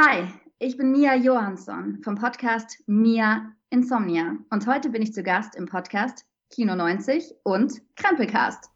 Hi, 0.00 0.28
ich 0.60 0.76
bin 0.76 0.92
Mia 0.92 1.16
Johansson 1.16 1.98
vom 2.04 2.14
Podcast 2.14 2.84
Mia 2.86 3.50
Insomnia 3.68 4.36
und 4.48 4.64
heute 4.68 4.90
bin 4.90 5.02
ich 5.02 5.12
zu 5.12 5.24
Gast 5.24 5.56
im 5.56 5.66
Podcast 5.66 6.24
Kino 6.50 6.76
90 6.76 7.24
und 7.42 7.72
Krempelcast. 7.96 8.70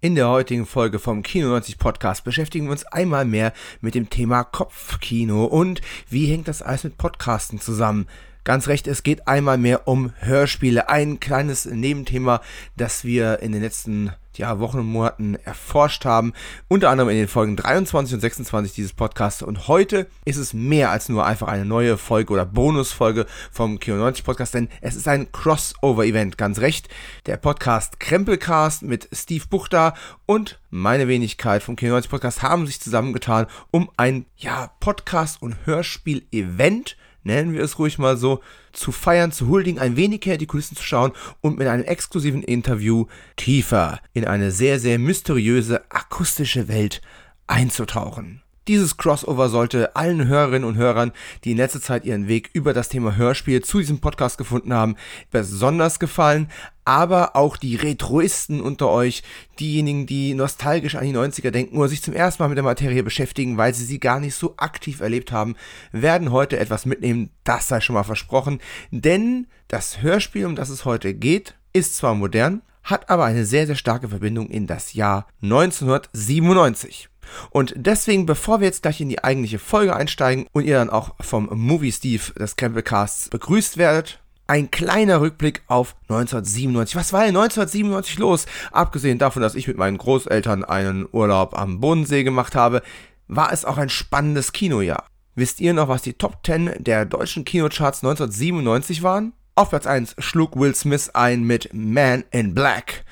In 0.00 0.14
der 0.14 0.30
heutigen 0.30 0.64
Folge 0.64 0.98
vom 0.98 1.22
Kino 1.22 1.48
90 1.48 1.76
Podcast 1.76 2.24
beschäftigen 2.24 2.64
wir 2.64 2.72
uns 2.72 2.86
einmal 2.86 3.26
mehr 3.26 3.52
mit 3.82 3.94
dem 3.94 4.08
Thema 4.08 4.42
Kopfkino 4.42 5.44
und 5.44 5.82
wie 6.08 6.28
hängt 6.28 6.48
das 6.48 6.62
alles 6.62 6.84
mit 6.84 6.96
Podcasten 6.96 7.60
zusammen. 7.60 8.06
Ganz 8.44 8.68
recht, 8.68 8.86
es 8.86 9.02
geht 9.02 9.28
einmal 9.28 9.58
mehr 9.58 9.86
um 9.86 10.14
Hörspiele. 10.20 10.88
Ein 10.88 11.20
kleines 11.20 11.66
Nebenthema, 11.66 12.40
das 12.74 13.04
wir 13.04 13.40
in 13.40 13.52
den 13.52 13.60
letzten 13.60 14.12
ja, 14.38 14.58
Wochen 14.60 14.78
und 14.78 14.86
Monaten 14.86 15.34
erforscht 15.34 16.04
haben. 16.04 16.32
Unter 16.68 16.90
anderem 16.90 17.10
in 17.10 17.16
den 17.16 17.28
Folgen 17.28 17.56
23 17.56 18.14
und 18.14 18.20
26 18.20 18.72
dieses 18.74 18.92
Podcasts. 18.92 19.42
Und 19.42 19.68
heute 19.68 20.06
ist 20.24 20.36
es 20.36 20.54
mehr 20.54 20.90
als 20.90 21.08
nur 21.08 21.26
einfach 21.26 21.48
eine 21.48 21.64
neue 21.64 21.98
Folge 21.98 22.32
oder 22.32 22.46
Bonusfolge 22.46 23.26
vom 23.50 23.78
Kino 23.78 23.96
90 23.96 24.24
Podcast, 24.24 24.54
denn 24.54 24.68
es 24.80 24.94
ist 24.94 25.08
ein 25.08 25.30
Crossover-Event, 25.32 26.38
ganz 26.38 26.60
recht. 26.60 26.88
Der 27.26 27.36
Podcast 27.36 28.00
Krempelcast 28.00 28.82
mit 28.82 29.08
Steve 29.12 29.44
Buchter 29.48 29.94
und 30.26 30.60
meine 30.70 31.08
Wenigkeit 31.08 31.62
vom 31.62 31.76
Kino 31.76 31.92
90 31.92 32.10
Podcast 32.10 32.42
haben 32.42 32.66
sich 32.66 32.80
zusammengetan, 32.80 33.46
um 33.70 33.90
ein, 33.96 34.26
ja, 34.36 34.70
Podcast- 34.80 35.42
und 35.42 35.56
Hörspiel-Event 35.66 36.96
nennen 37.24 37.52
wir 37.52 37.62
es 37.62 37.78
ruhig 37.78 37.98
mal 37.98 38.16
so, 38.16 38.40
zu 38.72 38.92
feiern, 38.92 39.32
zu 39.32 39.48
huldigen, 39.48 39.80
ein 39.80 39.96
wenig 39.96 40.24
her 40.24 40.38
die 40.38 40.46
Kulissen 40.46 40.76
zu 40.76 40.82
schauen 40.82 41.12
und 41.40 41.58
mit 41.58 41.68
einem 41.68 41.84
exklusiven 41.84 42.42
Interview 42.42 43.06
tiefer 43.36 44.00
in 44.12 44.26
eine 44.26 44.50
sehr, 44.50 44.78
sehr 44.78 44.98
mysteriöse 44.98 45.84
akustische 45.90 46.68
Welt 46.68 47.00
einzutauchen. 47.46 48.42
Dieses 48.68 48.96
Crossover 48.96 49.48
sollte 49.48 49.96
allen 49.96 50.28
Hörerinnen 50.28 50.68
und 50.68 50.76
Hörern, 50.76 51.10
die 51.42 51.50
in 51.50 51.56
letzter 51.56 51.80
Zeit 51.80 52.04
ihren 52.04 52.28
Weg 52.28 52.50
über 52.52 52.72
das 52.72 52.88
Thema 52.88 53.16
Hörspiel 53.16 53.60
zu 53.60 53.80
diesem 53.80 53.98
Podcast 53.98 54.38
gefunden 54.38 54.72
haben, 54.72 54.94
besonders 55.32 55.98
gefallen, 55.98 56.48
aber 56.84 57.34
auch 57.34 57.56
die 57.56 57.74
Retroisten 57.74 58.60
unter 58.60 58.88
euch, 58.88 59.24
diejenigen, 59.58 60.06
die 60.06 60.34
nostalgisch 60.34 60.94
an 60.94 61.04
die 61.04 61.12
90er 61.12 61.50
denken 61.50 61.76
oder 61.76 61.88
sich 61.88 62.02
zum 62.02 62.14
ersten 62.14 62.40
Mal 62.40 62.50
mit 62.50 62.56
der 62.56 62.62
Materie 62.62 63.02
beschäftigen, 63.02 63.56
weil 63.56 63.74
sie 63.74 63.84
sie 63.84 63.98
gar 63.98 64.20
nicht 64.20 64.36
so 64.36 64.54
aktiv 64.58 65.00
erlebt 65.00 65.32
haben, 65.32 65.56
werden 65.90 66.30
heute 66.30 66.56
etwas 66.60 66.86
mitnehmen, 66.86 67.30
das 67.42 67.66
sei 67.66 67.80
schon 67.80 67.94
mal 67.94 68.04
versprochen, 68.04 68.60
denn 68.92 69.48
das 69.66 70.02
Hörspiel, 70.02 70.46
um 70.46 70.54
das 70.54 70.68
es 70.68 70.84
heute 70.84 71.14
geht, 71.14 71.56
ist 71.72 71.96
zwar 71.96 72.14
modern, 72.14 72.62
hat 72.84 73.10
aber 73.10 73.24
eine 73.24 73.44
sehr, 73.44 73.66
sehr 73.66 73.76
starke 73.76 74.08
Verbindung 74.08 74.50
in 74.50 74.68
das 74.68 74.92
Jahr 74.92 75.26
1997. 75.42 77.08
Und 77.50 77.74
deswegen, 77.76 78.26
bevor 78.26 78.60
wir 78.60 78.66
jetzt 78.66 78.82
gleich 78.82 79.00
in 79.00 79.08
die 79.08 79.22
eigentliche 79.22 79.58
Folge 79.58 79.94
einsteigen 79.94 80.46
und 80.52 80.64
ihr 80.64 80.76
dann 80.76 80.90
auch 80.90 81.14
vom 81.20 81.48
Movie 81.52 81.92
Steve 81.92 82.32
des 82.38 82.56
Campbellcasts 82.56 83.28
begrüßt 83.28 83.76
werdet, 83.76 84.20
ein 84.46 84.70
kleiner 84.70 85.20
Rückblick 85.20 85.62
auf 85.66 85.94
1997. 86.08 86.96
Was 86.96 87.12
war 87.12 87.20
denn 87.20 87.36
1997 87.36 88.18
los? 88.18 88.46
Abgesehen 88.70 89.18
davon, 89.18 89.40
dass 89.40 89.54
ich 89.54 89.68
mit 89.68 89.78
meinen 89.78 89.98
Großeltern 89.98 90.64
einen 90.64 91.08
Urlaub 91.10 91.58
am 91.58 91.80
Bodensee 91.80 92.22
gemacht 92.22 92.54
habe, 92.54 92.82
war 93.28 93.52
es 93.52 93.64
auch 93.64 93.78
ein 93.78 93.88
spannendes 93.88 94.52
Kinojahr. 94.52 95.06
Wisst 95.34 95.60
ihr 95.60 95.72
noch, 95.72 95.88
was 95.88 96.02
die 96.02 96.12
Top 96.12 96.44
10 96.44 96.72
der 96.84 97.06
deutschen 97.06 97.46
Kinocharts 97.46 98.04
1997 98.04 99.02
waren? 99.02 99.32
Auf 99.54 99.70
Platz 99.70 99.86
1 99.86 100.16
schlug 100.18 100.58
Will 100.58 100.74
Smith 100.74 101.10
ein 101.14 101.44
mit 101.44 101.70
Man 101.72 102.24
in 102.30 102.54
Black. 102.54 103.04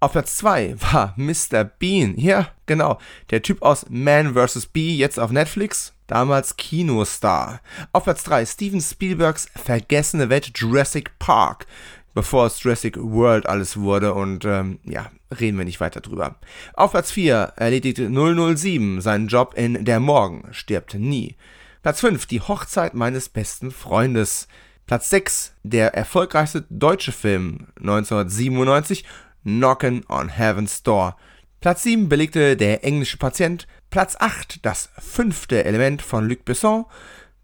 Auf 0.00 0.12
Platz 0.12 0.36
2 0.36 0.76
war 0.92 1.14
Mr. 1.16 1.64
Bean. 1.64 2.14
Ja, 2.16 2.50
genau. 2.66 2.98
Der 3.30 3.42
Typ 3.42 3.62
aus 3.62 3.86
Man 3.90 4.34
vs. 4.34 4.66
Bee, 4.66 4.94
jetzt 4.94 5.18
auf 5.18 5.32
Netflix. 5.32 5.92
Damals 6.06 6.56
Kinostar. 6.56 7.60
Auf 7.92 8.04
Platz 8.04 8.22
3 8.22 8.46
Steven 8.46 8.80
Spielbergs 8.80 9.48
vergessene 9.56 10.30
Welt 10.30 10.52
Jurassic 10.54 11.18
Park. 11.18 11.66
Bevor 12.14 12.46
es 12.46 12.62
Jurassic 12.62 12.96
World 12.96 13.46
alles 13.46 13.76
wurde 13.76 14.14
und 14.14 14.44
ähm, 14.44 14.78
ja, 14.84 15.10
reden 15.38 15.58
wir 15.58 15.64
nicht 15.64 15.80
weiter 15.80 16.00
drüber. 16.00 16.36
Auf 16.74 16.92
Platz 16.92 17.10
4 17.10 17.54
erledigte 17.56 18.08
007 18.08 19.00
seinen 19.00 19.26
Job 19.26 19.54
in 19.56 19.84
Der 19.84 19.98
Morgen 19.98 20.46
stirbt 20.52 20.94
nie. 20.94 21.34
Platz 21.82 22.00
5 22.00 22.24
Die 22.26 22.40
Hochzeit 22.40 22.94
meines 22.94 23.28
besten 23.28 23.72
Freundes. 23.72 24.46
Platz 24.86 25.10
6 25.10 25.54
der 25.64 25.94
erfolgreichste 25.94 26.64
deutsche 26.70 27.12
Film 27.12 27.66
1997 27.80 29.04
Knockin' 29.44 30.04
on 30.08 30.28
Heaven's 30.28 30.82
Door. 30.82 31.16
Platz 31.60 31.82
7 31.82 32.08
belegte 32.08 32.56
Der 32.56 32.84
englische 32.84 33.16
Patient. 33.16 33.66
Platz 33.90 34.16
8 34.18 34.64
Das 34.64 34.90
fünfte 34.98 35.64
Element 35.64 36.02
von 36.02 36.28
Luc 36.28 36.44
Besson. 36.44 36.84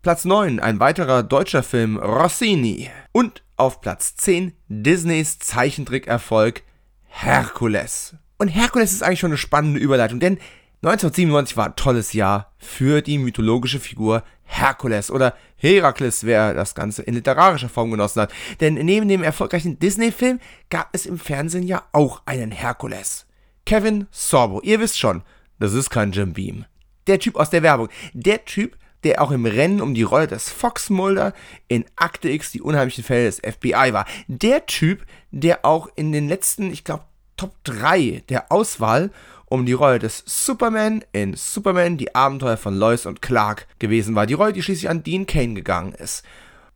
Platz 0.02 0.24
9 0.24 0.60
ein 0.60 0.80
weiterer 0.80 1.22
deutscher 1.22 1.62
Film 1.62 1.96
Rossini. 1.96 2.90
Und 3.12 3.42
auf 3.56 3.80
Platz 3.80 4.16
10 4.16 4.52
Disneys 4.68 5.38
Zeichentrickerfolg 5.38 6.62
Herkules. 7.06 8.16
Und 8.38 8.48
Herkules 8.48 8.92
ist 8.92 9.02
eigentlich 9.02 9.20
schon 9.20 9.30
eine 9.30 9.38
spannende 9.38 9.80
Überleitung, 9.80 10.20
denn 10.20 10.38
1997 10.82 11.56
war 11.56 11.66
ein 11.66 11.76
tolles 11.76 12.12
Jahr 12.12 12.52
für 12.58 13.00
die 13.00 13.16
mythologische 13.16 13.80
Figur 13.80 14.22
Herkules 14.44 15.10
oder 15.10 15.34
Herakles, 15.56 16.24
wer 16.24 16.54
das 16.54 16.74
Ganze 16.74 17.02
in 17.02 17.14
literarischer 17.14 17.68
Form 17.68 17.90
genossen 17.90 18.22
hat. 18.22 18.32
Denn 18.60 18.74
neben 18.74 19.08
dem 19.08 19.22
erfolgreichen 19.22 19.78
Disney-Film 19.78 20.40
gab 20.70 20.88
es 20.92 21.06
im 21.06 21.18
Fernsehen 21.18 21.64
ja 21.64 21.84
auch 21.92 22.22
einen 22.26 22.50
Herkules. 22.50 23.26
Kevin 23.66 24.06
Sorbo, 24.10 24.60
ihr 24.62 24.80
wisst 24.80 24.98
schon, 24.98 25.22
das 25.58 25.72
ist 25.72 25.90
kein 25.90 26.12
Jim 26.12 26.32
Beam. 26.34 26.66
Der 27.06 27.18
Typ 27.18 27.36
aus 27.36 27.50
der 27.50 27.62
Werbung. 27.62 27.88
Der 28.12 28.44
Typ, 28.44 28.76
der 29.04 29.22
auch 29.22 29.30
im 29.30 29.46
Rennen 29.46 29.80
um 29.80 29.94
die 29.94 30.02
Rolle 30.02 30.26
des 30.26 30.50
Fox 30.50 30.90
Mulder 30.90 31.32
in 31.68 31.84
Akte 31.96 32.30
X, 32.30 32.50
die 32.52 32.62
unheimlichen 32.62 33.04
Fälle 33.04 33.26
des 33.26 33.40
FBI 33.40 33.92
war. 33.92 34.06
Der 34.26 34.66
Typ, 34.66 35.04
der 35.30 35.64
auch 35.64 35.88
in 35.94 36.12
den 36.12 36.28
letzten, 36.28 36.72
ich 36.72 36.84
glaube, 36.84 37.04
Top 37.36 37.52
3 37.64 38.22
der 38.28 38.52
Auswahl 38.52 39.10
um 39.54 39.66
die 39.66 39.72
Rolle 39.72 40.00
des 40.00 40.24
Superman 40.26 41.04
in 41.12 41.34
Superman, 41.34 41.96
die 41.96 42.12
Abenteuer 42.12 42.56
von 42.56 42.76
Lois 42.76 43.06
und 43.06 43.22
Clark 43.22 43.68
gewesen 43.78 44.16
war. 44.16 44.26
Die 44.26 44.34
Rolle, 44.34 44.52
die 44.52 44.62
schließlich 44.62 44.90
an 44.90 45.04
Dean 45.04 45.26
Kane 45.26 45.54
gegangen 45.54 45.92
ist. 45.92 46.24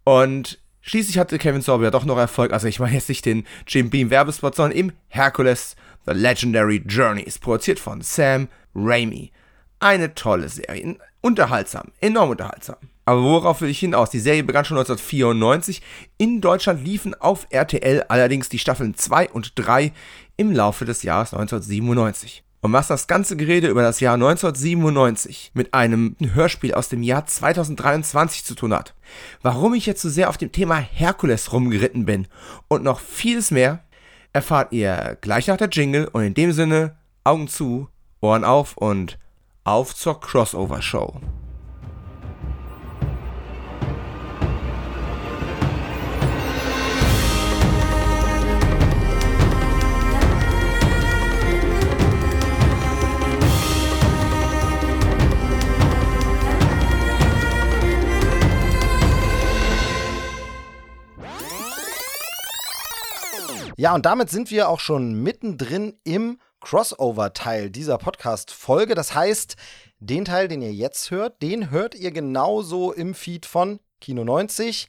Und 0.05 0.61
schließlich 0.81 1.19
hatte 1.19 1.39
Kevin 1.39 1.61
Sorbo 1.61 1.83
ja 1.83 1.91
doch 1.91 2.05
noch 2.05 2.17
Erfolg. 2.17 2.53
Also 2.53 2.69
ich 2.69 2.79
meine 2.79 2.95
jetzt 2.95 3.09
nicht 3.09 3.27
den 3.27 3.45
Jim 3.67 3.91
Beam 3.91 4.11
Werbespot, 4.11 4.55
sondern 4.55 4.79
im 4.79 4.93
Hercules 5.09 5.75
The 6.07 6.13
Legendary 6.13 6.81
Journeys, 6.87 7.41
produziert 7.41 7.81
von 7.81 8.01
Sam 8.01 8.47
Raimi. 8.77 9.33
Eine 9.81 10.15
tolle 10.15 10.49
Serie. 10.49 10.97
Unterhaltsam, 11.21 11.89
enorm 12.01 12.31
unterhaltsam. 12.31 12.77
Aber 13.05 13.23
worauf 13.23 13.61
will 13.61 13.71
ich 13.71 13.81
hinaus? 13.81 14.11
Die 14.11 14.21
Serie 14.21 14.45
begann 14.45 14.65
schon 14.65 14.79
1994. 14.79 15.83
In 16.17 16.41
Deutschland 16.41 16.85
liefen 16.85 17.15
auf 17.15 17.49
RTL 17.51 18.05
allerdings 18.09 18.49
die 18.49 18.61
Staffeln 18.61 18.95
2 18.95 19.31
und 19.31 19.53
3 19.57 19.93
im 20.37 20.53
Laufe 20.53 20.85
des 20.85 21.03
Jahres 21.03 21.35
1997. 21.35 22.45
Und 22.61 22.73
was 22.73 22.89
das 22.89 23.07
ganze 23.07 23.37
Gerede 23.37 23.69
über 23.69 23.83
das 23.83 24.01
Jahr 24.01 24.15
1997 24.15 25.53
mit 25.55 25.75
einem 25.75 26.17
Hörspiel 26.21 26.75
aus 26.75 26.89
dem 26.89 27.03
Jahr 27.03 27.25
2023 27.25 28.45
zu 28.45 28.55
tun 28.57 28.75
hat, 28.75 28.95
warum 29.43 29.75
ich 29.75 29.87
jetzt 29.87 30.03
so 30.03 30.09
sehr 30.09 30.29
auf 30.29 30.39
dem 30.39 30.51
Thema 30.51 30.77
Herkules 30.77 31.53
rumgeritten 31.53 32.05
bin 32.05 32.27
und 32.67 32.83
noch 32.83 32.99
vieles 32.99 33.53
mehr, 33.53 33.85
erfahrt 34.33 34.73
ihr 34.73 35.17
gleich 35.21 35.47
nach 35.47 35.57
der 35.57 35.69
Jingle 35.69 36.09
und 36.13 36.23
in 36.23 36.35
dem 36.35 36.53
Sinne 36.53 36.97
Augen 37.23 37.49
zu, 37.49 37.89
Ohren 38.21 38.45
auf 38.45 38.77
und 38.77 39.19
auf 39.63 39.95
zur 39.95 40.21
Crossover 40.21 40.83
Show. 40.83 41.21
Ja, 63.81 63.95
und 63.95 64.05
damit 64.07 64.29
sind 64.29 64.51
wir 64.51 64.69
auch 64.71 64.81
schon 64.81 65.23
mittendrin 65.23 66.01
im 66.03 66.41
Crossover-Teil 66.59 67.71
dieser 67.71 67.97
Podcast-Folge. 67.97 68.97
Das 68.97 69.15
heißt, 69.15 69.55
den 70.01 70.25
Teil, 70.25 70.49
den 70.49 70.63
ihr 70.63 70.73
jetzt 70.73 71.13
hört, 71.13 71.41
den 71.43 71.71
hört 71.71 71.95
ihr 71.95 72.11
genauso 72.11 72.93
im 72.93 73.15
Feed 73.15 73.47
von 73.47 73.79
Kino 74.01 74.25
90. 74.25 74.89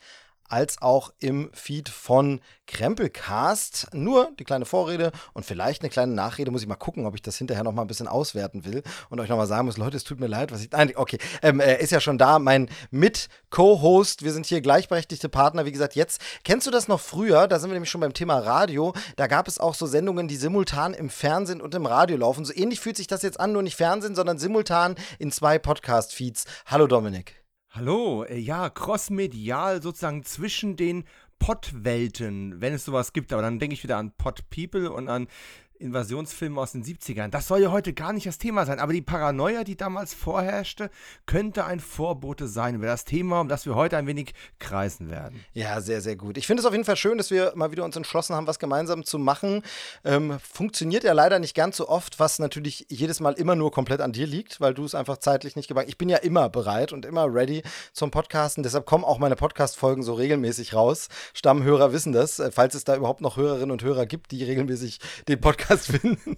als 0.50 0.82
auch 0.82 1.14
im 1.20 1.50
Feed 1.54 1.90
von 1.90 2.42
Krempelcast. 2.68 3.88
Nur 3.94 4.32
die 4.40 4.44
kleine 4.44 4.66
Vorrede 4.66 5.12
und 5.34 5.46
vielleicht 5.46 5.82
eine 5.82 5.90
kleine 5.90 6.14
Nachrede. 6.14 6.52
Muss 6.52 6.62
ich 6.62 6.68
mal 6.68 6.76
gucken, 6.76 7.06
ob 7.06 7.16
ich 7.16 7.22
das 7.22 7.38
hinterher 7.38 7.64
noch 7.64 7.72
mal 7.72 7.82
ein 7.84 7.88
bisschen 7.88 8.08
auswerten 8.08 8.66
will 8.66 8.84
und 9.10 9.20
euch 9.20 9.30
noch 9.30 9.38
mal 9.38 9.48
sagen 9.48 9.66
muss, 9.66 9.78
Leute, 9.78 9.98
es 9.98 10.04
tut 10.04 10.20
mir 10.20 10.28
leid, 10.28 10.52
was 10.52 10.62
ich. 10.62 10.72
Nein, 10.72 10.94
okay. 10.96 11.18
Ähm, 11.42 11.60
er 11.60 11.80
ist 11.80 11.92
ja 11.92 12.00
schon 12.00 12.18
da, 12.18 12.40
mein 12.40 12.70
Mit-Co-Host. 12.92 14.24
Wir 14.24 14.34
sind 14.34 14.46
hier 14.46 14.62
gleichberechtigte 14.62 15.30
Partner. 15.30 15.66
Wie 15.66 15.72
gesagt, 15.72 15.96
jetzt 15.96 16.22
kennst 16.44 16.68
du 16.68 16.72
das 16.72 16.88
noch 16.88 17.00
früher? 17.00 17.48
Da 17.48 17.60
sind 17.60 17.70
wir 17.70 17.74
nämlich 17.74 17.90
schon 17.90 18.02
beim 18.02 18.14
Thema 18.14 18.40
Radio. 18.40 18.94
Da 19.16 19.28
gab 19.28 19.48
es 19.48 19.60
auch 19.60 19.76
so 19.76 19.86
Sendungen, 19.86 20.28
die 20.28 20.36
simultan 20.36 20.94
im 20.94 21.10
Fernsehen 21.10 21.62
und 21.62 21.74
im 21.76 21.86
Radio 21.86 22.18
laufen. 22.18 22.46
So 22.46 22.54
ähnlich 22.54 22.80
fühlt 22.80 22.98
sich 22.98 23.08
das 23.08 23.22
jetzt 23.22 23.40
an, 23.40 23.52
nur 23.52 23.64
nicht 23.64 23.76
Fernsehen, 23.76 24.16
sondern 24.16 24.38
simultan 24.40 24.96
in 25.18 25.32
zwei 25.32 25.60
Podcast-Feeds. 25.60 26.46
Hallo 26.66 26.88
Dominik. 26.88 27.39
Hallo, 27.80 28.26
äh, 28.26 28.38
ja, 28.38 28.70
crossmedial 28.70 29.82
sozusagen 29.82 30.26
zwischen 30.26 30.76
den 30.76 31.06
Pod-Welten, 31.40 32.60
wenn 32.60 32.74
es 32.74 32.84
sowas 32.84 33.14
gibt. 33.14 33.32
Aber 33.32 33.42
dann 33.42 33.58
denke 33.58 33.74
ich 33.74 33.84
wieder 33.84 33.96
an 33.96 34.12
Pod 34.18 34.50
People 34.50 34.92
und 34.92 35.08
an 35.08 35.28
Invasionsfilme 35.80 36.60
aus 36.60 36.74
den 36.74 36.84
70ern. 36.84 37.30
Das 37.30 37.48
soll 37.48 37.62
ja 37.62 37.72
heute 37.72 37.94
gar 37.94 38.12
nicht 38.12 38.28
das 38.28 38.38
Thema 38.38 38.66
sein, 38.66 38.80
aber 38.80 38.92
die 38.92 39.02
Paranoia, 39.02 39.64
die 39.64 39.78
damals 39.78 40.14
vorherrschte, 40.14 40.90
könnte 41.26 41.66
ein 41.66 41.80
Vorbote 41.80 42.48
sein 42.48 42.76
über 42.76 42.88
das 42.88 43.06
Thema, 43.06 43.40
um 43.40 43.48
das 43.48 43.66
wir 43.66 43.76
heute 43.76 43.96
ein 43.96 44.06
wenig 44.06 44.34
kreisen 44.60 45.10
werden. 45.10 45.44
Ja, 45.54 45.80
sehr, 45.80 46.02
sehr 46.02 46.18
gut. 46.18 46.38
Ich 46.38 46.48
finde 46.48 46.62
es 46.62 46.66
auf 46.66 46.74
jeden 46.74 46.84
Fall 46.84 46.98
schön, 46.98 47.18
dass 47.18 47.32
wir 47.32 47.54
mal 47.56 47.72
wieder 47.72 47.86
uns 47.86 47.96
entschlossen 47.96 48.36
haben, 48.36 48.46
was 48.46 48.60
gemeinsam 48.60 49.06
zu 49.06 49.18
machen. 49.18 49.64
Ähm, 50.04 50.38
funktioniert 50.40 51.06
ja 51.06 51.14
leider 51.14 51.40
nicht 51.40 51.56
ganz 51.56 51.78
so 51.78 51.88
oft, 51.88 52.20
was 52.20 52.40
natürlich 52.40 52.86
jedes 52.90 53.22
Mal 53.22 53.34
immer 53.34 53.56
nur 53.56 53.72
komplett 53.72 54.02
an 54.02 54.12
dir 54.12 54.28
liegt, 54.28 54.60
weil 54.60 54.74
du 54.74 54.84
es 54.84 54.96
einfach 54.96 55.18
zeitlich 55.18 55.56
nicht 55.56 55.70
gebacken 55.70 55.90
Ich 55.90 55.98
bin 55.98 56.10
ja 56.10 56.18
immer 56.18 56.50
bereit 56.50 56.92
und 56.92 57.06
immer 57.06 57.34
ready 57.34 57.64
zum 57.94 58.12
Podcasten. 58.12 58.64
Deshalb 58.64 58.86
kommen 58.86 59.06
auch 59.06 59.18
meine 59.18 59.38
Podcast-Folgen 59.38 60.04
so 60.04 60.14
regelmäßig 60.14 60.74
raus. 60.74 61.08
Stammhörer 61.34 61.94
wissen 61.94 62.12
das, 62.12 62.40
äh, 62.40 62.52
falls 62.52 62.76
es 62.76 62.84
da 62.84 62.98
überhaupt 62.98 63.22
noch 63.22 63.38
Hörerinnen 63.38 63.72
und 63.72 63.82
Hörer 63.82 64.06
gibt, 64.06 64.32
die 64.32 64.44
regelmäßig 64.44 65.00
den 65.30 65.40
Podcast 65.40 65.69
Podcast 65.70 65.92
finden. 65.92 66.38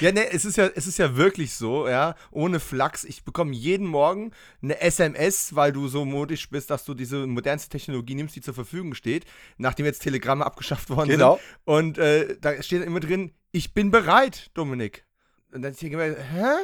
Ja, 0.00 0.12
ne, 0.12 0.30
es 0.30 0.44
ist 0.44 0.58
ja, 0.58 0.66
es 0.66 0.86
ist 0.86 0.98
ja 0.98 1.16
wirklich 1.16 1.54
so, 1.54 1.88
ja, 1.88 2.14
ohne 2.30 2.60
Flachs. 2.60 3.04
Ich 3.04 3.24
bekomme 3.24 3.52
jeden 3.52 3.86
Morgen 3.86 4.32
eine 4.62 4.78
SMS, 4.80 5.56
weil 5.56 5.72
du 5.72 5.88
so 5.88 6.04
modisch 6.04 6.50
bist, 6.50 6.70
dass 6.70 6.84
du 6.84 6.92
diese 6.92 7.26
modernste 7.26 7.70
Technologie 7.70 8.14
nimmst, 8.14 8.36
die 8.36 8.42
zur 8.42 8.54
Verfügung 8.54 8.94
steht, 8.94 9.24
nachdem 9.56 9.86
jetzt 9.86 10.02
Telegramme 10.02 10.44
abgeschafft 10.44 10.90
worden 10.90 11.08
genau. 11.08 11.36
sind. 11.36 11.58
Und 11.64 11.98
äh, 11.98 12.36
da 12.38 12.62
steht 12.62 12.84
immer 12.84 13.00
drin, 13.00 13.32
ich 13.50 13.72
bin 13.72 13.90
bereit, 13.90 14.50
Dominik. 14.54 15.06
Und 15.52 15.62
dann 15.62 15.74
denke 15.74 16.06
ich 16.10 16.16
hä? 16.32 16.54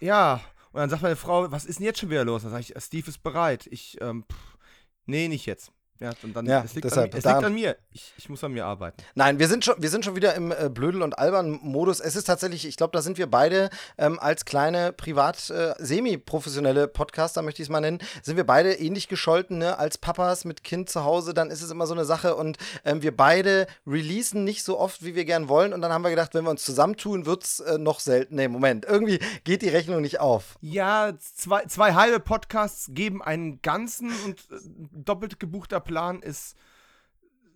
Ja. 0.00 0.40
Und 0.72 0.80
dann 0.80 0.90
sagt 0.90 1.02
meine 1.02 1.16
Frau, 1.16 1.52
was 1.52 1.66
ist 1.66 1.78
denn 1.78 1.86
jetzt 1.86 2.00
schon 2.00 2.10
wieder 2.10 2.24
los? 2.24 2.42
Dann 2.42 2.50
sage 2.50 2.62
ich, 2.62 2.82
Steve 2.82 3.08
ist 3.08 3.22
bereit. 3.22 3.68
Ich, 3.70 3.98
ähm, 4.00 4.24
pff, 4.30 4.58
nee, 5.06 5.28
nicht 5.28 5.46
jetzt. 5.46 5.72
Ja, 6.00 6.12
und 6.22 6.36
dann 6.36 6.46
ja, 6.46 6.62
es, 6.64 6.74
liegt 6.74 6.84
deshalb, 6.84 7.12
an, 7.12 7.18
es 7.18 7.24
liegt 7.24 7.44
an 7.44 7.54
mir. 7.54 7.76
Ich, 7.92 8.12
ich, 8.16 8.28
muss 8.28 8.44
an 8.44 8.52
mir 8.52 8.64
arbeiten. 8.64 9.02
Nein, 9.16 9.40
wir 9.40 9.48
sind 9.48 9.64
schon, 9.64 9.74
wir 9.78 9.90
sind 9.90 10.04
schon 10.04 10.14
wieder 10.14 10.34
im 10.36 10.52
äh, 10.52 10.70
Blödel- 10.70 11.02
und 11.02 11.18
Albern-Modus. 11.18 11.98
Es 11.98 12.14
ist 12.14 12.24
tatsächlich, 12.24 12.66
ich 12.66 12.76
glaube, 12.76 12.92
da 12.92 13.02
sind 13.02 13.18
wir 13.18 13.28
beide 13.28 13.68
ähm, 13.96 14.20
als 14.20 14.44
kleine 14.44 14.92
privat 14.92 15.50
äh, 15.50 15.74
semi-professionelle 15.78 16.86
Podcaster, 16.86 17.42
möchte 17.42 17.62
ich 17.62 17.66
es 17.66 17.70
mal 17.70 17.80
nennen, 17.80 17.98
sind 18.22 18.36
wir 18.36 18.46
beide 18.46 18.74
ähnlich 18.74 19.08
gescholten, 19.08 19.58
ne? 19.58 19.76
Als 19.78 19.98
Papas 19.98 20.44
mit 20.44 20.62
Kind 20.62 20.88
zu 20.88 21.02
Hause, 21.02 21.34
dann 21.34 21.50
ist 21.50 21.62
es 21.62 21.70
immer 21.72 21.88
so 21.88 21.94
eine 21.94 22.04
Sache 22.04 22.36
und 22.36 22.58
ähm, 22.84 23.02
wir 23.02 23.16
beide 23.16 23.66
releasen 23.84 24.44
nicht 24.44 24.62
so 24.62 24.78
oft, 24.78 25.04
wie 25.04 25.16
wir 25.16 25.24
gern 25.24 25.48
wollen. 25.48 25.72
Und 25.72 25.80
dann 25.80 25.92
haben 25.92 26.02
wir 26.02 26.10
gedacht, 26.10 26.32
wenn 26.34 26.44
wir 26.44 26.50
uns 26.50 26.64
zusammentun, 26.64 27.26
wird 27.26 27.42
es 27.42 27.58
äh, 27.58 27.76
noch 27.76 27.98
selten. 27.98 28.36
Nee, 28.36 28.46
Moment, 28.46 28.84
irgendwie 28.84 29.18
geht 29.42 29.62
die 29.62 29.68
Rechnung 29.68 30.00
nicht 30.00 30.20
auf. 30.20 30.58
Ja, 30.60 31.12
zwei, 31.34 31.64
zwei 31.64 31.94
halbe 31.94 32.20
Podcasts 32.20 32.90
geben 32.92 33.20
einen 33.20 33.60
ganzen 33.62 34.12
und 34.24 34.38
äh, 34.52 34.60
doppelt 34.92 35.40
gebuchter 35.40 35.80
Plan 35.88 36.22
ist 36.22 36.54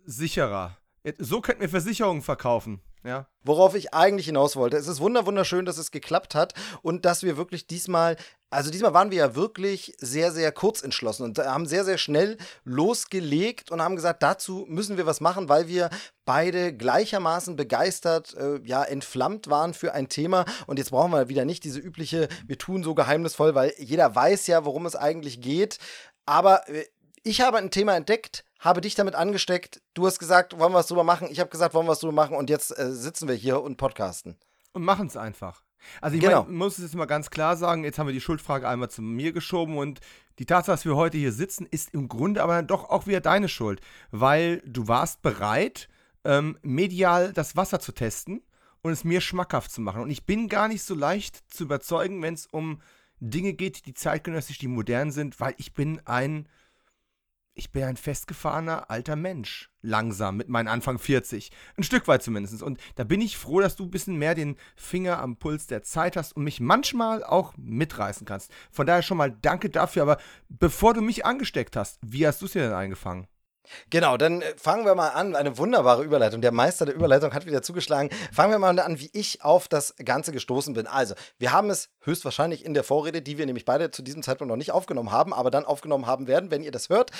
sicherer. 0.05 0.77
So 1.19 1.39
könnten 1.39 1.61
wir 1.61 1.69
Versicherungen 1.69 2.21
verkaufen. 2.21 2.81
Ja. 3.05 3.27
Worauf 3.43 3.75
ich 3.75 3.93
eigentlich 3.93 4.27
hinaus 4.27 4.55
wollte. 4.55 4.77
Es 4.77 4.87
ist 4.87 5.01
wunderschön, 5.01 5.65
dass 5.65 5.77
es 5.77 5.91
geklappt 5.91 6.35
hat 6.35 6.53
und 6.81 7.03
dass 7.03 7.21
wir 7.21 7.35
wirklich 7.35 7.67
diesmal, 7.67 8.15
also 8.49 8.71
diesmal 8.71 8.93
waren 8.93 9.11
wir 9.11 9.17
ja 9.17 9.35
wirklich 9.35 9.93
sehr, 9.99 10.31
sehr 10.31 10.53
kurz 10.53 10.81
entschlossen 10.81 11.23
und 11.23 11.37
haben 11.37 11.65
sehr, 11.65 11.83
sehr 11.83 11.97
schnell 11.97 12.37
losgelegt 12.63 13.71
und 13.71 13.81
haben 13.81 13.97
gesagt, 13.97 14.23
dazu 14.23 14.65
müssen 14.69 14.95
wir 14.95 15.05
was 15.05 15.19
machen, 15.19 15.49
weil 15.49 15.67
wir 15.67 15.89
beide 16.23 16.73
gleichermaßen 16.73 17.57
begeistert, 17.57 18.33
äh, 18.35 18.61
ja, 18.63 18.83
entflammt 18.83 19.49
waren 19.49 19.73
für 19.73 19.93
ein 19.93 20.07
Thema. 20.07 20.45
Und 20.65 20.79
jetzt 20.79 20.91
brauchen 20.91 21.11
wir 21.11 21.27
wieder 21.27 21.43
nicht 21.43 21.65
diese 21.65 21.81
übliche, 21.81 22.29
wir 22.47 22.57
tun 22.57 22.83
so 22.83 22.95
geheimnisvoll, 22.95 23.53
weil 23.53 23.73
jeder 23.77 24.15
weiß 24.15 24.47
ja, 24.47 24.63
worum 24.63 24.85
es 24.85 24.95
eigentlich 24.95 25.41
geht. 25.41 25.77
Aber 26.25 26.69
äh, 26.69 26.85
ich 27.23 27.41
habe 27.41 27.57
ein 27.57 27.71
Thema 27.71 27.95
entdeckt, 27.95 28.45
habe 28.59 28.81
dich 28.81 28.95
damit 28.95 29.15
angesteckt. 29.15 29.81
Du 29.93 30.05
hast 30.05 30.19
gesagt, 30.19 30.59
wollen 30.59 30.73
wir 30.73 30.79
was 30.79 30.87
drüber 30.87 31.03
machen? 31.03 31.27
Ich 31.31 31.39
habe 31.39 31.49
gesagt, 31.49 31.73
wollen 31.73 31.87
wir 31.87 31.91
was 31.91 31.99
drüber 31.99 32.13
machen? 32.13 32.35
Und 32.35 32.49
jetzt 32.49 32.77
äh, 32.77 32.91
sitzen 32.91 33.27
wir 33.27 33.35
hier 33.35 33.61
und 33.61 33.77
podcasten. 33.77 34.37
Und 34.73 34.83
machen 34.83 35.07
es 35.07 35.17
einfach. 35.17 35.63
Also 36.01 36.15
ich 36.15 36.21
genau. 36.21 36.43
mein, 36.43 36.55
muss 36.55 36.77
es 36.77 36.85
jetzt 36.85 36.95
mal 36.95 37.05
ganz 37.05 37.29
klar 37.29 37.57
sagen, 37.57 37.83
jetzt 37.83 37.99
haben 37.99 38.07
wir 38.07 38.13
die 38.13 38.21
Schuldfrage 38.21 38.67
einmal 38.67 38.89
zu 38.89 39.01
mir 39.01 39.33
geschoben 39.33 39.77
und 39.77 39.99
die 40.39 40.45
Tatsache, 40.45 40.75
dass 40.75 40.85
wir 40.85 40.95
heute 40.95 41.17
hier 41.17 41.31
sitzen, 41.31 41.67
ist 41.69 41.93
im 41.93 42.07
Grunde 42.07 42.41
aber 42.41 42.55
dann 42.55 42.67
doch 42.67 42.89
auch 42.89 43.05
wieder 43.05 43.21
deine 43.21 43.49
Schuld, 43.49 43.81
weil 44.11 44.61
du 44.65 44.87
warst 44.87 45.21
bereit, 45.21 45.89
ähm, 46.23 46.57
medial 46.61 47.33
das 47.33 47.55
Wasser 47.55 47.79
zu 47.79 47.91
testen 47.91 48.41
und 48.81 48.91
es 48.91 49.03
mir 49.03 49.21
schmackhaft 49.21 49.71
zu 49.71 49.81
machen. 49.81 50.01
Und 50.01 50.09
ich 50.09 50.25
bin 50.25 50.47
gar 50.47 50.67
nicht 50.67 50.83
so 50.83 50.95
leicht 50.95 51.43
zu 51.53 51.63
überzeugen, 51.63 52.21
wenn 52.21 52.33
es 52.33 52.47
um 52.47 52.81
Dinge 53.19 53.53
geht, 53.53 53.85
die 53.85 53.93
zeitgenössisch, 53.93 54.57
die 54.57 54.67
modern 54.67 55.11
sind, 55.11 55.39
weil 55.39 55.53
ich 55.57 55.73
bin 55.73 56.01
ein 56.05 56.47
ich 57.55 57.71
bin 57.71 57.83
ein 57.83 57.97
festgefahrener 57.97 58.89
alter 58.89 59.15
Mensch. 59.15 59.69
Langsam, 59.81 60.37
mit 60.37 60.49
meinen 60.49 60.67
Anfang 60.67 60.97
40. 60.97 61.51
Ein 61.77 61.83
Stück 61.83 62.07
weit 62.07 62.23
zumindest. 62.23 62.63
Und 62.63 62.79
da 62.95 63.03
bin 63.03 63.21
ich 63.21 63.37
froh, 63.37 63.59
dass 63.59 63.75
du 63.75 63.83
ein 63.83 63.91
bisschen 63.91 64.15
mehr 64.15 64.33
den 64.33 64.55
Finger 64.75 65.19
am 65.19 65.37
Puls 65.37 65.67
der 65.67 65.83
Zeit 65.83 66.15
hast 66.15 66.35
und 66.35 66.43
mich 66.43 66.59
manchmal 66.59 67.23
auch 67.23 67.53
mitreißen 67.57 68.25
kannst. 68.25 68.51
Von 68.71 68.87
daher 68.87 69.03
schon 69.03 69.17
mal 69.17 69.31
danke 69.31 69.69
dafür. 69.69 70.03
Aber 70.03 70.17
bevor 70.49 70.93
du 70.93 71.01
mich 71.01 71.25
angesteckt 71.25 71.75
hast, 71.75 71.99
wie 72.01 72.25
hast 72.25 72.41
du 72.41 72.45
es 72.45 72.53
dir 72.53 72.63
denn 72.63 72.73
eingefangen? 72.73 73.27
Genau, 73.89 74.17
dann 74.17 74.41
äh, 74.41 74.53
fangen 74.57 74.85
wir 74.85 74.95
mal 74.95 75.09
an. 75.09 75.35
Eine 75.35 75.57
wunderbare 75.57 76.03
Überleitung. 76.03 76.41
Der 76.41 76.51
Meister 76.51 76.85
der 76.85 76.95
Überleitung 76.95 77.33
hat 77.33 77.45
wieder 77.45 77.61
zugeschlagen. 77.61 78.09
Fangen 78.31 78.51
wir 78.51 78.59
mal 78.59 78.77
an, 78.79 78.99
wie 78.99 79.09
ich 79.13 79.43
auf 79.43 79.67
das 79.67 79.95
Ganze 80.03 80.31
gestoßen 80.31 80.73
bin. 80.73 80.87
Also, 80.87 81.15
wir 81.37 81.51
haben 81.51 81.69
es 81.69 81.89
höchstwahrscheinlich 82.01 82.65
in 82.65 82.73
der 82.73 82.83
Vorrede, 82.83 83.21
die 83.21 83.37
wir 83.37 83.45
nämlich 83.45 83.65
beide 83.65 83.91
zu 83.91 84.01
diesem 84.01 84.23
Zeitpunkt 84.23 84.49
noch 84.49 84.57
nicht 84.57 84.71
aufgenommen 84.71 85.11
haben, 85.11 85.33
aber 85.33 85.51
dann 85.51 85.65
aufgenommen 85.65 86.07
haben 86.07 86.27
werden, 86.27 86.51
wenn 86.51 86.63
ihr 86.63 86.71
das 86.71 86.89
hört. 86.89 87.11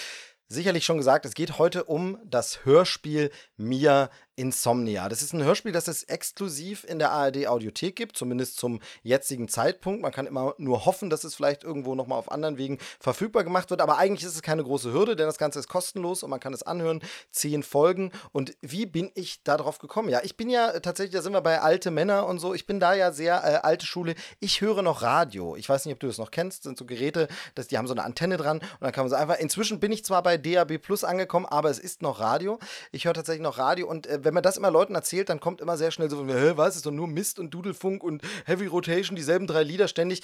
Sicherlich 0.47 0.85
schon 0.85 0.97
gesagt, 0.97 1.25
es 1.25 1.33
geht 1.33 1.57
heute 1.57 1.85
um 1.85 2.19
das 2.25 2.65
Hörspiel 2.65 3.31
Mia 3.57 4.09
Insomnia. 4.35 5.09
Das 5.09 5.21
ist 5.21 5.33
ein 5.33 5.43
Hörspiel, 5.43 5.71
das 5.71 5.87
es 5.87 6.03
exklusiv 6.03 6.83
in 6.83 6.99
der 6.99 7.11
ARD 7.11 7.47
Audiothek 7.47 7.95
gibt, 7.95 8.17
zumindest 8.17 8.57
zum 8.57 8.79
jetzigen 9.03 9.47
Zeitpunkt. 9.47 10.01
Man 10.01 10.11
kann 10.11 10.25
immer 10.25 10.55
nur 10.57 10.85
hoffen, 10.85 11.09
dass 11.09 11.23
es 11.23 11.35
vielleicht 11.35 11.63
irgendwo 11.63 11.93
nochmal 11.93 12.17
auf 12.17 12.31
anderen 12.31 12.57
Wegen 12.57 12.79
verfügbar 12.99 13.43
gemacht 13.43 13.69
wird, 13.69 13.81
aber 13.81 13.97
eigentlich 13.97 14.25
ist 14.25 14.35
es 14.35 14.41
keine 14.41 14.63
große 14.63 14.91
Hürde, 14.91 15.15
denn 15.15 15.27
das 15.27 15.37
Ganze 15.37 15.59
ist 15.59 15.67
kostenlos 15.67 16.23
und 16.23 16.31
man 16.31 16.39
kann 16.39 16.53
es 16.53 16.63
anhören. 16.63 17.01
Zehn 17.31 17.61
Folgen. 17.61 18.11
Und 18.31 18.55
wie 18.61 18.85
bin 18.85 19.11
ich 19.13 19.43
darauf 19.43 19.77
gekommen? 19.77 20.09
Ja, 20.09 20.21
ich 20.23 20.35
bin 20.35 20.49
ja 20.49 20.79
tatsächlich, 20.79 21.13
da 21.13 21.21
sind 21.21 21.33
wir 21.33 21.41
bei 21.41 21.61
alte 21.61 21.91
Männer 21.91 22.25
und 22.25 22.39
so, 22.39 22.53
ich 22.53 22.65
bin 22.65 22.79
da 22.79 22.93
ja 22.93 23.11
sehr 23.11 23.35
äh, 23.43 23.59
alte 23.61 23.85
Schule. 23.85 24.15
Ich 24.39 24.61
höre 24.61 24.81
noch 24.81 25.03
Radio. 25.03 25.55
Ich 25.55 25.69
weiß 25.69 25.85
nicht, 25.85 25.93
ob 25.93 25.99
du 25.99 26.07
das 26.07 26.17
noch 26.17 26.31
kennst, 26.31 26.59
das 26.59 26.63
sind 26.63 26.77
so 26.77 26.85
Geräte, 26.85 27.27
dass 27.53 27.67
die 27.67 27.77
haben 27.77 27.87
so 27.87 27.93
eine 27.93 28.03
Antenne 28.03 28.37
dran 28.37 28.57
und 28.57 28.81
dann 28.81 28.91
kann 28.91 29.03
man 29.03 29.09
so 29.09 29.15
einfach, 29.15 29.37
inzwischen 29.37 29.79
bin 29.79 29.91
ich 29.91 30.03
zwar 30.03 30.23
bei 30.23 30.37
DAB 30.37 30.79
Plus 30.79 31.03
angekommen, 31.03 31.45
aber 31.45 31.69
es 31.69 31.79
ist 31.79 32.01
noch 32.01 32.19
Radio. 32.19 32.59
Ich 32.91 33.05
höre 33.05 33.13
tatsächlich 33.13 33.43
noch 33.43 33.57
Radio 33.57 33.87
und 33.87 34.07
äh, 34.07 34.22
wenn 34.23 34.33
man 34.33 34.43
das 34.43 34.57
immer 34.57 34.71
Leuten 34.71 34.95
erzählt, 34.95 35.29
dann 35.29 35.39
kommt 35.39 35.61
immer 35.61 35.77
sehr 35.77 35.91
schnell 35.91 36.09
so 36.09 36.25
hä, 36.25 36.53
was, 36.55 36.75
ist 36.75 36.85
doch 36.85 36.91
nur 36.91 37.07
Mist 37.07 37.39
und 37.39 37.51
Dudelfunk 37.51 38.03
und 38.03 38.21
Heavy 38.45 38.67
Rotation, 38.67 39.15
dieselben 39.15 39.47
drei 39.47 39.63
Lieder 39.63 39.87
ständig. 39.87 40.21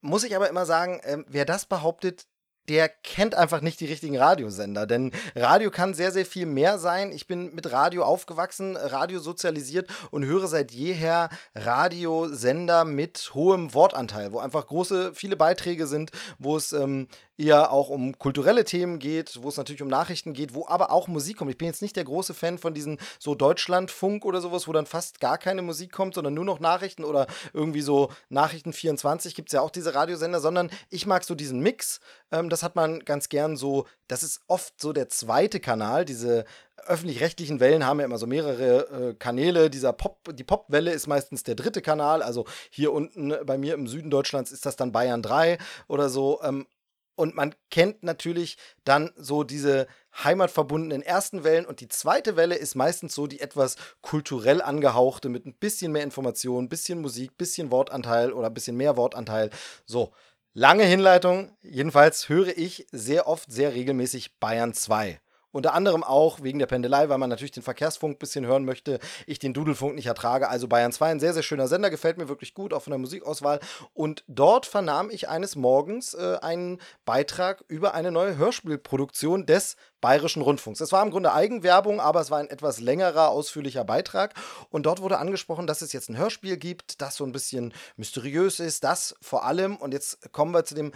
Muss 0.00 0.24
ich 0.24 0.34
aber 0.34 0.48
immer 0.48 0.66
sagen, 0.66 1.00
äh, 1.00 1.18
wer 1.28 1.44
das 1.44 1.66
behauptet, 1.66 2.26
der 2.68 2.88
kennt 2.88 3.34
einfach 3.34 3.60
nicht 3.60 3.80
die 3.80 3.86
richtigen 3.86 4.16
Radiosender. 4.16 4.86
Denn 4.86 5.12
Radio 5.34 5.70
kann 5.70 5.94
sehr, 5.94 6.12
sehr 6.12 6.26
viel 6.26 6.46
mehr 6.46 6.78
sein. 6.78 7.12
Ich 7.12 7.26
bin 7.26 7.54
mit 7.54 7.72
Radio 7.72 8.04
aufgewachsen, 8.04 8.76
Radio 8.76 9.18
sozialisiert 9.18 9.88
und 10.10 10.24
höre 10.24 10.46
seit 10.46 10.72
jeher 10.72 11.28
Radiosender 11.54 12.84
mit 12.84 13.32
hohem 13.34 13.74
Wortanteil, 13.74 14.32
wo 14.32 14.38
einfach 14.38 14.66
große, 14.66 15.12
viele 15.14 15.36
Beiträge 15.36 15.86
sind, 15.86 16.10
wo 16.38 16.56
es 16.56 16.72
ähm, 16.72 17.08
eher 17.42 17.72
auch 17.72 17.88
um 17.88 18.18
kulturelle 18.18 18.64
Themen 18.64 18.98
geht, 18.98 19.42
wo 19.42 19.48
es 19.48 19.56
natürlich 19.56 19.82
um 19.82 19.88
Nachrichten 19.88 20.32
geht, 20.32 20.54
wo 20.54 20.66
aber 20.66 20.90
auch 20.90 21.08
Musik 21.08 21.38
kommt. 21.38 21.50
Ich 21.50 21.58
bin 21.58 21.66
jetzt 21.66 21.82
nicht 21.82 21.96
der 21.96 22.04
große 22.04 22.34
Fan 22.34 22.58
von 22.58 22.74
diesen 22.74 22.98
so 23.18 23.34
Deutschlandfunk 23.34 24.24
oder 24.24 24.40
sowas, 24.40 24.68
wo 24.68 24.72
dann 24.72 24.86
fast 24.86 25.20
gar 25.20 25.38
keine 25.38 25.62
Musik 25.62 25.92
kommt, 25.92 26.14
sondern 26.14 26.34
nur 26.34 26.44
noch 26.44 26.60
Nachrichten 26.60 27.04
oder 27.04 27.26
irgendwie 27.52 27.80
so 27.80 28.10
Nachrichten 28.28 28.72
24 28.72 29.34
gibt 29.34 29.48
es 29.48 29.54
ja 29.54 29.60
auch 29.60 29.70
diese 29.70 29.94
Radiosender, 29.94 30.40
sondern 30.40 30.70
ich 30.90 31.06
mag 31.06 31.24
so 31.24 31.34
diesen 31.34 31.60
Mix. 31.60 32.00
Ähm, 32.32 32.48
das 32.48 32.64
hat 32.64 32.74
man 32.74 33.00
ganz 33.04 33.28
gern 33.28 33.56
so, 33.56 33.86
das 34.08 34.24
ist 34.24 34.40
oft 34.48 34.80
so 34.80 34.92
der 34.92 35.08
zweite 35.08 35.60
Kanal, 35.60 36.04
diese 36.04 36.44
öffentlich-rechtlichen 36.86 37.60
Wellen 37.60 37.86
haben 37.86 38.00
ja 38.00 38.06
immer 38.06 38.18
so 38.18 38.26
mehrere 38.26 39.10
äh, 39.10 39.14
Kanäle. 39.14 39.70
Dieser 39.70 39.92
Pop, 39.92 40.18
die 40.34 40.42
Popwelle 40.42 40.90
ist 40.90 41.06
meistens 41.06 41.44
der 41.44 41.54
dritte 41.54 41.80
Kanal. 41.82 42.22
Also 42.22 42.44
hier 42.70 42.92
unten 42.92 43.32
bei 43.46 43.56
mir 43.58 43.74
im 43.74 43.86
Süden 43.86 44.10
Deutschlands 44.10 44.50
ist 44.50 44.66
das 44.66 44.74
dann 44.74 44.90
Bayern 44.90 45.22
3 45.22 45.58
oder 45.86 46.08
so. 46.08 46.40
Ähm, 46.42 46.66
Und 47.14 47.36
man 47.36 47.54
kennt 47.70 48.02
natürlich 48.02 48.56
dann 48.84 49.12
so 49.16 49.44
diese 49.44 49.86
heimatverbundenen 50.24 51.02
ersten 51.02 51.44
Wellen 51.44 51.66
und 51.66 51.80
die 51.80 51.88
zweite 51.88 52.36
Welle 52.36 52.56
ist 52.56 52.74
meistens 52.74 53.14
so 53.14 53.26
die 53.26 53.40
etwas 53.40 53.76
kulturell 54.00 54.60
angehauchte 54.62 55.28
mit 55.28 55.46
ein 55.46 55.54
bisschen 55.54 55.92
mehr 55.92 56.02
Information, 56.02 56.68
bisschen 56.68 57.00
Musik, 57.00 57.36
bisschen 57.36 57.70
Wortanteil 57.70 58.32
oder 58.32 58.48
ein 58.48 58.54
bisschen 58.54 58.76
mehr 58.76 58.96
Wortanteil. 58.96 59.50
So, 59.86 60.12
lange 60.52 60.84
Hinleitung. 60.84 61.56
Jedenfalls 61.62 62.28
höre 62.28 62.56
ich 62.56 62.86
sehr 62.92 63.26
oft, 63.26 63.50
sehr 63.50 63.74
regelmäßig 63.74 64.38
Bayern 64.38 64.74
2. 64.74 65.21
Unter 65.52 65.74
anderem 65.74 66.02
auch 66.02 66.42
wegen 66.42 66.58
der 66.58 66.66
Pendelei, 66.66 67.08
weil 67.08 67.18
man 67.18 67.30
natürlich 67.30 67.52
den 67.52 67.62
Verkehrsfunk 67.62 68.16
ein 68.16 68.18
bisschen 68.18 68.46
hören 68.46 68.64
möchte. 68.64 68.98
Ich 69.26 69.38
den 69.38 69.54
Dudelfunk 69.54 69.94
nicht 69.94 70.06
ertrage. 70.06 70.48
Also 70.48 70.66
Bayern 70.66 70.92
2, 70.92 71.10
ein 71.10 71.20
sehr, 71.20 71.34
sehr 71.34 71.42
schöner 71.42 71.68
Sender, 71.68 71.90
gefällt 71.90 72.18
mir 72.18 72.28
wirklich 72.28 72.54
gut, 72.54 72.72
auch 72.72 72.82
von 72.82 72.90
der 72.90 72.98
Musikauswahl. 72.98 73.60
Und 73.92 74.24
dort 74.26 74.66
vernahm 74.66 75.10
ich 75.10 75.28
eines 75.28 75.54
Morgens 75.54 76.14
äh, 76.14 76.38
einen 76.40 76.80
Beitrag 77.04 77.64
über 77.68 77.94
eine 77.94 78.10
neue 78.10 78.36
Hörspielproduktion 78.36 79.46
des 79.46 79.76
Bayerischen 80.02 80.42
Rundfunks. 80.42 80.80
Es 80.80 80.90
war 80.90 81.02
im 81.02 81.10
Grunde 81.10 81.32
Eigenwerbung, 81.32 82.00
aber 82.00 82.20
es 82.20 82.30
war 82.30 82.38
ein 82.38 82.50
etwas 82.50 82.80
längerer, 82.80 83.28
ausführlicher 83.28 83.84
Beitrag. 83.84 84.34
Und 84.68 84.84
dort 84.84 85.00
wurde 85.00 85.18
angesprochen, 85.18 85.68
dass 85.68 85.80
es 85.80 85.92
jetzt 85.92 86.10
ein 86.10 86.16
Hörspiel 86.18 86.56
gibt, 86.56 87.00
das 87.00 87.16
so 87.16 87.24
ein 87.24 87.32
bisschen 87.32 87.72
mysteriös 87.96 88.58
ist, 88.58 88.82
das 88.82 89.14
vor 89.22 89.44
allem, 89.44 89.76
und 89.76 89.94
jetzt 89.94 90.32
kommen 90.32 90.52
wir 90.52 90.64
zu 90.64 90.74
dem 90.74 90.92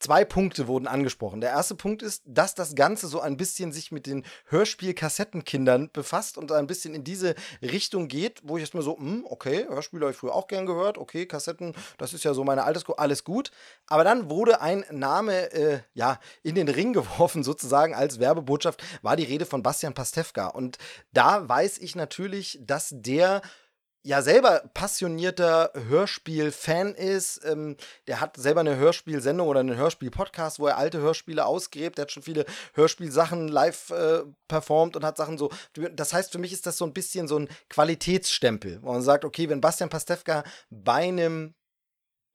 Zwei 0.00 0.24
Punkte 0.24 0.66
wurden 0.66 0.86
angesprochen. 0.86 1.42
Der 1.42 1.50
erste 1.50 1.74
Punkt 1.74 2.00
ist, 2.00 2.22
dass 2.24 2.54
das 2.54 2.74
Ganze 2.74 3.06
so 3.06 3.20
ein 3.20 3.36
bisschen 3.36 3.70
sich 3.70 3.92
mit 3.92 4.06
den 4.06 4.24
Hörspiel-Kassettenkindern 4.46 5.90
befasst 5.92 6.38
und 6.38 6.50
ein 6.52 6.66
bisschen 6.66 6.94
in 6.94 7.04
diese 7.04 7.34
Richtung 7.60 8.08
geht, 8.08 8.40
wo 8.42 8.56
ich 8.56 8.62
jetzt 8.62 8.72
mal 8.72 8.82
so, 8.82 8.96
hm, 8.96 9.26
okay, 9.28 9.66
Hörspiele 9.68 10.06
habe 10.06 10.12
ich 10.12 10.16
früher 10.16 10.34
auch 10.34 10.48
gern 10.48 10.64
gehört, 10.64 10.96
okay, 10.96 11.26
Kassetten, 11.26 11.74
das 11.98 12.14
ist 12.14 12.24
ja 12.24 12.32
so 12.32 12.44
meine 12.44 12.64
Altersgruppe, 12.64 12.98
alles 12.98 13.24
gut. 13.24 13.50
Aber 13.88 14.02
dann 14.02 14.30
wurde 14.30 14.62
ein 14.62 14.86
Name, 14.90 15.52
äh, 15.52 15.80
ja, 15.92 16.18
in 16.42 16.54
den 16.54 16.70
Ring 16.70 16.92
geworfen, 16.94 17.42
sozusagen 17.42 17.94
als 17.94 18.18
Werbebotschaft, 18.18 18.82
war 19.02 19.16
die 19.16 19.24
Rede 19.24 19.44
von 19.44 19.62
Bastian 19.62 19.92
Pastewka. 19.92 20.46
Und 20.46 20.78
da 21.12 21.46
weiß 21.46 21.76
ich 21.76 21.94
natürlich, 21.94 22.58
dass 22.62 22.88
der 22.90 23.42
ja 24.02 24.22
selber 24.22 24.62
passionierter 24.74 25.72
Hörspiel-Fan 25.88 26.94
ist. 26.94 27.44
Ähm, 27.44 27.76
der 28.06 28.20
hat 28.20 28.36
selber 28.36 28.60
eine 28.60 28.76
Hörspielsendung 28.76 29.48
oder 29.48 29.60
einen 29.60 29.76
Hörspiel-Podcast, 29.76 30.58
wo 30.58 30.66
er 30.66 30.78
alte 30.78 30.98
Hörspiele 30.98 31.44
ausgräbt. 31.44 31.98
Der 31.98 32.02
hat 32.02 32.12
schon 32.12 32.22
viele 32.22 32.44
Hörspielsachen 32.74 33.48
live 33.48 33.90
äh, 33.90 34.22
performt 34.48 34.96
und 34.96 35.04
hat 35.04 35.16
Sachen 35.16 35.38
so. 35.38 35.50
Das 35.92 36.12
heißt, 36.12 36.32
für 36.32 36.38
mich 36.38 36.52
ist 36.52 36.66
das 36.66 36.78
so 36.78 36.84
ein 36.84 36.92
bisschen 36.92 37.28
so 37.28 37.38
ein 37.38 37.48
Qualitätsstempel, 37.68 38.82
wo 38.82 38.92
man 38.92 39.02
sagt, 39.02 39.24
okay, 39.24 39.48
wenn 39.48 39.60
Bastian 39.60 39.90
Pastewka 39.90 40.44
bei 40.70 41.08
einem 41.08 41.54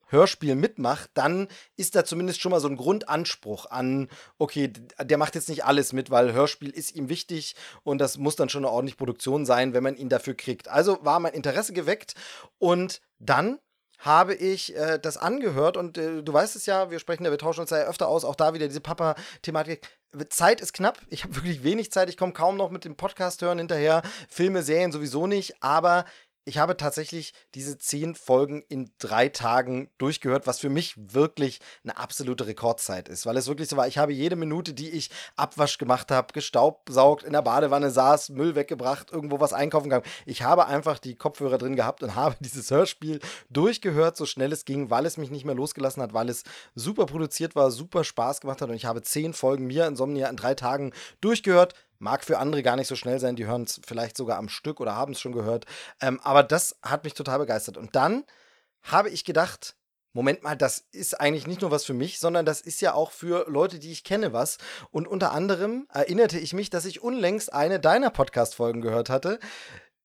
Hörspiel 0.07 0.55
mitmacht, 0.55 1.09
dann 1.13 1.47
ist 1.75 1.95
da 1.95 2.05
zumindest 2.05 2.41
schon 2.41 2.51
mal 2.51 2.59
so 2.59 2.67
ein 2.67 2.77
Grundanspruch 2.77 3.69
an, 3.69 4.09
okay, 4.37 4.71
der 5.01 5.17
macht 5.17 5.35
jetzt 5.35 5.49
nicht 5.49 5.65
alles 5.65 5.93
mit, 5.93 6.11
weil 6.11 6.33
Hörspiel 6.33 6.69
ist 6.69 6.95
ihm 6.95 7.09
wichtig 7.09 7.55
und 7.83 7.99
das 7.99 8.17
muss 8.17 8.35
dann 8.35 8.49
schon 8.49 8.65
eine 8.65 8.71
ordentliche 8.71 8.97
Produktion 8.97 9.45
sein, 9.45 9.73
wenn 9.73 9.83
man 9.83 9.95
ihn 9.95 10.09
dafür 10.09 10.35
kriegt. 10.35 10.67
Also 10.67 10.99
war 11.03 11.19
mein 11.19 11.33
Interesse 11.33 11.73
geweckt 11.73 12.13
und 12.59 13.01
dann 13.19 13.59
habe 13.99 14.35
ich 14.35 14.75
äh, 14.75 14.99
das 14.99 15.17
angehört 15.17 15.77
und 15.77 15.97
äh, 15.97 16.21
du 16.21 16.33
weißt 16.33 16.55
es 16.55 16.65
ja, 16.65 16.91
wir 16.91 16.99
sprechen 16.99 17.25
ja, 17.25 17.31
wir 17.31 17.37
tauschen 17.37 17.61
uns 17.61 17.69
ja 17.69 17.77
öfter 17.77 18.07
aus, 18.07 18.25
auch 18.25 18.35
da 18.35 18.53
wieder 18.53 18.67
diese 18.67 18.81
Papa-Thematik. 18.81 19.87
Zeit 20.29 20.61
ist 20.61 20.73
knapp, 20.73 20.99
ich 21.09 21.23
habe 21.23 21.35
wirklich 21.35 21.63
wenig 21.63 21.91
Zeit, 21.91 22.09
ich 22.09 22.17
komme 22.17 22.33
kaum 22.33 22.57
noch 22.57 22.69
mit 22.69 22.85
dem 22.85 22.95
Podcast 22.95 23.41
hören 23.41 23.57
hinterher, 23.57 24.01
Filme, 24.29 24.63
Serien 24.63 24.91
sowieso 24.91 25.27
nicht, 25.27 25.61
aber 25.61 26.05
ich 26.45 26.59
habe 26.59 26.77
tatsächlich 26.77 27.33
diese 27.55 27.77
zehn 27.77 28.13
Folgen 28.13 28.63
in 28.69 28.91
drei 28.99 29.29
Tagen 29.29 29.89
durchgehört, 29.97 30.45
was 30.45 30.59
für 30.59 30.69
mich 30.69 30.93
wirklich 30.97 31.59
eine 31.83 31.97
absolute 31.97 32.45
Rekordzeit 32.45 33.09
ist, 33.09 33.25
weil 33.25 33.35
es 33.35 33.47
wirklich 33.47 33.67
so 33.67 33.77
war, 33.77 33.87
ich 33.87 33.97
habe 33.97 34.13
jede 34.13 34.35
Minute, 34.35 34.73
die 34.73 34.91
ich 34.91 35.09
Abwasch 35.35 35.79
gemacht 35.79 36.11
habe, 36.11 36.33
gestaubsaugt, 36.33 37.23
in 37.23 37.33
der 37.33 37.41
Badewanne 37.41 37.89
saß, 37.89 38.29
Müll 38.29 38.55
weggebracht, 38.55 39.11
irgendwo 39.11 39.39
was 39.39 39.53
einkaufen 39.53 39.85
gegangen. 39.85 40.05
Ich 40.27 40.43
habe 40.43 40.67
einfach 40.67 40.99
die 40.99 41.15
Kopfhörer 41.15 41.57
drin 41.57 41.75
gehabt 41.75 42.03
und 42.03 42.15
habe 42.15 42.35
dieses 42.39 42.69
Hörspiel 42.69 43.19
durchgehört, 43.49 44.15
so 44.15 44.25
schnell 44.25 44.51
es 44.51 44.65
ging, 44.65 44.91
weil 44.91 45.07
es 45.07 45.17
mich 45.17 45.31
nicht 45.31 45.45
mehr 45.45 45.55
losgelassen 45.55 46.03
hat, 46.03 46.13
weil 46.13 46.29
es 46.29 46.43
super 46.75 47.07
produziert 47.07 47.55
war, 47.55 47.71
super 47.71 48.03
Spaß 48.03 48.41
gemacht 48.41 48.61
hat 48.61 48.69
und 48.69 48.75
ich 48.75 48.85
habe 48.85 49.01
zehn 49.01 49.33
Folgen 49.33 49.65
mir 49.65 49.87
Insomnia 49.87 50.29
in 50.29 50.37
drei 50.37 50.53
Tagen 50.53 50.93
durchgehört. 51.21 51.73
Mag 51.99 52.23
für 52.23 52.37
andere 52.37 52.63
gar 52.63 52.75
nicht 52.75 52.87
so 52.87 52.95
schnell 52.95 53.19
sein, 53.19 53.35
die 53.35 53.45
hören 53.45 53.63
es 53.63 53.81
vielleicht 53.85 54.17
sogar 54.17 54.37
am 54.37 54.49
Stück 54.49 54.79
oder 54.79 54.95
haben 54.95 55.13
es 55.13 55.19
schon 55.19 55.31
gehört. 55.31 55.65
Ähm, 56.01 56.19
aber 56.23 56.43
das 56.43 56.77
hat 56.81 57.03
mich 57.03 57.13
total 57.13 57.39
begeistert. 57.39 57.77
Und 57.77 57.95
dann 57.95 58.23
habe 58.83 59.09
ich 59.09 59.23
gedacht, 59.23 59.75
Moment 60.15 60.43
mal, 60.43 60.55
das 60.55 60.85
ist 60.93 61.19
eigentlich 61.19 61.45
nicht 61.45 61.59
nur 61.59 61.71
was 61.71 61.83
für 61.83 61.93
mich, 61.93 62.19
sondern 62.19 62.45
das 62.45 62.61
ist 62.61 62.79
ja 62.79 62.93
auch 62.93 63.11
für 63.11 63.49
Leute, 63.49 63.79
die 63.79 63.91
ich 63.91 64.05
kenne, 64.05 64.31
was. 64.31 64.57
Und 64.89 65.09
unter 65.09 65.33
anderem 65.33 65.87
erinnerte 65.93 66.39
ich 66.39 66.53
mich, 66.53 66.69
dass 66.69 66.85
ich 66.85 67.01
unlängst 67.01 67.51
eine 67.51 67.81
deiner 67.81 68.11
Podcast-Folgen 68.11 68.79
gehört 68.79 69.09
hatte, 69.09 69.39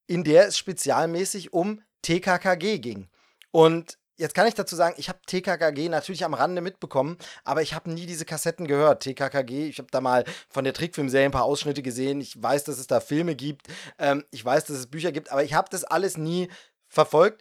in 0.09 0.25
der 0.25 0.49
es 0.49 0.59
spezialmäßig 0.59 1.53
um 1.53 1.81
TKKG 2.03 2.81
ging. 2.81 3.09
Und 3.53 4.00
Jetzt 4.21 4.35
kann 4.35 4.47
ich 4.47 4.53
dazu 4.53 4.77
sagen, 4.77 4.97
ich 4.99 5.09
habe 5.09 5.19
TKKG 5.25 5.89
natürlich 5.89 6.27
am 6.27 6.35
Rande 6.35 6.61
mitbekommen, 6.61 7.17
aber 7.43 7.63
ich 7.63 7.73
habe 7.73 7.91
nie 7.91 8.05
diese 8.05 8.27
Kassetten 8.27 8.67
gehört. 8.67 9.03
TKKG, 9.03 9.67
ich 9.67 9.79
habe 9.79 9.89
da 9.91 10.03
mal 10.03 10.27
von 10.51 10.65
der 10.65 10.75
Trickfilmserie 10.75 11.25
ein 11.25 11.31
paar 11.31 11.45
Ausschnitte 11.45 11.81
gesehen. 11.81 12.21
Ich 12.21 12.41
weiß, 12.41 12.65
dass 12.65 12.79
es 12.79 12.87
da 12.87 13.01
Filme 13.01 13.35
gibt. 13.35 13.69
Ähm, 13.99 14.27
ich 14.31 14.45
weiß, 14.45 14.67
dass 14.67 14.77
es 14.77 14.89
Bücher 14.89 15.11
gibt, 15.11 15.33
aber 15.33 15.43
ich 15.43 15.55
habe 15.55 15.69
das 15.71 15.85
alles 15.85 16.19
nie 16.19 16.51
verfolgt. 16.87 17.41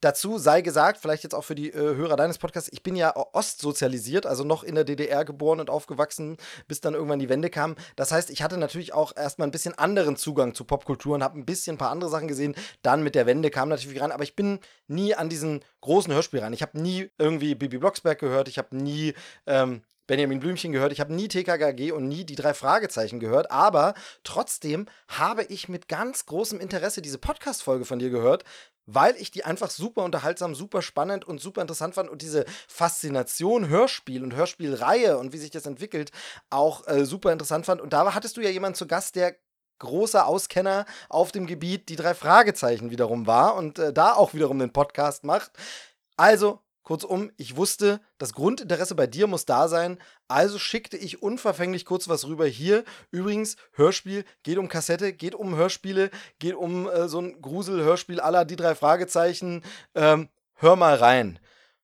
Dazu 0.00 0.38
sei 0.38 0.62
gesagt, 0.62 0.98
vielleicht 1.00 1.24
jetzt 1.24 1.34
auch 1.34 1.44
für 1.44 1.54
die 1.54 1.70
äh, 1.70 1.96
Hörer 1.96 2.16
deines 2.16 2.38
Podcasts, 2.38 2.70
ich 2.72 2.82
bin 2.82 2.94
ja 2.94 3.16
ostsozialisiert, 3.16 4.26
also 4.26 4.44
noch 4.44 4.62
in 4.62 4.74
der 4.74 4.84
DDR 4.84 5.24
geboren 5.24 5.60
und 5.60 5.70
aufgewachsen, 5.70 6.36
bis 6.68 6.80
dann 6.80 6.94
irgendwann 6.94 7.18
die 7.18 7.28
Wende 7.28 7.50
kam. 7.50 7.74
Das 7.96 8.12
heißt, 8.12 8.30
ich 8.30 8.42
hatte 8.42 8.58
natürlich 8.58 8.94
auch 8.94 9.16
erstmal 9.16 9.48
ein 9.48 9.52
bisschen 9.52 9.76
anderen 9.76 10.16
Zugang 10.16 10.54
zu 10.54 10.64
Popkultur 10.64 11.16
und 11.16 11.22
habe 11.22 11.38
ein 11.38 11.46
bisschen 11.46 11.74
ein 11.74 11.78
paar 11.78 11.90
andere 11.90 12.10
Sachen 12.10 12.28
gesehen. 12.28 12.54
Dann 12.82 13.02
mit 13.02 13.14
der 13.14 13.26
Wende 13.26 13.50
kam 13.50 13.68
natürlich 13.68 14.00
ran, 14.00 14.12
aber 14.12 14.22
ich 14.22 14.36
bin 14.36 14.60
nie 14.86 15.14
an 15.14 15.28
diesen 15.28 15.64
großen 15.80 16.12
Hörspiel 16.12 16.40
ran. 16.40 16.52
Ich 16.52 16.62
habe 16.62 16.80
nie 16.80 17.10
irgendwie 17.18 17.54
Bibi 17.54 17.78
Blocksberg 17.78 18.18
gehört, 18.18 18.48
ich 18.48 18.58
habe 18.58 18.76
nie 18.76 19.14
ähm, 19.46 19.82
Benjamin 20.08 20.40
Blümchen 20.40 20.72
gehört, 20.72 20.92
ich 20.92 21.00
habe 21.00 21.12
nie 21.12 21.28
TKKG 21.28 21.92
und 21.92 22.08
nie 22.08 22.24
die 22.24 22.34
drei 22.34 22.54
Fragezeichen 22.54 23.20
gehört, 23.20 23.50
aber 23.50 23.94
trotzdem 24.24 24.86
habe 25.06 25.44
ich 25.44 25.68
mit 25.68 25.86
ganz 25.86 26.24
großem 26.24 26.60
Interesse 26.60 27.02
diese 27.02 27.18
Podcast-Folge 27.18 27.84
von 27.84 27.98
dir 27.98 28.08
gehört, 28.08 28.42
weil 28.90 29.14
ich 29.16 29.30
die 29.30 29.44
einfach 29.44 29.70
super 29.70 30.02
unterhaltsam, 30.02 30.54
super 30.54 30.80
spannend 30.80 31.26
und 31.26 31.40
super 31.40 31.60
interessant 31.60 31.94
fand 31.94 32.08
und 32.08 32.22
diese 32.22 32.46
Faszination 32.66 33.68
Hörspiel 33.68 34.24
und 34.24 34.34
Hörspielreihe 34.34 35.18
und 35.18 35.32
wie 35.32 35.38
sich 35.38 35.50
das 35.50 35.66
entwickelt 35.66 36.10
auch 36.48 36.88
äh, 36.88 37.04
super 37.04 37.32
interessant 37.32 37.66
fand. 37.66 37.82
Und 37.82 37.92
da 37.92 38.14
hattest 38.14 38.38
du 38.38 38.40
ja 38.40 38.48
jemanden 38.48 38.76
zu 38.76 38.86
Gast, 38.86 39.14
der 39.14 39.36
großer 39.78 40.26
Auskenner 40.26 40.86
auf 41.10 41.32
dem 41.32 41.46
Gebiet 41.46 41.88
die 41.90 41.96
drei 41.96 42.14
Fragezeichen 42.14 42.90
wiederum 42.90 43.26
war 43.26 43.56
und 43.56 43.78
äh, 43.78 43.92
da 43.92 44.14
auch 44.14 44.32
wiederum 44.32 44.58
den 44.58 44.72
Podcast 44.72 45.22
macht. 45.22 45.52
Also 46.16 46.60
Kurzum, 46.88 47.30
ich 47.36 47.54
wusste, 47.54 48.00
das 48.16 48.32
Grundinteresse 48.32 48.94
bei 48.94 49.06
dir 49.06 49.26
muss 49.26 49.44
da 49.44 49.68
sein, 49.68 49.98
also 50.26 50.58
schickte 50.58 50.96
ich 50.96 51.22
unverfänglich 51.22 51.84
kurz 51.84 52.08
was 52.08 52.26
rüber 52.26 52.46
hier. 52.46 52.82
Übrigens, 53.10 53.56
Hörspiel 53.72 54.24
geht 54.42 54.56
um 54.56 54.68
Kassette, 54.68 55.12
geht 55.12 55.34
um 55.34 55.54
Hörspiele, 55.54 56.10
geht 56.38 56.54
um 56.54 56.88
äh, 56.88 57.06
so 57.06 57.20
ein 57.20 57.42
Grusel-Hörspiel 57.42 58.20
aller 58.20 58.46
die 58.46 58.56
drei 58.56 58.74
Fragezeichen. 58.74 59.62
Ähm, 59.94 60.30
hör 60.54 60.76
mal 60.76 60.94
rein. 60.94 61.38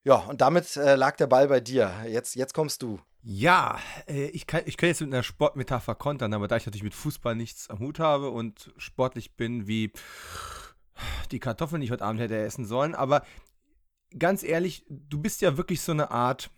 Ja, 0.04 0.14
und 0.14 0.40
damit 0.40 0.74
äh, 0.76 0.94
lag 0.94 1.16
der 1.16 1.26
Ball 1.26 1.48
bei 1.48 1.60
dir. 1.60 1.92
Jetzt, 2.08 2.34
jetzt 2.34 2.54
kommst 2.54 2.80
du. 2.80 2.98
Ja, 3.22 3.78
äh, 4.08 4.28
ich, 4.28 4.46
kann, 4.46 4.62
ich 4.64 4.78
kann 4.78 4.88
jetzt 4.88 5.02
mit 5.02 5.12
einer 5.12 5.22
Sportmetapher 5.22 5.96
kontern, 5.96 6.32
aber 6.32 6.48
da 6.48 6.56
ich 6.56 6.64
natürlich 6.64 6.82
mit 6.82 6.94
Fußball 6.94 7.36
nichts 7.36 7.68
am 7.68 7.80
Hut 7.80 7.98
habe 7.98 8.30
und 8.30 8.72
sportlich 8.78 9.36
bin 9.36 9.66
wie 9.66 9.92
die 11.30 11.40
Kartoffeln, 11.40 11.82
die 11.82 11.84
ich 11.84 11.90
heute 11.90 12.06
Abend 12.06 12.22
hätte 12.22 12.38
essen 12.38 12.64
sollen, 12.64 12.94
aber 12.94 13.22
ganz 14.18 14.42
ehrlich, 14.42 14.84
du 14.88 15.20
bist 15.20 15.40
ja 15.40 15.56
wirklich 15.56 15.80
so 15.80 15.92
eine 15.92 16.10
Art, 16.10 16.50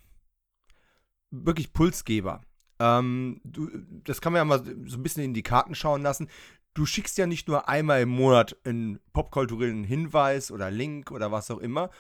wirklich 1.31 1.73
Pulsgeber. 1.73 2.43
Ähm, 2.79 3.41
du, 3.45 3.71
das 4.05 4.21
kann 4.21 4.33
man 4.33 4.41
ja 4.41 4.45
mal 4.45 4.65
so 4.87 4.99
ein 4.99 5.03
bisschen 5.03 5.25
in 5.25 5.35
die 5.35 5.43
Karten 5.43 5.75
schauen 5.75 6.03
lassen. 6.03 6.29
Du 6.75 6.85
schickst 6.85 7.17
ja 7.17 7.27
nicht 7.27 7.49
nur 7.49 7.69
einmal 7.69 8.03
im 8.03 8.11
Monat 8.11 8.57
einen 8.65 9.01
popkulturellen 9.13 9.85
Hinweis 9.85 10.51
oder 10.51 10.71
Link 10.71 11.11
oder 11.11 11.33
was 11.33 11.51
auch 11.51 11.59
immer. 11.59 11.91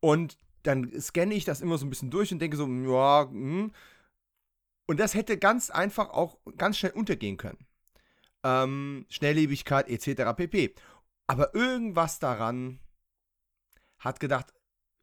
Und 0.00 0.36
dann 0.62 0.90
scanne 1.00 1.34
ich 1.34 1.44
das 1.44 1.62
immer 1.62 1.78
so 1.78 1.86
ein 1.86 1.90
bisschen 1.90 2.10
durch 2.10 2.32
und 2.32 2.38
denke 2.38 2.56
so, 2.56 2.66
ja, 2.66 3.28
hm. 3.30 3.72
Und 4.86 4.98
das 4.98 5.14
hätte 5.14 5.38
ganz 5.38 5.70
einfach 5.70 6.10
auch 6.10 6.38
ganz 6.56 6.76
schnell 6.76 6.92
untergehen 6.92 7.36
können. 7.36 7.64
Ähm, 8.42 9.06
Schnelllebigkeit 9.08 9.88
etc. 9.88 10.36
pp. 10.36 10.74
Aber 11.26 11.54
irgendwas 11.54 12.18
daran 12.18 12.80
hat 13.98 14.18
gedacht, 14.18 14.52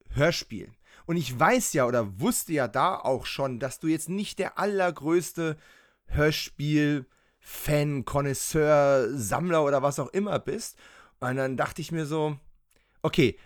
Hörspiel. 0.10 0.72
Und 1.06 1.18
ich 1.18 1.40
weiß 1.40 1.74
ja 1.74 1.86
oder 1.86 2.20
wusste 2.20 2.54
ja 2.54 2.68
da 2.68 2.96
auch 2.96 3.26
schon, 3.26 3.60
dass 3.60 3.80
du 3.80 3.88
jetzt 3.88 4.10
nicht 4.10 4.40
der 4.40 4.60
allergrößte 4.60 5.58
Hörspiel-Fan, 6.08 8.06
Connoisseur, 8.06 9.10
Sammler 9.18 9.64
oder 9.64 9.82
was 9.82 10.00
auch 10.00 10.10
immer 10.10 10.40
bist. 10.40 10.78
Und 11.20 11.38
dann 11.38 11.58
dachte 11.58 11.82
ich 11.82 11.92
mir 11.92 12.06
so, 12.06 12.38
okay, 13.02 13.38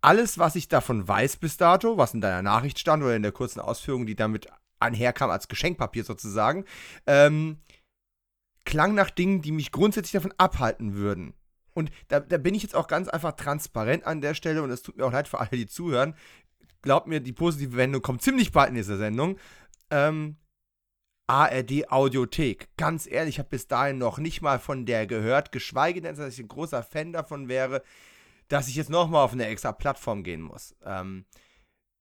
alles, 0.00 0.38
was 0.38 0.54
ich 0.54 0.68
davon 0.68 1.06
weiß 1.06 1.38
bis 1.38 1.56
dato, 1.56 1.98
was 1.98 2.14
in 2.14 2.20
deiner 2.20 2.42
Nachricht 2.42 2.78
stand 2.78 3.02
oder 3.02 3.16
in 3.16 3.22
der 3.22 3.32
kurzen 3.32 3.60
Ausführung, 3.60 4.06
die 4.06 4.14
damit 4.14 4.46
anherkam 4.78 5.30
als 5.30 5.48
Geschenkpapier 5.48 6.04
sozusagen, 6.04 6.64
ähm, 7.06 7.58
klang 8.64 8.94
nach 8.94 9.10
Dingen, 9.10 9.42
die 9.42 9.50
mich 9.50 9.72
grundsätzlich 9.72 10.12
davon 10.12 10.34
abhalten 10.38 10.94
würden. 10.94 11.34
Und 11.74 11.90
da, 12.08 12.20
da 12.20 12.38
bin 12.38 12.54
ich 12.54 12.62
jetzt 12.62 12.74
auch 12.74 12.88
ganz 12.88 13.08
einfach 13.08 13.32
transparent 13.32 14.04
an 14.04 14.20
der 14.20 14.34
Stelle 14.34 14.62
und 14.62 14.70
es 14.70 14.82
tut 14.82 14.96
mir 14.96 15.04
auch 15.04 15.12
leid 15.12 15.28
für 15.28 15.38
alle, 15.38 15.50
die 15.50 15.66
zuhören. 15.66 16.14
Glaubt 16.82 17.06
mir, 17.06 17.20
die 17.20 17.32
positive 17.32 17.76
Wendung 17.76 18.02
kommt 18.02 18.22
ziemlich 18.22 18.52
bald 18.52 18.70
in 18.70 18.76
dieser 18.76 18.96
Sendung. 18.96 19.38
Ähm, 19.90 20.36
ARD 21.28 21.90
Audiothek. 21.90 22.68
Ganz 22.76 23.06
ehrlich, 23.06 23.36
ich 23.36 23.38
habe 23.38 23.50
bis 23.50 23.66
dahin 23.68 23.98
noch 23.98 24.18
nicht 24.18 24.40
mal 24.40 24.58
von 24.58 24.86
der 24.86 25.06
gehört, 25.06 25.52
geschweige 25.52 26.00
denn, 26.00 26.16
dass 26.16 26.32
ich 26.32 26.40
ein 26.40 26.48
großer 26.48 26.82
Fan 26.82 27.12
davon 27.12 27.48
wäre, 27.48 27.82
dass 28.48 28.68
ich 28.68 28.76
jetzt 28.76 28.90
nochmal 28.90 29.24
auf 29.24 29.32
eine 29.32 29.46
extra 29.46 29.72
Plattform 29.72 30.22
gehen 30.22 30.40
muss. 30.40 30.74
Ähm, 30.84 31.26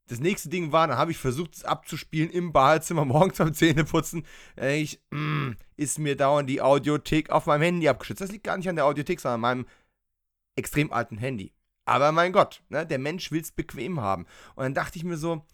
das 0.07 0.19
nächste 0.19 0.49
Ding 0.49 0.71
war, 0.71 0.87
dann 0.87 0.97
habe 0.97 1.11
ich 1.11 1.17
versucht, 1.17 1.55
es 1.55 1.63
abzuspielen 1.63 2.29
im 2.29 2.53
Badezimmer 2.53 3.05
morgens 3.05 3.37
beim 3.37 3.53
Zähneputzen. 3.53 4.25
Äh, 4.57 4.81
ich, 4.81 5.01
mm, 5.11 5.51
ist 5.75 5.99
mir 5.99 6.15
dauernd 6.15 6.49
die 6.49 6.61
Audiothek 6.61 7.29
auf 7.29 7.45
meinem 7.45 7.61
Handy 7.61 7.87
abgeschützt. 7.87 8.21
Das 8.21 8.31
liegt 8.31 8.45
gar 8.45 8.57
nicht 8.57 8.69
an 8.69 8.75
der 8.75 8.85
Audiothek, 8.85 9.19
sondern 9.19 9.35
an 9.35 9.41
meinem 9.41 9.67
extrem 10.55 10.91
alten 10.91 11.17
Handy. 11.17 11.53
Aber 11.85 12.11
mein 12.11 12.33
Gott, 12.33 12.63
ne, 12.69 12.85
der 12.85 12.99
Mensch 12.99 13.31
will 13.31 13.41
es 13.41 13.51
bequem 13.51 14.01
haben. 14.01 14.25
Und 14.55 14.63
dann 14.63 14.73
dachte 14.73 14.97
ich 14.97 15.03
mir 15.03 15.17
so, 15.17 15.45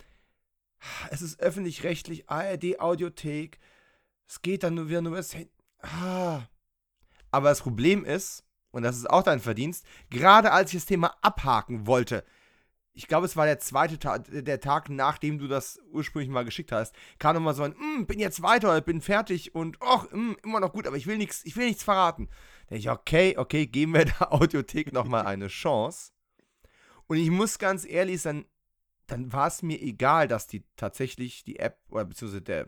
es 1.10 1.22
ist 1.22 1.40
öffentlich-rechtlich, 1.40 2.30
ARD 2.30 2.80
Audiothek. 2.80 3.60
Es 4.28 4.42
geht 4.42 4.64
dann 4.64 4.76
nur 4.76 4.90
wieder 4.90 5.02
nur 5.02 5.16
das 5.16 5.34
Handy. 5.34 5.52
Ah. 5.80 6.44
Aber 7.32 7.50
das 7.50 7.62
Problem 7.62 8.06
ist, 8.06 8.44
und 8.72 8.84
das 8.84 8.98
ist 8.98 9.10
auch 9.10 9.24
dein 9.24 9.40
Verdienst, 9.40 9.86
gerade 10.10 10.52
als 10.52 10.74
ich 10.74 10.80
das 10.80 10.86
Thema 10.86 11.16
abhaken 11.22 11.86
wollte, 11.88 12.24
ich 12.96 13.08
glaube, 13.08 13.26
es 13.26 13.36
war 13.36 13.46
der 13.46 13.60
zweite 13.60 13.98
Tag, 13.98 14.26
der 14.30 14.60
Tag, 14.60 14.90
nachdem 14.90 15.40
du 15.40 15.48
das 15.48 15.80
ursprünglich 15.92 16.30
mal 16.30 16.46
geschickt 16.46 16.72
hast, 16.72 16.96
kam 17.18 17.36
nochmal 17.36 17.56
so 17.56 17.64
ein, 17.64 17.72
mm, 17.72 18.06
bin 18.06 18.20
jetzt 18.20 18.44
weiter, 18.44 18.80
bin 18.82 19.02
fertig 19.02 19.56
und 19.56 19.82
och, 19.82 20.12
mm, 20.12 20.34
immer 20.44 20.60
noch 20.60 20.74
gut, 20.74 20.86
aber 20.86 20.96
ich 20.96 21.08
will 21.08 21.18
nichts, 21.18 21.44
ich 21.44 21.58
will 21.58 21.66
nichts 21.68 21.84
verraten. 21.84 22.30
Da 22.68 22.76
ich, 22.76 22.90
okay, 22.90 23.36
okay, 23.38 23.66
geben 23.66 23.94
wir 23.94 24.06
der 24.06 24.32
Audiothek 24.32 24.94
nochmal 24.94 25.26
eine 25.26 25.48
Chance. 25.48 26.12
Und 27.08 27.18
ich 27.18 27.32
muss 27.32 27.58
ganz 27.58 27.86
ehrlich 27.86 28.22
sein, 28.22 28.46
dann 29.08 29.34
war 29.34 29.48
es 29.48 29.64
mir 29.64 29.82
egal, 29.82 30.28
dass 30.28 30.48
die 30.48 30.64
tatsächlich 30.76 31.44
die 31.44 31.60
App 31.60 31.80
oder 31.90 32.06
beziehungsweise 32.06 32.42
der, 32.42 32.68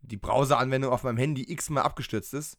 die 0.00 0.16
Browseranwendung 0.16 0.92
auf 0.92 1.04
meinem 1.04 1.16
Handy 1.16 1.50
x-mal 1.50 1.82
abgestürzt 1.82 2.34
ist. 2.34 2.58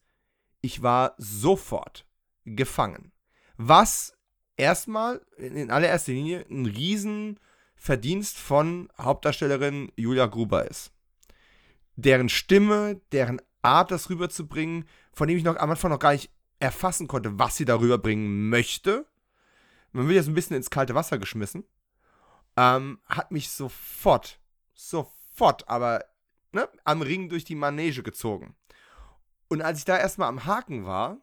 Ich 0.62 0.82
war 0.82 1.16
sofort 1.18 2.08
gefangen. 2.46 3.12
Was 3.58 4.18
erstmal 4.58 5.22
in 5.38 5.72
allererster 5.72 6.12
Linie 6.12 6.46
ein 6.50 6.66
Riesenverdienst 6.66 8.38
von 8.38 8.90
Hauptdarstellerin 8.98 9.92
Julia 9.96 10.26
Gruber 10.28 10.70
ist. 10.70 10.92
Deren 11.96 12.30
Stimme, 12.30 13.02
deren 13.12 13.42
Art, 13.62 13.92
das 13.92 14.10
rüberzubringen, 14.10 14.86
von 15.14 15.28
dem 15.28 15.38
ich 15.38 15.44
noch 15.44 15.58
am 15.58 15.70
Anfang 15.70 15.92
noch 15.92 16.00
gar 16.00 16.14
nicht 16.14 16.32
erfassen 16.60 17.08
konnte, 17.08 17.38
was 17.38 17.58
sie 17.58 17.66
darüber 17.66 17.98
bringen 17.98 18.50
möchte. 18.50 19.06
Man 19.92 20.08
wird 20.08 20.16
jetzt 20.16 20.28
ein 20.28 20.36
bisschen 20.36 20.56
ins 20.56 20.70
kalte 20.70 20.96
Wasser 20.96 21.18
geschmissen. 21.18 21.66
Ähm, 22.56 23.00
hat 23.06 23.32
mich 23.32 23.50
sofort, 23.50 24.40
sofort, 24.74 25.68
aber 25.68 26.06
ne, 26.52 26.68
am 26.84 27.02
Ring 27.02 27.30
durch 27.30 27.44
die 27.44 27.56
Manege 27.56 28.04
gezogen. 28.04 28.56
Und 29.48 29.62
als 29.62 29.80
ich 29.80 29.86
da 29.86 29.98
erstmal 29.98 30.30
am 30.30 30.46
Haken 30.46 30.86
war, 30.86 31.18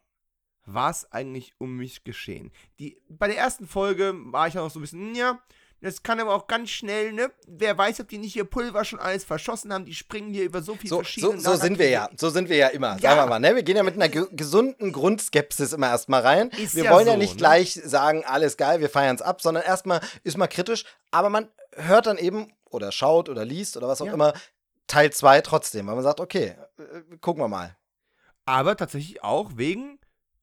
war 0.73 0.91
es 0.91 1.11
eigentlich 1.11 1.53
um 1.57 1.77
mich 1.77 2.03
geschehen. 2.03 2.51
Die, 2.79 3.01
bei 3.09 3.27
der 3.27 3.37
ersten 3.37 3.67
Folge 3.67 4.13
war 4.15 4.47
ich 4.47 4.57
auch 4.57 4.69
so 4.69 4.79
ein 4.79 4.81
bisschen, 4.81 5.15
ja, 5.15 5.39
das 5.81 6.03
kann 6.03 6.19
aber 6.19 6.35
auch 6.35 6.47
ganz 6.47 6.69
schnell, 6.71 7.13
ne? 7.13 7.31
Wer 7.47 7.77
weiß, 7.77 8.01
ob 8.01 8.09
die 8.09 8.17
nicht 8.17 8.35
ihr 8.35 8.43
Pulver 8.43 8.83
schon 8.83 8.99
alles 8.99 9.23
verschossen 9.23 9.71
haben, 9.71 9.85
die 9.85 9.93
springen 9.93 10.33
hier 10.33 10.43
über 10.43 10.61
so 10.61 10.75
viele 10.75 10.89
so, 10.89 10.95
verschiedene. 10.97 11.39
So, 11.39 11.51
so 11.51 11.55
sind 11.55 11.79
wir 11.79 11.89
ja, 11.89 12.09
so 12.17 12.29
sind 12.29 12.49
wir 12.49 12.57
ja 12.57 12.67
immer, 12.67 12.97
ja. 12.97 12.99
sagen 12.99 13.21
wir 13.21 13.27
mal, 13.27 13.39
ne? 13.39 13.55
Wir 13.55 13.63
gehen 13.63 13.77
ja 13.77 13.83
mit 13.83 13.95
einer 13.95 14.09
ge 14.09 14.27
gesunden 14.31 14.91
Grundskepsis 14.91 15.71
immer 15.71 15.87
erstmal 15.87 16.21
rein. 16.21 16.49
Ist 16.49 16.75
wir 16.75 16.83
ja 16.85 16.91
wollen 16.91 17.05
so, 17.05 17.11
ja 17.11 17.17
nicht 17.17 17.35
ne? 17.35 17.37
gleich 17.37 17.73
sagen, 17.73 18.25
alles 18.25 18.57
geil, 18.57 18.81
wir 18.81 18.89
feiern 18.89 19.15
es 19.15 19.21
ab, 19.21 19.41
sondern 19.41 19.63
erstmal 19.63 20.01
ist 20.23 20.37
mal 20.37 20.47
kritisch, 20.47 20.83
aber 21.11 21.29
man 21.29 21.47
hört 21.75 22.07
dann 22.07 22.17
eben 22.17 22.51
oder 22.69 22.91
schaut 22.91 23.29
oder 23.29 23.45
liest 23.45 23.77
oder 23.77 23.87
was 23.87 24.01
auch 24.01 24.07
ja. 24.07 24.13
immer 24.13 24.33
Teil 24.87 25.11
2 25.11 25.41
trotzdem, 25.41 25.87
weil 25.87 25.95
man 25.95 26.03
sagt, 26.03 26.19
okay, 26.19 26.55
äh, 26.77 27.17
gucken 27.21 27.41
wir 27.41 27.47
mal. 27.47 27.77
Aber 28.45 28.75
tatsächlich 28.75 29.23
auch 29.23 29.51
wegen 29.55 29.98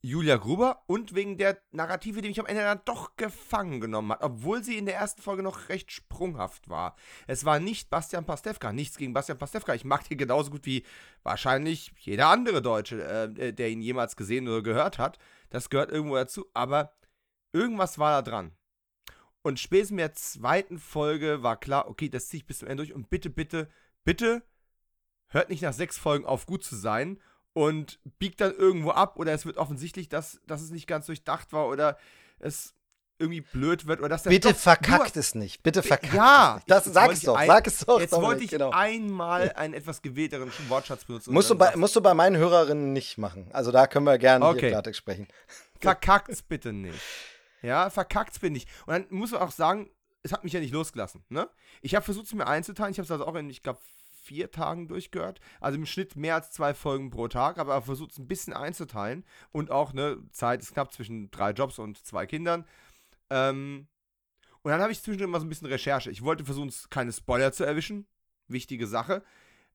Julia 0.06 0.36
Gruber 0.36 0.84
und 0.86 1.16
wegen 1.16 1.36
der 1.36 1.60
Narrative, 1.72 2.22
die 2.22 2.28
mich 2.28 2.38
am 2.38 2.46
Ende 2.46 2.62
dann 2.62 2.80
doch 2.84 3.16
gefangen 3.16 3.80
genommen 3.80 4.12
hat, 4.12 4.22
obwohl 4.22 4.62
sie 4.62 4.78
in 4.78 4.86
der 4.86 4.94
ersten 4.94 5.20
Folge 5.20 5.42
noch 5.42 5.68
recht 5.68 5.90
sprunghaft 5.90 6.68
war. 6.68 6.94
Es 7.26 7.44
war 7.44 7.58
nicht 7.58 7.90
Bastian 7.90 8.24
Pastewka, 8.24 8.72
nichts 8.72 8.98
gegen 8.98 9.12
Bastian 9.12 9.36
Pastewka. 9.36 9.74
Ich 9.74 9.84
mag 9.84 10.08
ihn 10.08 10.16
genauso 10.16 10.52
gut 10.52 10.64
wie 10.64 10.84
wahrscheinlich 11.24 11.92
jeder 11.98 12.28
andere 12.28 12.62
Deutsche, 12.62 13.02
äh, 13.02 13.52
der 13.52 13.68
ihn 13.68 13.82
jemals 13.82 14.14
gesehen 14.14 14.46
oder 14.46 14.62
gehört 14.62 14.98
hat. 14.98 15.18
Das 15.50 15.70
gehört 15.70 15.90
irgendwo 15.90 16.14
dazu, 16.14 16.46
aber 16.54 16.94
irgendwas 17.52 17.98
war 17.98 18.22
da 18.22 18.30
dran. 18.30 18.52
Und 19.42 19.58
spätestens 19.58 19.90
in 19.90 19.96
der 19.96 20.12
zweiten 20.12 20.78
Folge 20.78 21.42
war 21.42 21.58
klar, 21.58 21.88
okay, 21.88 22.08
das 22.08 22.28
ziehe 22.28 22.42
ich 22.42 22.46
bis 22.46 22.60
zum 22.60 22.68
Ende 22.68 22.84
durch 22.84 22.94
und 22.94 23.10
bitte, 23.10 23.28
bitte, 23.28 23.68
bitte 24.04 24.44
hört 25.26 25.50
nicht 25.50 25.62
nach 25.62 25.72
sechs 25.72 25.98
Folgen 25.98 26.24
auf, 26.24 26.46
gut 26.46 26.62
zu 26.62 26.76
sein 26.76 27.18
und 27.56 27.98
biegt 28.18 28.42
dann 28.42 28.54
irgendwo 28.54 28.90
ab 28.90 29.16
oder 29.16 29.32
es 29.32 29.46
wird 29.46 29.56
offensichtlich, 29.56 30.10
dass, 30.10 30.42
dass 30.46 30.60
es 30.60 30.70
nicht 30.70 30.86
ganz 30.86 31.06
durchdacht 31.06 31.54
war 31.54 31.68
oder 31.68 31.96
es 32.38 32.74
irgendwie 33.18 33.40
blöd 33.40 33.86
wird 33.86 34.00
oder 34.00 34.10
dass 34.10 34.24
der 34.24 34.30
Bitte 34.30 34.50
Stoff 34.50 34.60
verkackt 34.60 35.16
es 35.16 35.34
nicht. 35.34 35.62
Bitte 35.62 35.82
verkackt 35.82 36.12
ja, 36.12 36.50
es 36.50 36.54
nicht. 36.56 36.70
Das, 36.70 36.84
sag 36.84 37.10
es 37.12 37.22
doch, 37.22 37.34
ein, 37.34 37.46
sag 37.46 37.66
es 37.66 37.78
doch. 37.78 37.98
Jetzt 37.98 38.12
wollte 38.12 38.44
ich 38.44 38.50
genau. 38.50 38.72
einmal 38.72 39.52
einen 39.52 39.72
etwas 39.72 40.02
gewählteren 40.02 40.52
Wortschatz 40.68 41.06
benutzen. 41.06 41.32
Musst 41.32 41.48
du, 41.48 41.54
bei, 41.54 41.74
musst 41.76 41.96
du 41.96 42.02
bei 42.02 42.12
meinen 42.12 42.36
Hörerinnen 42.36 42.92
nicht 42.92 43.16
machen. 43.16 43.48
Also 43.54 43.72
da 43.72 43.86
können 43.86 44.04
wir 44.04 44.18
gerne 44.18 44.44
okay. 44.44 44.60
hier 44.60 44.68
Klartext 44.72 44.98
sprechen. 44.98 45.26
Verkackt's 45.80 46.42
bitte 46.42 46.74
nicht. 46.74 47.00
Ja, 47.62 47.88
verkackt's 47.88 48.38
bitte 48.38 48.52
nicht. 48.52 48.68
Und 48.84 48.92
dann 48.92 49.06
muss 49.08 49.30
man 49.30 49.40
auch 49.40 49.50
sagen, 49.50 49.88
es 50.22 50.32
hat 50.32 50.44
mich 50.44 50.52
ja 50.52 50.60
nicht 50.60 50.74
losgelassen. 50.74 51.24
Ne? 51.30 51.48
Ich 51.80 51.94
habe 51.94 52.04
versucht, 52.04 52.26
es 52.26 52.34
mir 52.34 52.46
einzuteilen. 52.46 52.92
Ich 52.92 52.98
habe 52.98 53.06
es 53.06 53.10
also 53.10 53.26
auch 53.26 53.34
in, 53.34 53.48
ich 53.48 53.62
glaube, 53.62 53.78
vier 54.26 54.50
Tagen 54.50 54.88
durchgehört. 54.88 55.40
Also 55.60 55.78
im 55.78 55.86
Schnitt 55.86 56.16
mehr 56.16 56.34
als 56.34 56.50
zwei 56.50 56.74
Folgen 56.74 57.10
pro 57.10 57.28
Tag, 57.28 57.58
aber 57.58 57.80
versucht 57.82 58.12
es 58.12 58.18
ein 58.18 58.28
bisschen 58.28 58.52
einzuteilen. 58.52 59.24
Und 59.52 59.70
auch, 59.70 59.92
ne, 59.92 60.18
Zeit 60.30 60.60
ist 60.60 60.72
knapp 60.72 60.92
zwischen 60.92 61.30
drei 61.30 61.52
Jobs 61.52 61.78
und 61.78 62.04
zwei 62.04 62.26
Kindern. 62.26 62.66
Ähm, 63.30 63.86
und 64.62 64.70
dann 64.72 64.80
habe 64.80 64.92
ich 64.92 65.02
zwischendrin 65.02 65.30
mal 65.30 65.38
so 65.40 65.46
ein 65.46 65.48
bisschen 65.48 65.68
Recherche. 65.68 66.10
Ich 66.10 66.22
wollte 66.22 66.44
versuchen, 66.44 66.72
keine 66.90 67.12
Spoiler 67.12 67.52
zu 67.52 67.64
erwischen. 67.64 68.06
Wichtige 68.48 68.86
Sache. 68.86 69.22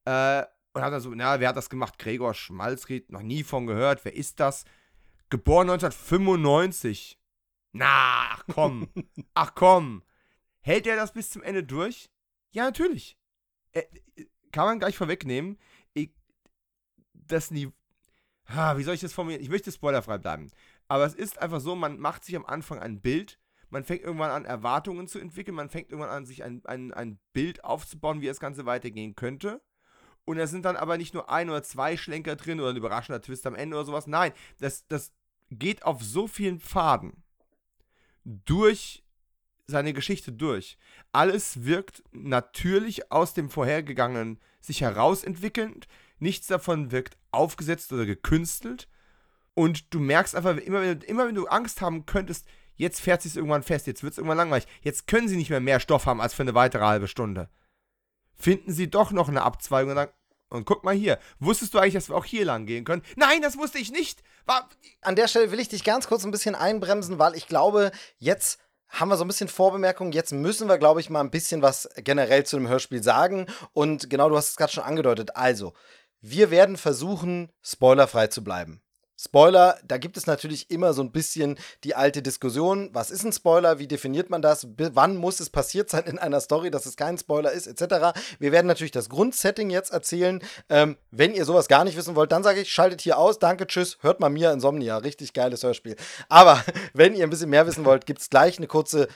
Äh, 0.06 0.44
und 0.74 0.82
habe 0.82 0.92
dann 0.92 1.02
so, 1.02 1.14
na, 1.14 1.40
wer 1.40 1.50
hat 1.50 1.58
das 1.58 1.70
gemacht? 1.70 1.98
Gregor 1.98 2.34
Schmalzried, 2.34 3.12
noch 3.12 3.22
nie 3.22 3.44
von 3.44 3.68
gehört. 3.68 4.06
Wer 4.06 4.16
ist 4.16 4.40
das? 4.40 4.66
Geboren 5.30 5.70
1995. 5.70 7.18
Na, 7.74 8.32
ach 8.32 8.44
komm. 8.54 8.90
ach 9.34 9.56
komm. 9.56 10.04
Hält 10.62 10.88
er 10.88 10.96
das 10.96 11.14
bis 11.14 11.30
zum 11.30 11.42
Ende 11.42 11.64
durch? 11.64 12.10
Ja, 12.52 12.66
natürlich. 12.66 13.18
Er, 13.72 13.86
kann 14.52 14.66
man 14.66 14.80
gleich 14.80 14.98
vorwegnehmen, 14.98 15.58
ich, 15.94 16.12
das 17.14 17.52
Niveau. 17.52 17.74
wie 18.48 18.84
soll 18.84 18.96
ich 18.96 19.02
das 19.02 19.14
formulieren? 19.14 19.44
Ich 19.44 19.50
möchte 19.50 19.72
spoilerfrei 19.72 20.18
bleiben. 20.18 20.52
Aber 20.88 21.06
es 21.06 21.14
ist 21.14 21.42
einfach 21.42 21.62
so, 21.62 21.76
man 21.76 22.00
macht 22.00 22.26
sich 22.26 22.36
am 22.36 22.46
Anfang 22.46 22.80
ein 22.80 23.02
Bild, 23.02 23.40
man 23.70 23.86
fängt 23.86 24.02
irgendwann 24.02 24.32
an, 24.32 24.46
Erwartungen 24.46 25.08
zu 25.08 25.20
entwickeln, 25.20 25.56
man 25.56 25.70
fängt 25.70 25.90
irgendwann 25.90 26.12
an, 26.12 26.26
sich 26.26 26.44
ein, 26.44 26.62
ein, 26.66 26.94
ein 26.94 27.20
Bild 27.32 27.64
aufzubauen, 27.64 28.20
wie 28.22 28.28
das 28.28 28.42
Ganze 28.42 28.66
weitergehen 28.66 29.16
könnte. 29.16 29.62
Und 30.26 30.38
da 30.38 30.48
sind 30.48 30.66
dann 30.66 30.76
aber 30.76 30.98
nicht 30.98 31.14
nur 31.14 31.30
ein 31.30 31.50
oder 31.50 31.64
zwei 31.64 31.98
Schlenker 31.98 32.36
drin 32.36 32.60
oder 32.60 32.72
ein 32.72 32.78
überraschender 32.78 33.22
Twist 33.22 33.48
am 33.48 33.56
Ende 33.56 33.78
oder 33.78 33.86
sowas. 33.86 34.08
Nein, 34.08 34.34
das, 34.60 34.86
das 34.88 35.14
geht 35.50 35.84
auf 35.84 36.04
so 36.04 36.28
vielen 36.28 36.60
Pfaden 36.60 37.24
durch 38.24 39.04
seine 39.72 39.94
Geschichte 39.94 40.32
durch. 40.32 40.78
Alles 41.12 41.66
wirkt 41.66 42.04
natürlich 42.12 43.12
aus 43.12 43.34
dem 43.34 43.50
vorhergegangenen 43.50 44.40
sich 44.60 44.82
herausentwickelnd. 44.82 45.88
Nichts 46.20 46.48
davon 46.48 46.92
wirkt 46.92 47.18
aufgesetzt 47.32 47.92
oder 47.92 48.06
gekünstelt. 48.06 48.88
Und 49.54 49.94
du 49.94 50.00
merkst 50.00 50.36
einfach, 50.36 50.56
immer 50.58 50.82
wenn, 50.82 51.02
immer 51.02 51.28
wenn 51.28 51.36
du 51.36 51.48
Angst 51.48 51.82
haben 51.82 52.06
könntest, 52.06 52.46
jetzt 52.76 53.02
fährt 53.02 53.22
sich 53.22 53.36
irgendwann 53.36 53.64
fest, 53.64 53.88
jetzt 53.88 54.04
wird 54.04 54.14
es 54.14 54.18
irgendwann 54.18 54.38
langweilig, 54.38 54.68
jetzt 54.82 55.08
können 55.08 55.28
sie 55.28 55.36
nicht 55.36 55.50
mehr 55.50 55.60
mehr 55.60 55.80
Stoff 55.80 56.06
haben 56.06 56.22
als 56.22 56.34
für 56.34 56.44
eine 56.44 56.56
weitere 56.56 56.84
halbe 56.84 57.08
Stunde. 57.08 57.50
Finden 58.36 58.72
sie 58.72 58.90
doch 58.90 59.12
noch 59.12 59.30
eine 59.30 59.44
Abzweigung 59.44 59.92
und 59.92 59.98
sagen, 59.98 60.14
und 60.50 60.66
guck 60.66 60.84
mal 60.84 60.94
hier, 60.94 61.18
wusstest 61.40 61.74
du 61.74 61.80
eigentlich, 61.80 61.94
dass 61.94 62.10
wir 62.10 62.16
auch 62.16 62.26
hier 62.26 62.44
lang 62.44 62.66
gehen 62.66 62.84
können? 62.84 63.04
Nein, 63.16 63.42
das 63.42 63.58
wusste 63.58 63.78
ich 63.78 63.92
nicht. 63.92 64.22
War 64.46 64.68
An 65.02 65.16
der 65.16 65.30
Stelle 65.30 65.52
will 65.52 65.62
ich 65.62 65.70
dich 65.70 65.86
ganz 65.86 66.08
kurz 66.08 66.26
ein 66.26 66.32
bisschen 66.32 66.56
einbremsen, 66.56 67.20
weil 67.20 67.36
ich 67.36 67.48
glaube, 67.48 67.92
jetzt 68.18 68.60
haben 68.92 69.10
wir 69.10 69.18
so 69.18 69.24
ein 69.24 69.28
bisschen 69.28 69.48
Vorbemerkung. 69.48 70.12
Jetzt 70.12 70.34
müssen 70.34 70.68
wir, 70.68 70.78
glaube 70.78 71.00
ich, 71.00 71.10
mal 71.10 71.22
ein 71.22 71.32
bisschen 71.32 71.62
was 71.62 71.90
generell 71.98 72.46
zu 72.46 72.58
dem 72.58 72.68
Hörspiel 72.68 73.02
sagen. 73.02 73.48
Und 73.74 74.10
genau, 74.10 74.30
du 74.30 74.38
hast 74.38 74.50
es 74.52 74.58
gerade 74.58 74.72
schon 74.72 74.84
angedeutet. 74.84 75.36
Also, 75.36 75.74
wir 76.22 76.52
werden 76.52 76.78
versuchen, 76.78 77.52
spoilerfrei 77.64 78.28
zu 78.28 78.44
bleiben. 78.44 78.82
Spoiler, 79.24 79.78
da 79.84 80.00
gibt 80.00 80.18
es 80.18 80.26
natürlich 80.26 80.72
immer 80.72 80.94
so 80.94 81.04
ein 81.04 81.12
bisschen 81.12 81.60
die 81.84 81.94
alte 81.94 82.24
Diskussion. 82.24 82.90
Was 82.92 83.12
ist 83.12 83.24
ein 83.24 83.32
Spoiler? 83.32 83.78
Wie 83.78 83.88
definiert 83.88 84.32
man 84.32 84.42
das? 84.42 84.68
Wann 84.78 85.16
muss 85.16 85.40
es 85.40 85.52
passiert 85.52 85.92
sein 85.92 86.06
in 86.06 86.18
einer 86.18 86.42
Story, 86.42 86.72
dass 86.72 86.88
es 86.88 86.96
kein 86.96 87.20
Spoiler 87.20 87.52
ist, 87.52 87.68
etc. 87.68 88.20
Wir 88.40 88.52
werden 88.52 88.66
natürlich 88.66 88.92
das 88.92 89.10
Grundsetting 89.10 89.70
jetzt 89.70 89.92
erzählen. 89.92 90.42
Ähm, 90.70 90.98
wenn 91.12 91.36
ihr 91.36 91.46
sowas 91.46 91.68
gar 91.68 91.84
nicht 91.84 91.98
wissen 91.98 92.16
wollt, 92.16 92.32
dann 92.32 92.42
sage 92.42 92.62
ich, 92.62 92.72
schaltet 92.72 93.02
hier 93.02 93.20
aus. 93.20 93.38
Danke, 93.38 93.68
tschüss. 93.68 94.00
Hört 94.02 94.20
mal 94.20 94.30
Mia 94.30 94.52
Insomnia. 94.52 94.98
Richtig 94.98 95.34
geiles 95.34 95.62
Hörspiel. 95.62 95.98
Aber 96.28 96.64
wenn 96.94 97.14
ihr 97.14 97.24
ein 97.24 97.30
bisschen 97.30 97.52
mehr 97.52 97.68
wissen 97.68 97.86
wollt, 97.86 98.08
gibt 98.08 98.22
es 98.22 98.30
gleich 98.32 98.58
eine 98.58 98.68
kurze 98.68 99.08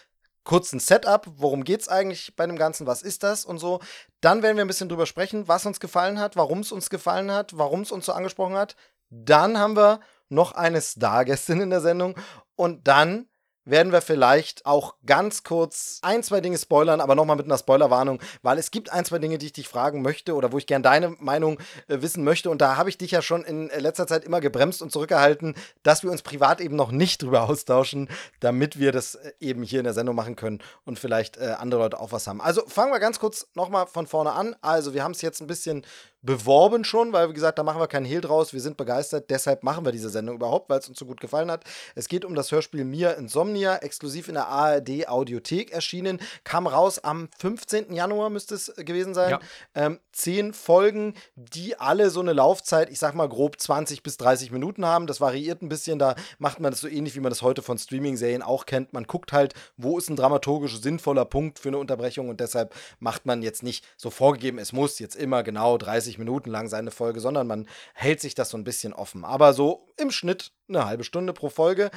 kurzen 0.44 0.80
Setup, 0.80 1.26
worum 1.38 1.63
geht 1.63 1.82
es 1.82 1.88
eigentlich 1.89 2.36
bei 2.36 2.46
dem 2.46 2.56
Ganzen, 2.56 2.86
was 2.86 3.02
ist 3.02 3.24
das 3.24 3.46
und 3.46 3.58
so. 3.58 3.80
Dann 4.22 4.44
werden 4.44 4.58
wir 4.58 4.63
ein 4.63 4.68
bisschen 4.68 4.89
drüber 4.89 5.08
sprechen, 5.08 5.48
was 5.48 5.65
uns 5.65 5.80
gefallen 5.80 6.20
hat, 6.20 6.36
warum 6.36 6.60
es 6.60 6.72
uns 6.72 6.91
gefallen 6.91 7.32
hat, 7.32 7.58
warum 7.58 7.82
es 7.82 7.91
uns 7.91 8.06
so 8.06 8.13
angesprochen 8.13 8.56
hat. 8.56 8.76
Dann 9.10 9.58
haben 9.58 9.76
wir 9.76 10.00
noch 10.30 10.54
eine 10.54 10.82
Stargästin 10.82 11.62
in 11.62 11.70
der 11.70 11.82
Sendung 11.82 12.15
und 12.56 12.88
dann 12.88 13.28
werden 13.65 13.91
wir 13.91 14.02
vielleicht 14.02 14.65
auch 14.65 14.96
ganz 15.06 15.44
kurz 15.44 16.00
ein, 16.04 16.24
zwei 16.24 16.39
Dinge 16.39 16.58
spoilern, 16.58 17.02
aber 17.02 17.15
nochmal 17.15 17.36
mit 17.36 17.46
einer 17.46 17.58
Spoilerwarnung, 17.58 18.22
weil 18.44 18.60
es 18.60 18.72
gibt 18.72 18.91
ein, 18.91 19.06
zwei 19.06 19.20
Dinge, 19.20 19.38
die 19.38 19.48
ich 19.48 19.54
dich 19.54 19.68
fragen 19.68 20.02
möchte 20.04 20.36
oder 20.36 20.52
wo 20.52 20.58
ich 20.58 20.68
gerne 20.68 20.84
deine 20.84 21.10
Meinung 21.20 21.60
äh, 21.88 22.02
wissen 22.02 22.24
möchte. 22.24 22.50
Und 22.50 22.62
da 22.62 22.78
habe 22.78 22.89
ich 22.89 22.98
dich 22.98 23.12
ja 23.12 23.22
schon 23.22 23.44
in 23.44 23.70
letzter 23.76 24.08
Zeit 24.08 24.24
immer 24.24 24.39
gebremst 24.39 24.82
und 24.82 24.91
zurückgehalten, 24.91 25.56
dass 25.84 26.04
wir 26.04 26.12
uns 26.12 26.22
privat 26.22 26.62
eben 26.62 26.76
noch 26.76 26.91
nicht 26.91 27.24
drüber 27.24 27.50
austauschen, 27.50 28.08
damit 28.39 28.80
wir 28.80 28.91
das 28.91 29.15
äh, 29.15 29.34
eben 29.39 29.63
hier 29.63 29.80
in 29.80 29.86
der 29.86 29.94
Sendung 29.94 30.15
machen 30.15 30.36
können 30.36 30.62
und 30.86 31.00
vielleicht 31.00 31.38
äh, 31.38 31.56
andere 31.58 31.82
Leute 31.82 32.00
auch 32.00 32.12
was 32.12 32.28
haben. 32.28 32.41
Also 32.41 32.63
fangen 32.68 32.94
wir 32.94 33.00
ganz 33.00 33.20
kurz 33.20 33.48
nochmal 33.56 33.88
von 33.88 34.06
vorne 34.06 34.34
an. 34.34 34.56
Also 34.62 34.94
wir 34.94 35.04
haben 35.04 35.13
es 35.13 35.22
jetzt 35.22 35.41
ein 35.41 35.48
bisschen 35.48 35.86
beworben 36.25 36.83
schon, 36.83 37.13
weil, 37.13 37.29
wie 37.29 37.33
gesagt, 37.33 37.59
da 37.59 37.63
machen 37.63 37.79
wir 37.79 37.88
keinen 37.88 38.05
Hehl 38.05 38.21
draus. 38.21 38.53
Wir 38.53 38.61
sind 38.61 38.77
begeistert, 38.77 39.29
deshalb 39.29 39.63
machen 39.63 39.85
wir 39.85 39.91
diese 39.91 40.09
Sendung 40.09 40.35
überhaupt, 40.35 40.69
weil 40.69 40.79
es 40.79 40.89
uns 40.89 40.97
so 40.97 41.05
gut 41.05 41.21
gefallen 41.21 41.51
hat. 41.51 41.63
Es 41.95 42.07
geht 42.07 42.25
um 42.25 42.35
das 42.35 42.51
Hörspiel 42.51 42.83
Mir 42.85 43.17
Insomnia, 43.17 43.77
exklusiv 43.77 44.27
in 44.27 44.33
der 44.33 44.47
ARD 44.47 45.07
Audiothek 45.07 45.71
erschienen. 45.71 46.19
Kam 46.43 46.67
raus 46.67 46.99
am 46.99 47.29
15. 47.39 47.93
Januar, 47.93 48.29
müsste 48.29 48.55
es 48.55 48.73
gewesen 48.75 49.13
sein. 49.13 49.31
Ja. 49.31 49.39
Ähm, 49.75 49.99
zehn 50.15 50.54
Folgen, 50.54 51.13
die 51.36 51.80
alle 51.80 52.10
so 52.10 52.21
eine 52.21 52.34
Laufzeit, 52.34 52.89
ich 52.89 52.97
sag 52.97 53.13
mal 53.13 53.30
grob 53.30 53.60
20 53.60 54.01
bis 54.01 54.17
30 54.17 54.51
Minuten 54.51 54.84
haben. 54.84 55.06
Das 55.06 55.21
variiert 55.21 55.62
ein 55.62 55.69
bisschen. 55.69 55.99
Da 55.99 56.15
macht 56.39 56.60
man 56.60 56.71
das 56.71 56.82
so 56.82 56.88
ähnlich, 56.88 57.15
wie 57.15 57.19
man 57.19 57.30
das 57.30 57.43
heute 57.43 57.62
von 57.62 57.78
Streaming-Serien 57.78 58.41
auch 58.41 58.65
kennt. 58.65 58.93
Man 58.93 59.04
guckt 59.04 59.32
halt, 59.32 59.54
wo 59.78 59.99
ist 59.99 60.10
ein 60.10 60.15
dramaturgisch 60.15 60.82
sinnvoller 60.82 61.25
Punkt 61.25 61.60
für 61.60 61.69
eine 61.69 61.78
Unterbrechung 61.78 62.30
und 62.30 62.39
deshalb 62.39 62.73
macht 62.97 63.28
man 63.28 63.43
jetzt 63.43 63.62
nicht 63.62 63.86
so 63.95 64.10
vorgegeben, 64.10 64.58
es 64.58 64.73
muss 64.73 64.97
jetzt 64.97 65.15
immer 65.15 65.43
genau 65.43 65.78
30 65.78 66.15
90 66.15 66.17
Minuten 66.17 66.49
lang 66.49 66.67
seine 66.67 66.91
Folge, 66.91 67.19
sondern 67.19 67.47
man 67.47 67.67
hält 67.93 68.21
sich 68.21 68.36
das 68.36 68.49
so 68.49 68.58
ein 68.58 68.63
bisschen 68.63 68.93
offen. 68.93 69.25
Aber 69.25 69.54
so 69.54 69.88
im 69.97 70.12
Schnitt 70.12 70.51
eine 70.67 70.86
halbe 70.86 71.04
Stunde 71.04 71.34
pro 71.34 71.49
Folge. 71.49 71.91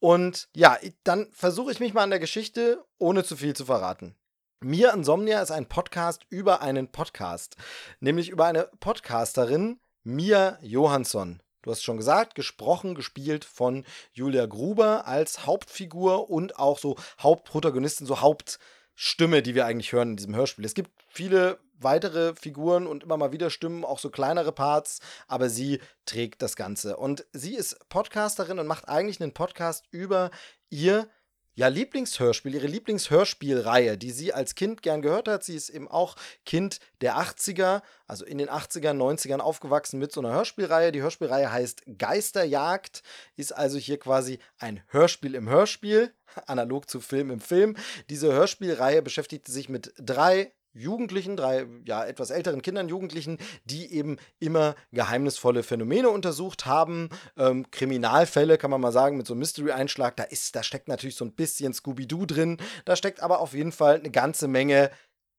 Und 0.00 0.48
ja, 0.54 0.78
dann 1.02 1.28
versuche 1.32 1.72
ich 1.72 1.80
mich 1.80 1.94
mal 1.94 2.02
an 2.02 2.10
der 2.10 2.18
Geschichte, 2.18 2.84
ohne 2.98 3.24
zu 3.24 3.36
viel 3.36 3.54
zu 3.54 3.64
verraten. 3.64 4.14
Mir 4.60 4.92
Insomnia 4.92 5.42
ist 5.42 5.50
ein 5.50 5.66
Podcast 5.68 6.26
über 6.30 6.62
einen 6.62 6.90
Podcast, 6.90 7.56
nämlich 8.00 8.30
über 8.30 8.46
eine 8.46 8.70
Podcasterin, 8.80 9.78
Mia 10.02 10.58
Johansson. 10.62 11.42
Du 11.62 11.70
hast 11.70 11.82
schon 11.82 11.96
gesagt, 11.96 12.34
gesprochen, 12.34 12.94
gespielt 12.94 13.44
von 13.44 13.84
Julia 14.12 14.46
Gruber 14.46 15.06
als 15.06 15.46
Hauptfigur 15.46 16.30
und 16.30 16.58
auch 16.58 16.78
so 16.78 16.96
Hauptprotagonistin, 17.20 18.06
so 18.06 18.20
Hauptstimme, 18.20 19.42
die 19.42 19.54
wir 19.54 19.66
eigentlich 19.66 19.92
hören 19.92 20.10
in 20.10 20.16
diesem 20.16 20.34
Hörspiel. 20.34 20.64
Es 20.64 20.74
gibt 20.74 20.90
viele 21.08 21.58
weitere 21.78 22.34
Figuren 22.34 22.86
und 22.86 23.02
immer 23.02 23.16
mal 23.16 23.32
wieder 23.32 23.50
Stimmen, 23.50 23.84
auch 23.84 23.98
so 23.98 24.10
kleinere 24.10 24.52
Parts, 24.52 25.00
aber 25.26 25.48
sie 25.48 25.80
trägt 26.06 26.42
das 26.42 26.56
Ganze. 26.56 26.96
Und 26.96 27.26
sie 27.32 27.54
ist 27.54 27.88
Podcasterin 27.88 28.58
und 28.58 28.66
macht 28.66 28.88
eigentlich 28.88 29.20
einen 29.20 29.32
Podcast 29.32 29.86
über 29.90 30.30
ihr 30.70 31.08
ja, 31.54 31.68
Lieblingshörspiel, 31.68 32.54
ihre 32.54 32.66
Lieblingshörspielreihe, 32.66 33.96
die 33.96 34.10
sie 34.10 34.32
als 34.32 34.54
Kind 34.54 34.82
gern 34.82 35.02
gehört 35.02 35.28
hat. 35.28 35.44
Sie 35.44 35.54
ist 35.54 35.68
eben 35.68 35.88
auch 35.88 36.16
Kind 36.44 36.80
der 37.00 37.16
80er, 37.16 37.82
also 38.06 38.24
in 38.24 38.38
den 38.38 38.48
80ern, 38.48 38.96
90ern 38.96 39.38
aufgewachsen 39.38 39.98
mit 39.98 40.10
so 40.10 40.20
einer 40.20 40.32
Hörspielreihe. 40.32 40.90
Die 40.90 41.02
Hörspielreihe 41.02 41.52
heißt 41.52 41.82
Geisterjagd, 41.98 43.02
ist 43.36 43.52
also 43.52 43.78
hier 43.78 43.98
quasi 43.98 44.40
ein 44.58 44.82
Hörspiel 44.88 45.34
im 45.34 45.48
Hörspiel, 45.48 46.12
analog 46.46 46.90
zu 46.90 47.00
Film 47.00 47.30
im 47.30 47.40
Film. 47.40 47.76
Diese 48.10 48.32
Hörspielreihe 48.32 49.02
beschäftigt 49.02 49.46
sich 49.46 49.68
mit 49.68 49.92
drei 49.98 50.52
Jugendlichen, 50.74 51.36
drei 51.36 51.66
ja 51.84 52.04
etwas 52.04 52.30
älteren 52.30 52.62
Kindern, 52.62 52.88
Jugendlichen, 52.88 53.38
die 53.64 53.92
eben 53.92 54.18
immer 54.40 54.74
geheimnisvolle 54.92 55.62
Phänomene 55.62 56.10
untersucht 56.10 56.66
haben, 56.66 57.08
ähm, 57.36 57.70
Kriminalfälle, 57.70 58.58
kann 58.58 58.70
man 58.70 58.80
mal 58.80 58.92
sagen, 58.92 59.16
mit 59.16 59.26
so 59.26 59.34
einem 59.34 59.40
Mystery-Einschlag. 59.40 60.16
Da 60.16 60.24
ist, 60.24 60.54
da 60.56 60.62
steckt 60.62 60.88
natürlich 60.88 61.16
so 61.16 61.24
ein 61.24 61.32
bisschen 61.32 61.72
Scooby-Doo 61.72 62.26
drin. 62.26 62.58
Da 62.84 62.96
steckt 62.96 63.20
aber 63.20 63.40
auf 63.40 63.54
jeden 63.54 63.72
Fall 63.72 63.96
eine 64.00 64.10
ganze 64.10 64.48
Menge 64.48 64.90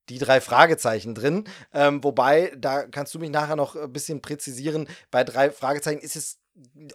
die 0.09 0.19
drei 0.19 0.39
Fragezeichen 0.39 1.15
drin. 1.15 1.45
Ähm, 1.73 2.03
wobei, 2.03 2.51
da 2.57 2.83
kannst 2.83 3.13
du 3.15 3.19
mich 3.19 3.31
nachher 3.31 3.55
noch 3.55 3.75
ein 3.75 3.91
bisschen 3.91 4.21
präzisieren. 4.21 4.87
Bei 5.11 5.23
drei 5.23 5.51
Fragezeichen 5.51 5.99
ist 5.99 6.15
es 6.15 6.39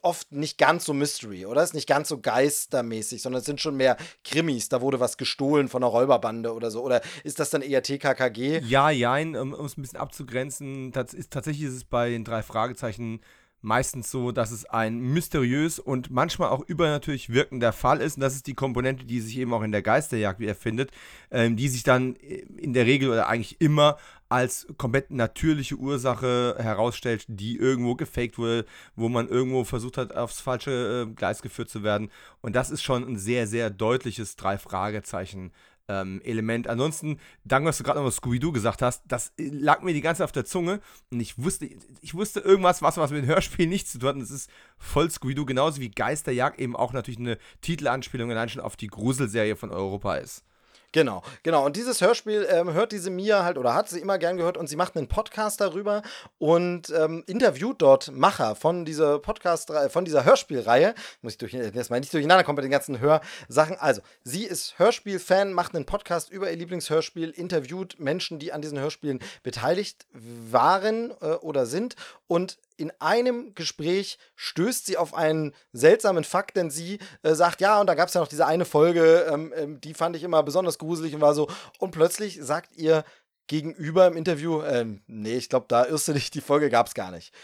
oft 0.03 0.33
nicht 0.33 0.59
ganz 0.59 0.85
so 0.87 0.95
Mystery, 0.95 1.47
oder? 1.47 1.63
Ist 1.63 1.75
nicht 1.75 1.89
ganz 1.89 2.09
so 2.09 2.21
geistermäßig, 2.21 3.21
sondern 3.21 3.41
es 3.41 3.47
sind 3.47 3.61
schon 3.61 3.77
mehr 3.77 3.97
Krimis. 4.25 4.69
Da 4.69 4.81
wurde 4.81 5.01
was 5.01 5.17
gestohlen 5.17 5.69
von 5.69 5.83
einer 5.83 5.91
Räuberbande 5.91 6.55
oder 6.55 6.71
so. 6.71 6.83
Oder 6.83 7.03
ist 7.25 7.39
das 7.41 7.51
dann 7.51 7.63
eher 7.63 7.83
TKKG? 7.83 8.61
Ja, 8.61 8.91
jein, 8.91 9.37
um, 9.37 9.53
um 9.53 9.67
es 9.67 9.77
ein 9.77 9.83
bisschen 9.83 9.99
abzugrenzen. 9.99 10.93
Das 10.93 11.13
ist, 11.13 11.31
tatsächlich 11.31 11.69
ist 11.69 11.75
es 11.75 11.85
bei 11.85 12.11
den 12.11 12.25
drei 12.25 12.43
Fragezeichen 12.43 13.21
meistens 13.63 14.11
so, 14.11 14.33
dass 14.33 14.51
es 14.51 14.65
ein 14.65 14.99
mysteriös 14.99 15.79
und 15.79 16.11
manchmal 16.11 16.49
auch 16.51 16.63
übernatürlich 16.67 17.31
wirkender 17.31 17.73
Fall 17.73 18.01
ist. 18.01 18.17
Und 18.17 18.23
das 18.23 18.35
ist 18.35 18.47
die 18.47 18.55
Komponente, 18.55 19.05
die 19.05 19.21
sich 19.21 19.39
eben 19.39 19.53
auch 19.53 19.63
in 19.63 19.73
der 19.73 19.83
Geisterjagd 19.83 20.41
wiederfindet, 20.41 20.91
ähm, 21.31 21.57
die 21.57 21.69
sich 21.69 21.83
dann 21.83 22.15
in 22.15 22.73
der 22.73 22.87
Regel 22.87 23.11
oder 23.11 23.29
eigentlich 23.29 23.61
immer 23.61 23.99
als 24.29 24.69
komplett 24.79 25.11
natürliche 25.11 25.75
Ursache 25.75 26.55
herausstellt, 26.59 27.25
die 27.27 27.57
irgendwo 27.57 27.97
gefaked 27.97 28.39
wurde, 28.39 28.65
wo 28.95 29.09
man 29.09 29.29
irgendwo 29.29 29.65
versucht 29.65 29.99
hat, 29.99 30.15
aufs 30.15 30.41
falsche 30.41 31.09
äh, 31.09 31.13
Gleis 31.15 31.43
geführt 31.43 31.69
zu 31.69 31.83
werden. 31.83 32.11
Und 32.41 32.55
das 32.55 32.71
ist 32.71 32.83
schon 32.83 33.07
ein 33.07 33.19
sehr, 33.19 33.49
sehr 33.49 33.71
deutliches 33.71 34.37
Drei-Fragezeichen 34.37 35.53
ähm, 35.91 36.21
Element. 36.23 36.69
Ansonsten, 36.69 37.19
danke, 37.45 37.67
dass 37.67 37.79
du 37.79 37.85
gerade 37.85 37.99
noch 37.99 38.07
was 38.07 38.17
Scooby-Doo 38.17 38.53
gesagt 38.53 38.81
hast, 38.81 39.03
das 39.09 39.33
äh, 39.39 39.49
lag 39.49 39.83
mir 39.83 39.93
die 39.93 40.01
ganze 40.01 40.19
Zeit 40.19 40.27
auf 40.27 40.33
der 40.33 40.45
Zunge 40.45 40.81
und 41.11 41.21
ich 41.21 41.43
wusste, 41.43 41.69
ich 42.01 42.15
wusste 42.15 42.41
irgendwas, 42.41 42.81
was, 42.81 42.97
was 42.97 43.11
mit 43.11 43.25
dem 43.25 43.29
Hörspiel 43.29 43.67
nichts 43.69 43.93
zu 43.93 43.99
tun 43.99 44.09
hat 44.11 44.17
und 44.17 44.23
es 44.23 44.31
ist 44.31 44.51
voll 44.79 45.11
Scooby-Doo, 45.11 45.45
genauso 45.45 45.81
wie 45.81 45.91
Geisterjagd 45.91 46.61
eben 46.61 46.77
auch 46.77 46.93
natürlich 46.93 47.19
eine 47.19 47.39
Titelanspielung 47.61 48.31
allein 48.31 48.49
schon 48.49 48.63
auf 48.63 48.77
die 48.77 48.87
Gruselserie 48.87 49.57
von 49.57 49.71
Europa 49.71 50.17
ist. 50.17 50.45
Genau, 50.93 51.23
genau. 51.45 51.65
Und 51.65 51.77
dieses 51.77 52.01
Hörspiel 52.01 52.49
ähm, 52.51 52.73
hört 52.73 52.91
diese 52.91 53.11
Mia 53.11 53.45
halt 53.45 53.59
oder 53.59 53.75
hat 53.75 53.89
sie 53.89 54.01
immer 54.01 54.19
gern 54.19 54.37
gehört 54.37 54.57
und 54.57 54.69
sie 54.69 54.75
macht 54.75 54.97
einen 54.97 55.07
Podcast 55.07 55.61
darüber 55.61 56.03
und 56.39 56.91
ähm, 56.91 57.23
interviewt 57.29 57.81
dort 57.81 58.11
Macher 58.11 58.57
von 58.57 58.85
dieser 58.85 59.21
Podcast, 59.21 59.73
von 59.91 60.05
dieser 60.05 60.25
Hörspielreihe. 60.25 60.97
Muss 61.23 61.35
ich 61.35 61.39
durch, 61.39 61.57
das 61.75 61.91
mal 61.91 62.01
nicht 62.01 62.13
durcheinander 62.13 62.43
kommen 62.43 62.57
mit 62.57 62.65
den 62.65 62.73
ganzen 62.73 62.99
Hörsachen. 62.99 63.77
Also, 63.79 64.03
sie 64.25 64.45
ist 64.45 64.81
Hörspiel-Fan, 64.81 65.53
macht 65.53 65.77
einen 65.77 65.87
Podcast 65.87 66.31
über 66.31 66.51
ihr 66.51 66.57
Lieblingshörspiel, 66.57 67.31
interviewt 67.31 68.01
Menschen, 68.01 68.41
die 68.41 68.53
an 68.53 68.61
diesen 68.61 68.81
Hörspielen 68.81 69.21
beteiligt 69.45 70.07
waren 70.13 71.13
äh, 71.21 71.35
oder 71.35 71.67
sind 71.67 71.95
und 72.27 72.59
in 72.81 72.93
einem 72.99 73.55
Gespräch 73.55 74.19
stößt 74.37 74.87
sie 74.87 74.97
auf 74.97 75.15
einen 75.15 75.55
seltsamen 75.73 76.25
Fakt, 76.25 76.57
denn 76.57 76.71
sie 76.71 76.99
äh, 77.23 77.35
sagt, 77.35 77.61
ja, 77.61 77.81
und 77.81 77.87
da 77.87 77.95
gab 77.95 78.09
es 78.09 78.15
ja 78.15 78.21
noch 78.21 78.29
diese 78.29 78.47
eine 78.47 78.65
Folge, 78.65 79.27
ähm, 79.31 79.53
ähm, 79.55 79.81
die 79.81 79.95
fand 79.95 80.17
ich 80.17 80.23
immer 80.23 80.43
besonders 80.43 80.79
gruselig 80.79 81.15
und 81.15 81.21
war 81.21 81.35
so. 81.35 81.49
Und 81.79 81.91
plötzlich 81.91 82.39
sagt 82.43 82.77
ihr 82.77 83.05
gegenüber 83.47 84.07
im 84.07 84.17
Interview, 84.17 84.63
ähm, 84.63 85.03
nee, 85.07 85.37
ich 85.37 85.49
glaube, 85.49 85.67
da 85.69 85.85
irrst 85.85 86.09
du 86.09 86.13
dich, 86.15 86.31
die 86.31 86.41
Folge 86.41 86.71
gab 86.71 86.87
es 86.87 86.95
gar 86.95 87.11
nicht. 87.11 87.35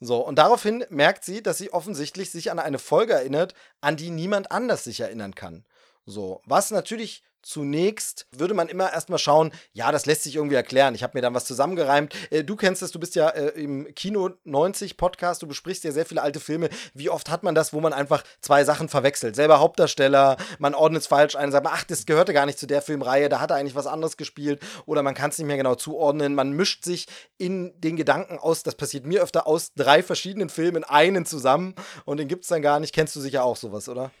So, 0.00 0.18
und 0.18 0.36
daraufhin 0.36 0.84
merkt 0.90 1.24
sie, 1.24 1.42
dass 1.42 1.58
sie 1.58 1.72
offensichtlich 1.72 2.30
sich 2.30 2.50
an 2.50 2.58
eine 2.58 2.80
Folge 2.80 3.12
erinnert, 3.12 3.54
an 3.80 3.96
die 3.96 4.10
niemand 4.10 4.50
anders 4.50 4.84
sich 4.84 5.00
erinnern 5.00 5.34
kann. 5.34 5.64
So, 6.04 6.42
was 6.46 6.70
natürlich 6.70 7.22
Zunächst 7.42 8.28
würde 8.30 8.54
man 8.54 8.68
immer 8.68 8.92
erstmal 8.92 9.18
schauen, 9.18 9.52
ja, 9.72 9.90
das 9.90 10.06
lässt 10.06 10.22
sich 10.22 10.36
irgendwie 10.36 10.54
erklären. 10.54 10.94
Ich 10.94 11.02
habe 11.02 11.18
mir 11.18 11.22
dann 11.22 11.34
was 11.34 11.44
zusammengereimt. 11.44 12.14
Äh, 12.30 12.44
du 12.44 12.54
kennst 12.54 12.82
es, 12.82 12.92
du 12.92 13.00
bist 13.00 13.16
ja 13.16 13.30
äh, 13.30 13.48
im 13.60 13.92
Kino 13.96 14.30
90 14.44 14.96
Podcast, 14.96 15.42
du 15.42 15.48
besprichst 15.48 15.82
ja 15.82 15.90
sehr 15.90 16.06
viele 16.06 16.22
alte 16.22 16.38
Filme. 16.38 16.68
Wie 16.94 17.10
oft 17.10 17.30
hat 17.30 17.42
man 17.42 17.56
das, 17.56 17.72
wo 17.72 17.80
man 17.80 17.92
einfach 17.92 18.22
zwei 18.40 18.62
Sachen 18.62 18.88
verwechselt? 18.88 19.34
Selber 19.34 19.58
Hauptdarsteller, 19.58 20.36
man 20.60 20.74
ordnet 20.74 21.02
es 21.02 21.08
falsch 21.08 21.34
ein, 21.34 21.50
sagt, 21.50 21.66
ach, 21.68 21.82
das 21.82 22.06
gehörte 22.06 22.32
gar 22.32 22.46
nicht 22.46 22.60
zu 22.60 22.68
der 22.68 22.80
Filmreihe, 22.80 23.28
da 23.28 23.40
hat 23.40 23.50
er 23.50 23.56
eigentlich 23.56 23.74
was 23.74 23.88
anderes 23.88 24.16
gespielt 24.16 24.62
oder 24.86 25.02
man 25.02 25.14
kann 25.14 25.30
es 25.30 25.38
nicht 25.38 25.48
mehr 25.48 25.56
genau 25.56 25.74
zuordnen. 25.74 26.36
Man 26.36 26.52
mischt 26.52 26.84
sich 26.84 27.08
in 27.38 27.72
den 27.80 27.96
Gedanken 27.96 28.38
aus, 28.38 28.62
das 28.62 28.76
passiert 28.76 29.04
mir 29.04 29.20
öfter, 29.20 29.48
aus 29.48 29.72
drei 29.74 30.04
verschiedenen 30.04 30.48
Filmen 30.48 30.84
einen 30.84 31.26
zusammen 31.26 31.74
und 32.04 32.18
den 32.18 32.28
gibt 32.28 32.44
es 32.44 32.48
dann 32.48 32.62
gar 32.62 32.78
nicht. 32.78 32.94
Kennst 32.94 33.16
du 33.16 33.20
sicher 33.20 33.42
auch 33.42 33.56
sowas, 33.56 33.88
oder? 33.88 34.12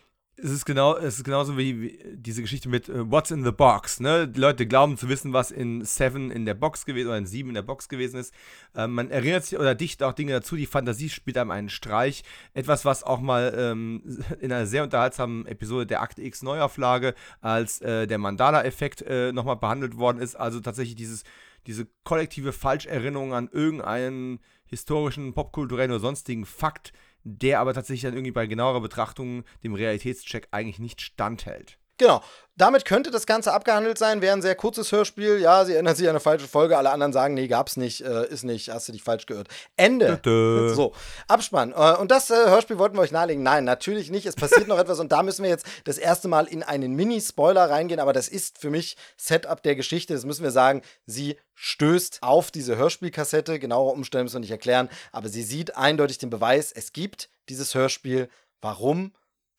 Es 0.42 0.50
ist 0.50 0.64
genau, 0.64 0.96
es 0.96 1.18
ist 1.18 1.24
genauso 1.24 1.56
wie, 1.56 1.98
diese 2.14 2.42
Geschichte 2.42 2.68
mit 2.68 2.88
uh, 2.88 3.08
What's 3.08 3.30
in 3.30 3.44
the 3.44 3.52
Box. 3.52 4.00
Ne? 4.00 4.26
Die 4.26 4.40
Leute 4.40 4.66
glauben 4.66 4.96
zu 4.96 5.08
wissen, 5.08 5.32
was 5.32 5.52
in 5.52 5.84
Seven 5.84 6.32
in 6.32 6.46
der 6.46 6.54
Box 6.54 6.84
gewesen 6.84 7.08
oder 7.08 7.18
in 7.18 7.26
Sieben 7.26 7.50
in 7.50 7.54
der 7.54 7.62
Box 7.62 7.88
gewesen 7.88 8.18
ist. 8.18 8.34
Ähm, 8.74 8.92
man 8.92 9.10
erinnert 9.10 9.44
sich 9.44 9.56
oder 9.56 9.76
dichtet 9.76 10.02
auch 10.02 10.12
Dinge 10.12 10.32
dazu. 10.32 10.56
Die 10.56 10.66
Fantasie 10.66 11.10
spielt 11.10 11.38
einem 11.38 11.52
einen 11.52 11.68
Streich. 11.68 12.24
Etwas, 12.54 12.84
was 12.84 13.04
auch 13.04 13.20
mal 13.20 13.54
ähm, 13.56 14.02
in 14.40 14.52
einer 14.52 14.66
sehr 14.66 14.82
unterhaltsamen 14.82 15.46
Episode 15.46 15.86
der 15.86 16.02
Akte 16.02 16.22
X 16.22 16.42
Neuauflage 16.42 17.14
als 17.40 17.80
äh, 17.80 18.08
der 18.08 18.18
Mandala-Effekt 18.18 19.02
äh, 19.02 19.32
nochmal 19.32 19.56
behandelt 19.56 19.96
worden 19.96 20.18
ist. 20.18 20.34
Also 20.34 20.58
tatsächlich 20.58 20.96
dieses, 20.96 21.22
diese 21.68 21.86
kollektive 22.02 22.52
Falscherinnerung 22.52 23.32
an 23.32 23.48
irgendeinen 23.52 24.40
historischen, 24.64 25.34
popkulturellen 25.34 25.92
oder 25.92 26.00
sonstigen 26.00 26.46
Fakt 26.46 26.92
der 27.24 27.60
aber 27.60 27.74
tatsächlich 27.74 28.02
dann 28.02 28.14
irgendwie 28.14 28.32
bei 28.32 28.46
genauerer 28.46 28.80
Betrachtung 28.80 29.44
dem 29.62 29.74
Realitätscheck 29.74 30.48
eigentlich 30.50 30.78
nicht 30.78 31.00
standhält. 31.00 31.78
Genau. 31.98 32.22
Damit 32.54 32.84
könnte 32.84 33.10
das 33.10 33.24
Ganze 33.24 33.52
abgehandelt 33.54 33.96
sein. 33.96 34.20
Wäre 34.20 34.34
ein 34.34 34.42
sehr 34.42 34.54
kurzes 34.54 34.92
Hörspiel. 34.92 35.40
Ja, 35.40 35.64
sie 35.64 35.72
erinnern 35.72 35.96
sich 35.96 36.06
an 36.06 36.10
eine 36.10 36.20
falsche 36.20 36.46
Folge. 36.46 36.76
Alle 36.76 36.90
anderen 36.90 37.12
sagen, 37.12 37.32
nee, 37.32 37.48
gab's 37.48 37.78
nicht, 37.78 38.02
äh, 38.02 38.26
ist 38.28 38.44
nicht, 38.44 38.68
hast 38.68 38.88
du 38.88 38.92
dich 38.92 39.02
falsch 39.02 39.24
gehört. 39.24 39.48
Ende. 39.76 40.18
Dö. 40.18 40.74
So, 40.74 40.92
Abspann. 41.28 41.72
Äh, 41.72 41.96
und 41.96 42.10
das 42.10 42.30
äh, 42.30 42.34
Hörspiel 42.34 42.76
wollten 42.76 42.96
wir 42.96 43.00
euch 43.00 43.10
nahelegen. 43.10 43.42
Nein, 43.42 43.64
natürlich 43.64 44.10
nicht. 44.10 44.26
Es 44.26 44.36
passiert 44.36 44.68
noch 44.68 44.78
etwas 44.80 45.00
und 45.00 45.12
da 45.12 45.22
müssen 45.22 45.44
wir 45.44 45.50
jetzt 45.50 45.66
das 45.84 45.96
erste 45.96 46.28
Mal 46.28 46.46
in 46.46 46.62
einen 46.62 46.92
Mini-Spoiler 46.92 47.70
reingehen. 47.70 48.00
Aber 48.00 48.12
das 48.12 48.28
ist 48.28 48.58
für 48.58 48.68
mich 48.68 48.96
Setup 49.16 49.62
der 49.62 49.74
Geschichte. 49.74 50.12
Das 50.12 50.26
müssen 50.26 50.42
wir 50.42 50.50
sagen. 50.50 50.82
Sie 51.06 51.38
stößt 51.54 52.18
auf 52.20 52.50
diese 52.50 52.76
Hörspielkassette. 52.76 53.60
Genauere 53.60 53.92
Umstände 53.92 54.24
müssen 54.24 54.36
wir 54.36 54.40
nicht 54.40 54.50
erklären. 54.50 54.90
Aber 55.10 55.30
sie 55.30 55.42
sieht 55.42 55.76
eindeutig 55.78 56.18
den 56.18 56.30
Beweis, 56.30 56.70
es 56.70 56.92
gibt 56.92 57.30
dieses 57.48 57.74
Hörspiel. 57.74 58.28
Warum? 58.60 59.12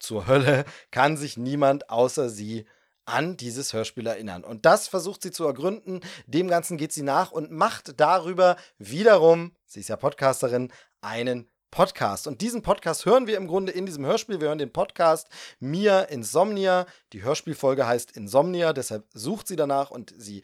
Zur 0.03 0.27
Hölle 0.27 0.65
kann 0.91 1.17
sich 1.17 1.37
niemand 1.37 1.89
außer 1.89 2.29
sie 2.29 2.65
an 3.05 3.35
dieses 3.37 3.73
Hörspiel 3.73 4.07
erinnern. 4.07 4.43
Und 4.43 4.65
das 4.65 4.87
versucht 4.87 5.23
sie 5.23 5.31
zu 5.31 5.45
ergründen. 5.45 6.01
Dem 6.25 6.47
Ganzen 6.47 6.77
geht 6.77 6.93
sie 6.93 7.03
nach 7.03 7.31
und 7.31 7.51
macht 7.51 7.99
darüber 7.99 8.55
wiederum, 8.77 9.55
sie 9.65 9.81
ist 9.81 9.89
ja 9.89 9.97
Podcasterin, 9.97 10.71
einen 11.01 11.49
Podcast. 11.73 12.27
Und 12.27 12.41
diesen 12.41 12.61
Podcast 12.61 13.05
hören 13.05 13.25
wir 13.25 13.35
im 13.35 13.47
Grunde 13.47 13.71
in 13.71 13.87
diesem 13.87 14.05
Hörspiel. 14.05 14.39
Wir 14.39 14.49
hören 14.49 14.59
den 14.59 14.71
Podcast 14.71 15.27
Mia 15.59 16.01
Insomnia. 16.01 16.85
Die 17.13 17.23
Hörspielfolge 17.23 17.87
heißt 17.87 18.11
Insomnia, 18.11 18.73
deshalb 18.73 19.07
sucht 19.13 19.47
sie 19.47 19.55
danach 19.55 19.89
und 19.89 20.13
sie 20.15 20.43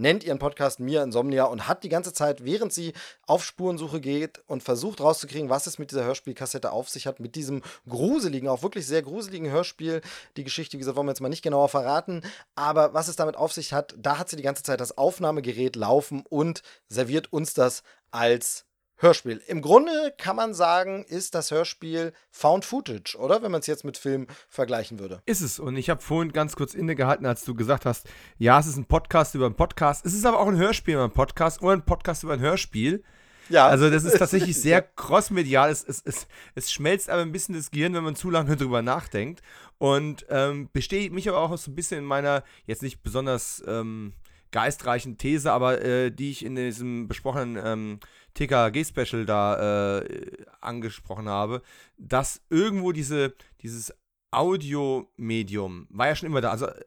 nennt 0.00 0.24
ihren 0.24 0.38
Podcast 0.38 0.80
Mia 0.80 1.02
Insomnia 1.02 1.44
und 1.44 1.68
hat 1.68 1.84
die 1.84 1.88
ganze 1.88 2.12
Zeit, 2.12 2.44
während 2.44 2.72
sie 2.72 2.92
auf 3.26 3.44
Spurensuche 3.44 4.00
geht 4.00 4.42
und 4.46 4.62
versucht 4.62 5.00
rauszukriegen, 5.00 5.50
was 5.50 5.66
es 5.66 5.78
mit 5.78 5.90
dieser 5.90 6.04
Hörspielkassette 6.04 6.72
auf 6.72 6.88
sich 6.88 7.06
hat, 7.06 7.20
mit 7.20 7.36
diesem 7.36 7.62
gruseligen, 7.88 8.48
auch 8.48 8.62
wirklich 8.62 8.86
sehr 8.86 9.02
gruseligen 9.02 9.50
Hörspiel. 9.50 10.00
Die 10.36 10.44
Geschichte, 10.44 10.74
wie 10.74 10.78
gesagt, 10.78 10.96
wollen 10.96 11.06
wir 11.06 11.12
jetzt 11.12 11.20
mal 11.20 11.28
nicht 11.28 11.42
genauer 11.42 11.68
verraten, 11.68 12.22
aber 12.54 12.94
was 12.94 13.08
es 13.08 13.16
damit 13.16 13.36
auf 13.36 13.52
sich 13.52 13.72
hat, 13.72 13.94
da 13.98 14.18
hat 14.18 14.28
sie 14.28 14.36
die 14.36 14.42
ganze 14.42 14.62
Zeit 14.62 14.80
das 14.80 14.96
Aufnahmegerät 14.96 15.76
laufen 15.76 16.24
und 16.28 16.62
serviert 16.88 17.32
uns 17.32 17.54
das 17.54 17.82
als 18.10 18.64
Hörspiel. 19.02 19.40
Im 19.46 19.62
Grunde 19.62 20.12
kann 20.18 20.36
man 20.36 20.52
sagen, 20.52 21.04
ist 21.04 21.34
das 21.34 21.50
Hörspiel 21.50 22.12
Found 22.30 22.66
Footage, 22.66 23.16
oder? 23.18 23.42
Wenn 23.42 23.50
man 23.50 23.60
es 23.60 23.66
jetzt 23.66 23.82
mit 23.82 23.96
Film 23.96 24.26
vergleichen 24.50 24.98
würde. 24.98 25.22
Ist 25.24 25.40
es. 25.40 25.58
Und 25.58 25.76
ich 25.76 25.88
habe 25.88 26.02
vorhin 26.02 26.32
ganz 26.32 26.54
kurz 26.54 26.74
innegehalten, 26.74 27.24
als 27.24 27.44
du 27.44 27.54
gesagt 27.54 27.86
hast, 27.86 28.06
ja, 28.36 28.60
es 28.60 28.66
ist 28.66 28.76
ein 28.76 28.84
Podcast 28.84 29.34
über 29.34 29.46
einen 29.46 29.54
Podcast. 29.54 30.04
Es 30.04 30.12
ist 30.12 30.26
aber 30.26 30.38
auch 30.38 30.48
ein 30.48 30.58
Hörspiel 30.58 30.94
über 30.94 31.04
einen 31.04 31.14
Podcast 31.14 31.62
oder 31.62 31.72
ein 31.72 31.84
Podcast 31.84 32.24
über 32.24 32.34
ein 32.34 32.40
Hörspiel. 32.40 33.02
Ja. 33.48 33.68
Also 33.68 33.88
das 33.88 34.04
ist 34.04 34.18
tatsächlich 34.18 34.60
sehr 34.60 34.82
crossmedial. 34.82 35.70
Es, 35.70 35.82
es, 35.82 36.02
es, 36.04 36.26
es 36.54 36.70
schmelzt 36.70 37.08
aber 37.08 37.22
ein 37.22 37.32
bisschen 37.32 37.54
das 37.54 37.70
Gehirn, 37.70 37.94
wenn 37.94 38.04
man 38.04 38.16
zu 38.16 38.28
lange 38.28 38.54
drüber 38.54 38.82
nachdenkt. 38.82 39.40
Und 39.78 40.26
ähm, 40.28 40.68
besteht 40.74 41.14
mich 41.14 41.26
aber 41.26 41.38
auch 41.38 41.56
so 41.56 41.70
ein 41.70 41.74
bisschen 41.74 42.00
in 42.00 42.04
meiner, 42.04 42.44
jetzt 42.66 42.82
nicht 42.82 43.02
besonders 43.02 43.62
ähm, 43.66 44.12
geistreichen 44.50 45.16
These, 45.16 45.50
aber 45.52 45.82
äh, 45.82 46.10
die 46.10 46.30
ich 46.30 46.44
in 46.44 46.54
diesem 46.54 47.08
besprochenen 47.08 47.58
ähm, 47.64 48.00
TKG-Special 48.34 49.26
da 49.26 49.98
äh, 49.98 50.44
angesprochen 50.60 51.28
habe, 51.28 51.62
dass 51.96 52.42
irgendwo 52.50 52.92
diese, 52.92 53.34
dieses 53.62 53.94
Audiomedium 54.30 55.86
war 55.90 56.08
ja 56.08 56.16
schon 56.16 56.28
immer 56.28 56.40
da. 56.40 56.50
Also 56.50 56.66
äh, 56.66 56.84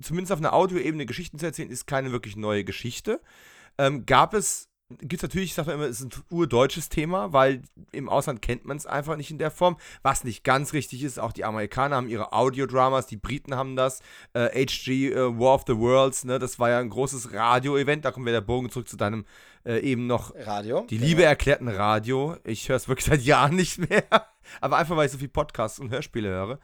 zumindest 0.00 0.32
auf 0.32 0.38
einer 0.38 0.52
Audioebene 0.52 1.06
Geschichten 1.06 1.38
zu 1.38 1.46
erzählen, 1.46 1.70
ist 1.70 1.86
keine 1.86 2.12
wirklich 2.12 2.36
neue 2.36 2.64
Geschichte. 2.64 3.20
Ähm, 3.78 4.06
gab 4.06 4.34
es 4.34 4.68
gibt 4.88 5.14
es 5.14 5.22
natürlich, 5.22 5.50
ich 5.50 5.54
sage 5.54 5.72
immer, 5.72 5.84
es 5.84 6.00
ist 6.00 6.16
ein 6.16 6.22
urdeutsches 6.30 6.88
Thema, 6.88 7.32
weil 7.32 7.62
im 7.90 8.08
Ausland 8.08 8.40
kennt 8.40 8.64
man 8.64 8.76
es 8.76 8.86
einfach 8.86 9.16
nicht 9.16 9.30
in 9.30 9.38
der 9.38 9.50
Form. 9.50 9.76
Was 10.02 10.22
nicht 10.22 10.44
ganz 10.44 10.72
richtig 10.72 11.02
ist, 11.02 11.18
auch 11.18 11.32
die 11.32 11.44
Amerikaner 11.44 11.96
haben 11.96 12.08
ihre 12.08 12.32
Audiodramas, 12.32 13.06
die 13.06 13.16
Briten 13.16 13.56
haben 13.56 13.74
das. 13.74 14.00
Äh, 14.32 14.66
HG 14.66 15.10
äh, 15.10 15.38
War 15.38 15.54
of 15.54 15.64
the 15.66 15.76
Worlds, 15.76 16.24
ne, 16.24 16.38
das 16.38 16.58
war 16.58 16.70
ja 16.70 16.78
ein 16.78 16.90
großes 16.90 17.32
Radio-Event. 17.32 18.04
Da 18.04 18.12
kommen 18.12 18.26
wir 18.26 18.32
der 18.32 18.40
Bogen 18.40 18.70
zurück 18.70 18.88
zu 18.88 18.96
deinem 18.96 19.24
äh, 19.66 19.80
eben 19.80 20.06
noch 20.06 20.32
Radio. 20.36 20.86
Die 20.88 20.98
Liebe 20.98 21.16
genau. 21.16 21.30
erklärten 21.30 21.68
Radio. 21.68 22.36
Ich 22.44 22.68
höre 22.68 22.76
es 22.76 22.88
wirklich 22.88 23.04
seit 23.10 23.22
Jahren 23.22 23.56
nicht 23.56 23.78
mehr. 23.78 24.04
Aber 24.60 24.76
einfach, 24.76 24.96
weil 24.96 25.06
ich 25.06 25.12
so 25.12 25.18
viel 25.18 25.28
Podcasts 25.28 25.78
und 25.78 25.90
Hörspiele 25.90 26.28
höre. 26.28 26.58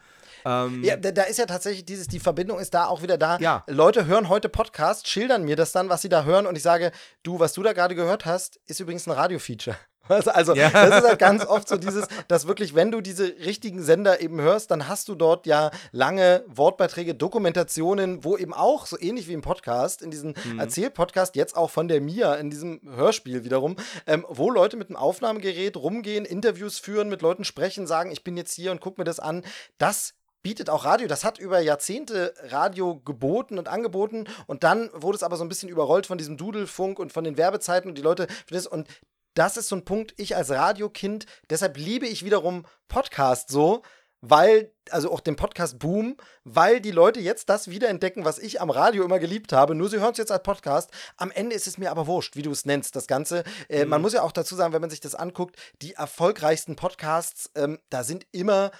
Ähm, 0.44 0.82
ja, 0.82 0.96
da, 0.96 1.12
da, 1.12 1.22
ist 1.22 1.38
ja 1.38 1.46
tatsächlich 1.46 1.84
dieses, 1.84 2.08
die 2.08 2.18
Verbindung 2.18 2.58
ist 2.58 2.74
da 2.74 2.86
auch 2.86 3.02
wieder 3.02 3.18
da. 3.18 3.38
Ja. 3.38 3.64
Leute 3.68 4.06
hören 4.06 4.28
heute 4.28 4.48
Podcasts, 4.48 5.08
schildern 5.08 5.44
mir 5.44 5.56
das 5.56 5.72
dann, 5.72 5.88
was 5.88 6.02
sie 6.02 6.08
da 6.08 6.24
hören 6.24 6.46
und 6.46 6.56
ich 6.56 6.62
sage, 6.62 6.90
du, 7.22 7.38
was 7.38 7.52
du 7.52 7.62
da 7.62 7.72
gerade 7.72 7.94
gehört 7.94 8.24
hast, 8.24 8.60
ist 8.66 8.80
übrigens 8.80 9.06
ein 9.06 9.12
Radio-Feature. 9.12 9.76
Also, 10.08 10.54
ja. 10.54 10.70
das 10.70 10.98
ist 10.98 11.08
halt 11.08 11.18
ganz 11.18 11.46
oft 11.46 11.68
so 11.68 11.76
dieses, 11.76 12.06
dass 12.28 12.46
wirklich, 12.46 12.74
wenn 12.74 12.90
du 12.90 13.00
diese 13.00 13.24
richtigen 13.44 13.82
Sender 13.82 14.20
eben 14.20 14.40
hörst, 14.40 14.70
dann 14.70 14.88
hast 14.88 15.08
du 15.08 15.14
dort 15.14 15.46
ja 15.46 15.70
lange 15.92 16.44
Wortbeiträge, 16.48 17.14
Dokumentationen, 17.14 18.24
wo 18.24 18.36
eben 18.36 18.52
auch, 18.52 18.86
so 18.86 18.98
ähnlich 18.98 19.28
wie 19.28 19.32
im 19.32 19.42
Podcast, 19.42 20.02
in 20.02 20.10
diesem 20.10 20.34
mhm. 20.44 20.58
Erzählpodcast, 20.58 21.36
jetzt 21.36 21.56
auch 21.56 21.70
von 21.70 21.88
der 21.88 22.00
Mia, 22.00 22.34
in 22.34 22.50
diesem 22.50 22.80
Hörspiel 22.94 23.44
wiederum, 23.44 23.76
ähm, 24.06 24.26
wo 24.28 24.50
Leute 24.50 24.76
mit 24.76 24.88
einem 24.88 24.96
Aufnahmegerät 24.96 25.76
rumgehen, 25.76 26.24
Interviews 26.24 26.78
führen, 26.78 27.08
mit 27.08 27.22
Leuten 27.22 27.44
sprechen, 27.44 27.86
sagen, 27.86 28.10
ich 28.10 28.24
bin 28.24 28.36
jetzt 28.36 28.52
hier 28.54 28.72
und 28.72 28.80
guck 28.80 28.98
mir 28.98 29.04
das 29.04 29.20
an. 29.20 29.42
Das 29.78 30.14
bietet 30.42 30.68
auch 30.68 30.84
Radio. 30.84 31.06
Das 31.06 31.24
hat 31.24 31.38
über 31.38 31.60
Jahrzehnte 31.60 32.34
Radio 32.48 33.00
geboten 33.00 33.58
und 33.58 33.68
angeboten 33.68 34.26
und 34.46 34.64
dann 34.64 34.90
wurde 34.92 35.16
es 35.16 35.22
aber 35.22 35.36
so 35.36 35.44
ein 35.44 35.48
bisschen 35.48 35.68
überrollt 35.68 36.06
von 36.06 36.18
diesem 36.18 36.36
Dudelfunk 36.36 36.98
und 36.98 37.12
von 37.12 37.24
den 37.24 37.36
Werbezeiten 37.36 37.88
und 37.88 37.96
die 37.96 38.02
Leute 38.02 38.26
und 38.70 38.88
das 39.34 39.56
ist 39.56 39.68
so 39.68 39.76
ein 39.76 39.84
Punkt, 39.84 40.14
ich 40.16 40.36
als 40.36 40.50
Radiokind, 40.50 41.26
deshalb 41.50 41.76
liebe 41.76 42.06
ich 42.06 42.24
wiederum 42.24 42.66
Podcast 42.88 43.50
so, 43.50 43.82
weil, 44.22 44.72
also 44.90 45.12
auch 45.12 45.20
den 45.20 45.34
Podcast-Boom, 45.34 46.16
weil 46.44 46.80
die 46.80 46.92
Leute 46.92 47.18
jetzt 47.20 47.48
das 47.48 47.68
wiederentdecken, 47.68 48.24
was 48.24 48.38
ich 48.38 48.60
am 48.60 48.70
Radio 48.70 49.04
immer 49.04 49.18
geliebt 49.18 49.52
habe. 49.52 49.74
Nur 49.74 49.90
sie 49.90 49.98
hören 49.98 50.12
es 50.12 50.18
jetzt 50.18 50.30
als 50.30 50.44
Podcast. 50.44 50.90
Am 51.16 51.32
Ende 51.32 51.56
ist 51.56 51.66
es 51.66 51.76
mir 51.76 51.90
aber 51.90 52.06
wurscht, 52.06 52.36
wie 52.36 52.42
du 52.42 52.52
es 52.52 52.64
nennst, 52.64 52.94
das 52.94 53.08
Ganze. 53.08 53.42
Äh, 53.68 53.84
mhm. 53.84 53.90
Man 53.90 54.02
muss 54.02 54.12
ja 54.12 54.22
auch 54.22 54.32
dazu 54.32 54.54
sagen, 54.54 54.72
wenn 54.72 54.80
man 54.80 54.90
sich 54.90 55.00
das 55.00 55.16
anguckt, 55.16 55.56
die 55.82 55.94
erfolgreichsten 55.94 56.76
Podcasts, 56.76 57.50
ähm, 57.56 57.80
da 57.90 58.04
sind 58.04 58.24
immer 58.30 58.70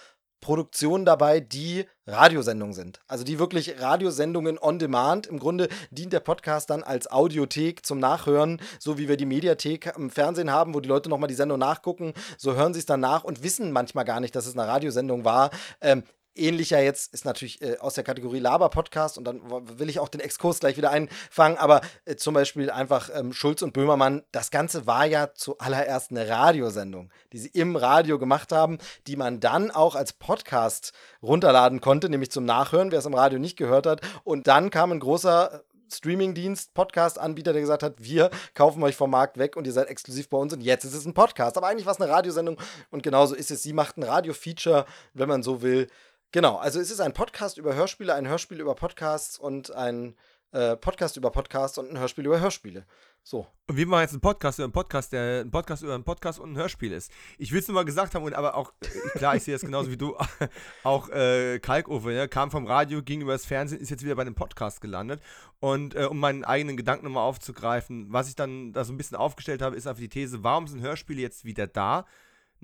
Produktionen 0.40 1.04
dabei, 1.04 1.40
die 1.40 1.86
Radiosendungen 2.06 2.74
sind. 2.74 3.00
Also 3.06 3.24
die 3.24 3.38
wirklich 3.38 3.80
Radiosendungen 3.80 4.58
on 4.58 4.78
demand. 4.78 5.26
Im 5.26 5.38
Grunde 5.38 5.68
dient 5.90 6.12
der 6.12 6.20
Podcast 6.20 6.70
dann 6.70 6.82
als 6.82 7.10
Audiothek 7.10 7.86
zum 7.86 7.98
Nachhören, 7.98 8.60
so 8.78 8.98
wie 8.98 9.08
wir 9.08 9.16
die 9.16 9.26
Mediathek 9.26 9.92
im 9.96 10.10
Fernsehen 10.10 10.50
haben, 10.50 10.74
wo 10.74 10.80
die 10.80 10.88
Leute 10.88 11.08
nochmal 11.08 11.28
die 11.28 11.34
Sendung 11.34 11.58
nachgucken. 11.58 12.12
So 12.38 12.54
hören 12.54 12.74
sie 12.74 12.80
es 12.80 12.86
dann 12.86 13.00
nach 13.00 13.24
und 13.24 13.42
wissen 13.42 13.72
manchmal 13.72 14.04
gar 14.04 14.20
nicht, 14.20 14.34
dass 14.34 14.46
es 14.46 14.56
eine 14.56 14.66
Radiosendung 14.66 15.24
war. 15.24 15.50
Ähm, 15.80 16.02
ähnlicher 16.34 16.80
jetzt 16.80 17.12
ist 17.14 17.24
natürlich 17.24 17.62
äh, 17.62 17.78
aus 17.78 17.94
der 17.94 18.04
Kategorie 18.04 18.38
Laber-Podcast 18.38 19.18
und 19.18 19.24
dann 19.24 19.40
will 19.78 19.88
ich 19.88 19.98
auch 19.98 20.08
den 20.08 20.20
Exkurs 20.20 20.60
gleich 20.60 20.76
wieder 20.76 20.90
einfangen, 20.90 21.58
aber 21.58 21.80
äh, 22.04 22.16
zum 22.16 22.34
Beispiel 22.34 22.70
einfach 22.70 23.10
ähm, 23.14 23.32
Schulz 23.32 23.62
und 23.62 23.72
Böhmermann, 23.72 24.22
das 24.32 24.50
Ganze 24.50 24.86
war 24.86 25.06
ja 25.06 25.34
zuallererst 25.34 26.10
eine 26.10 26.28
Radiosendung, 26.28 27.10
die 27.32 27.38
sie 27.38 27.48
im 27.48 27.76
Radio 27.76 28.18
gemacht 28.18 28.52
haben, 28.52 28.78
die 29.06 29.16
man 29.16 29.40
dann 29.40 29.70
auch 29.70 29.94
als 29.94 30.12
Podcast 30.12 30.92
runterladen 31.22 31.80
konnte, 31.80 32.08
nämlich 32.08 32.30
zum 32.30 32.44
Nachhören, 32.44 32.92
wer 32.92 32.98
es 32.98 33.06
im 33.06 33.14
Radio 33.14 33.38
nicht 33.38 33.56
gehört 33.56 33.86
hat. 33.86 34.00
Und 34.24 34.46
dann 34.46 34.70
kam 34.70 34.92
ein 34.92 35.00
großer 35.00 35.62
Streamingdienst, 35.92 36.74
Podcast-Anbieter, 36.74 37.52
der 37.52 37.60
gesagt 37.60 37.82
hat, 37.82 37.94
wir 37.98 38.30
kaufen 38.54 38.82
euch 38.82 38.96
vom 38.96 39.10
Markt 39.10 39.38
weg 39.38 39.56
und 39.56 39.66
ihr 39.66 39.72
seid 39.72 39.88
exklusiv 39.88 40.28
bei 40.28 40.38
uns 40.38 40.52
und 40.52 40.62
jetzt 40.62 40.84
ist 40.84 40.94
es 40.94 41.04
ein 41.04 41.14
Podcast. 41.14 41.56
Aber 41.56 41.68
eigentlich 41.68 41.86
war 41.86 41.92
es 41.92 42.00
eine 42.00 42.10
Radiosendung 42.10 42.58
und 42.90 43.02
genauso 43.02 43.34
ist 43.34 43.50
es. 43.50 43.62
Sie 43.62 43.72
macht 43.72 43.98
ein 43.98 44.02
Radio-Feature, 44.02 44.86
wenn 45.14 45.28
man 45.28 45.42
so 45.42 45.62
will, 45.62 45.88
Genau, 46.32 46.56
also 46.56 46.80
es 46.80 46.90
ist 46.90 47.00
ein 47.00 47.12
Podcast 47.12 47.58
über 47.58 47.74
Hörspiele, 47.74 48.14
ein 48.14 48.26
Hörspiel 48.26 48.58
über 48.58 48.74
Podcasts 48.74 49.38
und 49.38 49.70
ein 49.74 50.16
äh, 50.52 50.76
Podcast 50.78 51.18
über 51.18 51.30
Podcasts 51.30 51.76
und 51.76 51.90
ein 51.90 51.98
Hörspiel 51.98 52.24
über 52.24 52.40
Hörspiele. 52.40 52.86
So. 53.22 53.46
Und 53.66 53.76
wir 53.76 53.86
machen 53.86 54.00
jetzt 54.00 54.12
einen 54.12 54.22
Podcast 54.22 54.58
über 54.58 54.64
einen 54.64 54.72
Podcast, 54.72 55.12
der 55.12 55.42
ein 55.42 55.50
Podcast 55.50 55.82
über 55.82 55.94
einen 55.94 56.04
Podcast 56.04 56.40
und 56.40 56.52
ein 56.52 56.56
Hörspiel 56.56 56.92
ist. 56.92 57.12
Ich 57.36 57.52
will 57.52 57.60
es 57.60 57.68
nur 57.68 57.74
mal 57.74 57.84
gesagt 57.84 58.14
haben, 58.14 58.24
und 58.24 58.32
aber 58.32 58.54
auch, 58.54 58.72
äh, 58.80 59.18
klar, 59.18 59.36
ich 59.36 59.42
sehe 59.42 59.54
das 59.54 59.60
genauso 59.60 59.90
wie 59.90 59.98
du, 59.98 60.16
auch 60.84 61.10
äh, 61.10 61.58
Kalkofe, 61.58 62.08
ne, 62.08 62.28
kam 62.28 62.50
vom 62.50 62.66
Radio, 62.66 63.02
ging 63.02 63.20
über 63.20 63.32
das 63.32 63.44
Fernsehen, 63.44 63.82
ist 63.82 63.90
jetzt 63.90 64.02
wieder 64.02 64.14
bei 64.14 64.22
einem 64.22 64.34
Podcast 64.34 64.80
gelandet. 64.80 65.20
Und 65.60 65.94
äh, 65.94 66.04
um 66.04 66.18
meinen 66.18 66.44
eigenen 66.44 66.78
Gedanken 66.78 67.04
nochmal 67.04 67.28
aufzugreifen, 67.28 68.06
was 68.10 68.30
ich 68.30 68.36
dann 68.36 68.72
da 68.72 68.84
so 68.84 68.94
ein 68.94 68.96
bisschen 68.96 69.18
aufgestellt 69.18 69.60
habe, 69.60 69.76
ist 69.76 69.86
einfach 69.86 70.00
die 70.00 70.08
These, 70.08 70.42
warum 70.42 70.66
sind 70.66 70.80
Hörspiele 70.80 71.20
jetzt 71.20 71.44
wieder 71.44 71.66
da? 71.66 72.06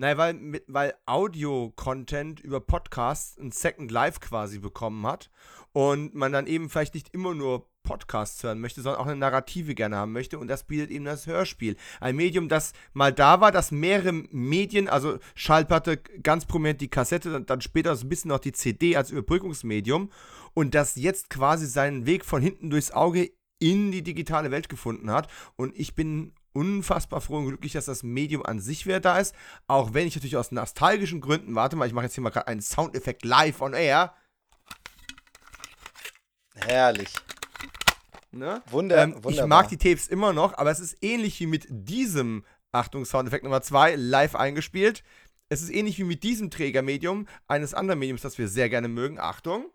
Naja, 0.01 0.17
weil, 0.17 0.63
weil 0.69 0.95
Audio-Content 1.07 2.39
über 2.39 2.61
Podcasts 2.61 3.37
ein 3.37 3.51
Second 3.51 3.91
Life 3.91 4.21
quasi 4.21 4.61
bekommen 4.61 5.05
hat 5.05 5.29
und 5.73 6.15
man 6.15 6.31
dann 6.31 6.47
eben 6.47 6.71
vielleicht 6.71 6.95
nicht 6.95 7.13
immer 7.13 7.35
nur 7.35 7.69
Podcasts 7.83 8.41
hören 8.45 8.61
möchte, 8.61 8.81
sondern 8.81 9.01
auch 9.01 9.07
eine 9.07 9.17
Narrative 9.17 9.75
gerne 9.75 9.97
haben 9.97 10.13
möchte. 10.13 10.39
Und 10.39 10.47
das 10.47 10.63
bietet 10.63 10.91
eben 10.91 11.05
das 11.05 11.27
Hörspiel. 11.27 11.75
Ein 11.99 12.15
Medium, 12.15 12.49
das 12.49 12.75
mal 12.93 13.13
da 13.13 13.41
war, 13.41 13.51
das 13.51 13.73
mehrere 13.73 14.13
Medien, 14.13 14.89
also 14.89 15.19
Schallplatte, 15.35 15.97
ganz 15.97 16.47
prominent 16.47 16.81
die 16.81 16.89
Kassette, 16.89 17.33
dann, 17.33 17.47
dann 17.47 17.61
später 17.61 17.97
so 17.97 18.07
ein 18.07 18.09
bisschen 18.09 18.29
noch 18.29 18.39
die 18.39 18.53
CD 18.53 18.95
als 18.95 19.11
Überbrückungsmedium 19.11 20.13
und 20.55 20.77
das 20.77 20.95
jetzt 20.95 21.29
quasi 21.29 21.67
seinen 21.67 22.07
Weg 22.07 22.25
von 22.25 22.41
hinten 22.41 22.71
durchs 22.71 22.93
Auge 22.93 23.33
in 23.59 23.91
die 23.91 24.03
digitale 24.03 24.53
Welt 24.53 24.69
gefunden 24.69 25.11
hat. 25.11 25.29
Und 25.57 25.77
ich 25.77 25.97
bin 25.97 26.35
unfassbar 26.59 27.21
froh 27.21 27.37
und 27.37 27.47
glücklich, 27.47 27.73
dass 27.73 27.85
das 27.85 28.03
Medium 28.03 28.45
an 28.45 28.59
sich 28.59 28.85
wieder 28.85 28.99
da 28.99 29.19
ist. 29.19 29.35
Auch 29.69 29.95
wenn 29.95 30.09
ich 30.09 30.17
natürlich 30.17 30.37
aus 30.37 30.51
nostalgischen 30.51 31.21
Gründen, 31.21 31.55
warte 31.55 31.77
mal, 31.77 31.87
ich 31.87 31.93
mache 31.93 32.07
jetzt 32.07 32.15
hier 32.15 32.23
mal 32.23 32.31
gerade 32.31 32.49
einen 32.49 32.61
Soundeffekt 32.61 33.25
live 33.25 33.61
on 33.61 33.75
air. 33.75 34.13
Herrlich. 36.55 37.15
Ne? 38.33 38.61
Wunder, 38.71 39.03
ähm, 39.03 39.21
ich 39.29 39.45
mag 39.47 39.69
die 39.69 39.79
Tapes 39.79 40.09
immer 40.09 40.33
noch, 40.33 40.59
aber 40.59 40.71
es 40.71 40.81
ist 40.81 40.99
ähnlich 41.01 41.39
wie 41.41 41.47
mit 41.47 41.67
diesem, 41.71 42.45
Achtung, 42.73 43.05
Soundeffekt 43.05 43.45
Nummer 43.45 43.63
2, 43.63 43.95
live 43.95 44.35
eingespielt. 44.35 45.05
Es 45.49 45.63
ist 45.63 45.71
ähnlich 45.71 45.99
wie 45.99 46.05
mit 46.05 46.25
diesem 46.25 46.51
Trägermedium 46.51 47.27
eines 47.47 47.73
anderen 47.73 48.01
Mediums, 48.01 48.23
das 48.23 48.37
wir 48.37 48.49
sehr 48.49 48.69
gerne 48.69 48.89
mögen. 48.89 49.19
Achtung. 49.19 49.71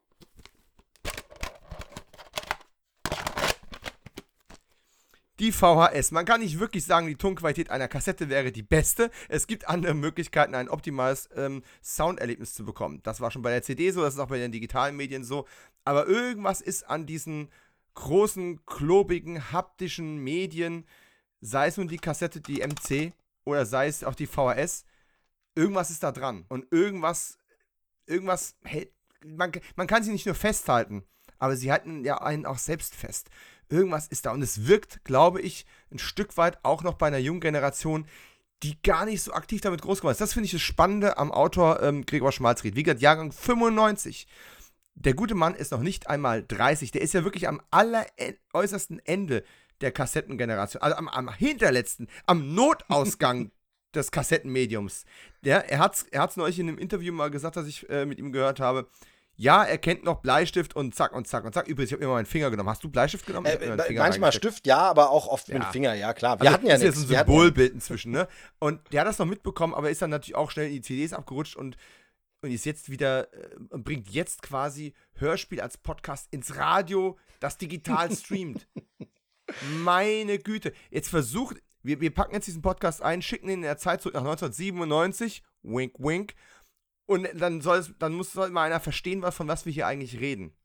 Die 5.44 5.52
VHS. 5.52 6.12
Man 6.12 6.26
kann 6.26 6.40
nicht 6.40 6.58
wirklich 6.58 6.86
sagen, 6.86 7.08
die 7.08 7.18
Tonqualität 7.18 7.70
einer 7.70 7.90
Kassette 7.90 8.30
wäre 8.30 8.54
die 8.54 8.64
beste. 8.64 9.12
Es 9.28 9.46
gibt 9.46 9.68
andere 9.68 9.94
Möglichkeiten, 9.94 10.56
ein 10.56 10.70
optimales 10.70 11.30
ähm, 11.36 11.64
Sounderlebnis 11.84 12.54
zu 12.54 12.64
bekommen. 12.64 13.02
Das 13.04 13.20
war 13.20 13.30
schon 13.30 13.42
bei 13.42 13.50
der 13.50 13.62
CD 13.62 13.92
so, 13.92 14.02
das 14.02 14.14
ist 14.14 14.22
auch 14.22 14.30
bei 14.30 14.38
den 14.38 14.54
digitalen 14.54 14.96
Medien 14.96 15.26
so. 15.26 15.46
Aber 15.84 16.08
irgendwas 16.08 16.62
ist 16.62 16.90
an 16.90 17.06
diesen 17.06 17.50
großen, 17.96 18.66
klobigen, 18.66 19.52
haptischen 19.52 20.18
Medien, 20.24 20.86
sei 21.42 21.68
es 21.68 21.76
nun 21.76 21.90
die 21.90 21.98
Kassette, 21.98 22.40
die 22.40 22.66
MC 22.66 23.12
oder 23.44 23.66
sei 23.66 23.88
es 23.88 24.06
auch 24.06 24.16
die 24.16 24.28
VHS, 24.28 24.86
irgendwas 25.56 25.92
ist 25.92 26.04
da 26.04 26.14
dran. 26.14 26.46
Und 26.48 26.72
irgendwas, 26.72 27.38
irgendwas 28.06 28.56
hält, 28.64 28.94
man, 29.26 29.52
man 29.76 29.88
kann 29.88 30.04
sie 30.04 30.14
nicht 30.14 30.26
nur 30.26 30.36
festhalten, 30.36 31.04
aber 31.38 31.58
sie 31.58 31.70
halten 31.70 32.06
ja 32.06 32.22
einen 32.22 32.46
auch 32.46 32.58
selbst 32.58 32.96
fest. 32.96 33.30
Irgendwas 33.74 34.08
ist 34.08 34.28
da. 34.28 34.32
Und 34.32 34.44
es 34.44 34.68
wirkt, 34.68 35.04
glaube 35.04 35.42
ich, 35.42 35.66
ein 35.92 35.98
Stück 35.98 36.38
weit 36.38 36.60
auch 36.64 36.84
noch 36.84 36.94
bei 36.94 37.08
einer 37.08 37.18
jungen 37.18 37.42
Generation, 37.42 38.06
die 38.62 38.80
gar 38.84 39.06
nicht 39.06 39.24
so 39.24 39.34
aktiv 39.34 39.62
damit 39.62 39.82
groß 39.82 40.00
geworden 40.00 40.12
ist. 40.12 40.22
Das 40.22 40.34
finde 40.34 40.46
ich 40.46 40.52
das 40.52 40.62
Spannende 40.62 41.18
am 41.18 41.32
Autor 41.32 41.82
ähm, 41.82 42.06
Gregor 42.06 42.32
Schmalzried. 42.32 42.76
Wie 42.76 42.84
gesagt, 42.84 43.02
Jahrgang 43.02 43.32
95. 43.32 44.28
Der 44.94 45.16
gute 45.16 45.34
Mann 45.34 45.56
ist 45.56 45.72
noch 45.72 45.82
nicht 45.82 46.08
einmal 46.08 46.44
30. 46.48 46.92
Der 46.92 47.02
ist 47.02 47.16
ja 47.16 47.24
wirklich 47.24 47.48
am 47.48 47.62
alleräußersten 47.72 49.00
Ende 49.06 49.44
der 49.82 49.92
Kassettengeneration. 49.92 50.84
Also 50.84 50.96
am, 50.96 51.08
am 51.08 51.34
hinterletzten, 51.34 52.08
am 52.28 52.54
Notausgang 52.54 53.52
des 53.96 54.12
Kassettenmediums. 54.12 55.06
Der, 55.44 55.70
er 55.72 55.80
hat 55.80 55.96
es 55.96 56.04
er 56.04 56.22
hat's 56.22 56.38
neulich 56.38 56.60
in 56.60 56.68
einem 56.68 56.78
Interview 56.78 57.12
mal 57.12 57.32
gesagt, 57.32 57.58
das 57.58 57.66
ich 57.66 57.90
äh, 57.90 58.06
mit 58.06 58.20
ihm 58.20 58.32
gehört 58.32 58.60
habe. 58.60 58.88
Ja, 59.36 59.64
er 59.64 59.80
kennt 59.80 60.04
noch 60.04 60.22
Bleistift 60.22 60.76
und 60.76 60.94
zack 60.94 61.14
und 61.14 61.28
zack 61.28 61.44
und 61.44 61.54
zack. 61.54 61.68
Übrigens, 61.68 61.90
ich 61.90 61.94
habe 61.94 62.04
immer 62.04 62.14
meinen 62.14 62.28
Finger 62.28 62.52
genommen. 62.52 62.70
Hast 62.70 62.84
du 62.84 62.90
Bleistift 62.90 63.26
genommen? 63.26 63.48
Äh, 63.48 63.94
manchmal 63.94 64.32
Stift, 64.32 64.68
ja, 64.68 64.78
aber 64.78 65.10
auch 65.10 65.28
oft 65.28 65.48
ja. 65.48 65.56
mit 65.56 65.64
dem 65.64 65.72
Finger, 65.72 65.94
ja 65.96 66.14
klar. 66.14 66.40
Wir 66.40 66.42
also, 66.42 66.54
hatten 66.54 66.68
ja 66.68 66.78
nichts. 66.78 66.96
Das 66.96 67.04
ist 67.04 67.12
ein 67.12 67.18
Symbolbild 67.18 67.74
inzwischen, 67.74 68.12
ne? 68.12 68.28
Und 68.60 68.80
der 68.92 69.02
hat 69.02 69.08
das 69.08 69.18
noch 69.18 69.26
mitbekommen, 69.26 69.74
aber 69.74 69.90
ist 69.90 70.02
dann 70.02 70.12
natürlich 70.12 70.36
auch 70.36 70.52
schnell 70.52 70.68
in 70.68 70.74
die 70.74 70.82
CDs 70.82 71.14
abgerutscht 71.14 71.56
und, 71.56 71.78
und 72.42 72.52
ist 72.52 72.66
jetzt 72.66 72.92
wieder 72.92 73.34
äh, 73.34 73.56
bringt 73.72 74.10
jetzt 74.10 74.44
quasi 74.44 74.94
Hörspiel 75.16 75.62
als 75.62 75.78
Podcast 75.78 76.28
ins 76.32 76.56
Radio, 76.58 77.18
das 77.40 77.58
digital 77.58 78.12
streamt. 78.16 78.68
Meine 79.80 80.38
Güte. 80.38 80.74
Jetzt 80.92 81.10
versucht, 81.10 81.58
wir, 81.82 82.00
wir 82.02 82.14
packen 82.14 82.36
jetzt 82.36 82.48
diesen 82.48 82.62
Podcast 82.62 83.02
ein, 83.02 83.24
schicken 83.24 83.50
ihn 83.50 83.56
in 83.56 83.62
der 83.64 83.78
Zeit 83.78 84.02
zurück 84.02 84.14
nach 84.14 84.22
1997, 84.22 85.44
wink, 85.64 85.96
wink, 85.98 86.36
und 87.06 87.28
dann, 87.34 87.62
soll 87.62 87.84
dann 88.00 88.14
muss 88.14 88.34
soll 88.34 88.50
mal 88.50 88.64
einer 88.64 88.80
verstehen, 88.80 89.22
was, 89.22 89.36
von 89.36 89.48
was 89.48 89.66
wir 89.66 89.74
hier 89.74 89.88
eigentlich 89.88 90.20
reden. 90.20 90.56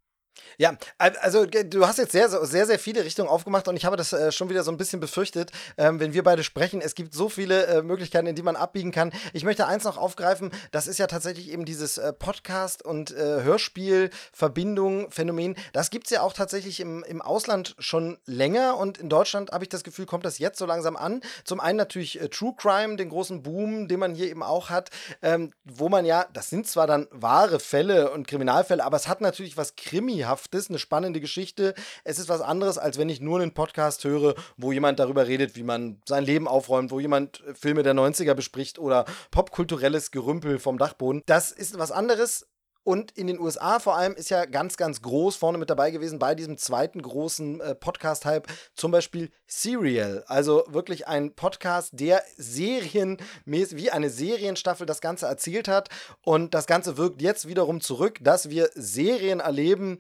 Ja, 0.57 0.77
also 0.99 1.47
du 1.47 1.87
hast 1.87 1.99
jetzt 1.99 2.13
sehr, 2.13 2.29
sehr, 2.29 2.67
sehr 2.67 2.79
viele 2.79 3.05
Richtungen 3.05 3.29
aufgemacht 3.29 3.69
und 3.69 3.77
ich 3.77 3.85
habe 3.85 3.97
das 3.97 4.13
äh, 4.13 4.33
schon 4.33 4.49
wieder 4.49 4.65
so 4.65 4.71
ein 4.71 4.77
bisschen 4.77 5.01
befürchtet, 5.01 5.53
ähm, 5.77 6.01
wenn 6.01 6.13
wir 6.13 6.23
beide 6.23 6.43
sprechen. 6.43 6.81
Es 6.81 6.95
gibt 6.95 7.15
so 7.15 7.29
viele 7.29 7.67
äh, 7.67 7.83
Möglichkeiten, 7.83 8.27
in 8.27 8.35
die 8.35 8.43
man 8.43 8.57
abbiegen 8.57 8.91
kann. 8.91 9.13
Ich 9.33 9.45
möchte 9.45 9.67
eins 9.67 9.85
noch 9.85 9.97
aufgreifen, 9.97 10.51
das 10.73 10.87
ist 10.87 10.99
ja 10.99 11.07
tatsächlich 11.07 11.51
eben 11.51 11.65
dieses 11.65 11.99
äh, 11.99 12.13
Podcast- 12.13 12.85
und 12.85 13.13
äh, 13.13 13.43
Hörspiel-Verbindung, 13.43 15.11
Phänomen. 15.11 15.57
Das 15.73 15.91
gibt 15.91 16.07
es 16.07 16.11
ja 16.11 16.23
auch 16.23 16.33
tatsächlich 16.33 16.81
im, 16.81 17.05
im 17.05 17.23
Ausland 17.23 17.77
schon 17.79 18.19
länger 18.27 18.77
und 18.77 18.99
in 18.99 19.09
Deutschland 19.09 19.53
habe 19.53 19.65
ich 19.65 19.69
das 19.69 19.85
Gefühl, 19.85 20.07
kommt 20.07 20.25
das 20.25 20.39
jetzt 20.39 20.59
so 20.59 20.67
langsam 20.67 20.97
an. 20.97 21.21
Zum 21.45 21.61
einen 21.61 21.79
natürlich 21.79 22.19
True 22.31 22.55
Crime, 22.57 22.97
den 22.97 23.11
großen 23.11 23.43
Boom, 23.43 23.89
den 23.89 24.01
man 24.01 24.15
hier 24.15 24.29
eben 24.29 24.43
auch 24.43 24.71
hat, 24.71 24.91
ähm, 25.23 25.53
wo 25.65 25.89
man 25.89 26.05
ja, 26.05 26.27
das 26.33 26.51
sind 26.51 26.67
zwar 26.67 26.87
dann 26.87 27.07
wahre 27.11 27.61
Fälle 27.61 28.11
und 28.11 28.27
Kriminalfälle, 28.27 28.85
aber 28.85 28.97
es 28.97 29.09
hat 29.09 29.21
natürlich 29.21 29.57
was 29.57 29.77
Krimi 29.77 30.19
Krimienhaftes, 30.29 30.69
eine 30.69 30.79
spannende 30.79 31.21
Geschichte. 31.21 31.75
Es 32.05 32.19
ist 32.19 32.29
was 32.29 32.41
anderes, 32.41 32.79
als 32.79 32.99
wenn 32.99 33.09
ich 33.09 33.21
nur 33.21 33.41
einen 33.41 33.55
Podcast 33.55 34.05
höre, 34.05 34.35
wo 34.57 34.73
jemand 34.73 34.99
darüber 34.99 35.27
redet, 35.27 35.57
wie 35.57 35.63
man 35.63 36.01
sein 36.07 36.25
Leben 36.25 36.47
aufräumt, 36.47 36.91
wo 36.91 37.01
jemand 37.01 37.43
Filme 37.55 37.83
der 37.83 37.95
90er 37.95 38.35
bespricht 38.35 38.79
oder 38.79 39.07
popkulturelles 39.31 40.11
Gerümpel 40.11 40.59
vom 40.59 40.79
Dachboden. 40.79 41.23
Das 41.27 41.51
ist 41.51 41.79
was 41.79 41.93
anderes. 41.93 42.47
Und 42.89 43.11
in 43.11 43.27
den 43.27 43.39
USA 43.39 43.81
vor 43.81 43.99
allem 43.99 44.15
ist 44.15 44.31
ja 44.31 44.47
ganz, 44.47 44.79
ganz 44.79 45.03
groß 45.03 45.37
vorne 45.37 45.59
mit 45.59 45.69
dabei 45.69 45.91
gewesen 45.91 46.19
bei 46.19 46.35
diesem 46.35 46.57
zweiten 46.57 47.03
großen 47.03 47.61
äh, 47.61 47.75
Podcast-Hype, 47.75 48.47
zum 48.75 48.93
Beispiel 48.93 49.31
Serial. 49.47 50.25
Also 50.27 50.65
wirklich 50.69 51.07
ein 51.07 51.35
Podcast, 51.35 51.91
der 52.01 52.23
serienmäßig, 52.39 53.77
wie 53.77 53.91
eine 53.91 54.09
Serienstaffel 54.09 54.87
das 54.87 55.03
Ganze 55.03 55.27
erzählt 55.27 55.69
hat. 55.69 55.91
Und 56.23 56.55
das 56.55 56.67
Ganze 56.67 56.97
wirkt 56.97 57.21
jetzt 57.21 57.47
wiederum 57.47 57.83
zurück, 57.83 58.21
dass 58.23 58.49
wir 58.49 58.71
Serien 58.75 59.41
erleben, 59.41 59.99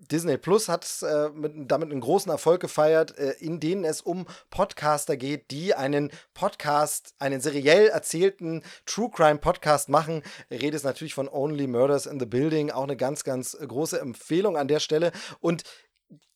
Disney 0.00 0.38
Plus 0.38 0.68
hat 0.68 0.86
äh, 1.02 1.28
mit, 1.28 1.70
damit 1.70 1.90
einen 1.90 2.00
großen 2.00 2.30
Erfolg 2.30 2.60
gefeiert, 2.60 3.16
äh, 3.18 3.32
in 3.38 3.60
denen 3.60 3.84
es 3.84 4.00
um 4.00 4.26
Podcaster 4.48 5.16
geht, 5.16 5.50
die 5.50 5.74
einen 5.74 6.10
Podcast, 6.32 7.14
einen 7.18 7.40
seriell 7.40 7.88
erzählten 7.88 8.62
True 8.86 9.10
Crime 9.10 9.38
Podcast 9.38 9.88
machen. 9.88 10.22
Rede 10.50 10.76
ist 10.76 10.84
natürlich 10.84 11.14
von 11.14 11.28
Only 11.28 11.66
Murders 11.66 12.06
in 12.06 12.18
the 12.18 12.26
Building, 12.26 12.70
auch 12.70 12.84
eine 12.84 12.96
ganz, 12.96 13.24
ganz 13.24 13.56
große 13.56 14.00
Empfehlung 14.00 14.56
an 14.56 14.68
der 14.68 14.80
Stelle. 14.80 15.12
Und 15.40 15.64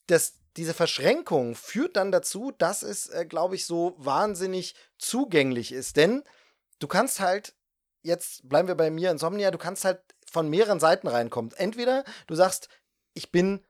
das, 0.07 0.35
diese 0.57 0.75
Verschränkung 0.75 1.55
führt 1.55 1.97
dann 1.97 2.13
dazu, 2.13 2.53
dass 2.59 2.83
es, 2.83 3.09
äh, 3.09 3.25
glaube 3.25 3.55
ich, 3.55 3.67
so 3.67 3.95
wahnsinnig 3.99 4.75
zugänglich 4.99 5.73
ist. 5.73 5.97
Denn 5.97 6.23
du 6.79 6.87
kannst 6.87 7.21
halt, 7.21 7.55
jetzt 8.03 8.47
bleiben 8.47 8.69
wir 8.69 8.75
bei 8.75 8.91
mir 8.91 9.11
Insomnia, 9.11 9.51
du 9.51 9.59
kannst 9.59 9.85
halt 9.85 10.03
von 10.31 10.51
mehreren 10.51 10.81
Seiten 10.81 11.09
reinkommen. 11.09 11.53
Entweder 11.57 12.05
du 12.27 12.35
sagst, 12.35 12.69
ich 13.15 13.33
bin 13.33 13.61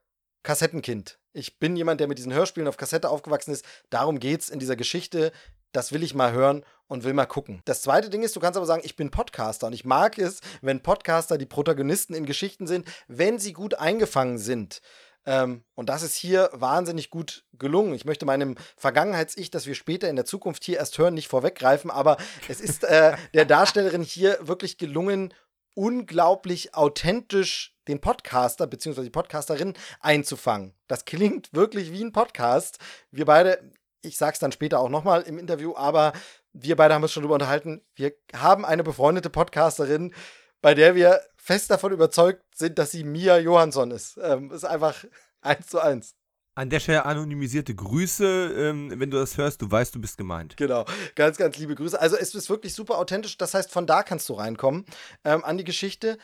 Kassettenkind. 0.42 1.18
Ich 1.32 1.58
bin 1.58 1.76
jemand, 1.76 2.00
der 2.00 2.08
mit 2.08 2.18
diesen 2.18 2.32
Hörspielen 2.32 2.68
auf 2.68 2.76
Kassette 2.76 3.08
aufgewachsen 3.08 3.52
ist. 3.52 3.64
Darum 3.90 4.20
geht's 4.20 4.48
in 4.48 4.58
dieser 4.58 4.76
Geschichte. 4.76 5.32
Das 5.72 5.92
will 5.92 6.02
ich 6.02 6.14
mal 6.14 6.32
hören 6.32 6.64
und 6.86 7.02
will 7.02 7.14
mal 7.14 7.26
gucken. 7.26 7.60
Das 7.64 7.82
zweite 7.82 8.10
Ding 8.10 8.22
ist, 8.22 8.36
du 8.36 8.40
kannst 8.40 8.56
aber 8.56 8.66
sagen, 8.66 8.82
ich 8.84 8.94
bin 8.94 9.10
Podcaster 9.10 9.66
und 9.66 9.72
ich 9.72 9.84
mag 9.84 10.18
es, 10.18 10.40
wenn 10.60 10.82
Podcaster 10.82 11.38
die 11.38 11.46
Protagonisten 11.46 12.14
in 12.14 12.26
Geschichten 12.26 12.66
sind, 12.66 12.86
wenn 13.08 13.38
sie 13.38 13.52
gut 13.52 13.74
eingefangen 13.74 14.38
sind. 14.38 14.80
Ähm, 15.26 15.64
und 15.74 15.88
das 15.88 16.02
ist 16.02 16.14
hier 16.14 16.50
wahnsinnig 16.52 17.10
gut 17.10 17.44
gelungen. 17.54 17.94
Ich 17.94 18.04
möchte 18.04 18.26
meinem 18.26 18.56
Vergangenheits-Ich, 18.76 19.50
das 19.50 19.66
wir 19.66 19.74
später 19.74 20.08
in 20.08 20.16
der 20.16 20.26
Zukunft 20.26 20.64
hier 20.64 20.78
erst 20.78 20.98
hören, 20.98 21.14
nicht 21.14 21.28
vorweggreifen, 21.28 21.90
aber 21.90 22.18
es 22.48 22.60
ist 22.60 22.84
äh, 22.84 23.16
der 23.32 23.46
Darstellerin 23.46 24.02
hier 24.02 24.38
wirklich 24.42 24.76
gelungen, 24.76 25.32
unglaublich 25.74 26.74
authentisch 26.74 27.76
den 27.88 28.00
Podcaster 28.00 28.66
bzw. 28.66 29.02
die 29.02 29.10
Podcasterin 29.10 29.74
einzufangen. 30.00 30.74
Das 30.86 31.04
klingt 31.04 31.52
wirklich 31.52 31.92
wie 31.92 32.02
ein 32.02 32.12
Podcast. 32.12 32.78
Wir 33.10 33.24
beide, 33.24 33.72
ich 34.02 34.16
sag's 34.16 34.38
dann 34.38 34.52
später 34.52 34.80
auch 34.80 34.88
nochmal 34.88 35.22
im 35.22 35.38
Interview, 35.38 35.74
aber 35.76 36.12
wir 36.52 36.76
beide 36.76 36.94
haben 36.94 37.02
uns 37.02 37.12
schon 37.12 37.22
darüber 37.22 37.34
unterhalten. 37.34 37.82
Wir 37.94 38.14
haben 38.34 38.64
eine 38.64 38.84
befreundete 38.84 39.30
Podcasterin, 39.30 40.14
bei 40.62 40.74
der 40.74 40.94
wir 40.94 41.20
fest 41.36 41.70
davon 41.70 41.92
überzeugt 41.92 42.42
sind, 42.54 42.78
dass 42.78 42.92
sie 42.92 43.04
Mia 43.04 43.38
Johansson 43.38 43.90
ist. 43.90 44.18
Ähm, 44.22 44.50
ist 44.50 44.64
einfach 44.64 45.04
eins 45.42 45.66
zu 45.66 45.80
eins. 45.80 46.14
An 46.56 46.70
der 46.70 46.78
Stelle 46.80 47.04
anonymisierte 47.04 47.74
Grüße. 47.74 48.54
Ähm, 48.56 48.92
wenn 48.94 49.10
du 49.10 49.18
das 49.18 49.36
hörst, 49.36 49.60
du 49.60 49.70
weißt, 49.70 49.94
du 49.94 50.00
bist 50.00 50.16
gemeint. 50.16 50.56
Genau, 50.56 50.84
ganz, 51.16 51.36
ganz 51.36 51.56
liebe 51.58 51.74
Grüße. 51.74 52.00
Also 52.00 52.16
es 52.16 52.34
ist 52.34 52.48
wirklich 52.48 52.74
super 52.74 52.98
authentisch. 52.98 53.36
Das 53.36 53.54
heißt, 53.54 53.72
von 53.72 53.86
da 53.86 54.02
kannst 54.02 54.28
du 54.28 54.34
reinkommen 54.34 54.84
ähm, 55.24 55.44
an 55.44 55.58
die 55.58 55.64
Geschichte. 55.64 56.16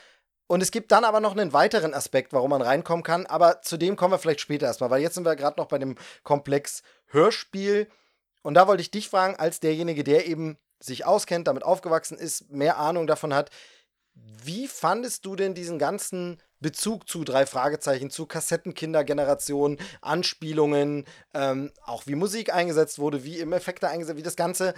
Und 0.47 0.62
es 0.62 0.71
gibt 0.71 0.90
dann 0.93 1.05
aber 1.05 1.21
noch 1.21 1.33
einen 1.33 1.53
weiteren 1.53 1.95
Aspekt, 1.95 2.33
warum 2.33 2.51
man 2.51 2.62
reinkommen 2.62 3.03
kann. 3.03 3.27
Aber 3.27 3.62
zu 3.62 3.77
dem 3.77 3.97
kommen 3.97 4.12
wir 4.12 4.19
vielleicht 4.19 4.40
später 4.40 4.66
erstmal, 4.66 4.90
weil 4.90 5.03
jetzt 5.03 5.14
sind 5.14 5.25
wir 5.25 5.37
gerade 5.37 5.61
noch 5.61 5.69
bei 5.69 5.79
dem 5.79 5.97
Komplex 6.23 6.83
Hörspiel. 7.07 7.88
Und 8.43 8.55
da 8.55 8.66
wollte 8.66 8.83
ich 8.83 8.90
dich 8.90 9.09
fragen, 9.09 9.37
als 9.37 9.61
derjenige, 9.61 10.05
der 10.05 10.27
eben 10.27 10.59
sich 10.81 11.05
auskennt, 11.07 11.47
damit 11.47 11.62
aufgewachsen 11.62 12.18
ist, 12.18 12.51
mehr 12.51 12.78
Ahnung 12.78 13.07
davon 13.07 13.35
hat. 13.35 13.51
Wie 14.14 14.66
fandest 14.66 15.24
du 15.24 15.37
denn 15.37 15.55
diesen 15.55 15.78
ganzen 15.78 16.41
Bezug 16.61 17.08
zu 17.08 17.24
drei 17.24 17.46
Fragezeichen, 17.46 18.11
zu 18.11 18.26
Kassettenkindergeneration, 18.26 19.78
Anspielungen, 20.00 21.06
ähm, 21.34 21.72
auch 21.84 22.06
wie 22.06 22.14
Musik 22.14 22.52
eingesetzt 22.54 22.98
wurde, 22.98 23.24
wie 23.24 23.38
im 23.38 23.52
Effekte 23.52 23.88
eingesetzt, 23.88 24.18
wie 24.18 24.22
das 24.22 24.36
Ganze. 24.36 24.74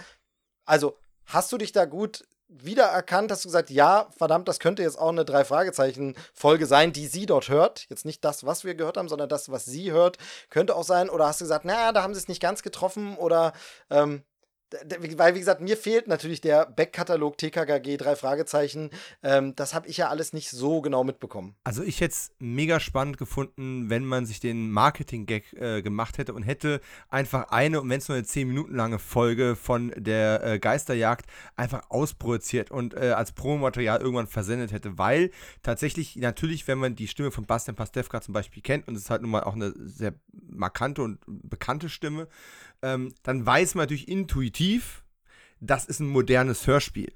Also, 0.65 0.97
hast 1.25 1.51
du 1.51 1.57
dich 1.57 1.71
da 1.71 1.85
gut 1.85 2.25
wiedererkannt? 2.47 3.31
Hast 3.31 3.43
du 3.43 3.49
gesagt, 3.49 3.69
ja, 3.69 4.07
verdammt, 4.17 4.47
das 4.47 4.59
könnte 4.59 4.83
jetzt 4.83 4.97
auch 4.97 5.09
eine 5.09 5.25
Drei-Fragezeichen-Folge 5.25 6.65
sein, 6.65 6.93
die 6.93 7.07
sie 7.07 7.25
dort 7.25 7.49
hört? 7.49 7.85
Jetzt 7.89 8.05
nicht 8.05 8.23
das, 8.23 8.45
was 8.45 8.63
wir 8.63 8.75
gehört 8.75 8.97
haben, 8.97 9.09
sondern 9.09 9.29
das, 9.29 9.49
was 9.49 9.65
sie 9.65 9.91
hört, 9.91 10.17
könnte 10.49 10.75
auch 10.75 10.83
sein. 10.83 11.09
Oder 11.09 11.27
hast 11.27 11.41
du 11.41 11.45
gesagt, 11.45 11.65
naja, 11.65 11.91
da 11.91 12.03
haben 12.03 12.13
sie 12.13 12.19
es 12.19 12.27
nicht 12.27 12.41
ganz 12.41 12.61
getroffen? 12.61 13.17
Oder 13.17 13.53
ähm, 13.89 14.23
weil, 15.17 15.35
wie 15.35 15.39
gesagt, 15.39 15.61
mir 15.61 15.77
fehlt 15.77 16.07
natürlich 16.07 16.41
der 16.41 16.65
Backkatalog 16.65 17.37
TKKG, 17.37 17.97
drei 17.97 18.15
Fragezeichen. 18.15 18.89
Ähm, 19.21 19.55
das 19.55 19.73
habe 19.73 19.87
ich 19.87 19.97
ja 19.97 20.09
alles 20.09 20.33
nicht 20.33 20.49
so 20.49 20.81
genau 20.81 21.03
mitbekommen. 21.03 21.55
Also 21.63 21.83
ich 21.83 22.01
hätte 22.01 22.13
es 22.13 22.31
mega 22.39 22.79
spannend 22.79 23.17
gefunden, 23.17 23.89
wenn 23.89 24.05
man 24.05 24.25
sich 24.25 24.39
den 24.39 24.71
Marketing-Gag 24.71 25.53
äh, 25.53 25.81
gemacht 25.81 26.17
hätte 26.17 26.33
und 26.33 26.43
hätte 26.43 26.81
einfach 27.09 27.49
eine, 27.49 27.81
und 27.81 27.89
wenn 27.89 27.99
es 27.99 28.07
nur 28.07 28.17
eine 28.17 28.25
10 28.25 28.47
Minuten 28.47 28.75
lange 28.75 28.99
Folge 28.99 29.55
von 29.55 29.93
der 29.95 30.43
äh, 30.43 30.59
Geisterjagd 30.59 31.25
einfach 31.55 31.89
ausprojiziert 31.89 32.71
und 32.71 32.93
äh, 32.93 33.11
als 33.11 33.31
Promomaterial 33.31 34.01
irgendwann 34.01 34.27
versendet 34.27 34.71
hätte, 34.71 34.97
weil 34.97 35.31
tatsächlich 35.61 36.15
natürlich, 36.15 36.67
wenn 36.67 36.77
man 36.77 36.95
die 36.95 37.07
Stimme 37.07 37.31
von 37.31 37.45
Bastian 37.45 37.75
Pastewka 37.75 38.21
zum 38.21 38.33
Beispiel 38.33 38.63
kennt, 38.63 38.87
und 38.87 38.95
es 38.95 39.03
ist 39.03 39.09
halt 39.09 39.21
nun 39.21 39.31
mal 39.31 39.43
auch 39.43 39.55
eine 39.55 39.73
sehr 39.75 40.13
markante 40.31 41.01
und 41.01 41.19
bekannte 41.27 41.89
Stimme, 41.89 42.27
ähm, 42.83 43.13
dann 43.23 43.45
weiß 43.45 43.73
man 43.75 43.83
natürlich 43.83 44.07
intuitiv, 44.07 45.03
das 45.59 45.85
ist 45.85 45.99
ein 45.99 46.07
modernes 46.07 46.67
Hörspiel. 46.67 47.11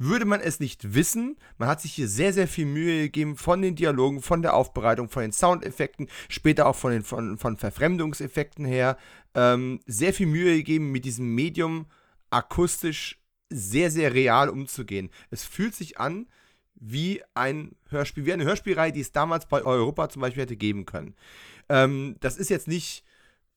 Würde 0.00 0.24
man 0.24 0.40
es 0.40 0.60
nicht 0.60 0.94
wissen, 0.94 1.36
man 1.58 1.68
hat 1.68 1.80
sich 1.80 1.92
hier 1.92 2.06
sehr, 2.06 2.32
sehr 2.32 2.46
viel 2.46 2.66
Mühe 2.66 3.02
gegeben 3.02 3.36
von 3.36 3.60
den 3.60 3.74
Dialogen, 3.74 4.22
von 4.22 4.42
der 4.42 4.54
Aufbereitung, 4.54 5.08
von 5.08 5.22
den 5.22 5.32
Soundeffekten, 5.32 6.08
später 6.28 6.66
auch 6.66 6.76
von 6.76 6.92
den 6.92 7.02
von, 7.02 7.36
von 7.36 7.56
Verfremdungseffekten 7.56 8.64
her, 8.64 8.96
ähm, 9.34 9.80
sehr 9.86 10.14
viel 10.14 10.28
Mühe 10.28 10.56
gegeben, 10.56 10.92
mit 10.92 11.04
diesem 11.04 11.34
Medium 11.34 11.86
akustisch 12.30 13.20
sehr, 13.50 13.90
sehr 13.90 14.14
real 14.14 14.48
umzugehen. 14.48 15.10
Es 15.30 15.44
fühlt 15.44 15.74
sich 15.74 15.98
an 15.98 16.28
wie 16.76 17.22
ein 17.34 17.74
Hörspiel, 17.88 18.24
wie 18.24 18.32
eine 18.32 18.44
Hörspielreihe, 18.44 18.92
die 18.92 19.00
es 19.00 19.10
damals 19.10 19.46
bei 19.46 19.64
Europa 19.64 20.10
zum 20.10 20.22
Beispiel 20.22 20.44
hätte 20.44 20.56
geben 20.56 20.86
können. 20.86 21.16
Ähm, 21.68 22.14
das 22.20 22.36
ist 22.36 22.50
jetzt 22.50 22.68
nicht 22.68 23.04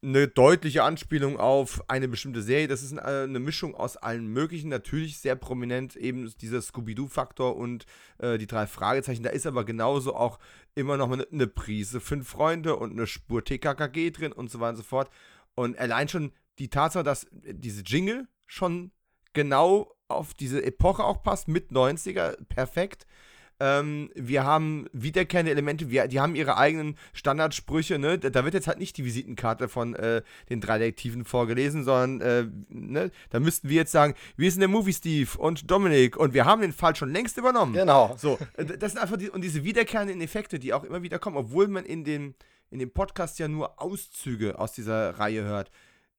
eine 0.04 0.28
deutliche 0.28 0.84
Anspielung 0.84 1.40
auf 1.40 1.84
eine 1.88 2.08
bestimmte 2.08 2.42
Serie. 2.42 2.68
Das 2.68 2.82
ist 2.82 2.98
eine, 2.98 3.24
eine 3.24 3.40
Mischung 3.40 3.76
aus 3.76 3.98
allen 3.98 4.28
möglichen. 4.28 4.70
Natürlich 4.70 5.20
sehr 5.20 5.36
prominent 5.36 5.96
eben 5.96 6.32
dieser 6.42 6.62
Scooby-Doo-Faktor 6.62 7.56
und 7.56 7.86
äh, 8.18 8.40
die 8.40 8.48
drei 8.48 8.66
Fragezeichen. 8.66 9.22
Da 9.22 9.30
ist 9.30 9.46
aber 9.46 9.64
genauso 9.64 10.16
auch 10.16 10.40
immer 10.74 10.98
noch 10.98 11.12
eine, 11.12 11.28
eine 11.32 11.48
Prise 11.48 12.00
Fünf 12.00 12.28
Freunde 12.28 12.78
und 12.78 12.92
eine 12.92 13.06
Spur 13.06 13.44
TKKG 13.44 14.12
drin 14.12 14.32
und 14.32 14.50
so 14.50 14.60
weiter 14.60 14.72
und 14.72 14.78
so 14.78 14.84
fort. 14.84 15.10
Und 15.54 15.78
allein 15.78 16.08
schon 16.08 16.32
die 16.58 16.70
Tatsache, 16.70 17.04
dass 17.04 17.28
diese 17.32 17.84
Jingle 17.84 18.28
schon 18.48 18.92
genau 19.34 19.96
auf 20.08 20.34
diese 20.34 20.64
Epoche 20.64 21.04
auch 21.04 21.22
passt, 21.22 21.48
mit 21.48 21.72
90er, 21.72 22.44
perfekt. 22.46 23.06
Ähm, 23.62 24.10
wir 24.16 24.44
haben 24.44 24.88
wiederkehrende 24.92 25.52
Elemente, 25.52 25.92
wir, 25.92 26.08
die 26.08 26.20
haben 26.20 26.34
ihre 26.34 26.58
eigenen 26.58 26.98
Standardsprüche. 27.14 28.00
Ne? 28.00 28.18
Da 28.18 28.44
wird 28.44 28.56
jetzt 28.56 28.68
halt 28.68 28.80
nicht 28.80 28.98
die 28.98 29.06
Visitenkarte 29.06 29.70
von 29.70 29.94
äh, 29.94 30.24
den 30.50 30.62
drei 30.62 30.80
Detektiven 30.80 31.26
vorgelesen, 31.26 31.84
sondern 31.84 32.22
äh, 32.22 32.48
ne? 32.70 33.12
da 33.30 33.40
müssten 33.40 33.70
wir 33.70 33.76
jetzt 33.76 33.92
sagen, 33.92 34.16
wir 34.36 34.50
sind 34.50 34.62
der 34.62 34.68
Movie 34.68 34.94
Steve 34.94 35.30
und 35.38 35.70
Dominik 35.70 36.18
und 36.18 36.34
wir 36.34 36.46
haben 36.46 36.64
den 36.64 36.74
Fall 36.74 36.96
schon 36.96 37.12
längst 37.12 37.38
übernommen. 37.38 37.74
Genau. 37.74 38.16
So, 38.18 38.40
äh, 38.58 38.66
das 38.66 38.94
sind 38.94 39.02
einfach 39.02 39.18
die, 39.18 39.30
und 39.30 39.42
diese 39.42 39.64
wiederkehrenden 39.64 40.22
Effekte, 40.22 40.58
die 40.58 40.74
auch 40.74 40.84
immer 40.84 41.04
wieder 41.04 41.20
kommen, 41.20 41.38
obwohl 41.38 41.68
man 41.68 41.86
in 41.86 42.04
dem, 42.04 42.34
in 42.72 42.80
dem 42.80 42.90
Podcast 42.90 43.38
ja 43.38 43.48
nur 43.48 43.80
Auszüge 43.80 44.58
aus 44.58 44.72
dieser 44.72 45.20
Reihe 45.20 45.44
hört. 45.44 45.70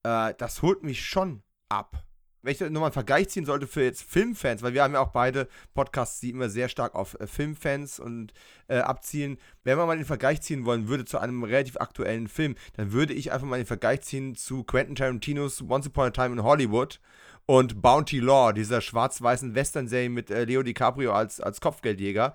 Äh, 0.04 0.34
das 0.38 0.62
holt 0.62 0.84
mich 0.84 1.04
schon 1.04 1.42
ab 1.68 2.04
wenn 2.42 2.52
ich 2.52 2.60
nochmal 2.60 2.84
einen 2.84 2.92
Vergleich 2.92 3.28
ziehen 3.28 3.44
sollte 3.44 3.66
für 3.66 3.84
jetzt 3.84 4.02
Filmfans, 4.02 4.62
weil 4.62 4.74
wir 4.74 4.82
haben 4.82 4.94
ja 4.94 5.00
auch 5.00 5.12
beide 5.12 5.48
Podcasts, 5.74 6.20
die 6.20 6.30
immer 6.30 6.48
sehr 6.48 6.68
stark 6.68 6.94
auf 6.94 7.18
äh, 7.20 7.26
Filmfans 7.26 8.00
und 8.00 8.32
äh, 8.68 8.78
abzielen. 8.78 9.38
Wenn 9.64 9.78
man 9.78 9.86
mal 9.86 9.96
den 9.96 10.04
Vergleich 10.06 10.42
ziehen 10.42 10.64
wollen 10.64 10.88
würde 10.88 11.04
zu 11.04 11.18
einem 11.18 11.44
relativ 11.44 11.76
aktuellen 11.76 12.28
Film, 12.28 12.56
dann 12.76 12.92
würde 12.92 13.14
ich 13.14 13.32
einfach 13.32 13.46
mal 13.46 13.58
den 13.58 13.66
Vergleich 13.66 14.02
ziehen 14.02 14.34
zu 14.34 14.64
Quentin 14.64 14.96
Tarantinos 14.96 15.62
Once 15.62 15.86
Upon 15.86 16.06
a 16.06 16.10
Time 16.10 16.32
in 16.32 16.42
Hollywood 16.42 17.00
und 17.46 17.80
Bounty 17.80 18.18
Law, 18.18 18.52
dieser 18.52 18.80
schwarz-weißen 18.80 19.54
Western-Serie 19.54 20.10
mit 20.10 20.30
äh, 20.30 20.44
Leo 20.44 20.62
DiCaprio 20.62 21.12
als, 21.12 21.40
als 21.40 21.60
Kopfgeldjäger, 21.60 22.34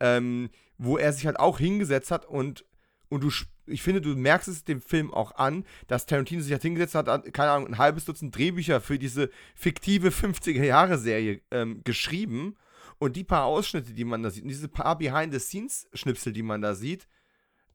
ähm, 0.00 0.50
wo 0.78 0.98
er 0.98 1.12
sich 1.12 1.26
halt 1.26 1.38
auch 1.38 1.58
hingesetzt 1.58 2.10
hat 2.10 2.26
und 2.26 2.64
und 3.08 3.22
du, 3.22 3.30
ich 3.66 3.82
finde, 3.82 4.00
du 4.00 4.10
merkst 4.10 4.48
es 4.48 4.64
dem 4.64 4.80
Film 4.80 5.12
auch 5.12 5.32
an, 5.36 5.64
dass 5.86 6.06
Tarantino 6.06 6.42
sich 6.42 6.52
halt 6.52 6.62
hingesetzt 6.62 6.94
hat, 6.94 7.06
keine 7.32 7.50
Ahnung, 7.50 7.68
ein 7.68 7.78
halbes 7.78 8.04
Dutzend 8.04 8.36
Drehbücher 8.36 8.80
für 8.80 8.98
diese 8.98 9.30
fiktive 9.54 10.08
50er-Jahre-Serie 10.10 11.40
ähm, 11.50 11.82
geschrieben. 11.84 12.56
Und 12.98 13.14
die 13.14 13.24
paar 13.24 13.44
Ausschnitte, 13.44 13.92
die 13.92 14.04
man 14.04 14.22
da 14.22 14.30
sieht, 14.30 14.42
und 14.42 14.48
diese 14.48 14.68
paar 14.68 14.98
Behind-the-Scenes-Schnipsel, 14.98 16.32
die 16.32 16.42
man 16.42 16.60
da 16.62 16.74
sieht, 16.74 17.06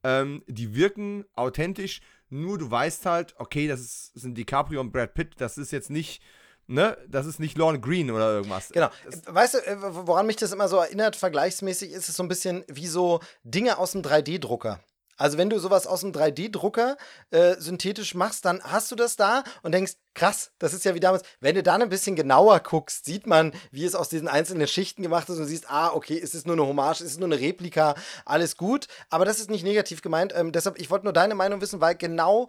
ähm, 0.02 0.42
die 0.46 0.74
wirken 0.74 1.24
authentisch. 1.34 2.00
Nur 2.28 2.58
du 2.58 2.70
weißt 2.70 3.06
halt, 3.06 3.34
okay, 3.38 3.66
das, 3.66 3.80
ist, 3.80 4.12
sind 4.14 4.36
DiCaprio 4.36 4.80
und 4.80 4.92
Brad 4.92 5.14
Pitt, 5.14 5.34
das 5.38 5.56
ist 5.56 5.72
jetzt 5.72 5.90
nicht 5.90 6.22
ne, 6.66 6.96
das 7.08 7.26
ist 7.26 7.40
nicht 7.40 7.56
Lorne 7.58 7.80
Green 7.80 8.10
oder 8.10 8.32
irgendwas. 8.32 8.70
Genau. 8.70 8.88
Weißt 9.26 9.54
du, 9.54 9.58
äh, 9.58 9.76
woran 9.80 10.26
mich 10.26 10.36
das 10.36 10.52
immer 10.52 10.68
so 10.68 10.76
erinnert, 10.78 11.16
vergleichsmäßig, 11.16 11.92
ist 11.92 12.08
es 12.08 12.16
so 12.16 12.22
ein 12.22 12.28
bisschen 12.28 12.64
wie 12.68 12.86
so 12.86 13.20
Dinge 13.42 13.78
aus 13.78 13.92
dem 13.92 14.02
3D-Drucker. 14.02 14.80
Also 15.16 15.38
wenn 15.38 15.50
du 15.50 15.58
sowas 15.58 15.86
aus 15.86 16.00
dem 16.00 16.12
3D-Drucker 16.12 16.96
äh, 17.30 17.56
synthetisch 17.58 18.14
machst, 18.14 18.44
dann 18.44 18.62
hast 18.62 18.90
du 18.90 18.96
das 18.96 19.16
da 19.16 19.44
und 19.62 19.72
denkst, 19.72 19.94
krass, 20.14 20.52
das 20.58 20.72
ist 20.72 20.84
ja 20.84 20.94
wie 20.94 21.00
damals. 21.00 21.24
Wenn 21.40 21.54
du 21.54 21.62
dann 21.62 21.82
ein 21.82 21.88
bisschen 21.88 22.16
genauer 22.16 22.60
guckst, 22.60 23.04
sieht 23.04 23.26
man, 23.26 23.52
wie 23.70 23.84
es 23.84 23.94
aus 23.94 24.08
diesen 24.08 24.28
einzelnen 24.28 24.66
Schichten 24.66 25.02
gemacht 25.02 25.28
ist 25.28 25.38
und 25.38 25.46
siehst, 25.46 25.70
ah, 25.70 25.92
okay, 25.92 26.18
es 26.20 26.34
ist 26.34 26.46
nur 26.46 26.56
eine 26.56 26.66
Hommage, 26.66 27.00
es 27.00 27.12
ist 27.12 27.20
nur 27.20 27.28
eine 27.28 27.40
Replika, 27.40 27.94
alles 28.24 28.56
gut. 28.56 28.88
Aber 29.10 29.24
das 29.24 29.40
ist 29.40 29.50
nicht 29.50 29.64
negativ 29.64 30.02
gemeint. 30.02 30.32
Ähm, 30.34 30.52
deshalb, 30.52 30.78
ich 30.78 30.90
wollte 30.90 31.04
nur 31.04 31.12
deine 31.12 31.34
Meinung 31.34 31.60
wissen, 31.60 31.80
weil 31.80 31.94
genau, 31.94 32.48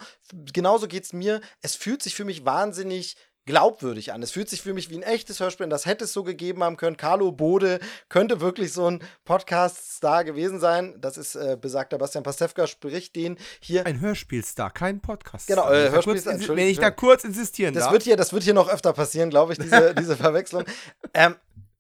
genauso 0.54 0.88
geht 0.88 1.04
es 1.06 1.14
mir. 1.14 1.42
Es 1.62 1.76
fühlt 1.76 2.04
sich 2.04 2.16
für 2.16 2.26
mich 2.26 2.46
wahnsinnig 2.46 3.18
glaubwürdig 3.46 4.12
an. 4.12 4.24
Es 4.24 4.32
fühlt 4.32 4.50
sich 4.50 4.62
für 4.62 4.74
mich 4.74 4.90
wie 4.90 4.96
ein 4.96 5.04
echtes 5.04 5.40
Hörspiel. 5.40 5.68
Das 5.68 5.86
hätte 5.86 6.06
es 6.06 6.14
so 6.14 6.24
gegeben 6.24 6.64
haben 6.64 6.78
können. 6.78 6.98
Carlo 6.98 7.32
Bode 7.32 7.80
könnte 8.10 8.42
wirklich 8.42 8.74
so 8.74 8.90
ein 8.90 9.02
Podcast-Star 9.24 10.24
gewesen 10.24 10.60
sein. 10.60 10.96
Das 11.00 11.18
ist 11.18 11.36
äh, 11.36 11.58
besagter 11.60 11.98
Bastian 11.98 12.24
Pastewka, 12.24 12.66
spricht 12.68 13.16
den 13.16 13.38
hier. 13.60 13.86
Ein 13.86 14.02
Hörspielstar, 14.02 14.72
kein 14.72 15.00
Podcast. 15.00 15.48
Genau, 15.48 15.72
äh, 15.72 15.92
Hörspielstar. 15.92 16.40
Wenn 16.40 16.68
ich 16.68 16.80
da 16.80 16.90
kurz 16.92 17.24
insistieren 17.24 17.74
das 17.74 17.84
darf. 17.84 17.94
Wird 17.94 18.04
hier, 18.04 18.18
das 18.18 18.34
wird 18.34 18.44
hier 18.44 18.54
noch 18.54 18.70
öfter 18.70 18.94
passieren, 18.94 19.30
glaube 19.30 19.54
ich, 19.54 19.60
diese, 19.60 19.94
diese 19.98 20.16
Verwechslung. 20.16 20.66
Ähm, 21.14 21.36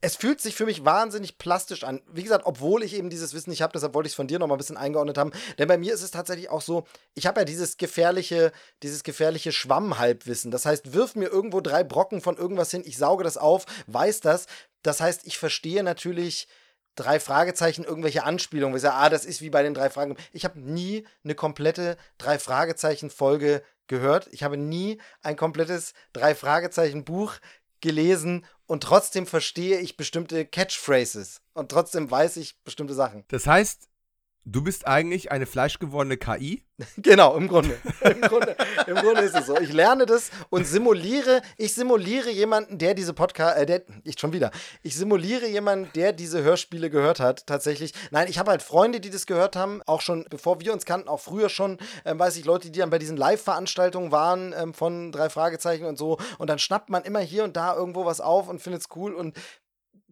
es 0.06 0.16
fühlt 0.16 0.40
sich 0.40 0.54
für 0.54 0.68
mich 0.68 0.86
wahnsinnig 0.86 1.40
plastisch 1.40 1.84
an. 1.84 2.00
Wie 2.12 2.22
gesagt, 2.22 2.46
obwohl 2.46 2.84
ich 2.84 2.94
eben 2.94 3.10
dieses 3.10 3.34
Wissen 3.34 3.50
nicht 3.50 3.64
habe, 3.64 3.74
deshalb 3.74 3.96
wollte 3.96 4.06
ich 4.06 4.12
es 4.12 4.16
von 4.16 4.28
dir 4.28 4.38
noch 4.38 4.46
mal 4.46 4.54
ein 4.54 4.60
bisschen 4.60 4.78
eingeordnet 4.78 5.18
haben. 5.18 5.32
Denn 5.58 5.68
bei 5.68 5.80
mir 5.80 5.96
ist 5.96 6.04
es 6.04 6.12
tatsächlich 6.12 6.52
auch 6.52 6.62
so, 6.62 6.86
ich 7.16 7.26
habe 7.26 7.42
ja 7.42 7.44
dieses 7.44 7.78
gefährliche, 7.78 8.52
dieses 8.84 9.02
gefährliche 9.02 9.52
Schwammhalbwissen. 9.52 10.52
Das 10.52 10.68
heißt, 10.68 10.94
wirf 10.94 11.16
mir 11.16 11.30
irgendwo 11.30 11.60
drei 11.60 11.84
Brocken 11.84 12.22
von 12.22 12.38
irgendwas 12.38 12.70
hin, 12.70 12.84
ich 12.86 13.00
sauge 13.00 13.24
das 13.24 13.36
auf, 13.36 13.66
weiß 13.88 14.20
das. 14.20 14.46
Das 14.84 15.02
heißt, 15.02 15.22
ich 15.24 15.40
verstehe 15.40 15.82
natürlich 15.82 16.48
drei 16.94 17.20
Fragezeichen, 17.20 17.84
irgendwelche 17.84 18.26
Anspielungen. 18.26 18.76
Ich 18.76 18.84
sage, 18.84 18.96
ah, 18.96 19.10
das 19.10 19.26
ist 19.26 19.42
wie 19.42 19.50
bei 19.50 19.64
den 19.64 19.74
drei 19.74 19.90
Fragen. 19.90 20.18
Ich 20.34 20.46
habe 20.46 20.60
nie 20.60 21.08
eine 21.24 21.34
komplette 21.34 21.98
drei 22.20 22.38
Fragezeichen 22.38 23.10
Folge 23.10 23.64
gehört. 23.88 24.28
Ich 24.32 24.44
habe 24.44 24.56
nie 24.56 25.02
ein 25.24 25.36
komplettes 25.36 25.94
drei 26.14 26.36
Fragezeichen 26.36 27.06
Buch 27.06 27.34
gelesen 27.82 28.46
und 28.68 28.84
trotzdem 28.84 29.28
verstehe 29.28 29.80
ich 29.80 29.98
bestimmte 29.98 30.46
Catchphrases 30.46 31.42
und 31.54 31.70
trotzdem 31.70 32.10
weiß 32.10 32.38
ich 32.38 32.62
bestimmte 32.64 32.94
Sachen. 32.94 33.24
Das 33.30 33.48
heißt, 33.48 33.90
Du 34.48 34.64
bist 34.64 34.86
eigentlich 34.86 35.32
eine 35.32 35.48
fleischgewordene 35.48 36.18
KI? 36.18 36.62
Genau, 36.98 37.36
im 37.36 37.48
Grunde. 37.48 37.78
Im 38.02 38.22
Grunde, 38.22 38.56
Im 38.86 38.96
Grunde 38.96 39.22
ist 39.22 39.36
es 39.36 39.46
so. 39.48 39.58
Ich 39.58 39.72
lerne 39.72 40.06
das 40.06 40.30
und 40.50 40.68
simuliere, 40.68 41.42
ich 41.58 41.74
simuliere 41.74 42.30
jemanden, 42.30 42.78
der 42.78 42.94
diese 42.94 43.14
Podcast, 43.14 43.58
äh, 43.58 43.66
der, 43.66 43.84
ich 44.04 44.20
schon 44.20 44.34
wieder, 44.34 44.52
ich 44.84 44.96
simuliere 44.96 45.48
jemanden, 45.48 45.90
der 45.96 46.12
diese 46.12 46.44
Hörspiele 46.44 46.90
gehört 46.90 47.20
hat, 47.20 47.48
tatsächlich. 47.48 47.94
Nein, 48.12 48.28
ich 48.30 48.38
habe 48.38 48.52
halt 48.52 48.62
Freunde, 48.62 49.00
die 49.00 49.10
das 49.10 49.26
gehört 49.26 49.56
haben, 49.56 49.82
auch 49.86 50.02
schon, 50.02 50.26
bevor 50.30 50.60
wir 50.60 50.74
uns 50.74 50.86
kannten, 50.86 51.08
auch 51.08 51.22
früher 51.22 51.50
schon, 51.50 51.80
ähm, 52.04 52.20
weiß 52.20 52.36
ich, 52.38 52.46
Leute, 52.46 52.70
die 52.70 52.80
dann 52.80 52.90
bei 52.90 53.00
diesen 53.00 53.18
Live-Veranstaltungen 53.18 54.12
waren 54.12 54.54
ähm, 54.56 54.74
von 54.74 55.12
drei 55.12 55.30
Fragezeichen 55.30 55.86
und 55.86 55.98
so. 55.98 56.20
Und 56.38 56.50
dann 56.50 56.60
schnappt 56.60 56.90
man 56.90 57.04
immer 57.04 57.20
hier 57.20 57.46
und 57.46 57.56
da 57.56 57.74
irgendwo 57.74 58.06
was 58.06 58.22
auf 58.22 58.50
und 58.50 58.62
findet 58.62 58.82
es 58.82 58.90
cool 58.96 59.14
und 59.14 59.36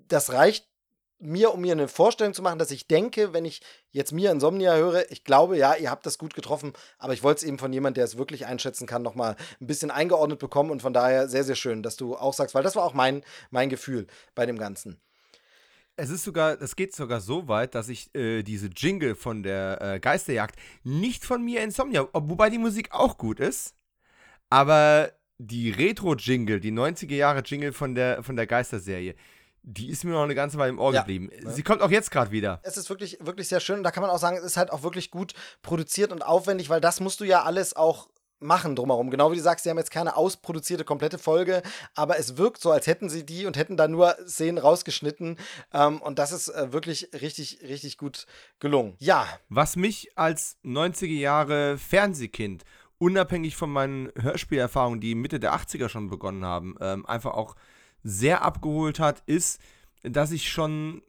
das 0.08 0.32
reicht 0.32 0.73
mir, 1.24 1.54
um 1.54 1.62
mir 1.62 1.72
eine 1.72 1.88
Vorstellung 1.88 2.34
zu 2.34 2.42
machen, 2.42 2.60
dass 2.60 2.72
ich 2.72 2.88
denke, 2.88 3.34
wenn 3.34 3.46
ich 3.46 3.62
jetzt 3.92 4.12
mir 4.12 4.32
Insomnia 4.32 4.76
höre, 4.76 5.10
ich 5.12 5.24
glaube, 5.24 5.58
ja, 5.58 5.76
ihr 5.76 5.90
habt 5.90 6.06
das 6.06 6.18
gut 6.18 6.34
getroffen, 6.34 6.74
aber 6.98 7.14
ich 7.14 7.24
wollte 7.24 7.40
es 7.40 7.44
eben 7.44 7.60
von 7.60 7.74
jemandem, 7.74 7.96
der 7.96 8.06
es 8.06 8.18
wirklich 8.18 8.46
einschätzen 8.46 8.88
kann, 8.88 9.02
nochmal 9.02 9.36
ein 9.60 9.68
bisschen 9.68 9.92
eingeordnet 9.92 10.40
bekommen 10.40 10.72
und 10.72 10.82
von 10.82 10.94
daher 10.94 11.28
sehr, 11.28 11.44
sehr 11.44 11.56
schön, 11.56 11.84
dass 11.84 11.96
du 11.96 12.16
auch 12.16 12.34
sagst, 12.34 12.56
weil 12.56 12.64
das 12.64 12.76
war 12.76 12.84
auch 12.84 12.94
mein, 12.94 13.24
mein 13.50 13.70
Gefühl 13.70 14.08
bei 14.36 14.46
dem 14.46 14.58
Ganzen. 14.58 15.00
Es 15.96 16.10
ist 16.10 16.24
sogar, 16.24 16.60
es 16.60 16.76
geht 16.76 16.96
sogar 16.96 17.22
so 17.22 17.48
weit, 17.48 17.76
dass 17.76 17.88
ich 17.88 18.14
äh, 18.16 18.42
diese 18.42 18.68
Jingle 18.68 19.14
von 19.14 19.44
der 19.44 19.80
äh, 19.80 20.00
Geisterjagd 20.00 20.56
nicht 20.84 21.24
von 21.24 21.44
mir 21.44 21.62
Insomnia, 21.62 22.08
wobei 22.14 22.50
die 22.50 22.58
Musik 22.58 22.92
auch 22.92 23.18
gut 23.18 23.40
ist, 23.40 23.76
aber 24.50 25.12
die 25.38 25.70
Retro-Jingle, 25.70 26.60
die 26.60 26.72
90er 26.72 27.16
Jahre 27.16 27.42
Jingle 27.46 27.74
von 27.74 27.96
der, 27.96 28.24
von 28.24 28.36
der 28.36 28.48
Geisterserie, 28.48 29.16
die 29.64 29.90
ist 29.90 30.04
mir 30.04 30.12
noch 30.12 30.24
eine 30.24 30.36
ganze 30.36 30.58
Weile 30.58 30.70
im 30.70 30.80
Ohr 30.80 30.94
ja. 30.94 31.02
geblieben. 31.02 31.30
Sie 31.46 31.64
kommt 31.64 31.82
auch 31.82 31.90
jetzt 31.90 32.12
gerade 32.12 32.32
wieder. 32.32 32.60
Es 32.64 32.78
ist 32.78 32.90
wirklich, 32.90 33.18
wirklich 33.22 33.48
sehr 33.48 33.62
schön 33.62 33.78
und 33.78 33.84
da 33.84 33.92
kann 33.92 34.02
man 34.02 34.12
auch 34.12 34.20
sagen, 34.20 34.38
es 34.38 34.44
ist 34.44 34.58
halt 34.58 34.72
auch 34.72 34.84
wirklich 34.84 35.10
gut 35.10 35.34
produziert 35.62 36.12
und 36.12 36.22
aufwendig, 36.22 36.70
weil 36.70 36.82
das 36.82 37.00
musst 37.00 37.22
du 37.22 37.24
ja 37.24 37.44
alles 37.44 37.76
auch 37.76 38.10
machen 38.44 38.76
drumherum. 38.76 39.10
Genau 39.10 39.32
wie 39.32 39.38
du 39.38 39.42
sagst, 39.42 39.64
sie 39.64 39.70
haben 39.70 39.78
jetzt 39.78 39.90
keine 39.90 40.18
ausproduzierte 40.18 40.84
komplette 40.84 41.18
Folge, 41.18 41.64
aber 41.96 42.20
es 42.20 42.38
wirkt 42.38 42.62
so, 42.62 42.72
als 42.72 42.88
hätten 42.88 43.10
sie 43.10 43.26
die 43.26 43.46
und 43.46 43.58
hätten 43.58 43.78
da 43.78 43.88
nur 43.88 44.18
Szenen 44.28 44.58
rausgeschnitten. 44.58 45.38
Ähm, 45.74 46.02
und 46.02 46.20
das 46.20 46.34
ist 46.34 46.50
äh, 46.50 46.74
wirklich 46.74 47.10
richtig, 47.14 47.62
richtig 47.64 47.98
gut 47.98 48.26
gelungen. 48.60 48.96
Ja. 49.00 49.26
Was 49.48 49.78
mich 49.78 50.12
als 50.16 50.58
90er 50.66 51.08
Jahre 51.08 51.78
Fernsehkind, 51.78 52.64
unabhängig 52.98 53.56
von 53.56 53.72
meinen 53.72 54.12
Hörspielerfahrungen, 54.20 55.00
die 55.00 55.16
Mitte 55.16 55.40
der 55.40 55.54
80er 55.56 55.90
schon 55.90 56.10
begonnen 56.10 56.46
haben, 56.46 56.76
ähm, 56.82 57.06
einfach 57.06 57.34
auch 57.34 57.56
sehr 58.04 58.44
abgeholt 58.44 59.00
hat, 59.00 59.24
ist, 59.26 59.60
dass 60.04 60.32
ich 60.32 60.52
schon 60.52 61.02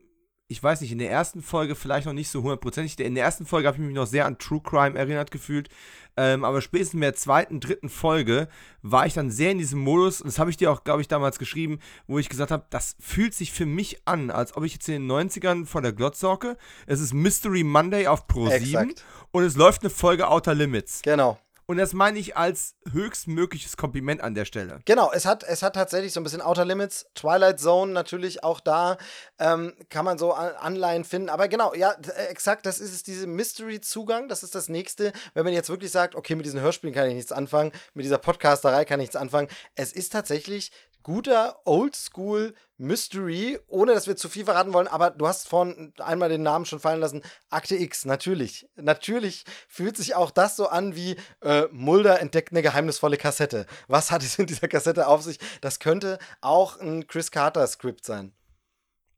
ich 0.46 0.62
weiß 0.62 0.82
nicht, 0.82 0.92
in 0.92 0.98
der 0.98 1.10
ersten 1.10 1.42
Folge 1.42 1.74
vielleicht 1.74 2.06
noch 2.06 2.12
nicht 2.12 2.28
so 2.28 2.42
hundertprozentig. 2.42 2.98
In 3.00 3.14
der 3.14 3.24
ersten 3.24 3.46
Folge 3.46 3.66
habe 3.66 3.78
ich 3.78 3.82
mich 3.82 3.94
noch 3.94 4.06
sehr 4.06 4.26
an 4.26 4.38
True 4.38 4.60
Crime 4.62 4.96
erinnert 4.96 5.30
gefühlt. 5.30 5.70
Ähm, 6.16 6.44
aber 6.44 6.60
spätestens 6.60 6.94
in 6.94 7.00
der 7.00 7.14
zweiten, 7.14 7.60
dritten 7.60 7.88
Folge 7.88 8.48
war 8.82 9.06
ich 9.06 9.14
dann 9.14 9.30
sehr 9.30 9.52
in 9.52 9.58
diesem 9.58 9.80
Modus. 9.80 10.20
Und 10.20 10.28
das 10.28 10.38
habe 10.38 10.50
ich 10.50 10.58
dir 10.58 10.70
auch, 10.70 10.84
glaube 10.84 11.00
ich, 11.00 11.08
damals 11.08 11.38
geschrieben, 11.38 11.78
wo 12.06 12.18
ich 12.18 12.28
gesagt 12.28 12.50
habe, 12.50 12.66
das 12.68 12.94
fühlt 13.00 13.34
sich 13.34 13.52
für 13.52 13.66
mich 13.66 14.06
an, 14.06 14.30
als 14.30 14.54
ob 14.54 14.64
ich 14.64 14.74
jetzt 14.74 14.88
in 14.88 15.08
den 15.08 15.10
90ern 15.10 15.64
vor 15.64 15.80
der 15.80 15.92
Glotz 15.92 16.20
sorge. 16.20 16.58
Es 16.86 17.00
ist 17.00 17.14
Mystery 17.14 17.64
Monday 17.64 18.06
auf 18.06 18.26
Pro 18.26 18.48
7 18.48 18.94
und 19.30 19.42
es 19.42 19.56
läuft 19.56 19.82
eine 19.82 19.90
Folge 19.90 20.28
Outer 20.28 20.54
Limits. 20.54 21.00
Genau. 21.02 21.38
Und 21.66 21.78
das 21.78 21.92
meine 21.92 22.18
ich 22.18 22.36
als 22.36 22.74
höchstmögliches 22.90 23.76
Kompliment 23.76 24.20
an 24.20 24.34
der 24.34 24.44
Stelle. 24.44 24.80
Genau, 24.84 25.10
es 25.12 25.24
hat, 25.24 25.44
es 25.44 25.62
hat 25.62 25.74
tatsächlich 25.74 26.12
so 26.12 26.20
ein 26.20 26.24
bisschen 26.24 26.42
Outer 26.42 26.64
Limits, 26.64 27.06
Twilight 27.14 27.58
Zone 27.58 27.92
natürlich 27.92 28.44
auch 28.44 28.60
da, 28.60 28.98
ähm, 29.38 29.72
kann 29.88 30.04
man 30.04 30.18
so 30.18 30.32
Anleihen 30.32 31.04
finden. 31.04 31.28
Aber 31.28 31.48
genau, 31.48 31.74
ja, 31.74 31.92
äh, 31.92 32.26
exakt, 32.26 32.66
das 32.66 32.80
ist 32.80 32.92
es, 32.92 33.02
diese 33.02 33.26
Mystery-Zugang, 33.26 34.28
das 34.28 34.42
ist 34.42 34.54
das 34.54 34.68
nächste. 34.68 35.12
Wenn 35.32 35.44
man 35.44 35.54
jetzt 35.54 35.70
wirklich 35.70 35.90
sagt, 35.90 36.14
okay, 36.14 36.34
mit 36.34 36.44
diesen 36.44 36.60
Hörspielen 36.60 36.94
kann 36.94 37.08
ich 37.08 37.14
nichts 37.14 37.32
anfangen, 37.32 37.72
mit 37.94 38.04
dieser 38.04 38.18
Podcasterei 38.18 38.84
kann 38.84 39.00
ich 39.00 39.04
nichts 39.04 39.16
anfangen. 39.16 39.48
Es 39.74 39.92
ist 39.92 40.12
tatsächlich 40.12 40.70
guter 41.04 41.60
Oldschool 41.64 42.54
Mystery, 42.78 43.60
ohne 43.68 43.94
dass 43.94 44.08
wir 44.08 44.16
zu 44.16 44.28
viel 44.28 44.46
verraten 44.46 44.72
wollen, 44.72 44.88
aber 44.88 45.10
du 45.10 45.28
hast 45.28 45.46
vorhin 45.46 45.92
einmal 45.98 46.28
den 46.28 46.42
Namen 46.42 46.64
schon 46.64 46.80
fallen 46.80 46.98
lassen. 46.98 47.22
Akte 47.50 47.76
X, 47.76 48.04
natürlich. 48.04 48.66
Natürlich 48.74 49.44
fühlt 49.68 49.96
sich 49.96 50.16
auch 50.16 50.32
das 50.32 50.56
so 50.56 50.66
an 50.66 50.96
wie 50.96 51.16
äh, 51.42 51.68
Mulder 51.70 52.20
entdeckt 52.20 52.50
eine 52.50 52.62
geheimnisvolle 52.62 53.18
Kassette. 53.18 53.66
Was 53.86 54.10
hat 54.10 54.22
es 54.22 54.38
in 54.38 54.46
dieser 54.46 54.66
Kassette 54.66 55.06
auf 55.06 55.22
sich? 55.22 55.38
Das 55.60 55.78
könnte 55.78 56.18
auch 56.40 56.80
ein 56.80 57.06
Chris 57.06 57.30
Carter-Skript 57.30 58.04
sein. 58.04 58.32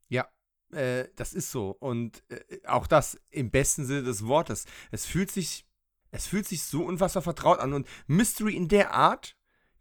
Ja, 0.09 0.27
äh, 0.73 1.05
das 1.15 1.33
ist 1.33 1.51
so. 1.51 1.71
Und 1.79 2.21
äh, 2.29 2.67
auch 2.67 2.85
das 2.85 3.17
im 3.31 3.49
besten 3.49 3.85
Sinne 3.85 4.03
des 4.03 4.27
Wortes. 4.27 4.65
Es 4.91 5.05
fühlt 5.05 5.31
sich, 5.31 5.65
es 6.11 6.27
fühlt 6.27 6.47
sich 6.47 6.63
so 6.63 6.83
unfassbar 6.83 7.23
vertraut 7.23 7.59
an. 7.59 7.73
Und 7.73 7.87
Mystery 8.07 8.55
in 8.55 8.67
der 8.67 8.91
Art 8.91 9.36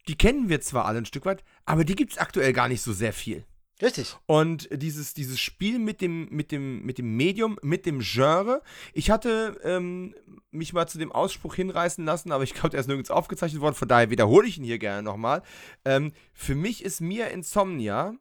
die 0.09 0.17
kennen 0.17 0.49
wir 0.49 0.61
zwar 0.61 0.85
alle 0.87 0.99
ein 0.99 1.07
Stück 1.07 1.27
weit, 1.27 1.45
aber 1.65 1.85
die 1.85 1.97
gibt 1.97 2.13
es 2.13 2.19
aktuell 2.19 2.53
gar 2.53 2.69
nicht 2.69 2.83
so 2.83 2.93
sehr 2.93 3.13
viel. 3.13 3.45
Richtig. 3.83 4.17
Und 4.25 4.69
dieses, 4.73 5.13
dieses 5.13 5.39
Spiel 5.39 5.79
mit 5.79 6.01
dem, 6.01 6.29
mit, 6.31 6.51
dem, 6.51 6.83
mit 6.83 6.97
dem 6.97 7.15
Medium, 7.15 7.59
mit 7.63 7.85
dem 7.85 8.01
Genre, 8.01 8.63
ich 8.95 9.11
hatte 9.11 9.61
ähm, 9.65 10.15
mich 10.51 10.73
mal 10.73 10.87
zu 10.87 10.99
dem 10.99 11.13
Ausspruch 11.13 11.55
hinreißen 11.55 12.05
lassen, 12.05 12.33
aber 12.33 12.43
ich 12.45 12.55
glaube, 12.55 12.71
der 12.71 12.81
ist 12.81 12.87
nirgends 12.87 13.11
aufgezeichnet 13.11 13.61
worden, 13.61 13.75
von 13.75 13.89
daher 13.89 14.09
wiederhole 14.11 14.49
ich 14.49 14.57
ihn 14.57 14.65
hier 14.65 14.79
gerne 14.79 15.03
nochmal. 15.03 15.43
Ähm, 15.85 16.13
für 16.33 16.55
mich 16.55 16.83
ist 16.85 17.01
Mia 17.01 17.27
Insomnia 17.27 18.15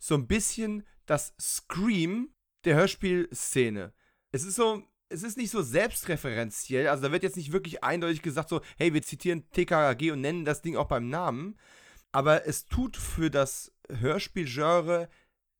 so 0.00 0.16
ein 0.16 0.26
bisschen 0.26 0.84
das 1.06 1.34
Scream 1.40 2.34
der 2.64 2.74
Hörspielszene. 2.74 3.92
Es 4.32 4.44
ist 4.44 4.56
so, 4.56 4.82
es 5.10 5.22
ist 5.22 5.36
nicht 5.36 5.50
so 5.50 5.60
selbstreferenziell, 5.60 6.88
also 6.88 7.02
da 7.02 7.12
wird 7.12 7.22
jetzt 7.22 7.36
nicht 7.36 7.52
wirklich 7.52 7.84
eindeutig 7.84 8.22
gesagt, 8.22 8.48
so, 8.48 8.60
hey, 8.78 8.94
wir 8.94 9.02
zitieren 9.02 9.44
TKG 9.50 10.12
und 10.12 10.20
nennen 10.20 10.44
das 10.44 10.62
Ding 10.62 10.76
auch 10.76 10.86
beim 10.86 11.08
Namen, 11.08 11.58
aber 12.12 12.46
es 12.46 12.66
tut 12.66 12.96
für 12.96 13.30
das 13.30 13.72
Hörspielgenre, 13.90 15.08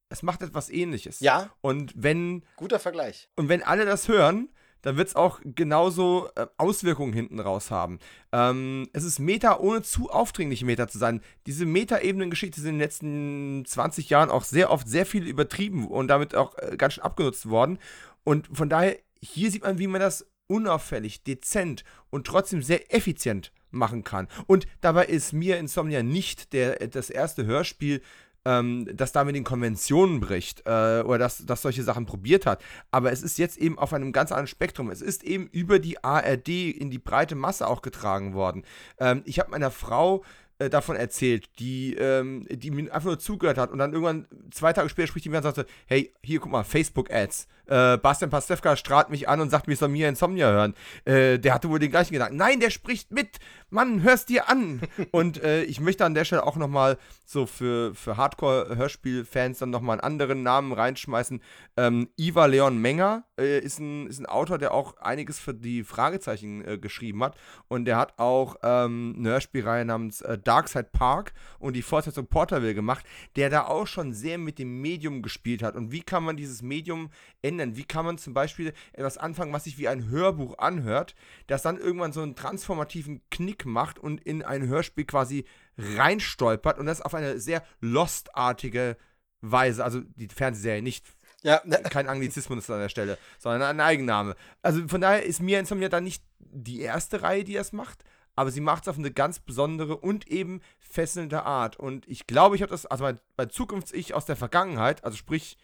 es 0.08 0.22
macht 0.22 0.42
etwas 0.42 0.70
ähnliches. 0.70 1.20
Ja. 1.20 1.50
Und 1.60 1.92
wenn. 1.96 2.44
Guter 2.56 2.80
Vergleich. 2.80 3.28
Und 3.36 3.48
wenn 3.48 3.62
alle 3.62 3.84
das 3.84 4.08
hören, 4.08 4.48
dann 4.82 4.96
wird 4.96 5.08
es 5.08 5.16
auch 5.16 5.40
genauso 5.44 6.30
äh, 6.36 6.46
Auswirkungen 6.56 7.12
hinten 7.12 7.38
raus 7.38 7.70
haben. 7.70 7.98
Ähm, 8.32 8.88
es 8.92 9.04
ist 9.04 9.18
Meta, 9.18 9.58
ohne 9.58 9.82
zu 9.82 10.10
aufdringlich 10.10 10.64
Meta 10.64 10.88
zu 10.88 10.98
sein. 10.98 11.20
Diese 11.46 11.66
Meta-Ebenen-Geschichte 11.66 12.60
sind 12.60 12.70
in 12.70 12.74
den 12.76 12.84
letzten 12.84 13.64
20 13.66 14.10
Jahren 14.10 14.30
auch 14.30 14.44
sehr 14.44 14.70
oft 14.70 14.88
sehr 14.88 15.06
viel 15.06 15.26
übertrieben 15.26 15.86
und 15.86 16.08
damit 16.08 16.34
auch 16.34 16.56
äh, 16.58 16.76
ganz 16.76 16.94
schön 16.94 17.04
abgenutzt 17.04 17.48
worden. 17.48 17.78
Und 18.24 18.48
von 18.52 18.68
daher 18.68 18.98
hier 19.22 19.50
sieht 19.50 19.62
man, 19.62 19.78
wie 19.78 19.86
man 19.86 20.00
das 20.00 20.26
unauffällig, 20.46 21.22
dezent 21.22 21.84
und 22.10 22.26
trotzdem 22.26 22.62
sehr 22.62 22.94
effizient 22.94 23.52
machen 23.70 24.02
kann. 24.02 24.26
Und 24.46 24.66
dabei 24.80 25.06
ist 25.06 25.32
mir 25.32 25.58
Insomnia 25.58 26.02
nicht 26.02 26.52
der, 26.52 26.88
das 26.88 27.08
erste 27.08 27.46
Hörspiel, 27.46 28.02
ähm, 28.44 28.88
das 28.92 29.12
da 29.12 29.24
mit 29.24 29.36
den 29.36 29.44
Konventionen 29.44 30.20
bricht 30.20 30.60
äh, 30.66 31.02
oder 31.02 31.18
das, 31.18 31.44
das 31.46 31.62
solche 31.62 31.82
Sachen 31.82 32.06
probiert 32.06 32.46
hat. 32.46 32.62
Aber 32.90 33.12
es 33.12 33.22
ist 33.22 33.38
jetzt 33.38 33.58
eben 33.58 33.78
auf 33.78 33.92
einem 33.92 34.12
ganz 34.12 34.32
anderen 34.32 34.46
Spektrum. 34.46 34.90
Es 34.90 35.02
ist 35.02 35.22
eben 35.22 35.46
über 35.48 35.78
die 35.78 36.02
ARD 36.02 36.48
in 36.48 36.90
die 36.90 36.98
breite 36.98 37.34
Masse 37.34 37.66
auch 37.66 37.82
getragen 37.82 38.34
worden. 38.34 38.64
Ähm, 38.98 39.22
ich 39.24 39.38
habe 39.38 39.50
meiner 39.50 39.70
Frau 39.70 40.24
äh, 40.58 40.68
davon 40.68 40.96
erzählt, 40.96 41.58
die, 41.58 41.94
ähm, 41.94 42.46
die 42.50 42.70
mir 42.70 42.92
einfach 42.92 43.06
nur 43.06 43.18
zugehört 43.18 43.58
hat 43.58 43.70
und 43.70 43.78
dann 43.78 43.92
irgendwann 43.92 44.26
zwei 44.50 44.72
Tage 44.72 44.88
später 44.88 45.08
spricht 45.08 45.24
die 45.24 45.30
mir 45.30 45.38
und 45.38 45.42
sagte, 45.42 45.66
hey, 45.86 46.12
hier 46.22 46.40
guck 46.40 46.52
mal, 46.52 46.64
Facebook-Ads. 46.64 47.46
Äh, 47.70 47.98
Bastian 47.98 48.30
Pastewka 48.30 48.76
strahlt 48.76 49.10
mich 49.10 49.28
an 49.28 49.40
und 49.40 49.50
sagt, 49.50 49.68
mir 49.68 49.76
soll 49.76 49.88
mir 49.88 50.08
Insomnia 50.08 50.50
hören. 50.50 50.74
Äh, 51.04 51.38
der 51.38 51.54
hatte 51.54 51.70
wohl 51.70 51.78
den 51.78 51.90
gleichen 51.90 52.12
Gedanken. 52.12 52.36
Nein, 52.36 52.58
der 52.58 52.70
spricht 52.70 53.12
mit. 53.12 53.38
Mann, 53.70 54.02
hörst 54.02 54.28
dir 54.28 54.48
an. 54.48 54.80
und 55.12 55.40
äh, 55.42 55.62
ich 55.62 55.78
möchte 55.78 56.04
an 56.04 56.14
der 56.14 56.24
Stelle 56.24 56.44
auch 56.44 56.56
nochmal 56.56 56.98
so 57.24 57.46
für, 57.46 57.94
für 57.94 58.16
Hardcore-Hörspiel-Fans 58.16 59.60
dann 59.60 59.70
nochmal 59.70 59.94
einen 59.94 60.04
anderen 60.04 60.42
Namen 60.42 60.72
reinschmeißen. 60.72 61.40
Ähm, 61.76 62.08
Iva 62.16 62.46
Leon 62.46 62.78
Menger 62.78 63.22
äh, 63.38 63.60
ist, 63.60 63.78
ein, 63.78 64.08
ist 64.08 64.18
ein 64.18 64.26
Autor, 64.26 64.58
der 64.58 64.74
auch 64.74 64.96
einiges 64.96 65.38
für 65.38 65.54
die 65.54 65.84
Fragezeichen 65.84 66.66
äh, 66.66 66.76
geschrieben 66.76 67.22
hat. 67.22 67.36
Und 67.68 67.84
der 67.84 67.98
hat 67.98 68.18
auch 68.18 68.56
ähm, 68.64 69.14
eine 69.16 69.28
Hörspielreihe 69.30 69.84
namens 69.84 70.22
äh, 70.22 70.38
Darkside 70.38 70.88
Park 70.92 71.34
und 71.60 71.74
die 71.74 71.82
Fortsetzung 71.82 72.26
Porterville 72.26 72.74
gemacht, 72.74 73.06
der 73.36 73.48
da 73.48 73.66
auch 73.66 73.86
schon 73.86 74.12
sehr 74.12 74.38
mit 74.38 74.58
dem 74.58 74.80
Medium 74.80 75.22
gespielt 75.22 75.62
hat. 75.62 75.76
Und 75.76 75.92
wie 75.92 76.02
kann 76.02 76.24
man 76.24 76.36
dieses 76.36 76.62
Medium 76.62 77.10
ändern? 77.42 77.59
Wie 77.76 77.84
kann 77.84 78.04
man 78.04 78.18
zum 78.18 78.34
Beispiel 78.34 78.72
etwas 78.92 79.18
anfangen, 79.18 79.52
was 79.52 79.64
sich 79.64 79.78
wie 79.78 79.88
ein 79.88 80.08
Hörbuch 80.08 80.58
anhört, 80.58 81.14
das 81.46 81.62
dann 81.62 81.78
irgendwann 81.78 82.12
so 82.12 82.22
einen 82.22 82.36
transformativen 82.36 83.22
Knick 83.30 83.66
macht 83.66 83.98
und 83.98 84.20
in 84.20 84.42
ein 84.42 84.66
Hörspiel 84.66 85.04
quasi 85.04 85.44
reinstolpert 85.78 86.78
und 86.78 86.86
das 86.86 87.00
auf 87.00 87.14
eine 87.14 87.38
sehr 87.38 87.62
Lost-artige 87.80 88.96
Weise, 89.40 89.84
also 89.84 90.00
die 90.00 90.28
Fernsehserie 90.28 90.82
nicht 90.82 91.06
ja. 91.42 91.58
Kein 91.58 92.08
Anglizismus 92.08 92.68
an 92.68 92.80
der 92.80 92.88
Stelle, 92.88 93.18
sondern 93.38 93.62
ein 93.62 93.80
Eigenname. 93.80 94.36
Also 94.62 94.86
von 94.88 95.00
daher 95.00 95.24
ist 95.24 95.40
mir 95.40 95.58
Insomnia 95.58 95.88
dann 95.88 96.04
nicht 96.04 96.22
die 96.38 96.80
erste 96.80 97.22
Reihe, 97.22 97.44
die 97.44 97.54
das 97.54 97.72
macht, 97.72 98.04
aber 98.36 98.50
sie 98.50 98.60
macht 98.60 98.82
es 98.82 98.88
auf 98.88 98.98
eine 98.98 99.10
ganz 99.10 99.38
besondere 99.38 99.96
und 99.96 100.28
eben 100.28 100.60
fesselnde 100.78 101.44
Art. 101.44 101.78
Und 101.78 102.06
ich 102.08 102.26
glaube, 102.26 102.56
ich 102.56 102.62
habe 102.62 102.70
das, 102.70 102.86
also 102.86 103.04
mein, 103.04 103.20
mein 103.36 103.50
Zukunfts-Ich 103.50 104.14
aus 104.14 104.26
der 104.26 104.36
Vergangenheit, 104.36 105.04
also 105.04 105.16
sprich, 105.16 105.56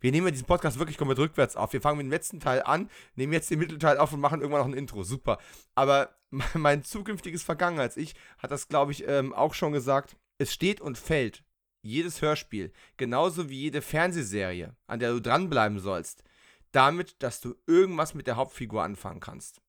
wir 0.00 0.12
nehmen 0.12 0.26
ja 0.26 0.30
diesen 0.30 0.46
Podcast 0.46 0.78
wirklich 0.78 0.98
komplett 0.98 1.18
rückwärts 1.18 1.56
auf. 1.56 1.72
Wir 1.72 1.80
fangen 1.80 1.98
mit 1.98 2.06
dem 2.06 2.10
letzten 2.10 2.40
Teil 2.40 2.62
an, 2.62 2.90
nehmen 3.14 3.32
jetzt 3.32 3.50
den 3.50 3.58
Mittelteil 3.58 3.98
auf 3.98 4.12
und 4.12 4.20
machen 4.20 4.40
irgendwann 4.40 4.62
noch 4.62 4.68
ein 4.68 4.78
Intro. 4.78 5.02
Super. 5.02 5.38
Aber 5.74 6.16
mein 6.54 6.82
zukünftiges 6.82 7.42
Vergangenheits-Ich 7.42 8.14
hat 8.38 8.50
das, 8.50 8.68
glaube 8.68 8.92
ich, 8.92 9.06
ähm, 9.06 9.32
auch 9.32 9.54
schon 9.54 9.72
gesagt. 9.72 10.16
Es 10.38 10.52
steht 10.52 10.80
und 10.80 10.98
fällt 10.98 11.44
jedes 11.82 12.20
Hörspiel, 12.20 12.72
genauso 12.96 13.48
wie 13.48 13.60
jede 13.60 13.80
Fernsehserie, 13.80 14.74
an 14.86 14.98
der 14.98 15.12
du 15.12 15.20
dranbleiben 15.20 15.78
sollst, 15.78 16.24
damit, 16.72 17.22
dass 17.22 17.40
du 17.40 17.54
irgendwas 17.66 18.14
mit 18.14 18.26
der 18.26 18.36
Hauptfigur 18.36 18.82
anfangen 18.82 19.20
kannst. 19.20 19.62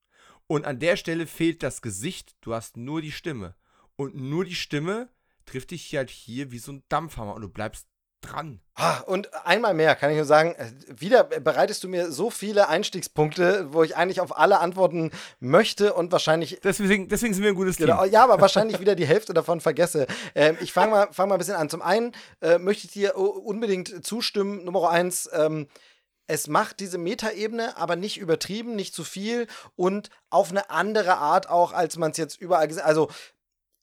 Und 0.47 0.65
an 0.65 0.79
der 0.79 0.97
Stelle 0.97 1.27
fehlt 1.27 1.61
das 1.61 1.81
Gesicht, 1.81 2.35
du 2.41 2.53
hast 2.53 2.77
nur 2.77 3.01
die 3.01 3.11
Stimme. 3.11 3.55
Und 3.95 4.15
nur 4.15 4.45
die 4.45 4.55
Stimme 4.55 5.09
trifft 5.45 5.71
dich 5.71 5.93
halt 5.95 6.09
hier 6.09 6.51
wie 6.51 6.59
so 6.59 6.71
ein 6.71 6.83
Dampfhammer 6.89 7.35
und 7.35 7.41
du 7.41 7.49
bleibst 7.49 7.87
dran. 8.21 8.59
Ah, 8.75 8.99
und 9.01 9.33
einmal 9.45 9.73
mehr 9.73 9.95
kann 9.95 10.11
ich 10.11 10.17
nur 10.17 10.25
sagen, 10.25 10.55
äh, 10.55 10.71
wieder 10.87 11.23
bereitest 11.23 11.83
du 11.83 11.87
mir 11.87 12.11
so 12.11 12.29
viele 12.29 12.67
Einstiegspunkte, 12.67 13.73
wo 13.73 13.83
ich 13.83 13.95
eigentlich 13.95 14.21
auf 14.21 14.37
alle 14.37 14.59
antworten 14.59 15.11
möchte 15.39 15.93
und 15.93 16.11
wahrscheinlich. 16.11 16.59
Deswegen, 16.63 17.07
deswegen 17.07 17.33
sind 17.33 17.43
wir 17.43 17.51
ein 17.51 17.55
gutes 17.55 17.77
genau, 17.77 18.03
Team. 18.03 18.13
Ja, 18.13 18.23
aber 18.23 18.39
wahrscheinlich 18.41 18.79
wieder 18.79 18.95
die 18.95 19.07
Hälfte 19.07 19.33
davon 19.33 19.61
vergesse. 19.61 20.07
Ähm, 20.35 20.57
ich 20.61 20.73
fange 20.73 20.91
mal, 20.91 21.07
fang 21.11 21.29
mal 21.29 21.35
ein 21.35 21.39
bisschen 21.39 21.55
an. 21.55 21.69
Zum 21.69 21.81
einen 21.81 22.11
äh, 22.41 22.57
möchte 22.59 22.87
ich 22.87 22.93
dir 22.93 23.17
unbedingt 23.17 24.05
zustimmen. 24.05 24.63
Nummer 24.63 24.89
eins, 24.89 25.29
ähm, 25.33 25.67
es 26.27 26.47
macht 26.47 26.81
diese 26.81 26.97
Metaebene, 26.97 27.77
aber 27.77 27.95
nicht 27.95 28.17
übertrieben, 28.17 28.75
nicht 28.75 28.93
zu 28.93 29.03
viel 29.03 29.47
und 29.75 30.09
auf 30.29 30.51
eine 30.51 30.69
andere 30.69 31.17
Art 31.17 31.49
auch, 31.49 31.71
als 31.71 31.97
man 31.97 32.11
es 32.11 32.17
jetzt 32.17 32.39
überall 32.39 32.67
gesehen 32.67 32.83
Also 32.83 33.09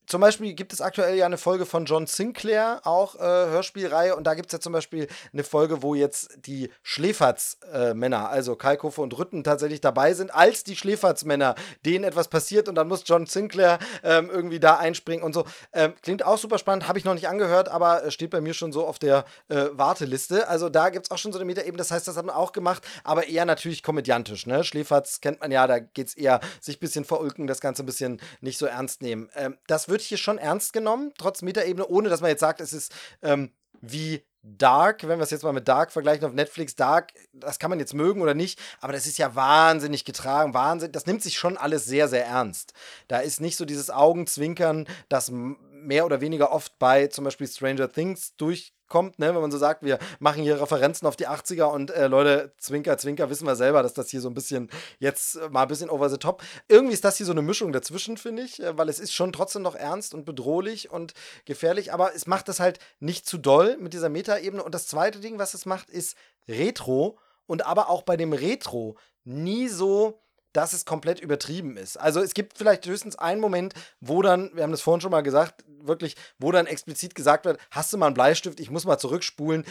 zum 0.07 0.21
Beispiel 0.21 0.55
gibt 0.55 0.73
es 0.73 0.81
aktuell 0.81 1.17
ja 1.17 1.27
eine 1.27 1.39
Folge 1.39 1.67
von 1.67 1.87
John 1.87 2.07
Sinclair, 2.07 2.81
auch 2.85 3.15
äh, 3.17 3.21
Hörspielreihe, 3.21 4.17
und 4.17 4.25
da 4.27 4.35
gibt 4.35 4.47
es 4.47 4.53
ja 4.53 4.61
zum 4.61 4.73
Beispiel 4.73 5.09
eine 5.33 5.45
Folge, 5.45 5.83
wo 5.83 5.95
jetzt 5.95 6.39
die 6.47 6.71
Schläferz-Männer, 6.83 8.23
äh, 8.25 8.35
also 8.35 8.57
Kalkofe 8.57 9.01
und 9.01 9.17
Rütten, 9.19 9.45
tatsächlich 9.45 9.81
dabei 9.81 10.15
sind, 10.15 10.35
als 10.35 10.65
die 10.65 10.77
Schläferz-Männer, 10.77 11.55
denen 11.85 12.05
etwas 12.05 12.29
passiert 12.29 12.69
und 12.69 12.75
dann 12.75 12.89
muss 12.89 13.05
John 13.07 13.27
Sinclair 13.27 13.79
ähm, 14.03 14.31
irgendwie 14.31 14.61
da 14.61 14.77
einspringen 14.77 15.25
und 15.25 15.33
so. 15.33 15.45
Ähm, 15.73 15.95
klingt 16.03 16.25
auch 16.25 16.39
super 16.39 16.59
spannend, 16.59 16.87
habe 16.89 16.99
ich 16.99 17.05
noch 17.05 17.15
nicht 17.15 17.29
angehört, 17.29 17.69
aber 17.69 18.11
steht 18.11 18.31
bei 18.31 18.41
mir 18.41 18.55
schon 18.55 18.73
so 18.73 18.87
auf 18.87 18.99
der 18.99 19.25
äh, 19.49 19.67
Warteliste. 19.73 20.49
Also 20.49 20.69
da 20.69 20.91
gibt 20.91 21.07
es 21.07 21.11
auch 21.11 21.19
schon 21.19 21.33
so 21.33 21.39
eine 21.39 21.47
Metaebene, 21.47 21.79
das 21.79 21.91
heißt, 21.91 22.07
das 22.07 22.17
hat 22.17 22.27
man 22.27 22.35
auch 22.35 22.53
gemacht, 22.53 22.83
aber 23.05 23.27
eher 23.27 23.45
natürlich 23.45 23.83
komödiantisch. 23.83 24.47
Ne? 24.47 24.65
Schläferz 24.65 25.21
kennt 25.21 25.41
man 25.41 25.51
ja, 25.51 25.67
da 25.67 25.79
geht 25.79 26.09
es 26.09 26.15
eher 26.15 26.41
sich 26.61 26.77
ein 26.77 26.81
bisschen 26.81 27.05
verulken, 27.05 27.47
das 27.47 27.61
Ganze 27.61 27.83
ein 27.83 27.87
bisschen 27.87 28.21
nicht 28.41 28.59
so 28.59 28.67
ernst 28.67 29.03
nehmen. 29.03 29.29
Ähm, 29.35 29.57
das 29.67 29.89
wird 29.89 29.94
wird 29.95 30.03
hier 30.03 30.19
schon 30.19 30.39
ernst 30.39 30.73
genommen, 30.73 31.13
trotz 31.17 31.41
Metaebene, 31.41 31.87
ohne 31.87 32.09
dass 32.09 32.21
man 32.21 32.31
jetzt 32.31 32.41
sagt, 32.41 32.61
es 32.61 32.73
ist 32.73 32.93
ähm, 33.23 33.53
wie 33.81 34.25
Dark, 34.43 35.07
wenn 35.09 35.21
wir 35.21 35.23
es 35.23 35.31
jetzt 35.31 35.45
mal 35.45 35.53
mit 35.53 35.69
Dark 35.69 35.93
vergleichen 35.93 36.27
auf 36.27 36.33
Netflix, 36.33 36.75
Dark, 36.75 37.13
das 37.33 37.61
kann 37.61 37.71
man 37.71 37.79
jetzt 37.79 37.95
mögen 37.95 38.21
oder 38.21 38.35
nicht, 38.35 38.61
aber 38.81 38.93
das 38.93 39.07
ist 39.07 39.19
ja 39.19 39.37
wahnsinnig 39.37 40.05
getragen, 40.05 40.53
Wahnsinn, 40.53 40.91
das 40.91 41.07
nimmt 41.07 41.23
sich 41.23 41.39
schon 41.39 41.57
alles 41.57 41.85
sehr, 41.85 42.09
sehr 42.09 42.27
ernst. 42.27 42.75
Da 43.07 43.21
ist 43.21 43.41
nicht 43.41 43.57
so 43.57 43.65
dieses 43.65 43.89
Augenzwinkern, 43.89 44.87
das 45.09 45.31
mehr 45.31 46.05
oder 46.05 46.21
weniger 46.21 46.51
oft 46.51 46.77
bei 46.79 47.07
zum 47.07 47.25
Beispiel 47.25 47.47
Stranger 47.47 47.91
Things 47.91 48.35
durch 48.37 48.74
kommt, 48.89 49.19
ne? 49.19 49.35
wenn 49.35 49.41
man 49.41 49.51
so 49.51 49.59
sagt, 49.59 49.83
wir 49.83 49.99
machen 50.19 50.43
hier 50.43 50.61
Referenzen 50.61 51.07
auf 51.07 51.17
die 51.17 51.29
80er 51.29 51.65
und 51.65 51.91
äh, 51.91 52.07
Leute, 52.07 52.53
Zwinker, 52.59 52.99
Zwinker, 52.99 53.31
wissen 53.31 53.47
wir 53.47 53.57
selber, 53.57 53.83
dass 53.83 53.95
das 53.95 54.11
hier 54.11 54.21
so 54.21 54.29
ein 54.29 54.35
bisschen 54.35 54.71
jetzt 54.99 55.39
mal 55.51 55.63
ein 55.63 55.69
bisschen 55.69 55.91
over 55.91 56.09
the 56.11 56.19
top. 56.19 56.43
Irgendwie 56.69 56.95
ist 56.95 57.05
das 57.05 57.17
hier 57.17 57.27
so 57.27 57.33
eine 57.33 57.43
Mischung 57.43 57.73
dazwischen, 57.73 58.17
finde 58.17 58.43
ich, 58.43 58.63
äh, 58.63 58.77
weil 58.77 58.89
es 58.89 58.99
ist 58.99 59.13
schon 59.13 59.33
trotzdem 59.33 59.63
noch 59.63 59.75
ernst 59.75 60.15
und 60.15 60.25
bedrohlich 60.25 60.91
und 60.91 61.15
gefährlich, 61.45 61.93
aber 61.93 62.15
es 62.15 62.27
macht 62.27 62.49
das 62.49 62.61
halt 62.61 62.79
nicht 63.01 63.27
zu 63.27 63.39
doll 63.39 63.77
mit 63.79 63.93
dieser 63.93 64.09
Metaebene. 64.09 64.63
Und 64.63 64.75
das 64.75 64.87
zweite 64.87 65.21
Ding, 65.21 65.39
was 65.39 65.55
es 65.55 65.67
macht, 65.67 65.91
ist 65.91 66.17
Retro 66.49 67.19
und 67.47 67.67
aber 67.67 67.89
auch 67.89 68.03
bei 68.03 68.17
dem 68.17 68.33
Retro 68.33 68.97
nie 69.25 69.69
so 69.69 70.21
dass 70.55 70.73
es 70.73 70.87
komplett 70.87 71.21
übertrieben 71.21 71.77
ist. 71.77 71.99
Also 71.99 72.21
es 72.21 72.33
gibt 72.33 72.57
vielleicht 72.57 72.87
höchstens 72.87 73.17
einen 73.17 73.41
Moment, 73.41 73.75
wo 74.01 74.23
dann, 74.23 74.51
wir 74.55 74.63
haben 74.63 74.71
das 74.71 74.81
vorhin 74.81 75.03
schon 75.03 75.11
mal 75.11 75.23
gesagt, 75.23 75.65
wirklich, 75.81 76.17
wo 76.39 76.51
dann 76.53 76.67
explizit 76.67 77.15
gesagt 77.15 77.45
wird, 77.45 77.59
hast 77.71 77.93
du 77.93 77.99
mal 77.99 78.07
einen 78.07 78.15
Bleistift, 78.15 78.61
ich 78.61 78.71
muss 78.71 78.87
mal 78.87 78.99
zurückspulen. 78.99 79.65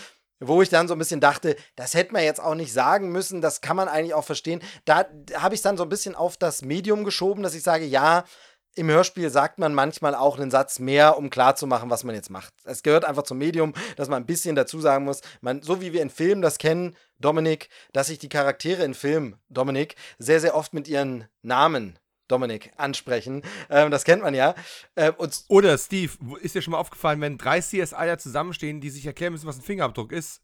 Wo 0.46 0.62
ich 0.62 0.68
dann 0.68 0.90
so 0.90 0.94
ein 0.94 1.00
bisschen 1.00 1.22
dachte, 1.22 1.56
das 1.78 1.94
hätte 1.94 2.12
man 2.12 2.24
jetzt 2.24 2.42
auch 2.42 2.56
nicht 2.56 2.74
sagen 2.74 3.14
müssen, 3.14 3.40
das 3.40 3.62
kann 3.62 3.78
man 3.78 3.88
eigentlich 3.88 4.14
auch 4.14 4.26
verstehen. 4.26 4.62
Da 4.84 5.06
habe 5.36 5.56
ich 5.56 5.60
es 5.60 5.62
dann 5.62 5.78
so 5.78 5.84
ein 5.84 5.90
bisschen 5.90 6.16
auf 6.16 6.36
das 6.36 6.64
Medium 6.64 7.06
geschoben, 7.06 7.44
dass 7.44 7.56
ich 7.56 7.64
sage, 7.64 7.86
ja, 7.86 8.26
im 8.76 8.90
Hörspiel 8.90 9.30
sagt 9.30 9.60
man 9.60 9.74
manchmal 9.74 10.16
auch 10.16 10.40
einen 10.40 10.52
Satz 10.52 10.80
mehr, 10.80 11.18
um 11.18 11.30
klarzumachen, 11.30 11.90
was 11.90 12.04
man 12.04 12.16
jetzt 12.16 12.30
macht. 12.30 12.54
Es 12.64 12.84
gehört 12.84 13.06
einfach 13.06 13.24
zum 13.24 13.38
Medium, 13.38 13.74
dass 13.96 14.10
man 14.10 14.24
ein 14.24 14.26
bisschen 14.26 14.56
dazu 14.56 14.80
sagen 14.80 15.06
muss. 15.06 15.22
Man, 15.42 15.62
so 15.62 15.82
wie 15.82 15.94
wir 15.94 16.02
in 16.02 16.10
Filmen 16.10 16.42
das 16.42 16.58
kennen, 16.58 16.96
Dominik, 17.20 17.70
dass 17.92 18.08
sich 18.08 18.20
die 18.20 18.30
Charaktere 18.30 18.84
in 18.84 18.94
Filmen, 18.94 19.36
Dominik, 19.50 19.96
sehr, 20.18 20.40
sehr 20.40 20.56
oft 20.56 20.74
mit 20.74 20.88
ihren 20.88 21.28
Namen 21.42 22.00
Dominik 22.28 22.72
ansprechen. 22.78 23.44
Ähm, 23.70 23.92
das 23.92 24.06
kennt 24.06 24.24
man 24.24 24.34
ja. 24.34 24.56
Ähm, 24.96 25.14
Oder 25.50 25.78
Steve, 25.78 26.14
ist 26.42 26.56
dir 26.56 26.62
schon 26.62 26.72
mal 26.72 26.80
aufgefallen, 26.80 27.22
wenn 27.22 27.38
drei 27.38 27.60
CSIer 27.60 28.18
zusammenstehen, 28.18 28.82
die 28.82 28.90
sich 28.90 29.06
erklären 29.06 29.34
müssen, 29.34 29.48
was 29.48 29.58
ein 29.58 29.64
Fingerabdruck 29.64 30.12
ist? 30.12 30.42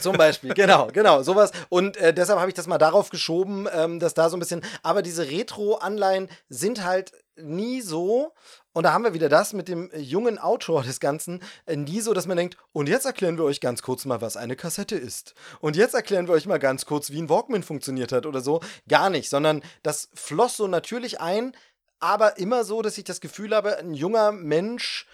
Zum 0.00 0.16
Beispiel, 0.16 0.54
genau, 0.54 0.88
genau, 0.92 1.22
sowas. 1.22 1.50
Und 1.68 1.96
äh, 1.96 2.14
deshalb 2.14 2.38
habe 2.38 2.50
ich 2.50 2.54
das 2.54 2.66
mal 2.66 2.78
darauf 2.78 3.10
geschoben, 3.10 3.68
ähm, 3.72 3.98
dass 3.98 4.14
da 4.14 4.28
so 4.30 4.36
ein 4.36 4.40
bisschen. 4.40 4.62
Aber 4.82 5.02
diese 5.02 5.28
Retro-Anleihen 5.28 6.28
sind 6.48 6.84
halt 6.84 7.12
nie 7.36 7.80
so, 7.80 8.32
und 8.72 8.84
da 8.84 8.92
haben 8.92 9.04
wir 9.04 9.14
wieder 9.14 9.28
das 9.28 9.52
mit 9.52 9.68
dem 9.68 9.90
äh, 9.90 9.98
jungen 9.98 10.38
Autor 10.38 10.82
des 10.82 11.00
Ganzen, 11.00 11.42
äh, 11.66 11.76
nie 11.76 12.00
so, 12.00 12.14
dass 12.14 12.26
man 12.26 12.36
denkt, 12.36 12.56
und 12.72 12.88
jetzt 12.88 13.06
erklären 13.06 13.38
wir 13.38 13.44
euch 13.44 13.60
ganz 13.60 13.82
kurz 13.82 14.04
mal, 14.04 14.20
was 14.20 14.36
eine 14.36 14.56
Kassette 14.56 14.96
ist. 14.96 15.34
Und 15.60 15.76
jetzt 15.76 15.94
erklären 15.94 16.28
wir 16.28 16.34
euch 16.34 16.46
mal 16.46 16.58
ganz 16.58 16.86
kurz, 16.86 17.10
wie 17.10 17.20
ein 17.20 17.28
Walkman 17.28 17.62
funktioniert 17.62 18.12
hat 18.12 18.26
oder 18.26 18.40
so. 18.40 18.60
Gar 18.88 19.10
nicht, 19.10 19.28
sondern 19.28 19.62
das 19.82 20.08
floss 20.14 20.56
so 20.56 20.66
natürlich 20.66 21.20
ein, 21.20 21.54
aber 22.00 22.38
immer 22.38 22.64
so, 22.64 22.82
dass 22.82 22.98
ich 22.98 23.04
das 23.04 23.20
Gefühl 23.20 23.54
habe, 23.54 23.78
ein 23.78 23.94
junger 23.94 24.32
Mensch 24.32 25.06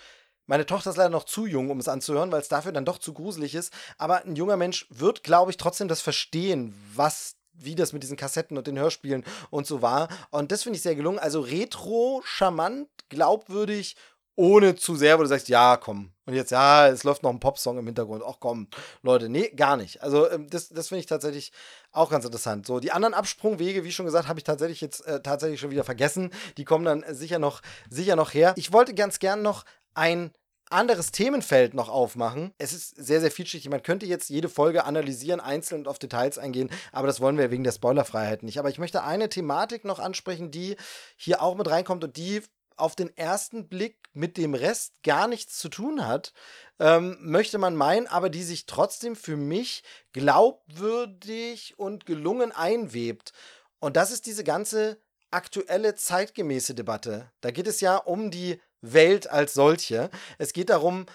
meine 0.48 0.64
Tochter 0.64 0.90
ist 0.90 0.96
leider 0.96 1.10
noch 1.10 1.24
zu 1.24 1.44
jung, 1.44 1.70
um 1.70 1.78
es 1.78 1.88
anzuhören, 1.88 2.32
weil 2.32 2.40
es 2.40 2.48
dafür 2.48 2.72
dann 2.72 2.86
doch 2.86 2.96
zu 2.96 3.12
gruselig 3.12 3.54
ist. 3.54 3.70
Aber 3.98 4.24
ein 4.24 4.34
junger 4.34 4.56
Mensch 4.56 4.86
wird, 4.88 5.22
glaube 5.22 5.50
ich, 5.50 5.58
trotzdem 5.58 5.88
das 5.88 6.00
verstehen, 6.00 6.74
was 6.94 7.36
wie 7.58 7.74
das 7.74 7.92
mit 7.92 8.02
diesen 8.02 8.16
Kassetten 8.16 8.56
und 8.56 8.66
den 8.66 8.78
Hörspielen 8.78 9.24
und 9.50 9.66
so 9.66 9.82
war. 9.82 10.08
Und 10.30 10.52
das 10.52 10.62
finde 10.62 10.76
ich 10.76 10.82
sehr 10.82 10.94
gelungen. 10.94 11.18
Also 11.18 11.40
retro, 11.40 12.22
charmant, 12.24 12.88
glaubwürdig, 13.08 13.96
ohne 14.38 14.76
zu 14.76 14.94
sehr, 14.94 15.18
wo 15.18 15.22
du 15.22 15.28
sagst, 15.28 15.48
ja, 15.48 15.76
komm. 15.76 16.12
Und 16.24 16.34
jetzt, 16.34 16.52
ja, 16.52 16.86
es 16.86 17.02
läuft 17.02 17.24
noch 17.24 17.30
ein 17.30 17.40
Popsong 17.40 17.76
im 17.76 17.86
Hintergrund. 17.86 18.22
Ach 18.24 18.36
komm, 18.38 18.68
Leute, 19.02 19.28
nee, 19.28 19.48
gar 19.48 19.76
nicht. 19.76 20.00
Also 20.00 20.30
ähm, 20.30 20.48
das, 20.48 20.68
das 20.68 20.88
finde 20.88 21.00
ich 21.00 21.06
tatsächlich 21.06 21.50
auch 21.90 22.08
ganz 22.08 22.24
interessant. 22.24 22.64
So, 22.64 22.78
die 22.78 22.92
anderen 22.92 23.14
Absprungwege, 23.14 23.82
wie 23.82 23.90
schon 23.90 24.06
gesagt, 24.06 24.28
habe 24.28 24.38
ich 24.38 24.44
tatsächlich 24.44 24.80
jetzt 24.80 25.04
äh, 25.06 25.20
tatsächlich 25.20 25.58
schon 25.58 25.72
wieder 25.72 25.82
vergessen. 25.82 26.30
Die 26.56 26.64
kommen 26.64 26.84
dann 26.84 27.04
sicher 27.10 27.40
noch, 27.40 27.62
sicher 27.90 28.14
noch 28.14 28.32
her. 28.32 28.52
Ich 28.56 28.72
wollte 28.72 28.94
ganz 28.94 29.18
gern 29.18 29.42
noch 29.42 29.64
ein 29.94 30.30
anderes 30.70 31.10
Themenfeld 31.10 31.74
noch 31.74 31.88
aufmachen. 31.88 32.52
Es 32.58 32.72
ist 32.72 32.90
sehr, 32.96 33.20
sehr 33.20 33.30
vielschichtig. 33.30 33.70
Man 33.70 33.82
könnte 33.82 34.06
jetzt 34.06 34.28
jede 34.28 34.48
Folge 34.48 34.84
analysieren, 34.84 35.40
einzeln 35.40 35.82
und 35.82 35.88
auf 35.88 35.98
Details 35.98 36.38
eingehen, 36.38 36.70
aber 36.92 37.06
das 37.06 37.20
wollen 37.20 37.38
wir 37.38 37.50
wegen 37.50 37.64
der 37.64 37.72
Spoilerfreiheit 37.72 38.42
nicht. 38.42 38.58
Aber 38.58 38.68
ich 38.68 38.78
möchte 38.78 39.02
eine 39.02 39.28
Thematik 39.28 39.84
noch 39.84 39.98
ansprechen, 39.98 40.50
die 40.50 40.76
hier 41.16 41.42
auch 41.42 41.54
mit 41.54 41.68
reinkommt 41.68 42.04
und 42.04 42.16
die 42.16 42.42
auf 42.76 42.94
den 42.94 43.14
ersten 43.16 43.68
Blick 43.68 43.98
mit 44.12 44.36
dem 44.36 44.54
Rest 44.54 44.94
gar 45.02 45.26
nichts 45.26 45.58
zu 45.58 45.68
tun 45.68 46.06
hat, 46.06 46.32
ähm, 46.78 47.16
möchte 47.20 47.58
man 47.58 47.74
meinen, 47.74 48.06
aber 48.06 48.30
die 48.30 48.42
sich 48.44 48.66
trotzdem 48.66 49.16
für 49.16 49.36
mich 49.36 49.82
glaubwürdig 50.12 51.78
und 51.78 52.06
gelungen 52.06 52.52
einwebt. 52.52 53.32
Und 53.80 53.96
das 53.96 54.10
ist 54.10 54.26
diese 54.26 54.44
ganze 54.44 55.00
aktuelle 55.30 55.94
zeitgemäße 55.94 56.74
Debatte. 56.74 57.30
Da 57.40 57.50
geht 57.50 57.66
es 57.66 57.80
ja 57.80 57.96
um 57.96 58.30
die 58.30 58.60
Welt 58.80 59.28
als 59.28 59.54
solche. 59.54 60.10
Es 60.38 60.52
geht 60.52 60.70
darum, 60.70 61.06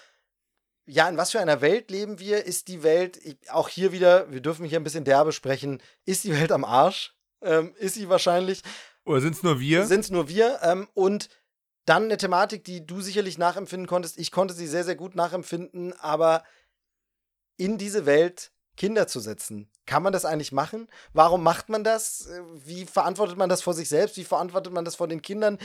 ja, 0.86 1.08
in 1.08 1.18
was 1.18 1.32
für 1.32 1.40
einer 1.40 1.62
Welt 1.62 1.92
leben 1.92 2.20
wir? 2.20 2.46
Ist 2.46 2.68
die 2.68 2.84
Welt, 2.84 3.20
auch 3.50 3.70
hier 3.70 3.92
wieder, 3.92 4.32
wir 4.32 4.42
dürfen 4.42 4.66
hier 4.66 4.80
ein 4.80 4.84
bisschen 4.84 5.06
derbe 5.06 5.32
sprechen, 5.32 5.82
ist 6.06 6.24
die 6.24 6.34
Welt 6.34 6.52
am 6.52 6.66
Arsch? 6.66 7.16
Ähm, 7.42 7.74
ist 7.78 7.96
sie 7.96 8.10
wahrscheinlich. 8.10 8.62
Oder 9.06 9.22
sind 9.22 9.36
es 9.36 9.44
nur 9.44 9.60
wir? 9.60 9.86
Sind 9.86 10.02
es 10.02 10.12
nur 10.12 10.28
wir? 10.28 10.60
Ähm, 10.62 10.88
und 10.94 11.30
dann 11.86 12.04
eine 12.04 12.18
Thematik, 12.18 12.64
die 12.64 12.86
du 12.86 13.02
sicherlich 13.02 13.38
nachempfinden 13.38 13.88
konntest. 13.88 14.18
Ich 14.18 14.32
konnte 14.32 14.54
sie 14.54 14.68
sehr, 14.68 14.86
sehr 14.86 14.96
gut 14.96 15.16
nachempfinden, 15.16 15.94
aber 16.00 16.44
in 17.58 17.78
diese 17.78 18.06
Welt 18.06 18.52
Kinder 18.76 19.08
zu 19.08 19.20
setzen. 19.20 19.70
Kann 19.86 20.02
man 20.02 20.14
das 20.14 20.26
eigentlich 20.26 20.52
machen? 20.52 20.88
Warum 21.12 21.44
macht 21.44 21.70
man 21.70 21.84
das? 21.84 22.30
Wie 22.56 22.86
verantwortet 22.86 23.38
man 23.38 23.50
das 23.50 23.62
vor 23.62 23.74
sich 23.74 23.90
selbst? 23.90 24.18
Wie 24.18 24.24
verantwortet 24.24 24.74
man 24.74 24.86
das 24.86 24.96
vor 24.96 25.08
den 25.08 25.22
Kindern? 25.22 25.60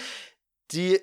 Die 0.73 1.01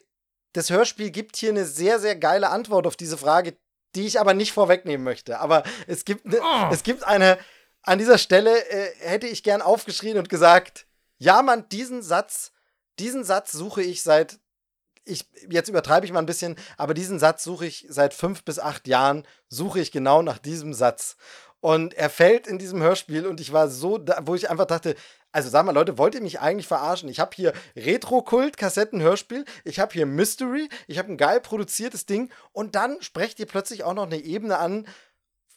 das 0.56 0.70
Hörspiel 0.70 1.12
gibt 1.12 1.36
hier 1.36 1.50
eine 1.50 1.66
sehr, 1.66 2.00
sehr 2.00 2.16
geile 2.16 2.50
Antwort 2.50 2.88
auf 2.88 2.96
diese 2.96 3.18
Frage, 3.18 3.58
die 3.96 4.06
ich 4.06 4.20
aber 4.20 4.34
nicht 4.34 4.54
vorwegnehmen 4.54 5.04
möchte. 5.04 5.40
Aber 5.40 5.64
es 5.88 6.06
gibt, 6.06 6.26
ne, 6.26 6.40
oh. 6.42 6.70
es 6.72 6.84
gibt 6.84 7.04
eine, 7.04 7.38
an 7.82 8.00
dieser 8.00 8.18
Stelle 8.18 8.66
äh, 8.70 8.92
hätte 9.00 9.28
ich 9.28 9.44
gern 9.44 9.62
aufgeschrien 9.62 10.18
und 10.18 10.30
gesagt, 10.30 10.88
ja, 11.18 11.42
Mann, 11.42 11.68
diesen 11.70 12.02
Satz, 12.02 12.52
diesen 13.00 13.24
Satz 13.24 13.52
suche 13.52 13.82
ich 13.82 14.02
seit, 14.02 14.40
ich, 15.04 15.26
jetzt 15.50 15.70
übertreibe 15.70 16.06
ich 16.06 16.12
mal 16.12 16.20
ein 16.20 16.26
bisschen, 16.26 16.56
aber 16.78 16.94
diesen 16.94 17.20
Satz 17.20 17.44
suche 17.44 17.66
ich 17.66 17.86
seit 17.90 18.14
fünf 18.14 18.44
bis 18.44 18.58
acht 18.58 18.88
Jahren, 18.88 19.28
suche 19.50 19.80
ich 19.80 19.92
genau 19.92 20.22
nach 20.22 20.38
diesem 20.38 20.74
Satz. 20.74 21.18
Und 21.60 21.94
er 21.96 22.10
fällt 22.10 22.48
in 22.48 22.60
diesem 22.60 22.82
Hörspiel 22.82 23.26
und 23.26 23.40
ich 23.42 23.52
war 23.52 23.70
so, 23.70 23.98
da, 23.98 24.20
wo 24.24 24.36
ich 24.36 24.50
einfach 24.50 24.66
dachte, 24.66 24.96
also 25.36 25.50
sag 25.50 25.66
mal, 25.66 25.74
Leute, 25.74 25.98
wollt 25.98 26.16
ihr 26.16 26.22
mich 26.22 26.40
eigentlich 26.40 26.66
verarschen? 26.66 27.10
Ich 27.10 27.20
habe 27.20 27.36
hier 27.36 27.52
Retro-Kult, 27.76 28.56
Kassetten-Hörspiel, 28.56 29.44
ich 29.66 29.82
habe 29.82 29.92
hier 29.92 30.06
Mystery, 30.06 30.70
ich 30.88 30.98
habe 30.98 31.12
ein 31.12 31.18
geil 31.18 31.42
produziertes 31.42 32.06
Ding 32.06 32.32
und 32.54 32.76
dann 32.76 33.02
sprecht 33.02 33.38
ihr 33.40 33.46
plötzlich 33.46 33.84
auch 33.84 33.94
noch 33.94 34.06
eine 34.06 34.16
Ebene 34.16 34.58
an, 34.58 34.88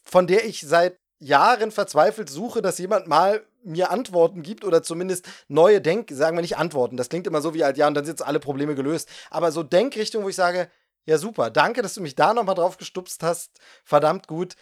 von 0.02 0.26
der 0.26 0.44
ich 0.46 0.62
seit 0.62 0.98
Jahren 1.20 1.70
verzweifelt 1.70 2.28
suche, 2.28 2.60
dass 2.60 2.78
jemand 2.78 3.06
mal 3.06 3.46
mir 3.62 3.92
Antworten 3.92 4.42
gibt 4.42 4.64
oder 4.64 4.82
zumindest 4.82 5.28
neue 5.46 5.80
Denk, 5.80 6.10
sagen 6.10 6.36
wir 6.36 6.42
nicht 6.42 6.56
Antworten, 6.56 6.96
das 6.96 7.08
klingt 7.08 7.28
immer 7.28 7.40
so 7.40 7.54
wie 7.54 7.62
halt, 7.62 7.78
ja, 7.78 7.86
und 7.86 7.94
dann 7.94 8.04
sind 8.04 8.18
jetzt 8.18 8.26
alle 8.26 8.40
Probleme 8.40 8.74
gelöst, 8.74 9.08
aber 9.30 9.52
so 9.52 9.62
Denkrichtung, 9.62 10.24
wo 10.24 10.28
ich 10.28 10.36
sage, 10.36 10.68
ja 11.06 11.18
super, 11.18 11.50
danke, 11.50 11.82
dass 11.82 11.94
du 11.94 12.00
mich 12.00 12.16
da 12.16 12.34
nochmal 12.34 12.56
drauf 12.56 12.78
gestupst 12.78 13.22
hast, 13.22 13.52
verdammt 13.84 14.26
gut. 14.26 14.56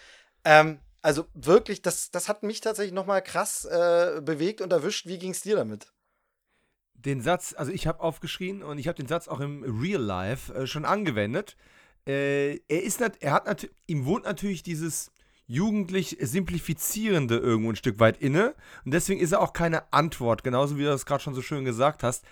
Ähm, 0.45 0.79
also 1.01 1.25
wirklich, 1.33 1.81
das, 1.81 2.11
das 2.11 2.27
hat 2.29 2.43
mich 2.43 2.61
tatsächlich 2.61 2.93
nochmal 2.93 3.21
krass 3.21 3.65
äh, 3.65 4.21
bewegt 4.21 4.61
und 4.61 4.71
erwischt. 4.71 5.05
Wie 5.07 5.17
ging 5.17 5.31
es 5.31 5.41
dir 5.41 5.55
damit? 5.55 5.93
Den 6.93 7.21
Satz, 7.21 7.53
also 7.55 7.71
ich 7.71 7.87
habe 7.87 7.99
aufgeschrien 7.99 8.63
und 8.63 8.79
ich 8.79 8.87
habe 8.87 8.97
den 8.97 9.07
Satz 9.07 9.27
auch 9.27 9.39
im 9.39 9.63
Real 9.63 10.01
Life 10.01 10.53
äh, 10.53 10.67
schon 10.67 10.85
angewendet. 10.85 11.55
Äh, 12.07 12.59
er 12.67 12.83
ist, 12.83 13.01
er 13.01 13.33
hat 13.33 13.69
ihm 13.85 14.05
wohnt 14.05 14.25
natürlich 14.25 14.63
dieses 14.63 15.11
jugendlich 15.45 16.17
simplifizierende 16.19 17.37
irgendwo 17.37 17.71
ein 17.71 17.75
Stück 17.77 17.99
weit 17.99 18.17
inne 18.17 18.53
und 18.83 18.93
deswegen 18.93 19.21
ist 19.21 19.31
er 19.31 19.41
auch 19.41 19.53
keine 19.53 19.93
Antwort, 19.93 20.43
genauso 20.43 20.77
wie 20.77 20.83
du 20.83 20.89
das 20.89 21.05
gerade 21.05 21.23
schon 21.23 21.35
so 21.35 21.41
schön 21.41 21.63
gesagt 21.63 22.03
hast. 22.03 22.25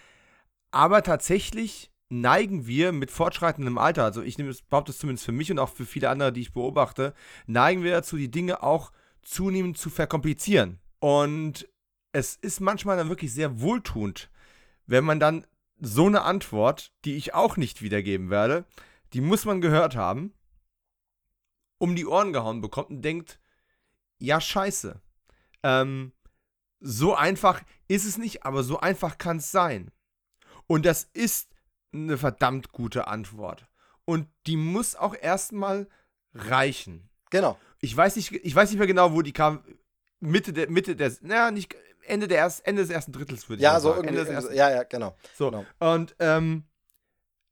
Aber 0.71 1.01
tatsächlich 1.01 1.91
neigen 2.09 2.67
wir 2.67 2.91
mit 2.91 3.11
fortschreitendem 3.11 3.77
Alter, 3.77 4.03
also 4.03 4.21
ich 4.21 4.37
nehme 4.37 4.49
es, 4.49 4.61
behaupte 4.61 4.91
es 4.91 4.99
zumindest 4.99 5.25
für 5.25 5.31
mich 5.31 5.51
und 5.51 5.59
auch 5.59 5.69
für 5.69 5.85
viele 5.85 6.09
andere, 6.09 6.31
die 6.31 6.41
ich 6.41 6.53
beobachte, 6.53 7.13
neigen 7.47 7.83
wir 7.83 7.91
dazu, 7.91 8.17
die 8.17 8.31
Dinge 8.31 8.63
auch 8.63 8.91
zunehmend 9.21 9.77
zu 9.77 9.89
verkomplizieren. 9.89 10.79
Und 10.99 11.67
es 12.11 12.35
ist 12.35 12.59
manchmal 12.59 12.97
dann 12.97 13.09
wirklich 13.09 13.33
sehr 13.33 13.59
wohltuend, 13.59 14.29
wenn 14.85 15.03
man 15.03 15.19
dann 15.19 15.45
so 15.79 16.05
eine 16.05 16.21
Antwort, 16.21 16.93
die 17.03 17.15
ich 17.15 17.33
auch 17.33 17.57
nicht 17.57 17.81
wiedergeben 17.81 18.29
werde, 18.29 18.65
die 19.13 19.21
muss 19.21 19.45
man 19.45 19.61
gehört 19.61 19.95
haben, 19.95 20.33
um 21.77 21.95
die 21.95 22.05
Ohren 22.05 22.33
gehauen 22.33 22.61
bekommt 22.61 22.89
und 22.89 23.01
denkt, 23.01 23.39
ja, 24.19 24.39
scheiße. 24.39 25.01
Ähm, 25.63 26.13
so 26.79 27.15
einfach 27.15 27.61
ist 27.87 28.05
es 28.05 28.17
nicht, 28.17 28.43
aber 28.45 28.63
so 28.63 28.79
einfach 28.79 29.17
kann 29.17 29.37
es 29.37 29.51
sein. 29.51 29.91
Und 30.67 30.85
das 30.85 31.09
ist 31.13 31.54
eine 31.95 32.17
verdammt 32.17 32.71
gute 32.71 33.07
Antwort. 33.07 33.67
Und 34.05 34.27
die 34.45 34.57
muss 34.57 34.95
auch 34.95 35.15
erstmal 35.19 35.87
reichen. 36.33 37.09
Genau. 37.31 37.57
Ich 37.79 37.95
weiß 37.95 38.15
nicht, 38.15 38.31
ich 38.31 38.55
weiß 38.55 38.69
nicht 38.69 38.77
mehr 38.77 38.87
genau, 38.87 39.13
wo 39.13 39.21
die 39.21 39.33
kam. 39.33 39.63
Mitte 40.19 40.53
der, 40.53 40.69
Mitte 40.69 40.95
der, 40.95 41.11
naja, 41.21 41.51
nicht, 41.51 41.75
Ende, 42.07 42.27
der 42.27 42.37
erst, 42.37 42.65
Ende 42.65 42.81
des 42.81 42.91
ersten 42.91 43.11
Drittels 43.11 43.49
würde 43.49 43.59
ich 43.59 43.63
ja, 43.63 43.79
so 43.79 43.93
sagen. 43.93 44.07
Ende 44.07 44.21
des 44.21 44.29
ersten, 44.29 44.55
ja, 44.55 44.69
ja, 44.69 44.83
genau. 44.83 45.15
So, 45.35 45.51
genau. 45.51 45.65
und 45.79 46.15
ähm, 46.19 46.63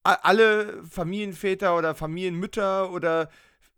alle 0.04 0.84
Familienväter 0.84 1.78
oder 1.78 1.96
Familienmütter 1.96 2.92
oder 2.92 3.30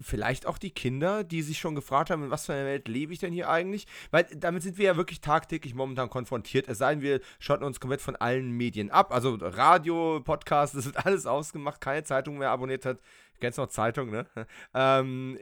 vielleicht 0.02 0.46
auch 0.46 0.58
die 0.58 0.72
Kinder, 0.72 1.24
die 1.24 1.42
sich 1.42 1.60
schon 1.60 1.76
gefragt 1.76 2.10
haben, 2.10 2.24
in 2.24 2.32
was 2.32 2.46
für 2.46 2.54
einer 2.54 2.66
Welt 2.66 2.88
lebe 2.88 3.14
ich 3.14 3.20
denn 3.20 3.32
hier 3.32 3.50
eigentlich? 3.50 3.88
Weil 4.12 4.26
damit 4.36 4.64
sind 4.64 4.78
wir 4.78 4.86
ja 4.86 4.98
wirklich 4.98 5.22
tagtäglich 5.22 5.74
momentan 5.74 6.10
konfrontiert. 6.10 6.68
Es 6.68 6.80
sei 6.80 6.94
denn, 6.96 7.02
wir 7.02 7.22
schotten 7.40 7.66
uns 7.66 7.80
komplett 7.80 8.02
von 8.02 8.16
allen 8.16 8.52
Medien 8.52 8.92
ab. 8.92 9.14
Also 9.14 9.38
Radio, 9.40 10.22
Podcast, 10.22 10.76
das 10.76 10.86
wird 10.86 11.06
alles 11.06 11.26
ausgemacht, 11.26 11.80
keine 11.80 12.04
Zeitung 12.04 12.38
mehr 12.38 12.50
abonniert 12.50 12.86
hat. 12.86 13.00
Kennst 13.40 13.58
noch 13.58 13.68
Zeitung, 13.68 14.12
ne? 14.12 14.28
Ähm, 14.74 15.38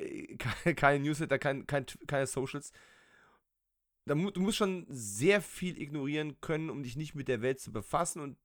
keine 0.76 1.04
Newsletter, 1.04 1.40
kein, 1.40 1.66
kein, 1.66 1.86
keine 2.08 2.28
Socials. 2.28 2.72
Du 4.06 4.16
musst 4.16 4.58
schon 4.58 4.86
sehr 4.90 5.42
viel 5.42 5.82
ignorieren 5.82 6.40
können, 6.42 6.70
um 6.70 6.84
dich 6.84 6.98
nicht 6.98 7.16
mit 7.16 7.28
der 7.28 7.42
Welt 7.42 7.60
zu 7.60 7.72
befassen 7.72 8.20
und 8.20 8.38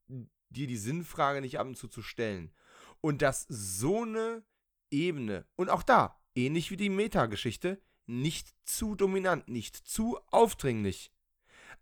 dir 0.50 0.66
die 0.66 0.76
Sinnfrage 0.76 1.40
nicht 1.40 1.58
ab 1.58 1.66
und 1.66 1.76
zu 1.76 1.88
zu 1.88 2.00
stellen. 2.00 2.52
Und 3.00 3.22
dass 3.22 3.46
so 3.48 4.02
eine 4.02 4.42
Ebene. 4.90 5.46
Und 5.56 5.70
auch 5.70 5.82
da, 5.82 6.20
ähnlich 6.34 6.70
wie 6.70 6.76
die 6.76 6.90
Meta-Geschichte, 6.90 7.80
nicht 8.06 8.54
zu 8.64 8.94
dominant, 8.94 9.48
nicht 9.48 9.76
zu 9.76 10.18
aufdringlich. 10.30 11.12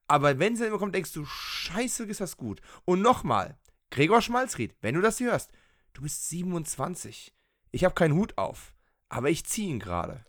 Aber 0.09 0.39
wenn 0.39 0.57
sie 0.57 0.69
dann 0.69 0.79
kommt, 0.79 0.95
denkst 0.95 1.13
du, 1.13 1.25
scheiße, 1.25 2.05
ist 2.05 2.21
das 2.21 2.37
gut. 2.37 2.61
Und 2.85 3.03
nochmal, 3.03 3.59
Gregor 3.91 4.23
Schmalzried, 4.23 4.75
wenn 4.81 4.95
du 4.95 5.01
das 5.01 5.19
hier 5.19 5.31
hörst, 5.31 5.53
du 5.95 6.03
bist 6.03 6.29
27. 6.29 7.35
Ich 7.73 7.85
habe 7.85 7.95
keinen 7.95 8.15
Hut 8.15 8.37
auf, 8.39 8.75
aber 9.09 9.31
ich 9.31 9.45
ziehe 9.47 9.69
ihn 9.69 9.81
gerade. 9.81 10.25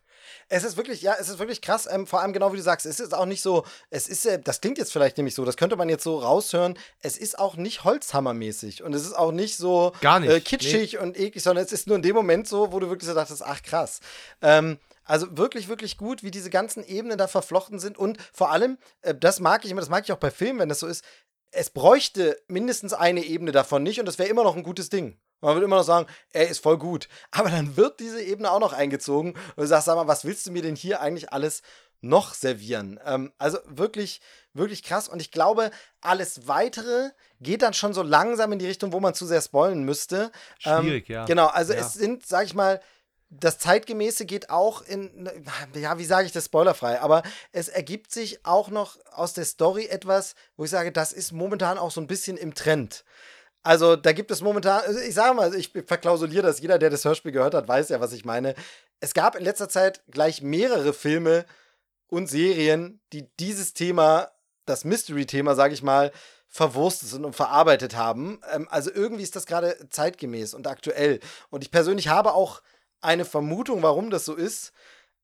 Es 0.50 0.64
ist 0.64 0.78
wirklich, 0.78 1.02
ja, 1.02 1.16
es 1.20 1.30
ist 1.30 1.40
wirklich 1.40 1.62
krass, 1.62 1.88
ähm, 1.90 2.08
vor 2.08 2.22
allem 2.22 2.34
genau 2.34 2.54
wie 2.54 2.58
du 2.58 2.64
sagst, 2.64 2.86
es 2.86 3.00
ist 3.00 3.14
auch 3.14 3.26
nicht 3.26 3.42
so, 3.42 3.66
es 3.90 4.08
ist, 4.08 4.26
äh, 4.26 4.40
das 4.40 4.62
klingt 4.62 4.78
jetzt 4.78 4.92
vielleicht 4.92 5.18
nämlich 5.18 5.36
so, 5.36 5.46
das 5.46 5.58
könnte 5.58 5.76
man 5.76 5.90
jetzt 5.90 6.04
so 6.04 6.18
raushören, 6.18 6.78
es 7.02 7.18
ist 7.18 7.40
auch 7.40 7.56
nicht 7.56 7.84
Holzhammermäßig 7.84 8.84
und 8.84 8.94
es 8.94 9.04
ist 9.04 9.14
auch 9.14 9.32
nicht 9.32 9.58
so 9.58 9.94
Gar 10.02 10.20
nicht, 10.20 10.30
äh, 10.30 10.40
kitschig 10.40 10.94
nee. 10.94 11.00
und 11.00 11.18
eklig, 11.18 11.44
sondern 11.44 11.66
es 11.66 11.72
ist 11.72 11.88
nur 11.88 11.96
in 11.96 12.02
dem 12.02 12.16
Moment 12.16 12.48
so, 12.48 12.72
wo 12.72 12.80
du 12.80 12.90
wirklich 12.90 13.08
so 13.08 13.16
dachtest, 13.16 13.44
ach 13.44 13.62
krass. 13.62 14.00
Ähm, 14.42 14.78
also 15.08 15.38
wirklich, 15.38 15.70
wirklich 15.70 15.98
gut, 15.98 16.22
wie 16.22 16.32
diese 16.32 16.50
ganzen 16.50 16.86
Ebenen 16.86 17.18
da 17.18 17.28
verflochten 17.28 17.80
sind 17.80 17.98
und 17.98 18.18
vor 18.34 18.52
allem, 18.52 18.78
äh, 19.02 19.16
das 19.16 19.40
mag 19.40 19.64
ich 19.64 19.72
immer, 19.72 19.82
das 19.82 19.90
mag 19.90 20.04
ich 20.04 20.12
auch 20.12 20.18
bei 20.18 20.32
Filmen, 20.32 20.60
wenn 20.60 20.70
das 20.70 20.80
so 20.80 20.88
ist, 20.88 21.04
es 21.52 21.70
bräuchte 21.70 22.42
mindestens 22.48 22.94
eine 22.94 23.24
Ebene 23.24 23.52
davon 23.52 23.84
nicht 23.84 24.00
und 24.00 24.06
das 24.06 24.20
wäre 24.20 24.30
immer 24.30 24.44
noch 24.44 24.56
ein 24.56 24.64
gutes 24.64 24.90
Ding. 24.90 25.18
Man 25.42 25.54
würde 25.56 25.66
immer 25.66 25.78
noch 25.78 25.84
sagen, 25.84 26.08
er 26.32 26.48
ist 26.48 26.60
voll 26.60 26.78
gut. 26.78 27.08
Aber 27.32 27.50
dann 27.50 27.78
wird 27.78 28.00
diese 28.00 28.22
Ebene 28.22 28.52
auch 28.52 28.60
noch 28.60 28.74
eingezogen 28.74 29.34
und 29.34 29.58
du 29.58 29.68
sagst, 29.68 29.86
sag 29.86 29.96
mal, 29.96 30.08
was 30.08 30.26
willst 30.26 30.48
du 30.48 30.52
mir 30.52 30.62
denn 30.62 30.76
hier 30.76 31.02
eigentlich 31.02 31.32
alles 31.32 31.62
noch 32.02 32.34
servieren? 32.34 33.00
Ähm, 33.06 33.32
also 33.38 33.60
wirklich, 33.66 34.22
wirklich 34.54 34.84
krass. 34.84 35.08
Und 35.08 35.22
ich 35.22 35.32
glaube, 35.32 35.72
alles 36.02 36.48
weitere 36.48 37.10
geht 37.40 37.62
dann 37.62 37.74
schon 37.74 37.94
so 37.94 38.02
langsam 38.02 38.52
in 38.52 38.60
die 38.60 38.68
Richtung, 38.68 38.94
wo 38.94 39.00
man 39.00 39.14
zu 39.14 39.26
sehr 39.26 39.42
spoilen 39.42 39.84
müsste. 39.84 40.32
Ähm, 40.66 40.84
Schwierig, 40.84 41.10
ähm, 41.10 41.16
ja. 41.16 41.26
Genau, 41.26 41.48
also 41.48 41.74
ja. 41.74 41.80
es 41.80 41.94
sind, 41.94 42.26
sag 42.26 42.46
ich 42.46 42.54
mal, 42.54 42.82
das 43.30 43.60
Zeitgemäße 43.60 44.26
geht 44.26 44.50
auch 44.50 44.82
in, 44.82 45.30
ja, 45.74 45.98
wie 45.98 46.06
sage 46.06 46.26
ich 46.26 46.32
das 46.32 46.46
spoilerfrei, 46.46 47.02
aber 47.02 47.24
es 47.52 47.68
ergibt 47.68 48.12
sich 48.12 48.46
auch 48.46 48.70
noch 48.70 48.98
aus 49.12 49.34
der 49.34 49.46
Story 49.46 49.88
etwas, 49.88 50.36
wo 50.56 50.64
ich 50.64 50.70
sage, 50.70 50.92
das 50.92 51.12
ist 51.12 51.34
momentan 51.34 51.78
auch 51.78 51.92
so 51.92 52.00
ein 52.00 52.08
bisschen 52.08 52.38
im 52.38 52.54
Trend. 52.54 53.04
Also 53.64 53.98
da 53.98 54.14
gibt 54.14 54.32
es 54.32 54.42
momentan, 54.42 54.82
also 54.86 55.00
ich 55.00 55.14
sage 55.14 55.34
mal, 55.34 55.54
ich 55.54 55.74
verklausuliere 55.86 56.48
das, 56.48 56.62
jeder, 56.62 56.80
der 56.80 56.90
das 56.90 57.04
Hörspiel 57.04 57.34
gehört 57.34 57.54
hat, 57.54 57.68
weiß 57.68 57.90
ja, 57.90 58.00
was 58.00 58.14
ich 58.14 58.24
meine. 58.24 58.56
Es 59.02 59.14
gab 59.14 59.36
in 59.36 59.44
letzter 59.44 59.68
Zeit 59.68 60.02
gleich 60.10 60.42
mehrere 60.42 60.94
Filme 60.94 61.46
und 62.08 62.28
Serien, 62.28 63.02
die 63.12 63.28
dieses 63.40 63.74
Thema, 63.74 64.32
das 64.66 64.86
Mystery-Thema, 64.86 65.56
sage 65.56 65.74
ich 65.74 65.84
mal, 65.84 66.14
verwurstet 66.48 67.10
sind 67.10 67.26
und 67.26 67.36
verarbeitet 67.36 67.98
haben. 67.98 68.40
Ähm, 68.54 68.68
also 68.72 68.90
irgendwie 68.94 69.24
ist 69.24 69.36
das 69.36 69.46
gerade 69.46 69.78
zeitgemäß 69.90 70.54
und 70.54 70.66
aktuell. 70.66 71.20
Und 71.50 71.64
ich 71.64 71.72
persönlich 71.72 72.08
habe 72.08 72.34
auch 72.34 72.62
eine 73.02 73.26
Vermutung, 73.26 73.84
warum 73.84 74.10
das 74.10 74.26
so 74.26 74.36
ist. 74.36 74.74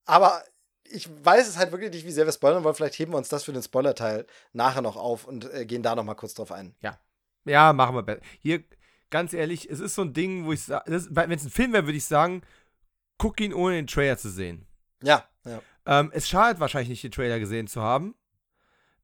Aber 0.06 0.44
ich 0.84 1.10
weiß 1.24 1.48
es 1.48 1.58
halt 1.58 1.72
wirklich 1.72 1.92
nicht, 1.92 2.06
wie 2.06 2.12
sehr 2.12 2.26
wir 2.26 2.34
spoilern 2.34 2.64
wollen. 2.64 2.76
Vielleicht 2.76 3.00
heben 3.00 3.14
wir 3.14 3.18
uns 3.18 3.30
das 3.30 3.44
für 3.44 3.54
den 3.54 3.64
Spoiler-Teil 3.64 4.26
nachher 4.52 4.82
noch 4.82 4.96
auf 4.96 5.26
und 5.26 5.52
äh, 5.54 5.66
gehen 5.66 5.84
da 5.84 5.96
noch 5.96 6.04
mal 6.04 6.16
kurz 6.16 6.34
drauf 6.34 6.52
ein. 6.52 6.76
Ja, 6.82 7.00
ja, 7.46 7.74
machen 7.74 7.96
wir 7.96 8.04
besser. 8.04 8.22
Hier, 8.40 8.64
ganz 9.10 9.34
ehrlich, 9.34 9.70
es 9.70 9.80
ist 9.80 9.96
so 9.96 10.02
ein 10.04 10.14
Ding, 10.14 10.46
wo 10.46 10.54
ich 10.54 10.64
sage, 10.64 10.86
wenn 11.10 11.32
es 11.32 11.46
ein 11.46 11.50
Film 11.50 11.74
wäre, 11.74 11.86
würde 11.86 11.98
ich 11.98 12.06
sagen, 12.06 12.42
guck 13.18 13.40
ihn 13.42 13.54
ohne 13.54 13.76
den 13.76 13.88
Trailer 13.88 14.18
zu 14.18 14.30
sehen. 14.30 14.68
Ja, 15.02 15.28
ja. 15.46 15.62
Ähm, 15.86 16.12
es 16.14 16.28
schadet 16.28 16.60
wahrscheinlich 16.60 16.90
nicht, 16.90 17.04
den 17.04 17.12
Trailer 17.12 17.40
gesehen 17.40 17.68
zu 17.68 17.82
haben. 17.82 18.16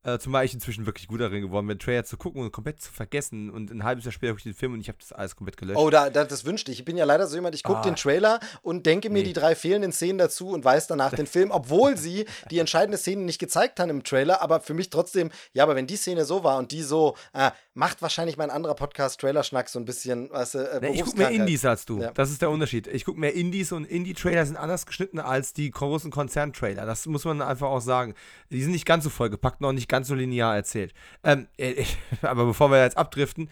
Äh, 0.04 0.18
zumal 0.18 0.46
ich 0.46 0.54
inzwischen 0.54 0.86
wirklich 0.86 1.10
gut 1.10 1.20
darin 1.20 1.42
geworden 1.42 1.68
bin, 1.68 1.78
Trailer 1.78 2.06
zu 2.06 2.16
gucken 2.16 2.42
und 2.42 2.54
komplett 2.54 2.82
zu 2.82 2.90
vergessen. 2.90 3.50
Und 3.50 3.70
ein 3.70 3.84
halbes 3.84 4.06
Jahr 4.06 4.14
später 4.14 4.30
habe 4.30 4.40
ich 4.40 4.44
den 4.44 4.54
Film 4.54 4.74
und 4.74 4.80
ich 4.80 4.88
habe 4.88 4.98
das 4.98 5.12
alles 5.12 5.36
komplett 5.36 5.58
gelöscht. 5.58 5.78
Oh, 5.78 5.90
da, 5.90 6.10
da, 6.10 6.24
das 6.24 6.46
wünschte 6.46 6.72
ich. 6.72 6.80
Ich 6.80 6.86
bin 6.86 6.96
ja 6.96 7.04
leider 7.04 7.28
so 7.28 7.36
jemand, 7.36 7.54
ich 7.54 7.64
gucke 7.64 7.80
ah. 7.80 7.84
den 7.84 7.98
Trailer 7.98 8.40
und 8.62 8.86
denke 8.86 9.10
mir 9.10 9.20
nee. 9.20 9.26
die 9.26 9.34
drei 9.34 9.56
fehlenden 9.56 9.92
Szenen 9.92 10.18
dazu 10.18 10.50
und 10.50 10.64
weiß 10.64 10.88
danach 10.88 11.14
den 11.14 11.28
Film, 11.28 11.52
obwohl 11.52 11.98
sie 11.98 12.26
die 12.50 12.60
entscheidende 12.60 12.98
Szene 12.98 13.24
nicht 13.24 13.40
gezeigt 13.40 13.82
haben 13.82 13.90
im 13.90 14.04
Trailer, 14.04 14.42
aber 14.42 14.62
für 14.62 14.74
mich 14.74 14.90
trotzdem, 14.90 15.32
ja, 15.52 15.64
aber 15.64 15.76
wenn 15.76 15.86
die 15.86 15.98
Szene 15.98 16.24
so 16.24 16.46
war 16.46 16.58
und 16.60 16.72
die 16.72 16.82
so, 16.82 17.18
äh, 17.34 17.52
macht 17.74 18.02
wahrscheinlich 18.02 18.38
mein 18.38 18.52
anderer 18.52 18.76
Podcast 18.76 19.20
Trailer-Schnack 19.20 19.68
so 19.68 19.80
ein 19.80 19.86
bisschen, 19.86 20.30
weißt 20.32 20.54
du, 20.54 20.60
äh, 20.60 20.80
nee, 20.82 20.92
Ich 20.96 21.04
gucke 21.04 21.18
mehr 21.18 21.30
Indies 21.30 21.66
als 21.66 21.86
du. 21.86 22.00
Ja. 22.00 22.12
Das 22.12 22.32
ist 22.32 22.42
der 22.42 22.50
Unterschied. 22.50 22.88
Ich 22.88 23.04
gucke 23.04 23.20
mehr 23.20 23.34
Indies 23.34 23.74
und 23.74 23.84
Indie-Trailer 23.84 24.46
sind 24.46 24.56
anders 24.56 24.86
geschnitten 24.86 25.20
als 25.20 25.52
die 25.52 25.70
großen 25.70 26.10
Konzern-Trailer. 26.10 26.86
Das 26.86 27.06
muss 27.06 27.26
man 27.26 27.42
einfach 27.42 27.68
auch 27.68 27.82
sagen. 27.82 28.14
Die 28.50 28.62
sind 28.62 28.72
nicht 28.72 28.86
ganz 28.86 29.04
so 29.04 29.10
vollgepackt, 29.10 29.60
noch 29.60 29.74
nicht 29.74 29.89
ganz 29.90 30.08
so 30.08 30.16
linear 30.16 30.56
erzählt. 30.56 30.94
Ähm, 31.24 31.48
äh, 31.58 31.84
aber 32.22 32.46
bevor 32.46 32.72
wir 32.72 32.82
jetzt 32.82 32.98
abdriften, 32.98 33.50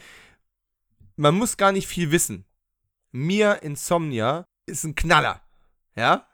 man 1.15 1.35
muss 1.35 1.57
gar 1.57 1.71
nicht 1.71 1.87
viel 1.87 2.11
wissen. 2.11 2.45
Mir 3.11 3.63
Insomnia 3.63 4.45
ist 4.65 4.83
ein 4.83 4.95
Knaller. 4.95 5.41
Ja? 5.95 6.27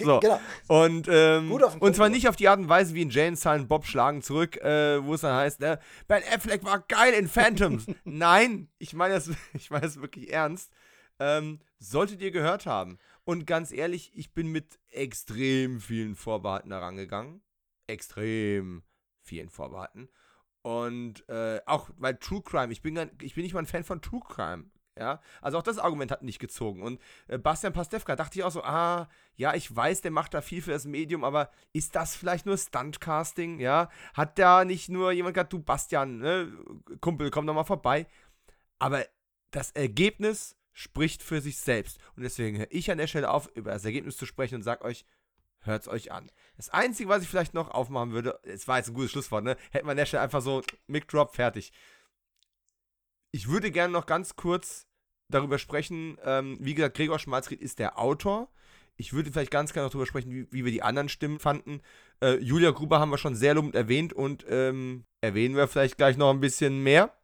So. 0.00 0.20
Genau. 0.20 0.40
Und, 0.68 1.08
ähm, 1.10 1.50
und 1.50 1.96
zwar 1.96 2.08
nicht 2.08 2.28
auf 2.28 2.36
die 2.36 2.48
Art 2.48 2.60
und 2.60 2.68
Weise 2.68 2.94
wie 2.94 3.02
in 3.02 3.10
Jane 3.10 3.36
Silent 3.36 3.68
Bob 3.68 3.84
schlagen 3.84 4.22
zurück, 4.22 4.56
äh, 4.58 5.04
wo 5.04 5.14
es 5.14 5.22
dann 5.22 5.34
heißt, 5.34 5.60
ne, 5.60 5.80
Ben 6.06 6.22
Affleck 6.32 6.64
war 6.64 6.80
geil 6.80 7.14
in 7.14 7.28
Phantoms. 7.28 7.86
Nein, 8.04 8.68
ich 8.78 8.94
meine 8.94 9.14
das, 9.14 9.30
ich 9.54 9.70
meine 9.70 9.86
das 9.86 10.00
wirklich 10.00 10.32
ernst. 10.32 10.72
Ähm, 11.18 11.60
solltet 11.80 12.22
ihr 12.22 12.30
gehört 12.30 12.66
haben. 12.66 12.98
Und 13.24 13.46
ganz 13.46 13.72
ehrlich, 13.72 14.12
ich 14.14 14.32
bin 14.32 14.48
mit 14.48 14.78
extrem 14.90 15.80
vielen 15.80 16.14
Vorbehalten 16.14 16.70
da 16.70 16.78
rangegangen. 16.78 17.42
Extrem 17.88 18.82
vielen 19.28 19.50
Vorbehalten. 19.50 20.08
Und 20.62 21.28
äh, 21.28 21.60
auch 21.66 21.90
weil 21.98 22.16
True 22.16 22.42
Crime, 22.42 22.72
ich 22.72 22.82
bin, 22.82 23.10
ich 23.22 23.34
bin 23.34 23.44
nicht 23.44 23.54
mal 23.54 23.60
ein 23.60 23.66
Fan 23.66 23.84
von 23.84 24.02
True 24.02 24.20
Crime. 24.26 24.64
Ja, 24.98 25.20
also 25.40 25.58
auch 25.58 25.62
das 25.62 25.78
Argument 25.78 26.10
hat 26.10 26.22
nicht 26.22 26.40
gezogen. 26.40 26.82
Und 26.82 27.00
äh, 27.28 27.38
Bastian 27.38 27.72
Pastewka 27.72 28.16
dachte 28.16 28.36
ich 28.36 28.44
auch 28.44 28.50
so, 28.50 28.64
ah, 28.64 29.08
ja, 29.36 29.54
ich 29.54 29.74
weiß, 29.74 30.00
der 30.00 30.10
macht 30.10 30.34
da 30.34 30.40
viel 30.40 30.60
für 30.60 30.72
das 30.72 30.86
Medium, 30.86 31.22
aber 31.22 31.50
ist 31.72 31.94
das 31.94 32.16
vielleicht 32.16 32.46
nur 32.46 32.58
Stuntcasting? 32.58 33.60
Ja, 33.60 33.90
hat 34.14 34.40
da 34.40 34.64
nicht 34.64 34.88
nur 34.88 35.12
jemand 35.12 35.34
gesagt, 35.34 35.52
du 35.52 35.60
Bastian, 35.60 36.18
ne, 36.18 36.52
Kumpel, 37.00 37.30
komm 37.30 37.46
doch 37.46 37.54
mal 37.54 37.62
vorbei. 37.62 38.08
Aber 38.80 39.04
das 39.52 39.70
Ergebnis 39.70 40.56
spricht 40.72 41.22
für 41.22 41.40
sich 41.40 41.58
selbst. 41.58 41.98
Und 42.16 42.24
deswegen 42.24 42.58
höre 42.58 42.70
ich 42.70 42.90
an 42.90 42.98
der 42.98 43.06
Stelle 43.06 43.30
auf, 43.30 43.48
über 43.54 43.72
das 43.72 43.84
Ergebnis 43.84 44.16
zu 44.16 44.26
sprechen 44.26 44.56
und 44.56 44.62
sage 44.62 44.84
euch, 44.84 45.04
hört 45.60 45.82
es 45.82 45.88
euch 45.88 46.12
an. 46.12 46.30
Das 46.56 46.70
Einzige, 46.70 47.08
was 47.08 47.22
ich 47.22 47.28
vielleicht 47.28 47.54
noch 47.54 47.70
aufmachen 47.70 48.12
würde, 48.12 48.38
es 48.42 48.68
war 48.68 48.78
jetzt 48.78 48.88
ein 48.88 48.94
gutes 48.94 49.10
Schlusswort, 49.10 49.44
ne? 49.44 49.56
Hätten 49.70 49.86
wir 49.86 49.92
an 49.92 49.96
der 49.96 50.06
Stelle 50.06 50.22
einfach 50.22 50.42
so 50.42 50.62
Mic 50.86 51.06
Drop 51.08 51.34
fertig. 51.34 51.72
Ich 53.30 53.48
würde 53.48 53.70
gerne 53.70 53.92
noch 53.92 54.06
ganz 54.06 54.36
kurz 54.36 54.86
darüber 55.30 55.58
sprechen, 55.58 56.16
ähm, 56.24 56.56
wie 56.60 56.74
gesagt, 56.74 56.96
Gregor 56.96 57.18
Schmalzried 57.18 57.60
ist 57.60 57.78
der 57.78 57.98
Autor. 57.98 58.48
Ich 58.96 59.12
würde 59.12 59.30
vielleicht 59.30 59.52
ganz 59.52 59.72
gerne 59.72 59.86
noch 59.86 59.92
darüber 59.92 60.06
sprechen, 60.06 60.32
wie, 60.32 60.48
wie 60.50 60.64
wir 60.64 60.72
die 60.72 60.82
anderen 60.82 61.08
Stimmen 61.08 61.38
fanden. 61.38 61.80
Äh, 62.20 62.38
Julia 62.38 62.70
Gruber 62.70 62.98
haben 62.98 63.10
wir 63.10 63.18
schon 63.18 63.36
sehr 63.36 63.54
lobend 63.54 63.74
erwähnt 63.74 64.12
und 64.12 64.44
ähm, 64.48 65.04
erwähnen 65.20 65.54
wir 65.54 65.68
vielleicht 65.68 65.98
gleich 65.98 66.16
noch 66.16 66.30
ein 66.30 66.40
bisschen 66.40 66.82
mehr. 66.82 67.14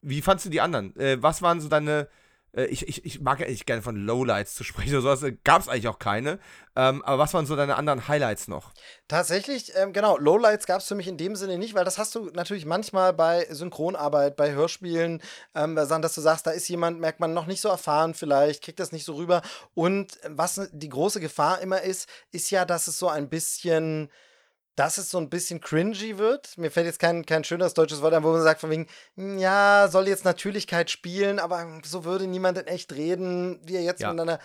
Wie 0.00 0.22
fandst 0.22 0.46
du 0.46 0.50
die 0.50 0.60
anderen? 0.60 0.96
Äh, 0.96 1.22
was 1.22 1.42
waren 1.42 1.60
so 1.60 1.68
deine 1.68 2.08
ich, 2.54 2.86
ich, 2.86 3.04
ich 3.04 3.20
mag 3.20 3.40
ja 3.40 3.46
echt 3.46 3.66
gerne 3.66 3.82
von 3.82 3.96
Lowlights 3.96 4.54
zu 4.54 4.64
sprechen 4.64 4.96
oder 4.96 5.16
sowas. 5.16 5.32
Gab 5.44 5.62
es 5.62 5.68
eigentlich 5.68 5.88
auch 5.88 5.98
keine. 5.98 6.38
Ähm, 6.76 7.02
aber 7.04 7.18
was 7.18 7.34
waren 7.34 7.46
so 7.46 7.56
deine 7.56 7.76
anderen 7.76 8.08
Highlights 8.08 8.48
noch? 8.48 8.72
Tatsächlich, 9.08 9.72
ähm, 9.76 9.92
genau, 9.92 10.18
Lowlights 10.18 10.66
gab 10.66 10.80
es 10.80 10.88
für 10.88 10.94
mich 10.94 11.08
in 11.08 11.16
dem 11.16 11.36
Sinne 11.36 11.58
nicht, 11.58 11.74
weil 11.74 11.84
das 11.84 11.98
hast 11.98 12.14
du 12.14 12.30
natürlich 12.32 12.64
manchmal 12.64 13.12
bei 13.12 13.46
Synchronarbeit, 13.50 14.36
bei 14.36 14.52
Hörspielen, 14.52 15.22
ähm, 15.54 15.76
dass 15.76 16.14
du 16.14 16.20
sagst, 16.20 16.46
da 16.46 16.50
ist 16.50 16.68
jemand, 16.68 17.00
merkt 17.00 17.20
man 17.20 17.34
noch 17.34 17.46
nicht 17.46 17.60
so 17.60 17.68
erfahren 17.68 18.14
vielleicht, 18.14 18.64
kriegt 18.64 18.80
das 18.80 18.92
nicht 18.92 19.04
so 19.04 19.14
rüber. 19.14 19.42
Und 19.74 20.18
was 20.26 20.68
die 20.72 20.88
große 20.88 21.20
Gefahr 21.20 21.60
immer 21.60 21.82
ist, 21.82 22.08
ist 22.30 22.50
ja, 22.50 22.64
dass 22.64 22.86
es 22.86 22.98
so 22.98 23.08
ein 23.08 23.28
bisschen 23.28 24.10
dass 24.76 24.98
es 24.98 25.10
so 25.10 25.18
ein 25.18 25.30
bisschen 25.30 25.60
cringy 25.60 26.18
wird. 26.18 26.56
Mir 26.56 26.70
fällt 26.70 26.86
jetzt 26.86 26.98
kein, 26.98 27.26
kein 27.26 27.44
schönes 27.44 27.74
deutsches 27.74 28.02
Wort 28.02 28.14
ein, 28.14 28.22
wo 28.22 28.32
man 28.32 28.42
sagt, 28.42 28.60
von 28.60 28.70
wegen, 28.70 28.86
hm, 29.16 29.38
ja, 29.38 29.88
soll 29.90 30.08
jetzt 30.08 30.24
Natürlichkeit 30.24 30.90
spielen, 30.90 31.38
aber 31.38 31.80
so 31.84 32.04
würde 32.04 32.26
niemand 32.26 32.58
in 32.58 32.66
echt 32.66 32.92
reden, 32.92 33.60
wie 33.64 33.76
er 33.76 33.82
jetzt 33.82 34.00
ja. 34.00 34.08
miteinander. 34.08 34.40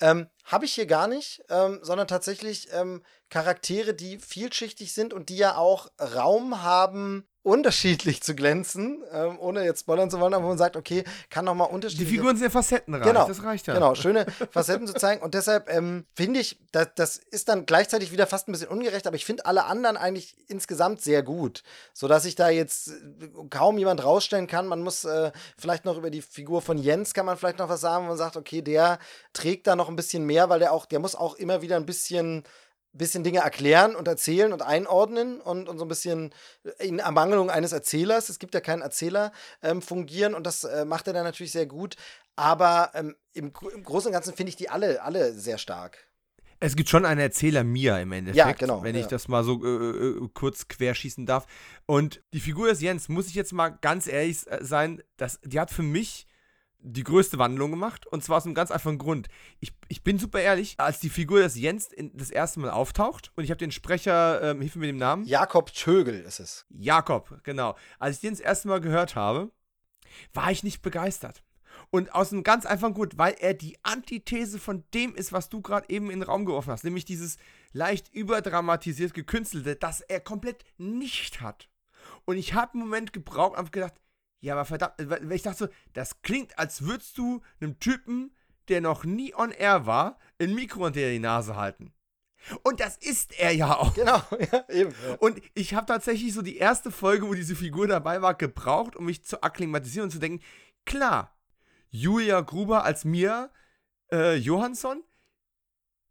Ähm, 0.00 0.28
Habe 0.44 0.64
ich 0.64 0.72
hier 0.72 0.86
gar 0.86 1.06
nicht, 1.06 1.42
ähm, 1.48 1.80
sondern 1.82 2.08
tatsächlich 2.08 2.68
ähm, 2.72 3.04
Charaktere, 3.30 3.94
die 3.94 4.18
vielschichtig 4.18 4.92
sind 4.94 5.12
und 5.14 5.28
die 5.28 5.36
ja 5.36 5.56
auch 5.56 5.88
Raum 6.00 6.62
haben, 6.62 7.28
unterschiedlich 7.42 8.22
zu 8.22 8.34
glänzen, 8.36 9.02
ähm, 9.12 9.38
ohne 9.40 9.64
jetzt 9.64 9.80
spoilern 9.80 10.10
zu 10.10 10.20
wollen, 10.20 10.32
aber 10.32 10.44
wo 10.44 10.48
man 10.48 10.58
sagt, 10.58 10.76
okay, 10.76 11.02
kann 11.28 11.44
nochmal 11.44 11.68
unterschiedlich. 11.70 12.08
Die 12.08 12.14
Figuren 12.14 12.36
sind 12.36 12.44
ja 12.44 12.50
facettenreich, 12.50 13.02
genau, 13.02 13.26
das 13.26 13.42
reicht 13.42 13.66
ja. 13.66 13.74
Genau, 13.74 13.96
schöne 13.96 14.26
Facetten 14.50 14.86
zu 14.86 14.94
zeigen 14.94 15.22
und 15.22 15.34
deshalb 15.34 15.68
ähm, 15.68 16.04
finde 16.14 16.38
ich, 16.38 16.58
das, 16.70 16.88
das 16.94 17.16
ist 17.16 17.48
dann 17.48 17.66
gleichzeitig 17.66 18.12
wieder 18.12 18.28
fast 18.28 18.48
ein 18.48 18.52
bisschen 18.52 18.68
ungerecht, 18.68 19.08
aber 19.08 19.16
ich 19.16 19.24
finde 19.24 19.46
alle 19.46 19.64
anderen 19.64 19.96
eigentlich 19.96 20.36
insgesamt 20.46 21.02
sehr 21.02 21.24
gut, 21.24 21.64
sodass 21.92 22.24
ich 22.26 22.36
da 22.36 22.48
jetzt 22.48 22.88
äh, 22.88 22.92
kaum 23.50 23.76
jemand 23.76 24.04
rausstellen 24.04 24.46
kann. 24.46 24.68
Man 24.68 24.82
muss 24.82 25.04
äh, 25.04 25.32
vielleicht 25.58 25.84
noch 25.84 25.98
über 25.98 26.10
die 26.10 26.22
Figur 26.22 26.62
von 26.62 26.78
Jens 26.78 27.12
kann 27.12 27.26
man 27.26 27.36
vielleicht 27.36 27.58
noch 27.58 27.68
was 27.68 27.80
sagen, 27.80 28.04
wo 28.04 28.08
man 28.08 28.18
sagt, 28.18 28.36
okay, 28.36 28.62
der 28.62 29.00
trägt 29.32 29.66
da 29.66 29.74
noch 29.74 29.88
ein 29.88 29.96
bisschen 29.96 30.24
mehr, 30.24 30.48
weil 30.48 30.60
der 30.60 30.72
auch, 30.72 30.86
der 30.86 31.00
muss 31.00 31.16
auch 31.16 31.34
immer 31.34 31.60
wieder 31.60 31.76
ein 31.76 31.86
bisschen 31.86 32.44
bisschen 32.92 33.24
Dinge 33.24 33.40
erklären 33.40 33.94
und 33.94 34.06
erzählen 34.06 34.52
und 34.52 34.62
einordnen 34.62 35.40
und, 35.40 35.68
und 35.68 35.78
so 35.78 35.84
ein 35.84 35.88
bisschen 35.88 36.34
in 36.78 36.98
Ermangelung 36.98 37.50
eines 37.50 37.72
Erzählers, 37.72 38.28
es 38.28 38.38
gibt 38.38 38.54
ja 38.54 38.60
keinen 38.60 38.82
Erzähler, 38.82 39.32
ähm, 39.62 39.82
fungieren 39.82 40.34
und 40.34 40.46
das 40.46 40.64
äh, 40.64 40.84
macht 40.84 41.06
er 41.06 41.12
dann 41.12 41.24
natürlich 41.24 41.52
sehr 41.52 41.66
gut. 41.66 41.96
Aber 42.36 42.90
ähm, 42.94 43.14
im, 43.32 43.52
im, 43.74 43.82
Großen 43.82 44.08
und 44.08 44.12
Ganzen 44.12 44.34
finde 44.34 44.50
ich 44.50 44.56
die 44.56 44.70
alle, 44.70 45.02
alle 45.02 45.32
sehr 45.32 45.58
stark. 45.58 45.98
Es 46.60 46.76
gibt 46.76 46.88
schon 46.88 47.04
einen 47.04 47.20
Erzähler 47.20 47.64
Mia 47.64 47.98
im 47.98 48.12
Endeffekt, 48.12 48.36
ja, 48.36 48.52
genau, 48.52 48.84
wenn 48.84 48.94
ich 48.94 49.02
ja. 49.02 49.08
das 49.08 49.26
mal 49.26 49.42
so 49.42 49.64
äh, 49.64 49.68
äh, 49.68 50.28
kurz 50.32 50.68
querschießen 50.68 51.26
darf. 51.26 51.46
Und 51.86 52.22
die 52.32 52.40
Figur 52.40 52.68
des 52.68 52.80
Jens, 52.80 53.08
muss 53.08 53.26
ich 53.26 53.34
jetzt 53.34 53.52
mal 53.52 53.70
ganz 53.70 54.06
ehrlich 54.06 54.48
äh, 54.50 54.58
sein, 54.62 55.02
das, 55.16 55.40
die 55.42 55.58
hat 55.58 55.70
für 55.70 55.82
mich 55.82 56.26
die 56.82 57.04
größte 57.04 57.38
Wandlung 57.38 57.70
gemacht. 57.70 58.06
Und 58.06 58.22
zwar 58.22 58.38
aus 58.38 58.44
einem 58.44 58.54
ganz 58.54 58.70
einfachen 58.70 58.98
Grund. 58.98 59.28
Ich, 59.60 59.72
ich 59.88 60.02
bin 60.02 60.18
super 60.18 60.40
ehrlich, 60.40 60.74
als 60.78 61.00
die 61.00 61.08
Figur 61.08 61.40
des 61.40 61.56
Jens 61.56 61.92
in, 61.92 62.16
das 62.16 62.30
erste 62.30 62.60
Mal 62.60 62.70
auftaucht 62.70 63.32
und 63.36 63.44
ich 63.44 63.50
habe 63.50 63.58
den 63.58 63.72
Sprecher, 63.72 64.42
ähm, 64.42 64.60
hilf 64.60 64.74
mir 64.74 64.82
mit 64.82 64.90
dem 64.90 64.98
Namen. 64.98 65.24
Jakob 65.24 65.72
Tögel 65.72 66.20
ist 66.20 66.40
es. 66.40 66.66
Jakob, 66.70 67.40
genau. 67.44 67.76
Als 67.98 68.16
ich 68.16 68.20
den 68.20 68.30
das 68.30 68.40
erste 68.40 68.68
Mal 68.68 68.80
gehört 68.80 69.16
habe, 69.16 69.50
war 70.34 70.50
ich 70.50 70.62
nicht 70.62 70.82
begeistert. 70.82 71.42
Und 71.90 72.14
aus 72.14 72.32
einem 72.32 72.42
ganz 72.42 72.66
einfachen 72.66 72.94
Grund, 72.94 73.18
weil 73.18 73.34
er 73.38 73.54
die 73.54 73.78
Antithese 73.82 74.58
von 74.58 74.84
dem 74.94 75.14
ist, 75.14 75.32
was 75.32 75.48
du 75.48 75.60
gerade 75.60 75.88
eben 75.88 76.10
in 76.10 76.20
den 76.20 76.28
Raum 76.28 76.44
geworfen 76.44 76.70
hast. 76.70 76.84
Nämlich 76.84 77.04
dieses 77.04 77.38
leicht 77.72 78.12
überdramatisiert 78.12 79.14
gekünstelte, 79.14 79.76
das 79.76 80.00
er 80.00 80.20
komplett 80.20 80.64
nicht 80.78 81.40
hat. 81.40 81.68
Und 82.24 82.36
ich 82.36 82.54
habe 82.54 82.74
einen 82.74 82.82
Moment 82.82 83.12
gebraucht 83.12 83.58
und 83.58 83.72
gedacht, 83.72 83.94
ja, 84.42 84.54
aber 84.54 84.64
verdammt, 84.64 84.94
weil 84.98 85.32
ich 85.32 85.42
dachte 85.42 85.66
so, 85.66 85.68
das 85.92 86.20
klingt, 86.22 86.58
als 86.58 86.82
würdest 86.82 87.16
du 87.16 87.42
einem 87.60 87.78
Typen, 87.78 88.34
der 88.68 88.80
noch 88.80 89.04
nie 89.04 89.34
on 89.34 89.52
air 89.52 89.86
war, 89.86 90.18
ein 90.40 90.54
Mikro 90.54 90.84
unter 90.84 91.00
die 91.00 91.20
Nase 91.20 91.54
halten. 91.56 91.94
Und 92.64 92.80
das 92.80 92.96
ist 92.96 93.38
er 93.38 93.52
ja 93.52 93.76
auch. 93.76 93.94
Genau, 93.94 94.20
ja, 94.52 94.64
eben. 94.68 94.92
Ja. 95.06 95.14
Und 95.20 95.40
ich 95.54 95.74
habe 95.74 95.86
tatsächlich 95.86 96.34
so 96.34 96.42
die 96.42 96.56
erste 96.56 96.90
Folge, 96.90 97.28
wo 97.28 97.34
diese 97.34 97.54
Figur 97.54 97.86
dabei 97.86 98.20
war, 98.20 98.34
gebraucht, 98.34 98.96
um 98.96 99.04
mich 99.04 99.24
zu 99.24 99.44
akklimatisieren 99.44 100.08
und 100.08 100.10
zu 100.10 100.18
denken, 100.18 100.44
klar, 100.84 101.38
Julia 101.90 102.40
Gruber 102.40 102.84
als 102.84 103.04
Mia 103.04 103.48
äh, 104.10 104.34
Johansson 104.34 105.04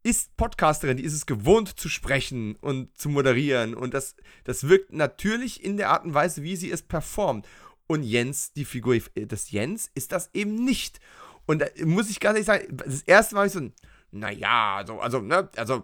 ist 0.04 0.38
Podcasterin, 0.38 0.96
die 0.96 1.04
ist 1.04 1.14
es 1.14 1.26
gewohnt 1.26 1.78
zu 1.78 1.90
sprechen 1.90 2.56
und 2.56 2.98
zu 2.98 3.10
moderieren. 3.10 3.76
Und 3.76 3.94
das, 3.94 4.16
das 4.46 4.70
wirkt 4.70 4.94
natürlich 4.94 5.62
in 5.62 5.76
der 5.76 5.90
Art 5.90 6.06
und 6.06 6.14
Weise, 6.14 6.44
wie 6.44 6.56
sie 6.56 6.72
es 6.72 6.82
performt. 6.82 7.46
Und 7.88 8.04
Jens, 8.04 8.54
die 8.54 8.66
Figur 8.66 8.98
des 9.16 9.52
Jens, 9.52 9.92
ist 9.94 10.12
das 10.12 10.30
eben 10.34 10.64
nicht. 10.64 11.00
Und 11.46 11.60
da 11.60 11.66
muss 11.84 12.10
ich 12.10 12.20
ganz 12.20 12.36
ehrlich 12.36 12.46
sagen, 12.46 12.78
das 12.78 13.02
erste 13.02 13.36
Mal 13.36 13.48
ich 13.48 13.54
so, 13.54 13.70
naja, 14.12 14.78
also, 14.78 15.00
also, 15.00 15.20
ne, 15.20 15.50
also, 15.56 15.84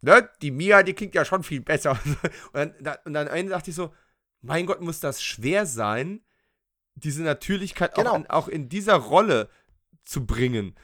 ne, 0.00 0.28
die 0.42 0.50
Mia, 0.50 0.82
die 0.82 0.94
klingt 0.94 1.14
ja 1.14 1.24
schon 1.24 1.42
viel 1.42 1.60
besser. 1.60 1.98
Und 2.52 2.74
dann, 2.80 2.96
und 3.04 3.14
dann 3.14 3.28
eine 3.28 3.50
dachte 3.50 3.70
ich 3.70 3.76
so, 3.76 3.92
mein 4.40 4.66
Gott, 4.66 4.80
muss 4.80 5.00
das 5.00 5.22
schwer 5.22 5.66
sein, 5.66 6.20
diese 6.94 7.22
Natürlichkeit 7.22 7.94
genau. 7.94 8.10
auch, 8.10 8.16
in, 8.16 8.30
auch 8.30 8.48
in 8.48 8.68
dieser 8.68 8.96
Rolle 8.96 9.48
zu 10.04 10.26
bringen. 10.26 10.74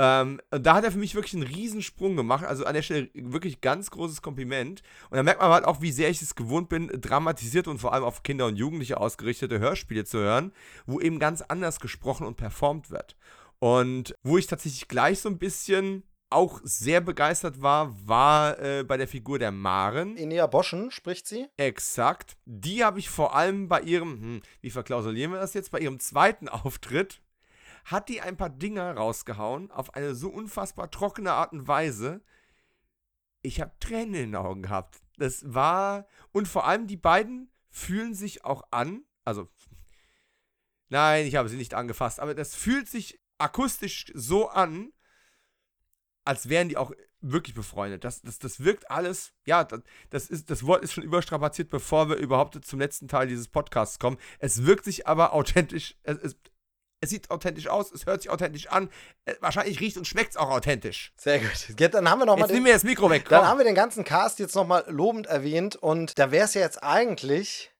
Ähm, 0.00 0.40
da 0.50 0.74
hat 0.74 0.84
er 0.84 0.92
für 0.92 0.98
mich 0.98 1.16
wirklich 1.16 1.34
einen 1.34 1.42
Riesensprung 1.42 2.14
gemacht. 2.14 2.44
Also 2.44 2.64
an 2.64 2.74
der 2.74 2.82
Stelle 2.82 3.10
wirklich 3.14 3.60
ganz 3.60 3.90
großes 3.90 4.22
Kompliment. 4.22 4.82
Und 5.10 5.16
da 5.16 5.24
merkt 5.24 5.40
man 5.40 5.50
halt 5.50 5.64
auch, 5.64 5.82
wie 5.82 5.90
sehr 5.90 6.08
ich 6.08 6.22
es 6.22 6.36
gewohnt 6.36 6.68
bin, 6.68 6.86
dramatisiert 6.86 7.66
und 7.66 7.78
vor 7.78 7.92
allem 7.92 8.04
auf 8.04 8.22
Kinder 8.22 8.46
und 8.46 8.54
Jugendliche 8.54 9.00
ausgerichtete 9.00 9.58
Hörspiele 9.58 10.04
zu 10.04 10.18
hören, 10.18 10.52
wo 10.86 11.00
eben 11.00 11.18
ganz 11.18 11.42
anders 11.42 11.80
gesprochen 11.80 12.28
und 12.28 12.36
performt 12.36 12.92
wird. 12.92 13.16
Und 13.58 14.14
wo 14.22 14.38
ich 14.38 14.46
tatsächlich 14.46 14.86
gleich 14.86 15.18
so 15.18 15.28
ein 15.28 15.38
bisschen 15.38 16.04
auch 16.30 16.60
sehr 16.62 17.00
begeistert 17.00 17.60
war, 17.60 17.96
war 18.06 18.58
äh, 18.60 18.84
bei 18.84 18.98
der 18.98 19.08
Figur 19.08 19.40
der 19.40 19.50
Maren. 19.50 20.16
Inea 20.16 20.46
Boschen 20.46 20.92
spricht 20.92 21.26
sie. 21.26 21.48
Exakt. 21.56 22.36
Die 22.44 22.84
habe 22.84 23.00
ich 23.00 23.08
vor 23.08 23.34
allem 23.34 23.66
bei 23.66 23.80
ihrem, 23.80 24.20
hm, 24.20 24.40
wie 24.60 24.70
verklausulieren 24.70 25.32
wir 25.32 25.40
das 25.40 25.54
jetzt, 25.54 25.72
bei 25.72 25.80
ihrem 25.80 25.98
zweiten 25.98 26.48
Auftritt 26.48 27.20
hat 27.90 28.10
die 28.10 28.20
ein 28.20 28.36
paar 28.36 28.50
Dinger 28.50 28.94
rausgehauen 28.94 29.70
auf 29.70 29.94
eine 29.94 30.14
so 30.14 30.28
unfassbar 30.28 30.90
trockene 30.90 31.32
Art 31.32 31.52
und 31.52 31.66
Weise. 31.66 32.22
Ich 33.40 33.60
habe 33.60 33.72
Tränen 33.80 34.14
in 34.14 34.20
den 34.32 34.36
Augen 34.36 34.62
gehabt. 34.62 35.00
Das 35.16 35.54
war 35.54 36.06
und 36.32 36.48
vor 36.48 36.66
allem 36.66 36.86
die 36.86 36.98
beiden 36.98 37.50
fühlen 37.70 38.14
sich 38.14 38.44
auch 38.44 38.62
an, 38.70 39.04
also 39.24 39.48
nein, 40.90 41.26
ich 41.26 41.36
habe 41.36 41.48
sie 41.48 41.56
nicht 41.56 41.74
angefasst, 41.74 42.20
aber 42.20 42.34
das 42.34 42.54
fühlt 42.54 42.88
sich 42.88 43.20
akustisch 43.38 44.06
so 44.14 44.48
an, 44.48 44.92
als 46.24 46.50
wären 46.50 46.68
die 46.68 46.76
auch 46.76 46.92
wirklich 47.20 47.54
befreundet. 47.54 48.04
Das, 48.04 48.20
das, 48.20 48.38
das 48.38 48.62
wirkt 48.62 48.90
alles, 48.90 49.32
ja, 49.46 49.64
das, 49.64 49.80
das, 50.10 50.28
ist, 50.28 50.50
das 50.50 50.66
Wort 50.66 50.82
ist 50.84 50.92
schon 50.92 51.04
überstrapaziert, 51.04 51.70
bevor 51.70 52.10
wir 52.10 52.16
überhaupt 52.16 52.62
zum 52.64 52.78
letzten 52.78 53.08
Teil 53.08 53.28
dieses 53.28 53.48
Podcasts 53.48 53.98
kommen. 53.98 54.18
Es 54.38 54.66
wirkt 54.66 54.84
sich 54.84 55.06
aber 55.06 55.32
authentisch, 55.32 55.96
es, 56.02 56.18
es, 56.18 56.36
es 57.00 57.10
sieht 57.10 57.30
authentisch 57.30 57.68
aus, 57.68 57.92
es 57.92 58.06
hört 58.06 58.22
sich 58.22 58.30
authentisch 58.30 58.68
an. 58.68 58.90
Äh, 59.24 59.34
wahrscheinlich 59.40 59.80
riecht 59.80 59.96
und 59.96 60.06
schmeckt 60.06 60.30
es 60.30 60.36
auch 60.36 60.50
authentisch. 60.50 61.12
Sehr 61.16 61.38
gut. 61.38 61.74
Jetzt, 61.78 61.94
dann 61.94 62.10
haben 62.10 62.18
wir 62.18 62.26
noch 62.26 62.36
jetzt 62.38 62.48
mal 62.48 62.54
nehmen 62.54 62.66
wir 62.66 62.72
das 62.72 62.84
Mikro 62.84 63.10
weg. 63.10 63.24
Komm. 63.24 63.38
Dann 63.38 63.46
haben 63.46 63.58
wir 63.58 63.64
den 63.64 63.74
ganzen 63.74 64.04
Cast 64.04 64.38
jetzt 64.38 64.54
nochmal 64.54 64.84
lobend 64.88 65.26
erwähnt 65.26 65.76
und 65.76 66.18
da 66.18 66.30
wäre 66.30 66.44
es 66.44 66.54
ja 66.54 66.60
jetzt 66.60 66.82
eigentlich 66.82 67.70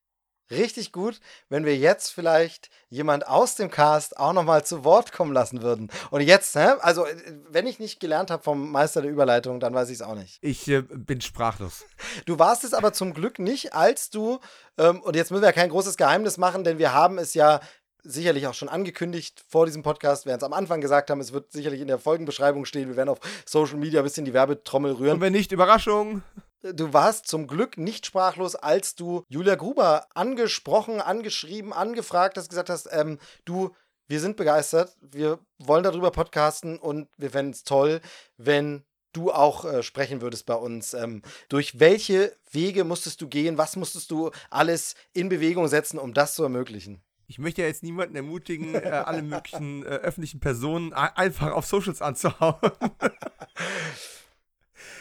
richtig 0.51 0.93
gut, 0.93 1.21
wenn 1.49 1.65
wir 1.65 1.77
jetzt 1.77 2.11
vielleicht 2.11 2.71
jemand 2.89 3.27
aus 3.27 3.55
dem 3.55 3.71
Cast 3.71 4.19
auch 4.19 4.33
nochmal 4.33 4.65
zu 4.65 4.85
Wort 4.85 5.13
kommen 5.13 5.33
lassen 5.33 5.63
würden. 5.63 5.91
Und 6.11 6.23
jetzt, 6.23 6.55
ne? 6.57 6.83
also 6.83 7.05
äh, 7.05 7.17
wenn 7.51 7.67
ich 7.67 7.79
nicht 7.79 8.01
gelernt 8.01 8.31
habe 8.31 8.43
vom 8.43 8.71
Meister 8.71 9.03
der 9.03 9.11
Überleitung, 9.11 9.61
dann 9.61 9.75
weiß 9.75 9.89
ich 9.91 9.97
es 9.97 10.03
auch 10.03 10.15
nicht. 10.15 10.39
Ich 10.41 10.67
äh, 10.69 10.83
bin 10.83 11.21
sprachlos. 11.21 11.85
Du 12.25 12.39
warst 12.39 12.65
es 12.65 12.75
aber 12.75 12.93
zum 12.93 13.13
Glück 13.15 13.39
nicht, 13.39 13.75
als 13.75 14.11
du, 14.11 14.41
ähm, 14.79 15.03
und 15.03 15.17
jetzt 15.17 15.31
müssen 15.31 15.43
wir 15.43 15.49
ja 15.49 15.53
kein 15.53 15.71
großes 15.71 15.97
Geheimnis 15.97 16.39
machen, 16.39 16.65
denn 16.65 16.79
wir 16.79 16.95
haben 16.95 17.19
es 17.19 17.35
ja 17.35 17.61
sicherlich 18.09 18.47
auch 18.47 18.55
schon 18.55 18.69
angekündigt 18.69 19.45
vor 19.49 19.67
diesem 19.67 19.83
Podcast, 19.83 20.27
während 20.27 20.43
es 20.43 20.47
am 20.47 20.53
Anfang 20.53 20.81
gesagt 20.81 21.11
haben, 21.11 21.21
es 21.21 21.33
wird 21.33 21.53
sicherlich 21.53 21.81
in 21.81 21.89
der 21.89 21.99
Folgenbeschreibung 21.99 22.65
stehen. 22.65 22.89
Wir 22.89 22.97
werden 22.97 23.11
auf 23.11 23.21
Social 23.45 23.77
Media 23.77 24.01
ein 24.01 24.05
bisschen 24.05 24.25
die 24.25 24.33
Werbetrommel 24.33 24.93
rühren. 24.93 25.15
Und 25.17 25.21
wenn 25.21 25.33
nicht, 25.33 25.53
Überraschung. 25.53 26.23
Du 26.63 26.93
warst 26.93 27.29
zum 27.29 27.47
Glück 27.47 27.79
nicht 27.79 28.05
sprachlos, 28.05 28.57
als 28.57 28.97
du 28.97 29.23
Julia 29.29 29.55
Gruber 29.55 30.09
angesprochen, 30.15 31.01
angeschrieben, 31.01 31.73
angefragt 31.73 32.37
hast, 32.37 32.49
gesagt 32.49 32.69
hast, 32.69 32.89
ähm, 32.91 33.19
du, 33.45 33.71
wir 34.09 34.19
sind 34.19 34.37
begeistert, 34.37 34.97
wir 35.01 35.39
wollen 35.59 35.85
darüber 35.85 36.11
podcasten 36.11 36.79
und 36.79 37.09
wir 37.17 37.31
fänden 37.31 37.53
es 37.53 37.63
toll, 37.63 38.01
wenn 38.39 38.83
du 39.13 39.31
auch 39.31 39.65
äh, 39.65 39.83
sprechen 39.85 40.21
würdest 40.21 40.47
bei 40.47 40.55
uns. 40.55 40.95
Ähm, 40.95 41.23
durch 41.49 41.79
welche 41.79 42.35
Wege 42.51 42.83
musstest 42.85 43.21
du 43.21 43.29
gehen? 43.29 43.57
Was 43.57 43.77
musstest 43.77 44.11
du 44.11 44.31
alles 44.51 44.95
in 45.13 45.29
Bewegung 45.29 45.69
setzen, 45.69 45.99
um 45.99 46.13
das 46.13 46.35
zu 46.35 46.43
ermöglichen? 46.43 47.03
Ich 47.31 47.39
möchte 47.39 47.61
ja 47.61 47.69
jetzt 47.69 47.83
niemanden 47.83 48.17
ermutigen, 48.17 48.75
äh, 48.75 49.03
alle 49.05 49.23
möglichen 49.23 49.83
äh, 49.83 49.89
öffentlichen 49.89 50.41
Personen 50.41 50.95
einfach 50.95 51.53
auf 51.53 51.67
Socials 51.67 52.01
anzuhauen. 52.01 52.57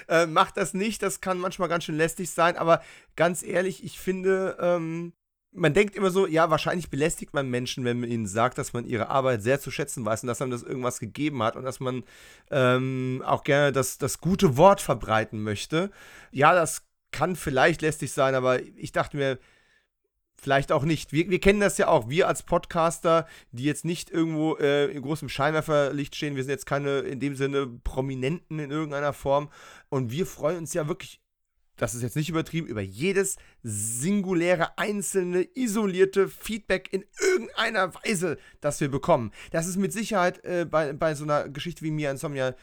äh, 0.09 0.25
macht 0.25 0.57
das 0.57 0.73
nicht, 0.73 1.01
das 1.01 1.21
kann 1.21 1.39
manchmal 1.39 1.69
ganz 1.69 1.85
schön 1.85 1.95
lästig 1.95 2.29
sein, 2.29 2.57
aber 2.57 2.83
ganz 3.15 3.43
ehrlich, 3.43 3.81
ich 3.81 3.97
finde, 3.97 4.57
ähm, 4.59 5.13
man 5.53 5.73
denkt 5.73 5.95
immer 5.95 6.11
so, 6.11 6.27
ja, 6.27 6.49
wahrscheinlich 6.49 6.89
belästigt 6.89 7.33
man 7.33 7.49
Menschen, 7.49 7.85
wenn 7.85 8.01
man 8.01 8.11
ihnen 8.11 8.27
sagt, 8.27 8.57
dass 8.57 8.73
man 8.73 8.85
ihre 8.85 9.07
Arbeit 9.07 9.41
sehr 9.41 9.61
zu 9.61 9.71
schätzen 9.71 10.03
weiß 10.03 10.23
und 10.23 10.27
dass 10.27 10.41
einem 10.41 10.51
das 10.51 10.63
irgendwas 10.63 10.99
gegeben 10.99 11.41
hat 11.41 11.55
und 11.55 11.63
dass 11.63 11.79
man 11.79 12.03
ähm, 12.51 13.23
auch 13.25 13.45
gerne 13.45 13.71
das, 13.71 13.97
das 13.97 14.19
gute 14.19 14.57
Wort 14.57 14.81
verbreiten 14.81 15.41
möchte. 15.41 15.91
Ja, 16.31 16.53
das 16.53 16.85
kann 17.11 17.37
vielleicht 17.37 17.81
lästig 17.81 18.11
sein, 18.11 18.35
aber 18.35 18.61
ich 18.61 18.91
dachte 18.91 19.15
mir, 19.15 19.39
vielleicht 20.39 20.71
auch 20.71 20.83
nicht. 20.83 21.11
Wir, 21.11 21.29
wir 21.29 21.39
kennen 21.39 21.59
das 21.59 21.77
ja 21.77 21.87
auch. 21.87 22.09
Wir 22.09 22.27
als 22.27 22.43
Podcaster, 22.43 23.27
die 23.51 23.63
jetzt 23.63 23.85
nicht 23.85 24.09
irgendwo 24.09 24.55
äh, 24.57 24.85
in 24.85 25.01
großem 25.01 25.29
Scheinwerferlicht 25.29 26.15
stehen, 26.15 26.35
wir 26.35 26.43
sind 26.43 26.51
jetzt 26.51 26.65
keine 26.65 26.99
in 26.99 27.19
dem 27.19 27.35
Sinne 27.35 27.67
Prominenten 27.67 28.59
in 28.59 28.71
irgendeiner 28.71 29.13
Form. 29.13 29.49
Und 29.89 30.11
wir 30.11 30.25
freuen 30.25 30.59
uns 30.59 30.73
ja 30.73 30.87
wirklich, 30.87 31.21
das 31.77 31.93
ist 31.93 32.01
jetzt 32.01 32.15
nicht 32.15 32.29
übertrieben, 32.29 32.67
über 32.67 32.81
jedes 32.81 33.37
singuläre, 33.63 34.77
einzelne, 34.77 35.47
isolierte 35.53 36.27
Feedback 36.27 36.91
in 36.91 37.05
irgendeiner 37.19 37.93
Weise, 37.93 38.37
das 38.61 38.79
wir 38.81 38.89
bekommen. 38.89 39.31
Das 39.51 39.67
ist 39.67 39.77
mit 39.77 39.93
Sicherheit 39.93 40.43
äh, 40.43 40.65
bei, 40.65 40.93
bei 40.93 41.15
so 41.15 41.23
einer 41.23 41.49
Geschichte 41.49 41.83
wie 41.83 41.91
Mia 41.91 42.11
Insomnia 42.11 42.55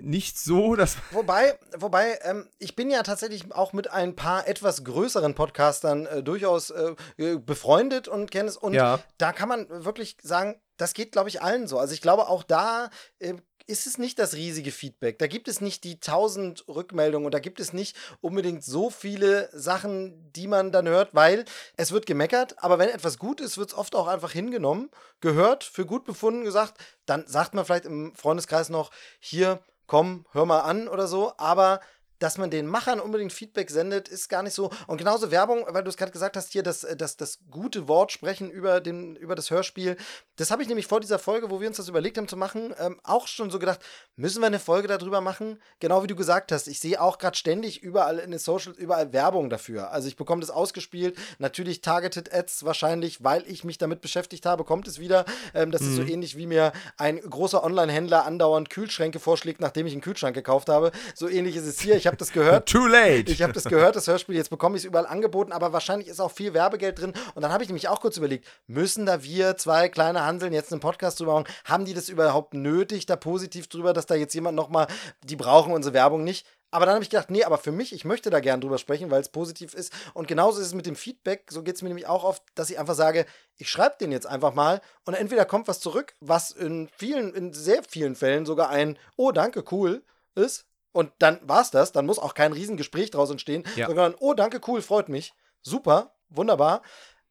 nicht 0.00 0.38
so, 0.38 0.74
dass. 0.76 0.96
Wobei, 1.10 1.58
wobei, 1.76 2.18
ähm, 2.22 2.48
ich 2.58 2.76
bin 2.76 2.90
ja 2.90 3.02
tatsächlich 3.02 3.52
auch 3.52 3.72
mit 3.72 3.90
ein 3.90 4.16
paar 4.16 4.48
etwas 4.48 4.84
größeren 4.84 5.34
Podcastern 5.34 6.06
äh, 6.06 6.22
durchaus 6.22 6.70
äh, 6.70 6.94
äh 7.16 7.38
befreundet 7.38 8.08
und 8.08 8.30
kenne 8.30 8.48
es. 8.48 8.56
Und 8.56 8.74
ja. 8.74 9.00
da 9.18 9.32
kann 9.32 9.48
man 9.48 9.66
wirklich 9.84 10.16
sagen, 10.22 10.60
das 10.76 10.94
geht, 10.94 11.12
glaube 11.12 11.28
ich, 11.28 11.42
allen 11.42 11.68
so. 11.68 11.78
Also 11.78 11.94
ich 11.94 12.00
glaube, 12.00 12.28
auch 12.28 12.42
da 12.42 12.90
äh, 13.18 13.34
ist 13.66 13.86
es 13.86 13.96
nicht 13.96 14.18
das 14.18 14.34
riesige 14.34 14.72
Feedback. 14.72 15.18
Da 15.18 15.26
gibt 15.26 15.48
es 15.48 15.60
nicht 15.60 15.84
die 15.84 15.98
tausend 15.98 16.64
Rückmeldungen 16.68 17.24
und 17.24 17.32
da 17.32 17.38
gibt 17.38 17.60
es 17.60 17.72
nicht 17.72 17.96
unbedingt 18.20 18.62
so 18.62 18.90
viele 18.90 19.48
Sachen, 19.52 20.32
die 20.32 20.46
man 20.46 20.70
dann 20.70 20.86
hört, 20.86 21.14
weil 21.14 21.44
es 21.76 21.92
wird 21.92 22.06
gemeckert, 22.06 22.62
aber 22.62 22.78
wenn 22.78 22.90
etwas 22.90 23.18
gut 23.18 23.40
ist, 23.40 23.56
wird 23.56 23.70
es 23.70 23.74
oft 23.74 23.94
auch 23.94 24.06
einfach 24.06 24.32
hingenommen, 24.32 24.90
gehört, 25.20 25.64
für 25.64 25.86
gut 25.86 26.04
befunden, 26.04 26.44
gesagt. 26.44 26.78
Dann 27.06 27.26
sagt 27.26 27.54
man 27.54 27.64
vielleicht 27.64 27.86
im 27.86 28.14
Freundeskreis 28.14 28.68
noch, 28.68 28.90
hier, 29.18 29.60
komm, 29.86 30.24
hör 30.32 30.44
mal 30.46 30.60
an 30.60 30.88
oder 30.88 31.06
so, 31.06 31.32
aber 31.36 31.80
dass 32.18 32.38
man 32.38 32.50
den 32.50 32.66
Machern 32.66 33.00
unbedingt 33.00 33.32
Feedback 33.32 33.70
sendet, 33.70 34.08
ist 34.08 34.28
gar 34.28 34.42
nicht 34.42 34.54
so. 34.54 34.70
Und 34.86 34.98
genauso 34.98 35.30
Werbung, 35.30 35.64
weil 35.68 35.84
du 35.84 35.90
es 35.90 35.96
gerade 35.96 36.12
gesagt 36.12 36.36
hast, 36.36 36.52
hier 36.52 36.62
das, 36.62 36.84
äh, 36.84 36.96
das, 36.96 37.16
das 37.16 37.38
gute 37.50 37.88
Wort 37.88 38.12
sprechen 38.12 38.50
über, 38.50 38.80
den, 38.80 39.16
über 39.16 39.34
das 39.34 39.50
Hörspiel. 39.50 39.96
Das 40.36 40.50
habe 40.50 40.62
ich 40.62 40.68
nämlich 40.68 40.86
vor 40.86 41.00
dieser 41.00 41.18
Folge, 41.18 41.50
wo 41.50 41.60
wir 41.60 41.68
uns 41.68 41.76
das 41.76 41.88
überlegt 41.88 42.18
haben 42.18 42.28
zu 42.28 42.36
machen, 42.36 42.74
ähm, 42.78 42.98
auch 43.02 43.26
schon 43.26 43.50
so 43.50 43.58
gedacht, 43.58 43.80
müssen 44.16 44.40
wir 44.40 44.46
eine 44.46 44.58
Folge 44.58 44.88
darüber 44.88 45.20
machen? 45.20 45.60
Genau 45.80 46.02
wie 46.02 46.06
du 46.06 46.16
gesagt 46.16 46.52
hast, 46.52 46.68
ich 46.68 46.80
sehe 46.80 47.00
auch 47.00 47.18
gerade 47.18 47.36
ständig 47.36 47.82
überall 47.82 48.18
in 48.18 48.30
den 48.30 48.40
Socials, 48.40 48.78
überall 48.78 49.12
Werbung 49.12 49.50
dafür. 49.50 49.90
Also 49.90 50.08
ich 50.08 50.16
bekomme 50.16 50.40
das 50.40 50.50
ausgespielt, 50.50 51.16
natürlich 51.38 51.80
Targeted 51.80 52.32
Ads 52.32 52.64
wahrscheinlich, 52.64 53.22
weil 53.22 53.44
ich 53.46 53.64
mich 53.64 53.78
damit 53.78 54.00
beschäftigt 54.00 54.46
habe, 54.46 54.64
kommt 54.64 54.88
es 54.88 54.98
wieder. 54.98 55.24
Ähm, 55.54 55.70
das 55.70 55.82
mhm. 55.82 55.88
ist 55.88 55.96
so 55.96 56.02
mhm. 56.02 56.08
ähnlich 56.08 56.36
wie 56.36 56.46
mir 56.46 56.72
ein 56.96 57.20
großer 57.20 57.62
Online-Händler 57.62 58.24
andauernd 58.24 58.70
Kühlschränke 58.70 59.20
vorschlägt, 59.20 59.60
nachdem 59.60 59.86
ich 59.86 59.92
einen 59.92 60.02
Kühlschrank 60.02 60.34
gekauft 60.34 60.68
habe. 60.68 60.92
So 61.14 61.28
ähnlich 61.28 61.56
ist 61.56 61.66
es 61.66 61.80
hier. 61.80 61.96
Ich 61.96 62.03
habe 62.06 62.16
das 62.16 62.32
gehört. 62.32 62.68
Too 62.68 62.86
late. 62.86 63.30
Ich 63.30 63.42
habe 63.42 63.52
das 63.52 63.64
gehört, 63.64 63.96
das 63.96 64.06
Hörspiel. 64.06 64.36
Jetzt 64.36 64.50
bekomme 64.50 64.76
ich 64.76 64.82
es 64.82 64.86
überall 64.86 65.06
angeboten, 65.06 65.52
aber 65.52 65.72
wahrscheinlich 65.72 66.08
ist 66.08 66.20
auch 66.20 66.30
viel 66.30 66.54
Werbegeld 66.54 67.00
drin. 67.00 67.12
Und 67.34 67.42
dann 67.42 67.52
habe 67.52 67.62
ich 67.62 67.68
nämlich 67.68 67.88
auch 67.88 68.00
kurz 68.00 68.16
überlegt, 68.16 68.46
müssen 68.66 69.06
da 69.06 69.22
wir 69.22 69.56
zwei 69.56 69.88
kleine 69.88 70.24
Hanseln 70.24 70.52
jetzt 70.52 70.72
einen 70.72 70.80
Podcast 70.80 71.20
drüber 71.20 71.34
machen? 71.34 71.52
Haben 71.64 71.84
die 71.84 71.94
das 71.94 72.08
überhaupt 72.08 72.54
nötig, 72.54 73.06
da 73.06 73.16
positiv 73.16 73.68
drüber, 73.68 73.92
dass 73.92 74.06
da 74.06 74.14
jetzt 74.14 74.34
jemand 74.34 74.56
nochmal, 74.56 74.86
die 75.22 75.36
brauchen 75.36 75.72
unsere 75.72 75.94
Werbung 75.94 76.24
nicht? 76.24 76.46
Aber 76.74 76.86
dann 76.86 76.96
habe 76.96 77.04
ich 77.04 77.10
gedacht, 77.10 77.30
nee, 77.30 77.44
aber 77.44 77.58
für 77.58 77.70
mich, 77.70 77.92
ich 77.92 78.04
möchte 78.04 78.30
da 78.30 78.40
gern 78.40 78.60
drüber 78.60 78.78
sprechen, 78.78 79.08
weil 79.08 79.20
es 79.20 79.28
positiv 79.28 79.74
ist. 79.74 79.92
Und 80.12 80.26
genauso 80.26 80.60
ist 80.60 80.66
es 80.66 80.74
mit 80.74 80.86
dem 80.86 80.96
Feedback. 80.96 81.44
So 81.48 81.62
geht 81.62 81.76
es 81.76 81.82
mir 81.82 81.88
nämlich 81.88 82.08
auch 82.08 82.24
oft, 82.24 82.42
dass 82.56 82.68
ich 82.68 82.80
einfach 82.80 82.96
sage, 82.96 83.26
ich 83.58 83.70
schreibe 83.70 83.94
den 84.00 84.10
jetzt 84.10 84.26
einfach 84.26 84.54
mal 84.54 84.80
und 85.04 85.14
entweder 85.14 85.44
kommt 85.44 85.68
was 85.68 85.78
zurück, 85.78 86.16
was 86.18 86.50
in 86.50 86.88
vielen, 86.88 87.32
in 87.32 87.52
sehr 87.52 87.84
vielen 87.84 88.16
Fällen 88.16 88.44
sogar 88.44 88.70
ein, 88.70 88.98
oh, 89.14 89.30
danke, 89.30 89.62
cool 89.70 90.02
ist. 90.34 90.66
Und 90.94 91.10
dann 91.18 91.40
war 91.42 91.60
es 91.60 91.72
das. 91.72 91.90
Dann 91.90 92.06
muss 92.06 92.20
auch 92.20 92.34
kein 92.34 92.52
Riesengespräch 92.52 93.10
draus 93.10 93.28
entstehen, 93.28 93.64
ja. 93.74 93.88
sondern, 93.88 94.14
oh, 94.20 94.32
danke, 94.32 94.60
cool, 94.68 94.80
freut 94.80 95.08
mich. 95.08 95.34
Super, 95.60 96.14
wunderbar. 96.28 96.82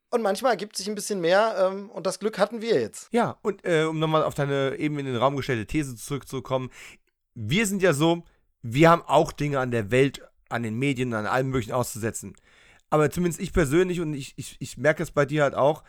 Und 0.09 0.21
manchmal 0.21 0.51
ergibt 0.51 0.75
sich 0.75 0.87
ein 0.89 0.95
bisschen 0.95 1.21
mehr 1.21 1.55
ähm, 1.57 1.89
und 1.89 2.05
das 2.05 2.19
Glück 2.19 2.37
hatten 2.37 2.61
wir 2.61 2.79
jetzt. 2.79 3.07
Ja, 3.11 3.37
und 3.41 3.65
äh, 3.65 3.85
um 3.85 3.99
nochmal 3.99 4.23
auf 4.23 4.35
deine 4.35 4.75
eben 4.75 4.99
in 4.99 5.05
den 5.05 5.15
Raum 5.15 5.37
gestellte 5.37 5.65
These 5.65 5.95
zurückzukommen, 5.95 6.71
wir 7.35 7.65
sind 7.65 7.81
ja 7.81 7.93
so, 7.93 8.23
wir 8.61 8.89
haben 8.89 9.01
auch 9.03 9.31
Dinge 9.31 9.59
an 9.59 9.71
der 9.71 9.91
Welt, 9.91 10.21
an 10.49 10.63
den 10.63 10.77
Medien, 10.77 11.13
an 11.13 11.25
allem 11.25 11.47
möglichen 11.47 11.71
auszusetzen. 11.71 12.35
Aber 12.89 13.09
zumindest 13.11 13.41
ich 13.41 13.53
persönlich 13.53 14.01
und 14.01 14.13
ich, 14.13 14.33
ich, 14.35 14.57
ich 14.59 14.77
merke 14.77 15.01
es 15.03 15.11
bei 15.11 15.25
dir 15.25 15.43
halt 15.43 15.55
auch, 15.55 15.83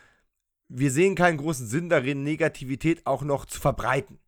wir 0.69 0.93
sehen 0.93 1.17
keinen 1.17 1.39
großen 1.39 1.67
Sinn 1.67 1.89
darin, 1.89 2.23
Negativität 2.23 3.05
auch 3.07 3.23
noch 3.23 3.47
zu 3.47 3.61
verbreiten. 3.61 4.21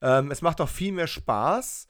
Ähm, 0.00 0.30
es 0.30 0.42
macht 0.42 0.60
doch 0.60 0.70
viel 0.70 0.92
mehr 0.92 1.06
Spaß, 1.06 1.86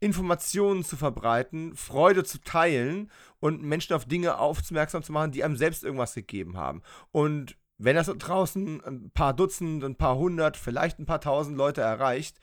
Informationen 0.00 0.82
zu 0.82 0.96
verbreiten, 0.96 1.76
Freude 1.76 2.24
zu 2.24 2.40
teilen 2.40 3.10
und 3.38 3.62
Menschen 3.62 3.94
auf 3.94 4.06
Dinge 4.06 4.38
aufmerksam 4.38 5.02
zu 5.02 5.12
machen, 5.12 5.32
die 5.32 5.44
einem 5.44 5.56
selbst 5.56 5.84
irgendwas 5.84 6.14
gegeben 6.14 6.56
haben. 6.56 6.82
Und 7.12 7.56
wenn 7.78 7.96
das 7.96 8.06
draußen 8.06 8.82
ein 8.84 9.10
paar 9.10 9.34
Dutzend, 9.34 9.84
ein 9.84 9.96
paar 9.96 10.16
hundert, 10.16 10.56
vielleicht 10.56 10.98
ein 10.98 11.06
paar 11.06 11.20
tausend 11.20 11.56
Leute 11.56 11.80
erreicht, 11.80 12.40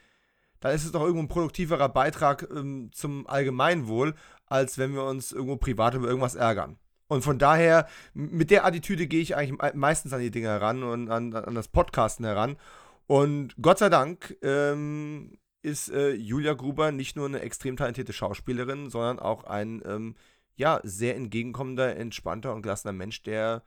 dann 0.60 0.74
ist 0.74 0.86
es 0.86 0.92
doch 0.92 1.02
irgendwo 1.02 1.22
ein 1.22 1.28
produktiverer 1.28 1.90
Beitrag 1.90 2.48
ähm, 2.52 2.90
zum 2.92 3.28
Allgemeinwohl, 3.28 4.16
als 4.48 4.78
wenn 4.78 4.94
wir 4.94 5.04
uns 5.04 5.32
irgendwo 5.32 5.58
privat 5.58 5.94
über 5.94 6.08
irgendwas 6.08 6.36
ärgern. 6.36 6.78
Und 7.08 7.24
von 7.24 7.40
daher, 7.40 7.88
mit 8.14 8.52
der 8.52 8.66
Attitüde 8.66 9.08
gehe 9.08 9.22
ich 9.22 9.36
eigentlich 9.36 9.74
meistens 9.76 10.14
an 10.14 10.20
die 10.20 10.32
Dinge 10.32 10.48
heran 10.48 10.84
und 10.84 11.10
an, 11.10 11.34
an 11.34 11.56
das 11.56 11.68
Podcasten 11.68 12.26
heran. 12.26 12.58
Und 13.06 13.56
Gott 13.62 13.78
sei 13.78 13.90
Dank 13.90 14.36
ähm, 14.42 15.38
ist 15.68 15.90
äh, 15.90 16.12
Julia 16.12 16.54
Gruber 16.54 16.92
nicht 16.92 17.16
nur 17.18 17.26
eine 17.26 17.42
extrem 17.42 17.76
talentierte 17.76 18.14
Schauspielerin, 18.14 18.90
sondern 18.90 19.20
auch 19.20 19.44
ein 19.44 19.84
ähm, 19.86 20.16
ja, 20.56 20.80
sehr 20.84 21.16
entgegenkommender, 21.16 21.96
entspannter 21.98 22.54
und 22.54 22.62
gelassener 22.62 22.94
Mensch, 22.94 23.22
der 23.22 23.64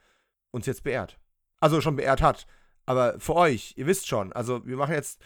uns 0.50 0.66
jetzt 0.66 0.82
beehrt. 0.82 1.18
Also 1.60 1.80
schon 1.80 1.96
beehrt 1.96 2.22
hat. 2.22 2.46
Aber 2.86 3.20
für 3.20 3.36
euch, 3.36 3.74
ihr 3.76 3.86
wisst 3.86 4.08
schon, 4.08 4.32
also 4.32 4.66
wir 4.66 4.76
machen 4.76 4.94
jetzt. 4.94 5.20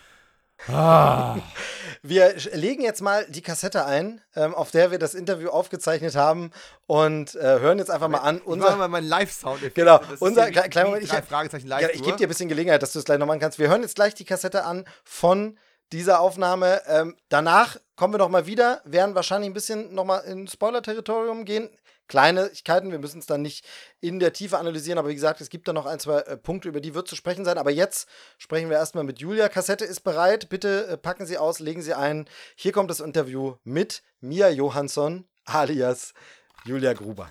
Ah. 0.69 1.39
Wir 2.03 2.35
legen 2.53 2.83
jetzt 2.83 3.01
mal 3.01 3.27
die 3.29 3.41
Kassette 3.41 3.87
ein, 3.87 4.21
ähm, 4.37 4.55
auf 4.55 4.71
der 4.71 4.91
wir 4.91 4.99
das 4.99 5.15
Interview 5.15 5.49
aufgezeichnet 5.49 6.17
haben 6.17 6.51
und 6.87 7.35
äh, 7.35 7.41
hören 7.61 7.79
jetzt 7.79 7.91
einfach 7.91 8.09
mal 8.09 8.19
an. 8.19 8.41
Unser, 8.41 8.71
ich 8.71 8.77
mal 8.77 8.89
meinen 8.89 9.09
Live-Sound. 9.09 9.75
Genau, 9.75 10.01
unser 10.21 10.51
kleiner 10.51 10.91
Moment. 10.91 11.05
Ich, 11.05 11.13
ich 11.13 12.03
gebe 12.03 12.17
dir 12.17 12.27
ein 12.27 12.29
bisschen 12.29 12.49
Gelegenheit, 12.49 12.83
dass 12.83 12.93
du 12.93 12.99
es 12.99 13.05
gleich 13.05 13.19
noch 13.19 13.27
machen 13.27 13.41
kannst. 13.41 13.59
Wir 13.59 13.69
hören 13.69 13.83
jetzt 13.83 13.95
gleich 13.95 14.15
die 14.15 14.25
Kassette 14.25 14.65
an 14.65 14.85
von 15.03 15.59
dieser 15.93 16.21
Aufnahme. 16.21 16.83
Ähm, 16.87 17.17
danach 17.29 17.77
kommen 17.97 18.15
wir 18.15 18.19
noch 18.19 18.29
mal 18.29 18.47
wieder, 18.47 18.83
werden 18.85 19.15
wahrscheinlich 19.15 19.51
ein 19.51 19.55
bisschen 19.55 19.95
noch 19.95 20.05
mal 20.05 20.19
in 20.19 20.49
Spoiler-Territorium 20.49 21.45
gehen. 21.45 21.71
Kleinigkeiten, 22.07 22.91
wir 22.91 22.99
müssen 22.99 23.19
es 23.19 23.27
dann 23.27 23.41
nicht 23.41 23.65
in 24.01 24.21
der 24.21 24.33
Tiefe 24.33 24.59
analysieren, 24.59 24.99
aber 24.99 25.09
wie 25.09 25.15
gesagt, 25.15 25.41
es 25.41 25.49
gibt 25.49 25.67
da 25.69 25.73
noch 25.73 25.87
ein, 25.87 25.99
zwei 25.99 26.19
äh, 26.21 26.37
Punkte, 26.37 26.69
über 26.69 26.81
die 26.81 26.95
wird 26.95 27.09
zu 27.09 27.17
sprechen 27.17 27.45
sein. 27.45 27.57
Aber 27.57 27.71
jetzt 27.71 28.09
sprechen 28.37 28.69
wir 28.69 28.77
erstmal 28.77 29.05
mit 29.05 29.21
Julia. 29.21 29.49
Kassette 29.49 29.85
ist 29.85 30.01
bereit. 30.01 30.49
Bitte 30.49 30.87
äh, 30.87 30.97
packen 30.99 31.27
Sie 31.27 31.39
aus, 31.39 31.61
legen 31.61 31.83
Sie 31.83 31.95
ein. 31.95 32.29
Hier 32.57 32.73
kommt 32.73 32.91
das 32.91 33.01
Interview 33.01 33.57
mit 33.65 34.03
Mia 34.21 34.51
Johansson 34.51 35.27
alias 35.45 36.13
Julia 36.65 36.93
Gruber. 36.93 37.29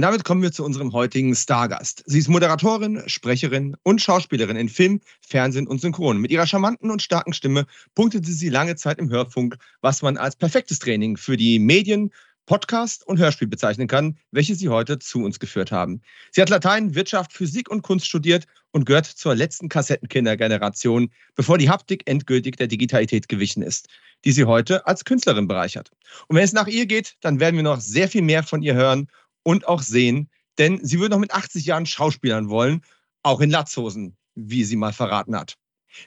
Und 0.00 0.04
damit 0.04 0.24
kommen 0.24 0.40
wir 0.40 0.50
zu 0.50 0.64
unserem 0.64 0.94
heutigen 0.94 1.36
Stargast. 1.36 2.02
Sie 2.06 2.20
ist 2.20 2.28
Moderatorin, 2.28 3.02
Sprecherin 3.04 3.76
und 3.82 4.00
Schauspielerin 4.00 4.56
in 4.56 4.70
Film, 4.70 5.02
Fernsehen 5.20 5.66
und 5.66 5.82
Synchron. 5.82 6.16
Mit 6.16 6.30
ihrer 6.30 6.46
charmanten 6.46 6.90
und 6.90 7.02
starken 7.02 7.34
Stimme 7.34 7.66
punktete 7.94 8.32
sie 8.32 8.48
lange 8.48 8.76
Zeit 8.76 8.98
im 8.98 9.10
Hörfunk, 9.10 9.58
was 9.82 10.00
man 10.00 10.16
als 10.16 10.36
perfektes 10.36 10.78
Training 10.78 11.18
für 11.18 11.36
die 11.36 11.58
Medien, 11.58 12.10
Podcast 12.46 13.06
und 13.06 13.18
Hörspiel 13.18 13.46
bezeichnen 13.46 13.88
kann, 13.88 14.16
welche 14.30 14.54
sie 14.54 14.70
heute 14.70 14.98
zu 14.98 15.22
uns 15.22 15.38
geführt 15.38 15.70
haben. 15.70 16.00
Sie 16.32 16.40
hat 16.40 16.48
Latein, 16.48 16.94
Wirtschaft, 16.94 17.34
Physik 17.34 17.70
und 17.70 17.82
Kunst 17.82 18.06
studiert 18.06 18.46
und 18.70 18.86
gehört 18.86 19.04
zur 19.04 19.34
letzten 19.34 19.68
Kassettenkindergeneration, 19.68 21.10
bevor 21.34 21.58
die 21.58 21.68
Haptik 21.68 22.08
endgültig 22.08 22.56
der 22.56 22.68
Digitalität 22.68 23.28
gewichen 23.28 23.62
ist, 23.62 23.88
die 24.24 24.32
sie 24.32 24.46
heute 24.46 24.86
als 24.86 25.04
Künstlerin 25.04 25.46
bereichert. 25.46 25.90
Und 26.26 26.36
wenn 26.36 26.44
es 26.44 26.54
nach 26.54 26.68
ihr 26.68 26.86
geht, 26.86 27.16
dann 27.20 27.38
werden 27.38 27.56
wir 27.56 27.64
noch 27.64 27.80
sehr 27.80 28.08
viel 28.08 28.22
mehr 28.22 28.42
von 28.42 28.62
ihr 28.62 28.72
hören 28.74 29.06
und 29.42 29.66
auch 29.66 29.82
sehen, 29.82 30.30
denn 30.58 30.84
sie 30.84 30.98
würde 30.98 31.14
noch 31.14 31.20
mit 31.20 31.32
80 31.32 31.64
Jahren 31.64 31.86
Schauspielern 31.86 32.48
wollen, 32.48 32.82
auch 33.22 33.40
in 33.40 33.50
Latzhosen, 33.50 34.16
wie 34.34 34.64
sie 34.64 34.76
mal 34.76 34.92
verraten 34.92 35.36
hat. 35.36 35.56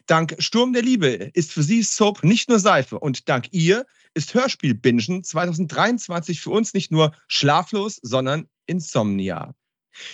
Dank 0.05 0.35
Sturm 0.39 0.73
der 0.73 0.81
Liebe 0.81 1.07
ist 1.33 1.51
für 1.51 1.63
sie 1.63 1.83
Soap 1.83 2.23
nicht 2.23 2.49
nur 2.49 2.59
Seife 2.59 2.99
und 2.99 3.27
dank 3.27 3.47
ihr 3.51 3.85
ist 4.13 4.33
Hörspiel-Bingen 4.33 5.23
2023 5.23 6.39
für 6.39 6.51
uns 6.51 6.73
nicht 6.73 6.91
nur 6.91 7.13
schlaflos, 7.27 7.99
sondern 8.01 8.47
Insomnia. 8.65 9.53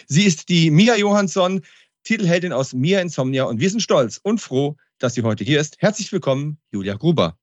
Sie 0.08 0.24
ist 0.24 0.50
die 0.50 0.72
Mia 0.72 0.96
Johansson, 0.96 1.62
Titelheldin 2.04 2.54
aus 2.54 2.74
Mia 2.74 3.02
Insomnia 3.02 3.44
und 3.44 3.60
wir 3.60 3.70
sind 3.70 3.82
stolz 3.82 4.20
und 4.24 4.40
froh, 4.40 4.78
dass 4.98 5.14
sie 5.14 5.24
heute 5.24 5.44
hier 5.44 5.60
ist. 5.60 5.78
Herzlich 5.80 6.12
willkommen, 6.12 6.58
Julia 6.72 6.96
Gruber. 6.96 7.38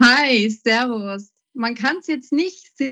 Hi, 0.00 0.48
Servus. 0.48 1.30
Man 1.54 1.74
kann 1.74 1.96
es 1.98 2.06
jetzt 2.06 2.32
nicht 2.32 2.76
sehen, 2.76 2.91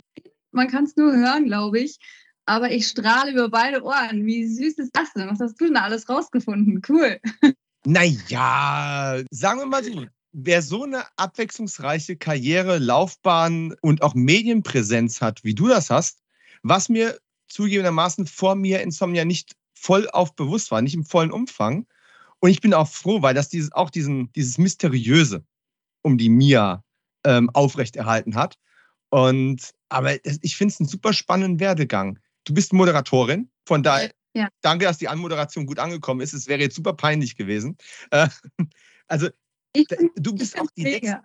man 0.53 0.69
kann 0.69 0.85
es 0.85 0.97
nur 0.97 1.13
hören, 1.13 1.47
glaube 1.47 1.81
ich. 1.81 1.99
Aber 2.47 2.71
ich 2.71 2.89
strahle 2.89 3.33
über 3.33 3.49
beide 3.49 3.83
Ohren. 3.83 4.27
Wie 4.27 4.47
süß 4.47 4.79
ist 4.79 4.97
das 4.97 5.13
denn? 5.13 5.29
Was 5.29 5.41
hast 5.41 5.61
du 5.61 5.67
denn 5.67 5.75
da 5.75 5.83
alles 5.83 6.09
rausgefunden? 6.09 6.83
Cool. 6.89 7.19
Naja, 7.87 9.23
sagen 9.31 9.61
wir 9.61 9.65
mal 9.65 9.83
so, 9.83 10.05
wer 10.33 10.61
so 10.61 10.85
eine 10.85 11.05
abwechslungsreiche 11.17 12.17
Karriere, 12.17 12.79
Laufbahn 12.79 13.75
und 13.81 14.03
auch 14.03 14.15
Medienpräsenz 14.15 15.23
hat, 15.23 15.45
wie 15.45 15.55
du 15.55 15.67
das 15.67 15.89
hast, 15.89 16.19
was 16.63 16.91
mir 16.91 17.19
zugegebenermaßen 17.49 18.27
vor 18.27 18.55
mir 18.55 18.83
Insomnia 18.83 19.25
nicht 19.25 19.57
voll 19.75 20.09
auf 20.11 20.37
bewusst 20.37 20.71
war, 20.71 20.83
nicht 20.83 20.95
im 20.95 21.05
vollen 21.05 21.33
Umfang. 21.33 21.87
Und 22.41 22.51
ich 22.51 22.61
bin 22.61 22.75
auch 22.75 22.89
froh, 22.89 23.23
weil 23.23 23.35
das 23.35 23.49
dieses, 23.49 23.73
auch 23.73 23.89
diesen, 23.89 24.31
dieses 24.33 24.59
Mysteriöse 24.59 25.43
um 26.03 26.19
die 26.19 26.29
Mia 26.29 26.85
ähm, 27.25 27.51
aufrechterhalten 27.51 28.35
hat. 28.35 28.57
Und 29.09 29.71
aber 29.91 30.25
ich 30.25 30.57
finde 30.57 30.73
es 30.73 30.81
einen 30.81 30.89
super 30.89 31.13
spannenden 31.13 31.61
Werdegang. 31.61 32.19
Du 32.45 32.55
bist 32.55 32.73
Moderatorin, 32.73 33.51
von 33.67 33.83
daher 33.83 34.11
ja. 34.35 34.49
danke, 34.63 34.85
dass 34.85 34.99
die 34.99 35.09
Anmoderation 35.09 35.67
gut 35.67 35.79
angekommen 35.79 36.21
ist. 36.21 36.33
Es 36.33 36.47
wäre 36.47 36.61
jetzt 36.61 36.77
super 36.77 36.95
peinlich 36.95 37.37
gewesen. 37.37 37.77
Äh, 38.11 38.29
also 39.09 39.29
ich, 39.75 39.87
du 40.17 40.35
bist 40.35 40.59
auch 40.59 40.69
die 40.77 40.85
letzte, 40.85 41.23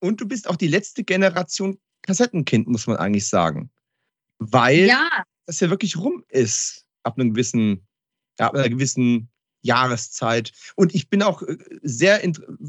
und 0.00 0.20
du 0.20 0.26
bist 0.26 0.48
auch 0.48 0.56
die 0.56 0.68
letzte 0.68 1.04
Generation 1.04 1.78
Kassettenkind, 2.02 2.68
muss 2.68 2.86
man 2.86 2.96
eigentlich 2.96 3.28
sagen. 3.28 3.70
Weil 4.38 4.86
ja. 4.86 5.08
das 5.46 5.60
ja 5.60 5.70
wirklich 5.70 5.96
rum 5.96 6.24
ist 6.28 6.86
ab 7.02 7.18
einem 7.18 7.34
gewissen, 7.34 7.86
ab 8.38 8.54
einer 8.54 8.68
gewissen 8.68 9.28
Jahreszeit. 9.62 10.52
Und 10.76 10.94
ich 10.94 11.10
bin 11.10 11.22
auch 11.22 11.42
äh, 11.42 11.56
sehr 11.82 12.20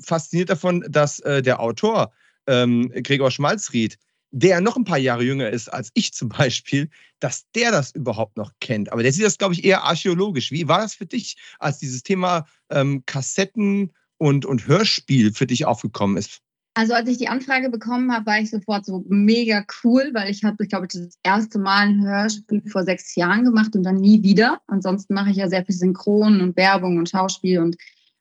fasziniert 0.02 0.50
davon, 0.50 0.84
dass 0.90 1.20
äh, 1.20 1.42
der 1.42 1.60
Autor 1.60 2.12
ähm, 2.48 2.92
Gregor 3.04 3.32
Schmalzried, 3.32 3.98
der 4.32 4.62
noch 4.62 4.78
ein 4.78 4.84
paar 4.84 4.98
Jahre 4.98 5.24
jünger 5.24 5.50
ist 5.50 5.70
als 5.70 5.90
ich 5.94 6.14
zum 6.14 6.30
Beispiel, 6.30 6.90
dass 7.20 7.50
der 7.56 7.72
das 7.72 7.92
überhaupt 7.92 8.38
noch 8.38 8.52
kennt. 8.60 8.92
Aber 8.92 9.04
der 9.04 9.12
sieht 9.12 9.26
das, 9.26 9.38
glaube 9.38 9.54
ich, 9.54 9.64
eher 9.64 9.84
archäologisch. 9.84 10.52
Wie 10.52 10.68
war 10.68 10.82
das 10.82 10.94
für 10.94 11.06
dich, 11.06 11.38
als 11.60 11.80
dieses 11.80 12.04
Thema 12.04 12.46
ähm, 12.70 13.04
Kassetten 13.06 13.92
und, 14.18 14.46
und 14.46 14.68
Hörspiel 14.68 15.34
für 15.34 15.48
dich 15.48 15.66
aufgekommen 15.66 16.18
ist? 16.18 16.42
Also 16.76 16.94
als 16.94 17.10
ich 17.10 17.18
die 17.18 17.28
Anfrage 17.28 17.70
bekommen 17.70 18.14
habe, 18.14 18.26
war 18.28 18.40
ich 18.40 18.52
sofort 18.52 18.86
so 18.86 19.04
mega 19.10 19.66
cool, 19.84 20.12
weil 20.14 20.30
ich 20.30 20.44
habe, 20.44 20.64
ich 20.64 20.70
glaube, 20.70 20.88
das 20.88 21.18
erste 21.24 21.60
Mal 21.60 21.88
ein 21.88 22.06
Hörspiel 22.06 22.62
vor 22.70 22.84
sechs 22.84 23.16
Jahren 23.16 23.44
gemacht 23.44 23.76
und 23.76 23.84
dann 23.84 23.98
nie 23.98 24.24
wieder. 24.24 24.62
Ansonsten 24.68 25.14
mache 25.14 25.32
ich 25.32 25.38
ja 25.38 25.50
sehr 25.50 25.66
viel 25.66 25.76
Synchron 25.76 26.40
und 26.40 26.56
Werbung 26.56 26.98
und 26.98 27.10
Schauspiel 27.10 27.60
und 27.60 27.76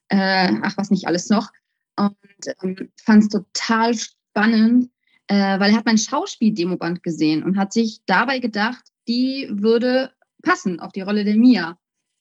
äh, 0.08 0.50
ach 0.62 0.76
was 0.76 0.90
nicht 0.90 1.06
alles 1.06 1.28
noch. 1.28 1.50
Und 1.96 2.16
ähm, 2.62 2.90
fand 3.04 3.24
es 3.24 3.28
total 3.28 3.94
spannend, 3.94 4.90
äh, 5.28 5.60
weil 5.60 5.70
er 5.70 5.76
hat 5.76 5.86
mein 5.86 5.98
Schauspiel-Demoband 5.98 7.02
gesehen 7.02 7.42
und 7.42 7.56
hat 7.56 7.72
sich 7.72 8.00
dabei 8.06 8.38
gedacht, 8.38 8.82
die 9.06 9.48
würde 9.50 10.10
passen 10.42 10.80
auf 10.80 10.92
die 10.92 11.02
Rolle 11.02 11.24
der 11.24 11.36
Mia. 11.36 11.78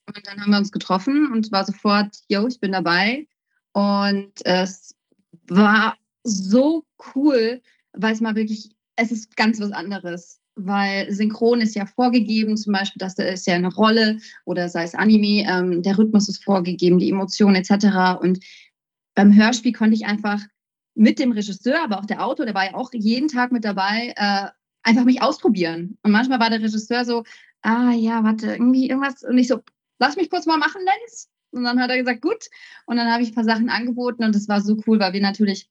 Und 0.08 0.26
dann 0.28 0.40
haben 0.40 0.52
wir 0.52 0.58
uns 0.58 0.72
getroffen 0.72 1.32
und 1.32 1.52
war 1.52 1.66
sofort, 1.66 2.16
yo, 2.30 2.48
ich 2.48 2.60
bin 2.60 2.72
dabei. 2.72 3.28
Und 3.74 4.34
es 4.46 4.96
war 5.48 5.98
so 6.24 6.86
cool, 7.16 7.62
weil 7.94 8.14
es 8.14 8.22
mal 8.22 8.36
wirklich, 8.36 8.76
es 8.96 9.12
ist 9.12 9.36
ganz 9.36 9.60
was 9.60 9.72
anderes. 9.72 10.40
Weil 10.56 11.12
Synchron 11.12 11.62
ist 11.62 11.76
ja 11.76 11.86
vorgegeben, 11.86 12.58
zum 12.58 12.74
Beispiel, 12.74 13.00
dass 13.00 13.16
da 13.16 13.24
ist 13.24 13.46
ja 13.48 13.56
eine 13.56 13.74
Rolle 13.74 14.18
oder 14.46 14.70
sei 14.70 14.84
es 14.84 14.96
Anime, 14.96 15.48
ähm, 15.48 15.84
der 15.84 15.98
Rhythmus 15.98 16.30
ist 16.30 16.44
vorgegeben, 16.44 16.98
die 16.98 17.10
Emotionen 17.10 17.56
etc. 17.56 18.20
Und 18.20 18.40
beim 19.14 19.36
Hörspiel 19.36 19.74
konnte 19.74 19.96
ich 19.96 20.06
einfach 20.06 20.42
mit 20.98 21.20
dem 21.20 21.32
Regisseur, 21.32 21.84
aber 21.84 22.00
auch 22.00 22.06
der 22.06 22.26
Autor, 22.26 22.46
der 22.46 22.56
war 22.56 22.66
ja 22.66 22.74
auch 22.74 22.90
jeden 22.92 23.28
Tag 23.28 23.52
mit 23.52 23.64
dabei, 23.64 24.14
äh, 24.16 24.48
einfach 24.82 25.06
mich 25.06 25.22
ausprobieren. 25.22 25.98
Und 26.02 26.12
manchmal 26.12 26.40
war 26.40 26.50
der 26.50 26.62
Regisseur 26.62 27.06
so, 27.06 27.24
ah 27.62 27.92
ja, 27.92 28.24
warte, 28.24 28.54
irgendwie 28.54 28.90
irgendwas. 28.90 29.24
Und 29.24 29.38
ich 29.38 29.48
so, 29.48 29.62
lass 30.00 30.16
mich 30.16 30.30
kurz 30.30 30.46
mal 30.46 30.58
machen, 30.58 30.82
Lenz. 30.84 31.30
Und 31.52 31.64
dann 31.64 31.80
hat 31.80 31.92
er 31.92 31.98
gesagt, 31.98 32.22
gut. 32.22 32.50
Und 32.88 32.98
dann 32.98 33.12
habe 33.12 33.22
ich 33.22 33.30
ein 33.30 33.36
paar 33.36 33.44
Sachen 33.44 33.70
angeboten 33.70 34.24
und 34.24 34.36
das 34.36 34.48
war 34.48 34.62
so 34.62 34.78
cool, 34.88 35.00
weil 35.00 35.14
wir 35.14 35.22
natürlich 35.22 35.70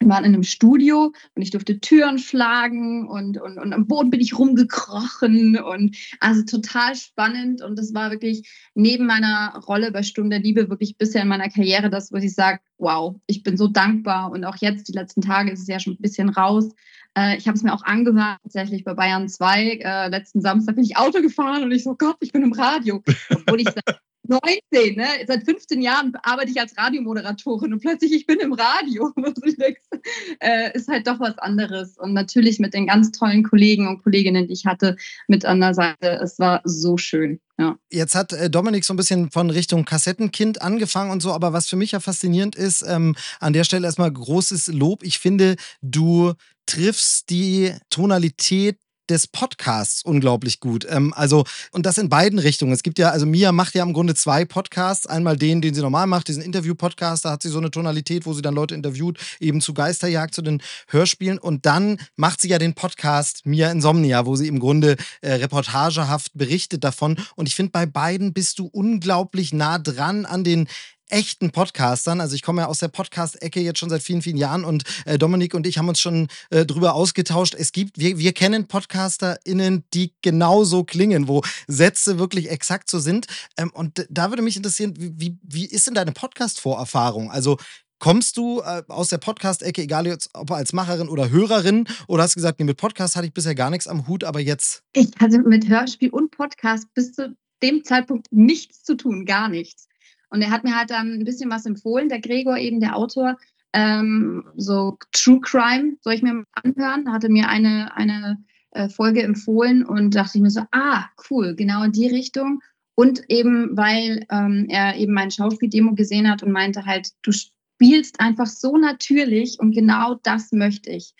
wir 0.00 0.08
waren 0.08 0.24
in 0.24 0.34
einem 0.34 0.44
Studio 0.44 1.12
und 1.34 1.42
ich 1.42 1.50
durfte 1.50 1.80
Türen 1.80 2.18
schlagen 2.18 3.08
und, 3.08 3.40
und, 3.40 3.58
und 3.58 3.72
am 3.72 3.86
Boden 3.86 4.10
bin 4.10 4.20
ich 4.20 4.38
rumgekrochen 4.38 5.58
und 5.58 5.96
also 6.20 6.44
total 6.44 6.94
spannend 6.94 7.62
und 7.62 7.76
das 7.78 7.94
war 7.94 8.10
wirklich 8.10 8.48
neben 8.74 9.06
meiner 9.06 9.60
Rolle 9.66 9.90
bei 9.90 10.02
Sturm 10.02 10.30
der 10.30 10.40
Liebe 10.40 10.70
wirklich 10.70 10.96
bisher 10.96 11.22
in 11.22 11.28
meiner 11.28 11.48
Karriere 11.48 11.90
das, 11.90 12.12
wo 12.12 12.16
ich 12.16 12.34
sage, 12.34 12.60
wow, 12.78 13.16
ich 13.26 13.42
bin 13.42 13.56
so 13.56 13.66
dankbar 13.66 14.30
und 14.30 14.44
auch 14.44 14.56
jetzt, 14.56 14.88
die 14.88 14.92
letzten 14.92 15.20
Tage 15.20 15.50
ist 15.50 15.62
es 15.62 15.68
ja 15.68 15.80
schon 15.80 15.94
ein 15.94 16.02
bisschen 16.02 16.28
raus. 16.28 16.70
Äh, 17.16 17.36
ich 17.36 17.48
habe 17.48 17.56
es 17.56 17.64
mir 17.64 17.74
auch 17.74 17.82
angehört, 17.82 18.38
tatsächlich 18.44 18.84
bei 18.84 18.94
Bayern 18.94 19.28
2. 19.28 19.80
Äh, 19.82 20.08
letzten 20.08 20.40
Samstag 20.40 20.76
bin 20.76 20.84
ich 20.84 20.96
Auto 20.96 21.20
gefahren 21.20 21.64
und 21.64 21.72
ich 21.72 21.82
so, 21.82 21.96
Gott, 21.96 22.16
ich 22.20 22.32
bin 22.32 22.42
im 22.42 22.52
Radio. 22.52 23.02
Obwohl 23.30 23.60
ich 23.60 23.68
sage, 23.68 23.98
19, 24.28 24.96
ne? 24.96 25.06
Seit 25.26 25.44
15 25.44 25.80
Jahren 25.80 26.12
arbeite 26.22 26.50
ich 26.50 26.60
als 26.60 26.76
Radiomoderatorin 26.76 27.72
und 27.72 27.80
plötzlich 27.80 28.12
ich 28.12 28.26
bin 28.26 28.38
im 28.38 28.52
Radio. 28.52 29.12
äh, 30.40 30.76
ist 30.76 30.88
halt 30.88 31.06
doch 31.06 31.18
was 31.20 31.38
anderes. 31.38 31.98
Und 31.98 32.12
natürlich 32.12 32.58
mit 32.58 32.74
den 32.74 32.86
ganz 32.86 33.10
tollen 33.12 33.42
Kollegen 33.42 33.88
und 33.88 34.02
Kolleginnen, 34.02 34.46
die 34.46 34.52
ich 34.52 34.66
hatte, 34.66 34.96
mit 35.26 35.44
an 35.44 35.60
der 35.60 35.74
Seite. 35.74 36.20
Es 36.22 36.38
war 36.38 36.60
so 36.64 36.96
schön. 36.96 37.40
Ja. 37.58 37.76
Jetzt 37.90 38.14
hat 38.14 38.32
äh, 38.32 38.48
Dominik 38.48 38.84
so 38.84 38.94
ein 38.94 38.96
bisschen 38.96 39.30
von 39.30 39.50
Richtung 39.50 39.84
Kassettenkind 39.84 40.62
angefangen 40.62 41.10
und 41.10 41.20
so, 41.20 41.32
aber 41.32 41.52
was 41.52 41.68
für 41.68 41.76
mich 41.76 41.90
ja 41.92 42.00
faszinierend 42.00 42.54
ist, 42.54 42.84
ähm, 42.86 43.16
an 43.40 43.52
der 43.52 43.64
Stelle 43.64 43.86
erstmal 43.86 44.12
großes 44.12 44.68
Lob. 44.68 45.02
Ich 45.02 45.18
finde, 45.18 45.56
du 45.82 46.34
triffst 46.66 47.30
die 47.30 47.72
Tonalität 47.90 48.78
des 49.10 49.26
Podcasts 49.26 50.02
unglaublich 50.02 50.60
gut. 50.60 50.86
Ähm, 50.88 51.12
also, 51.14 51.44
und 51.72 51.86
das 51.86 51.98
in 51.98 52.08
beiden 52.08 52.38
Richtungen. 52.38 52.72
Es 52.72 52.82
gibt 52.82 52.98
ja, 52.98 53.10
also 53.10 53.26
Mia 53.26 53.52
macht 53.52 53.74
ja 53.74 53.82
im 53.82 53.92
Grunde 53.92 54.14
zwei 54.14 54.44
Podcasts. 54.44 55.06
Einmal 55.06 55.36
den, 55.36 55.60
den 55.60 55.74
sie 55.74 55.80
normal 55.80 56.06
macht, 56.06 56.28
diesen 56.28 56.42
Interview-Podcast, 56.42 57.24
da 57.24 57.32
hat 57.32 57.42
sie 57.42 57.48
so 57.48 57.58
eine 57.58 57.70
Tonalität, 57.70 58.26
wo 58.26 58.32
sie 58.32 58.42
dann 58.42 58.54
Leute 58.54 58.74
interviewt, 58.74 59.18
eben 59.40 59.60
zu 59.60 59.74
Geisterjagd, 59.74 60.34
zu 60.34 60.42
den 60.42 60.62
Hörspielen. 60.88 61.38
Und 61.38 61.66
dann 61.66 61.98
macht 62.16 62.40
sie 62.40 62.48
ja 62.48 62.58
den 62.58 62.74
Podcast 62.74 63.46
Mia 63.46 63.70
Insomnia, 63.70 64.26
wo 64.26 64.36
sie 64.36 64.48
im 64.48 64.60
Grunde 64.60 64.96
äh, 65.20 65.32
reportagehaft 65.34 66.32
berichtet 66.34 66.84
davon. 66.84 67.16
Und 67.36 67.48
ich 67.48 67.54
finde, 67.54 67.72
bei 67.72 67.86
beiden 67.86 68.32
bist 68.32 68.58
du 68.58 68.66
unglaublich 68.66 69.52
nah 69.52 69.78
dran 69.78 70.26
an 70.26 70.44
den 70.44 70.68
echten 71.08 71.50
Podcastern. 71.50 72.20
Also 72.20 72.34
ich 72.34 72.42
komme 72.42 72.62
ja 72.62 72.68
aus 72.68 72.78
der 72.78 72.88
Podcast-Ecke 72.88 73.60
jetzt 73.60 73.78
schon 73.78 73.90
seit 73.90 74.02
vielen, 74.02 74.22
vielen 74.22 74.36
Jahren 74.36 74.64
und 74.64 74.84
äh, 75.04 75.18
Dominik 75.18 75.54
und 75.54 75.66
ich 75.66 75.78
haben 75.78 75.88
uns 75.88 76.00
schon 76.00 76.28
äh, 76.50 76.66
drüber 76.66 76.94
ausgetauscht. 76.94 77.54
Es 77.54 77.72
gibt, 77.72 77.98
wir, 77.98 78.18
wir 78.18 78.32
kennen 78.32 78.66
PodcasterInnen, 78.66 79.84
die 79.94 80.12
genauso 80.22 80.84
klingen, 80.84 81.28
wo 81.28 81.42
Sätze 81.66 82.18
wirklich 82.18 82.50
exakt 82.50 82.90
so 82.90 82.98
sind. 82.98 83.26
Ähm, 83.56 83.70
und 83.72 84.06
da 84.10 84.30
würde 84.30 84.42
mich 84.42 84.56
interessieren, 84.56 84.94
wie, 84.96 85.38
wie 85.42 85.66
ist 85.66 85.86
denn 85.86 85.94
deine 85.94 86.12
Podcast-Vorerfahrung? 86.12 87.30
Also 87.30 87.58
Kommst 88.00 88.36
du 88.36 88.60
äh, 88.60 88.84
aus 88.86 89.08
der 89.08 89.18
Podcast-Ecke, 89.18 89.82
egal 89.82 90.06
jetzt, 90.06 90.30
ob 90.32 90.52
als 90.52 90.72
Macherin 90.72 91.08
oder 91.08 91.30
Hörerin, 91.30 91.88
oder 92.06 92.22
hast 92.22 92.36
du 92.36 92.38
gesagt, 92.38 92.60
nee, 92.60 92.64
mit 92.64 92.76
Podcast 92.76 93.16
hatte 93.16 93.26
ich 93.26 93.32
bisher 93.32 93.56
gar 93.56 93.70
nichts 93.70 93.88
am 93.88 94.06
Hut, 94.06 94.22
aber 94.22 94.38
jetzt? 94.38 94.84
Ich 94.92 95.10
hatte 95.18 95.40
mit 95.40 95.68
Hörspiel 95.68 96.10
und 96.10 96.30
Podcast 96.30 96.86
bis 96.94 97.12
zu 97.12 97.36
dem 97.60 97.82
Zeitpunkt 97.82 98.28
nichts 98.30 98.84
zu 98.84 98.96
tun, 98.96 99.24
gar 99.24 99.48
nichts. 99.48 99.87
Und 100.30 100.42
er 100.42 100.50
hat 100.50 100.64
mir 100.64 100.76
halt 100.76 100.90
dann 100.90 101.14
ein 101.14 101.24
bisschen 101.24 101.50
was 101.50 101.66
empfohlen, 101.66 102.08
der 102.08 102.20
Gregor, 102.20 102.58
eben 102.58 102.80
der 102.80 102.96
Autor, 102.96 103.36
ähm, 103.72 104.44
so 104.56 104.98
True 105.12 105.40
Crime, 105.40 105.96
soll 106.00 106.14
ich 106.14 106.22
mir 106.22 106.34
mal 106.34 106.44
anhören? 106.62 107.04
Da 107.04 107.12
hatte 107.12 107.28
mir 107.28 107.48
eine, 107.48 107.94
eine 107.96 108.42
äh, 108.70 108.88
Folge 108.88 109.22
empfohlen 109.22 109.84
und 109.84 110.14
dachte 110.14 110.38
ich 110.38 110.42
mir 110.42 110.50
so, 110.50 110.62
ah, 110.72 111.06
cool, 111.30 111.54
genau 111.54 111.82
in 111.82 111.92
die 111.92 112.08
Richtung. 112.08 112.60
Und 112.94 113.22
eben, 113.28 113.76
weil 113.76 114.26
ähm, 114.30 114.66
er 114.68 114.96
eben 114.96 115.12
mein 115.12 115.30
Schauspieldemo 115.30 115.94
gesehen 115.94 116.28
hat 116.28 116.42
und 116.42 116.50
meinte 116.50 116.84
halt, 116.84 117.10
du 117.22 117.30
spielst 117.32 118.20
einfach 118.20 118.46
so 118.46 118.76
natürlich 118.76 119.60
und 119.60 119.72
genau 119.72 120.14
das 120.22 120.50
möchte 120.52 120.90
ich. 120.90 121.14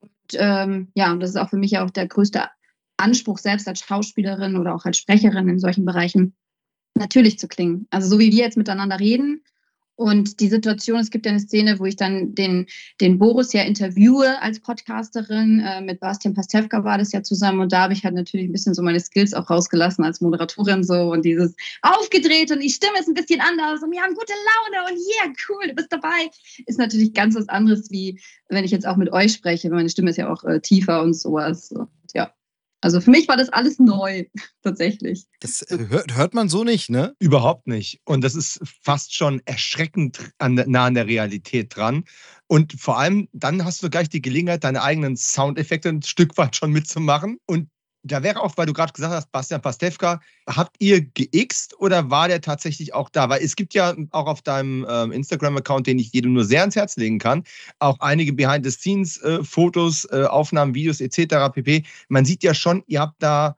Und 0.00 0.10
ähm, 0.34 0.88
ja, 0.94 1.12
und 1.12 1.20
das 1.20 1.30
ist 1.30 1.36
auch 1.36 1.50
für 1.50 1.56
mich 1.56 1.78
auch 1.78 1.90
der 1.90 2.08
größte 2.08 2.48
Anspruch, 2.96 3.38
selbst 3.38 3.68
als 3.68 3.80
Schauspielerin 3.80 4.56
oder 4.56 4.74
auch 4.74 4.84
als 4.84 4.98
Sprecherin 4.98 5.48
in 5.48 5.58
solchen 5.58 5.84
Bereichen, 5.84 6.34
natürlich 6.94 7.38
zu 7.38 7.48
klingen. 7.48 7.86
Also 7.90 8.08
so 8.08 8.18
wie 8.18 8.30
wir 8.32 8.44
jetzt 8.44 8.56
miteinander 8.56 8.98
reden 9.00 9.42
Und 10.00 10.40
die 10.40 10.48
Situation, 10.48 10.98
es 10.98 11.10
gibt 11.10 11.26
ja 11.26 11.32
eine 11.32 11.40
Szene, 11.40 11.78
wo 11.78 11.84
ich 11.84 11.94
dann 11.94 12.34
den, 12.34 12.64
den 13.02 13.18
Boris 13.18 13.52
ja 13.52 13.64
interviewe 13.64 14.40
als 14.40 14.58
Podcasterin. 14.58 15.60
Äh, 15.60 15.82
mit 15.82 16.00
Bastian 16.00 16.32
Pastewka 16.32 16.82
war 16.84 16.96
das 16.96 17.12
ja 17.12 17.22
zusammen. 17.22 17.60
Und 17.60 17.72
da 17.72 17.82
habe 17.82 17.92
ich 17.92 18.02
halt 18.02 18.14
natürlich 18.14 18.48
ein 18.48 18.52
bisschen 18.52 18.72
so 18.72 18.82
meine 18.82 18.98
Skills 18.98 19.34
auch 19.34 19.50
rausgelassen 19.50 20.02
als 20.02 20.22
Moderatorin 20.22 20.84
so 20.84 21.12
und 21.12 21.22
dieses 21.26 21.54
aufgedreht 21.82 22.50
und 22.50 22.60
die 22.62 22.70
Stimme 22.70 22.98
ist 22.98 23.08
ein 23.08 23.14
bisschen 23.14 23.42
anders 23.42 23.82
und 23.82 23.90
wir 23.90 24.00
haben 24.00 24.14
gute 24.14 24.32
Laune 24.32 24.90
und 24.90 24.98
yeah, 24.98 25.34
cool, 25.50 25.68
du 25.68 25.74
bist 25.74 25.92
dabei. 25.92 26.30
Ist 26.64 26.78
natürlich 26.78 27.12
ganz 27.12 27.34
was 27.34 27.50
anderes, 27.50 27.90
wie 27.90 28.18
wenn 28.48 28.64
ich 28.64 28.70
jetzt 28.70 28.86
auch 28.86 28.96
mit 28.96 29.12
euch 29.12 29.34
spreche. 29.34 29.68
Meine 29.68 29.90
Stimme 29.90 30.08
ist 30.10 30.16
ja 30.16 30.32
auch 30.32 30.44
äh, 30.44 30.60
tiefer 30.60 31.02
und 31.02 31.12
sowas. 31.12 31.72
Und, 31.72 31.90
ja. 32.14 32.32
Also 32.82 33.00
für 33.00 33.10
mich 33.10 33.28
war 33.28 33.36
das 33.36 33.50
alles 33.50 33.78
neu, 33.78 34.24
tatsächlich. 34.62 35.26
Das 35.40 35.62
äh, 35.62 35.86
hört, 35.88 36.16
hört 36.16 36.34
man 36.34 36.48
so 36.48 36.64
nicht, 36.64 36.90
ne? 36.90 37.14
Überhaupt 37.18 37.66
nicht. 37.66 38.00
Und 38.04 38.22
das 38.24 38.34
ist 38.34 38.60
fast 38.82 39.14
schon 39.14 39.42
erschreckend 39.44 40.32
an, 40.38 40.54
nah 40.54 40.86
an 40.86 40.94
der 40.94 41.06
Realität 41.06 41.76
dran. 41.76 42.04
Und 42.46 42.72
vor 42.72 42.98
allem, 42.98 43.28
dann 43.32 43.64
hast 43.64 43.82
du 43.82 43.90
gleich 43.90 44.08
die 44.08 44.22
Gelegenheit, 44.22 44.64
deine 44.64 44.82
eigenen 44.82 45.16
Soundeffekte 45.16 45.88
ein 45.88 46.02
Stück 46.02 46.36
weit 46.38 46.56
schon 46.56 46.72
mitzumachen. 46.72 47.38
Und 47.46 47.68
da 48.02 48.22
wäre 48.22 48.40
auch, 48.40 48.56
weil 48.56 48.66
du 48.66 48.72
gerade 48.72 48.92
gesagt 48.92 49.12
hast, 49.12 49.30
Bastian 49.30 49.60
Pastewka, 49.60 50.20
habt 50.46 50.76
ihr 50.78 51.02
geixt 51.02 51.78
oder 51.78 52.10
war 52.10 52.28
der 52.28 52.40
tatsächlich 52.40 52.94
auch 52.94 53.10
da? 53.10 53.28
Weil 53.28 53.42
es 53.42 53.56
gibt 53.56 53.74
ja 53.74 53.94
auch 54.10 54.26
auf 54.26 54.42
deinem 54.42 54.86
ähm, 54.88 55.12
Instagram-Account, 55.12 55.86
den 55.86 55.98
ich 55.98 56.12
jedem 56.12 56.32
nur 56.32 56.44
sehr 56.44 56.60
ans 56.60 56.76
Herz 56.76 56.96
legen 56.96 57.18
kann, 57.18 57.44
auch 57.78 58.00
einige 58.00 58.32
Behind-the-Scenes-Fotos, 58.32 60.06
äh, 60.06 60.20
äh, 60.20 60.26
Aufnahmen, 60.26 60.74
Videos 60.74 61.00
etc. 61.00 61.52
pp. 61.52 61.84
Man 62.08 62.24
sieht 62.24 62.42
ja 62.42 62.54
schon, 62.54 62.82
ihr 62.86 63.00
habt 63.00 63.22
da 63.22 63.56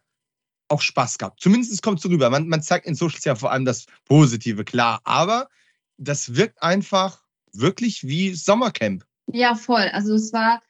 auch 0.69 0.81
Spaß 0.81 1.19
gehabt. 1.19 1.41
Zumindest 1.41 1.83
kommt 1.83 1.99
es 1.99 2.03
so 2.03 2.09
rüber. 2.09 2.31
Man, 2.31 2.49
man 2.49 2.63
zeigt 2.63 2.87
in 2.87 2.95
Socials 2.95 3.25
ja 3.25 3.35
vor 3.35 3.53
allem 3.53 3.65
das 3.65 3.87
Positive, 4.07 4.65
klar. 4.65 5.01
Aber 5.05 5.49
das 5.99 6.35
wirkt 6.35 6.63
einfach 6.63 7.23
wirklich 7.53 8.05
wie 8.05 8.35
Sommercamp. 8.35 9.05
Ja, 9.27 9.55
voll. 9.55 9.89
Also 9.93 10.15
es 10.15 10.33
war 10.33 10.61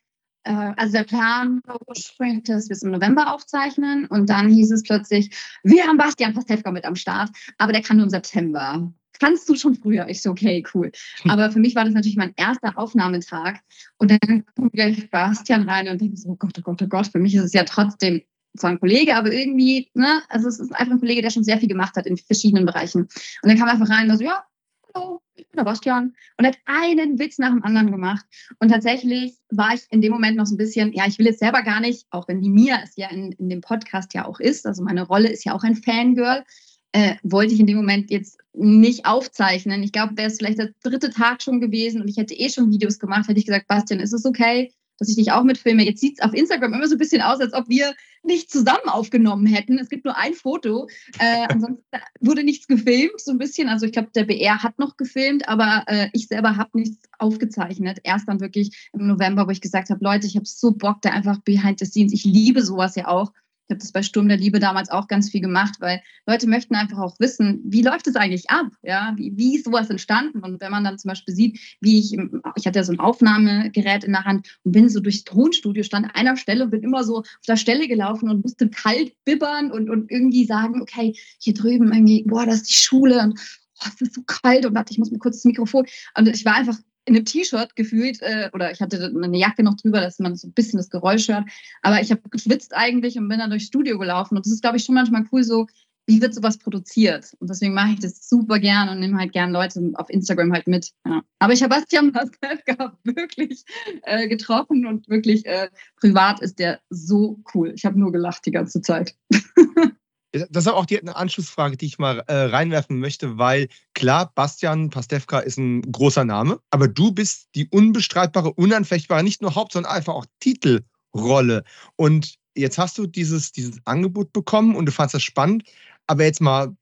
also 0.45 0.93
der 0.93 1.05
Plan 1.05 1.61
war 1.65 1.79
ursprünglich, 1.87 2.45
dass 2.45 2.69
wir 2.69 2.75
es 2.75 2.83
im 2.83 2.91
November 2.91 3.33
aufzeichnen 3.33 4.07
und 4.07 4.29
dann 4.29 4.49
hieß 4.49 4.73
es 4.73 4.83
plötzlich, 4.83 5.31
wir 5.63 5.87
haben 5.87 5.97
Bastian 5.97 6.35
Pastewka 6.35 6.71
mit 6.71 6.85
am 6.85 6.97
Start, 6.97 7.31
aber 7.59 7.73
der 7.73 7.83
kann 7.83 7.97
nur 7.97 8.05
im 8.05 8.11
September. 8.11 8.93
Kannst 9.21 9.49
du 9.49 9.55
schon 9.55 9.77
früher? 9.77 10.09
Ich 10.09 10.21
so, 10.21 10.31
okay, 10.31 10.65
cool. 10.75 10.91
Aber 11.29 11.53
für 11.53 11.61
mich 11.61 11.77
war 11.77 11.85
das 11.85 11.95
natürlich 11.95 12.17
mein 12.17 12.33
erster 12.37 12.77
Aufnahmetag 12.77 13.61
und 13.99 14.11
dann 14.11 14.45
kommt 14.57 14.73
gleich 14.73 15.09
Bastian 15.11 15.69
rein 15.69 15.87
und 15.87 16.01
denke 16.01 16.17
so, 16.17 16.31
oh 16.31 16.37
Gott, 16.37 16.59
oh 16.59 16.63
Gott, 16.63 16.83
oh 16.83 16.87
Gott, 16.89 17.07
für 17.07 17.21
mich 17.21 17.35
ist 17.37 17.45
es 17.45 17.53
ja 17.53 17.63
trotzdem 17.63 18.23
zwar 18.57 18.71
ein 18.71 18.81
Kollege, 18.81 19.15
aber 19.15 19.33
irgendwie, 19.33 19.91
ne, 19.95 20.23
also 20.29 20.49
es 20.49 20.59
ist 20.59 20.75
einfach 20.75 20.95
ein 20.95 20.99
Kollege, 20.99 21.23
der 21.23 21.31
schon 21.31 21.45
sehr 21.45 21.59
viel 21.59 21.69
gemacht 21.69 21.95
hat 21.97 22.07
in 22.07 22.17
verschiedenen 22.17 22.67
Bereichen. 22.67 23.03
Und 23.03 23.11
dann 23.49 23.57
kam 23.57 23.69
er 23.69 23.75
einfach 23.75 23.91
rein 23.91 24.11
und 24.11 24.19
so, 24.19 24.25
ja, 24.25 24.45
hallo, 24.93 25.22
ich 25.43 25.49
bin 25.49 25.59
der 25.59 25.65
Bastian. 25.65 26.15
Und 26.39 26.47
hat 26.47 26.59
einen 26.65 27.19
Witz 27.19 27.39
nach 27.39 27.51
dem 27.51 27.63
anderen 27.63 27.91
gemacht. 27.91 28.25
Und 28.59 28.69
tatsächlich 28.69 29.35
war 29.51 29.75
ich 29.75 29.83
in 29.91 30.01
dem 30.01 30.13
Moment 30.13 30.37
noch 30.37 30.47
so 30.47 30.55
ein 30.55 30.59
bisschen, 30.59 30.93
ja, 30.93 31.07
ich 31.07 31.19
will 31.19 31.27
jetzt 31.27 31.41
selber 31.41 31.63
gar 31.63 31.81
nicht, 31.81 32.07
auch 32.11 32.29
wenn 32.29 32.41
die 32.41 32.49
Mia 32.49 32.79
es 32.83 32.97
ja 32.97 33.11
in, 33.11 33.33
in 33.33 33.49
dem 33.49 33.61
Podcast 33.61 34.15
ja 34.15 34.27
auch 34.27 34.41
ist, 34.41 34.67
also 34.67 34.83
meine 34.83 35.03
Rolle 35.03 35.29
ist 35.29 35.45
ja 35.45 35.55
auch 35.55 35.65
ein 35.65 35.77
Fangirl, 35.77 36.45
äh, 36.93 37.17
wollte 37.23 37.55
ich 37.55 37.61
in 37.61 37.67
dem 37.67 37.77
Moment 37.77 38.11
jetzt 38.11 38.39
nicht 38.53 39.07
aufzeichnen. 39.07 39.83
Ich 39.83 39.93
glaube, 39.93 40.17
wäre 40.17 40.29
es 40.29 40.39
vielleicht 40.39 40.59
der 40.59 40.73
dritte 40.83 41.11
Tag 41.11 41.43
schon 41.43 41.61
gewesen 41.61 42.03
und 42.03 42.09
ich 42.09 42.17
hätte 42.17 42.35
eh 42.35 42.49
schon 42.51 42.71
Videos 42.71 42.99
gemacht, 42.99 43.29
hätte 43.29 43.39
ich 43.39 43.47
gesagt, 43.47 43.67
Bastian, 43.67 44.01
ist 44.01 44.13
es 44.13 44.25
okay? 44.25 44.73
dass 44.99 45.09
ich 45.09 45.17
dich 45.17 45.33
auch 45.33 45.43
mitfilme. 45.43 45.85
Jetzt 45.85 46.01
sieht 46.01 46.19
es 46.19 46.25
auf 46.25 46.33
Instagram 46.33 46.75
immer 46.75 46.87
so 46.87 46.95
ein 46.95 46.99
bisschen 46.99 47.23
aus, 47.23 47.41
als 47.41 47.55
ob 47.55 47.69
wir 47.69 47.93
nicht 48.25 48.51
zusammen 48.51 48.89
aufgenommen 48.89 49.47
hätten. 49.47 49.79
Es 49.79 49.89
gibt 49.89 50.05
nur 50.05 50.17
ein 50.17 50.35
Foto. 50.35 50.89
Äh, 51.19 51.47
ansonsten 51.49 51.85
wurde 52.21 52.45
nichts 52.45 52.67
gefilmt, 52.67 53.21
so 53.21 53.33
ein 53.33 53.39
bisschen. 53.39 53.69
Also 53.69 53.87
ich 53.87 53.93
glaube, 53.93 54.11
der 54.15 54.25
BR 54.25 54.63
hat 54.63 54.79
noch 54.79 54.97
gefilmt, 54.97 55.49
aber 55.49 55.85
äh, 55.87 56.09
ich 56.13 56.29
selber 56.29 56.57
habe 56.57 56.71
nichts 56.75 56.99
aufgezeichnet. 57.19 57.99
Erst 58.05 58.29
dann 58.29 58.41
wirklich 58.41 58.91
im 58.93 59.07
November, 59.07 59.47
wo 59.47 59.51
ich 59.51 59.61
gesagt 59.61 59.91
habe, 59.91 60.05
Leute, 60.05 60.27
ich 60.27 60.37
habe 60.37 60.47
so 60.47 60.73
Bock 60.73 61.03
da 61.03 61.11
einfach 61.11 61.39
behind 61.41 61.79
the 61.79 61.87
scenes. 61.87 62.13
Ich 62.13 62.25
liebe 62.25 62.63
sowas 62.63 62.95
ja 62.97 63.09
auch 63.09 63.33
habe 63.73 63.81
das 63.81 63.93
bei 63.93 64.03
Sturm 64.03 64.29
der 64.29 64.37
Liebe 64.37 64.61
damals 64.61 64.91
auch 64.91 65.09
ganz 65.09 65.31
viel 65.31 65.41
gemacht, 65.41 65.75
weil 65.81 66.03
Leute 66.27 66.47
möchten 66.47 66.75
einfach 66.75 66.99
auch 66.99 67.19
wissen, 67.19 67.61
wie 67.65 67.83
läuft 67.83 68.07
es 68.07 68.17
eigentlich 68.17 68.49
ab? 68.51 68.67
Ja, 68.83 69.13
wie, 69.17 69.37
wie 69.37 69.57
ist 69.57 69.65
sowas 69.65 69.91
entstanden? 69.91 70.41
Und 70.41 70.61
wenn 70.61 70.71
man 70.71 70.85
dann 70.85 70.99
zum 70.99 71.09
Beispiel 71.09 71.35
sieht, 71.35 71.59
wie 71.81 71.99
ich, 71.99 72.13
ich 72.57 72.67
hatte 72.67 72.79
ja 72.79 72.85
so 72.85 72.93
ein 72.93 73.01
Aufnahmegerät 73.01 74.05
in 74.05 74.13
der 74.13 74.25
Hand 74.25 74.59
und 74.65 74.73
bin 74.73 74.89
so 74.89 75.01
durchs 75.01 75.25
Tonstudio, 75.25 75.83
stand 75.83 76.07
an 76.07 76.13
einer 76.13 76.37
Stelle 76.37 76.65
und 76.65 76.71
bin 76.71 76.83
immer 76.83 77.05
so 77.05 77.19
auf 77.19 77.47
der 77.47 77.57
Stelle 77.57 77.89
gelaufen 77.89 78.31
und 78.31 78.43
musste 78.43 78.69
kalt 78.69 79.13
bibbern 79.25 79.73
und, 79.73 79.91
und 79.91 80.11
irgendwie 80.11 80.45
sagen, 80.45 80.81
okay, 80.81 81.15
hier 81.39 81.55
drüben 81.55 81.93
irgendwie, 81.93 82.25
boah, 82.25 82.47
das 82.47 82.57
ist 82.57 82.71
die 82.71 82.75
Schule 82.75 83.21
und 83.21 83.39
oh, 83.39 83.89
es 83.95 84.01
ist 84.01 84.15
so 84.15 84.23
kalt 84.23 84.67
und 84.67 84.75
warte, 84.75 84.93
ich 84.93 84.99
muss 84.99 85.11
mir 85.11 85.19
kurz 85.19 85.39
das 85.39 85.45
Mikrofon. 85.45 85.87
Und 86.17 86.29
ich 86.29 86.45
war 86.45 86.55
einfach 86.55 86.79
in 87.05 87.17
einem 87.17 87.25
T-Shirt 87.25 87.75
gefühlt, 87.75 88.23
äh, 88.23 88.51
oder 88.53 88.71
ich 88.71 88.81
hatte 88.81 89.13
eine 89.15 89.39
Jacke 89.39 89.63
noch 89.63 89.77
drüber, 89.77 90.01
dass 90.01 90.19
man 90.19 90.37
so 90.37 90.49
ein 90.49 90.53
bisschen 90.53 90.77
das 90.77 90.91
Geräusch 90.91 91.29
hört. 91.29 91.45
Aber 91.83 92.01
ich 92.01 92.11
habe 92.11 92.23
geschwitzt 92.31 92.75
eigentlich 92.75 93.19
und 93.19 93.29
bin 93.29 93.39
dann 93.39 93.51
durchs 93.51 93.67
Studio 93.67 93.99
gelaufen. 93.99 94.37
Und 94.37 94.47
das 94.47 94.53
ist, 94.53 94.63
glaube 94.63 94.77
ich, 94.77 94.85
schon 94.85 94.95
manchmal 94.95 95.25
cool, 95.33 95.43
so, 95.43 95.67
wie 96.07 96.21
wird 96.21 96.35
sowas 96.35 96.59
produziert? 96.59 97.35
Und 97.39 97.49
deswegen 97.49 97.75
mache 97.75 97.93
ich 97.93 98.01
das 98.01 98.29
super 98.29 98.59
gern 98.59 98.89
und 98.89 99.01
nehme 99.01 99.19
halt 99.19 99.33
gern 99.33 99.53
Leute 99.53 99.93
auf 99.95 100.11
Instagram 100.11 100.53
halt 100.53 100.67
mit. 100.67 100.91
Ja. 101.07 101.23
Aber 101.39 101.53
ich 101.53 101.63
habe 101.63 101.75
Bastian 101.75 102.13
Pastewka 102.13 102.97
wirklich 103.05 103.65
äh, 104.03 104.29
getroffen 104.29 104.87
und 104.87 105.09
wirklich 105.09 105.47
äh, 105.47 105.69
privat 105.97 106.41
ist 106.41 106.59
der 106.59 106.81
so 106.91 107.41
cool. 107.55 107.73
Ich 107.75 107.85
habe 107.85 107.99
nur 107.99 108.13
gelacht 108.13 108.47
die 108.47 108.51
ganze 108.51 108.81
Zeit. 108.81 109.15
Das 110.33 110.65
ist 110.65 110.69
auch 110.69 110.87
die 110.87 110.99
eine 110.99 111.15
Anschlussfrage, 111.15 111.77
die 111.77 111.87
ich 111.87 111.99
mal 111.99 112.21
äh, 112.27 112.35
reinwerfen 112.35 112.99
möchte, 112.99 113.37
weil 113.37 113.69
klar, 113.93 114.33
Bastian 114.35 114.89
Pastewka 114.89 115.41
ist 115.41 115.59
ein 115.59 115.83
großer 115.93 116.25
Name, 116.25 116.59
aber 116.71 116.89
du 116.89 117.13
bist 117.13 117.49
die 117.55 117.69
unbestreitbare, 117.69 118.53
unanfechtbare, 118.55 119.23
nicht 119.23 119.43
nur 119.43 119.55
Haupt, 119.55 119.73
sondern 119.73 119.93
einfach 119.93 120.15
auch 120.15 120.25
Titelrolle. 120.41 121.65
Und 121.97 122.37
jetzt 122.55 122.79
hast 122.79 122.97
du 122.97 123.07
dieses, 123.07 123.53
dieses 123.53 123.79
Angebot 123.85 124.33
bekommen 124.33 124.75
und 124.75 124.87
du 124.87 124.93
fandest 124.93 125.17
das 125.17 125.23
spannend, 125.23 125.65
aber 126.07 126.25
jetzt 126.25 126.41
mal 126.41 126.75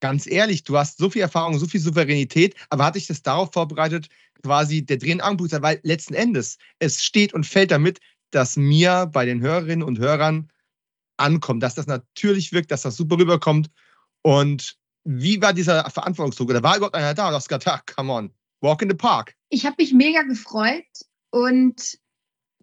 ganz 0.00 0.26
ehrlich, 0.26 0.64
du 0.64 0.76
hast 0.76 0.98
so 0.98 1.10
viel 1.10 1.22
Erfahrung, 1.22 1.58
so 1.58 1.66
viel 1.66 1.80
Souveränität, 1.80 2.56
aber 2.70 2.86
hat 2.86 2.96
dich 2.96 3.06
das 3.06 3.22
darauf 3.22 3.52
vorbereitet, 3.52 4.08
quasi 4.42 4.84
der 4.84 4.96
drehende 4.96 5.22
Angebot, 5.22 5.52
weil 5.62 5.78
letzten 5.82 6.14
Endes, 6.14 6.58
es 6.78 7.04
steht 7.04 7.34
und 7.34 7.46
fällt 7.46 7.70
damit, 7.70 8.00
dass 8.30 8.56
mir 8.56 9.06
bei 9.12 9.26
den 9.26 9.40
Hörerinnen 9.40 9.86
und 9.86 9.98
Hörern 9.98 10.50
ankommt, 11.20 11.62
dass 11.62 11.74
das 11.74 11.86
natürlich 11.86 12.52
wirkt, 12.52 12.70
dass 12.70 12.82
das 12.82 12.96
super 12.96 13.18
rüberkommt. 13.18 13.70
Und 14.22 14.76
wie 15.04 15.40
war 15.40 15.52
dieser 15.52 15.88
Verantwortungsdruck? 15.90 16.50
Oder 16.50 16.62
war 16.62 16.76
überhaupt 16.76 16.94
einer 16.94 17.14
da? 17.14 17.30
Du 17.30 17.36
hast 17.36 17.48
gesagt, 17.48 17.68
ah, 17.68 17.80
come 17.94 18.12
on, 18.12 18.30
walk 18.60 18.82
in 18.82 18.90
the 18.90 18.96
park. 18.96 19.34
Ich 19.48 19.64
habe 19.66 19.76
mich 19.78 19.92
mega 19.92 20.22
gefreut 20.22 20.84
und 21.30 21.98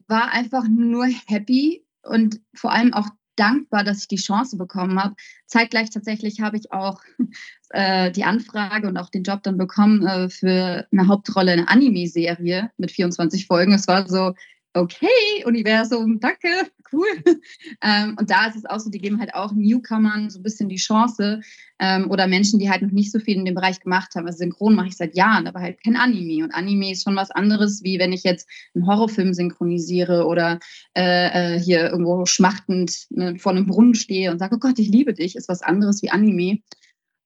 war 0.07 0.31
einfach 0.31 0.63
nur 0.69 1.07
happy 1.27 1.85
und 2.03 2.39
vor 2.55 2.71
allem 2.71 2.93
auch 2.93 3.07
dankbar, 3.35 3.83
dass 3.83 3.99
ich 3.99 4.07
die 4.07 4.17
Chance 4.17 4.57
bekommen 4.57 5.01
habe. 5.01 5.15
Zeitgleich 5.45 5.89
tatsächlich 5.89 6.41
habe 6.41 6.57
ich 6.57 6.71
auch 6.71 7.01
äh, 7.69 8.11
die 8.11 8.23
Anfrage 8.23 8.87
und 8.87 8.97
auch 8.97 9.09
den 9.09 9.23
Job 9.23 9.43
dann 9.43 9.57
bekommen 9.57 10.05
äh, 10.05 10.29
für 10.29 10.87
eine 10.91 11.07
Hauptrolle 11.07 11.53
in 11.53 11.59
einer 11.59 11.69
Anime-Serie 11.69 12.71
mit 12.77 12.91
24 12.91 13.45
Folgen. 13.47 13.73
Es 13.73 13.87
war 13.87 14.07
so, 14.09 14.33
okay, 14.73 15.43
Universum, 15.45 16.19
danke, 16.19 16.49
cool. 16.91 17.07
Ähm, 17.81 18.15
und 18.19 18.29
da 18.29 18.47
ist 18.47 18.55
es 18.55 18.65
auch 18.65 18.79
so, 18.79 18.89
die 18.89 18.99
geben 18.99 19.19
halt 19.19 19.35
auch 19.35 19.51
Newcomern 19.51 20.29
so 20.29 20.39
ein 20.39 20.43
bisschen 20.43 20.67
die 20.67 20.77
Chance 20.77 21.41
ähm, 21.79 22.09
oder 22.09 22.27
Menschen, 22.27 22.59
die 22.59 22.69
halt 22.69 22.81
noch 22.81 22.91
nicht 22.91 23.11
so 23.11 23.19
viel 23.19 23.37
in 23.37 23.45
dem 23.45 23.55
Bereich 23.55 23.79
gemacht 23.79 24.15
haben. 24.15 24.25
Also 24.25 24.39
Synchron 24.39 24.75
mache 24.75 24.87
ich 24.87 24.97
seit 24.97 25.15
Jahren, 25.15 25.47
aber 25.47 25.59
halt 25.59 25.83
kein 25.83 25.95
Anime. 25.95 26.43
Und 26.43 26.51
Anime 26.53 26.91
ist 26.91 27.03
schon 27.03 27.15
was 27.15 27.29
anderes, 27.29 27.83
wie 27.83 27.99
wenn 27.99 28.13
ich 28.13 28.23
jetzt 28.23 28.49
einen 28.73 28.87
Horrorfilm 28.87 29.33
synchronisiere 29.33 30.25
oder 30.25 30.59
äh, 30.95 31.55
äh, 31.55 31.59
hier 31.59 31.89
irgendwo 31.91 32.25
schmachtend 32.25 33.07
ne, 33.09 33.37
vor 33.37 33.51
einem 33.51 33.67
Brunnen 33.67 33.95
stehe 33.95 34.31
und 34.31 34.39
sage, 34.39 34.55
oh 34.55 34.59
Gott, 34.59 34.79
ich 34.79 34.89
liebe 34.89 35.13
dich, 35.13 35.35
ist 35.35 35.49
was 35.49 35.61
anderes 35.61 36.01
wie 36.01 36.09
Anime. 36.09 36.59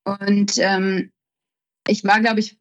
Und 0.04 0.54
ähm, 0.58 1.12
ich 1.88 2.04
war, 2.04 2.20
glaube 2.20 2.40
ich, 2.40 2.60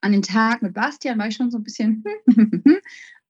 an 0.00 0.12
den 0.12 0.22
Tag 0.22 0.62
mit 0.62 0.74
Bastian 0.74 1.18
war 1.18 1.28
ich 1.28 1.36
schon 1.36 1.50
so 1.50 1.58
ein 1.58 1.64
bisschen, 1.64 2.04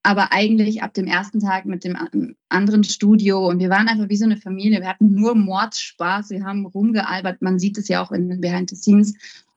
aber 0.06 0.32
eigentlich 0.32 0.84
ab 0.84 0.94
dem 0.94 1.08
ersten 1.08 1.40
Tag 1.40 1.66
mit 1.66 1.82
dem 1.82 2.36
anderen 2.48 2.84
Studio 2.84 3.48
und 3.48 3.58
wir 3.58 3.70
waren 3.70 3.88
einfach 3.88 4.08
wie 4.08 4.16
so 4.16 4.24
eine 4.24 4.36
Familie. 4.36 4.80
Wir 4.80 4.88
hatten 4.88 5.12
nur 5.12 5.34
Mordspaß, 5.34 6.30
wir 6.30 6.44
haben 6.44 6.64
rumgealbert, 6.64 7.42
man 7.42 7.58
sieht 7.58 7.76
es 7.76 7.88
ja 7.88 8.04
auch 8.04 8.12
in 8.12 8.28
den 8.28 8.40
Behind 8.40 8.70
the 8.70 8.76
Scenes 8.76 9.14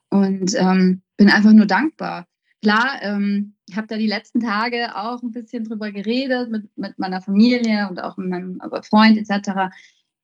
und 0.08 0.52
ähm, 0.56 1.02
bin 1.16 1.30
einfach 1.30 1.52
nur 1.52 1.66
dankbar. 1.66 2.26
Klar, 2.62 2.98
ähm, 3.00 3.54
ich 3.68 3.76
habe 3.76 3.86
da 3.86 3.96
die 3.96 4.08
letzten 4.08 4.40
Tage 4.40 4.96
auch 4.96 5.22
ein 5.22 5.30
bisschen 5.30 5.62
drüber 5.62 5.92
geredet 5.92 6.50
mit, 6.50 6.76
mit 6.76 6.98
meiner 6.98 7.20
Familie 7.20 7.88
und 7.88 8.02
auch 8.02 8.16
mit 8.16 8.28
meinem 8.28 8.60
Freund 8.82 9.18
etc. 9.18 9.72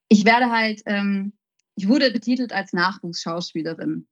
Ich 0.08 0.24
werde 0.24 0.50
halt, 0.50 0.82
ähm, 0.86 1.34
ich 1.76 1.86
wurde 1.86 2.10
betitelt 2.10 2.52
als 2.52 2.72
Nachwuchsschauspielerin. 2.72 4.08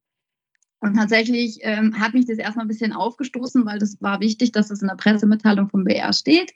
Und 0.85 0.97
tatsächlich 0.97 1.61
ähm, 1.63 1.99
hat 1.99 2.13
mich 2.13 2.27
das 2.27 2.37
erstmal 2.37 2.67
ein 2.67 2.69
bisschen 2.69 2.93
aufgestoßen, 2.93 3.65
weil 3.65 3.79
das 3.79 3.97
war 4.03 4.21
wichtig, 4.21 4.53
dass 4.53 4.71
es 4.71 4.83
in 4.83 4.89
der 4.89 4.97
Pressemitteilung 4.97 5.71
vom 5.71 5.85
BR 5.85 6.13
steht. 6.13 6.53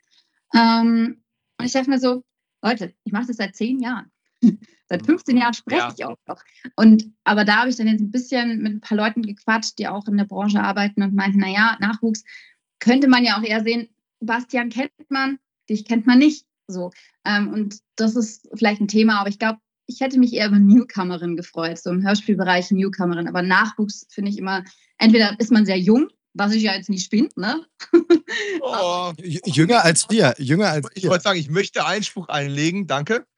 Ähm, 0.54 1.22
und 1.58 1.64
ich 1.64 1.72
dachte 1.72 1.88
mir 1.88 1.98
so, 1.98 2.22
Leute, 2.62 2.92
ich 3.04 3.12
mache 3.12 3.28
das 3.28 3.38
seit 3.38 3.56
zehn 3.56 3.80
Jahren. 3.80 4.10
Seit 4.90 5.04
15 5.04 5.36
Jahren 5.36 5.52
spreche 5.52 5.80
ja. 5.80 5.94
ich 5.94 6.04
auch 6.06 6.16
noch. 6.26 6.42
Und, 6.76 7.12
aber 7.24 7.44
da 7.44 7.56
habe 7.56 7.68
ich 7.68 7.76
dann 7.76 7.88
jetzt 7.88 8.00
ein 8.00 8.10
bisschen 8.10 8.62
mit 8.62 8.72
ein 8.72 8.80
paar 8.80 8.96
Leuten 8.96 9.20
gequatscht, 9.20 9.78
die 9.78 9.86
auch 9.86 10.06
in 10.08 10.16
der 10.16 10.24
Branche 10.24 10.62
arbeiten 10.62 11.02
und 11.02 11.14
meinten, 11.14 11.40
naja, 11.40 11.76
Nachwuchs 11.78 12.24
könnte 12.78 13.06
man 13.06 13.22
ja 13.22 13.38
auch 13.38 13.42
eher 13.42 13.62
sehen, 13.62 13.88
Bastian 14.20 14.70
kennt 14.70 14.92
man, 15.10 15.38
dich 15.68 15.84
kennt 15.84 16.06
man 16.06 16.18
nicht. 16.18 16.46
So. 16.68 16.90
Ähm, 17.26 17.52
und 17.52 17.80
das 17.96 18.16
ist 18.16 18.48
vielleicht 18.54 18.80
ein 18.80 18.88
Thema, 18.88 19.20
aber 19.20 19.28
ich 19.28 19.38
glaube, 19.38 19.58
ich 19.88 20.00
hätte 20.00 20.18
mich 20.18 20.34
eher 20.34 20.48
über 20.48 20.58
Newcomerin 20.58 21.34
gefreut, 21.34 21.78
so 21.78 21.90
im 21.90 22.06
Hörspielbereich 22.06 22.70
Newcomerin. 22.70 23.26
Aber 23.26 23.42
Nachwuchs 23.42 24.06
finde 24.10 24.30
ich 24.30 24.38
immer, 24.38 24.62
entweder 24.98 25.34
ist 25.38 25.50
man 25.50 25.64
sehr 25.64 25.78
jung, 25.78 26.08
was 26.34 26.52
ich 26.52 26.62
ja 26.62 26.74
jetzt 26.74 26.90
nicht 26.90 27.10
bin, 27.10 27.28
ne? 27.36 27.64
Oh, 28.60 29.12
jünger 29.22 29.84
als 29.84 30.06
wir, 30.10 30.34
jünger 30.36 30.68
als 30.68 30.86
Ich 30.94 31.08
wollte 31.08 31.24
sagen, 31.24 31.38
ich 31.38 31.48
möchte 31.48 31.86
Einspruch 31.86 32.28
einlegen, 32.28 32.86
danke. 32.86 33.26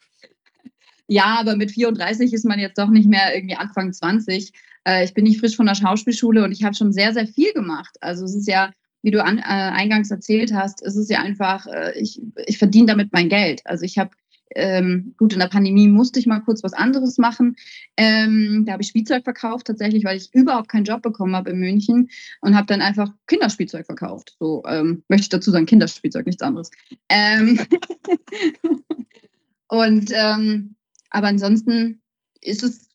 Ja, 1.12 1.40
aber 1.40 1.56
mit 1.56 1.72
34 1.72 2.32
ist 2.32 2.44
man 2.44 2.60
jetzt 2.60 2.78
doch 2.78 2.89
nicht 2.89 3.09
mehr 3.09 3.35
irgendwie 3.35 3.56
Anfang 3.56 3.93
20. 3.93 4.52
Äh, 4.85 5.05
ich 5.05 5.12
bin 5.12 5.24
nicht 5.24 5.40
frisch 5.40 5.56
von 5.56 5.66
der 5.66 5.74
Schauspielschule 5.74 6.44
und 6.44 6.52
ich 6.52 6.62
habe 6.62 6.77
schon 6.77 6.93
sehr, 6.93 7.12
sehr 7.12 7.27
viel 7.27 7.52
gemacht. 7.52 7.97
Also 8.01 8.24
es 8.24 8.36
ist 8.36 8.47
ja, 8.47 8.72
wie 9.02 9.10
du 9.10 9.20
an, 9.20 9.39
äh, 9.39 9.43
eingangs 9.43 10.12
erzählt 10.12 10.52
hast, 10.55 10.82
es 10.82 10.94
ist 10.94 11.10
ja 11.10 11.18
einfach, 11.20 11.66
äh, 11.66 11.98
ich, 11.98 12.22
ich 12.47 12.59
verdiene 12.59 12.86
damit 12.86 13.12
mein 13.12 13.28
Geld. 13.28 13.60
Also 13.64 13.85
ich 13.85 13.98
habe 13.98 14.10
ähm, 14.55 15.14
gut, 15.16 15.32
in 15.32 15.39
der 15.39 15.48
Pandemie 15.48 15.89
musste 15.89 16.18
ich 16.18 16.27
mal 16.27 16.40
kurz 16.40 16.62
was 16.62 16.72
anderes 16.72 17.18
machen. 17.18 17.56
Ähm, 17.97 18.64
da 18.66 18.72
habe 18.72 18.82
ich 18.82 18.89
Spielzeug 18.89 19.24
verkauft, 19.24 19.66
tatsächlich, 19.66 20.05
weil 20.05 20.16
ich 20.16 20.32
überhaupt 20.35 20.68
keinen 20.68 20.85
Job 20.85 21.02
bekommen 21.02 21.36
habe 21.36 21.51
in 21.51 21.59
München 21.59 22.10
und 22.40 22.56
habe 22.56 22.66
dann 22.66 22.82
einfach 22.82 23.10
Kinderspielzeug 23.27 23.86
verkauft. 23.86 24.36
So 24.39 24.62
ähm, 24.66 25.02
möchte 25.09 25.24
ich 25.24 25.28
dazu 25.28 25.51
sagen, 25.51 25.66
Kinderspielzeug, 25.66 26.27
nichts 26.27 26.43
anderes. 26.43 26.70
Ähm, 27.09 27.60
und 29.68 30.10
ähm, 30.12 30.74
aber 31.10 31.28
ansonsten 31.28 32.01
ist 32.40 32.62
es 32.62 32.90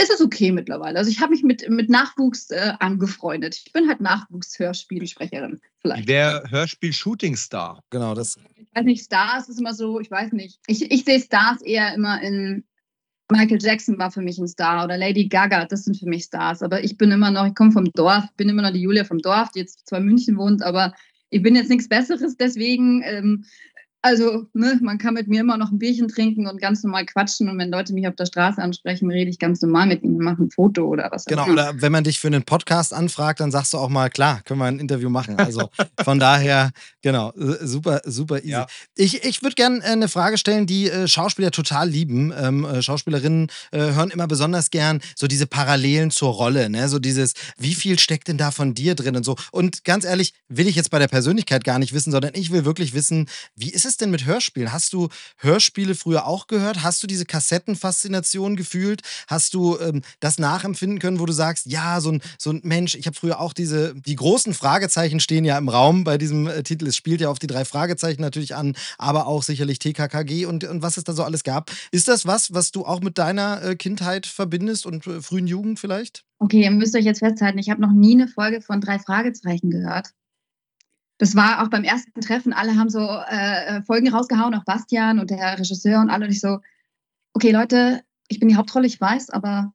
ist 0.00 0.12
es 0.12 0.20
okay 0.20 0.52
mittlerweile. 0.52 0.98
Also 0.98 1.10
ich 1.10 1.20
habe 1.20 1.32
mich 1.32 1.42
mit, 1.42 1.68
mit 1.68 1.90
Nachwuchs 1.90 2.50
äh, 2.50 2.72
angefreundet. 2.78 3.60
Ich 3.66 3.72
bin 3.72 3.88
halt 3.88 4.00
Nachwuchs-Hörspielsprecherin 4.00 5.60
vielleicht. 5.80 6.06
Wer 6.06 6.44
Hörspiel-Shooting-Star? 6.50 7.82
Genau, 7.90 8.14
das. 8.14 8.36
Ich 8.54 8.68
weiß 8.74 8.84
nicht, 8.84 9.04
Stars 9.04 9.48
ist 9.48 9.58
immer 9.58 9.74
so, 9.74 9.98
ich 9.98 10.10
weiß 10.10 10.32
nicht. 10.32 10.60
Ich, 10.68 10.90
ich 10.90 11.04
sehe 11.04 11.20
Stars 11.20 11.62
eher 11.62 11.94
immer 11.94 12.22
in 12.22 12.64
Michael 13.30 13.58
Jackson 13.60 13.98
war 13.98 14.10
für 14.10 14.22
mich 14.22 14.38
ein 14.38 14.48
Star 14.48 14.84
oder 14.84 14.96
Lady 14.96 15.28
Gaga, 15.28 15.66
das 15.66 15.84
sind 15.84 15.98
für 15.98 16.08
mich 16.08 16.24
Stars. 16.24 16.62
Aber 16.62 16.82
ich 16.82 16.96
bin 16.96 17.10
immer 17.10 17.30
noch, 17.30 17.46
ich 17.46 17.54
komme 17.54 17.72
vom 17.72 17.92
Dorf, 17.92 18.24
bin 18.36 18.48
immer 18.48 18.62
noch 18.62 18.72
die 18.72 18.80
Julia 18.80 19.04
vom 19.04 19.18
Dorf, 19.18 19.50
die 19.50 19.60
jetzt 19.60 19.86
zwar 19.86 19.98
in 19.98 20.06
München 20.06 20.38
wohnt, 20.38 20.62
aber 20.62 20.94
ich 21.30 21.42
bin 21.42 21.54
jetzt 21.54 21.68
nichts 21.68 21.88
Besseres. 21.88 22.36
Deswegen 22.38 23.02
ähm, 23.04 23.44
also, 24.00 24.46
ne, 24.52 24.78
man 24.80 24.98
kann 24.98 25.14
mit 25.14 25.26
mir 25.26 25.40
immer 25.40 25.56
noch 25.56 25.72
ein 25.72 25.78
Bierchen 25.78 26.06
trinken 26.06 26.46
und 26.46 26.60
ganz 26.60 26.84
normal 26.84 27.04
quatschen. 27.04 27.48
Und 27.48 27.58
wenn 27.58 27.70
Leute 27.70 27.92
mich 27.92 28.06
auf 28.06 28.14
der 28.14 28.26
Straße 28.26 28.62
ansprechen, 28.62 29.10
rede 29.10 29.28
ich 29.28 29.40
ganz 29.40 29.60
normal 29.60 29.86
mit 29.88 30.04
ihnen, 30.04 30.18
mache 30.18 30.44
ein 30.44 30.50
Foto 30.50 30.84
oder 30.86 31.08
was. 31.10 31.24
Genau, 31.24 31.48
oder 31.48 31.72
wenn 31.80 31.90
man 31.90 32.04
dich 32.04 32.20
für 32.20 32.28
einen 32.28 32.44
Podcast 32.44 32.94
anfragt, 32.94 33.40
dann 33.40 33.50
sagst 33.50 33.72
du 33.72 33.78
auch 33.78 33.88
mal, 33.88 34.08
klar, 34.08 34.40
können 34.44 34.60
wir 34.60 34.66
ein 34.66 34.78
Interview 34.78 35.10
machen. 35.10 35.36
Also 35.36 35.70
von 36.04 36.20
daher, 36.20 36.70
genau, 37.02 37.32
super, 37.36 38.00
super 38.04 38.38
easy. 38.38 38.50
Ja. 38.50 38.66
Ich, 38.94 39.24
ich 39.24 39.42
würde 39.42 39.56
gerne 39.56 39.80
äh, 39.80 39.88
eine 39.88 40.08
Frage 40.08 40.38
stellen, 40.38 40.66
die 40.66 40.88
äh, 40.88 41.08
Schauspieler 41.08 41.50
total 41.50 41.88
lieben. 41.88 42.32
Ähm, 42.38 42.64
äh, 42.64 42.82
Schauspielerinnen 42.82 43.48
hören 43.72 44.10
immer 44.10 44.26
besonders 44.26 44.70
gern 44.70 45.00
so 45.16 45.26
diese 45.26 45.46
Parallelen 45.46 46.10
zur 46.10 46.32
Rolle, 46.32 46.70
ne? 46.70 46.88
So 46.88 46.98
dieses, 46.98 47.34
wie 47.58 47.74
viel 47.74 47.98
steckt 47.98 48.28
denn 48.28 48.38
da 48.38 48.50
von 48.50 48.74
dir 48.74 48.94
drin 48.94 49.16
und 49.16 49.24
so. 49.24 49.36
Und 49.50 49.84
ganz 49.84 50.04
ehrlich, 50.04 50.34
will 50.48 50.68
ich 50.68 50.76
jetzt 50.76 50.90
bei 50.90 50.98
der 50.98 51.08
Persönlichkeit 51.08 51.64
gar 51.64 51.78
nicht 51.78 51.92
wissen, 51.92 52.12
sondern 52.12 52.32
ich 52.34 52.50
will 52.52 52.64
wirklich 52.64 52.94
wissen, 52.94 53.28
wie 53.56 53.70
ist 53.70 53.84
es 53.84 53.87
denn 53.96 54.10
mit 54.10 54.26
Hörspielen? 54.26 54.72
Hast 54.72 54.92
du 54.92 55.08
Hörspiele 55.38 55.94
früher 55.94 56.26
auch 56.26 56.46
gehört? 56.46 56.82
Hast 56.82 57.02
du 57.02 57.06
diese 57.06 57.24
Kassettenfaszination 57.24 58.56
gefühlt? 58.56 59.02
Hast 59.26 59.54
du 59.54 59.78
ähm, 59.78 60.02
das 60.20 60.38
nachempfinden 60.38 60.98
können, 60.98 61.18
wo 61.18 61.26
du 61.26 61.32
sagst, 61.32 61.66
ja, 61.66 62.00
so 62.00 62.12
ein, 62.12 62.20
so 62.38 62.50
ein 62.50 62.60
Mensch, 62.64 62.94
ich 62.94 63.06
habe 63.06 63.16
früher 63.16 63.40
auch 63.40 63.52
diese, 63.52 63.94
die 63.94 64.16
großen 64.16 64.54
Fragezeichen 64.54 65.20
stehen 65.20 65.44
ja 65.44 65.56
im 65.56 65.68
Raum 65.68 66.04
bei 66.04 66.18
diesem 66.18 66.46
äh, 66.46 66.62
Titel. 66.62 66.86
Es 66.86 66.96
spielt 66.96 67.20
ja 67.20 67.30
auf 67.30 67.38
die 67.38 67.46
drei 67.46 67.64
Fragezeichen 67.64 68.20
natürlich 68.20 68.54
an, 68.54 68.76
aber 68.98 69.26
auch 69.26 69.42
sicherlich 69.42 69.78
TKKG 69.78 70.46
und, 70.46 70.64
und 70.64 70.82
was 70.82 70.96
es 70.96 71.04
da 71.04 71.12
so 71.12 71.24
alles 71.24 71.42
gab. 71.42 71.70
Ist 71.90 72.08
das 72.08 72.26
was, 72.26 72.52
was 72.52 72.70
du 72.72 72.84
auch 72.84 73.00
mit 73.00 73.18
deiner 73.18 73.62
äh, 73.62 73.76
Kindheit 73.76 74.26
verbindest 74.26 74.86
und 74.86 75.06
äh, 75.06 75.22
frühen 75.22 75.46
Jugend 75.46 75.80
vielleicht? 75.80 76.24
Okay, 76.38 76.62
ihr 76.62 76.70
müsst 76.70 76.94
euch 76.94 77.04
jetzt 77.04 77.18
festhalten, 77.18 77.58
ich 77.58 77.70
habe 77.70 77.80
noch 77.80 77.92
nie 77.92 78.14
eine 78.14 78.28
Folge 78.28 78.60
von 78.60 78.80
drei 78.80 78.98
Fragezeichen 78.98 79.70
gehört 79.70 80.12
das 81.18 81.34
war 81.34 81.62
auch 81.62 81.68
beim 81.68 81.84
ersten 81.84 82.20
Treffen, 82.20 82.52
alle 82.52 82.76
haben 82.76 82.88
so 82.88 83.00
äh, 83.00 83.82
Folgen 83.82 84.08
rausgehauen, 84.08 84.54
auch 84.54 84.64
Bastian 84.64 85.18
und 85.18 85.30
der 85.30 85.58
Regisseur 85.58 86.00
und 86.00 86.10
alle. 86.10 86.26
Und 86.26 86.30
ich 86.30 86.40
so, 86.40 86.58
okay, 87.34 87.50
Leute, 87.50 88.02
ich 88.28 88.38
bin 88.38 88.48
die 88.48 88.56
Hauptrolle, 88.56 88.86
ich 88.86 89.00
weiß, 89.00 89.30
aber 89.30 89.72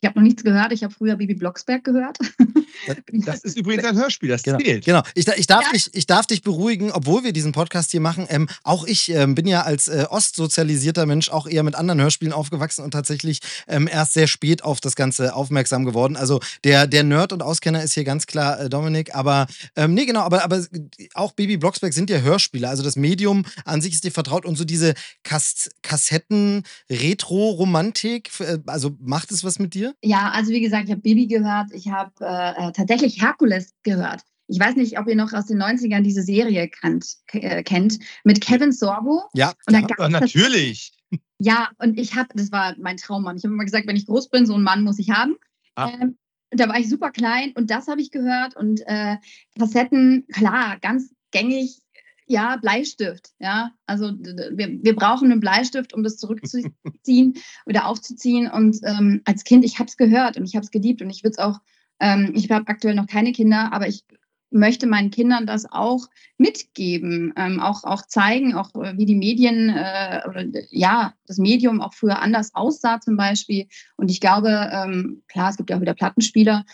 ich 0.00 0.06
habe 0.08 0.18
noch 0.18 0.24
nichts 0.24 0.44
gehört. 0.44 0.72
Ich 0.72 0.84
habe 0.84 0.94
früher 0.94 1.16
Bibi 1.16 1.34
Blocksberg 1.34 1.84
gehört. 1.84 2.18
Das 3.10 3.40
ist 3.40 3.58
übrigens 3.58 3.84
ein 3.84 3.96
Hörspiel, 3.96 4.28
das 4.28 4.42
genau, 4.42 4.58
zählt. 4.58 4.84
Genau. 4.84 5.02
Ich, 5.14 5.26
ich, 5.26 5.46
darf 5.46 5.64
ja. 5.64 5.72
dich, 5.72 5.90
ich 5.92 6.06
darf 6.06 6.26
dich 6.26 6.42
beruhigen, 6.42 6.92
obwohl 6.92 7.24
wir 7.24 7.32
diesen 7.32 7.52
Podcast 7.52 7.90
hier 7.90 8.00
machen. 8.00 8.26
Ähm, 8.28 8.48
auch 8.62 8.86
ich 8.86 9.10
ähm, 9.10 9.34
bin 9.34 9.46
ja 9.46 9.62
als 9.62 9.88
äh, 9.88 10.06
ostsozialisierter 10.08 11.04
Mensch 11.04 11.28
auch 11.28 11.46
eher 11.46 11.64
mit 11.64 11.74
anderen 11.74 12.00
Hörspielen 12.00 12.32
aufgewachsen 12.32 12.84
und 12.84 12.92
tatsächlich 12.92 13.40
ähm, 13.66 13.88
erst 13.88 14.12
sehr 14.12 14.26
spät 14.26 14.62
auf 14.62 14.80
das 14.80 14.96
Ganze 14.96 15.34
aufmerksam 15.34 15.84
geworden. 15.84 16.16
Also 16.16 16.40
der, 16.64 16.86
der 16.86 17.02
Nerd 17.02 17.32
und 17.32 17.42
Auskenner 17.42 17.82
ist 17.82 17.94
hier 17.94 18.04
ganz 18.04 18.26
klar 18.26 18.60
äh, 18.60 18.68
Dominik. 18.68 19.14
Aber 19.14 19.46
ähm, 19.76 19.94
nee, 19.94 20.06
genau, 20.06 20.20
aber, 20.20 20.44
aber 20.44 20.64
auch 21.14 21.32
Bibi 21.32 21.56
Blocksberg 21.56 21.92
sind 21.92 22.10
ja 22.10 22.20
Hörspiele. 22.20 22.68
Also 22.68 22.82
das 22.82 22.96
Medium 22.96 23.44
an 23.64 23.80
sich 23.80 23.94
ist 23.94 24.04
dir 24.04 24.12
vertraut 24.12 24.46
und 24.46 24.56
so 24.56 24.64
diese 24.64 24.94
Kas 25.24 25.68
Kassetten, 25.82 26.62
Retro-Romantik, 26.88 28.30
äh, 28.40 28.58
also 28.66 28.96
macht 29.00 29.32
es 29.32 29.42
was 29.42 29.58
mit 29.58 29.74
dir? 29.74 29.87
Ja, 30.02 30.30
also 30.30 30.52
wie 30.52 30.60
gesagt, 30.60 30.84
ich 30.84 30.90
habe 30.90 31.02
Bibi 31.02 31.26
gehört, 31.26 31.72
ich 31.72 31.88
habe 31.88 32.12
äh, 32.20 32.72
tatsächlich 32.72 33.22
Herkules 33.22 33.74
gehört. 33.82 34.22
Ich 34.48 34.58
weiß 34.58 34.76
nicht, 34.76 34.98
ob 34.98 35.06
ihr 35.08 35.16
noch 35.16 35.32
aus 35.32 35.46
den 35.46 35.62
90ern 35.62 36.00
diese 36.00 36.22
Serie 36.22 36.68
kannt, 36.68 37.16
äh, 37.32 37.62
kennt, 37.62 37.98
mit 38.24 38.40
Kevin 38.40 38.72
Sorbo. 38.72 39.24
Ja, 39.34 39.52
ja 39.70 40.08
natürlich. 40.08 40.92
Das, 41.10 41.20
ja, 41.38 41.70
und 41.78 41.98
ich 41.98 42.16
habe, 42.16 42.28
das 42.34 42.50
war 42.50 42.74
mein 42.78 42.96
Traummann. 42.96 43.36
Ich 43.36 43.44
habe 43.44 43.54
immer 43.54 43.64
gesagt, 43.64 43.86
wenn 43.86 43.96
ich 43.96 44.06
groß 44.06 44.30
bin, 44.30 44.46
so 44.46 44.54
einen 44.54 44.64
Mann 44.64 44.82
muss 44.82 44.98
ich 44.98 45.10
haben. 45.10 45.36
Ah. 45.74 45.90
Ähm, 45.90 46.16
da 46.50 46.68
war 46.68 46.78
ich 46.78 46.88
super 46.88 47.10
klein 47.10 47.52
und 47.56 47.70
das 47.70 47.88
habe 47.88 48.00
ich 48.00 48.10
gehört 48.10 48.56
und 48.56 48.80
äh, 48.86 49.16
Kassetten, 49.58 50.26
klar, 50.32 50.78
ganz 50.80 51.14
gängig 51.30 51.80
ja, 52.28 52.56
Bleistift. 52.56 53.30
Ja, 53.38 53.72
also 53.86 54.12
wir, 54.12 54.78
wir 54.82 54.96
brauchen 54.96 55.30
einen 55.30 55.40
Bleistift, 55.40 55.94
um 55.94 56.02
das 56.02 56.16
zurückzuziehen 56.16 57.34
oder 57.66 57.86
aufzuziehen. 57.86 58.50
Und 58.50 58.78
ähm, 58.84 59.22
als 59.24 59.44
Kind, 59.44 59.64
ich 59.64 59.78
habe 59.78 59.88
es 59.88 59.96
gehört 59.96 60.36
und 60.36 60.44
ich 60.44 60.54
habe 60.54 60.64
es 60.64 60.70
geliebt 60.70 61.02
und 61.02 61.10
ich 61.10 61.24
würde 61.24 61.32
es 61.32 61.38
auch, 61.38 61.58
ähm, 62.00 62.32
ich 62.34 62.50
habe 62.50 62.68
aktuell 62.68 62.94
noch 62.94 63.06
keine 63.06 63.32
Kinder, 63.32 63.72
aber 63.72 63.88
ich 63.88 64.04
möchte 64.50 64.86
meinen 64.86 65.10
Kindern 65.10 65.46
das 65.46 65.70
auch 65.70 66.06
mitgeben, 66.38 67.32
ähm, 67.36 67.60
auch, 67.60 67.84
auch 67.84 68.06
zeigen, 68.06 68.54
auch 68.54 68.74
äh, 68.76 68.96
wie 68.96 69.06
die 69.06 69.14
Medien 69.14 69.68
äh, 69.68 70.22
oder 70.28 70.44
ja, 70.70 71.14
das 71.26 71.38
Medium 71.38 71.80
auch 71.80 71.94
früher 71.94 72.20
anders 72.20 72.54
aussah 72.54 73.00
zum 73.00 73.16
Beispiel. 73.16 73.66
Und 73.96 74.10
ich 74.10 74.20
glaube, 74.20 74.70
ähm, 74.72 75.22
klar, 75.28 75.50
es 75.50 75.56
gibt 75.56 75.70
ja 75.70 75.76
auch 75.76 75.80
wieder 75.80 75.94
Plattenspieler, 75.94 76.64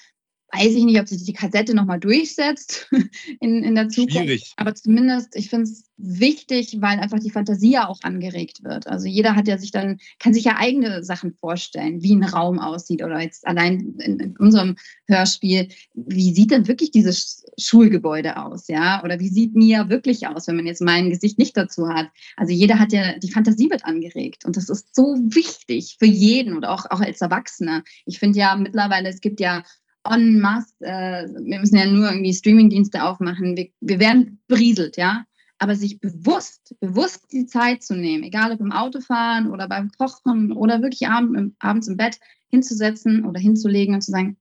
weiß 0.55 0.75
ich 0.75 0.85
nicht, 0.85 1.01
ob 1.01 1.09
sich 1.09 1.25
die 1.25 1.33
Kassette 1.33 1.75
nochmal 1.75 2.01
durchsetzt 2.01 2.89
in, 3.41 3.63
in 3.63 3.75
der 3.75 3.89
Zukunft. 3.89 4.19
Schwierig. 4.19 4.53
Aber 4.57 4.75
zumindest, 4.75 5.37
ich 5.37 5.51
finde 5.51 5.65
es 5.65 5.85
wichtig, 5.97 6.77
weil 6.81 6.99
einfach 6.99 7.21
die 7.21 7.31
Fantasie 7.31 7.73
ja 7.73 7.89
auch 7.89 8.01
angeregt 8.03 8.65
wird. 8.65 8.87
Also 8.87 9.07
jeder 9.07 9.37
hat 9.37 9.49
ja 9.49 9.59
sich 9.59 9.71
dann, 9.71 9.99
kann 10.19 10.35
sich 10.35 10.45
ja 10.45 10.57
eigene 10.57 11.05
Sachen 11.05 11.35
vorstellen, 11.35 12.03
wie 12.03 12.15
ein 12.15 12.25
Raum 12.25 12.59
aussieht 12.59 13.03
oder 13.03 13.21
jetzt 13.21 13.47
allein 13.47 13.95
in, 13.99 14.19
in 14.21 14.37
unserem 14.37 14.77
Hörspiel, 15.07 15.69
wie 15.95 16.35
sieht 16.35 16.51
denn 16.51 16.69
wirklich 16.69 16.91
dieses 16.91 17.45
Schulgebäude 17.59 18.37
aus, 18.37 18.67
ja? 18.69 19.03
Oder 19.05 19.21
wie 19.21 19.29
sieht 19.29 19.55
Mia 19.55 19.89
wirklich 19.89 20.27
aus, 20.27 20.49
wenn 20.49 20.57
man 20.57 20.67
jetzt 20.67 20.83
mein 20.83 21.11
Gesicht 21.11 21.39
nicht 21.39 21.57
dazu 21.57 21.89
hat? 21.89 22.09
Also 22.37 22.53
jeder 22.53 22.79
hat 22.79 22.93
ja, 22.93 23.19
die 23.19 23.31
Fantasie 23.31 23.71
wird 23.71 23.85
angeregt 23.85 24.45
und 24.45 24.57
das 24.57 24.69
ist 24.69 24.95
so 24.95 25.17
wichtig 25.19 25.97
für 25.99 26.07
jeden 26.07 26.57
oder 26.57 26.71
auch, 26.71 26.87
auch 26.91 27.01
als 27.01 27.21
Erwachsener. 27.21 27.85
Ich 28.07 28.19
finde 28.19 28.39
ja 28.39 28.57
mittlerweile, 28.57 29.09
es 29.09 29.21
gibt 29.21 29.41
ja 29.41 29.63
en 30.05 30.41
masse, 30.41 30.75
äh, 30.81 31.27
wir 31.29 31.59
müssen 31.59 31.77
ja 31.77 31.87
nur 31.87 32.11
irgendwie 32.11 32.35
Streamingdienste 32.35 33.03
aufmachen, 33.03 33.57
wir, 33.57 33.69
wir 33.81 33.99
werden 33.99 34.41
berieselt, 34.47 34.97
ja. 34.97 35.25
Aber 35.59 35.77
sich 35.77 36.01
bewusst, 36.01 36.75
bewusst 36.81 37.33
die 37.33 37.47
Zeit 37.47 37.83
zu 37.83 37.95
nehmen, 37.95 38.25
egal 38.25 38.53
ob 38.53 38.61
im 38.61 38.73
Autofahren 38.73 39.51
oder 39.51 39.69
beim 39.69 39.91
Kochen 39.93 40.53
oder 40.53 40.83
wirklich 40.83 41.09
abend, 41.09 41.55
abends 41.61 41.89
im 41.89 41.97
Bett 41.97 42.19
hinzusetzen 42.49 43.25
oder 43.25 43.41
hinzulegen 43.41 43.95
und 43.95 44.03
zu 44.03 44.11
sagen, 44.11 44.37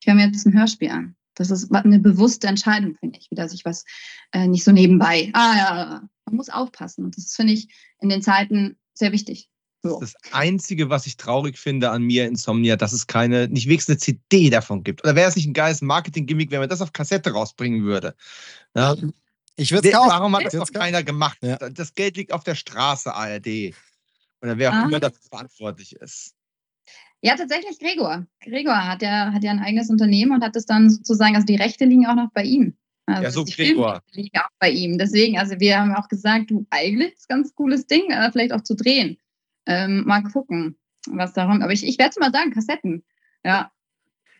ich 0.00 0.06
höre 0.06 0.14
mir 0.14 0.26
jetzt 0.26 0.44
ein 0.44 0.58
Hörspiel 0.58 0.90
an. 0.90 1.16
Das 1.34 1.50
ist 1.50 1.72
eine 1.72 1.98
bewusste 1.98 2.48
Entscheidung, 2.48 2.96
finde 2.96 3.18
ich, 3.18 3.30
wieder 3.30 3.48
sich 3.48 3.64
was 3.64 3.84
äh, 4.32 4.48
nicht 4.48 4.64
so 4.64 4.72
nebenbei. 4.72 5.30
Ah 5.34 5.56
ja, 5.56 6.08
man 6.24 6.36
muss 6.36 6.48
aufpassen. 6.48 7.04
Und 7.04 7.16
das 7.16 7.34
finde 7.34 7.52
ich 7.52 7.68
in 8.00 8.08
den 8.08 8.22
Zeiten 8.22 8.76
sehr 8.94 9.12
wichtig. 9.12 9.48
Das 9.82 10.02
ist 10.02 10.16
das 10.22 10.32
Einzige, 10.32 10.90
was 10.90 11.06
ich 11.06 11.16
traurig 11.16 11.58
finde 11.58 11.90
an 11.90 12.02
mir 12.02 12.26
Insomnia, 12.26 12.76
dass 12.76 12.92
es 12.92 13.06
keine, 13.06 13.48
nicht 13.48 13.68
wenigstens 13.68 13.94
eine 13.94 13.98
CD 13.98 14.50
davon 14.50 14.82
gibt. 14.82 15.04
Oder 15.04 15.14
wäre 15.14 15.28
es 15.28 15.36
nicht 15.36 15.46
ein 15.46 15.52
geiles 15.52 15.82
Marketing-Gimmick, 15.82 16.50
wenn 16.50 16.60
man 16.60 16.68
das 16.68 16.82
auf 16.82 16.92
Kassette 16.92 17.30
rausbringen 17.30 17.84
würde? 17.84 18.14
Ja. 18.74 18.96
Ich 19.56 19.72
würde 19.72 19.88
es 19.88 19.94
kaufen. 19.94 20.10
Warum 20.10 20.36
hat 20.36 20.46
das 20.46 20.54
noch 20.54 20.72
keiner 20.72 21.02
gemacht? 21.02 21.38
Ja. 21.40 21.56
Das 21.56 21.94
Geld 21.94 22.16
liegt 22.16 22.32
auf 22.32 22.44
der 22.44 22.54
Straße, 22.54 23.14
ARD. 23.14 23.74
Oder 24.42 24.58
wer 24.58 24.70
auch 24.70 24.74
ah. 24.74 24.84
immer 24.84 25.00
dafür 25.00 25.22
verantwortlich 25.30 25.94
ist. 25.96 26.34
Ja, 27.22 27.34
tatsächlich 27.36 27.78
Gregor. 27.78 28.26
Gregor 28.40 28.86
hat 28.86 29.02
ja, 29.02 29.32
hat 29.32 29.42
ja 29.42 29.50
ein 29.50 29.60
eigenes 29.60 29.88
Unternehmen 29.88 30.32
und 30.32 30.44
hat 30.44 30.54
es 30.54 30.66
dann 30.66 30.90
sozusagen, 30.90 31.34
also 31.34 31.46
die 31.46 31.56
Rechte 31.56 31.86
liegen 31.86 32.06
auch 32.06 32.14
noch 32.14 32.30
bei 32.32 32.42
ihm. 32.42 32.76
Also 33.06 33.22
ja, 33.22 33.30
so 33.30 33.44
Gregor. 33.44 34.02
liegen 34.12 34.36
auch 34.36 34.50
bei 34.58 34.70
ihm. 34.70 34.98
Deswegen, 34.98 35.38
also 35.38 35.58
wir 35.58 35.78
haben 35.78 35.94
auch 35.94 36.08
gesagt, 36.08 36.50
du, 36.50 36.66
eigentlich 36.70 37.14
ist 37.14 37.30
ein 37.30 37.36
ganz 37.38 37.54
cooles 37.54 37.86
Ding, 37.86 38.10
äh, 38.10 38.30
vielleicht 38.32 38.52
auch 38.52 38.62
zu 38.62 38.74
drehen. 38.74 39.16
Ähm, 39.66 40.04
mal 40.06 40.22
gucken, 40.22 40.78
was 41.08 41.32
da 41.32 41.46
kommt. 41.46 41.62
Aber 41.62 41.72
ich, 41.72 41.84
ich 41.84 41.98
werde 41.98 42.10
es 42.10 42.18
mal 42.18 42.32
sagen, 42.32 42.52
Kassetten. 42.52 43.04
Ja, 43.44 43.70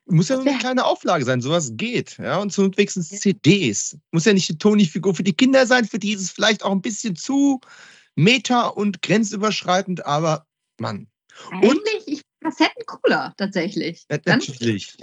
muss 0.09 0.29
ja 0.29 0.37
nur 0.37 0.47
eine 0.47 0.59
kleine 0.59 0.85
Auflage 0.85 1.25
sein, 1.25 1.41
sowas 1.41 1.73
geht. 1.75 2.17
Ja, 2.19 2.39
und 2.39 2.53
so 2.53 2.65
wenigstens 2.77 3.09
CDs. 3.09 3.99
Muss 4.13 4.25
ja 4.25 4.33
nicht 4.33 4.49
die 4.49 4.59
Toni-Figur 4.59 5.15
für 5.15 5.25
die 5.25 5.35
Kinder 5.35 5.67
sein, 5.67 5.85
für 5.85 5.99
die 5.99 6.13
ist 6.13 6.21
es 6.21 6.31
vielleicht 6.31 6.63
auch 6.63 6.71
ein 6.71 6.81
bisschen 6.81 7.17
zu 7.17 7.61
meta 8.15 8.69
und 8.69 9.03
grenzüberschreitend, 9.03 10.07
aber 10.07 10.47
Mann. 10.79 11.09
Eigentlich, 11.51 12.03
ich 12.07 12.23
Kassetten 12.41 12.87
cooler, 12.87 13.35
tatsächlich. 13.37 14.07
Ja, 14.09 14.19
natürlich. 14.25 14.97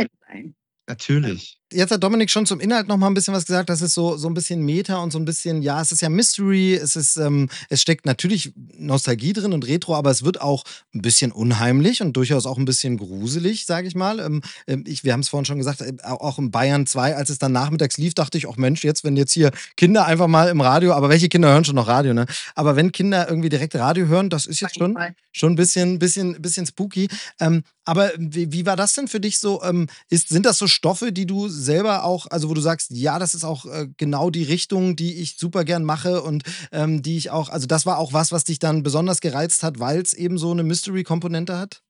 Natürlich. 0.87 1.59
Jetzt 1.73 1.91
hat 1.91 2.03
Dominik 2.03 2.29
schon 2.29 2.45
zum 2.45 2.59
Inhalt 2.59 2.87
noch 2.87 2.97
mal 2.97 3.07
ein 3.07 3.13
bisschen 3.13 3.33
was 3.33 3.45
gesagt. 3.45 3.69
Das 3.69 3.81
ist 3.81 3.93
so, 3.93 4.17
so 4.17 4.27
ein 4.27 4.33
bisschen 4.33 4.61
Meta 4.61 4.97
und 4.97 5.11
so 5.11 5.19
ein 5.19 5.25
bisschen, 5.25 5.61
ja, 5.61 5.81
es 5.81 5.91
ist 5.91 6.01
ja 6.01 6.09
Mystery, 6.09 6.75
es 6.75 6.95
ist, 6.95 7.17
ähm, 7.17 7.49
es 7.69 7.81
steckt 7.81 8.05
natürlich 8.05 8.53
Nostalgie 8.77 9.33
drin 9.33 9.53
und 9.53 9.67
Retro, 9.67 9.95
aber 9.95 10.11
es 10.11 10.23
wird 10.23 10.41
auch 10.41 10.63
ein 10.93 11.01
bisschen 11.01 11.31
unheimlich 11.31 12.01
und 12.01 12.13
durchaus 12.13 12.45
auch 12.45 12.57
ein 12.57 12.65
bisschen 12.65 12.97
gruselig, 12.97 13.65
sage 13.65 13.87
ich 13.87 13.95
mal. 13.95 14.19
Ähm, 14.19 14.41
ähm 14.67 14.83
ich, 14.87 15.03
wir 15.03 15.13
haben 15.13 15.21
es 15.21 15.29
vorhin 15.29 15.45
schon 15.45 15.57
gesagt, 15.57 15.81
äh, 15.81 15.93
auch 16.03 16.39
in 16.39 16.51
Bayern 16.51 16.85
2, 16.85 17.15
als 17.15 17.29
es 17.29 17.39
dann 17.39 17.51
nachmittags 17.51 17.97
lief, 17.97 18.13
dachte 18.13 18.37
ich, 18.37 18.47
auch 18.47 18.57
Mensch, 18.57 18.83
jetzt, 18.83 19.03
wenn 19.03 19.17
jetzt 19.17 19.33
hier 19.33 19.51
Kinder 19.75 20.05
einfach 20.05 20.27
mal 20.27 20.49
im 20.49 20.61
Radio, 20.61 20.93
aber 20.93 21.09
welche 21.09 21.29
Kinder 21.29 21.49
hören 21.49 21.65
schon 21.65 21.75
noch 21.75 21.87
Radio, 21.87 22.13
ne? 22.13 22.25
Aber 22.55 22.75
wenn 22.75 22.91
Kinder 22.91 23.27
irgendwie 23.27 23.49
direkt 23.49 23.75
Radio 23.75 24.07
hören, 24.07 24.29
das 24.29 24.45
ist 24.45 24.59
jetzt 24.59 24.77
schon, 24.77 24.97
schon 25.31 25.53
ein 25.53 25.55
bisschen, 25.55 25.99
bisschen, 25.99 26.41
bisschen 26.41 26.65
spooky. 26.65 27.07
Ähm, 27.39 27.63
aber 27.85 28.11
wie, 28.17 28.51
wie, 28.51 28.65
war 28.65 28.75
das 28.75 28.93
denn 28.93 29.07
für 29.07 29.19
dich 29.19 29.39
so? 29.39 29.61
Ähm, 29.63 29.87
ist, 30.09 30.29
sind 30.29 30.45
das 30.45 30.57
so 30.57 30.67
Stoffe, 30.67 31.11
die 31.11 31.25
du 31.25 31.49
selber 31.63 32.03
auch, 32.03 32.27
also 32.29 32.49
wo 32.49 32.53
du 32.53 32.61
sagst, 32.61 32.91
ja, 32.91 33.19
das 33.19 33.33
ist 33.33 33.43
auch 33.43 33.65
äh, 33.65 33.87
genau 33.97 34.29
die 34.29 34.43
Richtung, 34.43 34.95
die 34.95 35.15
ich 35.15 35.37
super 35.37 35.63
gern 35.63 35.83
mache 35.83 36.21
und 36.21 36.43
ähm, 36.71 37.01
die 37.01 37.17
ich 37.17 37.31
auch, 37.31 37.49
also 37.49 37.65
das 37.67 37.85
war 37.85 37.97
auch 37.97 38.13
was, 38.13 38.31
was 38.31 38.43
dich 38.43 38.59
dann 38.59 38.83
besonders 38.83 39.21
gereizt 39.21 39.63
hat, 39.63 39.79
weil 39.79 40.01
es 40.01 40.13
eben 40.13 40.37
so 40.37 40.51
eine 40.51 40.63
Mystery-Komponente 40.63 41.57
hat? 41.57 41.81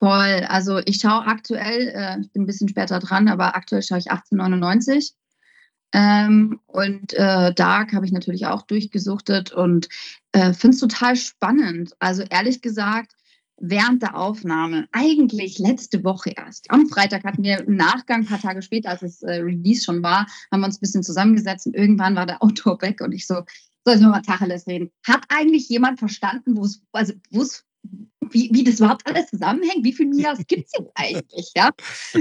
Voll. 0.00 0.44
Also 0.48 0.78
ich 0.84 0.98
schaue 1.00 1.26
aktuell, 1.26 1.88
äh, 1.88 2.20
ich 2.20 2.30
bin 2.32 2.42
ein 2.42 2.46
bisschen 2.46 2.68
später 2.68 2.98
dran, 2.98 3.28
aber 3.28 3.56
aktuell 3.56 3.82
schaue 3.82 3.98
ich 3.98 4.10
1899. 4.10 5.14
Ähm, 5.94 6.60
und 6.66 7.14
äh, 7.14 7.54
Dark 7.54 7.92
habe 7.92 8.04
ich 8.04 8.12
natürlich 8.12 8.46
auch 8.46 8.62
durchgesuchtet 8.62 9.52
und 9.52 9.88
äh, 10.32 10.52
finde 10.52 10.74
es 10.74 10.80
total 10.80 11.14
spannend. 11.16 11.94
Also 12.00 12.22
ehrlich 12.28 12.62
gesagt, 12.62 13.12
während 13.58 14.02
der 14.02 14.16
Aufnahme, 14.16 14.86
eigentlich 14.92 15.58
letzte 15.58 16.04
Woche 16.04 16.32
erst. 16.36 16.70
Am 16.70 16.88
Freitag 16.88 17.24
hatten 17.24 17.42
wir 17.42 17.60
im 17.60 17.76
Nachgang, 17.76 18.22
ein 18.22 18.26
paar 18.26 18.40
Tage 18.40 18.62
später, 18.62 18.90
als 18.90 19.02
es 19.02 19.22
äh, 19.22 19.34
Release 19.34 19.84
schon 19.84 20.02
war, 20.02 20.26
haben 20.50 20.60
wir 20.60 20.66
uns 20.66 20.78
ein 20.78 20.80
bisschen 20.80 21.02
zusammengesetzt 21.02 21.66
und 21.66 21.74
irgendwann 21.74 22.16
war 22.16 22.26
der 22.26 22.42
Autor 22.42 22.80
weg 22.82 23.00
und 23.00 23.12
ich 23.12 23.26
so, 23.26 23.42
soll 23.84 23.96
ich 23.96 24.00
mal 24.00 24.20
Tacheles 24.22 24.66
reden? 24.66 24.90
Hat 25.06 25.24
eigentlich 25.28 25.68
jemand 25.68 25.98
verstanden, 25.98 26.56
wo 26.56 26.64
es, 26.64 26.82
also 26.92 27.12
wo 27.30 27.42
es 27.42 27.64
wie, 28.30 28.50
wie 28.52 28.64
das 28.64 28.80
überhaupt 28.80 29.06
alles 29.06 29.28
zusammenhängt, 29.28 29.84
wie 29.84 29.92
viele 29.92 30.10
Mias 30.10 30.38
gibt 30.48 30.66
es 30.66 30.72
jetzt 30.78 30.90
eigentlich, 30.94 31.52
ja? 31.56 31.70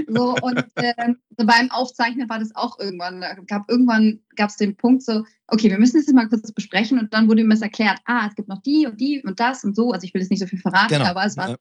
So, 0.08 0.36
und 0.42 0.64
äh, 0.76 0.94
beim 1.36 1.72
Aufzeichnen 1.72 2.30
war 2.30 2.40
das 2.40 2.56
auch 2.56 2.80
irgendwann, 2.80 3.24
gab 3.48 3.70
irgendwann 3.70 4.20
gab 4.36 4.50
es 4.50 4.58
den 4.58 4.76
Punkt 4.76 5.04
so, 5.04 5.26
okay, 5.48 5.70
wir 5.70 5.80
müssen 5.80 5.98
das 5.98 6.08
jetzt 6.08 6.16
mal 6.16 6.30
kurz 6.30 6.52
besprechen 6.52 7.00
und 7.00 7.14
dann 7.14 7.28
wurde 7.28 7.44
mir 7.44 7.50
das 7.50 7.62
erklärt, 7.62 8.00
ah, 8.06 8.28
es 8.28 8.36
gibt 8.36 8.48
noch 8.48 8.62
die 8.62 8.86
und 8.88 9.00
die 9.00 9.22
und 9.24 9.40
das 9.40 9.64
und 9.64 9.76
so, 9.76 9.92
also 9.92 10.06
ich 10.06 10.14
will 10.14 10.22
jetzt 10.22 10.32
nicht 10.32 10.40
so 10.40 10.48
viel 10.48 10.60
verraten, 10.60 10.96
genau. 10.96 11.06
aber 11.06 11.26
es 11.26 11.38
war, 11.38 11.58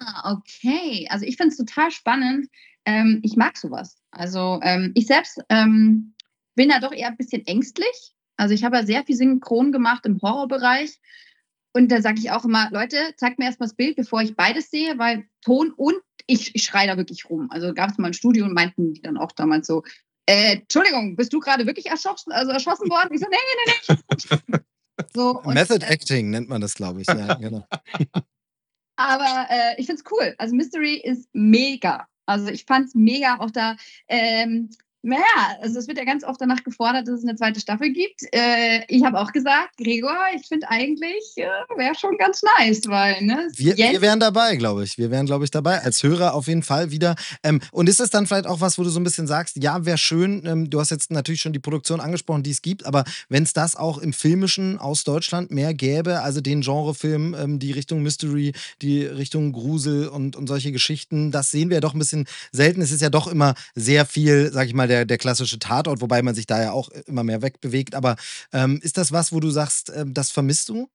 ah, 0.00 0.32
okay, 0.32 1.06
also 1.10 1.24
ich 1.24 1.36
finde 1.36 1.50
es 1.50 1.56
total 1.56 1.90
spannend, 1.90 2.48
ähm, 2.84 3.20
ich 3.22 3.36
mag 3.36 3.56
sowas, 3.56 3.98
also 4.10 4.60
ähm, 4.62 4.92
ich 4.94 5.06
selbst 5.06 5.40
ähm, 5.48 6.14
bin 6.54 6.70
da 6.70 6.80
doch 6.80 6.92
eher 6.92 7.08
ein 7.08 7.16
bisschen 7.16 7.46
ängstlich, 7.46 8.14
also 8.36 8.54
ich 8.54 8.64
habe 8.64 8.76
ja 8.76 8.86
sehr 8.86 9.04
viel 9.04 9.16
Synchron 9.16 9.70
gemacht 9.70 10.06
im 10.06 10.20
Horrorbereich 10.22 10.98
und 11.72 11.88
da 11.90 12.02
sage 12.02 12.18
ich 12.18 12.30
auch 12.30 12.44
immer, 12.44 12.68
Leute, 12.70 12.96
zeigt 13.16 13.38
mir 13.38 13.46
erstmal 13.46 13.68
das 13.68 13.76
Bild, 13.76 13.96
bevor 13.96 14.22
ich 14.22 14.36
beides 14.36 14.70
sehe, 14.70 14.98
weil 14.98 15.24
Ton 15.42 15.72
und 15.76 15.96
ich, 16.26 16.54
ich 16.54 16.64
schreie 16.64 16.86
da 16.86 16.96
wirklich 16.96 17.28
rum. 17.28 17.48
Also 17.50 17.72
gab 17.74 17.90
es 17.90 17.98
mal 17.98 18.08
ein 18.08 18.14
Studio 18.14 18.44
und 18.44 18.54
meinten 18.54 18.94
die 18.94 19.02
dann 19.02 19.16
auch 19.16 19.32
damals 19.32 19.66
so, 19.66 19.82
äh, 20.26 20.56
Entschuldigung, 20.56 21.16
bist 21.16 21.32
du 21.32 21.40
gerade 21.40 21.66
wirklich 21.66 21.86
erschossen, 21.86 22.32
also 22.32 22.52
erschossen 22.52 22.88
worden? 22.88 23.14
Ich 23.14 23.20
so, 23.20 23.26
nee, 23.28 23.36
nee, 23.88 23.96
nee. 24.50 24.58
so, 25.14 25.40
und, 25.40 25.54
Method 25.54 25.84
äh, 25.84 25.92
Acting 25.92 26.30
nennt 26.30 26.48
man 26.48 26.60
das, 26.60 26.74
glaube 26.74 27.00
ich. 27.00 27.08
Ja, 27.08 27.34
genau. 27.40 27.66
Aber 28.96 29.46
äh, 29.48 29.80
ich 29.80 29.86
finde 29.86 30.02
es 30.04 30.12
cool. 30.12 30.34
Also 30.38 30.54
Mystery 30.54 30.96
ist 30.96 31.28
mega. 31.32 32.06
Also 32.26 32.48
ich 32.48 32.64
fand 32.64 32.88
es 32.88 32.94
mega 32.94 33.38
auch 33.38 33.50
da. 33.50 33.76
Ähm, 34.08 34.70
naja, 35.02 35.56
also 35.62 35.78
es 35.78 35.88
wird 35.88 35.98
ja 35.98 36.04
ganz 36.04 36.24
oft 36.24 36.40
danach 36.40 36.62
gefordert, 36.62 37.08
dass 37.08 37.20
es 37.20 37.24
eine 37.24 37.36
zweite 37.36 37.58
Staffel 37.58 37.92
gibt. 37.92 38.22
Äh, 38.32 38.84
ich 38.88 39.02
habe 39.02 39.18
auch 39.18 39.32
gesagt, 39.32 39.76
Gregor, 39.78 40.16
ich 40.36 40.46
finde 40.46 40.68
eigentlich, 40.68 41.24
äh, 41.36 41.48
wäre 41.76 41.94
schon 41.94 42.18
ganz 42.18 42.42
nice, 42.58 42.82
weil, 42.86 43.22
ne? 43.22 43.48
Wir, 43.56 43.76
wir 43.76 44.00
wären 44.02 44.20
dabei, 44.20 44.56
glaube 44.56 44.84
ich. 44.84 44.98
Wir 44.98 45.10
wären, 45.10 45.24
glaube 45.24 45.44
ich, 45.44 45.50
dabei. 45.50 45.80
Als 45.80 46.02
Hörer 46.02 46.34
auf 46.34 46.48
jeden 46.48 46.62
Fall 46.62 46.90
wieder. 46.90 47.14
Ähm, 47.42 47.60
und 47.72 47.88
ist 47.88 48.00
es 48.00 48.10
dann 48.10 48.26
vielleicht 48.26 48.46
auch 48.46 48.60
was, 48.60 48.78
wo 48.78 48.82
du 48.82 48.90
so 48.90 49.00
ein 49.00 49.04
bisschen 49.04 49.26
sagst, 49.26 49.56
ja, 49.62 49.86
wäre 49.86 49.96
schön, 49.96 50.44
ähm, 50.44 50.68
du 50.68 50.80
hast 50.80 50.90
jetzt 50.90 51.10
natürlich 51.10 51.40
schon 51.40 51.54
die 51.54 51.58
Produktion 51.58 52.00
angesprochen, 52.00 52.42
die 52.42 52.50
es 52.50 52.60
gibt, 52.60 52.84
aber 52.84 53.04
wenn 53.28 53.44
es 53.44 53.54
das 53.54 53.76
auch 53.76 53.98
im 53.98 54.12
Filmischen 54.12 54.78
aus 54.78 55.04
Deutschland 55.04 55.50
mehr 55.50 55.72
gäbe, 55.72 56.20
also 56.20 56.42
den 56.42 56.60
Genrefilm, 56.60 57.34
ähm, 57.34 57.58
die 57.58 57.72
Richtung 57.72 58.02
Mystery, 58.02 58.52
die 58.82 59.04
Richtung 59.04 59.52
Grusel 59.52 60.08
und, 60.08 60.36
und 60.36 60.46
solche 60.46 60.72
Geschichten, 60.72 61.30
das 61.30 61.50
sehen 61.50 61.70
wir 61.70 61.76
ja 61.76 61.80
doch 61.80 61.94
ein 61.94 61.98
bisschen 61.98 62.26
selten. 62.52 62.82
Es 62.82 62.90
ist 62.90 63.00
ja 63.00 63.08
doch 63.08 63.28
immer 63.28 63.54
sehr 63.74 64.04
viel, 64.04 64.50
sag 64.52 64.66
ich 64.66 64.74
mal, 64.74 64.89
der, 64.90 65.04
der 65.06 65.18
klassische 65.18 65.58
Tatort, 65.58 66.00
wobei 66.00 66.20
man 66.22 66.34
sich 66.34 66.46
da 66.46 66.62
ja 66.62 66.72
auch 66.72 66.90
immer 67.06 67.24
mehr 67.24 67.40
wegbewegt. 67.40 67.94
Aber 67.94 68.16
ähm, 68.52 68.80
ist 68.82 68.98
das 68.98 69.12
was, 69.12 69.32
wo 69.32 69.40
du 69.40 69.50
sagst, 69.50 69.90
äh, 69.90 70.04
das 70.06 70.30
vermisst 70.30 70.68
du? 70.68 70.88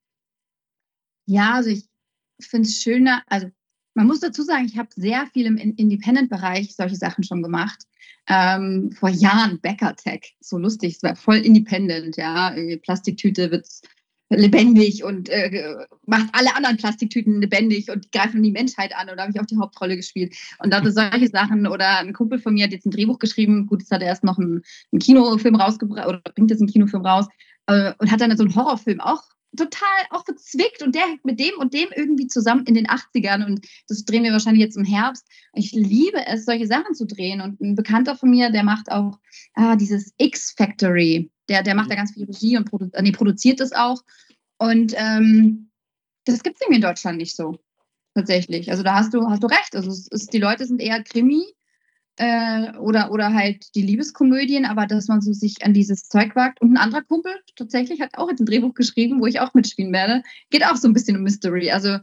Ja, 1.26 1.56
also 1.56 1.70
ich 1.70 1.86
finde 2.40 2.68
es 2.68 2.82
schöner, 2.82 3.24
also 3.28 3.50
man 3.96 4.08
muss 4.08 4.20
dazu 4.20 4.44
sagen, 4.44 4.66
ich 4.66 4.78
habe 4.78 4.90
sehr 4.96 5.26
viel 5.28 5.46
im 5.46 5.58
Independent-Bereich 5.58 6.76
solche 6.76 6.98
Sachen 6.98 7.24
schon 7.24 7.42
gemacht. 7.42 7.84
Ähm, 8.28 8.92
vor 8.92 9.10
Jahren 9.10 9.62
Becker 9.62 9.96
Tech, 9.96 10.36
so 10.42 10.58
lustig, 10.58 10.96
es 10.98 11.04
war 11.04 11.16
voll 11.16 11.38
independent, 11.38 12.18
ja. 12.18 12.54
Plastiktüte 12.82 13.52
wird 13.52 13.68
lebendig 14.30 15.04
und 15.04 15.30
äh, 15.30 15.76
macht 16.06 16.28
alle 16.34 16.56
anderen 16.56 16.78
Plastiktüten 16.78 17.42
lebendig 17.42 17.92
und 17.92 18.12
greifen 18.12 18.42
die 18.42 18.52
Menschheit 18.52 18.96
an. 18.96 19.10
Und 19.10 19.18
da 19.18 19.24
habe 19.24 19.32
ich 19.34 19.40
auch 19.40 19.46
die 19.46 19.58
Hauptrolle 19.58 19.96
gespielt. 19.96 20.36
Und 20.64 20.72
da 20.74 20.82
solche 20.84 21.28
Sachen 21.28 21.68
oder 21.68 22.00
ein 22.00 22.14
Kumpel 22.14 22.40
von 22.40 22.54
mir 22.54 22.66
hat 22.66 22.72
jetzt 22.72 22.86
ein 22.86 22.92
Drehbuch 22.92 23.20
geschrieben. 23.20 23.68
Gut, 23.68 23.82
jetzt 23.82 23.92
hat 23.92 24.02
er 24.02 24.08
erst 24.08 24.24
noch 24.24 24.40
einen, 24.40 24.64
einen 24.92 25.00
Kinofilm 25.00 25.56
rausgebracht 25.56 26.08
oder 26.08 26.22
bringt 26.34 26.50
jetzt 26.50 26.62
einen 26.62 26.70
Kinofilm 26.70 27.06
raus 27.06 27.28
äh, 27.68 27.94
und 28.00 28.12
hat 28.12 28.22
dann 28.22 28.36
so 28.36 28.44
einen 28.44 28.56
Horrorfilm 28.56 29.00
auch 29.00 29.24
total 29.56 30.06
auch 30.10 30.26
verzwickt 30.26 30.84
und 30.84 30.96
der 30.96 31.04
hängt 31.04 31.24
mit 31.24 31.40
dem 31.40 31.58
und 31.60 31.74
dem 31.74 31.88
irgendwie 31.96 32.28
zusammen 32.28 32.66
in 32.66 32.74
den 32.74 32.88
80ern 32.88 33.46
und 33.46 33.66
das 33.88 34.04
drehen 34.04 34.24
wir 34.24 34.34
wahrscheinlich 34.34 34.62
jetzt 34.62 34.76
im 34.76 34.84
Herbst. 34.84 35.26
Ich 35.54 35.72
liebe 35.72 36.26
es, 36.28 36.46
solche 36.46 36.68
Sachen 36.68 36.94
zu 36.94 37.06
drehen 37.06 37.40
und 37.40 37.62
ein 37.62 37.76
Bekannter 37.76 38.16
von 38.16 38.30
mir, 38.30 38.52
der 38.52 38.64
macht 38.64 38.92
auch 38.92 39.18
ah, 39.54 39.76
dieses 39.76 40.14
X-Factory, 40.18 41.30
der, 41.50 41.64
der 41.64 41.76
macht 41.76 41.92
da 41.92 41.96
ganz 41.96 42.14
viel 42.14 42.26
Regie 42.26 42.58
und 42.58 42.70
produ 42.70 42.90
nee, 43.02 43.12
produziert 43.12 43.60
das 43.60 43.72
auch 43.72 44.02
und 44.58 44.94
ähm, 44.96 45.70
das 46.26 46.44
gibt 46.44 46.56
es 46.56 46.62
irgendwie 46.62 46.78
in 46.78 46.82
Deutschland 46.82 47.18
nicht 47.18 47.36
so, 47.36 47.58
tatsächlich. 48.14 48.72
Also 48.72 48.84
da 48.84 48.96
hast 48.96 49.14
du, 49.14 49.30
hast 49.30 49.44
du 49.44 49.48
recht. 49.48 49.76
Also 49.76 49.90
ist, 49.90 50.34
die 50.34 50.40
Leute 50.40 50.66
sind 50.66 50.82
eher 50.82 51.04
Krimi 51.04 51.46
äh, 52.18 52.76
oder, 52.78 53.12
oder 53.12 53.34
halt 53.34 53.76
die 53.76 53.82
Liebeskomödien, 53.82 54.66
aber 54.66 54.88
dass 54.88 55.08
man 55.08 55.22
so 55.22 55.34
sich 55.34 55.64
an 55.64 55.74
dieses 55.74 56.08
Zeug 56.08 56.36
wagt. 56.36 56.62
Und 56.62 56.74
ein 56.74 56.78
anderer 56.78 57.04
Kumpel 57.04 57.34
tatsächlich 57.56 58.02
hat 58.02 58.18
auch 58.18 58.30
jetzt 58.30 58.40
ein 58.40 58.46
Drehbuch 58.46 58.74
geschrieben, 58.74 59.20
wo 59.22 59.28
ich 59.28 59.40
auch 59.40 59.54
mitspielen 59.54 59.94
werde. 59.94 60.24
Geht 60.50 60.66
auch 60.66 60.78
so 60.78 60.88
ein 60.88 60.94
bisschen 60.94 61.18
um 61.18 61.24
Mystery. 61.24 61.72
Also 61.72 61.98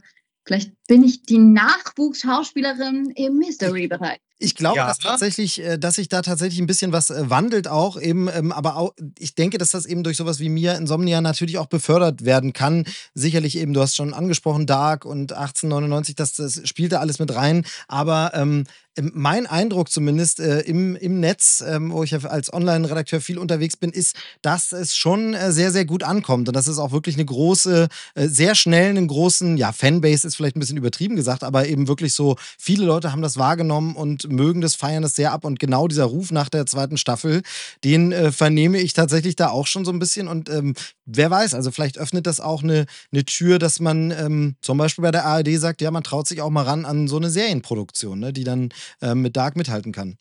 vielleicht 0.45 0.71
bin 0.87 1.03
ich 1.03 1.23
die 1.23 1.39
Nachwuchsschauspielerin 1.39 3.11
im 3.15 3.37
Mystery-Bereich. 3.37 4.19
Ich 4.39 4.55
glaube, 4.55 4.77
ja. 4.77 4.87
dass 4.87 4.99
tatsächlich, 4.99 5.61
äh, 5.61 5.77
dass 5.77 5.95
sich 5.95 6.09
da 6.09 6.21
tatsächlich 6.21 6.59
ein 6.59 6.67
bisschen 6.67 6.91
was 6.91 7.09
äh, 7.09 7.29
wandelt 7.29 7.67
auch 7.67 7.99
eben, 7.99 8.27
ähm, 8.27 8.51
aber 8.51 8.75
auch, 8.75 8.93
ich 9.19 9.35
denke, 9.35 9.57
dass 9.57 9.71
das 9.71 9.85
eben 9.85 10.03
durch 10.03 10.17
sowas 10.17 10.39
wie 10.39 10.49
Mia 10.49 10.73
Insomnia 10.73 11.21
natürlich 11.21 11.57
auch 11.57 11.67
befördert 11.67 12.25
werden 12.25 12.53
kann. 12.53 12.85
Sicherlich 13.13 13.57
eben, 13.57 13.73
du 13.73 13.81
hast 13.81 13.95
schon 13.95 14.13
angesprochen, 14.13 14.65
Dark 14.65 15.05
und 15.05 15.33
1899, 15.33 16.15
das, 16.15 16.33
das 16.33 16.61
spielt 16.67 16.91
da 16.91 16.99
alles 16.99 17.19
mit 17.19 17.33
rein, 17.33 17.65
aber 17.87 18.31
ähm, 18.33 18.65
ähm, 18.95 19.11
mein 19.13 19.47
Eindruck 19.47 19.89
zumindest 19.89 20.39
äh, 20.39 20.61
im, 20.61 20.95
im 20.95 21.19
Netz, 21.19 21.63
ähm, 21.65 21.91
wo 21.91 22.03
ich 22.03 22.11
ja 22.11 22.19
als 22.19 22.53
Online-Redakteur 22.53 23.21
viel 23.21 23.39
unterwegs 23.39 23.77
bin, 23.77 23.91
ist, 23.91 24.15
dass 24.41 24.71
es 24.71 24.95
schon 24.95 25.33
äh, 25.33 25.51
sehr, 25.51 25.71
sehr 25.71 25.85
gut 25.85 26.03
ankommt 26.03 26.47
und 26.47 26.55
dass 26.55 26.67
es 26.67 26.77
auch 26.77 26.91
wirklich 26.91 27.15
eine 27.15 27.25
große, 27.25 27.87
äh, 28.15 28.27
sehr 28.27 28.55
schnell 28.55 28.89
einen 28.89 29.07
großen, 29.07 29.57
ja, 29.57 29.71
Fanbase 29.71 30.27
ist 30.27 30.35
vielleicht 30.35 30.55
ein 30.55 30.59
bisschen 30.59 30.77
übertrieben 30.77 31.15
gesagt, 31.15 31.43
aber 31.43 31.67
eben 31.67 31.87
wirklich 31.87 32.13
so, 32.13 32.35
viele 32.59 32.85
Leute 32.85 33.11
haben 33.11 33.21
das 33.21 33.37
wahrgenommen 33.37 33.95
und 33.95 34.22
und 34.25 34.33
mögen 34.33 34.61
das, 34.61 34.75
feiern 34.75 35.03
das 35.03 35.15
sehr 35.15 35.31
ab. 35.31 35.45
Und 35.45 35.59
genau 35.59 35.87
dieser 35.87 36.05
Ruf 36.05 36.31
nach 36.31 36.49
der 36.49 36.65
zweiten 36.65 36.97
Staffel, 36.97 37.41
den 37.83 38.11
äh, 38.11 38.31
vernehme 38.31 38.79
ich 38.79 38.93
tatsächlich 38.93 39.35
da 39.35 39.49
auch 39.49 39.67
schon 39.67 39.85
so 39.85 39.91
ein 39.91 39.99
bisschen. 39.99 40.27
Und 40.27 40.49
ähm, 40.49 40.75
wer 41.05 41.29
weiß, 41.31 41.53
also 41.53 41.71
vielleicht 41.71 41.97
öffnet 41.97 42.27
das 42.27 42.39
auch 42.39 42.63
eine, 42.63 42.85
eine 43.11 43.25
Tür, 43.25 43.59
dass 43.59 43.79
man 43.79 44.11
ähm, 44.11 44.55
zum 44.61 44.77
Beispiel 44.77 45.03
bei 45.03 45.11
der 45.11 45.25
ARD 45.25 45.59
sagt, 45.59 45.81
ja, 45.81 45.91
man 45.91 46.03
traut 46.03 46.27
sich 46.27 46.41
auch 46.41 46.49
mal 46.49 46.63
ran 46.63 46.85
an 46.85 47.07
so 47.07 47.17
eine 47.17 47.29
Serienproduktion, 47.29 48.19
ne, 48.19 48.33
die 48.33 48.43
dann 48.43 48.69
ähm, 49.01 49.21
mit 49.21 49.35
Dark 49.35 49.55
mithalten 49.55 49.91
kann. 49.91 50.17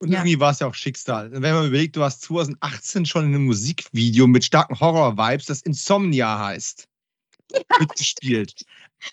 Und 0.00 0.12
ja. 0.12 0.18
irgendwie 0.18 0.38
war 0.38 0.52
es 0.52 0.60
ja 0.60 0.68
auch 0.68 0.74
Schicksal. 0.74 1.30
Wenn 1.32 1.54
man 1.54 1.66
überlegt, 1.66 1.96
du 1.96 2.04
hast 2.04 2.22
2018 2.22 3.04
schon 3.04 3.24
in 3.26 3.34
einem 3.34 3.46
Musikvideo 3.46 4.26
mit 4.26 4.44
starken 4.44 4.78
Horror-Vibes, 4.78 5.46
das 5.46 5.62
Insomnia 5.62 6.38
heißt, 6.38 6.86
ja. 7.52 7.60
mitgespielt. 7.80 8.64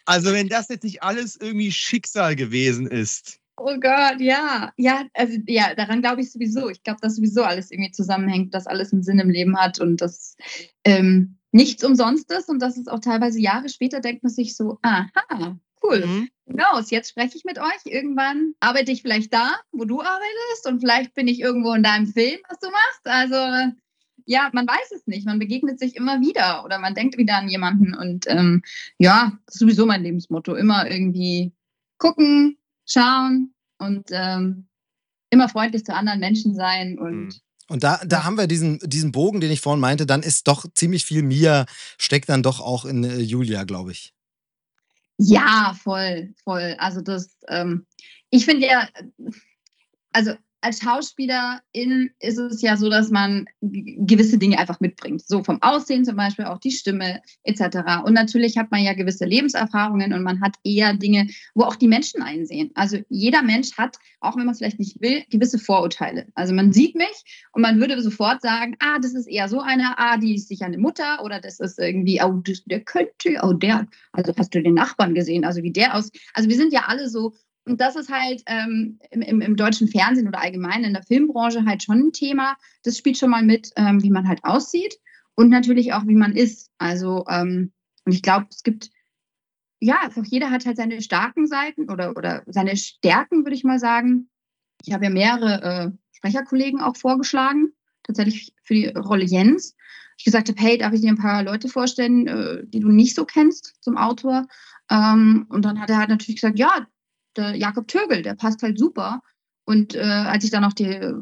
Also 0.06 0.32
wenn 0.32 0.48
das 0.48 0.70
jetzt 0.70 0.84
nicht 0.84 1.02
alles 1.04 1.36
irgendwie 1.36 1.72
Schicksal 1.72 2.36
gewesen 2.36 2.88
ist. 2.88 3.40
Oh 3.57 3.77
Gott, 3.80 4.19
ja. 4.19 4.73
Ja, 4.77 5.06
also 5.14 5.38
ja, 5.48 5.73
daran 5.76 6.02
glaube 6.02 6.22
ich 6.22 6.32
sowieso. 6.32 6.69
Ich 6.69 6.84
glaube, 6.84 6.99
dass 7.02 7.15
sowieso 7.15 7.44
alles 7.44 7.72
irgendwie 7.72 7.91
zusammenhängt, 7.91 8.53
dass 8.53 8.68
alles 8.68 8.91
einen 8.91 9.03
Sinn 9.03 9.19
im 9.19 9.30
Leben 9.30 9.57
hat 9.57 9.80
und 9.80 10.02
dass 10.02 10.36
ähm, 10.84 11.38
nichts 11.52 11.84
umsonst 11.84 12.32
ist 12.32 12.49
und 12.49 12.61
dass 12.61 12.77
es 12.77 12.88
auch 12.88 12.99
teilweise 12.99 13.40
Jahre 13.40 13.69
später 13.69 14.02
denkt 14.02 14.23
man 14.23 14.32
sich 14.32 14.57
so, 14.57 14.77
aha, 14.82 15.10
cool. 15.82 16.06
Mhm. 16.06 16.30
Genau, 16.48 16.80
jetzt 16.80 17.10
spreche 17.10 17.38
ich 17.38 17.45
mit 17.45 17.57
euch. 17.57 17.86
Irgendwann 17.86 18.53
arbeite 18.60 18.91
ich 18.91 19.02
vielleicht 19.02 19.34
da, 19.34 19.56
wo 19.72 19.86
du 19.86 20.02
arbeitest 20.02 20.68
und 20.68 20.80
vielleicht 20.80 21.14
bin 21.14 21.27
ich 21.27 21.40
irgendwo 21.40 21.73
in 21.73 21.84
deinem 21.84 22.07
Film, 22.07 22.40
was 22.49 22.60
du 22.60 22.69
machst. 22.69 23.06
Also 23.06 23.72
ja, 24.26 24.49
man 24.53 24.68
weiß 24.68 24.91
es 24.95 25.07
nicht. 25.07 25.26
Man 25.26 25.40
begegnet 25.40 25.80
sich 25.80 25.95
immer 25.95 26.19
wieder 26.19 26.65
oder 26.65 26.80
man 26.80 26.94
denkt 26.94 27.18
wieder 27.18 27.38
an 27.38 27.48
jemanden. 27.48 27.95
Und 27.95 28.26
ähm, 28.27 28.61
ja, 28.98 29.38
das 29.45 29.56
ist 29.56 29.60
sowieso 29.60 29.86
mein 29.86 30.03
Lebensmotto. 30.03 30.56
Immer 30.56 30.90
irgendwie 30.90 31.53
gucken, 31.98 32.57
schauen 32.86 33.53
und 33.78 34.10
ähm, 34.12 34.68
immer 35.30 35.49
freundlich 35.49 35.86
zu 35.86 35.94
anderen 35.94 36.20
Menschen 36.20 36.56
sein 36.56 36.98
und 36.99 37.26
mhm. 37.28 37.34
Und 37.68 37.84
da, 37.84 37.99
da 38.06 38.24
haben 38.24 38.38
wir 38.38 38.45
diesen, 38.45 38.78
diesen 38.84 39.12
Bogen, 39.12 39.41
den 39.41 39.49
ich 39.49 39.60
vorhin 39.60 39.80
meinte, 39.80 40.06
dann 40.06 40.22
ist 40.22 40.48
doch 40.48 40.66
ziemlich 40.76 41.03
viel 41.03 41.24
Mia, 41.24 41.66
steckt 41.98 42.30
dann 42.30 42.44
doch 42.44 42.60
auch 42.60 42.86
in 42.86 43.03
äh, 43.03 43.18
Julia, 43.18 43.64
glaube 43.64 43.91
ich. 43.91 44.14
Ja, 45.18 45.76
voll, 45.82 46.34
voll. 46.44 46.76
Also 46.78 47.02
das, 47.02 47.38
ähm, 47.48 47.88
ich 48.30 48.45
finde 48.45 48.68
ja, 48.68 48.88
also 50.12 50.36
als 50.66 50.82
Schauspielerin 50.82 52.10
ist 52.20 52.40
es 52.40 52.62
ja 52.64 52.76
so, 52.76 52.90
dass 52.90 53.12
man 53.12 53.46
gewisse 53.62 54.40
Dinge 54.40 54.58
einfach 54.58 54.80
mitbringt. 54.80 55.22
So 55.22 55.44
vom 55.44 55.62
Aussehen 55.62 56.04
zum 56.04 56.16
Beispiel, 56.16 56.46
auch 56.46 56.58
die 56.58 56.72
Stimme 56.72 57.22
etc. 57.44 57.78
Und 58.04 58.14
natürlich 58.14 58.58
hat 58.58 58.72
man 58.72 58.82
ja 58.82 58.94
gewisse 58.94 59.26
Lebenserfahrungen 59.26 60.12
und 60.12 60.24
man 60.24 60.42
hat 60.42 60.56
eher 60.64 60.94
Dinge, 60.96 61.28
wo 61.54 61.66
auch 61.66 61.76
die 61.76 61.88
Menschen 61.88 62.24
einsehen. 62.24 62.72
Also 62.74 62.98
jeder 63.10 63.44
Mensch 63.44 63.78
hat, 63.78 63.98
auch 64.22 64.36
wenn 64.38 64.46
man 64.46 64.54
es 64.54 64.58
vielleicht 64.58 64.80
nicht 64.80 65.00
will, 65.02 65.24
gewisse 65.30 65.60
Vorurteile. 65.60 66.26
Also 66.34 66.52
man 66.56 66.74
sieht 66.74 66.96
mich 66.96 67.48
und 67.52 67.62
man 67.62 67.80
würde 67.80 68.02
sofort 68.02 68.42
sagen, 68.42 68.76
ah, 68.80 68.98
das 69.00 69.14
ist 69.14 69.28
eher 69.28 69.48
so 69.48 69.60
eine, 69.60 70.00
ah, 70.00 70.18
die 70.18 70.34
ist 70.34 70.48
sicher 70.48 70.66
eine 70.66 70.80
Mutter 70.80 71.24
oder 71.24 71.40
das 71.40 71.60
ist 71.60 71.78
irgendwie, 71.78 72.20
oh, 72.24 72.42
das, 72.44 72.64
der 72.66 72.80
könnte, 72.80 73.40
oh, 73.44 73.54
der, 73.54 73.88
also 74.14 74.34
hast 74.36 74.56
du 74.56 74.64
den 74.64 74.74
Nachbarn 74.74 75.14
gesehen, 75.14 75.46
also 75.46 75.62
wie 75.62 75.72
der 75.72 75.94
aus. 75.94 76.10
Also 76.34 76.50
wir 76.50 76.56
sind 76.56 76.74
ja 76.74 76.86
alle 76.88 77.08
so 77.08 77.34
und 77.66 77.82
das 77.82 77.96
ist 77.96 78.12
halt 78.12 78.44
ähm, 78.46 79.00
im, 79.10 79.42
im, 79.42 79.56
deutschen 79.56 79.88
Fernsehen 79.88 80.28
oder 80.28 80.42
allgemein 80.42 80.84
in 80.84 80.94
der 80.94 81.04
Filmbranche 81.04 81.66
halt 81.66 81.82
schon 81.82 82.00
ein 82.00 82.12
Thema. 82.12 82.56
Das 82.84 82.98
spielt 82.98 83.18
schon 83.18 83.32
mal 83.32 83.44
mit, 83.44 83.72
ähm, 83.76 84.04
wie 84.04 84.12
man 84.12 84.28
halt 84.28 84.44
aussieht 84.44 85.00
und 85.34 85.50
natürlich 85.50 85.94
auch, 85.94 86.06
wie 86.06 86.16
man 86.16 86.36
ist. 86.36 86.70
Also, 86.78 87.26
ähm, 87.28 87.72
und 88.06 88.14
ich 88.14 88.22
glaube, 88.22 88.48
es 88.52 88.62
gibt, 88.62 88.92
ja, 89.80 90.00
einfach 90.02 90.24
jeder 90.26 90.52
hat 90.52 90.66
halt 90.66 90.78
seine 90.78 91.02
starken 91.02 91.48
Seiten 91.48 91.90
oder, 91.90 92.16
oder 92.16 92.44
seine 92.46 92.78
Stärken, 92.78 93.46
würde 93.46 93.56
ich 93.56 93.64
mal 93.64 93.80
sagen. 93.80 94.30
Ich 94.86 94.94
habe 94.94 95.06
ja 95.06 95.10
mehrere 95.10 95.64
äh, 95.64 95.92
Sprecherkollegen 96.12 96.82
auch 96.82 96.96
vorgeschlagen, 96.96 97.74
tatsächlich 98.04 98.54
für 98.64 98.76
die 98.76 98.88
Rolle 98.88 99.26
Jens. 99.26 99.76
Ich 100.18 100.24
gesagt 100.24 100.50
habe, 100.50 100.62
hey, 100.62 100.78
darf 100.78 100.94
ich 100.94 101.02
dir 101.02 101.10
ein 101.10 101.18
paar 101.18 101.44
Leute 101.44 101.68
vorstellen, 101.68 102.28
äh, 102.28 102.64
die 102.68 102.80
du 102.80 102.90
nicht 102.90 103.16
so 103.16 103.26
kennst 103.26 103.76
zum 103.82 103.98
Autor? 103.98 104.48
Ähm, 104.92 105.48
und 105.50 105.66
dann 105.66 105.82
hat 105.82 105.90
er 105.90 105.98
halt 105.98 106.10
natürlich 106.10 106.40
gesagt, 106.40 106.60
ja, 106.60 106.86
der 107.38 107.56
Jakob 107.56 107.88
Tögel, 107.88 108.22
der 108.22 108.36
passt 108.36 108.62
halt 108.62 108.78
super. 108.78 109.22
Und 109.66 109.95
äh, 109.95 110.02
als 110.02 110.44
ich 110.44 110.52
dann 110.52 110.64
auch 110.64 110.74
die, 110.74 111.14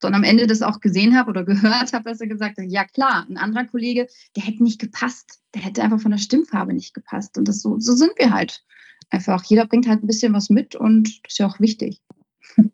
dann 0.00 0.14
am 0.14 0.24
Ende 0.24 0.46
das 0.46 0.62
auch 0.62 0.80
gesehen 0.80 1.16
habe 1.16 1.30
oder 1.30 1.44
gehört 1.44 1.92
habe, 1.92 2.10
dass 2.10 2.20
er 2.20 2.26
gesagt 2.26 2.58
hat, 2.58 2.66
ja 2.66 2.84
klar, 2.84 3.26
ein 3.28 3.36
anderer 3.36 3.64
Kollege, 3.64 4.08
der 4.36 4.44
hätte 4.44 4.62
nicht 4.62 4.80
gepasst. 4.80 5.40
Der 5.54 5.62
hätte 5.62 5.82
einfach 5.82 6.00
von 6.00 6.10
der 6.10 6.18
Stimmfarbe 6.18 6.72
nicht 6.72 6.94
gepasst. 6.94 7.38
Und 7.38 7.48
das 7.48 7.60
so, 7.60 7.78
so 7.78 7.94
sind 7.94 8.12
wir 8.18 8.32
halt 8.32 8.64
einfach. 9.10 9.44
Jeder 9.44 9.66
bringt 9.66 9.88
halt 9.88 10.02
ein 10.02 10.06
bisschen 10.06 10.32
was 10.32 10.50
mit 10.50 10.74
und 10.74 11.04
das 11.24 11.32
ist 11.32 11.38
ja 11.38 11.46
auch 11.46 11.60
wichtig. 11.60 12.00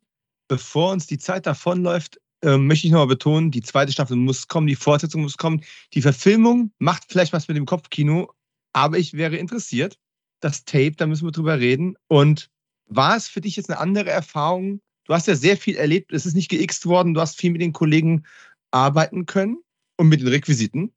Bevor 0.49 0.93
uns 0.93 1.07
die 1.07 1.19
Zeit 1.19 1.47
davonläuft, 1.47 2.21
äh, 2.43 2.59
möchte 2.59 2.87
ich 2.87 2.93
nochmal 2.93 3.07
betonen, 3.07 3.51
die 3.51 3.63
zweite 3.63 3.93
Staffel 3.93 4.17
muss 4.17 4.49
kommen, 4.49 4.67
die 4.67 4.77
Fortsetzung 4.77 5.23
muss 5.23 5.39
kommen. 5.39 5.63
Die 5.95 6.03
Verfilmung 6.03 6.73
macht 6.79 7.05
vielleicht 7.09 7.33
was 7.33 7.49
mit 7.49 7.57
dem 7.57 7.67
Kopfkino, 7.67 8.33
aber 8.73 8.99
ich 8.99 9.15
wäre 9.15 9.37
interessiert. 9.37 9.99
Das 10.41 10.65
Tape, 10.65 10.93
da 10.93 11.07
müssen 11.07 11.27
wir 11.27 11.33
drüber 11.33 11.59
reden. 11.59 11.97
Und 12.07 12.51
war 12.87 13.17
es 13.17 13.29
für 13.29 13.41
dich 13.41 13.57
jetzt 13.57 13.71
eine 13.71 13.79
andere 13.81 14.11
Erfahrung? 14.11 14.81
Du 15.05 15.13
hast 15.15 15.29
ja 15.29 15.35
sehr 15.35 15.57
viel 15.57 15.77
erlebt, 15.77 16.13
es 16.13 16.27
ist 16.27 16.35
nicht 16.35 16.51
geixt 16.51 16.87
worden, 16.87 17.15
du 17.15 17.21
hast 17.21 17.37
viel 17.37 17.51
mit 17.51 17.61
den 17.61 17.73
Kollegen 17.73 18.25
arbeiten 18.71 19.27
können 19.27 19.59
und 19.97 20.09
mit 20.09 20.21
den 20.21 20.29
Requisiten. 20.29 20.93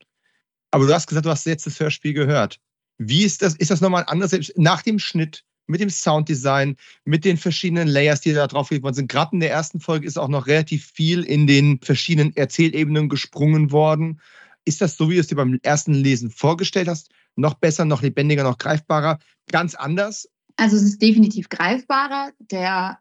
Aber 0.71 0.85
du 0.85 0.93
hast 0.93 1.07
gesagt, 1.07 1.25
du 1.25 1.29
hast 1.29 1.45
jetzt 1.45 1.65
das 1.65 1.79
Hörspiel 1.79 2.13
gehört. 2.13 2.59
Wie 2.97 3.23
ist 3.23 3.41
das? 3.41 3.55
Ist 3.55 3.71
das 3.71 3.81
nochmal 3.81 4.05
anders 4.07 4.35
nach 4.55 4.81
dem 4.81 4.99
Schnitt, 4.99 5.43
mit 5.67 5.81
dem 5.81 5.89
Sounddesign, 5.89 6.77
mit 7.05 7.25
den 7.25 7.37
verschiedenen 7.37 7.87
Layers, 7.87 8.21
die 8.21 8.33
da 8.33 8.47
drauf 8.47 8.71
worden 8.71 8.93
sind? 8.93 9.11
Gerade 9.11 9.33
in 9.33 9.39
der 9.39 9.51
ersten 9.51 9.79
Folge 9.79 10.07
ist 10.07 10.17
auch 10.17 10.29
noch 10.29 10.47
relativ 10.47 10.91
viel 10.93 11.23
in 11.23 11.47
den 11.47 11.79
verschiedenen 11.81 12.35
Erzählebenen 12.35 13.09
gesprungen 13.09 13.71
worden. 13.71 14.19
Ist 14.65 14.81
das 14.81 14.97
so, 14.97 15.09
wie 15.09 15.15
du 15.15 15.21
es 15.21 15.27
dir 15.27 15.35
beim 15.35 15.59
ersten 15.63 15.93
Lesen 15.93 16.29
vorgestellt 16.29 16.87
hast? 16.87 17.09
Noch 17.35 17.53
besser, 17.53 17.85
noch 17.85 18.01
lebendiger, 18.01 18.43
noch 18.43 18.57
greifbarer? 18.57 19.19
Ganz 19.51 19.75
anders? 19.75 20.27
Also 20.57 20.75
es 20.75 20.83
ist 20.83 21.01
definitiv 21.01 21.49
greifbarer. 21.49 22.31
Der 22.39 22.99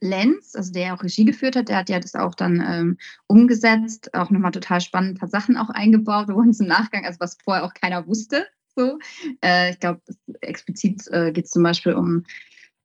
Lenz, 0.00 0.54
also 0.54 0.72
der 0.72 0.94
auch 0.94 1.02
Regie 1.02 1.24
geführt 1.24 1.56
hat, 1.56 1.68
der 1.68 1.78
hat 1.78 1.88
ja 1.88 2.00
das 2.00 2.14
auch 2.14 2.34
dann 2.34 2.62
ähm, 2.66 2.98
umgesetzt, 3.26 4.12
auch 4.14 4.30
nochmal 4.30 4.50
total 4.50 4.80
spannend, 4.80 5.12
ein 5.12 5.18
paar 5.18 5.28
Sachen 5.28 5.56
auch 5.56 5.70
eingebaut, 5.70 6.28
wo 6.28 6.34
uns 6.34 6.60
im 6.60 6.66
Nachgang, 6.66 7.04
also 7.04 7.20
was 7.20 7.38
vorher 7.42 7.64
auch 7.64 7.74
keiner 7.74 8.06
wusste. 8.06 8.46
So. 8.76 8.98
Äh, 9.42 9.70
ich 9.70 9.80
glaube, 9.80 10.00
explizit 10.40 11.06
äh, 11.08 11.30
geht 11.32 11.44
es 11.44 11.52
zum 11.52 11.62
Beispiel 11.62 11.94
um 11.94 12.24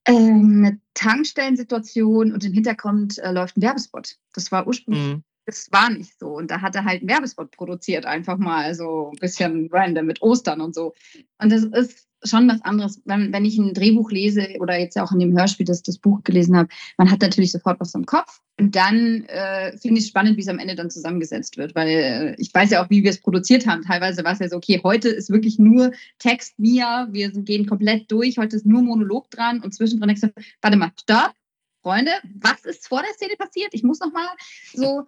äh, 0.03 0.11
eine 0.11 0.79
Tankstellensituation 0.93 2.31
und 2.31 2.43
im 2.43 2.53
Hintergrund 2.53 3.17
äh, 3.17 3.31
läuft 3.31 3.57
ein 3.57 3.61
Werbespot. 3.63 4.17
Das 4.33 4.51
war 4.51 4.67
ursprünglich 4.67 5.15
mhm 5.15 5.23
das 5.49 5.71
war 5.71 5.89
nicht 5.89 6.17
so. 6.19 6.27
Und 6.27 6.51
da 6.51 6.61
hat 6.61 6.75
er 6.75 6.85
halt 6.85 7.01
einen 7.01 7.09
Werbespot 7.09 7.51
produziert, 7.51 8.05
einfach 8.05 8.37
mal 8.37 8.73
so 8.75 9.11
ein 9.13 9.19
bisschen 9.19 9.69
random 9.71 10.05
mit 10.05 10.21
Ostern 10.21 10.61
und 10.61 10.75
so. 10.75 10.93
Und 11.41 11.51
das 11.51 11.63
ist 11.63 12.07
schon 12.23 12.49
was 12.49 12.61
anderes, 12.63 13.01
wenn, 13.05 13.31
wenn 13.31 13.45
ich 13.45 13.57
ein 13.57 13.73
Drehbuch 13.73 14.11
lese 14.11 14.57
oder 14.59 14.77
jetzt 14.77 14.99
auch 14.99 15.11
in 15.11 15.19
dem 15.19 15.37
Hörspiel 15.37 15.65
das, 15.65 15.81
das 15.81 15.97
Buch 15.97 16.21
gelesen 16.23 16.57
habe, 16.57 16.67
man 16.97 17.09
hat 17.09 17.21
natürlich 17.21 17.51
sofort 17.51 17.79
was 17.79 17.95
im 17.95 18.05
Kopf. 18.05 18.41
Und 18.59 18.75
dann 18.75 19.23
äh, 19.27 19.77
finde 19.77 19.99
ich 19.99 20.05
es 20.05 20.09
spannend, 20.09 20.35
wie 20.35 20.41
es 20.41 20.49
am 20.49 20.59
Ende 20.59 20.75
dann 20.75 20.91
zusammengesetzt 20.91 21.57
wird, 21.57 21.75
weil 21.75 21.87
äh, 21.87 22.35
ich 22.37 22.53
weiß 22.53 22.71
ja 22.71 22.83
auch, 22.83 22.89
wie 22.89 23.03
wir 23.03 23.09
es 23.09 23.21
produziert 23.21 23.65
haben. 23.65 23.83
Teilweise 23.83 24.23
war 24.23 24.33
es 24.33 24.39
ja 24.39 24.49
so, 24.49 24.57
okay, 24.57 24.81
heute 24.83 25.07
ist 25.07 25.29
wirklich 25.29 25.57
nur 25.57 25.91
Text 26.19 26.59
Mia, 26.59 27.07
wir 27.11 27.31
gehen 27.31 27.65
komplett 27.65 28.11
durch, 28.11 28.37
heute 28.37 28.57
ist 28.57 28.65
nur 28.65 28.81
Monolog 28.81 29.31
dran 29.31 29.61
und 29.61 29.73
zwischendrin 29.73 30.19
warte 30.61 30.77
mal, 30.77 30.91
stopp, 30.99 31.33
Freunde, 31.81 32.11
was 32.41 32.65
ist 32.65 32.87
vor 32.87 33.01
der 33.01 33.13
Szene 33.13 33.35
passiert? 33.37 33.73
Ich 33.73 33.83
muss 33.83 34.01
noch 34.01 34.11
mal 34.11 34.27
so 34.73 35.07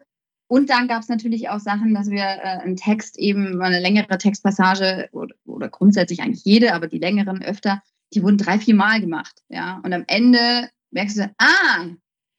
und 0.52 0.70
dann 0.70 0.90
gab 0.90 1.02
es 1.02 1.08
natürlich 1.08 1.48
auch 1.48 1.62
Sachen, 1.62 1.94
dass 1.94 2.10
wir 2.10 2.24
äh, 2.24 2.60
einen 2.60 2.76
Text 2.76 3.18
eben, 3.18 3.62
eine 3.62 3.80
längere 3.80 4.18
Textpassage 4.18 5.08
oder, 5.14 5.34
oder, 5.46 5.70
grundsätzlich 5.70 6.22
eigentlich 6.22 6.44
jede, 6.44 6.74
aber 6.74 6.88
die 6.88 6.98
längeren 6.98 7.42
öfter, 7.42 7.82
die 8.14 8.22
wurden 8.22 8.38
drei, 8.38 8.60
vier 8.60 8.76
Mal 8.76 9.00
gemacht. 9.00 9.44
Ja, 9.48 9.80
und 9.82 9.94
am 9.94 10.04
Ende 10.08 10.70
merkst 10.90 11.20
du, 11.20 11.34
ah, 11.38 11.86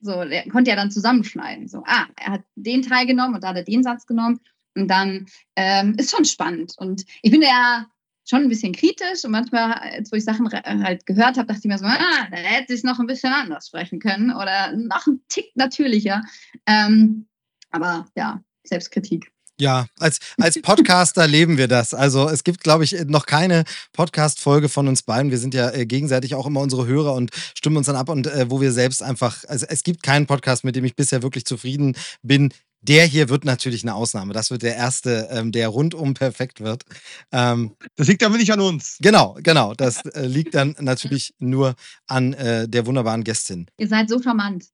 so, 0.01 0.25
der 0.25 0.47
konnte 0.51 0.69
ja 0.69 0.77
dann 0.77 0.91
zusammenschneiden. 0.91 1.69
So, 1.69 1.85
ah, 1.87 2.05
er 2.21 2.33
hat 2.33 2.43
den 2.55 2.83
Teil 2.83 3.07
genommen 3.07 3.35
und 3.35 3.45
da 3.45 3.49
hat 3.49 3.57
er 3.57 3.65
den 3.65 3.83
Satz 3.83 4.05
genommen. 4.05 4.41
Und 4.77 4.89
dann 4.89 5.25
ähm, 5.57 5.95
ist 5.97 6.15
schon 6.15 6.27
spannend. 6.27 6.75
Und 6.77 7.07
ich 7.23 7.31
bin 7.31 7.41
ja 7.41 7.87
schon 8.29 8.43
ein 8.43 8.51
bisschen 8.51 8.75
kritisch 8.75 9.25
und 9.25 9.31
manchmal, 9.31 9.73
als 9.73 10.13
wo 10.13 10.17
ich 10.17 10.25
Sachen 10.25 10.51
halt 10.51 11.07
gehört 11.07 11.39
habe, 11.39 11.47
dachte 11.47 11.61
ich 11.61 11.65
mir 11.65 11.79
so, 11.79 11.87
ah, 11.87 12.29
da 12.31 12.37
hätte 12.37 12.75
ich 12.75 12.85
noch 12.85 13.01
ein 13.01 13.07
bisschen 13.07 13.33
anders 13.33 13.69
sprechen 13.69 14.01
können 14.01 14.35
oder 14.35 14.77
noch 14.77 15.07
ein 15.07 15.23
Tick 15.29 15.57
natürlicher. 15.57 16.23
Ähm, 16.67 17.27
aber 17.73 18.07
ja, 18.17 18.41
Selbstkritik. 18.65 19.33
Ja, 19.61 19.87
als, 19.99 20.19
als 20.39 20.61
Podcaster 20.61 21.27
leben 21.29 21.59
wir 21.59 21.69
das. 21.69 21.95
Also 21.95 22.29
es 22.29 22.43
gibt, 22.43 22.65
glaube 22.65 22.85
ich, 22.85 23.05
noch 23.07 23.27
keine 23.27 23.65
Podcast-Folge 23.93 24.69
von 24.69 24.89
uns 24.89 25.03
beiden. 25.03 25.31
Wir 25.31 25.39
sind 25.39 25.55
ja 25.55 25.71
äh, 25.71 25.87
gegenseitig 25.87 26.35
auch 26.35 26.47
immer 26.47 26.61
unsere 26.61 26.87
Hörer 26.87 27.15
und 27.15 27.31
stimmen 27.55 27.77
uns 27.77 27.87
dann 27.87 27.97
ab 27.97 28.09
und 28.09 28.27
äh, 28.27 28.51
wo 28.51 28.61
wir 28.61 28.73
selbst 28.73 29.03
einfach, 29.03 29.45
also 29.47 29.67
es 29.69 29.83
gibt 29.83 30.03
keinen 30.03 30.27
Podcast, 30.27 30.65
mit 30.65 30.75
dem 30.75 30.85
ich 30.85 30.97
bisher 30.97 31.23
wirklich 31.23 31.45
zufrieden 31.45 31.97
bin, 32.23 32.53
Der 32.85 33.07
hier 33.07 33.29
wird 33.29 33.45
natürlich 33.45 33.85
eine 33.85 33.95
Ausnahme. 33.95 34.33
Das 34.33 34.51
wird 34.51 34.63
der 34.63 34.75
erste, 34.75 35.29
ähm, 35.31 35.53
der 35.53 35.69
rundum 35.69 36.15
perfekt 36.15 36.61
wird. 36.61 36.83
Ähm, 37.31 37.77
das 37.95 38.09
liegt 38.09 38.25
aber 38.25 38.37
nicht 38.37 38.53
an 38.53 38.59
uns. 38.59 38.97
Genau, 39.01 39.39
genau. 39.41 39.75
Das 39.75 40.05
äh, 40.05 40.27
liegt 40.27 40.55
dann 40.55 40.75
natürlich 40.81 41.35
nur 41.39 41.77
an 42.09 42.33
äh, 42.33 42.69
der 42.69 42.85
wunderbaren 42.87 43.23
Gästin. 43.23 43.67
Ihr 43.79 43.87
seid 43.87 44.09
so 44.09 44.21
charmant. 44.21 44.65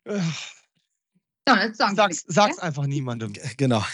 Äh, 1.56 1.66
jetzt 1.66 1.78
sagen 1.78 1.96
sag's, 1.96 2.24
wir 2.26 2.34
sag's 2.34 2.58
einfach 2.58 2.86
niemandem. 2.86 3.32
G- 3.32 3.40
Genau. 3.56 3.84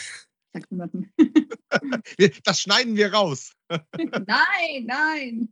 Sag's 0.52 0.70
niemandem. 0.70 1.10
Das 2.44 2.60
schneiden 2.60 2.96
wir 2.96 3.12
raus. 3.12 3.52
nein, 3.68 4.84
nein. 4.86 5.48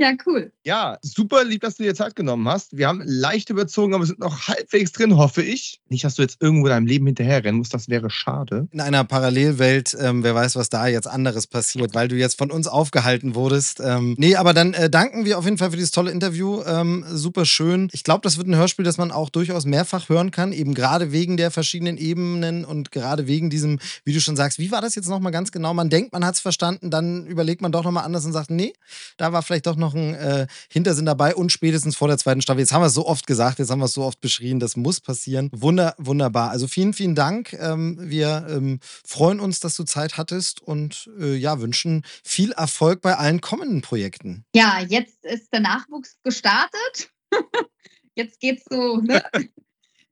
Ja, 0.00 0.14
cool. 0.24 0.50
Ja, 0.64 0.96
super 1.02 1.44
lieb, 1.44 1.60
dass 1.60 1.76
du 1.76 1.82
dir 1.82 1.94
Zeit 1.94 2.16
genommen 2.16 2.48
hast. 2.48 2.74
Wir 2.74 2.88
haben 2.88 3.02
leicht 3.04 3.50
überzogen, 3.50 3.92
aber 3.92 4.06
sind 4.06 4.18
noch 4.18 4.48
halbwegs 4.48 4.92
drin, 4.92 5.18
hoffe 5.18 5.42
ich. 5.42 5.78
Nicht, 5.90 6.04
dass 6.04 6.14
du 6.14 6.22
jetzt 6.22 6.38
irgendwo 6.40 6.68
deinem 6.68 6.86
Leben 6.86 7.04
hinterherrennen 7.04 7.58
musst, 7.58 7.74
das 7.74 7.90
wäre 7.90 8.08
schade. 8.08 8.66
In 8.70 8.80
einer 8.80 9.04
Parallelwelt, 9.04 9.94
ähm, 10.00 10.22
wer 10.22 10.34
weiß, 10.34 10.56
was 10.56 10.70
da 10.70 10.86
jetzt 10.86 11.06
anderes 11.06 11.46
passiert, 11.46 11.94
weil 11.94 12.08
du 12.08 12.16
jetzt 12.16 12.38
von 12.38 12.50
uns 12.50 12.66
aufgehalten 12.66 13.34
wurdest. 13.34 13.80
Ähm, 13.84 14.14
nee, 14.16 14.36
aber 14.36 14.54
dann 14.54 14.72
äh, 14.72 14.88
danken 14.88 15.26
wir 15.26 15.36
auf 15.36 15.44
jeden 15.44 15.58
Fall 15.58 15.70
für 15.70 15.76
dieses 15.76 15.90
tolle 15.90 16.12
Interview. 16.12 16.62
Ähm, 16.64 17.04
super 17.10 17.44
schön. 17.44 17.90
Ich 17.92 18.02
glaube, 18.02 18.22
das 18.22 18.38
wird 18.38 18.46
ein 18.46 18.56
Hörspiel, 18.56 18.86
das 18.86 18.96
man 18.96 19.12
auch 19.12 19.28
durchaus 19.28 19.66
mehrfach 19.66 20.08
hören 20.08 20.30
kann, 20.30 20.52
eben 20.52 20.72
gerade 20.72 21.12
wegen 21.12 21.36
der 21.36 21.50
verschiedenen 21.50 21.98
Ebenen 21.98 22.64
und 22.64 22.90
gerade 22.90 23.26
wegen 23.26 23.50
diesem, 23.50 23.78
wie 24.06 24.14
du 24.14 24.20
schon 24.22 24.36
sagst, 24.36 24.58
wie 24.58 24.70
war 24.70 24.80
das 24.80 24.94
jetzt 24.94 25.10
nochmal 25.10 25.32
ganz 25.32 25.52
genau? 25.52 25.74
Man 25.74 25.90
denkt, 25.90 26.14
man 26.14 26.24
hat 26.24 26.36
es 26.36 26.40
verstanden, 26.40 26.90
dann 26.90 27.26
überlegt 27.26 27.60
man 27.60 27.70
doch 27.70 27.84
nochmal 27.84 28.04
anders 28.04 28.24
und 28.24 28.32
sagt, 28.32 28.50
nee, 28.50 28.72
da 29.18 29.34
war 29.34 29.42
vielleicht 29.42 29.66
doch 29.66 29.76
noch 29.76 29.89
ein 29.94 30.14
äh, 30.14 30.46
Hintersinn 30.70 31.06
dabei 31.06 31.34
und 31.34 31.52
spätestens 31.52 31.96
vor 31.96 32.08
der 32.08 32.18
zweiten 32.18 32.42
Staffel. 32.42 32.60
Jetzt 32.60 32.72
haben 32.72 32.82
wir 32.82 32.86
es 32.86 32.94
so 32.94 33.06
oft 33.06 33.26
gesagt, 33.26 33.58
jetzt 33.58 33.70
haben 33.70 33.80
wir 33.80 33.86
es 33.86 33.94
so 33.94 34.02
oft 34.02 34.20
beschrien, 34.20 34.60
das 34.60 34.76
muss 34.76 35.00
passieren. 35.00 35.50
Wunder, 35.52 35.94
wunderbar. 35.98 36.50
Also 36.50 36.66
vielen, 36.66 36.92
vielen 36.92 37.14
Dank. 37.14 37.52
Ähm, 37.54 37.98
wir 38.00 38.46
ähm, 38.48 38.80
freuen 38.82 39.40
uns, 39.40 39.60
dass 39.60 39.76
du 39.76 39.84
Zeit 39.84 40.16
hattest 40.16 40.62
und 40.62 41.10
äh, 41.18 41.34
ja, 41.34 41.60
wünschen 41.60 42.04
viel 42.24 42.52
Erfolg 42.52 43.00
bei 43.00 43.16
allen 43.16 43.40
kommenden 43.40 43.82
Projekten. 43.82 44.44
Ja, 44.54 44.80
jetzt 44.80 45.24
ist 45.24 45.52
der 45.52 45.60
Nachwuchs 45.60 46.16
gestartet. 46.22 47.10
jetzt 48.14 48.40
geht's 48.40 48.64
so, 48.68 48.98
ne? 48.98 49.22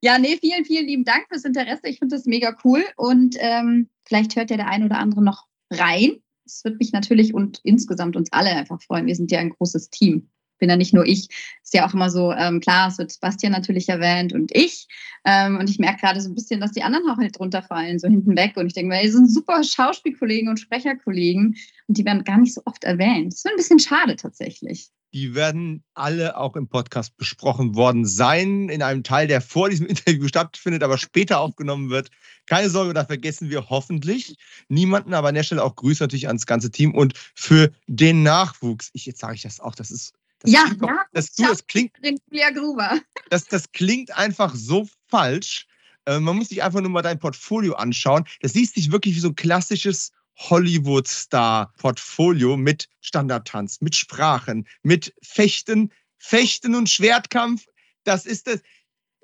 Ja, 0.00 0.16
nee, 0.18 0.38
vielen, 0.40 0.64
vielen 0.64 0.86
lieben 0.86 1.04
Dank 1.04 1.26
fürs 1.28 1.44
Interesse. 1.44 1.88
Ich 1.88 1.98
finde 1.98 2.14
das 2.14 2.24
mega 2.24 2.56
cool. 2.64 2.84
Und 2.96 3.36
ähm, 3.40 3.88
vielleicht 4.06 4.36
hört 4.36 4.50
ja 4.50 4.56
der 4.56 4.68
ein 4.68 4.84
oder 4.84 4.98
andere 4.98 5.22
noch 5.22 5.46
rein. 5.72 6.22
Es 6.48 6.64
wird 6.64 6.78
mich 6.78 6.92
natürlich 6.92 7.34
und 7.34 7.60
insgesamt 7.62 8.16
uns 8.16 8.32
alle 8.32 8.50
einfach 8.50 8.80
freuen. 8.82 9.06
Wir 9.06 9.16
sind 9.16 9.30
ja 9.30 9.38
ein 9.38 9.50
großes 9.50 9.90
Team. 9.90 10.30
Bin 10.58 10.70
ja 10.70 10.76
nicht 10.76 10.92
nur 10.92 11.06
ich. 11.06 11.28
Ist 11.62 11.74
ja 11.74 11.86
auch 11.86 11.94
immer 11.94 12.10
so, 12.10 12.32
ähm, 12.32 12.60
klar, 12.60 12.88
es 12.88 12.98
wird 12.98 13.12
Sebastian 13.12 13.52
natürlich 13.52 13.88
erwähnt 13.88 14.32
und 14.32 14.50
ich. 14.54 14.88
Ähm, 15.24 15.58
und 15.58 15.70
ich 15.70 15.78
merke 15.78 16.00
gerade 16.00 16.20
so 16.20 16.28
ein 16.28 16.34
bisschen, 16.34 16.60
dass 16.60 16.72
die 16.72 16.82
anderen 16.82 17.08
auch 17.08 17.18
halt 17.18 17.38
drunter 17.38 17.62
fallen, 17.62 17.98
so 17.98 18.08
hinten 18.08 18.36
weg. 18.36 18.56
Und 18.56 18.66
ich 18.66 18.72
denke 18.72 18.88
mir, 18.88 19.00
ey, 19.00 19.10
sind 19.10 19.30
super 19.30 19.62
Schauspielkollegen 19.62 20.48
und 20.48 20.58
Sprecherkollegen. 20.58 21.56
Und 21.86 21.98
die 21.98 22.04
werden 22.04 22.24
gar 22.24 22.38
nicht 22.38 22.54
so 22.54 22.62
oft 22.64 22.82
erwähnt. 22.82 23.32
Das 23.32 23.40
ist 23.40 23.46
ein 23.46 23.56
bisschen 23.56 23.78
schade 23.78 24.16
tatsächlich. 24.16 24.90
Die 25.14 25.34
werden 25.34 25.84
alle 25.94 26.36
auch 26.36 26.54
im 26.54 26.68
Podcast 26.68 27.16
besprochen 27.16 27.74
worden 27.74 28.04
sein, 28.04 28.68
in 28.68 28.82
einem 28.82 29.02
Teil, 29.02 29.26
der 29.26 29.40
vor 29.40 29.70
diesem 29.70 29.86
Interview 29.88 30.28
stattfindet, 30.28 30.82
aber 30.82 30.98
später 30.98 31.40
aufgenommen 31.40 31.88
wird. 31.88 32.10
Keine 32.48 32.70
Sorge, 32.70 32.94
da 32.94 33.04
vergessen 33.04 33.50
wir 33.50 33.68
hoffentlich 33.68 34.36
niemanden, 34.68 35.12
aber 35.12 35.28
an 35.28 35.34
der 35.34 35.42
Stelle 35.42 35.62
auch 35.62 35.76
Grüße 35.76 36.02
natürlich 36.02 36.28
ans 36.28 36.46
ganze 36.46 36.70
Team 36.70 36.94
und 36.94 37.12
für 37.34 37.70
den 37.86 38.22
Nachwuchs. 38.22 38.88
Ich, 38.94 39.04
jetzt 39.04 39.20
sage 39.20 39.34
ich 39.34 39.42
das 39.42 39.60
auch, 39.60 39.74
das 39.74 39.90
ist. 39.90 40.14
Das 40.40 40.52
Ja, 40.52 40.64
klingt 40.64 40.82
ja, 40.82 41.04
das, 41.12 41.34
du, 41.34 41.42
das 41.42 41.66
klingt 41.66 41.92
Julia 42.30 42.50
Gruber. 42.50 43.00
das, 43.30 43.44
das 43.46 43.72
klingt 43.72 44.16
einfach 44.16 44.54
so 44.54 44.88
falsch. 45.08 45.66
Äh, 46.06 46.20
man 46.20 46.36
muss 46.36 46.48
sich 46.48 46.62
einfach 46.62 46.80
nur 46.80 46.90
mal 46.90 47.02
dein 47.02 47.18
Portfolio 47.18 47.74
anschauen. 47.74 48.24
Das 48.40 48.54
liest 48.54 48.76
sich 48.76 48.92
wirklich 48.92 49.16
wie 49.16 49.20
so 49.20 49.28
ein 49.28 49.34
klassisches 49.34 50.12
Hollywood-Star-Portfolio 50.36 52.56
mit 52.56 52.88
Standardtanz, 53.00 53.80
mit 53.80 53.96
Sprachen, 53.96 54.66
mit 54.82 55.12
Fechten, 55.22 55.92
Fechten 56.16 56.74
und 56.74 56.88
Schwertkampf. 56.88 57.66
Das 58.04 58.24
ist 58.24 58.46
das. 58.46 58.60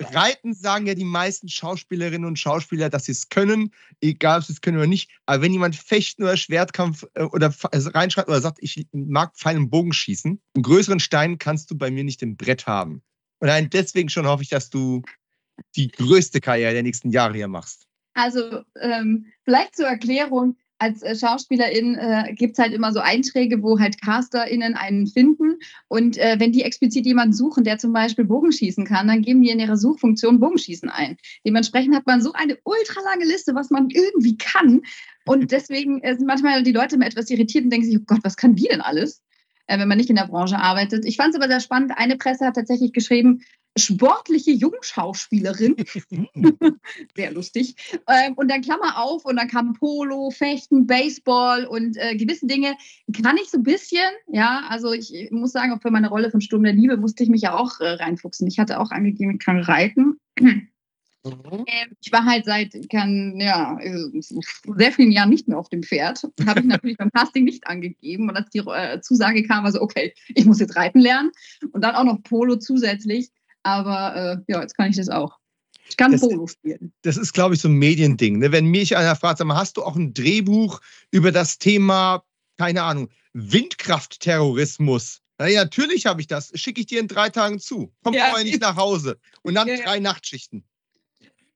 Reiten 0.01 0.55
sagen 0.55 0.87
ja 0.87 0.95
die 0.95 1.05
meisten 1.05 1.49
Schauspielerinnen 1.49 2.27
und 2.27 2.39
Schauspieler, 2.39 2.91
dass 2.91 3.05
sie 3.05 3.13
es 3.13 3.29
können, 3.29 3.73
egal 4.01 4.39
ob 4.39 4.45
sie 4.45 4.53
es 4.53 4.61
können 4.61 4.77
oder 4.77 4.87
nicht. 4.87 5.11
Aber 5.27 5.43
wenn 5.43 5.53
jemand 5.53 5.77
Fechten 5.77 6.25
oder 6.25 6.37
Schwertkampf 6.37 7.07
äh, 7.15 7.23
oder 7.23 7.55
also 7.71 7.91
reinschreibt 7.91 8.29
oder 8.29 8.41
sagt, 8.41 8.59
ich 8.61 8.87
mag 8.93 9.37
Pfeil 9.37 9.57
und 9.57 9.71
Bogen 9.71 9.93
schießen, 9.93 10.41
einen 10.55 10.63
größeren 10.63 11.01
Stein 11.01 11.39
kannst 11.39 11.71
du 11.71 11.79
bei 11.79 11.91
mir 11.91 12.05
nicht 12.05 12.23
im 12.23 12.37
Brett 12.37 12.67
haben. 12.67 13.03
Und 13.39 13.49
allein 13.49 13.71
deswegen 13.71 14.09
schon 14.09 14.27
hoffe 14.27 14.43
ich, 14.43 14.49
dass 14.49 14.71
du 14.71 15.03
die 15.77 15.89
größte 15.89 16.41
Karriere 16.41 16.73
der 16.73 16.83
nächsten 16.83 17.11
Jahre 17.11 17.35
hier 17.35 17.49
machst. 17.49 17.87
Also 18.15 18.63
ähm, 18.81 19.27
vielleicht 19.45 19.77
zur 19.77 19.87
Erklärung, 19.87 20.57
als 20.79 21.03
äh, 21.03 21.17
Schauspielerin 21.17 21.95
äh, 21.95 22.35
gibt 22.35 22.53
es 22.53 22.59
halt 22.59 22.73
immer 22.73 22.93
so 22.93 23.01
Einträge, 23.01 23.63
wo 23.63 23.79
halt 23.79 24.01
CasterInnen 24.01 24.75
einen 24.75 25.07
finden. 25.07 25.57
Und 25.89 26.19
äh, 26.19 26.37
wenn 26.39 26.53
die 26.53 26.63
explizit 26.63 27.07
jemanden 27.07 27.33
suchen, 27.33 27.65
der 27.65 27.79
zum 27.79 27.93
Beispiel 27.93 28.25
Bogenschießen 28.25 28.85
kann, 28.85 29.09
dann 29.09 29.23
geben 29.23 29.43
die 29.43 29.51
in 29.51 29.61
ihrer 29.61 29.77
Suchfunktion 29.77 30.41
Bogenschießen 30.41 30.89
ein. 30.89 31.17
Dementsprechend 31.47 31.95
hat 31.95 32.07
man 32.07 32.21
so 32.21 32.33
eine 32.33 32.59
ultralange 32.65 33.25
Liste, 33.25 33.55
was 33.55 33.71
man 33.71 33.89
irgendwie 33.91 34.37
kann. 34.37 34.83
Und 35.27 35.51
deswegen 35.53 36.03
äh, 36.03 36.17
sind 36.17 36.27
manchmal 36.27 36.63
die 36.63 36.73
Leute 36.73 36.97
immer 36.97 37.07
etwas 37.07 37.31
irritiert 37.31 37.65
und 37.65 37.71
denken 37.71 37.87
sich, 37.87 37.99
oh 37.99 38.05
Gott, 38.07 38.21
was 38.23 38.37
kann 38.37 38.57
die 38.57 38.69
denn 38.69 38.81
alles? 38.81 39.23
Äh, 39.67 39.79
wenn 39.79 39.89
man 39.89 39.99
nicht 39.99 40.11
in 40.11 40.17
der 40.17 40.27
Branche 40.27 40.59
arbeitet. 40.59 41.05
Ich 41.07 41.17
fand 41.17 41.35
es 41.35 41.41
aber 41.41 41.49
sehr 41.49 41.61
spannend. 41.61 41.93
Eine 41.97 42.17
Presse 42.17 42.47
hat 42.47 42.57
tatsächlich 42.57 42.93
geschrieben, 42.93 43.43
sportliche 43.77 44.53
Jungschauspielerin. 44.53 45.77
Sehr 47.17 47.33
lustig. 47.33 47.75
Ähm, 48.09 48.35
und 48.35 48.51
dann 48.51 48.63
Klammer 48.63 48.99
auf 48.99 49.25
und 49.25 49.37
dann 49.37 49.49
kam 49.49 49.73
Polo, 49.75 50.31
Fechten, 50.31 50.87
Baseball 50.87 51.67
und 51.67 51.97
äh, 51.97 52.17
gewisse 52.17 52.47
Dinge 52.47 52.77
kann 53.23 53.37
ich 53.37 53.51
so 53.51 53.59
ein 53.59 53.65
bisschen. 53.65 54.09
Ja, 54.29 54.65
also 54.69 54.93
ich 54.93 55.29
muss 55.31 55.53
sagen, 55.53 55.73
auch 55.73 55.83
für 55.83 55.91
meine 55.91 56.09
Rolle 56.09 56.31
von 56.31 56.41
Sturm 56.41 56.63
der 56.63 56.73
Liebe 56.73 56.97
musste 56.97 57.23
ich 57.23 57.29
mich 57.29 57.43
ja 57.43 57.55
auch 57.55 57.81
äh, 57.81 57.95
reinfuchsen. 57.95 58.47
Ich 58.47 58.59
hatte 58.59 58.81
auch 58.81 58.91
angegeben, 58.91 59.33
ich 59.33 59.39
kann 59.39 59.61
reiten. 59.61 60.19
Ähm, 60.41 60.69
Ich 62.01 62.13
war 62.13 62.25
halt 62.25 62.45
seit 62.45 62.75
kann, 62.91 63.41
ja, 63.41 63.79
äh, 63.81 63.97
sehr 64.21 64.93
vielen 64.93 65.11
Jahren 65.11 65.31
nicht 65.31 65.49
mehr 65.49 65.59
auf 65.59 65.71
dem 65.71 65.83
Pferd. 65.83 66.23
Habe 66.47 66.61
ich 66.61 66.67
natürlich 66.67 66.99
beim 66.99 67.11
Casting 67.11 67.45
nicht 67.45 67.67
angegeben. 67.67 68.29
Und 68.29 68.37
als 68.37 68.51
die 68.51 68.59
äh, 68.59 69.01
Zusage 69.01 69.43
kam, 69.43 69.65
war 69.65 69.73
so, 69.73 69.81
okay, 69.81 70.13
ich 70.29 70.45
muss 70.45 70.61
jetzt 70.61 70.77
reiten 70.77 71.01
lernen. 71.01 71.31
Und 71.73 71.83
dann 71.83 71.95
auch 71.95 72.05
noch 72.05 72.23
Polo 72.23 72.57
zusätzlich. 72.57 73.31
Aber 73.65 74.15
äh, 74.15 74.53
ja, 74.53 74.61
jetzt 74.63 74.77
kann 74.77 74.91
ich 74.91 74.97
das 74.97 75.09
auch. 75.09 75.39
Ich 75.89 75.97
kann 75.97 76.13
Das- 76.13 76.21
Polo 76.23 76.47
spielen. 76.47 76.93
Das 77.03 77.17
ist, 77.17 77.33
glaube 77.35 77.55
ich, 77.55 77.61
so 77.61 77.69
ein 77.69 77.75
Mediending. 77.75 78.39
Ne? 78.39 78.53
Wenn 78.53 78.67
mich 78.67 78.97
einer 78.97 79.17
fragt, 79.17 79.39
sag 79.39 79.47
mal, 79.47 79.57
hast 79.57 79.77
du 79.77 79.83
auch 79.83 79.97
ein 79.97 80.15
Drehbuch 80.15 80.81
über 81.11 81.33
das 81.33 81.59
Thema, 81.59 82.23
keine 82.59 82.83
Ahnung, 82.85 83.11
Windkraftterrorismus? 83.35 85.21
Na 85.39 85.49
ja, 85.49 85.65
natürlich 85.65 86.07
habe 86.07 86.21
ich 86.21 86.27
das. 86.29 86.53
Schicke 86.55 86.81
ich 86.81 86.87
dir 86.87 87.01
in 87.01 87.09
drei 87.09 87.29
Tagen 87.29 87.59
zu. 87.59 87.93
Komm 88.03 88.15
Ja. 88.15 88.27
vorher 88.27 88.45
nicht 88.45 88.61
nach 88.61 88.77
Hause. 88.77 89.19
Und 89.43 89.55
dann 89.55 89.67
Ja, 89.69 89.75
ja. 89.75 89.85
drei 89.85 89.99
Nachtschichten. 89.99 90.65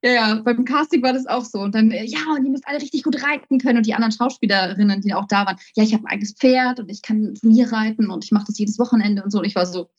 Ja, 0.02 0.10
ja, 0.12 0.34
beim 0.44 0.64
Casting 0.64 1.02
war 1.02 1.12
das 1.12 1.26
auch 1.26 1.44
so. 1.44 1.58
Und 1.60 1.74
dann, 1.74 1.90
äh, 1.90 2.04
ja, 2.04 2.18
und 2.36 2.44
ihr 2.44 2.50
müsst 2.50 2.66
alle 2.68 2.80
richtig 2.80 3.02
gut 3.02 3.20
reiten 3.22 3.58
können. 3.58 3.78
Und 3.78 3.86
die 3.86 3.94
anderen 3.94 4.12
Schauspielerinnen, 4.12 5.00
die 5.00 5.12
auch 5.14 5.26
da 5.26 5.44
waren, 5.46 5.56
ja, 5.74 5.82
ich 5.82 5.92
habe 5.92 6.04
ein 6.04 6.12
eigenes 6.12 6.34
Pferd 6.34 6.78
und 6.80 6.88
ich 6.88 7.02
kann 7.02 7.34
Turnier 7.34 7.72
reiten 7.72 8.10
und 8.10 8.24
ich 8.24 8.30
mache 8.30 8.44
das 8.46 8.58
jedes 8.58 8.78
Wochenende 8.78 9.22
und 9.24 9.30
so. 9.30 9.38
Und 9.38 9.44
ich 9.44 9.54
war 9.56 9.66
so, 9.66 9.90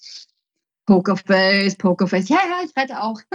Pokerface, 0.89 1.75
Pokerface, 1.75 2.29
ja, 2.29 2.39
ja, 2.49 2.63
ich 2.65 2.75
reite 2.75 2.99
auch. 2.99 3.21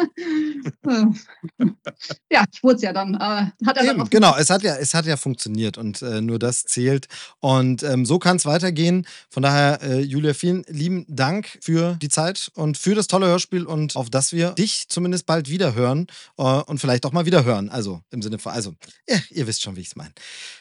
ja, 2.33 2.45
ich 2.53 2.65
wurde 2.65 2.75
es 2.75 2.83
ja 2.83 2.93
dann. 2.93 3.15
Äh, 3.15 3.19
hat 3.65 3.77
er 3.77 3.85
dann 3.85 4.01
Eben, 4.01 4.11
genau, 4.11 4.35
es 4.37 4.51
hat 4.51 4.65
ja, 4.65 4.75
es 4.75 4.93
hat 4.93 5.07
ja 5.07 5.17
funktioniert 5.17 5.79
und 5.79 6.03
äh, 6.03 6.21
nur 6.21 6.41
das 6.41 6.65
zählt. 6.65 7.07
Und 7.39 7.85
ähm, 7.85 8.07
so 8.07 8.19
kann 8.19 8.39
es 8.39 8.45
weitergehen. 8.45 9.07
Von 9.31 9.45
daher, 9.45 9.81
äh, 9.85 10.01
Julia, 10.01 10.35
vielen 10.35 10.65
lieben 10.67 11.07
Dank 11.09 11.61
für 11.61 11.97
die 12.03 12.09
Zeit 12.09 12.51
und 12.57 12.77
für 12.77 12.97
das 12.97 13.07
tolle 13.07 13.27
Hörspiel 13.29 13.67
und 13.67 13.95
auf 13.95 14.11
das 14.11 14.33
wir 14.33 14.51
dich 14.51 14.89
zumindest 14.89 15.25
bald 15.25 15.49
wieder 15.49 15.77
hören 15.77 16.09
äh, 16.39 16.43
und 16.43 16.81
vielleicht 16.81 17.07
auch 17.07 17.13
mal 17.13 17.25
wieder 17.25 17.45
hören. 17.45 17.69
Also 17.69 18.01
im 18.11 18.21
Sinne 18.21 18.41
von, 18.41 18.51
also, 18.51 18.75
ja, 19.09 19.19
ihr 19.31 19.47
wisst 19.47 19.63
schon, 19.63 19.77
wie 19.77 19.83
ich 19.83 19.89
es 19.89 19.97
meine. 19.97 20.11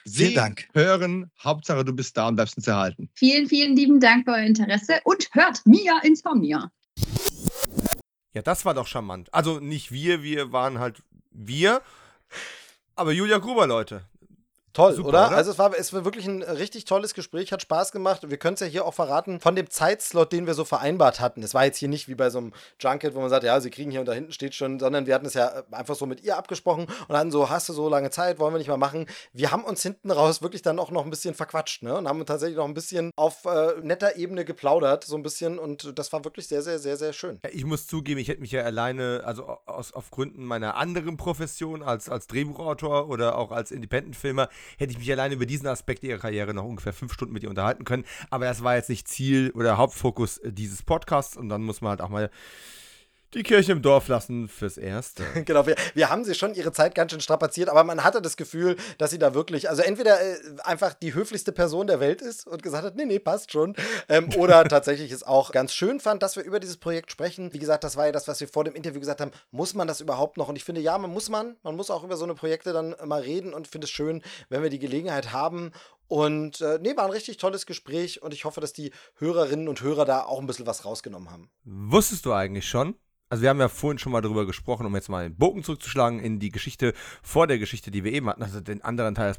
Vielen 0.08 0.36
Dank. 0.36 0.68
Hören, 0.76 1.32
Hauptsache 1.44 1.84
du 1.84 1.94
bist 1.94 2.16
da 2.18 2.28
und 2.28 2.36
bleibst 2.36 2.56
uns 2.56 2.68
erhalten. 2.68 3.10
Vielen, 3.16 3.48
vielen 3.48 3.76
lieben 3.76 4.00
Dank 4.00 4.26
für 4.26 4.34
euer 4.34 4.46
Interesse 4.46 5.00
und 5.06 5.28
hört 5.34 5.66
Mia 5.66 5.98
Insomnia. 6.04 6.70
Ja, 8.34 8.42
das 8.42 8.66
war 8.66 8.74
doch 8.74 8.88
charmant. 8.88 9.34
Also 9.34 9.60
nicht 9.60 9.92
wir, 9.92 10.24
wir 10.24 10.52
waren 10.52 10.80
halt 10.80 11.02
wir. 11.32 11.82
Aber 12.96 13.12
Julia 13.12 13.38
Gruber, 13.38 13.68
Leute. 13.68 14.04
Toll, 14.74 14.96
Super, 14.96 15.10
oder? 15.10 15.28
oder? 15.28 15.38
Also 15.38 15.52
es 15.52 15.60
war, 15.60 15.78
es 15.78 15.94
war 15.94 16.04
wirklich 16.04 16.26
ein 16.26 16.42
richtig 16.42 16.86
tolles 16.86 17.14
Gespräch, 17.14 17.52
hat 17.52 17.62
Spaß 17.62 17.92
gemacht. 17.92 18.28
Wir 18.28 18.38
können 18.38 18.56
es 18.56 18.60
ja 18.60 18.66
hier 18.66 18.86
auch 18.86 18.94
verraten 18.96 19.40
von 19.40 19.56
dem 19.56 19.70
Zeitslot, 19.70 20.32
den 20.32 20.48
wir 20.48 20.56
so 20.56 20.66
vereinbart 20.66 21.20
hatten. 21.20 21.44
Es 21.44 21.54
war 21.54 21.64
jetzt 21.66 21.78
hier 21.78 21.90
nicht 21.90 22.08
wie 22.08 22.16
bei 22.16 22.32
so 22.32 22.40
einem 22.40 22.54
Junket, 22.80 23.14
wo 23.14 23.20
man 23.20 23.30
sagt, 23.30 23.44
ja, 23.44 23.62
sie 23.62 23.70
kriegen 23.70 23.92
hier 23.92 24.00
und 24.00 24.08
da 24.08 24.14
hinten 24.14 24.32
steht 24.32 24.56
schon, 24.56 24.80
sondern 24.80 25.06
wir 25.06 25.14
hatten 25.14 25.28
es 25.28 25.36
ja 25.36 25.64
einfach 25.70 25.96
so 25.96 26.08
mit 26.08 26.24
ihr 26.24 26.38
abgesprochen 26.38 26.88
und 27.08 27.16
hatten 27.16 27.30
so, 27.30 27.52
hast 27.52 27.70
du 27.70 27.74
so 27.74 27.88
lange 27.88 28.10
Zeit, 28.10 28.40
wollen 28.40 28.54
wir 28.54 28.58
nicht 28.58 28.68
mal 28.68 28.78
machen. 28.78 29.06
Wir 29.32 29.52
haben 29.52 29.64
uns 29.64 29.84
hinten 29.84 30.10
raus 30.10 30.42
wirklich 30.42 30.64
dann 30.64 30.80
auch 30.80 30.90
noch 30.90 31.04
ein 31.04 31.12
bisschen 31.12 31.36
verquatscht, 31.36 31.84
ne? 31.84 31.96
Und 31.96 32.08
haben 32.08 32.26
tatsächlich 32.26 32.58
noch 32.58 32.66
ein 32.66 32.74
bisschen 32.74 33.12
auf 33.16 33.46
äh, 33.46 33.74
netter 33.82 34.16
Ebene 34.16 34.44
geplaudert, 34.44 35.04
so 35.04 35.16
ein 35.16 35.22
bisschen. 35.22 35.60
Und 35.60 36.00
das 36.00 36.12
war 36.12 36.26
wirklich 36.26 36.48
sehr, 36.48 36.64
sehr, 36.64 36.80
sehr, 36.80 36.98
sehr 36.98 37.14
schön. 37.14 37.40
Ich 37.52 37.66
muss 37.66 37.86
zugeben, 37.86 38.20
ich 38.20 38.28
hätte 38.28 38.42
mich 38.42 38.52
ja 38.52 38.64
alleine, 38.64 39.22
also 39.24 39.46
aus, 39.68 39.94
auf 39.94 40.10
Gründen 40.10 40.44
meiner 40.44 40.76
anderen 40.78 41.16
Profession 41.16 41.84
als, 41.84 42.10
als 42.10 42.26
Drehbuchautor 42.26 43.08
oder 43.08 43.38
auch 43.38 43.52
als 43.52 43.70
Independent-Filmer, 43.70 44.50
hätte 44.78 44.92
ich 44.92 45.00
mich 45.00 45.12
alleine 45.12 45.36
über 45.36 45.46
diesen 45.46 45.68
Aspekt 45.68 46.04
ihrer 46.04 46.20
Karriere 46.20 46.54
noch 46.54 46.66
ungefähr 46.66 46.94
fünf 46.94 47.14
Stunden 47.14 47.34
mit 47.34 47.44
ihr 47.44 47.50
unterhalten 47.50 47.86
können. 47.86 48.06
Aber 48.30 48.46
das 48.46 48.64
war 48.64 48.76
jetzt 48.76 48.90
nicht 48.90 49.08
Ziel 49.08 49.52
oder 49.56 49.78
Hauptfokus 49.78 50.42
dieses 50.44 50.84
Podcasts 50.84 51.38
und 51.38 51.50
dann 51.50 51.64
muss 51.64 51.82
man 51.82 51.92
halt 51.92 52.02
auch 52.02 52.10
mal 52.10 52.30
die 53.34 53.44
Kirche 53.44 53.72
im 53.72 53.82
Dorf 53.82 54.08
lassen 54.08 54.48
fürs 54.48 54.78
Erste. 54.78 55.24
genau, 55.46 55.66
wir, 55.66 55.76
wir 55.94 56.10
haben 56.10 56.24
sie 56.24 56.36
schon 56.36 56.54
ihre 56.54 56.72
Zeit 56.72 56.96
ganz 56.96 57.12
schön 57.12 57.22
strapaziert, 57.22 57.70
aber 57.70 57.84
man 57.84 58.04
hatte 58.04 58.22
das 58.22 58.38
Gefühl, 58.38 58.76
dass 58.98 59.12
sie 59.12 59.20
da 59.20 59.34
wirklich, 59.34 59.70
also 59.70 59.82
entweder 59.82 60.22
äh, 60.22 60.38
einfach 60.64 60.94
die 60.94 61.14
höflichste 61.14 61.52
Person 61.52 61.88
der 61.88 62.00
Welt 62.00 62.22
ist 62.22 62.48
und 62.48 62.64
gesagt 62.64 62.84
hat, 62.84 62.96
nee, 62.96 63.06
nee, 63.06 63.20
passt 63.20 63.52
schon, 63.52 63.76
ähm, 64.10 64.30
oder 64.38 64.64
tatsächlich 64.66 65.12
es 65.12 65.24
auch 65.24 65.52
ganz 65.52 65.74
schön 65.74 66.00
fand, 66.00 66.24
dass 66.24 66.36
wir 66.36 66.44
über 66.44 66.60
dieses 66.60 66.78
Projekt 66.78 67.12
sprechen. 67.12 67.54
Wie 67.54 67.60
gesagt, 67.60 67.84
das 67.84 67.98
war 67.98 68.06
ja 68.06 68.12
das, 68.12 68.28
was 68.28 68.40
wir 68.40 68.48
vor 68.48 68.64
dem 68.64 68.76
Interview 68.76 69.00
gesagt 69.00 69.22
haben, 69.22 69.32
muss 69.52 69.74
man 69.74 69.88
das 69.88 70.02
überhaupt 70.02 70.38
noch? 70.38 70.50
Und 70.50 70.56
ich 70.56 70.64
finde, 70.64 70.82
ja, 70.82 70.98
man 70.98 71.12
muss 71.12 71.30
man, 71.30 71.58
man 71.64 71.76
muss 71.76 71.90
auch 71.90 72.04
über 72.04 72.18
so 72.18 72.26
eine 72.26 72.36
Projekte 72.36 72.74
dann 72.74 72.96
mal 73.06 73.22
reden 73.22 73.54
und 73.54 73.68
finde 73.68 73.86
es 73.86 73.92
schön, 73.92 74.22
wenn 74.50 74.64
wir 74.64 74.70
die 74.70 74.80
Gelegenheit 74.80 75.32
haben 75.32 75.72
und 76.08 76.62
äh, 76.62 76.80
nee, 76.82 76.96
war 76.96 77.06
ein 77.06 77.12
richtig 77.12 77.38
tolles 77.38 77.66
Gespräch 77.66 78.22
und 78.22 78.34
ich 78.34 78.46
hoffe, 78.46 78.62
dass 78.62 78.74
die 78.74 78.92
Hörerinnen 79.16 79.68
und 79.68 79.82
Hörer 79.82 80.06
da 80.06 80.24
auch 80.24 80.40
ein 80.40 80.46
bisschen 80.46 80.68
was 80.68 80.86
rausgenommen 80.86 81.32
haben. 81.32 81.50
Wusstest 81.64 82.26
du 82.26 82.34
eigentlich 82.34 82.68
schon, 82.68 82.96
also 83.30 83.42
wir 83.42 83.50
haben 83.50 83.60
ja 83.60 83.70
vorhin 83.70 83.98
schon 83.98 84.12
mal 84.12 84.22
darüber 84.22 84.46
gesprochen, 84.46 84.86
um 84.86 84.96
jetzt 84.96 85.10
mal 85.10 85.24
den 85.24 85.36
Bogen 85.36 85.64
zurückzuschlagen 85.64 86.20
in 86.20 86.40
die 86.40 86.50
Geschichte 86.50 86.94
vor 87.22 87.48
der 87.48 87.58
Geschichte, 87.58 87.92
die 87.92 88.04
wir 88.04 88.12
eben 88.12 88.30
hatten, 88.30 88.44
also 88.44 88.60
den 88.62 88.84
anderen 88.84 89.16
Teil. 89.16 89.36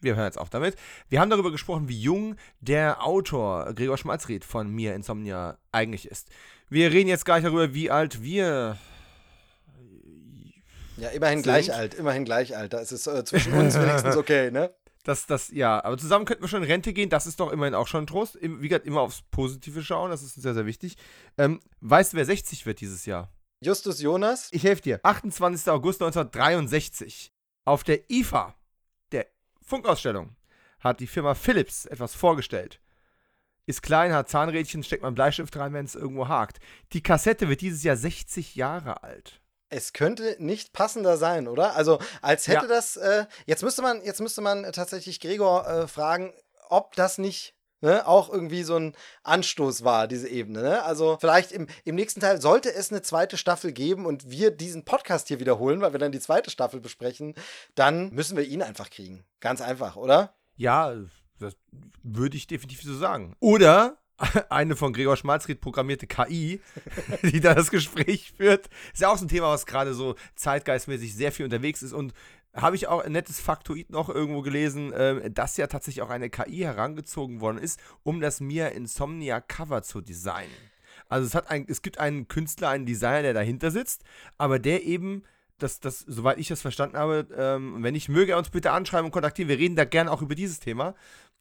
Wir 0.00 0.16
hören 0.16 0.24
jetzt 0.24 0.38
auf 0.38 0.50
damit. 0.50 0.76
Wir 1.08 1.20
haben 1.20 1.30
darüber 1.30 1.52
gesprochen, 1.52 1.88
wie 1.88 2.00
jung 2.00 2.34
der 2.60 3.06
Autor 3.06 3.72
Gregor 3.74 3.96
Schmalzried 3.96 4.44
von 4.44 4.68
Mir 4.68 4.96
Insomnia 4.96 5.58
eigentlich 5.70 6.08
ist. 6.08 6.28
Wir 6.68 6.90
reden 6.90 7.08
jetzt 7.08 7.24
gleich 7.24 7.44
darüber, 7.44 7.72
wie 7.72 7.90
alt 7.90 8.22
wir 8.22 8.76
ja, 10.96 11.08
immerhin 11.10 11.38
sind. 11.38 11.44
gleich 11.44 11.72
alt, 11.72 11.94
immerhin 11.94 12.24
gleich 12.24 12.56
alt. 12.56 12.72
Da 12.72 12.80
ist 12.80 12.92
es 12.92 13.06
äh, 13.06 13.24
zwischen 13.24 13.52
uns 13.52 13.78
wenigstens 13.78 14.16
okay, 14.16 14.50
ne? 14.50 14.74
Das, 15.04 15.26
das, 15.26 15.48
ja, 15.50 15.82
aber 15.82 15.98
zusammen 15.98 16.24
könnten 16.24 16.42
wir 16.42 16.48
schon 16.48 16.62
in 16.62 16.68
Rente 16.68 16.92
gehen, 16.92 17.10
das 17.10 17.26
ist 17.26 17.40
doch 17.40 17.50
immerhin 17.50 17.74
auch 17.74 17.88
schon 17.88 18.04
ein 18.04 18.06
Trost. 18.06 18.38
Wie 18.40 18.68
gesagt, 18.68 18.86
immer 18.86 19.00
aufs 19.00 19.22
Positive 19.30 19.82
schauen, 19.82 20.10
das 20.10 20.22
ist 20.22 20.34
sehr, 20.34 20.54
sehr 20.54 20.66
wichtig. 20.66 20.96
Ähm, 21.38 21.58
weißt 21.80 22.12
du, 22.12 22.18
wer 22.18 22.24
60 22.24 22.66
wird 22.66 22.80
dieses 22.80 23.04
Jahr? 23.04 23.32
Justus 23.60 24.00
Jonas? 24.00 24.48
Ich 24.52 24.62
helfe 24.62 24.82
dir. 24.82 25.00
28. 25.02 25.68
August 25.72 26.02
1963. 26.02 27.32
Auf 27.64 27.82
der 27.82 28.08
IFA, 28.10 28.54
der 29.10 29.26
Funkausstellung, 29.60 30.36
hat 30.78 31.00
die 31.00 31.06
Firma 31.08 31.34
Philips 31.34 31.84
etwas 31.86 32.14
vorgestellt. 32.14 32.80
Ist 33.66 33.82
klein, 33.82 34.12
hat 34.12 34.28
Zahnrädchen, 34.28 34.82
steckt 34.82 35.02
man 35.02 35.14
Bleistift 35.14 35.56
rein, 35.56 35.72
wenn 35.72 35.84
es 35.84 35.94
irgendwo 35.94 36.28
hakt. 36.28 36.58
Die 36.92 37.02
Kassette 37.02 37.48
wird 37.48 37.60
dieses 37.60 37.82
Jahr 37.82 37.96
60 37.96 38.54
Jahre 38.56 39.02
alt 39.02 39.41
es 39.72 39.92
könnte 39.92 40.36
nicht 40.38 40.72
passender 40.72 41.16
sein, 41.16 41.48
oder? 41.48 41.74
Also, 41.74 41.98
als 42.20 42.46
hätte 42.46 42.66
ja. 42.66 42.68
das. 42.68 42.96
Äh, 42.96 43.26
jetzt 43.46 43.62
müsste 43.62 43.82
man, 43.82 44.02
jetzt 44.04 44.20
müsste 44.20 44.40
man 44.40 44.70
tatsächlich 44.72 45.20
Gregor 45.20 45.66
äh, 45.66 45.88
fragen, 45.88 46.32
ob 46.68 46.94
das 46.94 47.18
nicht 47.18 47.54
Ne, 47.84 48.06
auch 48.06 48.32
irgendwie 48.32 48.62
so 48.62 48.76
ein 48.76 48.94
Anstoß 49.24 49.82
war, 49.82 50.06
diese 50.06 50.28
Ebene. 50.28 50.62
Ne? 50.62 50.84
Also 50.84 51.18
vielleicht 51.20 51.50
im, 51.50 51.66
im 51.82 51.96
nächsten 51.96 52.20
Teil 52.20 52.40
sollte 52.40 52.72
es 52.72 52.92
eine 52.92 53.02
zweite 53.02 53.36
Staffel 53.36 53.72
geben 53.72 54.06
und 54.06 54.30
wir 54.30 54.52
diesen 54.52 54.84
Podcast 54.84 55.26
hier 55.26 55.40
wiederholen, 55.40 55.80
weil 55.80 55.90
wir 55.90 55.98
dann 55.98 56.12
die 56.12 56.20
zweite 56.20 56.52
Staffel 56.52 56.78
besprechen, 56.78 57.34
dann 57.74 58.10
müssen 58.10 58.36
wir 58.36 58.44
ihn 58.44 58.62
einfach 58.62 58.88
kriegen. 58.88 59.24
Ganz 59.40 59.60
einfach, 59.60 59.96
oder? 59.96 60.32
Ja, 60.54 60.94
das 61.40 61.54
würde 62.04 62.36
ich 62.36 62.46
definitiv 62.46 62.82
so 62.82 62.96
sagen. 62.96 63.34
Oder 63.40 63.98
eine 64.48 64.76
von 64.76 64.92
Gregor 64.92 65.16
Schmalzried 65.16 65.60
programmierte 65.60 66.06
KI, 66.06 66.60
die 67.22 67.40
da 67.40 67.54
das 67.54 67.70
Gespräch 67.70 68.32
führt. 68.36 68.68
Ist 68.92 69.02
ja 69.02 69.10
auch 69.10 69.18
so 69.18 69.24
ein 69.24 69.28
Thema, 69.28 69.48
was 69.48 69.66
gerade 69.66 69.94
so 69.94 70.14
zeitgeistmäßig 70.36 71.14
sehr 71.14 71.32
viel 71.32 71.44
unterwegs 71.44 71.82
ist. 71.82 71.92
Und 71.92 72.12
habe 72.54 72.76
ich 72.76 72.86
auch 72.86 73.02
ein 73.02 73.12
nettes 73.12 73.40
Faktoid 73.40 73.90
noch 73.90 74.08
irgendwo 74.08 74.42
gelesen, 74.42 74.92
äh, 74.92 75.30
dass 75.30 75.56
ja 75.56 75.66
tatsächlich 75.66 76.02
auch 76.02 76.10
eine 76.10 76.30
KI 76.30 76.58
herangezogen 76.58 77.40
worden 77.40 77.58
ist, 77.58 77.80
um 78.02 78.20
das 78.20 78.40
Mia 78.40 78.68
Insomnia 78.68 79.40
Cover 79.40 79.82
zu 79.82 80.00
designen. 80.00 80.52
Also 81.08 81.26
es, 81.26 81.34
hat 81.34 81.50
ein, 81.50 81.66
es 81.68 81.82
gibt 81.82 81.98
einen 81.98 82.28
Künstler, 82.28 82.68
einen 82.68 82.86
Designer, 82.86 83.22
der 83.22 83.34
dahinter 83.34 83.70
sitzt, 83.70 84.02
aber 84.38 84.58
der 84.58 84.84
eben 84.84 85.24
das, 85.58 85.80
das, 85.80 86.00
soweit 86.00 86.38
ich 86.38 86.48
das 86.48 86.60
verstanden 86.60 86.96
habe, 86.96 87.28
ähm, 87.36 87.82
wenn 87.82 87.94
ich 87.94 88.08
möge, 88.08 88.36
uns 88.36 88.50
bitte 88.50 88.72
anschreiben 88.72 89.06
und 89.06 89.12
kontaktieren. 89.12 89.48
Wir 89.48 89.58
reden 89.58 89.76
da 89.76 89.84
gerne 89.84 90.10
auch 90.10 90.22
über 90.22 90.34
dieses 90.34 90.58
Thema, 90.58 90.94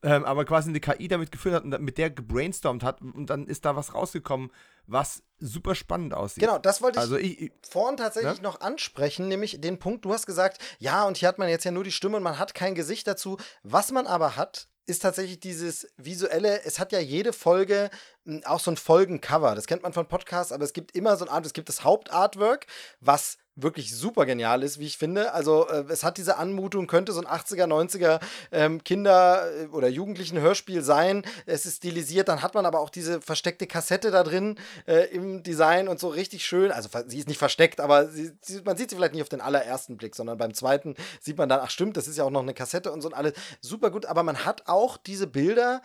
ähm, 0.04 0.26
aber 0.26 0.46
quasi 0.46 0.70
eine 0.70 0.80
KI 0.80 1.08
damit 1.08 1.32
geführt 1.32 1.56
hat 1.56 1.64
und 1.64 1.80
mit 1.82 1.98
der 1.98 2.10
gebrainstormt 2.10 2.84
hat 2.84 3.02
und 3.02 3.30
dann 3.30 3.48
ist 3.48 3.66
da 3.66 3.76
was 3.76 3.94
rausgekommen, 3.94 4.52
was 4.88 5.24
super 5.40 5.76
spannend 5.76 6.14
aussieht. 6.14 6.44
Genau, 6.44 6.58
das 6.58 6.82
wollte 6.82 6.98
ich, 6.98 7.02
also 7.02 7.18
ich, 7.18 7.42
ich 7.42 7.52
vorhin 7.70 7.98
tatsächlich 7.98 8.38
ja? 8.38 8.44
noch 8.44 8.62
ansprechen, 8.62 9.28
nämlich 9.28 9.62
den 9.62 9.80
Punkt, 9.80 10.06
du 10.06 10.14
hast 10.14 10.26
gesagt, 10.26 10.62
ja, 10.80 11.04
und 11.06 11.18
hier 11.18 11.28
hat 11.28 11.38
man 11.38 11.50
jetzt 11.50 11.64
ja 11.64 11.72
nur 11.72 11.84
die 11.84 11.92
Stimme 11.92 12.18
und 12.18 12.24
man 12.24 12.40
hat 12.40 12.54
kein 12.54 12.76
Gesicht 12.76 13.08
dazu. 13.08 13.38
Was 13.64 13.92
man 13.92 14.08
aber 14.08 14.36
hat, 14.36 14.68
ist 14.88 15.04
tatsächlich 15.04 15.40
dieses 15.40 15.88
visuelle, 15.98 16.64
es 16.64 16.80
hat 16.80 16.92
ja 16.92 17.00
jede 17.00 17.34
Folge 17.34 17.90
auch 18.46 18.60
so 18.60 18.72
ein 18.72 18.78
Folgencover. 18.78 19.56
Das 19.56 19.68
kennt 19.68 19.84
man 19.84 19.94
von 19.94 20.08
Podcasts, 20.08 20.52
aber 20.52 20.64
es 20.64 20.74
gibt 20.74 20.96
immer 20.96 21.18
so 21.18 21.26
ein 21.26 21.32
Art, 21.32 21.46
es 21.46 21.54
gibt 21.54 21.70
das 21.70 21.84
Hauptartwork, 21.84 22.68
was 23.00 23.38
wirklich 23.56 23.96
super 23.96 24.26
genial 24.26 24.64
ist, 24.64 24.80
wie 24.80 24.86
ich 24.86 24.98
finde. 24.98 25.34
Also 25.34 25.68
äh, 25.68 25.84
es 25.90 26.04
hat 26.04 26.18
diese 26.18 26.38
Anmutung, 26.38 26.88
könnte 26.88 27.12
so 27.12 27.20
ein 27.22 27.28
80er, 27.28 27.66
90er 27.66 28.20
ähm, 28.52 28.84
Kinder- 28.84 29.46
äh, 29.52 29.66
oder 29.68 29.90
Jugendlichen-Hörspiel 29.90 30.82
sein. 30.82 31.24
Es 31.46 31.66
ist 31.66 31.78
stilisiert, 31.78 32.30
dann 32.30 32.42
hat 32.42 32.54
man 32.54 32.66
aber 32.66 32.80
auch 32.80 32.90
diese 32.90 33.22
versteckte 33.22 33.68
Kassette 33.68 34.10
da 34.10 34.24
drin 34.24 34.58
äh, 34.88 35.14
im 35.14 35.44
Design 35.44 35.90
und 35.90 36.00
so 36.00 36.08
richtig 36.08 36.46
schön. 36.46 36.72
Also 36.72 36.90
sie 37.08 37.20
ist 37.20 37.28
nicht 37.28 37.38
versteckt, 37.38 37.82
aber 37.82 38.08
sie, 38.08 38.32
sie, 38.42 38.62
man 38.62 38.78
sieht 38.78 38.90
sie 38.90 38.96
vielleicht 38.96 39.14
nicht 39.14 39.24
auf 39.24 39.30
den 39.30 39.42
allerersten 39.42 39.98
Blick, 39.98 40.16
sondern 40.16 40.38
beim 40.38 40.54
zweiten 40.54 40.96
sieht 41.20 41.38
man 41.38 41.50
dann, 41.50 41.60
ach 41.62 41.70
stimmt, 41.70 41.98
das 41.98 42.08
ist 42.08 42.18
ja 42.18 42.24
auch 42.24 42.30
noch 42.30 42.44
eine 42.44 42.54
Kassette 42.54 42.92
und 42.92 43.02
so 43.02 43.10
und 43.10 43.14
alles 43.14 43.34
super 43.60 43.92
gut. 43.92 44.06
Aber 44.06 44.24
man 44.24 44.46
hat 44.46 44.68
auch 44.68 44.96
diese 44.96 45.28
Bilder 45.28 45.82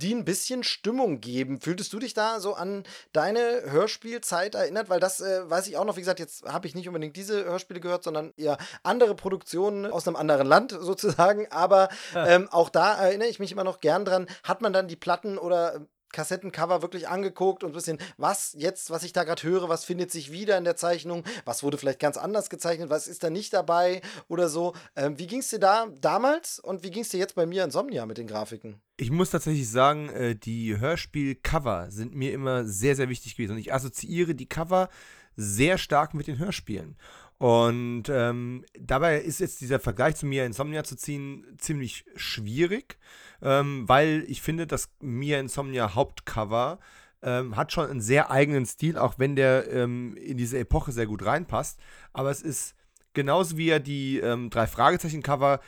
die 0.00 0.14
ein 0.14 0.24
bisschen 0.24 0.64
Stimmung 0.64 1.20
geben. 1.20 1.60
Fühltest 1.60 1.92
du 1.92 1.98
dich 1.98 2.14
da 2.14 2.40
so 2.40 2.54
an 2.54 2.84
deine 3.12 3.62
Hörspielzeit 3.66 4.54
erinnert? 4.54 4.88
Weil 4.88 5.00
das 5.00 5.20
äh, 5.20 5.48
weiß 5.48 5.68
ich 5.68 5.76
auch 5.76 5.84
noch, 5.84 5.96
wie 5.96 6.00
gesagt, 6.00 6.20
jetzt 6.20 6.44
habe 6.44 6.66
ich 6.66 6.74
nicht 6.74 6.88
unbedingt 6.88 7.16
diese 7.16 7.44
Hörspiele 7.44 7.80
gehört, 7.80 8.04
sondern 8.04 8.32
eher 8.36 8.58
andere 8.82 9.14
Produktionen 9.14 9.86
aus 9.86 10.06
einem 10.06 10.16
anderen 10.16 10.46
Land 10.46 10.72
sozusagen. 10.80 11.46
Aber 11.50 11.88
ähm, 12.14 12.48
auch 12.50 12.68
da 12.68 12.94
erinnere 12.94 13.28
ich 13.28 13.38
mich 13.38 13.52
immer 13.52 13.64
noch 13.64 13.80
gern 13.80 14.04
dran. 14.04 14.26
Hat 14.42 14.60
man 14.60 14.72
dann 14.72 14.88
die 14.88 14.96
Platten 14.96 15.38
oder 15.38 15.86
Kassettencover 16.12 16.82
wirklich 16.82 17.08
angeguckt 17.08 17.64
und 17.64 17.70
ein 17.70 17.74
bisschen, 17.74 17.98
was 18.16 18.54
jetzt, 18.56 18.90
was 18.90 19.02
ich 19.02 19.12
da 19.12 19.24
gerade 19.24 19.42
höre, 19.42 19.68
was 19.68 19.84
findet 19.84 20.10
sich 20.10 20.32
wieder 20.32 20.58
in 20.58 20.64
der 20.64 20.76
Zeichnung, 20.76 21.24
was 21.44 21.62
wurde 21.62 21.78
vielleicht 21.78 22.00
ganz 22.00 22.16
anders 22.16 22.50
gezeichnet, 22.50 22.90
was 22.90 23.06
ist 23.06 23.22
da 23.22 23.30
nicht 23.30 23.52
dabei 23.52 24.02
oder 24.28 24.48
so. 24.48 24.74
Ähm, 24.96 25.18
wie 25.18 25.26
ging 25.26 25.40
es 25.40 25.48
dir 25.48 25.60
da 25.60 25.86
damals 26.00 26.58
und 26.58 26.82
wie 26.82 26.90
ging 26.90 27.02
es 27.02 27.08
dir 27.08 27.18
jetzt 27.18 27.34
bei 27.34 27.46
mir 27.46 27.64
Insomnia 27.64 28.06
mit 28.06 28.18
den 28.18 28.26
Grafiken? 28.26 28.80
Ich 28.96 29.10
muss 29.10 29.30
tatsächlich 29.30 29.70
sagen, 29.70 30.10
äh, 30.10 30.36
die 30.36 30.78
Hörspiel-Cover 30.78 31.90
sind 31.90 32.14
mir 32.14 32.32
immer 32.32 32.64
sehr, 32.64 32.96
sehr 32.96 33.08
wichtig 33.08 33.36
gewesen 33.36 33.52
und 33.52 33.58
ich 33.58 33.72
assoziiere 33.72 34.34
die 34.34 34.48
Cover 34.48 34.88
sehr 35.36 35.78
stark 35.78 36.14
mit 36.14 36.26
den 36.26 36.38
Hörspielen. 36.38 36.96
Und 37.40 38.02
ähm, 38.10 38.66
dabei 38.78 39.18
ist 39.18 39.40
jetzt 39.40 39.62
dieser 39.62 39.80
Vergleich 39.80 40.16
zu 40.16 40.26
mir 40.26 40.44
Insomnia 40.44 40.84
zu 40.84 40.94
ziehen 40.94 41.46
ziemlich 41.56 42.04
schwierig, 42.14 42.98
ähm, 43.40 43.88
weil 43.88 44.26
ich 44.28 44.42
finde, 44.42 44.66
das 44.66 44.90
Mia 45.00 45.40
Insomnia 45.40 45.94
Hauptcover 45.94 46.80
ähm, 47.22 47.56
hat 47.56 47.72
schon 47.72 47.88
einen 47.88 48.02
sehr 48.02 48.30
eigenen 48.30 48.66
Stil, 48.66 48.98
auch 48.98 49.14
wenn 49.16 49.36
der 49.36 49.72
ähm, 49.72 50.18
in 50.18 50.36
diese 50.36 50.58
Epoche 50.58 50.92
sehr 50.92 51.06
gut 51.06 51.24
reinpasst. 51.24 51.80
Aber 52.12 52.30
es 52.30 52.42
ist 52.42 52.74
genauso 53.14 53.56
wie 53.56 53.70
er 53.70 53.80
die 53.80 54.18
ähm, 54.18 54.50
drei 54.50 54.66
Fragezeichen-Cover 54.66 55.60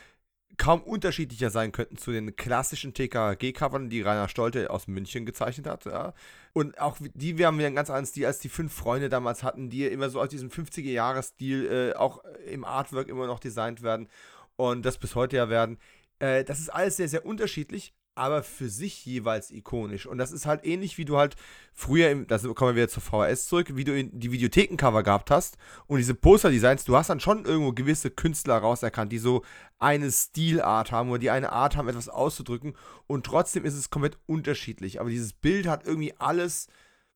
kaum 0.58 0.82
unterschiedlicher 0.82 1.50
sein 1.50 1.72
könnten 1.72 1.96
zu 1.96 2.12
den 2.12 2.36
klassischen 2.36 2.94
TKG-Covern, 2.94 3.90
die 3.90 4.02
Rainer 4.02 4.28
Stolte 4.28 4.70
aus 4.70 4.86
München 4.86 5.26
gezeichnet 5.26 5.66
hat. 5.66 5.84
Ja. 5.86 6.14
Und 6.52 6.80
auch 6.80 6.98
die 7.14 7.38
wir 7.38 7.46
haben 7.46 7.58
wir 7.58 7.66
einen 7.66 7.76
ganz 7.76 7.90
anderen 7.90 8.06
Stil, 8.06 8.26
als 8.26 8.38
die 8.38 8.48
fünf 8.48 8.72
Freunde 8.72 9.08
damals 9.08 9.42
hatten, 9.42 9.70
die 9.70 9.84
immer 9.86 10.10
so 10.10 10.20
aus 10.20 10.28
diesem 10.28 10.50
50er-Jahres-Stil 10.50 11.92
äh, 11.94 11.96
auch 11.96 12.22
im 12.46 12.64
Artwork 12.64 13.08
immer 13.08 13.26
noch 13.26 13.40
designt 13.40 13.82
werden 13.82 14.08
und 14.56 14.84
das 14.84 14.98
bis 14.98 15.14
heute 15.14 15.36
ja 15.36 15.48
werden. 15.48 15.78
Äh, 16.18 16.44
das 16.44 16.60
ist 16.60 16.68
alles 16.68 16.96
sehr, 16.96 17.08
sehr 17.08 17.24
unterschiedlich, 17.26 17.94
aber 18.14 18.42
für 18.42 18.68
sich 18.68 19.06
jeweils 19.06 19.50
ikonisch. 19.50 20.06
Und 20.06 20.18
das 20.18 20.32
ist 20.32 20.44
halt 20.44 20.66
ähnlich, 20.66 20.98
wie 20.98 21.04
du 21.04 21.16
halt 21.16 21.36
früher, 21.72 22.10
im, 22.10 22.26
das 22.26 22.42
kommen 22.42 22.74
wir 22.74 22.82
wieder 22.82 22.88
zur 22.88 23.02
VHS 23.02 23.46
zurück, 23.46 23.74
wie 23.74 23.84
du 23.84 24.04
die 24.04 24.32
Videothekencover 24.32 25.02
gehabt 25.02 25.30
hast 25.30 25.56
und 25.86 25.98
diese 25.98 26.14
Poster-Designs, 26.14 26.84
du 26.84 26.96
hast 26.96 27.08
dann 27.08 27.20
schon 27.20 27.44
irgendwo 27.44 27.72
gewisse 27.72 28.10
Künstler 28.10 28.58
rauserkannt, 28.58 29.12
die 29.12 29.18
so 29.18 29.42
eine 29.78 30.10
Stilart 30.12 30.92
haben 30.92 31.10
oder 31.10 31.18
die 31.18 31.30
eine 31.30 31.52
Art 31.52 31.76
haben, 31.76 31.88
etwas 31.88 32.08
auszudrücken 32.08 32.74
und 33.06 33.24
trotzdem 33.24 33.64
ist 33.64 33.74
es 33.74 33.90
komplett 33.90 34.18
unterschiedlich. 34.26 35.00
Aber 35.00 35.08
dieses 35.08 35.32
Bild 35.32 35.66
hat 35.66 35.86
irgendwie 35.86 36.14
alles 36.18 36.68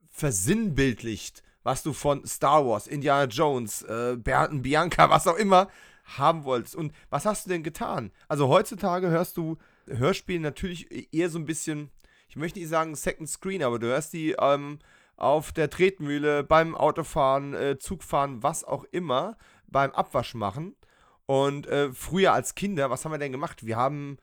versinnbildlicht, 0.09 1.43
was 1.63 1.83
du 1.83 1.93
von 1.93 2.25
Star 2.27 2.67
Wars, 2.67 2.87
Indiana 2.87 3.25
Jones, 3.25 3.83
äh, 3.83 4.17
Bernd 4.17 4.63
Bianca, 4.63 5.11
was 5.11 5.27
auch 5.27 5.37
immer 5.37 5.69
haben 6.05 6.45
wolltest. 6.45 6.77
Und 6.77 6.93
was 7.11 7.27
hast 7.27 7.45
du 7.45 7.51
denn 7.51 7.63
getan? 7.63 8.13
Also 8.29 8.49
heutzutage 8.49 9.09
hörst 9.09 9.37
du 9.37 9.59
Hörspiele 9.89 10.41
natürlich 10.41 11.15
eher 11.15 11.29
so 11.31 11.39
ein 11.39 11.47
bisschen, 11.47 11.91
ich 12.29 12.37
möchte 12.37 12.59
nicht 12.59 12.69
sagen 12.69 12.95
Second 12.95 13.29
Screen, 13.29 13.63
aber 13.63 13.79
du 13.79 13.87
hörst 13.87 14.13
die 14.13 14.37
ähm, 14.39 14.79
auf 15.17 15.53
der 15.53 15.71
Tretmühle, 15.71 16.45
beim 16.45 16.75
Autofahren, 16.75 17.55
äh, 17.55 17.79
Zugfahren, 17.79 18.43
was 18.43 18.65
auch 18.65 18.85
immer, 18.91 19.37
beim 19.67 19.93
Abwasch 19.93 20.35
machen. 20.35 20.77
Und 21.27 21.67
äh, 21.67 21.93
früher 21.93 22.33
als 22.33 22.55
Kinder, 22.55 22.91
was 22.91 23.05
haben 23.05 23.13
wir 23.13 23.19
denn 23.19 23.33
gemacht? 23.33 23.67
Wir 23.67 23.77
haben, 23.77 24.19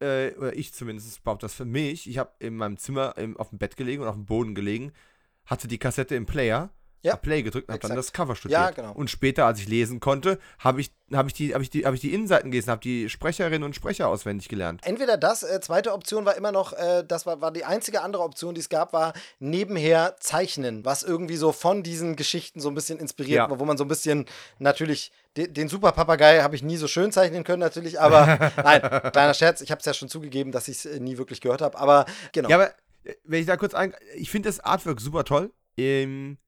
äh, 0.00 0.32
oder 0.34 0.56
ich 0.56 0.72
zumindest 0.72 1.22
baut 1.24 1.42
das 1.42 1.54
für 1.54 1.64
mich, 1.64 2.08
ich 2.08 2.18
habe 2.18 2.32
in 2.38 2.56
meinem 2.56 2.78
Zimmer 2.78 3.16
im, 3.18 3.36
auf 3.36 3.50
dem 3.50 3.58
Bett 3.58 3.76
gelegen 3.76 4.02
und 4.02 4.08
auf 4.08 4.14
dem 4.14 4.26
Boden 4.26 4.54
gelegen, 4.54 4.92
hatte 5.44 5.68
die 5.68 5.78
Kassette 5.78 6.14
im 6.14 6.26
Player 6.26 6.70
ja. 7.06 7.16
Play 7.16 7.42
gedrückt 7.42 7.68
und 7.68 7.74
habe 7.74 7.88
dann 7.88 7.96
das 7.96 8.12
Cover 8.12 8.36
studiert. 8.36 8.60
Ja, 8.60 8.70
genau. 8.70 8.92
Und 8.92 9.10
später, 9.10 9.46
als 9.46 9.60
ich 9.60 9.68
lesen 9.68 10.00
konnte, 10.00 10.38
habe 10.58 10.80
ich, 10.80 10.92
hab 11.12 11.26
ich, 11.26 11.34
die, 11.34 11.54
hab 11.54 11.62
ich, 11.62 11.70
die, 11.70 11.86
hab 11.86 11.94
ich 11.94 12.00
die 12.00 12.12
Innenseiten 12.12 12.50
gelesen, 12.50 12.70
habe 12.70 12.80
die 12.80 13.08
Sprecherinnen 13.08 13.62
und 13.62 13.74
Sprecher 13.74 14.08
auswendig 14.08 14.48
gelernt. 14.48 14.80
Entweder 14.84 15.16
das, 15.16 15.42
äh, 15.42 15.60
zweite 15.60 15.92
Option 15.92 16.24
war 16.24 16.36
immer 16.36 16.52
noch, 16.52 16.72
äh, 16.72 17.04
das 17.06 17.26
war, 17.26 17.40
war 17.40 17.52
die 17.52 17.64
einzige 17.64 18.02
andere 18.02 18.22
Option, 18.22 18.54
die 18.54 18.60
es 18.60 18.68
gab, 18.68 18.92
war 18.92 19.12
nebenher 19.38 20.16
zeichnen, 20.20 20.84
was 20.84 21.02
irgendwie 21.02 21.36
so 21.36 21.52
von 21.52 21.82
diesen 21.82 22.16
Geschichten 22.16 22.60
so 22.60 22.68
ein 22.68 22.74
bisschen 22.74 22.98
inspiriert 22.98 23.36
ja. 23.36 23.50
war, 23.50 23.60
wo 23.60 23.64
man 23.64 23.76
so 23.76 23.84
ein 23.84 23.88
bisschen 23.88 24.26
natürlich 24.58 25.12
den, 25.36 25.52
den 25.52 25.68
Super 25.68 25.92
Papagei 25.92 26.40
habe 26.40 26.56
ich 26.56 26.62
nie 26.62 26.76
so 26.76 26.88
schön 26.88 27.12
zeichnen 27.12 27.44
können, 27.44 27.60
natürlich, 27.60 28.00
aber 28.00 28.52
nein, 28.56 28.80
kleiner 29.12 29.34
Scherz, 29.34 29.60
ich 29.60 29.70
habe 29.70 29.80
es 29.80 29.84
ja 29.84 29.94
schon 29.94 30.08
zugegeben, 30.08 30.52
dass 30.52 30.68
ich 30.68 30.78
es 30.78 30.86
äh, 30.86 31.00
nie 31.00 31.18
wirklich 31.18 31.40
gehört 31.40 31.60
habe, 31.60 31.78
aber 31.78 32.06
genau. 32.32 32.48
Ja, 32.48 32.56
aber 32.56 32.70
äh, 33.04 33.14
wenn 33.24 33.40
ich 33.40 33.46
da 33.46 33.56
kurz 33.56 33.74
ein, 33.74 33.94
ich 34.14 34.30
finde 34.30 34.48
das 34.48 34.60
Artwork 34.60 35.00
super 35.00 35.24
toll. 35.24 35.52
Ähm, 35.78 36.38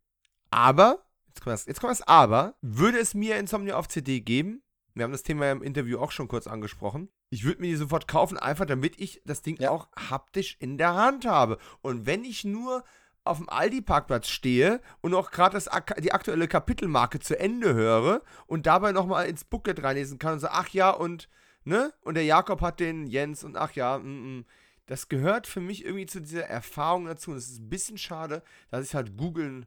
aber, 0.51 1.05
jetzt 1.29 1.43
kommt, 1.43 1.55
das, 1.55 1.67
jetzt 1.67 1.81
kommt 1.81 1.91
das 1.91 2.07
Aber, 2.07 2.55
würde 2.63 2.99
es 2.99 3.15
mir 3.15 3.39
Insomnia 3.39 3.77
auf 3.77 3.89
CD 3.89 4.21
geben, 4.21 4.63
wir 4.95 5.05
haben 5.05 5.13
das 5.13 5.23
Thema 5.23 5.51
im 5.53 5.63
Interview 5.63 5.99
auch 5.99 6.11
schon 6.11 6.29
kurz 6.29 6.47
angesprochen, 6.47 7.09
ich 7.31 7.45
würde 7.45 7.61
mir 7.61 7.69
die 7.69 7.77
sofort 7.77 8.09
kaufen, 8.09 8.39
einfach 8.39 8.67
damit 8.67 8.99
ich 8.99 9.23
das 9.25 9.43
Ding 9.43 9.57
ja. 9.61 9.71
auch 9.71 9.89
haptisch 10.11 10.57
in 10.61 10.79
der 10.79 10.95
Hand 10.95 11.27
habe. 11.27 11.59
Und 11.83 12.07
wenn 12.07 12.25
ich 12.25 12.45
nur 12.45 12.85
auf 13.25 13.37
dem 13.37 13.49
Aldi-Parkplatz 13.51 14.29
stehe 14.29 14.81
und 15.03 15.15
auch 15.15 15.31
gerade 15.31 15.63
die 15.99 16.13
aktuelle 16.13 16.49
Kapitelmarke 16.49 17.21
zu 17.21 17.39
Ende 17.39 17.75
höre 17.75 18.23
und 18.47 18.67
dabei 18.67 18.93
nochmal 18.93 19.27
ins 19.27 19.45
Booklet 19.45 19.83
reinlesen 19.83 20.19
kann 20.19 20.35
und 20.35 20.41
so, 20.41 20.49
ach 20.49 20.69
ja, 20.71 20.91
und, 20.91 21.29
ne? 21.65 21.93
Und 22.01 22.15
der 22.15 22.25
Jakob 22.25 22.63
hat 22.63 22.81
den 22.81 23.07
Jens 23.07 23.45
und 23.45 23.57
ach 23.57 23.73
ja, 23.73 23.99
mm, 23.99 24.39
mm. 24.39 24.45
Das 24.87 25.11
gehört 25.11 25.47
für 25.47 25.61
mich 25.61 25.85
irgendwie 25.85 26.07
zu 26.07 26.19
dieser 26.19 26.47
Erfahrung 26.47 27.05
dazu. 27.05 27.33
Und 27.33 27.37
es 27.37 27.51
ist 27.51 27.61
ein 27.61 27.69
bisschen 27.69 27.99
schade, 27.99 28.43
dass 28.71 28.87
ich 28.87 28.95
halt 28.95 29.19
googeln 29.19 29.67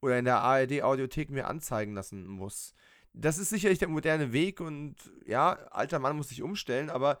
oder 0.00 0.18
in 0.18 0.24
der 0.24 0.40
ARD-Audiothek 0.40 1.30
mir 1.30 1.46
anzeigen 1.46 1.94
lassen 1.94 2.26
muss. 2.26 2.74
Das 3.12 3.38
ist 3.38 3.50
sicherlich 3.50 3.78
der 3.78 3.88
moderne 3.88 4.32
Weg 4.32 4.60
und 4.60 4.96
ja, 5.26 5.52
alter 5.70 5.98
Mann 5.98 6.16
muss 6.16 6.28
sich 6.28 6.42
umstellen, 6.42 6.90
aber. 6.90 7.18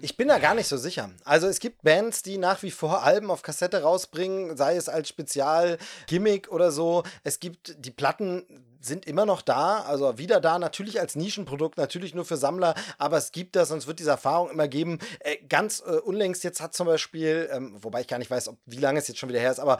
Ich 0.00 0.16
bin 0.16 0.28
da 0.28 0.38
gar 0.38 0.54
nicht 0.54 0.68
so 0.68 0.76
sicher. 0.76 1.10
Also 1.24 1.48
es 1.48 1.58
gibt 1.58 1.82
Bands, 1.82 2.22
die 2.22 2.38
nach 2.38 2.62
wie 2.62 2.70
vor 2.70 3.02
Alben 3.02 3.30
auf 3.30 3.42
Kassette 3.42 3.82
rausbringen, 3.82 4.56
sei 4.56 4.76
es 4.76 4.88
als 4.88 5.08
Spezial-Gimmick 5.08 6.52
oder 6.52 6.70
so. 6.70 7.02
Es 7.24 7.40
gibt, 7.40 7.74
die 7.84 7.90
Platten 7.90 8.44
sind 8.84 9.06
immer 9.06 9.26
noch 9.26 9.42
da, 9.42 9.80
also 9.80 10.18
wieder 10.18 10.40
da, 10.40 10.58
natürlich 10.58 11.00
als 11.00 11.16
Nischenprodukt, 11.16 11.78
natürlich 11.78 12.14
nur 12.14 12.24
für 12.24 12.36
Sammler, 12.36 12.74
aber 12.98 13.16
es 13.16 13.32
gibt 13.32 13.56
das, 13.56 13.68
sonst 13.68 13.86
wird 13.86 13.98
diese 13.98 14.10
Erfahrung 14.10 14.50
immer 14.50 14.68
geben. 14.68 14.98
Äh, 15.20 15.38
ganz 15.48 15.80
äh, 15.80 15.92
unlängst 15.92 16.44
jetzt 16.44 16.60
hat 16.60 16.74
zum 16.74 16.86
Beispiel, 16.86 17.48
ähm, 17.50 17.74
wobei 17.80 18.02
ich 18.02 18.08
gar 18.08 18.18
nicht 18.18 18.30
weiß, 18.30 18.48
ob, 18.48 18.58
wie 18.66 18.78
lange 18.78 18.98
es 18.98 19.08
jetzt 19.08 19.18
schon 19.18 19.30
wieder 19.30 19.40
her 19.40 19.50
ist, 19.50 19.60
aber 19.60 19.78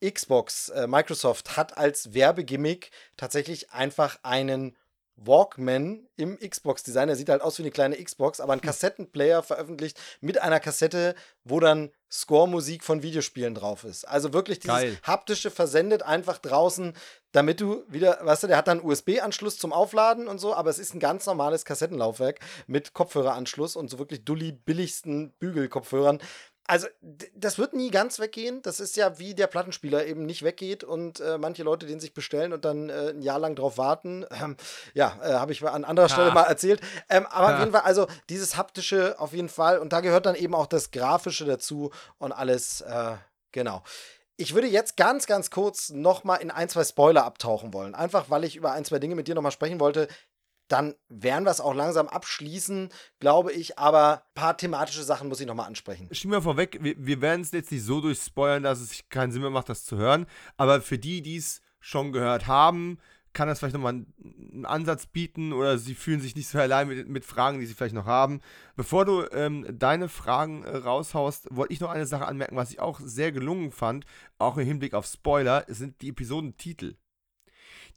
Xbox, 0.00 0.68
äh, 0.70 0.86
Microsoft 0.86 1.56
hat 1.56 1.76
als 1.76 2.14
Werbegimmick 2.14 2.90
tatsächlich 3.16 3.70
einfach 3.70 4.18
einen 4.22 4.76
Walkman 5.16 6.08
im 6.16 6.38
Xbox-Design. 6.38 7.06
Der 7.06 7.16
sieht 7.16 7.28
halt 7.28 7.42
aus 7.42 7.58
wie 7.58 7.62
eine 7.62 7.70
kleine 7.70 8.02
Xbox, 8.02 8.40
aber 8.40 8.52
ein 8.52 8.60
hm. 8.60 8.66
Kassettenplayer 8.66 9.42
veröffentlicht 9.42 9.98
mit 10.20 10.40
einer 10.40 10.60
Kassette, 10.60 11.14
wo 11.44 11.60
dann 11.60 11.90
Score-Musik 12.10 12.84
von 12.84 13.02
Videospielen 13.02 13.54
drauf 13.54 13.84
ist. 13.84 14.06
Also 14.06 14.32
wirklich 14.32 14.60
dieses 14.60 14.74
Geil. 14.74 14.98
haptische 15.02 15.50
versendet 15.50 16.02
einfach 16.02 16.38
draußen, 16.38 16.94
damit 17.32 17.60
du 17.60 17.84
wieder, 17.88 18.18
weißt 18.22 18.44
du, 18.44 18.46
der 18.46 18.56
hat 18.56 18.68
dann 18.68 18.80
USB-Anschluss 18.80 19.58
zum 19.58 19.72
Aufladen 19.72 20.28
und 20.28 20.38
so, 20.38 20.54
aber 20.54 20.70
es 20.70 20.78
ist 20.78 20.94
ein 20.94 21.00
ganz 21.00 21.26
normales 21.26 21.64
Kassettenlaufwerk 21.64 22.40
mit 22.66 22.92
Kopfhöreranschluss 22.92 23.74
und 23.74 23.90
so 23.90 23.98
wirklich 23.98 24.24
dulli 24.24 24.52
billigsten 24.52 25.32
Bügelkopfhörern 25.38 26.20
also 26.66 26.86
das 27.34 27.58
wird 27.58 27.74
nie 27.74 27.90
ganz 27.90 28.18
weggehen. 28.18 28.62
Das 28.62 28.80
ist 28.80 28.96
ja 28.96 29.18
wie 29.18 29.34
der 29.34 29.46
Plattenspieler 29.46 30.06
eben 30.06 30.24
nicht 30.24 30.42
weggeht 30.42 30.82
und 30.82 31.20
äh, 31.20 31.36
manche 31.38 31.62
Leute 31.62 31.86
den 31.86 32.00
sich 32.00 32.14
bestellen 32.14 32.52
und 32.52 32.64
dann 32.64 32.88
äh, 32.88 33.10
ein 33.10 33.22
Jahr 33.22 33.38
lang 33.38 33.54
drauf 33.54 33.76
warten. 33.76 34.24
Ähm, 34.30 34.56
ja, 34.94 35.18
äh, 35.22 35.34
habe 35.34 35.52
ich 35.52 35.62
an 35.62 35.84
anderer 35.84 36.08
Stelle 36.08 36.32
mal 36.32 36.44
erzählt. 36.44 36.80
Ähm, 37.08 37.26
aber 37.26 37.48
ha. 37.48 37.54
auf 37.54 37.60
jeden 37.60 37.72
Fall, 37.72 37.82
also 37.82 38.06
dieses 38.28 38.56
haptische 38.56 39.18
auf 39.18 39.32
jeden 39.32 39.48
Fall 39.48 39.78
und 39.78 39.92
da 39.92 40.00
gehört 40.00 40.26
dann 40.26 40.34
eben 40.34 40.54
auch 40.54 40.66
das 40.66 40.90
grafische 40.90 41.44
dazu 41.44 41.90
und 42.18 42.32
alles. 42.32 42.80
Äh, 42.80 43.16
genau. 43.52 43.82
Ich 44.36 44.54
würde 44.54 44.66
jetzt 44.66 44.96
ganz, 44.96 45.26
ganz 45.26 45.50
kurz 45.50 45.90
nochmal 45.90 46.40
in 46.40 46.50
ein, 46.50 46.68
zwei 46.68 46.82
Spoiler 46.82 47.24
abtauchen 47.24 47.72
wollen. 47.72 47.94
Einfach, 47.94 48.30
weil 48.30 48.42
ich 48.42 48.56
über 48.56 48.72
ein, 48.72 48.84
zwei 48.84 48.98
Dinge 48.98 49.14
mit 49.14 49.28
dir 49.28 49.34
nochmal 49.36 49.52
sprechen 49.52 49.78
wollte, 49.78 50.08
dann 50.68 50.94
werden 51.08 51.44
wir 51.44 51.50
es 51.50 51.60
auch 51.60 51.74
langsam 51.74 52.08
abschließen, 52.08 52.88
glaube 53.20 53.52
ich. 53.52 53.78
Aber 53.78 54.22
ein 54.22 54.34
paar 54.34 54.56
thematische 54.56 55.02
Sachen 55.02 55.28
muss 55.28 55.40
ich 55.40 55.46
nochmal 55.46 55.66
ansprechen. 55.66 56.08
Schieben 56.12 56.32
wir 56.32 56.42
vorweg, 56.42 56.78
wir, 56.80 56.94
wir 56.98 57.20
werden 57.20 57.42
es 57.42 57.52
jetzt 57.52 57.72
nicht 57.72 57.84
so 57.84 58.00
durchspoilern, 58.00 58.62
dass 58.62 58.80
es 58.80 59.04
keinen 59.08 59.32
Sinn 59.32 59.42
mehr 59.42 59.50
macht, 59.50 59.68
das 59.68 59.84
zu 59.84 59.96
hören. 59.96 60.26
Aber 60.56 60.80
für 60.80 60.98
die, 60.98 61.22
die 61.22 61.36
es 61.36 61.60
schon 61.80 62.12
gehört 62.12 62.46
haben, 62.46 62.98
kann 63.34 63.48
das 63.48 63.58
vielleicht 63.58 63.74
nochmal 63.74 64.04
einen 64.22 64.64
Ansatz 64.64 65.06
bieten 65.06 65.52
oder 65.52 65.76
sie 65.76 65.94
fühlen 65.94 66.20
sich 66.20 66.36
nicht 66.36 66.48
so 66.48 66.58
allein 66.58 66.88
mit, 66.88 67.08
mit 67.08 67.24
Fragen, 67.24 67.58
die 67.58 67.66
sie 67.66 67.74
vielleicht 67.74 67.94
noch 67.94 68.06
haben. 68.06 68.40
Bevor 68.76 69.04
du 69.04 69.26
ähm, 69.32 69.66
deine 69.70 70.08
Fragen 70.08 70.62
äh, 70.62 70.76
raushaust, 70.76 71.48
wollte 71.50 71.74
ich 71.74 71.80
noch 71.80 71.90
eine 71.90 72.06
Sache 72.06 72.26
anmerken, 72.26 72.56
was 72.56 72.70
ich 72.70 72.80
auch 72.80 73.00
sehr 73.00 73.32
gelungen 73.32 73.72
fand, 73.72 74.06
auch 74.38 74.56
im 74.56 74.64
Hinblick 74.64 74.94
auf 74.94 75.04
Spoiler, 75.04 75.64
sind 75.68 76.00
die 76.00 76.10
Episodentitel. 76.10 76.94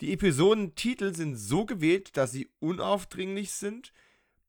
Die 0.02 0.14
Episodentitel 0.14 1.14
sind 1.14 1.36
so 1.36 1.66
gewählt, 1.66 2.16
dass 2.18 2.32
sie 2.32 2.50
unaufdringlich 2.60 3.52
sind, 3.52 3.94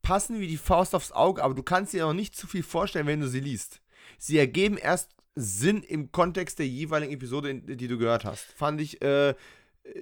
passen 0.03 0.41
wie 0.41 0.47
die 0.47 0.57
Faust 0.57 0.95
aufs 0.95 1.13
Auge, 1.13 1.43
aber 1.43 1.55
du 1.55 1.63
kannst 1.63 1.93
dir 1.93 2.03
noch 2.03 2.13
nicht 2.13 2.37
zu 2.37 2.47
viel 2.47 2.63
vorstellen, 2.63 3.07
wenn 3.07 3.21
du 3.21 3.29
sie 3.29 3.41
liest. 3.41 3.81
Sie 4.19 4.39
ergeben 4.39 4.77
erst 4.77 5.11
Sinn 5.35 5.83
im 5.83 6.11
Kontext 6.13 6.59
der 6.59 6.67
jeweiligen 6.67 7.13
Episode, 7.13 7.55
die 7.55 7.89
du 7.89 7.99
gehört 7.99 8.25
hast. 8.25 8.45
Fand 8.57 8.81
ich 8.81 9.01
äh, 9.03 9.35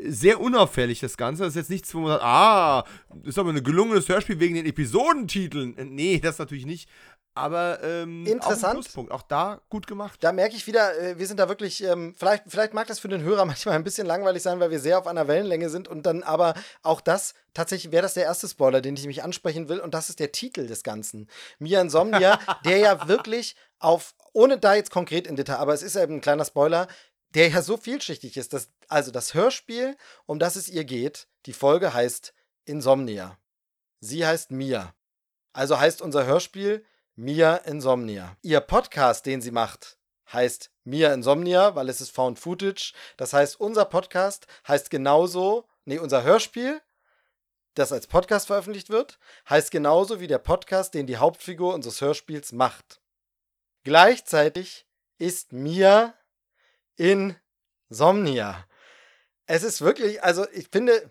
sehr 0.04 0.40
unauffällig, 0.40 1.00
das 1.00 1.16
Ganze. 1.16 1.42
Das 1.42 1.50
ist 1.50 1.56
jetzt 1.56 1.70
nichts, 1.70 1.94
wo 1.94 2.08
ah, 2.08 2.84
das 3.10 3.28
ist 3.30 3.38
aber 3.38 3.50
ein 3.50 3.62
gelungenes 3.62 4.08
Hörspiel 4.08 4.40
wegen 4.40 4.54
den 4.54 4.66
Episodentiteln. 4.66 5.74
Nee, 5.94 6.18
das 6.18 6.38
natürlich 6.38 6.66
nicht. 6.66 6.88
Aber 7.36 7.82
ähm, 7.82 8.24
interessant. 8.24 8.88
Auch, 8.96 9.10
auch, 9.10 9.22
da 9.22 9.60
gut 9.68 9.86
gemacht. 9.86 10.24
Da 10.24 10.32
merke 10.32 10.56
ich 10.56 10.66
wieder, 10.66 10.98
äh, 10.98 11.18
wir 11.18 11.26
sind 11.26 11.38
da 11.38 11.50
wirklich, 11.50 11.82
ähm, 11.84 12.14
vielleicht, 12.16 12.44
vielleicht 12.48 12.72
mag 12.72 12.86
das 12.86 12.98
für 12.98 13.08
den 13.08 13.22
Hörer 13.22 13.44
manchmal 13.46 13.74
ein 13.74 13.84
bisschen 13.84 14.06
langweilig 14.06 14.42
sein, 14.42 14.58
weil 14.58 14.70
wir 14.70 14.80
sehr 14.80 14.98
auf 14.98 15.06
einer 15.06 15.28
Wellenlänge 15.28 15.68
sind 15.68 15.86
und 15.86 16.06
dann 16.06 16.22
aber 16.22 16.54
auch 16.82 17.02
das, 17.02 17.34
tatsächlich 17.52 17.92
wäre 17.92 18.02
das 18.02 18.14
der 18.14 18.24
erste 18.24 18.48
Spoiler, 18.48 18.80
den 18.80 18.96
ich 18.96 19.06
mich 19.06 19.22
ansprechen 19.22 19.68
will 19.68 19.80
und 19.80 19.92
das 19.92 20.08
ist 20.08 20.18
der 20.18 20.32
Titel 20.32 20.66
des 20.66 20.82
Ganzen. 20.82 21.28
Mia 21.58 21.80
Insomnia, 21.82 22.40
der 22.64 22.78
ja 22.78 23.06
wirklich 23.06 23.54
auf, 23.78 24.14
ohne 24.32 24.58
da 24.58 24.74
jetzt 24.74 24.90
konkret 24.90 25.26
in 25.26 25.36
Detail, 25.36 25.56
aber 25.56 25.74
es 25.74 25.82
ist 25.82 25.96
eben 25.96 26.14
ein 26.14 26.20
kleiner 26.22 26.46
Spoiler, 26.46 26.88
der 27.34 27.48
ja 27.48 27.60
so 27.60 27.76
vielschichtig 27.76 28.38
ist, 28.38 28.54
dass, 28.54 28.70
also 28.88 29.10
das 29.10 29.34
Hörspiel, 29.34 29.98
um 30.24 30.38
das 30.38 30.56
es 30.56 30.70
ihr 30.70 30.84
geht, 30.84 31.28
die 31.44 31.52
Folge 31.52 31.92
heißt 31.92 32.32
Insomnia. 32.64 33.36
Sie 34.00 34.26
heißt 34.26 34.52
Mia. 34.52 34.94
Also 35.52 35.78
heißt 35.78 36.00
unser 36.00 36.24
Hörspiel 36.24 36.84
Mia 37.18 37.56
Insomnia. 37.56 38.36
Ihr 38.42 38.60
Podcast, 38.60 39.24
den 39.24 39.40
sie 39.40 39.50
macht, 39.50 39.96
heißt 40.30 40.70
Mia 40.84 41.14
Insomnia, 41.14 41.74
weil 41.74 41.88
es 41.88 42.02
ist 42.02 42.10
Found 42.10 42.38
Footage. 42.38 42.92
Das 43.16 43.32
heißt, 43.32 43.58
unser 43.58 43.86
Podcast 43.86 44.46
heißt 44.68 44.90
genauso, 44.90 45.66
nee, 45.86 45.98
unser 45.98 46.24
Hörspiel, 46.24 46.82
das 47.72 47.90
als 47.90 48.06
Podcast 48.06 48.48
veröffentlicht 48.48 48.90
wird, 48.90 49.18
heißt 49.48 49.70
genauso 49.70 50.20
wie 50.20 50.26
der 50.26 50.36
Podcast, 50.36 50.92
den 50.92 51.06
die 51.06 51.16
Hauptfigur 51.16 51.72
unseres 51.72 52.02
Hörspiels 52.02 52.52
macht. 52.52 53.00
Gleichzeitig 53.82 54.86
ist 55.16 55.54
Mia 55.54 56.12
Insomnia. 56.96 58.66
Es 59.46 59.62
ist 59.62 59.80
wirklich, 59.80 60.22
also 60.22 60.46
ich 60.50 60.68
finde, 60.70 61.10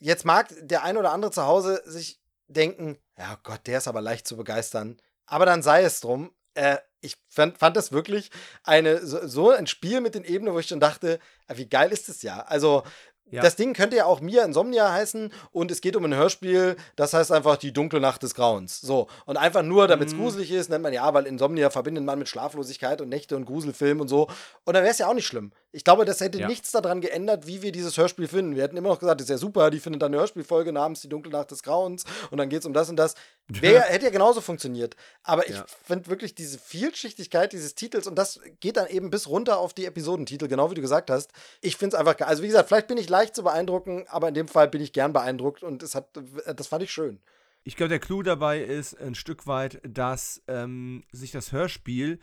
jetzt 0.00 0.24
mag 0.24 0.52
der 0.58 0.82
ein 0.82 0.96
oder 0.96 1.12
andere 1.12 1.30
zu 1.30 1.46
Hause 1.46 1.80
sich 1.84 2.20
denken, 2.48 2.98
ja 3.16 3.38
Gott, 3.44 3.68
der 3.68 3.78
ist 3.78 3.86
aber 3.86 4.00
leicht 4.00 4.26
zu 4.26 4.36
begeistern. 4.36 5.00
Aber 5.28 5.46
dann 5.46 5.62
sei 5.62 5.82
es 5.82 6.00
drum. 6.00 6.32
äh, 6.54 6.78
ich 7.00 7.14
fand, 7.28 7.56
fand 7.58 7.76
das 7.76 7.92
wirklich 7.92 8.30
eine, 8.64 9.06
so, 9.06 9.24
so 9.28 9.50
ein 9.50 9.68
Spiel 9.68 10.00
mit 10.00 10.16
den 10.16 10.24
Ebenen, 10.24 10.52
wo 10.52 10.58
ich 10.58 10.66
schon 10.66 10.80
dachte, 10.80 11.20
ah, 11.46 11.52
wie 11.56 11.68
geil 11.68 11.92
ist 11.92 12.08
das 12.08 12.22
ja. 12.22 12.40
Also, 12.40 12.82
Ja. 13.30 13.42
das 13.42 13.54
Ding 13.54 13.72
könnte 13.74 13.94
ja 13.96 14.06
auch 14.06 14.20
Mia 14.20 14.42
Insomnia 14.44 14.90
heißen 14.90 15.30
und 15.52 15.70
es 15.70 15.80
geht 15.80 15.94
um 15.94 16.04
ein 16.06 16.14
Hörspiel, 16.16 16.74
das 16.96 17.12
heißt 17.12 17.30
einfach 17.30 17.56
die 17.58 17.72
dunkle 17.72 18.00
Nacht 18.00 18.22
des 18.24 18.34
Grauens. 18.34 18.80
So. 18.80 19.06
Und 19.26 19.36
einfach 19.36 19.62
nur, 19.62 19.86
damit 19.86 20.08
es 20.08 20.14
Mhm. 20.14 20.18
gruselig 20.22 20.50
ist, 20.50 20.70
nennt 20.70 20.82
man 20.82 20.92
ja, 20.92 21.12
weil 21.14 21.26
Insomnia 21.26 21.70
verbindet 21.70 22.02
man 22.04 22.18
mit 22.18 22.28
Schlaflosigkeit 22.28 23.00
und 23.00 23.10
Nächte 23.10 23.36
und 23.36 23.44
Gruselfilm 23.44 24.00
und 24.00 24.08
so. 24.08 24.26
Und 24.64 24.74
dann 24.74 24.82
wäre 24.82 24.90
es 24.90 24.98
ja 24.98 25.06
auch 25.08 25.14
nicht 25.14 25.26
schlimm. 25.26 25.52
Ich 25.70 25.84
glaube, 25.84 26.06
das 26.06 26.20
hätte 26.20 26.38
Ja. 26.38 26.48
nichts 26.48 26.70
daran 26.72 27.02
geändert, 27.02 27.46
wie 27.46 27.60
wir 27.60 27.72
dieses 27.72 27.96
Hörspiel 27.98 28.26
finden. 28.26 28.56
Wir 28.56 28.62
hätten 28.62 28.78
immer 28.78 28.88
noch 28.88 28.98
gesagt, 29.00 29.20
das 29.20 29.26
ist 29.26 29.30
ja 29.30 29.36
super, 29.36 29.68
die 29.70 29.80
findet 29.80 30.00
dann 30.00 30.12
eine 30.12 30.20
Hörspielfolge 30.20 30.72
namens 30.72 31.02
Die 31.02 31.10
dunkle 31.10 31.30
Nacht 31.30 31.50
des 31.50 31.62
Grauens 31.62 32.04
und 32.30 32.38
dann 32.38 32.48
geht 32.48 32.60
es 32.60 32.66
um 32.66 32.72
das 32.72 32.88
und 32.88 32.96
das. 32.96 33.14
Wär, 33.48 33.82
hätte 33.82 34.06
ja 34.06 34.10
genauso 34.10 34.40
funktioniert. 34.40 34.96
Aber 35.22 35.46
ich 35.46 35.56
Ja. 35.56 35.66
finde 35.84 36.06
wirklich 36.08 36.34
diese 36.34 36.58
Vielschichtigkeit 36.58 37.52
dieses 37.52 37.74
Titels 37.74 38.06
und 38.06 38.14
das 38.16 38.40
geht 38.60 38.78
dann 38.78 38.86
eben 38.88 39.10
bis 39.10 39.28
runter 39.28 39.58
auf 39.58 39.74
die 39.74 39.84
Episodentitel, 39.84 40.48
genau 40.48 40.70
wie 40.70 40.74
du 40.74 40.80
gesagt 40.80 41.10
hast. 41.10 41.32
Ich 41.60 41.76
finde 41.76 41.96
es 41.96 42.00
einfach 42.00 42.16
geil. 42.16 42.28
Also 42.28 42.42
wie 42.42 42.46
gesagt, 42.46 42.68
vielleicht 42.68 42.88
bin 42.88 42.96
ich 42.96 43.10
leicht 43.10 43.34
zu 43.34 43.42
beeindrucken, 43.42 44.06
aber 44.08 44.28
in 44.28 44.34
dem 44.34 44.48
Fall 44.48 44.68
bin 44.68 44.80
ich 44.80 44.94
gern 44.94 45.12
beeindruckt 45.12 45.62
und 45.62 45.82
es 45.82 45.94
hat, 45.94 46.08
das 46.46 46.66
fand 46.66 46.82
ich 46.82 46.90
schön. 46.90 47.20
Ich 47.64 47.76
glaube, 47.76 47.90
der 47.90 47.98
Clou 47.98 48.22
dabei 48.22 48.62
ist 48.62 48.98
ein 48.98 49.14
Stück 49.14 49.46
weit, 49.46 49.82
dass 49.86 50.40
ähm, 50.48 51.04
sich 51.12 51.30
das 51.32 51.52
Hörspiel 51.52 52.20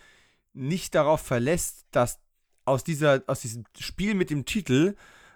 nicht 0.53 0.95
darauf 0.95 1.21
verlässt, 1.21 1.85
dass 1.91 2.19
aus, 2.65 2.83
dieser, 2.83 3.23
aus 3.27 3.41
diesem 3.41 3.63
Spiel 3.79 4.15
mit 4.15 4.29
dem 4.29 4.45
Titel 4.45 4.95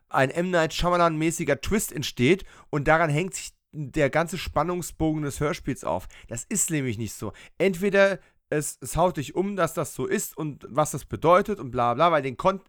ein 0.09 0.31
M. 0.31 0.49
Night 0.49 0.73
Shyamalan-mäßiger 0.73 1.61
Twist 1.61 1.91
entsteht 1.91 2.43
und 2.69 2.87
daran 2.87 3.09
hängt 3.09 3.35
sich 3.35 3.53
der 3.71 4.09
ganze 4.09 4.37
Spannungsbogen 4.37 5.21
des 5.21 5.39
Hörspiels 5.39 5.83
auf. 5.83 6.07
Das 6.27 6.43
ist 6.43 6.71
nämlich 6.71 6.97
nicht 6.97 7.13
so. 7.13 7.33
Entweder 7.59 8.19
es, 8.49 8.79
es 8.81 8.95
haut 8.95 9.17
dich 9.17 9.35
um, 9.35 9.55
dass 9.55 9.75
das 9.75 9.93
so 9.93 10.07
ist 10.07 10.35
und 10.35 10.65
was 10.67 10.91
das 10.91 11.05
bedeutet 11.05 11.59
und 11.59 11.71
bla 11.71 11.93
bla, 11.93 12.11
weil 12.11 12.23
den 12.23 12.37
Kon 12.37 12.61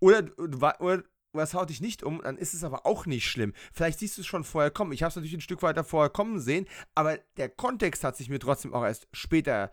oder, 0.00 0.24
oder, 0.38 0.80
oder 0.80 1.02
es 1.34 1.54
haut 1.54 1.70
dich 1.70 1.80
nicht 1.80 2.02
um, 2.02 2.20
dann 2.22 2.36
ist 2.36 2.54
es 2.54 2.64
aber 2.64 2.84
auch 2.86 3.06
nicht 3.06 3.28
schlimm. 3.28 3.52
Vielleicht 3.72 3.98
siehst 3.98 4.16
du 4.16 4.22
es 4.22 4.26
schon 4.26 4.44
vorher 4.44 4.70
kommen. 4.70 4.92
Ich 4.92 5.02
habe 5.02 5.10
es 5.10 5.16
natürlich 5.16 5.34
ein 5.34 5.40
Stück 5.40 5.62
weiter 5.62 5.84
vorher 5.84 6.10
kommen 6.10 6.40
sehen, 6.40 6.66
aber 6.94 7.18
der 7.36 7.48
Kontext 7.48 8.04
hat 8.04 8.16
sich 8.16 8.28
mir 8.28 8.38
trotzdem 8.38 8.74
auch 8.74 8.84
erst 8.84 9.08
später 9.12 9.72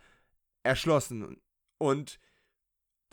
erschlossen. 0.63 1.37
Und 1.77 2.19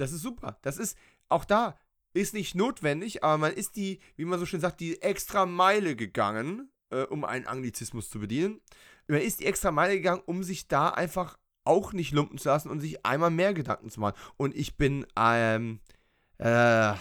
das 0.02 0.12
ist 0.12 0.22
super. 0.22 0.58
Das 0.62 0.78
ist 0.78 0.98
auch 1.28 1.44
da 1.44 1.78
ist 2.14 2.34
nicht 2.34 2.54
notwendig, 2.54 3.24
aber 3.24 3.38
man 3.38 3.52
ist 3.52 3.76
die, 3.76 4.00
wie 4.16 4.24
man 4.24 4.38
so 4.38 4.46
schön 4.46 4.60
sagt, 4.60 4.80
die 4.80 5.00
extra 5.00 5.46
Meile 5.46 5.96
gegangen, 5.96 6.70
äh, 6.90 7.02
um 7.04 7.24
einen 7.24 7.46
Anglizismus 7.46 8.10
zu 8.10 8.20
bedienen. 8.20 8.60
Man 9.06 9.20
ist 9.20 9.40
die 9.40 9.46
extra 9.46 9.70
Meile 9.70 9.94
gegangen, 9.94 10.22
um 10.26 10.42
sich 10.42 10.68
da 10.68 10.90
einfach 10.90 11.38
auch 11.64 11.92
nicht 11.92 12.12
lumpen 12.12 12.38
zu 12.38 12.48
lassen 12.48 12.70
und 12.70 12.80
sich 12.80 13.06
einmal 13.06 13.30
mehr 13.30 13.54
Gedanken 13.54 13.88
zu 13.88 14.00
machen. 14.00 14.16
Und 14.36 14.54
ich 14.54 14.76
bin, 14.76 15.06
ähm, 15.16 15.80
äh, 16.38 16.94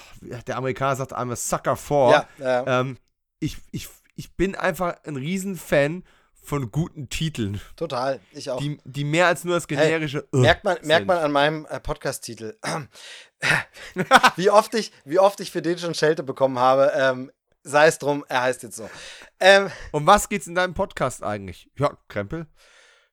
der 0.47 0.57
Amerikaner 0.57 0.95
sagt, 0.95 1.13
I'm 1.13 1.31
a 1.31 1.35
sucker 1.35 1.75
for. 1.75 2.11
Ja, 2.11 2.27
ja, 2.37 2.81
Ähm, 2.81 2.97
ich, 3.39 3.57
ich, 3.71 3.89
ich 4.15 4.35
bin 4.35 4.55
einfach 4.55 5.03
ein 5.03 5.15
Riesenfan 5.15 6.03
von 6.41 6.71
guten 6.71 7.07
Titeln, 7.09 7.61
total. 7.75 8.19
Ich 8.31 8.49
auch. 8.49 8.59
die, 8.59 8.79
die 8.83 9.03
mehr 9.03 9.27
als 9.27 9.43
nur 9.43 9.55
das 9.55 9.67
generische. 9.67 10.27
äh, 10.33 10.37
Merkt 10.37 10.63
man, 10.63 10.75
sind. 10.77 10.87
merkt 10.87 11.07
man 11.07 11.19
an 11.19 11.31
meinem 11.31 11.65
äh, 11.69 11.79
Podcast-Titel, 11.79 12.55
wie, 14.35 14.49
oft 14.49 14.73
ich, 14.73 14.91
wie 15.05 15.19
oft 15.19 15.39
ich 15.39 15.51
für 15.51 15.61
den 15.61 15.77
schon 15.77 15.93
Schelte 15.93 16.23
bekommen 16.23 16.59
habe. 16.59 16.91
Ähm, 16.95 17.31
sei 17.63 17.87
es 17.87 17.99
drum, 17.99 18.25
er 18.27 18.41
heißt 18.43 18.63
jetzt 18.63 18.75
so. 18.75 18.89
Ähm, 19.39 19.69
Um 19.91 20.05
was 20.07 20.29
geht's 20.29 20.47
in 20.47 20.55
deinem 20.55 20.73
Podcast 20.73 21.23
eigentlich? 21.23 21.69
Ja, 21.77 21.95
Krempel. 22.07 22.47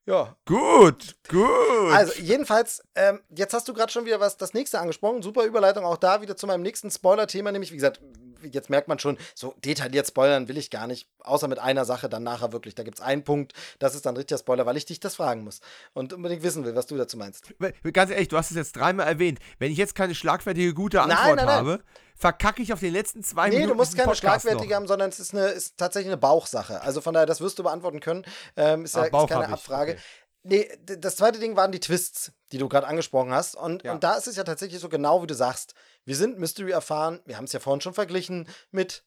ja, 0.06 0.36
Gut, 0.46 1.16
gut. 1.28 1.92
Also, 1.92 2.14
jedenfalls, 2.20 2.82
ähm, 2.94 3.20
jetzt 3.28 3.52
hast 3.52 3.68
du 3.68 3.74
gerade 3.74 3.92
schon 3.92 4.06
wieder 4.06 4.20
was, 4.20 4.36
das 4.38 4.54
nächste 4.54 4.80
angesprochen. 4.80 5.22
Super 5.22 5.44
Überleitung 5.44 5.84
auch 5.84 5.98
da 5.98 6.22
wieder 6.22 6.36
zu 6.36 6.46
meinem 6.46 6.62
nächsten 6.62 6.90
Spoiler-Thema, 6.90 7.52
nämlich, 7.52 7.72
wie 7.72 7.76
gesagt, 7.76 8.00
jetzt 8.42 8.70
merkt 8.70 8.88
man 8.88 8.98
schon, 8.98 9.18
so 9.34 9.54
detailliert 9.64 10.06
spoilern 10.06 10.48
will 10.48 10.56
ich 10.58 10.70
gar 10.70 10.86
nicht, 10.86 11.08
außer 11.20 11.48
mit 11.48 11.58
einer 11.58 11.84
Sache 11.84 12.08
dann 12.08 12.22
nachher 12.22 12.52
wirklich. 12.52 12.74
Da 12.74 12.82
gibt 12.82 12.98
es 12.98 13.04
einen 13.04 13.24
Punkt, 13.24 13.52
das 13.78 13.94
ist 13.94 14.06
dann 14.06 14.16
richtiger 14.16 14.38
Spoiler, 14.38 14.66
weil 14.66 14.76
ich 14.76 14.84
dich 14.86 15.00
das 15.00 15.16
fragen 15.16 15.44
muss 15.44 15.60
und 15.94 16.12
unbedingt 16.12 16.42
wissen 16.42 16.64
will, 16.64 16.74
was 16.74 16.86
du 16.86 16.96
dazu 16.96 17.16
meinst. 17.16 17.52
Ganz 17.92 18.10
ehrlich, 18.10 18.28
du 18.28 18.36
hast 18.36 18.50
es 18.50 18.56
jetzt 18.56 18.76
dreimal 18.76 19.06
erwähnt. 19.06 19.38
Wenn 19.58 19.70
ich 19.72 19.78
jetzt 19.78 19.94
keine 19.94 20.14
schlagfertige, 20.14 20.74
gute 20.74 21.00
Antwort 21.02 21.18
Nein, 21.24 21.36
nein, 21.36 21.46
nein. 21.46 21.56
habe, 21.56 21.80
verkacke 22.16 22.62
ich 22.62 22.72
auf 22.72 22.80
den 22.80 22.92
letzten 22.92 23.22
zwei 23.22 23.48
Nee, 23.48 23.56
Minuten. 23.56 23.70
du 23.70 23.74
musst 23.76 23.92
keine 23.96 24.06
Podcast 24.08 24.20
schlagfertige 24.42 24.70
noch. 24.70 24.76
haben, 24.76 24.86
sondern 24.88 25.08
es 25.10 25.20
ist, 25.20 25.34
eine, 25.34 25.46
ist 25.48 25.76
tatsächlich 25.76 26.08
eine 26.10 26.16
Bauchsache. 26.18 26.80
Also 26.82 27.00
von 27.00 27.14
daher, 27.14 27.26
das 27.26 27.40
wirst 27.40 27.58
du 27.58 27.62
beantworten 27.62 28.00
können. 28.00 28.24
Ähm, 28.56 28.84
ist 28.84 28.96
Ah, 28.96 29.00
ja 29.00 29.04
ist 29.06 29.12
Bauch 29.12 29.28
keine 29.28 29.48
Abfrage. 29.48 29.92
okay. 29.92 30.00
Nee, 30.44 30.68
das 30.98 31.16
zweite 31.16 31.38
Ding 31.40 31.56
waren 31.56 31.72
die 31.72 31.80
Twists, 31.80 32.32
die 32.52 32.58
du 32.58 32.68
gerade 32.68 32.86
angesprochen 32.86 33.32
hast. 33.32 33.54
Und, 33.56 33.82
Ja. 33.82 33.92
und 33.92 34.02
da 34.04 34.14
ist 34.14 34.28
es 34.28 34.36
ja 34.36 34.44
tatsächlich 34.44 34.80
so 34.80 34.88
genau, 34.88 35.22
wie 35.22 35.26
du 35.26 35.34
sagst. 35.34 35.74
Wir 36.08 36.16
sind 36.16 36.38
Mystery 36.38 36.70
erfahren. 36.70 37.20
Wir 37.26 37.36
haben 37.36 37.44
es 37.44 37.52
ja 37.52 37.60
vorhin 37.60 37.82
schon 37.82 37.92
verglichen 37.92 38.48
mit 38.70 39.04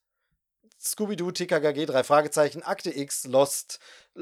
Scooby-Doo, 0.79 1.31
TKKG, 1.31 1.87
drei 1.87 2.03
Fragezeichen, 2.03 2.61
Akte 2.61 2.95
X, 2.95 3.25
Lost, 3.25 3.79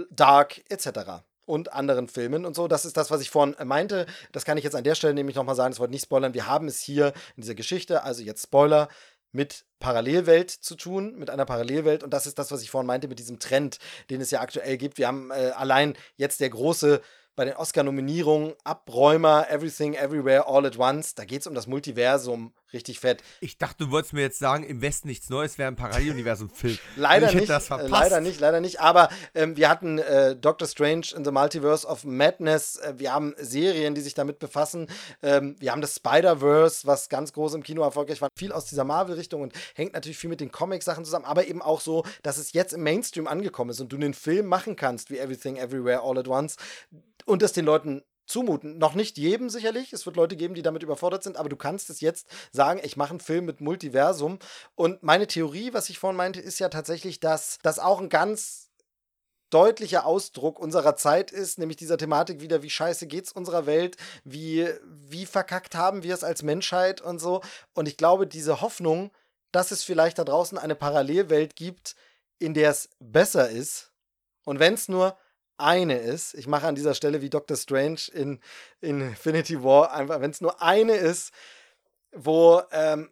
Dark 0.10 0.62
etc. 0.70 1.26
Und 1.46 1.74
anderen 1.74 2.08
Filmen 2.08 2.46
und 2.46 2.56
so. 2.56 2.70
Das 2.70 2.86
ist 2.86 2.96
das, 2.96 3.12
was 3.12 3.20
ich 3.20 3.32
vorhin 3.32 3.58
meinte. 3.68 4.06
Das 4.32 4.46
kann 4.46 4.58
ich 4.58 4.64
jetzt 4.64 4.78
an 4.78 4.86
der 4.86 4.96
Stelle 4.96 5.14
nämlich 5.14 5.36
nochmal 5.36 5.56
sagen. 5.56 5.74
Das 5.74 5.82
wollte 5.82 5.92
nicht 5.92 6.04
spoilern. 6.04 6.34
Wir 6.34 6.48
haben 6.48 6.70
es 6.70 6.80
hier 6.80 7.08
in 7.36 7.42
dieser 7.42 7.56
Geschichte, 7.56 8.04
also 8.04 8.24
jetzt 8.24 8.44
Spoiler, 8.44 8.88
mit 9.34 9.66
Parallelwelt 9.80 10.50
zu 10.50 10.76
tun, 10.76 11.18
mit 11.18 11.30
einer 11.30 11.46
Parallelwelt. 11.46 12.02
Und 12.02 12.14
das 12.14 12.28
ist 12.28 12.40
das, 12.40 12.50
was 12.50 12.62
ich 12.62 12.72
vorhin 12.72 12.88
meinte, 12.88 13.10
mit 13.10 13.20
diesem 13.20 13.40
Trend, 13.40 13.80
den 14.10 14.22
es 14.22 14.32
ja 14.32 14.40
aktuell 14.40 14.78
gibt. 14.78 14.98
Wir 14.98 15.08
haben 15.08 15.32
äh, 15.32 15.52
allein 15.54 15.98
jetzt 16.16 16.40
der 16.40 16.50
große 16.50 17.02
bei 17.36 17.44
den 17.44 17.56
Oscar-Nominierungen 17.56 18.54
Abräumer, 18.64 19.50
Everything, 19.50 19.96
Everywhere, 19.96 20.48
All 20.48 20.66
at 20.66 20.78
Once. 20.78 21.16
Da 21.16 21.26
geht 21.26 21.42
es 21.42 21.48
um 21.48 21.56
das 21.56 21.68
Multiversum 21.68 22.54
richtig 22.74 23.00
fett. 23.00 23.24
Ich 23.42 23.58
dachte, 23.58 23.86
du 23.86 23.92
wolltest 23.92 24.14
mir 24.14 24.22
jetzt 24.22 24.40
sagen, 24.40 24.64
im 24.64 24.82
Westen 24.82 25.08
nichts 25.08 25.30
Neues 25.30 25.58
wäre 25.58 25.68
ein 25.70 25.76
Paralleluniversum-Film. 25.76 26.78
Leider 26.96 27.34
nicht, 27.34 27.50
äh, 27.50 27.88
leider 27.88 28.22
nicht, 28.22 28.40
leider 28.40 28.62
nicht. 28.62 28.80
Aber 28.80 29.10
ähm, 29.34 29.58
wir 29.58 29.70
hatten 29.70 30.00
äh, 30.00 30.36
Doctor 30.36 30.68
Strange 30.68 31.08
in 31.16 31.26
the 31.26 31.32
Multiverse 31.32 31.88
of 31.88 32.04
Madness. 32.04 32.78
Äh, 32.78 32.94
wir 32.98 33.14
haben 33.14 33.36
Serien, 33.38 33.96
die 33.96 34.02
sich 34.02 34.14
damit 34.14 34.40
befassen. 34.40 34.88
Ähm, 35.22 35.56
wir 35.60 35.72
haben 35.72 35.82
das 35.82 35.96
Spider-Verse, 35.96 36.86
was 36.86 37.10
ganz 37.10 37.34
groß 37.34 37.56
im 37.56 37.64
Kino 37.64 37.82
erfolgreich 37.82 38.22
war. 38.22 38.30
Viel 38.38 38.52
aus 38.52 38.66
dieser 38.66 38.84
Marvel-Richtung 38.84 39.42
und 39.42 39.54
hängt 39.76 39.94
natürlich 39.94 40.18
viel 40.18 40.30
mit 40.30 40.42
den 40.42 40.52
Comic-Sachen 40.52 41.06
zusammen. 41.06 41.26
Aber 41.26 41.48
eben 41.48 41.62
auch 41.62 41.82
so, 41.82 42.04
dass 42.24 42.38
es 42.38 42.54
jetzt 42.54 42.74
im 42.74 42.84
Mainstream 42.84 43.28
angekommen 43.28 43.72
ist 43.72 43.82
und 43.82 43.92
du 43.92 43.96
einen 43.96 44.14
Film 44.14 44.46
machen 44.46 44.76
kannst 44.76 45.10
wie 45.10 45.18
Everything, 45.18 45.58
Everywhere, 45.58 46.02
All 46.02 46.18
at 46.18 46.28
Once 46.28 46.56
und 47.26 47.42
das 47.42 47.54
den 47.54 47.66
Leuten 47.66 48.02
zumuten. 48.30 48.78
Noch 48.78 48.94
nicht 48.94 49.18
jedem 49.18 49.50
sicherlich. 49.50 49.92
Es 49.94 50.06
wird 50.06 50.16
Leute 50.16 50.36
geben, 50.36 50.54
die 50.54 50.62
damit 50.62 50.84
überfordert 50.84 51.24
sind, 51.24 51.38
aber 51.38 51.50
du 51.50 51.56
kannst 51.56 51.90
es 51.90 52.02
jetzt 52.02 52.28
sagen, 52.52 52.80
ich 52.84 52.96
mache 52.96 53.12
einen 53.12 53.20
Film 53.20 53.46
mit 53.46 53.62
Multiversum. 53.62 54.40
Und 54.76 55.04
meine 55.04 55.28
Theorie, 55.28 55.74
was 55.74 55.90
ich 55.90 56.00
vorhin 56.00 56.18
meinte, 56.18 56.40
ist 56.40 56.60
ja 56.60 56.70
tatsächlich, 56.70 57.20
dass 57.20 57.58
das 57.64 57.80
auch 57.80 58.00
ein 58.00 58.10
ganz 58.10 58.70
deutlicher 59.50 60.06
Ausdruck 60.06 60.60
unserer 60.60 60.96
Zeit 60.96 61.32
ist, 61.32 61.58
nämlich 61.58 61.78
dieser 61.78 61.98
Thematik 61.98 62.40
wieder, 62.40 62.62
wie 62.62 62.70
scheiße 62.70 63.08
geht's 63.08 63.32
unserer 63.32 63.66
Welt, 63.66 63.98
wie, 64.24 64.68
wie 64.86 65.26
verkackt 65.26 65.76
haben 65.76 66.04
wir 66.04 66.14
es 66.14 66.24
als 66.24 66.44
Menschheit 66.44 67.02
und 67.02 67.20
so. 67.20 67.42
Und 67.74 67.88
ich 67.88 67.98
glaube, 67.98 68.28
diese 68.28 68.62
Hoffnung, 68.62 69.12
dass 69.52 69.72
es 69.72 69.84
vielleicht 69.84 70.20
da 70.20 70.24
draußen 70.24 70.60
eine 70.60 70.76
Parallelwelt 70.76 71.56
gibt, 71.56 71.96
in 72.38 72.54
der 72.54 72.70
es 72.70 72.90
besser 73.00 73.50
ist, 73.50 73.90
und 74.50 74.60
wenn 74.60 74.74
es 74.74 74.88
nur 74.90 75.16
eine 75.60 75.98
ist, 75.98 76.34
ich 76.34 76.48
mache 76.48 76.68
an 76.68 76.76
dieser 76.76 76.94
Stelle 76.94 77.22
wie 77.22 77.30
Doctor 77.30 77.58
Strange 77.58 78.02
in, 78.14 78.40
in 78.82 79.02
Infinity 79.02 79.64
War, 79.64 79.94
einfach, 79.94 80.22
wenn 80.22 80.32
es 80.32 80.42
nur 80.42 80.62
eine 80.62 80.94
ist, 80.94 81.32
wo, 82.12 82.62
ähm, 82.72 83.10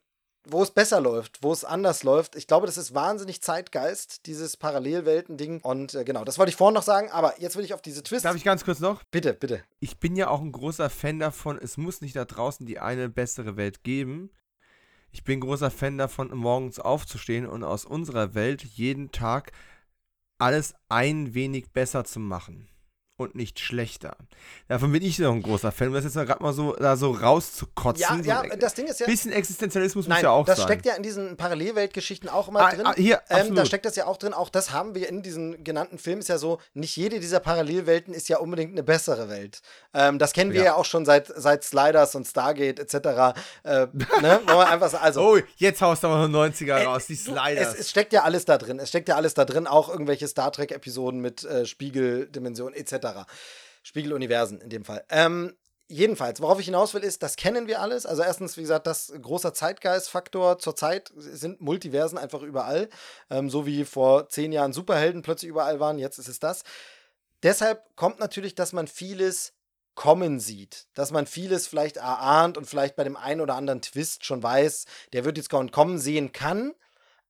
wo 0.49 0.63
es 0.63 0.71
besser 0.71 1.01
läuft, 1.01 1.43
wo 1.43 1.51
es 1.51 1.65
anders 1.65 2.03
läuft. 2.03 2.35
Ich 2.35 2.47
glaube, 2.47 2.65
das 2.65 2.77
ist 2.77 2.93
wahnsinnig 2.93 3.41
Zeitgeist, 3.41 4.25
dieses 4.25 4.57
Parallelwelten-Ding. 4.57 5.61
Und 5.61 5.93
äh, 5.93 6.03
genau, 6.03 6.23
das 6.23 6.37
wollte 6.37 6.49
ich 6.49 6.55
vorhin 6.55 6.75
noch 6.75 6.83
sagen, 6.83 7.09
aber 7.11 7.39
jetzt 7.39 7.55
will 7.55 7.65
ich 7.65 7.73
auf 7.73 7.81
diese 7.81 8.03
Twist. 8.03 8.25
Darf 8.25 8.35
ich 8.35 8.43
ganz 8.43 8.63
kurz 8.63 8.79
noch? 8.79 9.03
bitte, 9.11 9.33
bitte. 9.33 9.63
Ich 9.79 9.99
bin 9.99 10.15
ja 10.15 10.29
auch 10.29 10.41
ein 10.41 10.51
großer 10.51 10.89
Fan 10.89 11.19
davon, 11.19 11.59
es 11.61 11.77
muss 11.77 12.01
nicht 12.01 12.15
da 12.15 12.25
draußen 12.25 12.65
die 12.65 12.79
eine 12.79 13.09
bessere 13.09 13.57
Welt 13.57 13.83
geben. 13.83 14.31
Ich 15.11 15.23
bin 15.23 15.39
großer 15.39 15.71
Fan 15.71 15.97
davon, 15.97 16.29
morgens 16.35 16.79
aufzustehen 16.79 17.47
und 17.47 17.63
aus 17.63 17.85
unserer 17.85 18.35
Welt 18.35 18.63
jeden 18.63 19.11
Tag 19.11 19.51
alles 20.37 20.75
ein 20.89 21.33
wenig 21.33 21.71
besser 21.71 22.05
zu 22.05 22.19
machen 22.19 22.69
und 23.17 23.33
nicht 23.35 23.59
schlechter. 23.59 24.15
Davon 24.67 24.91
bin 24.91 25.01
ich 25.03 25.17
noch 25.17 25.33
ein 25.33 25.41
großer 25.41 25.71
Fan, 25.71 25.87
um 25.89 25.95
das 25.95 26.03
jetzt 26.03 26.13
gerade 26.13 26.41
mal 26.41 26.53
so, 26.53 26.73
da 26.75 26.95
so 26.95 27.11
rauszukotzen. 27.11 28.01
Ja, 28.01 28.23
so 28.23 28.29
ja, 28.29 28.41
ein 28.41 28.59
das 28.59 28.75
Ding 28.75 28.85
ist 28.85 28.99
ja. 28.99 29.07
bisschen 29.07 29.31
Existenzialismus 29.31 30.05
muss 30.05 30.09
Nein, 30.15 30.23
ja 30.23 30.29
auch 30.29 30.45
das 30.45 30.57
sein. 30.59 30.67
steckt 30.67 30.85
ja 30.85 30.93
in 30.93 31.01
diesen 31.03 31.35
Parallelweltgeschichten 31.37 32.29
auch 32.29 32.47
immer 32.47 32.59
Ah, 32.61 32.71
drin. 32.71 32.85
ah, 32.85 32.93
hier, 32.95 33.21
ähm, 33.29 33.55
da 33.55 33.65
steckt 33.65 33.85
das 33.85 33.95
ja 33.95 34.05
auch 34.05 34.17
drin. 34.17 34.33
Auch 34.33 34.49
das 34.49 34.71
haben 34.71 34.93
wir 34.93 35.09
in 35.09 35.23
diesen 35.23 35.63
genannten 35.63 35.97
Filmen. 35.97 36.21
Ist 36.21 36.29
ja 36.29 36.37
so, 36.37 36.59
nicht 36.75 36.95
jede 36.95 37.19
dieser 37.19 37.39
Parallelwelten 37.39 38.13
ist 38.13 38.29
ja 38.29 38.37
unbedingt 38.37 38.73
eine 38.73 38.83
bessere 38.83 39.29
Welt. 39.29 39.61
Ähm, 39.95 40.19
das 40.19 40.33
kennen 40.33 40.51
wir 40.53 40.59
ja. 40.59 40.65
Ja. 40.67 40.75
auch 40.75 40.85
schon 40.85 41.03
seit, 41.05 41.27
seit 41.35 41.63
Sliders 41.63 42.13
und 42.13 42.25
Stargate 42.27 42.79
etc. 42.79 42.95
Äh, 43.63 43.87
ne? 44.21 44.39
Einfach 44.47 44.89
sagen, 44.89 45.03
also. 45.03 45.21
Oh, 45.27 45.37
jetzt 45.57 45.81
haust 45.81 46.03
du 46.03 46.07
aber 46.07 46.27
noch 46.27 46.39
90er 46.47 46.77
Äh, 46.77 46.83
raus, 46.83 47.07
die 47.07 47.15
Sliders. 47.15 47.73
Es, 47.73 47.79
es 47.79 47.89
steckt 47.89 48.13
ja 48.13 48.23
alles 48.23 48.45
da 48.45 48.57
drin. 48.59 48.77
Es 48.79 48.89
steckt 48.89 49.09
ja 49.09 49.15
alles 49.15 49.33
da 49.33 49.43
drin, 49.43 49.65
auch 49.67 49.89
irgendwelche 49.89 50.27
Star 50.27 50.51
Trek-Episoden 50.51 51.19
mit 51.19 51.43
äh, 51.43 51.65
Spiegeldimensionen 51.65 52.73
etc. 52.75 53.06
Spiegeluniversen 53.83 54.61
in 54.61 54.69
dem 54.69 54.85
Fall. 54.85 55.03
Ähm, 55.09 55.55
jedenfalls, 55.87 56.41
worauf 56.41 56.59
ich 56.59 56.65
hinaus 56.65 56.93
will, 56.93 57.03
ist, 57.03 57.23
das 57.23 57.35
kennen 57.35 57.67
wir 57.67 57.81
alles. 57.81 58.05
Also 58.05 58.23
erstens, 58.23 58.57
wie 58.57 58.61
gesagt, 58.61 58.87
das 58.87 59.13
großer 59.21 59.53
Zeitgeistfaktor. 59.53 60.59
Zurzeit 60.59 61.11
sind 61.15 61.61
Multiversen 61.61 62.17
einfach 62.17 62.41
überall. 62.41 62.89
Ähm, 63.29 63.49
so 63.49 63.65
wie 63.65 63.85
vor 63.85 64.29
zehn 64.29 64.51
Jahren 64.51 64.73
Superhelden 64.73 65.21
plötzlich 65.21 65.49
überall 65.49 65.79
waren, 65.79 65.99
jetzt 65.99 66.19
ist 66.19 66.27
es 66.27 66.39
das. 66.39 66.63
Deshalb 67.43 67.95
kommt 67.95 68.19
natürlich, 68.19 68.55
dass 68.55 68.73
man 68.73 68.87
vieles 68.87 69.53
kommen 69.95 70.39
sieht, 70.39 70.87
dass 70.93 71.11
man 71.11 71.25
vieles 71.25 71.67
vielleicht 71.67 71.97
erahnt 71.97 72.57
und 72.57 72.65
vielleicht 72.65 72.95
bei 72.95 73.03
dem 73.03 73.17
einen 73.17 73.41
oder 73.41 73.55
anderen 73.55 73.81
Twist 73.81 74.25
schon 74.25 74.43
weiß, 74.43 74.85
der 75.11 75.25
wird 75.25 75.37
jetzt 75.37 75.49
kommen 75.49 75.97
sehen 75.97 76.31
kann. 76.31 76.73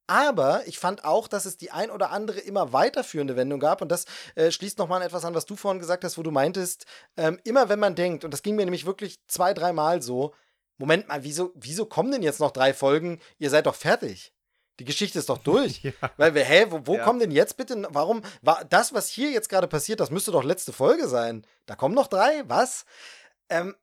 Aber 0.07 0.65
ich 0.67 0.79
fand 0.79 1.03
auch, 1.03 1.27
dass 1.27 1.45
es 1.45 1.57
die 1.57 1.71
ein 1.71 1.91
oder 1.91 2.11
andere 2.11 2.39
immer 2.39 2.71
weiterführende 2.73 3.35
Wendung 3.35 3.59
gab. 3.59 3.81
Und 3.81 3.89
das 3.89 4.05
äh, 4.35 4.51
schließt 4.51 4.77
nochmal 4.77 5.01
an 5.01 5.07
etwas 5.07 5.25
an, 5.25 5.35
was 5.35 5.45
du 5.45 5.55
vorhin 5.55 5.79
gesagt 5.79 6.05
hast, 6.05 6.17
wo 6.17 6.23
du 6.23 6.31
meintest, 6.31 6.85
ähm, 7.17 7.39
immer 7.43 7.67
wenn 7.69 7.79
man 7.79 7.95
denkt, 7.95 8.23
und 8.23 8.31
das 8.31 8.41
ging 8.41 8.55
mir 8.55 8.65
nämlich 8.65 8.85
wirklich 8.85 9.19
zwei, 9.27 9.53
dreimal 9.53 10.01
so, 10.01 10.33
Moment 10.77 11.07
mal, 11.07 11.23
wieso, 11.23 11.51
wieso 11.55 11.85
kommen 11.85 12.11
denn 12.11 12.23
jetzt 12.23 12.39
noch 12.39 12.51
drei 12.51 12.73
Folgen? 12.73 13.19
Ihr 13.39 13.49
seid 13.49 13.65
doch 13.65 13.75
fertig. 13.75 14.31
Die 14.79 14.85
Geschichte 14.85 15.17
ist 15.17 15.29
doch 15.29 15.39
durch. 15.39 15.81
ja. 15.83 15.91
Weil 16.17 16.35
wir, 16.35 16.43
hä, 16.43 16.67
wo, 16.69 16.81
wo 16.85 16.95
ja. 16.95 17.03
kommen 17.03 17.19
denn 17.19 17.31
jetzt 17.31 17.57
bitte, 17.57 17.87
warum, 17.89 18.21
war 18.41 18.63
das, 18.65 18.93
was 18.93 19.09
hier 19.09 19.31
jetzt 19.31 19.49
gerade 19.49 19.67
passiert, 19.67 19.99
das 19.99 20.11
müsste 20.11 20.31
doch 20.31 20.43
letzte 20.43 20.71
Folge 20.71 21.07
sein. 21.07 21.45
Da 21.65 21.75
kommen 21.75 21.95
noch 21.95 22.07
drei? 22.07 22.43
Was? 22.47 22.85
Ähm, 23.49 23.75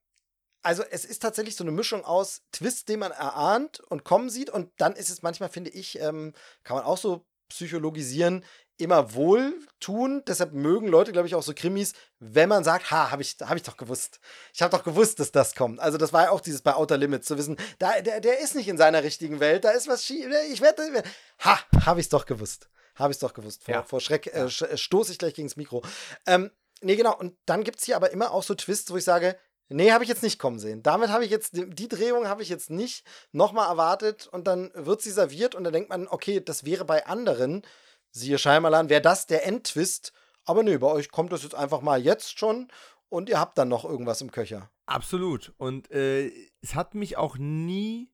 also 0.64 0.82
es 0.90 1.04
ist 1.04 1.20
tatsächlich 1.20 1.56
so 1.56 1.64
eine 1.64 1.70
Mischung 1.70 2.04
aus 2.04 2.42
Twist, 2.52 2.88
den 2.88 3.00
man 3.00 3.12
erahnt 3.12 3.80
und 3.80 4.04
kommen 4.04 4.30
sieht. 4.30 4.50
Und 4.50 4.72
dann 4.78 4.94
ist 4.94 5.10
es 5.10 5.22
manchmal, 5.22 5.50
finde 5.50 5.70
ich, 5.70 6.00
ähm, 6.00 6.32
kann 6.62 6.76
man 6.76 6.84
auch 6.84 6.98
so 6.98 7.26
psychologisieren, 7.48 8.44
immer 8.76 9.14
wohltun. 9.14 10.22
Deshalb 10.26 10.52
mögen 10.52 10.88
Leute, 10.88 11.12
glaube 11.12 11.28
ich, 11.28 11.34
auch 11.34 11.42
so 11.42 11.52
Krimis, 11.54 11.92
wenn 12.18 12.48
man 12.48 12.64
sagt, 12.64 12.90
ha, 12.90 13.10
habe 13.10 13.22
ich, 13.22 13.36
hab 13.40 13.56
ich 13.56 13.62
doch 13.62 13.76
gewusst. 13.76 14.20
Ich 14.52 14.62
habe 14.62 14.76
doch 14.76 14.84
gewusst, 14.84 15.20
dass 15.20 15.30
das 15.30 15.54
kommt. 15.54 15.80
Also 15.80 15.98
das 15.98 16.12
war 16.12 16.24
ja 16.24 16.30
auch 16.30 16.40
dieses 16.40 16.62
bei 16.62 16.74
Outer 16.74 16.96
Limits 16.96 17.28
zu 17.28 17.38
wissen, 17.38 17.56
da, 17.78 18.00
der, 18.00 18.20
der 18.20 18.40
ist 18.40 18.54
nicht 18.54 18.68
in 18.68 18.78
seiner 18.78 19.02
richtigen 19.02 19.40
Welt, 19.40 19.64
da 19.64 19.70
ist 19.70 19.86
was 19.86 20.04
schief. 20.04 20.26
Ich 20.50 20.60
werde, 20.60 21.02
ha, 21.40 21.58
habe 21.84 22.00
ich 22.00 22.06
es 22.06 22.10
doch 22.10 22.26
gewusst. 22.26 22.68
Habe 22.96 23.10
ich 23.10 23.16
es 23.16 23.20
doch 23.20 23.34
gewusst. 23.34 23.64
Vor, 23.64 23.74
ja. 23.74 23.82
vor 23.82 24.00
Schreck 24.00 24.28
äh, 24.28 24.48
stoße 24.48 25.12
ich 25.12 25.18
gleich 25.18 25.34
gegen 25.34 25.48
das 25.48 25.56
Mikro. 25.56 25.82
Ähm, 26.26 26.50
nee, 26.80 26.96
genau. 26.96 27.16
Und 27.16 27.36
dann 27.44 27.64
gibt 27.64 27.80
es 27.80 27.84
hier 27.84 27.96
aber 27.96 28.10
immer 28.10 28.30
auch 28.30 28.42
so 28.42 28.54
Twists, 28.54 28.90
wo 28.90 28.96
ich 28.96 29.04
sage, 29.04 29.36
Nee, 29.68 29.92
habe 29.92 30.04
ich 30.04 30.10
jetzt 30.10 30.22
nicht 30.22 30.38
kommen 30.38 30.58
sehen. 30.58 30.82
Damit 30.82 31.08
habe 31.08 31.24
ich 31.24 31.30
jetzt, 31.30 31.52
die 31.54 31.88
Drehung 31.88 32.28
habe 32.28 32.42
ich 32.42 32.48
jetzt 32.48 32.70
nicht 32.70 33.04
nochmal 33.32 33.68
erwartet 33.68 34.26
und 34.26 34.46
dann 34.46 34.70
wird 34.74 35.00
sie 35.00 35.10
serviert 35.10 35.54
und 35.54 35.64
dann 35.64 35.72
denkt 35.72 35.88
man, 35.88 36.06
okay, 36.06 36.40
das 36.40 36.64
wäre 36.64 36.84
bei 36.84 37.06
anderen, 37.06 37.62
siehe 38.10 38.38
Scheimalan, 38.38 38.88
wäre 38.88 39.00
das 39.00 39.26
der 39.26 39.46
Endtwist. 39.46 40.12
Aber 40.44 40.62
nee, 40.62 40.76
bei 40.76 40.88
euch 40.88 41.10
kommt 41.10 41.32
das 41.32 41.42
jetzt 41.42 41.54
einfach 41.54 41.80
mal 41.80 42.00
jetzt 42.00 42.38
schon 42.38 42.68
und 43.08 43.28
ihr 43.28 43.40
habt 43.40 43.56
dann 43.56 43.68
noch 43.68 43.84
irgendwas 43.84 44.20
im 44.20 44.30
Köcher. 44.30 44.70
Absolut. 44.86 45.54
Und 45.56 45.90
äh, 45.90 46.30
es 46.60 46.74
hat 46.74 46.94
mich 46.94 47.16
auch 47.16 47.38
nie 47.38 48.10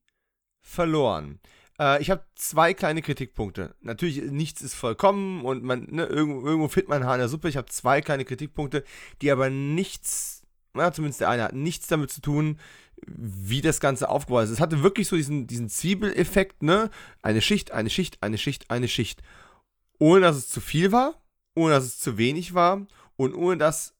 verloren. 0.61 1.41
Äh, 1.79 2.01
ich 2.01 2.09
habe 2.09 2.23
zwei 2.35 2.73
kleine 2.73 3.01
Kritikpunkte. 3.01 3.75
Natürlich, 3.81 4.21
nichts 4.31 4.61
ist 4.61 4.75
vollkommen 4.75 5.43
und 5.43 5.63
man, 5.63 5.87
ne, 5.89 6.05
irgendwo, 6.05 6.47
irgendwo 6.47 6.69
findet 6.69 6.89
man 6.89 7.05
Haar 7.05 7.15
in 7.15 7.19
der 7.19 7.29
Suppe. 7.29 7.49
Ich 7.49 7.57
habe 7.57 7.69
zwei 7.69 8.01
kleine 8.01 8.23
Kritikpunkte, 8.23 8.83
die 9.21 9.31
aber 9.31 9.49
nichts 9.49 10.40
ja, 10.75 10.91
zumindest 10.91 11.21
der 11.21 11.29
eine, 11.29 11.43
hat 11.43 11.53
nichts 11.53 11.87
damit 11.87 12.11
zu 12.11 12.21
tun, 12.21 12.59
wie 13.05 13.61
das 13.61 13.79
Ganze 13.79 14.09
aufgebaut 14.09 14.45
ist. 14.45 14.51
Es 14.51 14.59
hatte 14.59 14.83
wirklich 14.83 15.07
so 15.07 15.15
diesen, 15.15 15.47
diesen 15.47 15.69
Zwiebeleffekt, 15.69 16.63
ne? 16.63 16.89
Eine 17.21 17.41
Schicht, 17.41 17.71
eine 17.71 17.89
Schicht, 17.89 18.21
eine 18.21 18.37
Schicht, 18.37 18.69
eine 18.69 18.87
Schicht. 18.87 19.21
Ohne 19.99 20.21
dass 20.21 20.35
es 20.35 20.49
zu 20.49 20.61
viel 20.61 20.91
war, 20.91 21.21
ohne 21.55 21.73
dass 21.73 21.85
es 21.85 21.99
zu 21.99 22.17
wenig 22.17 22.53
war 22.53 22.85
und 23.15 23.33
ohne 23.33 23.57
dass 23.57 23.95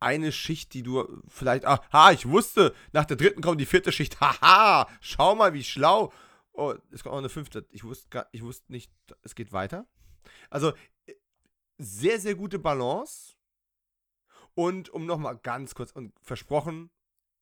eine 0.00 0.32
Schicht, 0.32 0.74
die 0.74 0.82
du 0.82 1.22
vielleicht, 1.28 1.64
aha, 1.64 2.12
ich 2.12 2.28
wusste, 2.28 2.74
nach 2.92 3.06
der 3.06 3.16
dritten 3.16 3.40
kommt 3.40 3.60
die 3.60 3.66
vierte 3.66 3.90
Schicht, 3.90 4.20
haha, 4.20 4.88
schau 5.00 5.34
mal, 5.34 5.54
wie 5.54 5.64
schlau. 5.64 6.12
Oh, 6.52 6.74
es 6.90 7.02
kommt 7.02 7.14
auch 7.14 7.18
eine 7.18 7.28
fünfte. 7.28 7.66
Ich 7.70 7.84
wusste, 7.84 8.26
ich 8.30 8.42
wusste 8.42 8.70
nicht, 8.70 8.92
es 9.22 9.34
geht 9.34 9.52
weiter. 9.52 9.86
Also, 10.50 10.72
sehr, 11.78 12.20
sehr 12.20 12.34
gute 12.34 12.58
Balance 12.58 13.34
und 14.54 14.90
um 14.90 15.06
nochmal 15.06 15.38
ganz 15.42 15.74
kurz 15.74 15.90
und 15.92 16.12
versprochen, 16.22 16.90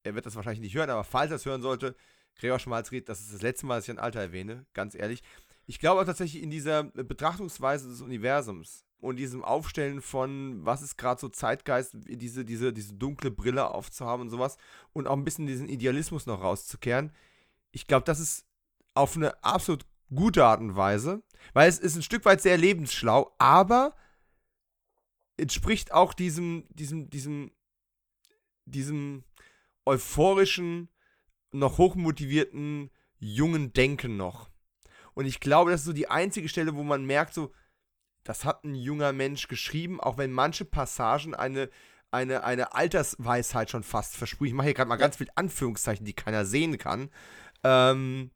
er 0.02 0.14
wird 0.14 0.26
das 0.26 0.36
wahrscheinlich 0.36 0.62
nicht 0.62 0.74
hören, 0.74 0.90
aber 0.90 1.05
falls 1.05 1.30
er 1.30 1.36
es 1.36 1.47
hören 1.47 1.62
sollte, 1.62 1.94
Gregor 2.36 2.59
Schmalzried, 2.59 3.09
das 3.09 3.20
ist 3.20 3.32
das 3.32 3.43
letzte 3.43 3.66
Mal, 3.66 3.76
dass 3.76 3.84
ich 3.84 3.90
ein 3.90 3.98
Alter 3.98 4.20
erwähne, 4.20 4.66
ganz 4.72 4.94
ehrlich. 4.94 5.22
Ich 5.66 5.78
glaube 5.78 6.01
auch 6.01 6.05
tatsächlich 6.05 6.43
in 6.43 6.51
dieser 6.51 6.84
Betrachtungsweise 6.84 7.89
des 7.89 8.01
Universums 8.01 8.84
und 9.01 9.16
diesem 9.16 9.44
Aufstellen 9.44 10.01
von, 10.01 10.64
was 10.64 10.82
ist 10.82 10.97
gerade 10.97 11.20
so 11.20 11.28
Zeitgeist, 11.28 11.94
diese, 11.94 12.44
diese, 12.44 12.72
diese 12.72 12.94
dunkle 12.94 13.30
Brille 13.30 13.70
aufzuhaben 13.70 14.22
und 14.22 14.30
sowas 14.30 14.56
und 14.93 15.06
auch 15.06 15.16
ein 15.16 15.24
bisschen 15.24 15.47
diesen 15.47 15.68
Idealismus 15.68 16.26
noch 16.26 16.43
rauszukehren. 16.43 17.12
Ich 17.70 17.86
glaube, 17.86 18.05
das 18.05 18.20
ist 18.20 18.47
auf 18.94 19.16
eine 19.16 19.43
absolut 19.43 19.86
gute 20.14 20.44
Art 20.44 20.60
und 20.60 20.76
Weise, 20.76 21.22
weil 21.52 21.68
es 21.68 21.78
ist 21.78 21.97
ein 21.97 22.02
Stück 22.02 22.24
weit 22.24 22.40
sehr 22.40 22.59
lebensschlau, 22.59 23.34
aber 23.39 23.94
entspricht 25.36 25.92
auch 25.92 26.14
diesem, 26.14 26.66
diesem, 26.70 27.10
diesem, 27.10 27.52
diesem 28.64 29.24
euphorischen, 29.84 30.88
noch 31.52 31.78
hochmotivierten 31.78 32.90
jungen 33.18 33.72
Denken 33.72 34.16
noch. 34.16 34.50
Und 35.14 35.26
ich 35.26 35.40
glaube, 35.40 35.70
das 35.70 35.80
ist 35.80 35.86
so 35.86 35.92
die 35.92 36.09
einzige 36.09 36.48
Stelle, 36.48 36.74
wo 36.74 36.82
man 36.82 37.04
merkt, 37.04 37.34
so, 37.34 37.52
das 38.24 38.44
hat 38.44 38.64
ein 38.64 38.74
junger 38.74 39.12
Mensch 39.12 39.48
geschrieben, 39.48 40.00
auch 40.00 40.16
wenn 40.16 40.32
manche 40.32 40.64
Passagen 40.64 41.34
eine, 41.34 41.68
eine, 42.10 42.44
eine 42.44 42.74
Altersweisheit 42.74 43.70
schon 43.70 43.82
fast 43.82 44.16
versprühen. 44.16 44.48
Ich 44.48 44.54
mache 44.54 44.66
hier 44.66 44.74
gerade 44.74 44.88
mal 44.88 44.96
ganz 44.96 45.16
viel 45.16 45.30
Anführungszeichen, 45.34 46.06
die 46.06 46.14
keiner 46.14 46.44
sehen 46.44 46.78
kann. 46.78 47.10
Ähm, 47.64 48.30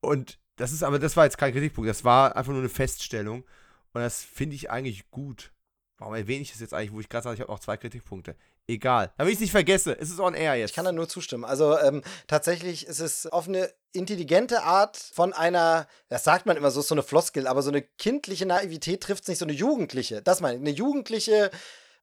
und 0.00 0.38
das 0.56 0.72
ist 0.72 0.82
aber, 0.82 0.98
das 0.98 1.16
war 1.16 1.24
jetzt 1.24 1.38
kein 1.38 1.52
Kritikpunkt, 1.52 1.88
das 1.88 2.04
war 2.04 2.36
einfach 2.36 2.52
nur 2.52 2.60
eine 2.60 2.68
Feststellung. 2.68 3.44
Und 3.92 4.02
das 4.02 4.22
finde 4.22 4.56
ich 4.56 4.70
eigentlich 4.70 5.10
gut. 5.10 5.52
Warum 5.98 6.14
erwähne 6.14 6.42
ich 6.42 6.50
das 6.50 6.60
jetzt 6.60 6.74
eigentlich, 6.74 6.92
wo 6.92 7.00
ich 7.00 7.08
gerade 7.08 7.24
sage, 7.24 7.34
ich 7.34 7.40
habe 7.40 7.52
noch 7.52 7.60
zwei 7.60 7.76
Kritikpunkte? 7.76 8.34
Egal. 8.66 9.12
Damit 9.16 9.32
ich 9.32 9.36
es 9.36 9.40
nicht 9.40 9.50
vergesse, 9.52 9.96
es 9.98 10.10
ist 10.10 10.20
on 10.20 10.34
air 10.34 10.54
jetzt. 10.54 10.70
Ich 10.70 10.76
kann 10.76 10.84
da 10.84 10.92
nur 10.92 11.08
zustimmen. 11.08 11.44
Also 11.44 11.78
ähm, 11.78 12.02
tatsächlich 12.26 12.86
ist 12.86 13.00
es 13.00 13.26
auf 13.26 13.46
eine 13.46 13.72
intelligente 13.92 14.62
Art 14.62 14.96
von 14.96 15.32
einer, 15.32 15.86
das 16.08 16.24
sagt 16.24 16.46
man 16.46 16.56
immer 16.56 16.70
so, 16.70 16.80
ist 16.80 16.88
so 16.88 16.94
eine 16.94 17.02
Floskel, 17.02 17.46
aber 17.46 17.62
so 17.62 17.70
eine 17.70 17.82
kindliche 17.82 18.46
Naivität 18.46 19.02
trifft 19.02 19.22
es 19.24 19.28
nicht, 19.28 19.38
so 19.38 19.44
eine 19.44 19.52
jugendliche. 19.52 20.22
Das 20.22 20.40
meine 20.40 20.56
ich, 20.56 20.60
eine 20.60 20.70
jugendliche 20.70 21.50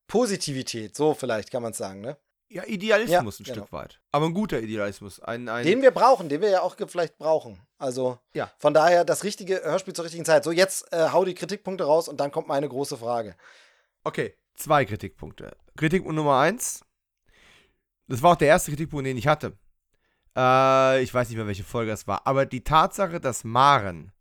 Positivität, 0.08 0.96
so 0.96 1.14
vielleicht 1.14 1.52
kann 1.52 1.64
man 1.64 1.72
es 1.72 1.78
sagen, 1.78 2.02
ne? 2.02 2.18
Ja, 2.52 2.64
Idealismus 2.66 3.40
ja, 3.40 3.44
ein 3.44 3.46
genau. 3.46 3.66
Stück 3.66 3.72
weit. 3.72 4.00
Aber 4.12 4.26
ein 4.26 4.34
guter 4.34 4.60
Idealismus. 4.60 5.20
Ein, 5.20 5.48
ein 5.48 5.66
den 5.66 5.84
wir 5.84 5.92
brauchen, 5.92 6.30
den 6.30 6.42
wir 6.42 6.50
ja 6.50 6.62
auch 6.62 6.76
vielleicht 6.88 7.18
brauchen. 7.20 7.62
Also 7.78 8.18
ja. 8.34 8.52
von 8.58 8.74
daher 8.74 9.06
das 9.06 9.24
richtige 9.24 9.62
Hörspiel 9.64 9.94
zur 9.94 10.06
richtigen 10.06 10.26
Zeit. 10.26 10.44
So, 10.44 10.52
jetzt 10.52 10.92
äh, 10.92 11.10
hau 11.12 11.26
die 11.26 11.36
Kritikpunkte 11.36 11.84
raus 11.84 12.08
und 12.08 12.20
dann 12.20 12.32
kommt 12.32 12.48
meine 12.48 12.68
große 12.68 12.98
Frage. 12.98 13.36
Okay, 14.04 14.36
zwei 14.56 14.84
Kritikpunkte. 14.84 15.56
Kritikpunkt 15.78 16.16
Nummer 16.16 16.40
eins. 16.40 16.84
Das 18.08 18.24
war 18.24 18.32
auch 18.32 18.38
der 18.38 18.48
erste 18.48 18.72
Kritikpunkt, 18.72 19.06
den 19.06 19.18
ich 19.18 19.28
hatte. 19.28 19.56
Äh, 20.36 21.04
ich 21.04 21.14
weiß 21.14 21.30
nicht 21.30 21.38
mehr, 21.38 21.48
welche 21.48 21.64
Folge 21.64 21.92
das 21.92 22.08
war. 22.08 22.26
Aber 22.26 22.48
die 22.48 22.64
Tatsache, 22.64 23.20
dass 23.20 23.44
Maren 23.44 24.12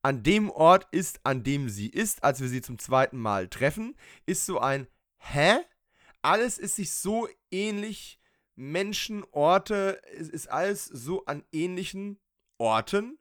an 0.00 0.22
dem 0.22 0.50
Ort 0.50 0.86
ist, 0.92 1.20
an 1.24 1.42
dem 1.42 1.68
sie 1.68 1.88
ist, 1.88 2.24
als 2.24 2.40
wir 2.40 2.48
sie 2.48 2.62
zum 2.62 2.78
zweiten 2.78 3.18
Mal 3.18 3.48
treffen, 3.48 3.96
ist 4.24 4.46
so 4.46 4.58
ein 4.58 4.86
Hä? 5.18 5.58
Alles 6.22 6.58
ist 6.58 6.76
sich 6.76 6.92
so 6.92 7.28
ähnlich. 7.50 8.20
Menschen, 8.54 9.24
Orte, 9.30 10.02
es 10.16 10.28
ist 10.28 10.50
alles 10.50 10.84
so 10.84 11.24
an 11.26 11.44
ähnlichen 11.52 12.18
Orten. 12.58 13.18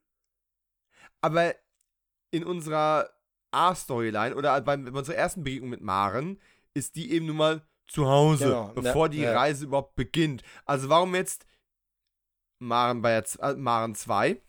Aber 1.22 1.56
in 2.32 2.44
unserer 2.44 3.10
A-Storyline 3.52 4.36
oder 4.36 4.60
bei, 4.62 4.78
bei 4.78 4.92
unserer 4.92 5.16
ersten 5.16 5.44
Begegnung 5.44 5.70
mit 5.70 5.82
Maren 5.82 6.42
ist 6.74 6.96
die 6.96 7.12
eben 7.12 7.28
nun 7.28 7.38
mal 7.38 7.68
zu 7.88 8.08
Hause, 8.08 8.46
genau, 8.46 8.74
bevor 8.74 9.06
ja, 9.06 9.10
die 9.10 9.22
ja. 9.22 9.34
Reise 9.34 9.66
überhaupt 9.66 9.96
beginnt. 9.96 10.44
Also 10.66 10.90
warum 10.90 11.16
jetzt 11.16 11.46
Maren 12.60 13.02
bei 13.02 13.16
äh, 13.18 13.54
Maren 13.56 13.96
2 13.96 14.42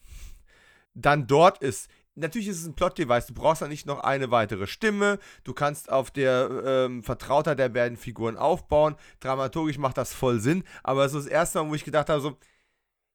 dann 0.95 1.27
dort 1.27 1.59
ist, 1.59 1.89
natürlich 2.19 2.49
ist 2.49 2.61
es 2.61 2.67
ein 2.67 2.75
Plot-Device. 2.75 3.27
Du 3.27 3.35
brauchst 3.35 3.63
ja 3.63 3.69
nicht 3.69 3.87
noch 3.87 4.01
eine 4.01 4.31
weitere 4.31 4.67
Stimme. 4.67 5.19
Du 5.45 5.55
kannst 5.55 5.91
auf 5.91 6.11
der 6.11 6.51
ähm, 6.65 7.03
Vertrautheit 7.03 7.59
der 7.59 7.69
beiden 7.69 7.97
Figuren 7.97 8.37
aufbauen. 8.37 8.97
Dramaturgisch 9.21 9.79
macht 9.79 9.99
das 9.99 10.13
voll 10.13 10.41
Sinn. 10.41 10.65
Aber 10.83 11.05
es 11.05 11.15
ist 11.15 11.27
das 11.27 11.33
erste 11.33 11.63
Mal, 11.63 11.71
wo 11.71 11.75
ich 11.75 11.85
gedacht 11.85 12.09
habe, 12.09 12.21
so, 12.21 12.37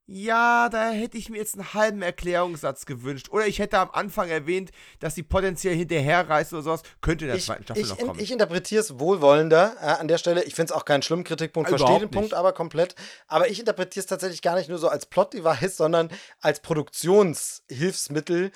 ja, 0.06 0.68
da 0.68 0.90
hätte 0.90 1.18
ich 1.18 1.30
mir 1.30 1.38
jetzt 1.38 1.56
einen 1.56 1.74
halben 1.74 2.02
Erklärungssatz 2.02 2.86
gewünscht. 2.86 3.30
Oder 3.30 3.48
ich 3.48 3.60
hätte 3.60 3.80
am 3.80 3.90
Anfang 3.92 4.28
erwähnt, 4.30 4.72
dass 5.00 5.16
sie 5.16 5.24
potenziell 5.24 5.76
hinterherreist 5.76 6.52
oder 6.52 6.62
sowas. 6.62 6.84
Könnte 7.00 7.24
in 7.24 7.30
der 7.30 7.38
ich, 7.38 7.46
zweiten 7.46 7.64
Staffel 7.64 7.84
ich, 7.84 7.90
noch 7.90 7.98
kommen. 7.98 8.20
Ich 8.20 8.32
interpretiere 8.32 8.82
es 8.82 9.00
wohlwollender 9.00 9.78
äh, 9.80 9.86
an 9.86 10.10
der 10.10 10.18
Stelle. 10.18 10.44
Ich 10.44 10.56
finde 10.56 10.74
es 10.74 10.78
auch 10.78 10.84
keinen 10.84 11.04
schlimmen 11.04 11.24
Kritikpunkt, 11.24 11.70
verstehe 11.70 12.00
den 12.00 12.10
nicht. 12.10 12.12
Punkt 12.12 12.34
aber 12.34 12.52
komplett. 12.52 12.96
Aber 13.28 13.50
ich 13.50 13.62
interpretiere 13.62 14.02
es 14.02 14.08
tatsächlich 14.08 14.42
gar 14.42 14.58
nicht 14.58 14.68
nur 14.68 14.78
so 14.78 14.90
als 14.90 15.06
Plot-Device, 15.06 15.78
sondern 15.78 16.10
als 16.42 16.60
Produktionshilfsmittel 16.60 18.52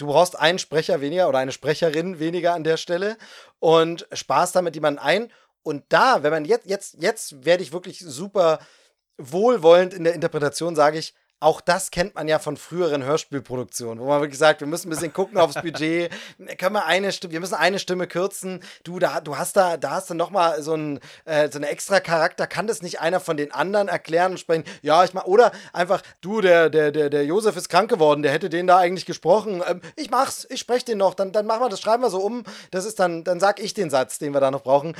du 0.00 0.06
brauchst 0.06 0.38
einen 0.38 0.58
Sprecher 0.58 1.00
weniger 1.00 1.28
oder 1.28 1.38
eine 1.38 1.52
Sprecherin 1.52 2.18
weniger 2.18 2.54
an 2.54 2.64
der 2.64 2.76
Stelle 2.76 3.16
und 3.58 4.06
sparst 4.12 4.56
damit 4.56 4.74
jemanden 4.74 5.00
ein. 5.00 5.32
Und 5.62 5.84
da, 5.90 6.22
wenn 6.22 6.30
man 6.30 6.44
jetzt, 6.44 6.66
jetzt, 6.66 6.96
jetzt 7.00 7.44
werde 7.44 7.62
ich 7.62 7.72
wirklich 7.72 8.00
super 8.00 8.60
wohlwollend 9.18 9.92
in 9.92 10.04
der 10.04 10.14
Interpretation, 10.14 10.74
sage 10.74 10.98
ich, 10.98 11.14
auch 11.40 11.62
das 11.62 11.90
kennt 11.90 12.14
man 12.14 12.28
ja 12.28 12.38
von 12.38 12.58
früheren 12.58 13.02
Hörspielproduktionen, 13.02 14.02
wo 14.02 14.08
man 14.08 14.20
wirklich 14.20 14.38
sagt, 14.38 14.60
wir 14.60 14.66
müssen 14.68 14.88
ein 14.88 14.90
bisschen 14.90 15.12
gucken 15.12 15.38
aufs 15.38 15.60
Budget, 15.60 16.10
können 16.58 16.74
wir 16.74 16.84
eine 16.84 17.12
Stimme, 17.12 17.32
wir 17.32 17.40
müssen 17.40 17.54
eine 17.54 17.78
Stimme 17.78 18.06
kürzen. 18.06 18.60
Du, 18.84 18.98
da, 18.98 19.20
du 19.22 19.38
hast 19.38 19.56
da, 19.56 19.78
da 19.78 19.92
hast 19.92 20.10
du 20.10 20.14
noch 20.14 20.30
mal 20.30 20.62
so 20.62 20.74
ein, 20.74 21.00
äh, 21.24 21.50
so 21.50 21.58
eine 21.58 21.68
extra 21.68 22.00
Charakter. 22.00 22.46
Kann 22.46 22.66
das 22.66 22.82
nicht 22.82 23.00
einer 23.00 23.20
von 23.20 23.38
den 23.38 23.52
anderen 23.52 23.88
erklären 23.88 24.32
und 24.32 24.38
sprechen? 24.38 24.64
Ja, 24.82 25.02
ich 25.02 25.14
mach, 25.14 25.24
oder 25.24 25.50
einfach, 25.72 26.02
du, 26.20 26.42
der, 26.42 26.68
der, 26.68 26.92
der, 26.92 27.08
der 27.08 27.24
Josef 27.24 27.56
ist 27.56 27.70
krank 27.70 27.88
geworden, 27.88 28.22
der 28.22 28.32
hätte 28.32 28.50
den 28.50 28.66
da 28.66 28.76
eigentlich 28.76 29.06
gesprochen. 29.06 29.62
Ähm, 29.66 29.80
ich 29.96 30.10
mach's, 30.10 30.46
ich 30.50 30.60
spreche 30.60 30.84
den 30.84 30.98
noch, 30.98 31.14
dann, 31.14 31.32
dann 31.32 31.46
machen 31.46 31.62
wir 31.62 31.68
das, 31.70 31.80
schreiben 31.80 32.02
wir 32.02 32.10
so 32.10 32.20
um. 32.20 32.44
Das 32.70 32.84
ist 32.84 33.00
dann, 33.00 33.24
dann 33.24 33.40
sag 33.40 33.60
ich 33.60 33.72
den 33.72 33.88
Satz, 33.88 34.18
den 34.18 34.34
wir 34.34 34.40
da 34.40 34.50
noch 34.50 34.62
brauchen. 34.62 34.94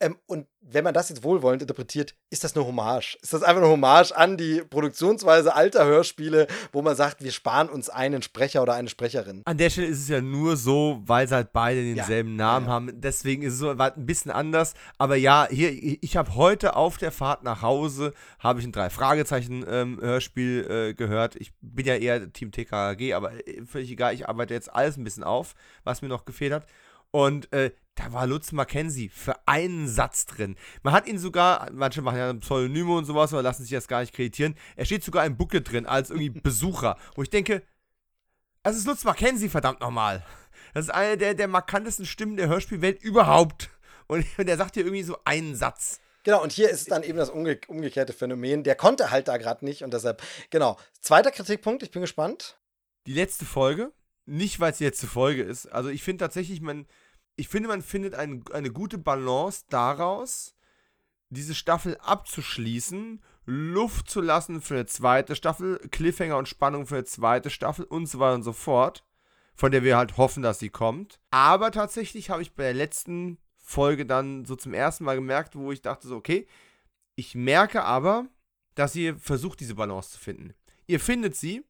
Ähm, 0.00 0.18
und 0.26 0.46
wenn 0.60 0.84
man 0.84 0.92
das 0.92 1.08
jetzt 1.08 1.22
wohlwollend 1.22 1.62
interpretiert, 1.62 2.14
ist 2.28 2.44
das 2.44 2.54
eine 2.54 2.66
Hommage. 2.66 3.16
Ist 3.22 3.32
das 3.32 3.42
einfach 3.42 3.62
eine 3.62 3.70
Hommage 3.70 4.12
an 4.12 4.36
die 4.36 4.62
Produktionsweise 4.62 5.54
alter 5.54 5.85
Hörspiele, 5.86 6.46
wo 6.72 6.82
man 6.82 6.96
sagt, 6.96 7.22
wir 7.22 7.32
sparen 7.32 7.68
uns 7.68 7.88
einen 7.88 8.22
Sprecher 8.22 8.62
oder 8.62 8.74
eine 8.74 8.88
Sprecherin. 8.88 9.42
An 9.44 9.58
der 9.58 9.70
Stelle 9.70 9.88
ist 9.88 10.00
es 10.00 10.08
ja 10.08 10.20
nur 10.20 10.56
so, 10.56 11.02
weil 11.06 11.28
sie 11.28 11.34
halt 11.34 11.52
beide 11.52 11.82
denselben 11.82 12.30
ja. 12.30 12.36
Namen 12.36 12.66
ja. 12.66 12.72
haben. 12.72 13.00
Deswegen 13.00 13.42
ist 13.42 13.54
es 13.54 13.58
so 13.58 13.70
ein 13.70 14.06
bisschen 14.06 14.30
anders. 14.30 14.74
Aber 14.98 15.16
ja, 15.16 15.46
hier, 15.50 15.70
ich 15.72 16.16
habe 16.16 16.34
heute 16.34 16.76
auf 16.76 16.98
der 16.98 17.12
Fahrt 17.12 17.42
nach 17.42 17.62
Hause, 17.62 18.12
habe 18.38 18.60
ich 18.60 18.66
ein 18.66 18.72
Drei-Fragezeichen-Hörspiel 18.72 20.66
ähm, 20.68 20.90
äh, 20.90 20.94
gehört. 20.94 21.36
Ich 21.36 21.52
bin 21.60 21.86
ja 21.86 21.94
eher 21.96 22.32
Team 22.32 22.52
TKG, 22.52 23.14
aber 23.14 23.32
äh, 23.46 23.64
völlig 23.64 23.90
egal. 23.90 24.14
Ich 24.14 24.28
arbeite 24.28 24.54
jetzt 24.54 24.74
alles 24.74 24.96
ein 24.96 25.04
bisschen 25.04 25.24
auf, 25.24 25.54
was 25.84 26.02
mir 26.02 26.08
noch 26.08 26.24
gefehlt 26.24 26.52
hat. 26.52 26.66
Und 27.16 27.50
äh, 27.54 27.70
da 27.94 28.12
war 28.12 28.26
Lutz 28.26 28.52
Mackenzie 28.52 29.08
für 29.08 29.36
einen 29.48 29.88
Satz 29.88 30.26
drin. 30.26 30.54
Man 30.82 30.92
hat 30.92 31.06
ihn 31.06 31.18
sogar, 31.18 31.70
manche 31.72 32.02
machen 32.02 32.18
ja 32.18 32.30
Pseudonyme 32.34 32.94
und 32.94 33.06
sowas, 33.06 33.32
aber 33.32 33.40
lassen 33.40 33.62
sich 33.62 33.72
das 33.72 33.88
gar 33.88 34.00
nicht 34.00 34.12
kreditieren. 34.12 34.54
Er 34.76 34.84
steht 34.84 35.02
sogar 35.02 35.24
im 35.24 35.38
Booklet 35.38 35.72
drin 35.72 35.86
als 35.86 36.10
irgendwie 36.10 36.28
Besucher. 36.42 36.98
Wo 37.14 37.22
ich 37.22 37.30
denke, 37.30 37.62
das 38.62 38.76
ist 38.76 38.86
Lutz 38.86 39.04
Mackenzie, 39.04 39.48
verdammt 39.48 39.80
nochmal. 39.80 40.26
Das 40.74 40.84
ist 40.84 40.90
eine 40.90 41.16
der, 41.16 41.32
der 41.32 41.48
markantesten 41.48 42.04
Stimmen 42.04 42.36
der 42.36 42.48
Hörspielwelt 42.48 43.02
überhaupt. 43.02 43.70
Und, 44.08 44.26
und 44.36 44.46
er 44.46 44.58
sagt 44.58 44.74
hier 44.74 44.84
irgendwie 44.84 45.02
so 45.02 45.16
einen 45.24 45.56
Satz. 45.56 46.00
Genau, 46.22 46.42
und 46.42 46.52
hier 46.52 46.68
ist 46.68 46.90
dann 46.90 47.02
eben 47.02 47.16
das 47.16 47.30
umge 47.30 47.58
umgekehrte 47.66 48.12
Phänomen. 48.12 48.62
Der 48.62 48.74
konnte 48.74 49.10
halt 49.10 49.28
da 49.28 49.38
gerade 49.38 49.64
nicht 49.64 49.82
und 49.82 49.94
deshalb, 49.94 50.22
genau. 50.50 50.76
Zweiter 51.00 51.30
Kritikpunkt, 51.30 51.82
ich 51.82 51.92
bin 51.92 52.02
gespannt. 52.02 52.58
Die 53.06 53.14
letzte 53.14 53.46
Folge, 53.46 53.90
nicht 54.26 54.60
weil 54.60 54.72
es 54.72 54.78
die 54.78 54.84
letzte 54.84 55.06
Folge 55.06 55.42
ist. 55.42 55.66
Also 55.72 55.88
ich 55.88 56.02
finde 56.02 56.24
tatsächlich, 56.24 56.60
man, 56.60 56.86
ich 57.36 57.48
finde, 57.48 57.68
man 57.68 57.82
findet 57.82 58.14
ein, 58.14 58.44
eine 58.52 58.70
gute 58.70 58.98
Balance 58.98 59.64
daraus, 59.68 60.54
diese 61.28 61.54
Staffel 61.54 61.96
abzuschließen, 61.98 63.22
Luft 63.44 64.10
zu 64.10 64.20
lassen 64.20 64.60
für 64.60 64.74
eine 64.74 64.86
zweite 64.86 65.36
Staffel, 65.36 65.78
Cliffhanger 65.90 66.38
und 66.38 66.48
Spannung 66.48 66.86
für 66.86 66.96
eine 66.96 67.04
zweite 67.04 67.50
Staffel 67.50 67.84
und 67.84 68.06
so 68.06 68.18
weiter 68.18 68.34
und 68.34 68.42
so 68.42 68.52
fort, 68.52 69.04
von 69.54 69.70
der 69.70 69.84
wir 69.84 69.96
halt 69.96 70.16
hoffen, 70.16 70.42
dass 70.42 70.58
sie 70.58 70.70
kommt. 70.70 71.20
Aber 71.30 71.70
tatsächlich 71.70 72.30
habe 72.30 72.42
ich 72.42 72.54
bei 72.54 72.64
der 72.64 72.74
letzten 72.74 73.38
Folge 73.58 74.06
dann 74.06 74.44
so 74.44 74.56
zum 74.56 74.74
ersten 74.74 75.04
Mal 75.04 75.16
gemerkt, 75.16 75.56
wo 75.56 75.72
ich 75.72 75.82
dachte 75.82 76.08
so, 76.08 76.16
okay, 76.16 76.46
ich 77.14 77.34
merke 77.34 77.84
aber, 77.84 78.26
dass 78.74 78.94
ihr 78.94 79.16
versucht, 79.16 79.60
diese 79.60 79.74
Balance 79.74 80.12
zu 80.12 80.18
finden. 80.18 80.54
Ihr 80.86 81.00
findet 81.00 81.36
sie, 81.36 81.64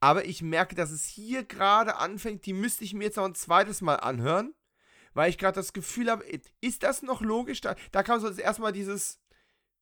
aber 0.00 0.24
ich 0.24 0.42
merke, 0.42 0.74
dass 0.74 0.90
es 0.90 1.04
hier 1.04 1.44
gerade 1.44 1.96
anfängt, 1.96 2.46
die 2.46 2.52
müsste 2.52 2.84
ich 2.84 2.94
mir 2.94 3.04
jetzt 3.04 3.16
noch 3.16 3.24
ein 3.24 3.34
zweites 3.34 3.80
Mal 3.80 3.96
anhören, 3.96 4.54
weil 5.18 5.30
ich 5.30 5.38
gerade 5.38 5.56
das 5.56 5.72
Gefühl 5.72 6.12
habe, 6.12 6.24
ist 6.60 6.84
das 6.84 7.02
noch 7.02 7.22
logisch? 7.22 7.60
Da, 7.60 7.74
da 7.90 8.04
kam 8.04 8.20
so 8.20 8.28
das 8.28 8.38
erste 8.38 8.62
Mal 8.62 8.70
dieses, 8.70 9.18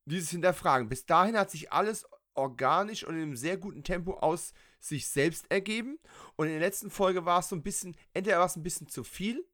dieses 0.07 0.31
Hinterfragen. 0.31 0.89
Bis 0.89 1.05
dahin 1.05 1.37
hat 1.37 1.51
sich 1.51 1.71
alles 1.71 2.07
organisch 2.33 3.05
und 3.05 3.17
in 3.17 3.23
einem 3.23 3.37
sehr 3.37 3.59
guten 3.59 3.85
Tempo 3.85 4.15
aus 4.15 4.55
sich 4.81 5.09
selbst 5.09 5.51
ergeben. 5.51 5.99
Und 6.37 6.47
in 6.47 6.55
der 6.55 6.63
letzten 6.63 6.91
Folge 6.91 7.27
war 7.27 7.41
es 7.41 7.51
so 7.51 7.55
ein 7.55 7.63
bisschen, 7.63 7.99
entweder 8.15 8.39
war 8.39 8.47
es 8.47 8.57
ein 8.57 8.63
bisschen 8.63 8.89
zu 8.89 9.05
viel 9.05 9.47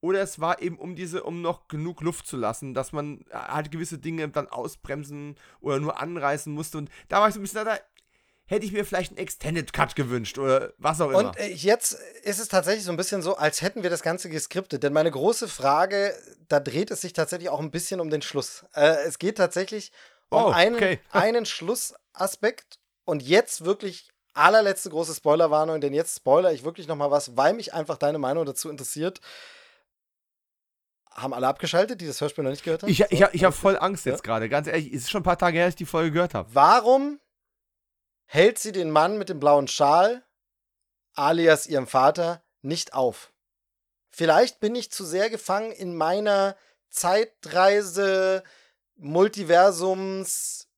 oder 0.00 0.20
es 0.22 0.38
war 0.38 0.62
eben 0.62 0.78
um 0.78 0.94
diese, 0.94 1.24
um 1.24 1.42
noch 1.42 1.66
genug 1.66 2.00
Luft 2.02 2.28
zu 2.28 2.36
lassen, 2.36 2.72
dass 2.72 2.92
man 2.92 3.24
halt 3.32 3.72
gewisse 3.72 3.98
Dinge 3.98 4.28
dann 4.28 4.46
ausbremsen 4.46 5.34
oder 5.58 5.80
nur 5.80 6.00
anreißen 6.00 6.52
musste. 6.52 6.78
Und 6.78 6.90
da 7.08 7.20
war 7.20 7.26
ich 7.26 7.34
so 7.34 7.40
ein 7.40 7.42
bisschen, 7.42 7.64
da, 7.64 7.76
hätte 8.46 8.66
ich 8.66 8.72
mir 8.72 8.84
vielleicht 8.84 9.12
einen 9.12 9.18
Extended 9.18 9.72
Cut 9.72 9.96
gewünscht 9.96 10.38
oder 10.38 10.72
was 10.78 11.00
auch 11.00 11.10
immer. 11.10 11.30
Und 11.30 11.38
äh, 11.38 11.48
jetzt 11.48 11.94
ist 12.22 12.38
es 12.38 12.48
tatsächlich 12.48 12.84
so 12.84 12.92
ein 12.92 12.96
bisschen 12.96 13.22
so, 13.22 13.36
als 13.36 13.62
hätten 13.62 13.82
wir 13.82 13.90
das 13.90 14.02
Ganze 14.02 14.28
geskriptet. 14.28 14.82
Denn 14.82 14.92
meine 14.92 15.10
große 15.10 15.48
Frage, 15.48 16.14
da 16.48 16.60
dreht 16.60 16.90
es 16.90 17.00
sich 17.00 17.12
tatsächlich 17.12 17.48
auch 17.48 17.60
ein 17.60 17.70
bisschen 17.70 18.00
um 18.00 18.10
den 18.10 18.22
Schluss. 18.22 18.64
Äh, 18.74 18.96
es 19.06 19.18
geht 19.18 19.38
tatsächlich 19.38 19.92
um 20.28 20.44
oh, 20.44 20.48
einen, 20.48 20.76
okay. 20.76 21.00
einen 21.10 21.46
Schlussaspekt. 21.46 22.78
Und 23.06 23.22
jetzt 23.22 23.64
wirklich 23.64 24.08
allerletzte 24.34 24.90
große 24.90 25.14
Spoilerwarnung, 25.14 25.80
denn 25.80 25.94
jetzt 25.94 26.16
spoiler 26.16 26.52
ich 26.52 26.64
wirklich 26.64 26.88
noch 26.88 26.96
mal 26.96 27.10
was, 27.10 27.36
weil 27.36 27.54
mich 27.54 27.72
einfach 27.72 27.98
deine 27.98 28.18
Meinung 28.18 28.44
dazu 28.44 28.68
interessiert. 28.68 29.20
Haben 31.10 31.32
alle 31.32 31.46
abgeschaltet, 31.46 32.00
die 32.00 32.06
das 32.06 32.20
Hörspiel 32.20 32.42
noch 32.42 32.50
nicht 32.50 32.64
gehört 32.64 32.82
haben? 32.82 32.90
Ich, 32.90 33.00
ich, 33.00 33.12
ich, 33.12 33.24
ich 33.32 33.44
habe 33.44 33.54
voll 33.54 33.78
Angst 33.78 34.04
jetzt 34.04 34.20
ja? 34.20 34.22
gerade, 34.22 34.48
ganz 34.48 34.66
ehrlich. 34.66 34.92
Es 34.92 35.02
ist 35.02 35.10
schon 35.10 35.20
ein 35.20 35.24
paar 35.24 35.38
Tage 35.38 35.58
her, 35.58 35.66
dass 35.66 35.72
ich 35.72 35.76
die 35.76 35.86
Folge 35.86 36.10
gehört 36.10 36.34
habe. 36.34 36.48
Warum 36.52 37.20
hält 38.26 38.58
sie 38.58 38.72
den 38.72 38.90
Mann 38.90 39.18
mit 39.18 39.28
dem 39.28 39.40
blauen 39.40 39.68
Schal, 39.68 40.24
alias 41.14 41.66
ihrem 41.66 41.86
Vater, 41.86 42.42
nicht 42.62 42.94
auf. 42.94 43.32
Vielleicht 44.10 44.60
bin 44.60 44.74
ich 44.74 44.92
zu 44.92 45.04
sehr 45.04 45.30
gefangen 45.30 45.72
in 45.72 45.96
meiner 45.96 46.56
Zeitreise, 46.88 48.42
Multiversums, 48.96 50.68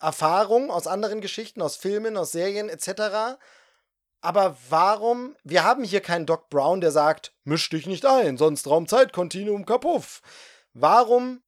Erfahrung 0.00 0.70
aus 0.70 0.86
anderen 0.86 1.20
Geschichten, 1.20 1.60
aus 1.60 1.76
Filmen, 1.76 2.16
aus 2.16 2.32
Serien 2.32 2.70
etc. 2.70 3.38
Aber 4.22 4.56
warum? 4.70 5.36
Wir 5.44 5.64
haben 5.64 5.84
hier 5.84 6.00
keinen 6.00 6.26
Doc 6.26 6.48
Brown, 6.48 6.80
der 6.80 6.90
sagt, 6.90 7.34
misch 7.44 7.68
dich 7.68 7.86
nicht 7.86 8.06
ein, 8.06 8.38
sonst 8.38 8.66
Raumzeitkontinuum 8.66 9.66
kapuff. 9.66 10.22
Warum 10.72 11.42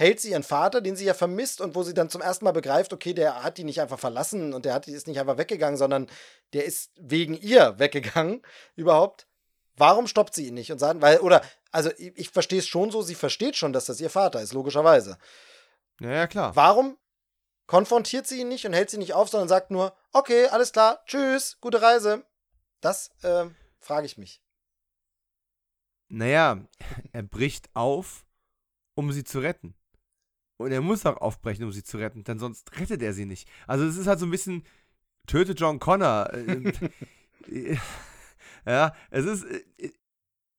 hält 0.00 0.18
sie 0.18 0.30
ihren 0.30 0.42
Vater, 0.42 0.80
den 0.80 0.96
sie 0.96 1.04
ja 1.04 1.12
vermisst 1.12 1.60
und 1.60 1.74
wo 1.74 1.82
sie 1.82 1.92
dann 1.92 2.08
zum 2.08 2.22
ersten 2.22 2.46
Mal 2.46 2.52
begreift, 2.52 2.94
okay, 2.94 3.12
der 3.12 3.42
hat 3.42 3.58
die 3.58 3.64
nicht 3.64 3.82
einfach 3.82 3.98
verlassen 3.98 4.54
und 4.54 4.64
der 4.64 4.72
hat, 4.72 4.86
die 4.86 4.92
ist 4.92 5.06
nicht 5.06 5.20
einfach 5.20 5.36
weggegangen, 5.36 5.76
sondern 5.76 6.08
der 6.54 6.64
ist 6.64 6.90
wegen 6.96 7.34
ihr 7.34 7.78
weggegangen 7.78 8.40
überhaupt. 8.76 9.26
Warum 9.76 10.06
stoppt 10.06 10.34
sie 10.34 10.48
ihn 10.48 10.54
nicht 10.54 10.72
und 10.72 10.78
sagt, 10.78 11.02
weil, 11.02 11.18
oder, 11.20 11.42
also 11.70 11.90
ich, 11.98 12.16
ich 12.16 12.30
verstehe 12.30 12.60
es 12.60 12.66
schon 12.66 12.90
so, 12.90 13.02
sie 13.02 13.14
versteht 13.14 13.56
schon, 13.56 13.74
dass 13.74 13.84
das 13.84 14.00
ihr 14.00 14.08
Vater 14.08 14.40
ist, 14.40 14.54
logischerweise. 14.54 15.18
Ja, 16.00 16.12
ja, 16.12 16.26
klar. 16.26 16.56
Warum 16.56 16.96
konfrontiert 17.66 18.26
sie 18.26 18.40
ihn 18.40 18.48
nicht 18.48 18.64
und 18.64 18.72
hält 18.72 18.88
sie 18.88 18.98
nicht 18.98 19.12
auf, 19.12 19.28
sondern 19.28 19.48
sagt 19.48 19.70
nur, 19.70 19.94
okay, 20.12 20.46
alles 20.46 20.72
klar, 20.72 21.02
tschüss, 21.04 21.58
gute 21.60 21.82
Reise. 21.82 22.24
Das 22.80 23.10
äh, 23.22 23.44
frage 23.78 24.06
ich 24.06 24.16
mich. 24.16 24.42
Naja, 26.08 26.64
er 27.12 27.22
bricht 27.22 27.68
auf, 27.74 28.24
um 28.94 29.12
sie 29.12 29.24
zu 29.24 29.40
retten. 29.40 29.74
Und 30.60 30.72
er 30.72 30.82
muss 30.82 31.06
auch 31.06 31.16
aufbrechen, 31.16 31.64
um 31.64 31.72
sie 31.72 31.82
zu 31.82 31.96
retten, 31.96 32.22
denn 32.22 32.38
sonst 32.38 32.78
rettet 32.78 33.00
er 33.00 33.14
sie 33.14 33.24
nicht. 33.24 33.48
Also 33.66 33.86
es 33.86 33.96
ist 33.96 34.06
halt 34.06 34.18
so 34.18 34.26
ein 34.26 34.30
bisschen, 34.30 34.62
töte 35.26 35.52
John 35.52 35.78
Connor. 35.78 36.30
ja, 38.66 38.94
es 39.10 39.24
ist, 39.24 39.46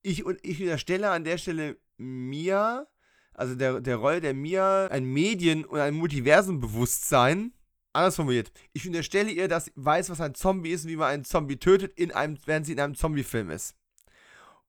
ich, 0.02 0.26
ich 0.26 0.62
unterstelle 0.62 1.12
an 1.12 1.24
der 1.24 1.38
Stelle 1.38 1.78
mir, 1.98 2.88
also 3.34 3.54
der, 3.54 3.80
der 3.80 3.98
Rolle 3.98 4.22
der 4.22 4.34
Mia, 4.34 4.88
ein 4.88 5.06
Medien- 5.06 5.66
und 5.66 5.80
ein 5.80 5.94
Multiversenbewusstsein. 5.94 7.54
Anders 7.94 8.16
formuliert. 8.16 8.52
Ich 8.74 8.88
unterstelle 8.88 9.30
ihr, 9.30 9.48
dass 9.48 9.66
sie 9.66 9.74
weiß, 9.76 10.10
was 10.10 10.22
ein 10.22 10.34
Zombie 10.34 10.72
ist 10.72 10.86
und 10.86 10.90
wie 10.90 10.96
man 10.96 11.10
einen 11.10 11.26
Zombie 11.26 11.58
tötet, 11.58 11.94
in 12.00 12.12
einem, 12.12 12.38
während 12.46 12.66
sie 12.66 12.72
in 12.72 12.80
einem 12.80 12.96
Zombie-Film 12.96 13.52
ist. 13.52 13.76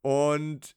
Und 0.02 0.76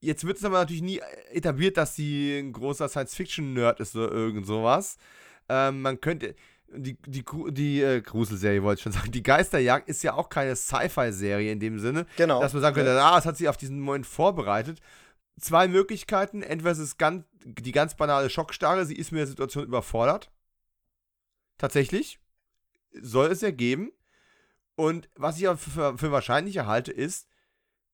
Jetzt 0.00 0.26
wird 0.26 0.38
es 0.38 0.44
aber 0.44 0.58
natürlich 0.58 0.82
nie 0.82 1.00
etabliert, 1.30 1.76
dass 1.76 1.94
sie 1.94 2.38
ein 2.38 2.52
großer 2.52 2.88
Science-Fiction-Nerd 2.88 3.80
ist 3.80 3.94
oder 3.94 4.10
irgend 4.10 4.46
sowas. 4.46 4.96
Ähm, 5.48 5.82
man 5.82 6.00
könnte. 6.00 6.34
Die, 6.72 6.96
die, 7.04 7.24
die 7.48 7.82
äh, 7.82 8.00
Gruselserie 8.00 8.62
wollte 8.62 8.78
ich 8.78 8.82
schon 8.84 8.92
sagen. 9.00 9.10
Die 9.10 9.22
Geisterjagd 9.22 9.88
ist 9.88 10.02
ja 10.02 10.14
auch 10.14 10.28
keine 10.28 10.56
Sci-Fi-Serie 10.56 11.50
in 11.52 11.60
dem 11.60 11.80
Sinne, 11.80 12.06
genau. 12.16 12.40
dass 12.40 12.52
man 12.52 12.62
sagen 12.62 12.76
könnte, 12.76 13.02
ah, 13.02 13.18
es 13.18 13.26
hat 13.26 13.36
sie 13.36 13.48
auf 13.48 13.56
diesen 13.56 13.80
Moment 13.80 14.06
vorbereitet. 14.06 14.80
Zwei 15.38 15.68
Möglichkeiten. 15.68 16.42
Entweder 16.42 16.70
es 16.70 16.78
ist 16.78 16.96
ganz, 16.96 17.24
die 17.44 17.72
ganz 17.72 17.96
banale 17.96 18.30
Schockstarre, 18.30 18.86
sie 18.86 18.94
ist 18.94 19.10
mit 19.10 19.18
der 19.18 19.26
Situation 19.26 19.64
überfordert. 19.64 20.30
Tatsächlich. 21.58 22.20
Soll 23.02 23.30
es 23.32 23.40
ja 23.40 23.50
geben. 23.50 23.92
Und 24.76 25.10
was 25.16 25.38
ich 25.38 25.46
aber 25.46 25.58
für, 25.58 25.98
für 25.98 26.12
wahrscheinlicher 26.12 26.66
halte, 26.66 26.92
ist, 26.92 27.26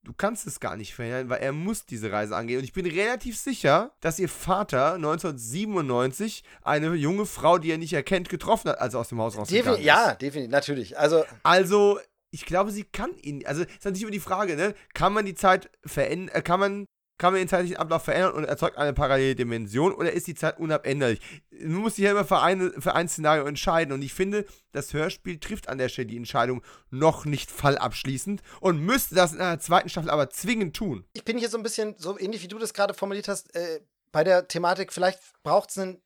Du 0.06 0.12
kannst 0.16 0.46
es 0.46 0.60
gar 0.60 0.76
nicht 0.76 0.94
verhindern, 0.94 1.30
weil 1.30 1.40
er 1.40 1.50
muss 1.50 1.84
diese 1.84 2.12
Reise 2.12 2.36
angehen. 2.36 2.58
Und 2.58 2.64
ich 2.64 2.72
bin 2.72 2.86
relativ 2.86 3.36
sicher, 3.36 3.90
dass 4.00 4.20
ihr 4.20 4.28
Vater 4.28 4.94
1997 4.94 6.44
eine 6.62 6.94
junge 6.94 7.26
Frau, 7.26 7.58
die 7.58 7.72
er 7.72 7.78
nicht 7.78 7.92
erkennt, 7.92 8.28
getroffen 8.28 8.70
hat, 8.70 8.78
als 8.78 8.94
er 8.94 9.00
aus 9.00 9.08
dem 9.08 9.18
Haus 9.20 9.36
rausgegangen 9.36 9.64
Defin 9.64 9.80
ist. 9.80 9.84
Ja, 9.84 10.14
definitiv, 10.14 10.52
natürlich. 10.52 10.96
Also, 10.96 11.24
also 11.42 11.98
ich 12.30 12.46
glaube, 12.46 12.70
sie 12.70 12.84
kann 12.84 13.16
ihn. 13.20 13.44
Also, 13.48 13.62
es 13.62 13.68
ist 13.68 13.84
natürlich 13.84 14.02
immer 14.02 14.12
die 14.12 14.20
Frage, 14.20 14.54
ne? 14.54 14.74
Kann 14.94 15.12
man 15.12 15.26
die 15.26 15.34
Zeit 15.34 15.70
verändern? 15.84 16.36
Äh, 16.36 16.42
kann 16.42 16.60
man 16.60 16.86
kann 17.18 17.32
man 17.32 17.40
den 17.40 17.48
zeitlichen 17.48 17.76
Ablauf 17.76 18.05
verändern 18.05 18.32
und 18.34 18.44
erzeugt 18.44 18.76
eine 18.76 18.93
parallele 18.93 19.34
Dimension 19.34 19.93
oder 19.94 20.12
ist 20.12 20.26
die 20.26 20.34
Zeit 20.34 20.59
unabänderlich? 20.59 21.20
Man 21.51 21.76
muss 21.76 21.97
sich 21.97 22.05
ja 22.05 22.10
immer 22.10 22.24
für, 22.24 22.40
eine, 22.40 22.70
für 22.78 22.94
ein 22.94 23.09
Szenario 23.09 23.44
entscheiden 23.44 23.93
und 23.93 24.02
ich 24.02 24.12
finde, 24.12 24.44
das 24.72 24.93
Hörspiel 24.93 25.38
trifft 25.38 25.68
an 25.68 25.78
der 25.78 25.88
Stelle 25.88 26.06
die 26.06 26.16
Entscheidung 26.16 26.62
noch 26.90 27.24
nicht 27.24 27.51
fallabschließend 27.51 28.43
und 28.60 28.80
müsste 28.80 29.14
das 29.14 29.32
in 29.32 29.40
einer 29.40 29.59
zweiten 29.59 29.88
Staffel 29.88 30.10
aber 30.10 30.30
zwingend 30.30 30.76
tun. 30.76 31.05
Ich 31.14 31.24
bin 31.24 31.38
hier 31.38 31.48
so 31.48 31.56
ein 31.56 31.62
bisschen, 31.62 31.94
so 31.98 32.18
ähnlich 32.18 32.43
wie 32.43 32.48
du 32.48 32.59
das 32.59 32.74
gerade 32.74 32.94
formuliert 32.94 33.28
hast, 33.28 33.55
äh, 33.55 33.80
bei 34.12 34.24
der 34.24 34.48
Thematik, 34.48 34.93
vielleicht 34.93 35.20
braucht 35.43 35.70
es 35.70 35.78
einen 35.78 36.02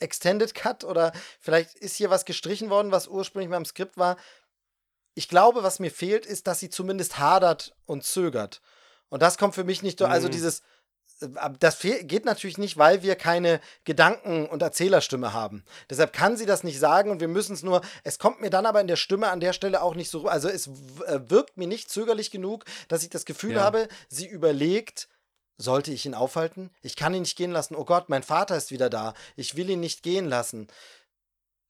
Extended 0.00 0.54
Cut 0.54 0.84
oder 0.84 1.12
vielleicht 1.40 1.74
ist 1.74 1.96
hier 1.96 2.10
was 2.10 2.24
gestrichen 2.24 2.70
worden, 2.70 2.92
was 2.92 3.08
ursprünglich 3.08 3.48
mal 3.48 3.56
im 3.56 3.64
Skript 3.64 3.96
war. 3.96 4.16
Ich 5.14 5.28
glaube, 5.28 5.62
was 5.62 5.80
mir 5.80 5.90
fehlt, 5.90 6.26
ist, 6.26 6.46
dass 6.46 6.60
sie 6.60 6.70
zumindest 6.70 7.18
hadert 7.18 7.74
und 7.86 8.04
zögert. 8.04 8.60
Und 9.08 9.22
das 9.22 9.38
kommt 9.38 9.54
für 9.54 9.64
mich 9.64 9.82
nicht, 9.82 10.00
durch. 10.00 10.10
also 10.10 10.28
mhm. 10.28 10.32
dieses, 10.32 10.62
äh, 11.20 11.28
das 11.58 11.80
geht 11.80 12.24
natürlich 12.24 12.58
nicht, 12.58 12.76
weil 12.76 13.02
wir 13.02 13.16
keine 13.16 13.60
Gedanken- 13.84 14.46
und 14.46 14.62
Erzählerstimme 14.62 15.32
haben. 15.32 15.64
Deshalb 15.90 16.12
kann 16.12 16.36
sie 16.36 16.46
das 16.46 16.64
nicht 16.64 16.78
sagen 16.78 17.10
und 17.10 17.20
wir 17.20 17.28
müssen 17.28 17.54
es 17.54 17.62
nur. 17.62 17.80
Es 18.04 18.18
kommt 18.18 18.40
mir 18.40 18.50
dann 18.50 18.66
aber 18.66 18.80
in 18.80 18.86
der 18.86 18.96
Stimme 18.96 19.28
an 19.28 19.40
der 19.40 19.52
Stelle 19.52 19.82
auch 19.82 19.94
nicht 19.94 20.10
so. 20.10 20.26
Also 20.26 20.48
es 20.48 20.66
äh, 20.66 21.20
wirkt 21.28 21.56
mir 21.56 21.66
nicht 21.66 21.90
zögerlich 21.90 22.30
genug, 22.30 22.64
dass 22.88 23.02
ich 23.02 23.10
das 23.10 23.24
Gefühl 23.24 23.54
ja. 23.54 23.62
habe, 23.62 23.88
sie 24.08 24.26
überlegt, 24.26 25.08
sollte 25.58 25.90
ich 25.90 26.06
ihn 26.06 26.14
aufhalten? 26.14 26.70
Ich 26.82 26.94
kann 26.94 27.14
ihn 27.14 27.22
nicht 27.22 27.36
gehen 27.36 27.50
lassen. 27.50 27.74
Oh 27.74 27.84
Gott, 27.84 28.08
mein 28.08 28.22
Vater 28.22 28.56
ist 28.56 28.70
wieder 28.70 28.88
da. 28.88 29.14
Ich 29.34 29.56
will 29.56 29.68
ihn 29.68 29.80
nicht 29.80 30.04
gehen 30.04 30.28
lassen. 30.28 30.68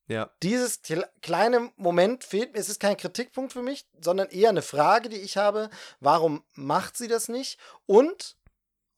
Ja. 0.08 0.30
Dieses 0.42 0.80
kleine 1.22 1.70
Moment 1.76 2.24
fehlt 2.24 2.54
mir. 2.54 2.58
Es 2.58 2.68
ist 2.68 2.80
kein 2.80 2.96
Kritikpunkt 2.96 3.52
für 3.52 3.62
mich, 3.62 3.86
sondern 4.00 4.28
eher 4.30 4.48
eine 4.48 4.62
Frage, 4.62 5.08
die 5.08 5.16
ich 5.16 5.36
habe. 5.36 5.70
Warum 6.00 6.42
macht 6.54 6.96
sie 6.96 7.08
das 7.08 7.28
nicht? 7.28 7.58
Und, 7.86 8.36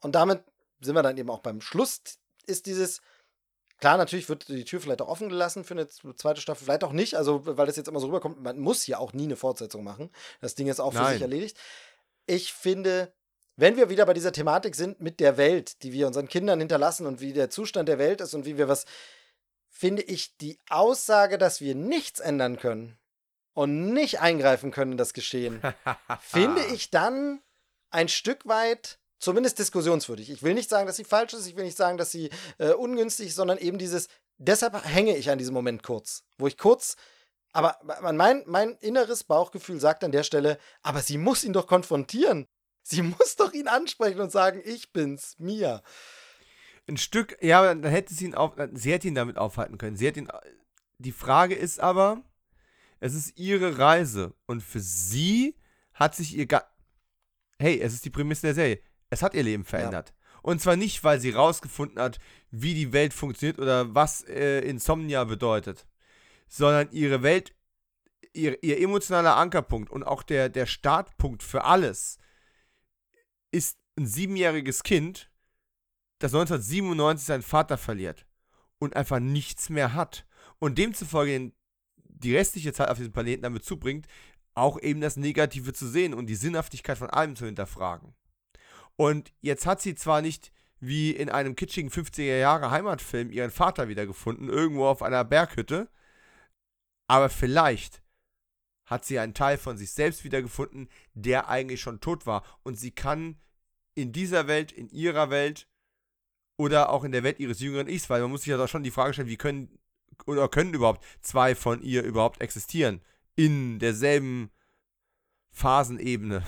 und 0.00 0.14
damit 0.14 0.44
sind 0.80 0.94
wir 0.94 1.02
dann 1.02 1.18
eben 1.18 1.30
auch 1.30 1.40
beim 1.40 1.60
Schluss, 1.60 2.00
ist 2.46 2.66
dieses, 2.66 3.02
Klar, 3.80 3.96
natürlich 3.96 4.28
wird 4.28 4.48
die 4.48 4.64
Tür 4.64 4.78
vielleicht 4.80 5.00
auch 5.00 5.08
offen 5.08 5.30
gelassen 5.30 5.64
für 5.64 5.72
eine 5.72 5.88
zweite 5.88 6.42
Staffel, 6.42 6.64
vielleicht 6.64 6.84
auch 6.84 6.92
nicht, 6.92 7.14
also 7.16 7.46
weil 7.46 7.66
das 7.66 7.76
jetzt 7.76 7.88
immer 7.88 7.98
so 7.98 8.08
rüberkommt, 8.08 8.42
man 8.42 8.58
muss 8.58 8.86
ja 8.86 8.98
auch 8.98 9.14
nie 9.14 9.24
eine 9.24 9.36
Fortsetzung 9.36 9.82
machen. 9.82 10.10
Das 10.42 10.54
Ding 10.54 10.66
ist 10.66 10.80
auch 10.80 10.92
für 10.92 10.98
Nein. 10.98 11.14
sich 11.14 11.22
erledigt. 11.22 11.56
Ich 12.26 12.52
finde, 12.52 13.10
wenn 13.56 13.76
wir 13.76 13.88
wieder 13.88 14.04
bei 14.04 14.12
dieser 14.12 14.32
Thematik 14.32 14.74
sind 14.74 15.00
mit 15.00 15.18
der 15.18 15.38
Welt, 15.38 15.82
die 15.82 15.94
wir 15.94 16.06
unseren 16.06 16.28
Kindern 16.28 16.58
hinterlassen 16.58 17.06
und 17.06 17.22
wie 17.22 17.32
der 17.32 17.48
Zustand 17.48 17.88
der 17.88 17.98
Welt 17.98 18.20
ist 18.20 18.34
und 18.34 18.44
wie 18.44 18.58
wir 18.58 18.68
was 18.68 18.84
finde 19.80 20.02
ich 20.02 20.36
die 20.36 20.58
Aussage, 20.68 21.38
dass 21.38 21.62
wir 21.62 21.74
nichts 21.74 22.20
ändern 22.20 22.58
können 22.58 22.98
und 23.54 23.94
nicht 23.94 24.20
eingreifen 24.20 24.72
können 24.72 24.92
in 24.92 24.98
das 24.98 25.14
Geschehen, 25.14 25.62
finde 26.20 26.62
ich 26.66 26.90
dann 26.90 27.40
ein 27.88 28.08
Stück 28.08 28.46
weit 28.46 28.98
zumindest 29.18 29.58
diskussionswürdig. 29.58 30.28
Ich 30.28 30.42
will 30.42 30.52
nicht 30.52 30.68
sagen, 30.68 30.86
dass 30.86 30.96
sie 30.96 31.04
falsch 31.04 31.32
ist, 31.32 31.46
ich 31.46 31.56
will 31.56 31.64
nicht 31.64 31.78
sagen, 31.78 31.96
dass 31.96 32.10
sie 32.10 32.28
äh, 32.58 32.72
ungünstig 32.72 33.28
ist, 33.28 33.36
sondern 33.36 33.56
eben 33.56 33.78
dieses, 33.78 34.08
deshalb 34.36 34.84
hänge 34.84 35.16
ich 35.16 35.30
an 35.30 35.38
diesem 35.38 35.54
Moment 35.54 35.82
kurz, 35.82 36.24
wo 36.36 36.46
ich 36.46 36.58
kurz, 36.58 36.96
aber 37.52 37.78
mein, 38.12 38.44
mein 38.46 38.76
inneres 38.80 39.24
Bauchgefühl 39.24 39.80
sagt 39.80 40.04
an 40.04 40.12
der 40.12 40.24
Stelle, 40.24 40.58
aber 40.82 41.00
sie 41.00 41.16
muss 41.16 41.42
ihn 41.42 41.54
doch 41.54 41.66
konfrontieren. 41.66 42.46
Sie 42.82 43.02
muss 43.02 43.36
doch 43.36 43.54
ihn 43.54 43.66
ansprechen 43.66 44.20
und 44.20 44.30
sagen, 44.30 44.60
ich 44.62 44.92
bin's, 44.92 45.36
Mia 45.38 45.82
ein 46.88 46.96
Stück, 46.96 47.36
ja, 47.40 47.74
dann 47.74 47.90
hätte 47.90 48.14
sie 48.14 48.26
ihn 48.26 48.34
auf, 48.34 48.54
sie 48.72 48.92
hätte 48.92 49.08
ihn 49.08 49.14
damit 49.14 49.36
aufhalten 49.36 49.78
können. 49.78 49.96
Sie 49.96 50.06
hat 50.06 50.16
ihn, 50.16 50.28
die 50.98 51.12
Frage 51.12 51.54
ist 51.54 51.80
aber, 51.80 52.22
es 53.00 53.14
ist 53.14 53.38
ihre 53.38 53.78
Reise 53.78 54.34
und 54.46 54.62
für 54.62 54.80
sie 54.80 55.56
hat 55.94 56.14
sich 56.14 56.36
ihr, 56.36 56.46
Ga 56.46 56.64
hey, 57.58 57.80
es 57.80 57.92
ist 57.92 58.04
die 58.04 58.10
Prämisse 58.10 58.46
der 58.48 58.54
Serie, 58.54 58.80
es 59.10 59.22
hat 59.22 59.34
ihr 59.34 59.42
Leben 59.42 59.64
verändert. 59.64 60.10
Ja. 60.10 60.14
Und 60.42 60.60
zwar 60.60 60.76
nicht, 60.76 61.04
weil 61.04 61.20
sie 61.20 61.30
rausgefunden 61.30 62.00
hat, 62.00 62.18
wie 62.50 62.74
die 62.74 62.92
Welt 62.92 63.12
funktioniert 63.12 63.58
oder 63.58 63.94
was 63.94 64.24
äh, 64.24 64.60
Insomnia 64.60 65.24
bedeutet, 65.24 65.86
sondern 66.48 66.90
ihre 66.92 67.22
Welt, 67.22 67.54
ihr, 68.32 68.62
ihr 68.62 68.80
emotionaler 68.80 69.36
Ankerpunkt 69.36 69.90
und 69.90 70.02
auch 70.02 70.22
der, 70.22 70.48
der 70.48 70.66
Startpunkt 70.66 71.42
für 71.42 71.64
alles 71.64 72.18
ist 73.50 73.78
ein 73.98 74.06
siebenjähriges 74.06 74.82
Kind, 74.82 75.29
dass 76.20 76.34
1997 76.34 77.26
seinen 77.26 77.42
Vater 77.42 77.76
verliert 77.76 78.26
und 78.78 78.94
einfach 78.94 79.18
nichts 79.18 79.68
mehr 79.68 79.94
hat 79.94 80.26
und 80.58 80.78
demzufolge 80.78 81.52
die 82.04 82.36
restliche 82.36 82.72
Zeit 82.72 82.88
auf 82.88 82.98
diesem 82.98 83.12
Planeten 83.12 83.42
damit 83.42 83.64
zubringt, 83.64 84.06
auch 84.54 84.80
eben 84.80 85.00
das 85.00 85.16
Negative 85.16 85.72
zu 85.72 85.88
sehen 85.88 86.14
und 86.14 86.26
die 86.26 86.34
Sinnhaftigkeit 86.34 86.98
von 86.98 87.10
allem 87.10 87.34
zu 87.34 87.46
hinterfragen. 87.46 88.14
Und 88.96 89.32
jetzt 89.40 89.66
hat 89.66 89.80
sie 89.80 89.94
zwar 89.94 90.20
nicht 90.20 90.52
wie 90.78 91.10
in 91.10 91.30
einem 91.30 91.56
kitschigen 91.56 91.90
50er 91.90 92.38
Jahre 92.38 92.70
Heimatfilm 92.70 93.30
ihren 93.30 93.50
Vater 93.50 93.88
wiedergefunden, 93.88 94.48
irgendwo 94.48 94.86
auf 94.86 95.02
einer 95.02 95.24
Berghütte, 95.24 95.88
aber 97.06 97.30
vielleicht 97.30 98.02
hat 98.84 99.04
sie 99.04 99.18
einen 99.18 99.34
Teil 99.34 99.56
von 99.56 99.78
sich 99.78 99.92
selbst 99.92 100.24
wiedergefunden, 100.24 100.88
der 101.14 101.48
eigentlich 101.48 101.80
schon 101.80 102.00
tot 102.00 102.26
war 102.26 102.44
und 102.62 102.78
sie 102.78 102.90
kann 102.90 103.40
in 103.94 104.12
dieser 104.12 104.46
Welt, 104.46 104.72
in 104.72 104.88
ihrer 104.90 105.30
Welt 105.30 105.66
oder 106.60 106.90
auch 106.90 107.04
in 107.04 107.12
der 107.12 107.22
Welt 107.22 107.40
ihres 107.40 107.60
jüngeren 107.60 107.88
Ichs, 107.88 108.10
weil 108.10 108.20
man 108.20 108.30
muss 108.30 108.42
sich 108.42 108.50
ja 108.50 108.58
doch 108.58 108.68
schon 108.68 108.82
die 108.82 108.90
Frage 108.90 109.14
stellen, 109.14 109.28
wie 109.28 109.38
können 109.38 109.78
oder 110.26 110.46
können 110.46 110.74
überhaupt 110.74 111.02
zwei 111.22 111.54
von 111.54 111.80
ihr 111.80 112.02
überhaupt 112.02 112.42
existieren 112.42 113.00
in 113.34 113.78
derselben 113.78 114.50
Phasenebene? 115.52 116.42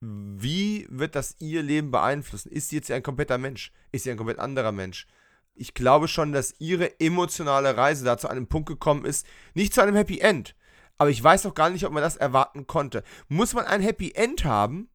Wie 0.00 0.86
wird 0.88 1.14
das 1.14 1.36
ihr 1.38 1.62
Leben 1.62 1.90
beeinflussen? 1.90 2.50
Ist 2.50 2.70
sie 2.70 2.76
jetzt 2.76 2.90
ein 2.90 3.02
kompletter 3.02 3.36
Mensch? 3.36 3.70
Ist 3.92 4.04
sie 4.04 4.10
ein 4.10 4.16
komplett 4.16 4.38
anderer 4.38 4.72
Mensch? 4.72 5.06
Ich 5.54 5.74
glaube 5.74 6.08
schon, 6.08 6.32
dass 6.32 6.54
ihre 6.58 6.98
emotionale 6.98 7.76
Reise 7.76 8.06
da 8.06 8.16
zu 8.16 8.28
einem 8.28 8.46
Punkt 8.46 8.70
gekommen 8.70 9.04
ist, 9.04 9.26
nicht 9.52 9.74
zu 9.74 9.82
einem 9.82 9.96
Happy 9.96 10.20
End. 10.20 10.54
Aber 10.96 11.10
ich 11.10 11.22
weiß 11.22 11.44
auch 11.44 11.54
gar 11.54 11.68
nicht, 11.68 11.84
ob 11.84 11.92
man 11.92 12.02
das 12.02 12.16
erwarten 12.16 12.66
konnte. 12.66 13.04
Muss 13.28 13.52
man 13.52 13.66
ein 13.66 13.82
Happy 13.82 14.12
End 14.12 14.46
haben, 14.46 14.88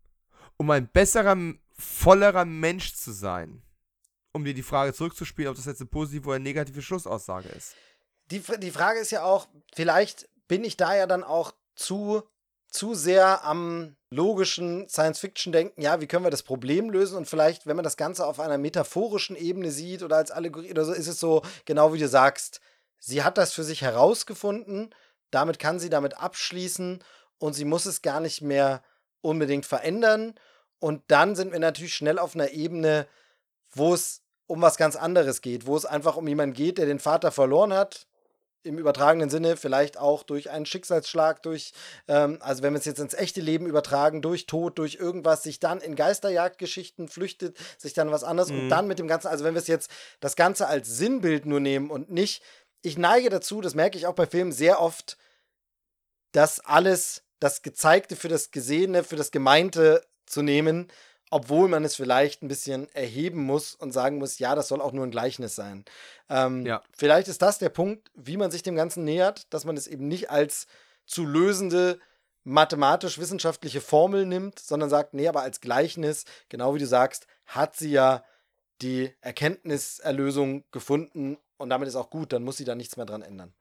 um 0.57 0.71
ein 0.71 0.87
besserer, 0.87 1.37
vollerer 1.77 2.45
Mensch 2.45 2.95
zu 2.95 3.11
sein? 3.11 3.62
Um 4.33 4.43
dir 4.43 4.53
die 4.53 4.63
Frage 4.63 4.93
zurückzuspielen, 4.93 5.49
ob 5.49 5.55
das 5.55 5.65
jetzt 5.65 5.79
eine 5.79 5.89
positive 5.89 6.27
oder 6.27 6.39
negative 6.39 6.81
Schlussaussage 6.81 7.49
ist. 7.49 7.75
Die, 8.31 8.41
die 8.59 8.71
Frage 8.71 8.99
ist 8.99 9.11
ja 9.11 9.23
auch, 9.23 9.47
vielleicht 9.73 10.27
bin 10.47 10.63
ich 10.63 10.75
da 10.75 10.95
ja 10.95 11.07
dann 11.07 11.23
auch 11.23 11.53
zu, 11.75 12.23
zu 12.69 12.95
sehr 12.95 13.45
am 13.45 13.95
logischen 14.09 14.87
Science-Fiction-Denken, 14.89 15.81
ja, 15.81 16.01
wie 16.01 16.07
können 16.07 16.25
wir 16.25 16.31
das 16.31 16.43
Problem 16.43 16.89
lösen? 16.89 17.17
Und 17.17 17.27
vielleicht, 17.27 17.67
wenn 17.67 17.75
man 17.75 17.83
das 17.83 17.97
Ganze 17.97 18.25
auf 18.25 18.39
einer 18.39 18.57
metaphorischen 18.57 19.35
Ebene 19.35 19.71
sieht 19.71 20.03
oder 20.03 20.17
als 20.17 20.31
Allegorie 20.31 20.71
oder 20.71 20.85
so, 20.85 20.93
ist 20.93 21.07
es 21.07 21.19
so, 21.19 21.43
genau 21.65 21.93
wie 21.93 21.99
du 21.99 22.07
sagst, 22.07 22.59
sie 22.99 23.23
hat 23.23 23.37
das 23.37 23.53
für 23.53 23.63
sich 23.63 23.81
herausgefunden, 23.81 24.93
damit 25.29 25.59
kann 25.59 25.79
sie 25.79 25.89
damit 25.89 26.17
abschließen 26.17 27.03
und 27.37 27.53
sie 27.53 27.65
muss 27.65 27.85
es 27.85 28.01
gar 28.01 28.19
nicht 28.19 28.41
mehr 28.41 28.83
unbedingt 29.21 29.65
verändern. 29.65 30.35
Und 30.79 31.03
dann 31.07 31.35
sind 31.35 31.51
wir 31.51 31.59
natürlich 31.59 31.95
schnell 31.95 32.19
auf 32.19 32.35
einer 32.35 32.51
Ebene, 32.51 33.07
wo 33.71 33.93
es 33.93 34.22
um 34.47 34.61
was 34.61 34.77
ganz 34.77 34.95
anderes 34.95 35.41
geht, 35.41 35.65
wo 35.65 35.75
es 35.75 35.85
einfach 35.85 36.17
um 36.17 36.27
jemanden 36.27 36.55
geht, 36.55 36.77
der 36.77 36.85
den 36.85 36.99
Vater 36.99 37.31
verloren 37.31 37.73
hat, 37.73 38.07
im 38.63 38.77
übertragenen 38.77 39.29
Sinne, 39.29 39.57
vielleicht 39.57 39.97
auch 39.97 40.23
durch 40.23 40.49
einen 40.49 40.65
Schicksalsschlag, 40.65 41.43
durch, 41.43 41.73
ähm, 42.07 42.37
also 42.41 42.63
wenn 42.63 42.73
wir 42.73 42.79
es 42.79 42.85
jetzt 42.85 42.99
ins 42.99 43.13
echte 43.13 43.41
Leben 43.41 43.65
übertragen, 43.67 44.21
durch 44.21 44.45
Tod, 44.45 44.77
durch 44.77 44.95
irgendwas, 44.95 45.43
sich 45.43 45.59
dann 45.59 45.81
in 45.81 45.95
Geisterjagdgeschichten 45.95 47.09
flüchtet, 47.09 47.57
sich 47.77 47.93
dann 47.93 48.11
was 48.11 48.23
anderes 48.23 48.51
mhm. 48.51 48.59
und 48.61 48.69
dann 48.69 48.87
mit 48.87 48.99
dem 48.99 49.07
Ganzen, 49.07 49.27
also 49.27 49.43
wenn 49.43 49.53
wir 49.53 49.61
es 49.61 49.67
jetzt 49.67 49.91
das 50.21 50.35
Ganze 50.35 50.67
als 50.67 50.87
Sinnbild 50.87 51.45
nur 51.45 51.59
nehmen 51.59 51.89
und 51.91 52.09
nicht, 52.09 52.41
ich 52.81 52.97
neige 52.97 53.29
dazu, 53.29 53.61
das 53.61 53.75
merke 53.75 53.97
ich 53.97 54.07
auch 54.07 54.15
bei 54.15 54.25
Filmen 54.25 54.51
sehr 54.51 54.79
oft, 54.79 55.17
dass 56.31 56.59
alles, 56.61 57.23
das 57.39 57.61
Gezeigte 57.61 58.15
für 58.15 58.29
das 58.29 58.51
Gesehene, 58.51 59.03
für 59.03 59.17
das 59.17 59.31
Gemeinte 59.31 60.05
zu 60.25 60.41
nehmen 60.41 60.87
obwohl 61.33 61.67
man 61.67 61.83
es 61.83 61.95
vielleicht 61.95 62.43
ein 62.43 62.47
bisschen 62.47 62.87
erheben 62.93 63.43
muss 63.43 63.73
und 63.73 63.91
sagen 63.91 64.19
muss, 64.19 64.37
ja, 64.37 64.53
das 64.53 64.67
soll 64.67 64.81
auch 64.81 64.91
nur 64.91 65.03
ein 65.03 65.09
Gleichnis 65.09 65.55
sein. 65.55 65.83
Ähm, 66.29 66.63
ja. 66.63 66.83
Vielleicht 66.91 67.27
ist 67.27 67.41
das 67.41 67.57
der 67.57 67.69
Punkt, 67.69 68.11
wie 68.13 68.37
man 68.37 68.51
sich 68.51 68.61
dem 68.61 68.75
Ganzen 68.75 69.03
nähert, 69.03 69.51
dass 69.51 69.65
man 69.65 69.75
es 69.75 69.87
eben 69.87 70.07
nicht 70.07 70.29
als 70.29 70.67
zu 71.07 71.25
lösende 71.25 71.99
mathematisch-wissenschaftliche 72.43 73.81
Formel 73.81 74.27
nimmt, 74.27 74.59
sondern 74.59 74.91
sagt, 74.91 75.15
nee, 75.15 75.27
aber 75.27 75.41
als 75.41 75.59
Gleichnis, 75.59 76.25
genau 76.49 76.75
wie 76.75 76.79
du 76.79 76.85
sagst, 76.85 77.25
hat 77.47 77.75
sie 77.75 77.89
ja 77.89 78.23
die 78.83 79.11
Erkenntniserlösung 79.21 80.65
gefunden 80.71 81.39
und 81.57 81.69
damit 81.71 81.87
ist 81.87 81.95
auch 81.95 82.11
gut, 82.11 82.31
dann 82.31 82.43
muss 82.43 82.57
sie 82.57 82.65
da 82.65 82.75
nichts 82.75 82.95
mehr 82.95 83.07
dran 83.07 83.23
ändern. 83.23 83.55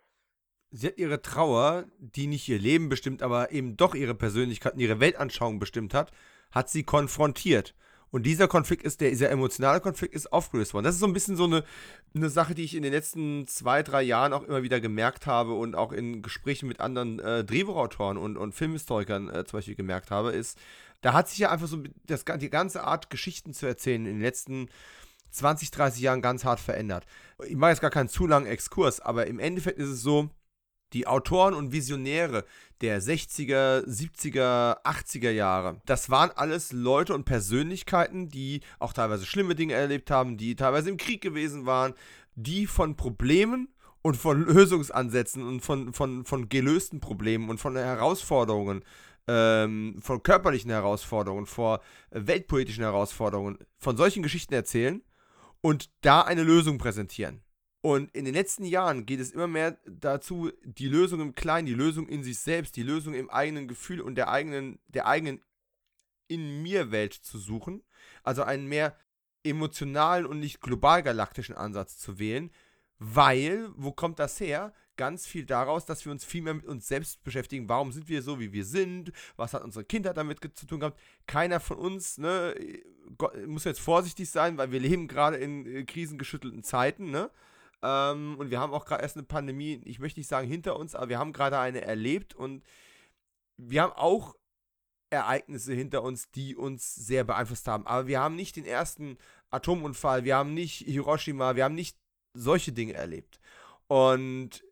Sie 0.73 0.89
hat 0.89 0.99
ihre 0.99 1.23
Trauer, 1.23 1.87
die 1.99 2.27
nicht 2.27 2.47
ihr 2.51 2.59
Leben 2.59 2.91
bestimmt, 2.91 3.23
aber 3.23 3.51
eben 3.51 3.79
doch 3.79 3.95
ihre 3.95 4.15
Persönlichkeit 4.15 4.75
und 4.75 4.81
ihre 4.81 5.01
Weltanschauung 5.01 5.59
bestimmt 5.59 5.95
hat, 5.95 6.13
hat 6.53 6.71
sie 6.71 6.85
konfrontiert. 6.85 7.75
Und 8.13 8.25
dieser 8.25 8.47
Konflikt 8.47 8.85
ist, 8.85 9.01
der, 9.01 9.09
dieser 9.09 9.31
emotionale 9.31 9.81
Konflikt 9.81 10.15
ist 10.15 10.33
aufgelöst 10.35 10.75
worden. 10.75 10.85
Das 10.85 10.95
ist 10.95 11.01
so 11.01 11.07
ein 11.07 11.15
bisschen 11.15 11.35
so 11.35 11.45
eine, 11.45 11.65
eine 12.15 12.29
Sache, 12.29 12.55
die 12.55 12.63
ich 12.63 12.75
in 12.75 12.83
den 12.83 12.93
letzten 12.93 13.47
zwei, 13.49 13.83
drei 13.83 14.03
Jahren 14.03 14.35
auch 14.35 14.43
immer 14.43 14.63
wieder 14.63 14.81
gemerkt 14.81 15.27
habe 15.27 15.55
und 15.55 15.75
auch 15.75 15.93
in 15.93 16.21
Gesprächen 16.21 16.69
mit 16.69 16.79
anderen 16.79 17.19
äh, 17.21 17.43
Drehbuchautoren 17.43 18.19
und, 18.19 18.37
und 18.37 18.55
Filmhistorikern 18.55 19.31
äh, 19.31 19.45
zum 19.47 19.59
Beispiel 19.59 19.77
gemerkt 19.77 20.11
habe, 20.11 20.33
ist, 20.33 20.59
Da 21.01 21.15
hat 21.15 21.31
sich 21.31 21.39
ja 21.39 21.51
einfach 21.51 21.67
so 21.67 21.83
das, 22.07 22.27
die 22.39 22.51
ganze 22.51 22.85
Art, 22.85 23.09
Geschichten 23.09 23.55
zu 23.55 23.67
erzählen 23.67 24.05
in 24.05 24.17
den 24.17 24.23
letzten 24.23 24.69
20, 25.31 25.71
30 25.71 26.03
Jahren 26.03 26.21
ganz 26.21 26.45
hart 26.45 26.61
verändert. 26.61 27.07
Ich 27.47 27.57
mache 27.57 27.71
jetzt 27.71 27.81
gar 27.81 27.91
keinen 27.91 28.11
zu 28.11 28.27
langen 28.27 28.47
Exkurs, 28.47 29.01
aber 29.01 29.27
im 29.27 29.39
Endeffekt 29.39 29.79
ist 29.79 29.89
es 29.89 30.03
so, 30.03 30.29
die 30.93 31.07
Autoren 31.07 31.55
und 31.55 31.73
Visionäre 31.73 32.45
der 32.81 33.01
60er, 33.01 33.87
70er, 33.87 34.83
80er 34.85 35.31
Jahre, 35.31 35.81
das 35.87 36.11
waren 36.11 36.31
alles 36.35 36.73
Leute 36.73 37.15
und 37.15 37.25
Persönlichkeiten, 37.25 38.29
die 38.29 38.61
auch 38.79 38.93
teilweise 38.93 39.25
schlimme 39.25 39.55
Dinge 39.55 39.75
erlebt 39.75 40.11
haben, 40.11 40.37
die 40.37 40.57
teilweise 40.57 40.91
im 40.91 40.97
Krieg 40.97 41.21
gewesen 41.21 41.65
waren, 41.67 41.95
die 42.35 42.67
von 42.67 42.97
Problemen 42.97 43.69
und 44.03 44.17
von 44.17 44.43
Lösungsansätzen 44.47 45.47
und 45.47 45.61
von, 45.61 45.93
von, 45.93 46.25
von 46.25 46.49
gelösten 46.49 47.01
Problemen 47.01 47.49
und 47.51 47.59
von 47.59 47.77
Herausforderungen, 47.77 48.85
ähm, 49.29 49.99
von 50.03 50.23
körperlichen 50.23 50.71
Herausforderungen, 50.71 51.47
vor 51.47 51.81
weltpolitischen 52.11 52.83
Herausforderungen, 52.83 53.59
von 53.79 53.97
solchen 53.97 54.23
Geschichten 54.23 54.55
erzählen 54.55 55.03
und 55.61 55.91
da 56.01 56.23
eine 56.23 56.43
Lösung 56.43 56.79
präsentieren. 56.79 57.43
Und 57.83 58.15
in 58.15 58.25
den 58.25 58.35
letzten 58.35 58.65
Jahren 58.65 59.07
geht 59.07 59.19
es 59.19 59.33
immer 59.33 59.49
mehr 59.49 59.77
dazu, 59.87 60.53
die 60.63 60.87
Lösung 60.87 61.21
im 61.21 61.35
Kleinen, 61.35 61.67
die 61.67 61.75
Lösung 61.75 62.09
in 62.09 62.23
sich 62.23 62.39
selbst, 62.39 62.77
die 62.77 62.85
Lösung 62.85 63.13
im 63.13 63.29
eigenen 63.29 63.67
Gefühl 63.67 64.01
und 64.01 64.15
der 64.15 64.29
eigenen, 64.29 64.79
der 64.87 65.07
eigenen 65.07 65.43
in 66.29 66.63
mir 66.63 66.93
Welt 66.93 67.13
zu 67.13 67.39
suchen. 67.39 67.83
Also 68.23 68.45
einen 68.45 68.69
mehr 68.69 68.97
emotionalen 69.43 70.27
und 70.27 70.39
nicht 70.39 70.61
global 70.61 71.03
galaktischen 71.03 71.57
Ansatz 71.57 71.99
zu 71.99 72.21
wählen. 72.21 72.53
Weil, 73.01 73.69
wo 73.75 73.91
kommt 73.91 74.21
das 74.21 74.39
her? 74.39 74.73
Ganz 74.97 75.27
viel 75.27 75.45
daraus, 75.45 75.85
dass 75.85 76.05
wir 76.05 76.13
uns 76.13 76.25
viel 76.25 76.43
mehr 76.43 76.55
mit 76.55 76.67
uns 76.67 76.87
selbst 76.87 77.25
beschäftigen. 77.25 77.69
Warum 77.69 77.91
sind 77.91 78.09
wir 78.09 78.23
so, 78.23 78.39
wie 78.39 78.53
wir 78.53 78.65
sind? 78.65 79.11
Was 79.35 79.55
hat 79.55 79.65
unsere 79.65 79.85
Kindheit 79.85 80.17
damit 80.17 80.39
zu 80.57 80.67
tun 80.67 80.79
gehabt? 80.79 81.01
Keiner 81.27 81.59
von 81.59 81.79
uns, 81.79 82.17
ne, 82.17 82.55
muss 83.49 83.65
jetzt 83.65 83.81
vorsichtig 83.81 84.31
sein, 84.31 84.57
weil 84.57 84.71
wir 84.71 84.79
leben 84.79 85.09
gerade 85.09 85.39
in 85.39 85.67
äh, 85.67 85.83
krisengeschüttelten 85.83 86.63
Zeiten, 86.63 87.11
ne? 87.11 87.29
Ähm, 87.83 88.37
und 88.39 88.51
wir 88.51 88.61
haben 88.61 88.73
auch 88.73 88.85
gerade 88.85 89.03
erst 89.03 89.17
eine 89.17 89.27
Pandemie, 89.27 89.81
ich 89.85 89.99
möchte 89.99 90.21
nicht 90.21 90.29
sagen 90.29 90.49
hinter 90.49 90.79
uns, 90.79 90.95
aber 90.95 91.09
wir 91.09 91.19
haben 91.19 91.33
gerade 91.33 91.59
eine 91.59 91.83
erlebt 91.83 92.35
und 92.35 92.63
wir 93.57 93.83
haben 93.83 93.93
auch 93.93 94.37
Ereignisse 95.11 95.75
hinter 95.75 96.03
uns, 96.03 96.31
die 96.31 96.57
uns 96.57 96.95
sehr 96.95 97.25
beeinflusst 97.25 97.69
haben. 97.69 97.87
Aber 97.87 98.07
wir 98.07 98.21
haben 98.21 98.35
nicht 98.35 98.57
den 98.57 98.65
ersten 98.65 99.19
Atomunfall, 99.51 100.25
wir 100.25 100.37
haben 100.37 100.55
nicht 100.55 100.79
Hiroshima, 100.79 101.55
wir 101.55 101.65
haben 101.65 101.75
nicht 101.75 101.99
solche 102.35 102.73
Dinge 102.73 102.95
erlebt. 102.95 103.39
Und 103.89 104.65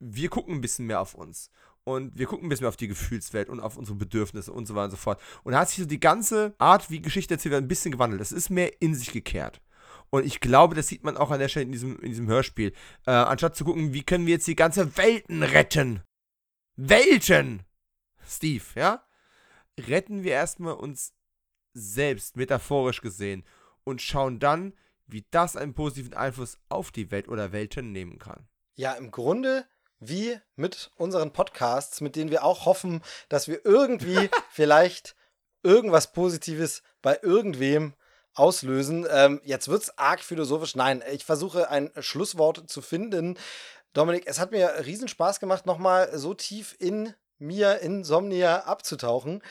wir 0.00 0.30
gucken 0.30 0.54
ein 0.54 0.60
bisschen 0.60 0.86
mehr 0.86 1.00
auf 1.00 1.14
uns. 1.14 1.50
Und 1.84 2.16
wir 2.18 2.26
gucken 2.26 2.46
ein 2.46 2.48
bisschen 2.48 2.64
mehr 2.64 2.70
auf 2.70 2.78
die 2.78 2.88
Gefühlswelt 2.88 3.50
und 3.50 3.60
auf 3.60 3.76
unsere 3.76 3.96
Bedürfnisse 3.96 4.52
und 4.52 4.64
so 4.66 4.74
weiter 4.74 4.86
und 4.86 4.90
so 4.92 4.96
fort. 4.96 5.20
Und 5.42 5.52
da 5.52 5.60
hat 5.60 5.68
sich 5.68 5.80
so 5.80 5.84
die 5.84 6.00
ganze 6.00 6.54
Art, 6.56 6.90
wie 6.90 7.02
Geschichte 7.02 7.34
erzählt 7.34 7.52
wird, 7.52 7.62
ein 7.62 7.68
bisschen 7.68 7.92
gewandelt. 7.92 8.22
Das 8.22 8.32
ist 8.32 8.48
mehr 8.48 8.80
in 8.80 8.94
sich 8.94 9.12
gekehrt. 9.12 9.60
Und 10.10 10.24
ich 10.24 10.40
glaube, 10.40 10.74
das 10.74 10.88
sieht 10.88 11.02
man 11.02 11.16
auch 11.16 11.30
an 11.30 11.40
der 11.40 11.48
Stelle 11.48 11.66
in 11.66 11.72
diesem, 11.72 11.98
in 12.00 12.10
diesem 12.10 12.28
Hörspiel. 12.28 12.72
Äh, 13.06 13.10
anstatt 13.10 13.56
zu 13.56 13.64
gucken, 13.64 13.92
wie 13.92 14.04
können 14.04 14.26
wir 14.26 14.34
jetzt 14.34 14.46
die 14.46 14.56
ganze 14.56 14.96
Welten 14.96 15.42
retten. 15.42 16.02
Welten! 16.76 17.62
Steve, 18.26 18.64
ja? 18.74 19.04
Retten 19.78 20.22
wir 20.22 20.32
erstmal 20.32 20.74
uns 20.74 21.12
selbst, 21.72 22.36
metaphorisch 22.36 23.00
gesehen, 23.00 23.44
und 23.82 24.00
schauen 24.00 24.38
dann, 24.38 24.72
wie 25.06 25.26
das 25.30 25.56
einen 25.56 25.74
positiven 25.74 26.14
Einfluss 26.14 26.58
auf 26.68 26.90
die 26.90 27.10
Welt 27.10 27.28
oder 27.28 27.52
Welten 27.52 27.92
nehmen 27.92 28.18
kann. 28.18 28.48
Ja, 28.76 28.92
im 28.92 29.10
Grunde 29.10 29.66
wie 30.00 30.38
mit 30.56 30.90
unseren 30.96 31.32
Podcasts, 31.32 32.00
mit 32.00 32.16
denen 32.16 32.30
wir 32.30 32.44
auch 32.44 32.66
hoffen, 32.66 33.02
dass 33.28 33.48
wir 33.48 33.64
irgendwie 33.64 34.30
vielleicht 34.50 35.16
irgendwas 35.62 36.12
Positives 36.12 36.82
bei 37.02 37.18
irgendwem 37.22 37.94
auslösen. 38.34 39.06
Ähm, 39.10 39.40
jetzt 39.44 39.68
wird 39.68 39.82
es 39.82 39.98
arg 39.98 40.20
philosophisch. 40.20 40.76
Nein, 40.76 41.02
ich 41.12 41.24
versuche 41.24 41.70
ein 41.70 41.90
Schlusswort 42.00 42.68
zu 42.68 42.82
finden. 42.82 43.38
Dominik, 43.92 44.24
es 44.26 44.40
hat 44.40 44.50
mir 44.50 44.84
riesen 44.86 45.08
Spaß 45.08 45.40
gemacht, 45.40 45.66
nochmal 45.66 46.18
so 46.18 46.34
tief 46.34 46.74
in 46.78 47.14
mir, 47.38 47.80
in 47.80 48.04
Somnia 48.04 48.64
abzutauchen. 48.64 49.42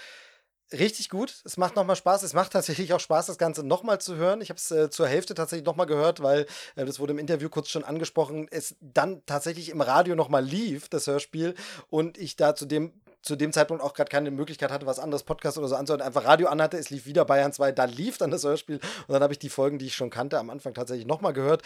Richtig 0.72 1.10
gut. 1.10 1.41
Es 1.45 1.57
macht 1.57 1.76
nochmal 1.76 1.95
Spaß. 1.95 2.23
Es 2.23 2.34
macht 2.34 2.51
tatsächlich 2.51 2.93
auch 2.93 2.99
Spaß, 2.99 3.27
das 3.27 3.38
Ganze 3.38 3.64
nochmal 3.64 4.01
zu 4.01 4.15
hören. 4.15 4.41
Ich 4.41 4.49
habe 4.49 4.57
es 4.57 4.72
äh, 4.72 4.89
zur 4.89 5.07
Hälfte 5.07 5.35
tatsächlich 5.35 5.65
nochmal 5.65 5.85
gehört, 5.85 6.23
weil 6.23 6.47
äh, 6.76 6.85
das 6.85 6.99
wurde 6.99 7.14
im 7.14 7.19
Interview 7.19 7.49
kurz 7.49 7.69
schon 7.69 7.84
angesprochen. 7.84 8.47
Es 8.49 8.76
dann 8.81 9.23
tatsächlich 9.26 9.69
im 9.69 9.81
Radio 9.81 10.15
nochmal 10.15 10.43
lief, 10.43 10.89
das 10.89 11.05
Hörspiel. 11.05 11.53
Und 11.89 12.18
ich 12.18 12.38
da 12.38 12.55
zu 12.55 12.65
dem 12.65 13.03
zu 13.23 13.35
dem 13.35 13.51
Zeitpunkt 13.51 13.81
auch 13.81 13.93
gerade 13.93 14.09
keine 14.09 14.29
Möglichkeit 14.31 14.71
hatte, 14.71 14.85
was 14.85 14.99
anderes 14.99 15.23
Podcast 15.23 15.57
oder 15.57 15.67
so 15.67 15.75
anzuhören, 15.75 16.05
einfach 16.05 16.25
Radio 16.25 16.47
anhatte. 16.49 16.77
Es 16.77 16.89
lief 16.89 17.05
wieder 17.05 17.25
Bayern 17.25 17.53
2, 17.53 17.71
da 17.71 17.85
lief 17.85 18.17
dann 18.17 18.31
das 18.31 18.43
Hörspiel 18.43 18.79
und 19.07 19.13
dann 19.13 19.23
habe 19.23 19.33
ich 19.33 19.39
die 19.39 19.49
Folgen, 19.49 19.79
die 19.79 19.87
ich 19.87 19.95
schon 19.95 20.09
kannte, 20.09 20.37
am 20.37 20.49
Anfang 20.49 20.73
tatsächlich 20.73 21.07
nochmal 21.07 21.33
gehört. 21.33 21.63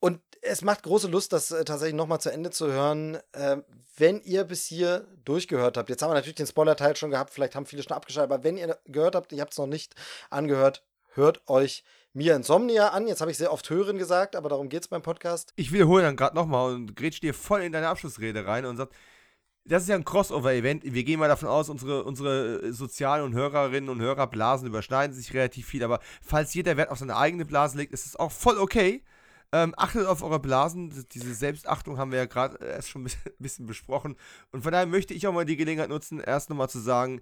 Und 0.00 0.20
es 0.42 0.62
macht 0.62 0.82
große 0.82 1.08
Lust, 1.08 1.32
das 1.32 1.50
äh, 1.50 1.64
tatsächlich 1.64 1.94
nochmal 1.94 2.20
zu 2.20 2.32
Ende 2.32 2.50
zu 2.50 2.72
hören. 2.72 3.18
Äh, 3.32 3.58
wenn 3.96 4.20
ihr 4.22 4.44
bis 4.44 4.66
hier 4.66 5.06
durchgehört 5.24 5.76
habt, 5.76 5.90
jetzt 5.90 6.02
haben 6.02 6.10
wir 6.10 6.14
natürlich 6.14 6.36
den 6.36 6.46
Spoiler-Teil 6.46 6.96
schon 6.96 7.10
gehabt, 7.10 7.30
vielleicht 7.32 7.54
haben 7.54 7.66
viele 7.66 7.82
schon 7.82 7.96
abgeschaltet, 7.96 8.32
aber 8.32 8.42
wenn 8.42 8.56
ihr 8.56 8.78
gehört 8.86 9.14
habt, 9.14 9.32
ihr 9.32 9.42
habt 9.42 9.52
es 9.52 9.58
noch 9.58 9.66
nicht 9.66 9.94
angehört, 10.30 10.84
hört 11.14 11.42
euch 11.48 11.84
Mia 12.12 12.34
Insomnia 12.34 12.88
an. 12.88 13.06
Jetzt 13.06 13.20
habe 13.20 13.30
ich 13.30 13.38
sehr 13.38 13.52
oft 13.52 13.68
Hören 13.70 13.98
gesagt, 13.98 14.34
aber 14.34 14.48
darum 14.48 14.68
geht 14.68 14.82
es 14.82 14.88
beim 14.88 15.02
Podcast. 15.02 15.52
Ich 15.56 15.70
wiederhole 15.70 16.02
dann 16.02 16.16
gerade 16.16 16.34
nochmal 16.34 16.74
und 16.74 16.96
grätsch 16.96 17.20
dir 17.20 17.34
voll 17.34 17.62
in 17.62 17.72
deine 17.72 17.88
Abschlussrede 17.88 18.46
rein 18.46 18.64
und 18.64 18.76
sag, 18.76 18.88
das 19.64 19.82
ist 19.82 19.88
ja 19.88 19.94
ein 19.94 20.04
Crossover-Event. 20.04 20.82
Wir 20.84 21.04
gehen 21.04 21.20
mal 21.20 21.28
davon 21.28 21.48
aus, 21.48 21.68
unsere, 21.68 22.04
unsere 22.04 22.62
äh, 22.62 22.72
sozialen 22.72 23.24
und 23.24 23.34
Hörerinnen 23.34 23.90
und 23.90 24.00
Hörerblasen 24.00 24.66
überschneiden 24.66 25.14
sich 25.14 25.34
relativ 25.34 25.66
viel. 25.66 25.84
Aber 25.84 26.00
falls 26.22 26.54
jeder 26.54 26.76
Wert 26.76 26.90
auf 26.90 26.98
seine 26.98 27.16
eigene 27.16 27.44
Blase 27.44 27.76
legt, 27.76 27.92
ist 27.92 28.06
es 28.06 28.16
auch 28.16 28.32
voll 28.32 28.58
okay. 28.58 29.04
Ähm, 29.52 29.74
achtet 29.76 30.06
auf 30.06 30.22
eure 30.22 30.40
Blasen. 30.40 31.06
Diese 31.12 31.34
Selbstachtung 31.34 31.98
haben 31.98 32.12
wir 32.12 32.18
ja 32.18 32.26
gerade 32.26 32.64
erst 32.64 32.90
schon 32.90 33.04
ein 33.04 33.12
bisschen 33.38 33.66
besprochen. 33.66 34.16
Und 34.52 34.62
von 34.62 34.72
daher 34.72 34.86
möchte 34.86 35.14
ich 35.14 35.26
auch 35.26 35.32
mal 35.32 35.44
die 35.44 35.56
Gelegenheit 35.56 35.90
nutzen, 35.90 36.20
erst 36.20 36.50
nochmal 36.50 36.70
zu 36.70 36.78
sagen, 36.78 37.20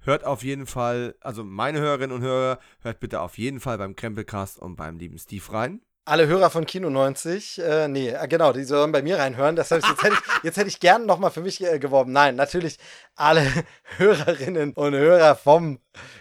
hört 0.00 0.24
auf 0.24 0.44
jeden 0.44 0.66
Fall, 0.66 1.16
also 1.20 1.44
meine 1.44 1.80
Hörerinnen 1.80 2.16
und 2.16 2.22
Hörer, 2.22 2.58
hört 2.80 3.00
bitte 3.00 3.20
auf 3.20 3.38
jeden 3.38 3.60
Fall 3.60 3.78
beim 3.78 3.96
Krempelcast 3.96 4.58
und 4.58 4.76
beim 4.76 4.98
lieben 4.98 5.18
Steve 5.18 5.52
rein 5.52 5.80
alle 6.06 6.28
Hörer 6.28 6.50
von 6.50 6.66
Kino 6.66 6.88
90, 6.88 7.58
äh, 7.58 7.88
nee, 7.88 8.10
äh, 8.10 8.28
genau, 8.28 8.52
die 8.52 8.62
sollen 8.62 8.92
bei 8.92 9.02
mir 9.02 9.18
reinhören. 9.18 9.56
Das 9.56 9.72
heißt, 9.72 9.86
jetzt 9.86 10.02
hätte 10.04 10.14
ich, 10.14 10.44
jetzt 10.44 10.56
hätte 10.56 10.68
ich 10.68 10.78
gern 10.78 11.04
nochmal 11.04 11.32
für 11.32 11.40
mich 11.40 11.62
äh, 11.62 11.80
geworben. 11.80 12.12
Nein, 12.12 12.36
natürlich 12.36 12.78
alle 13.16 13.44
Hörerinnen 13.98 14.72
und 14.72 14.94
Hörer 14.94 15.34
vom 15.34 15.80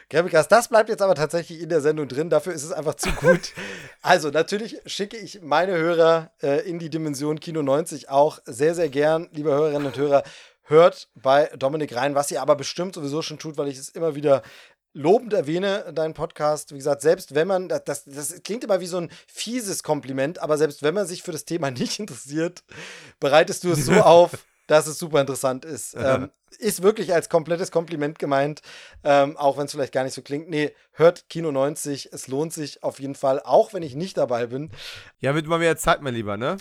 Krempelcast. 0.09 0.51
Das 0.51 0.69
bleibt 0.69 0.89
jetzt 0.89 1.03
aber 1.03 1.13
tatsächlich 1.13 1.61
in 1.61 1.69
der 1.69 1.81
Sendung 1.81 2.07
drin. 2.07 2.31
Dafür 2.31 2.53
ist 2.53 2.63
es 2.63 2.71
einfach 2.71 2.95
zu 2.95 3.11
gut. 3.11 3.53
Also, 4.01 4.31
natürlich 4.31 4.81
schicke 4.87 5.17
ich 5.17 5.41
meine 5.43 5.77
Hörer 5.77 6.31
äh, 6.41 6.67
in 6.67 6.79
die 6.79 6.89
Dimension 6.89 7.39
Kino 7.39 7.61
90 7.61 8.09
auch 8.09 8.39
sehr, 8.45 8.73
sehr 8.73 8.89
gern, 8.89 9.29
liebe 9.33 9.51
Hörerinnen 9.51 9.85
und 9.85 9.97
Hörer. 9.97 10.23
Hört 10.67 11.09
bei 11.13 11.51
Dominik 11.55 11.95
rein, 11.95 12.15
was 12.15 12.31
ihr 12.31 12.41
aber 12.41 12.55
bestimmt 12.55 12.95
sowieso 12.95 13.21
schon 13.21 13.37
tut, 13.37 13.55
weil 13.55 13.67
ich 13.67 13.77
es 13.77 13.89
immer 13.89 14.15
wieder 14.15 14.41
lobend 14.95 15.33
erwähne, 15.33 15.91
deinen 15.93 16.13
Podcast. 16.13 16.71
Wie 16.71 16.77
gesagt, 16.77 17.01
selbst 17.01 17.35
wenn 17.35 17.47
man, 17.47 17.67
das, 17.67 18.05
das 18.05 18.41
klingt 18.43 18.63
immer 18.63 18.79
wie 18.79 18.87
so 18.87 18.97
ein 18.97 19.11
fieses 19.27 19.83
Kompliment, 19.83 20.39
aber 20.39 20.57
selbst 20.57 20.81
wenn 20.81 20.93
man 20.93 21.05
sich 21.05 21.21
für 21.21 21.33
das 21.33 21.45
Thema 21.45 21.69
nicht 21.71 21.99
interessiert, 21.99 22.63
bereitest 23.19 23.63
du 23.63 23.71
es 23.71 23.85
so 23.85 23.93
auf, 24.01 24.45
dass 24.67 24.87
es 24.87 24.97
super 24.97 25.21
interessant 25.21 25.63
ist. 25.65 25.95
Ähm, 25.95 26.31
ist 26.57 26.81
wirklich 26.81 27.13
als 27.13 27.29
komplettes 27.29 27.69
Kompliment 27.69 28.17
gemeint, 28.17 28.61
ähm, 29.03 29.35
auch 29.37 29.57
wenn 29.57 29.65
es 29.65 29.71
vielleicht 29.71 29.93
gar 29.93 30.05
nicht 30.05 30.13
so 30.13 30.21
klingt. 30.21 30.49
Nee, 30.49 30.73
hört 30.93 31.29
Kino 31.29 31.51
90, 31.51 32.13
es 32.13 32.27
lohnt 32.27 32.53
sich 32.53 32.81
auf 32.81 32.99
jeden 32.99 33.15
Fall, 33.15 33.41
auch 33.41 33.73
wenn 33.73 33.83
ich 33.83 33.93
nicht 33.93 34.17
dabei 34.17 34.47
bin. 34.47 34.71
Ja, 35.19 35.35
wird 35.35 35.45
mal 35.45 35.59
mehr 35.59 35.77
Zeit, 35.77 36.01
mein 36.01 36.15
Lieber, 36.15 36.37
ne? 36.37 36.57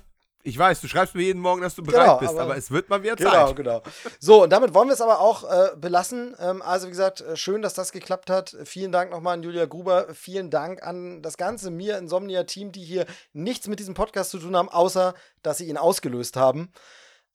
Ich 0.47 0.59
weiß, 0.59 0.83
du 0.83 0.89
schreibst 0.89 1.15
mir 1.15 1.23
jeden 1.23 1.41
Morgen, 1.41 1.63
dass 1.63 1.75
du 1.75 1.83
bereit 1.83 2.05
genau, 2.05 2.19
bist, 2.19 2.33
aber, 2.33 2.43
aber, 2.43 2.57
es 2.57 2.71
wird 2.71 2.91
mal 2.91 3.03
wieder 3.03 3.17
genau, 3.17 3.31
Zeit. 3.31 3.57
Genau, 3.57 3.81
genau. 3.81 3.95
So, 4.21 4.43
und 4.43 4.51
damit 4.51 4.75
wollen 4.75 4.89
wir 4.89 4.93
es 4.93 5.01
aber 5.01 5.21
auch 5.21 5.51
äh, 5.51 5.75
belassen. 5.75 6.37
Ähm, 6.39 6.61
also, 6.61 6.87
wie 6.87 6.91
gesagt, 6.91 7.23
äh, 7.23 7.35
schön, 7.35 7.63
dass 7.63 7.73
das 7.73 7.93
geklappt 7.93 8.29
hat. 8.29 8.55
Vielen 8.65 8.93
Dank 8.93 9.11
nochmal 9.11 9.35
an 9.35 9.43
Julia 9.43 9.65
Gruber. 9.65 10.09
Vielen 10.13 10.51
Dank 10.51 10.83
an 10.83 11.23
das 11.23 11.39
ganze 11.39 11.71
Mir 11.71 11.97
Insomnia-Team, 11.97 12.73
die 12.73 12.85
hier 12.85 13.07
nichts 13.33 13.69
mit 13.69 13.79
diesem 13.79 13.95
Podcast 13.95 14.33
zu 14.33 14.39
tun 14.39 14.55
haben, 14.55 14.69
außer 14.69 15.15
dass 15.43 15.57
sie 15.57 15.67
ihn 15.67 15.79
ausgelöst 15.79 16.37
haben. 16.37 16.71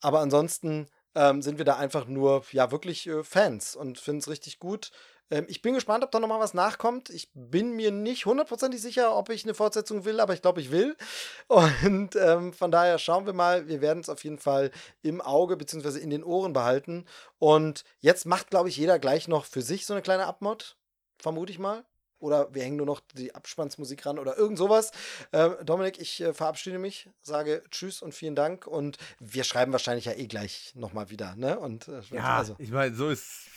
Aber 0.01 0.19
ansonsten 0.19 0.87
ähm, 1.15 1.41
sind 1.41 1.57
wir 1.57 1.65
da 1.65 1.77
einfach 1.77 2.05
nur, 2.05 2.43
ja, 2.51 2.71
wirklich 2.71 3.07
äh, 3.07 3.23
Fans 3.23 3.75
und 3.75 3.97
finden 3.97 4.19
es 4.19 4.29
richtig 4.29 4.59
gut. 4.59 4.91
Ähm, 5.31 5.45
ich 5.47 5.61
bin 5.61 5.73
gespannt, 5.73 6.03
ob 6.03 6.11
da 6.11 6.19
nochmal 6.19 6.39
was 6.39 6.53
nachkommt. 6.53 7.09
Ich 7.09 7.29
bin 7.33 7.75
mir 7.75 7.91
nicht 7.91 8.25
hundertprozentig 8.25 8.81
sicher, 8.81 9.15
ob 9.15 9.29
ich 9.29 9.43
eine 9.43 9.53
Fortsetzung 9.53 10.05
will, 10.05 10.19
aber 10.19 10.33
ich 10.33 10.41
glaube, 10.41 10.61
ich 10.61 10.71
will. 10.71 10.95
Und 11.47 12.15
ähm, 12.15 12.53
von 12.53 12.71
daher 12.71 12.97
schauen 12.97 13.25
wir 13.25 13.33
mal. 13.33 13.67
Wir 13.67 13.81
werden 13.81 13.99
es 13.99 14.09
auf 14.09 14.23
jeden 14.23 14.39
Fall 14.39 14.71
im 15.01 15.21
Auge 15.21 15.57
bzw. 15.57 15.99
in 15.99 16.09
den 16.09 16.23
Ohren 16.23 16.53
behalten. 16.53 17.05
Und 17.37 17.83
jetzt 17.99 18.25
macht, 18.25 18.49
glaube 18.49 18.69
ich, 18.69 18.77
jeder 18.77 18.99
gleich 18.99 19.27
noch 19.27 19.45
für 19.45 19.61
sich 19.61 19.85
so 19.85 19.93
eine 19.93 20.01
kleine 20.01 20.25
Abmod. 20.25 20.77
Vermute 21.17 21.51
ich 21.51 21.59
mal. 21.59 21.85
Oder 22.19 22.53
wir 22.53 22.63
hängen 22.63 22.75
nur 22.75 22.85
noch 22.85 22.99
die 23.15 23.33
Abspannsmusik 23.33 24.05
ran 24.05 24.19
oder 24.19 24.37
irgend 24.37 24.57
sowas. 24.57 24.91
Ähm, 25.31 25.55
Dominik, 25.63 25.99
ich 25.99 26.19
äh, 26.19 26.33
verabschiede 26.33 26.77
mich, 26.77 27.09
sage 27.21 27.63
Tschüss 27.71 28.01
und 28.01 28.13
vielen 28.13 28.35
Dank. 28.35 28.67
Und 28.67 28.97
wir 29.19 29.45
schreiben 29.45 29.71
wahrscheinlich 29.71 30.05
ja 30.05 30.11
eh 30.11 30.27
gleich 30.27 30.73
nochmal 30.75 31.09
wieder. 31.09 31.35
Ne? 31.37 31.57
Und, 31.57 31.87
äh, 31.87 32.01
ja, 32.11 32.37
also. 32.37 32.55
ich 32.59 32.71
meine, 32.71 32.93
so 32.93 33.09
ist 33.09 33.47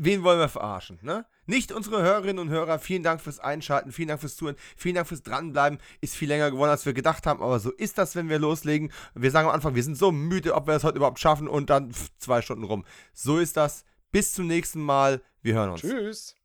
Wen 0.00 0.22
wollen 0.22 0.38
wir 0.38 0.48
verarschen, 0.48 0.98
ne? 1.02 1.26
Nicht 1.46 1.72
unsere 1.72 2.02
Hörerinnen 2.02 2.38
und 2.38 2.50
Hörer. 2.50 2.78
Vielen 2.78 3.02
Dank 3.02 3.20
fürs 3.20 3.40
Einschalten, 3.40 3.92
vielen 3.92 4.08
Dank 4.08 4.20
fürs 4.20 4.36
Zuhören, 4.36 4.56
vielen 4.76 4.94
Dank 4.94 5.08
fürs 5.08 5.22
Dranbleiben. 5.22 5.78
Ist 6.00 6.14
viel 6.14 6.28
länger 6.28 6.50
geworden, 6.50 6.70
als 6.70 6.86
wir 6.86 6.92
gedacht 6.92 7.26
haben, 7.26 7.42
aber 7.42 7.58
so 7.58 7.70
ist 7.70 7.98
das, 7.98 8.14
wenn 8.14 8.28
wir 8.28 8.38
loslegen. 8.38 8.92
Wir 9.14 9.30
sagen 9.30 9.48
am 9.48 9.54
Anfang, 9.54 9.74
wir 9.74 9.82
sind 9.82 9.96
so 9.96 10.12
müde, 10.12 10.54
ob 10.54 10.66
wir 10.66 10.74
das 10.74 10.84
heute 10.84 10.96
überhaupt 10.96 11.18
schaffen 11.18 11.48
und 11.48 11.70
dann 11.70 11.92
pff, 11.92 12.10
zwei 12.18 12.42
Stunden 12.42 12.64
rum. 12.64 12.84
So 13.12 13.38
ist 13.38 13.56
das. 13.56 13.84
Bis 14.12 14.34
zum 14.34 14.46
nächsten 14.46 14.82
Mal. 14.82 15.22
Wir 15.42 15.54
hören 15.54 15.70
uns. 15.70 15.80
Tschüss. 15.80 16.36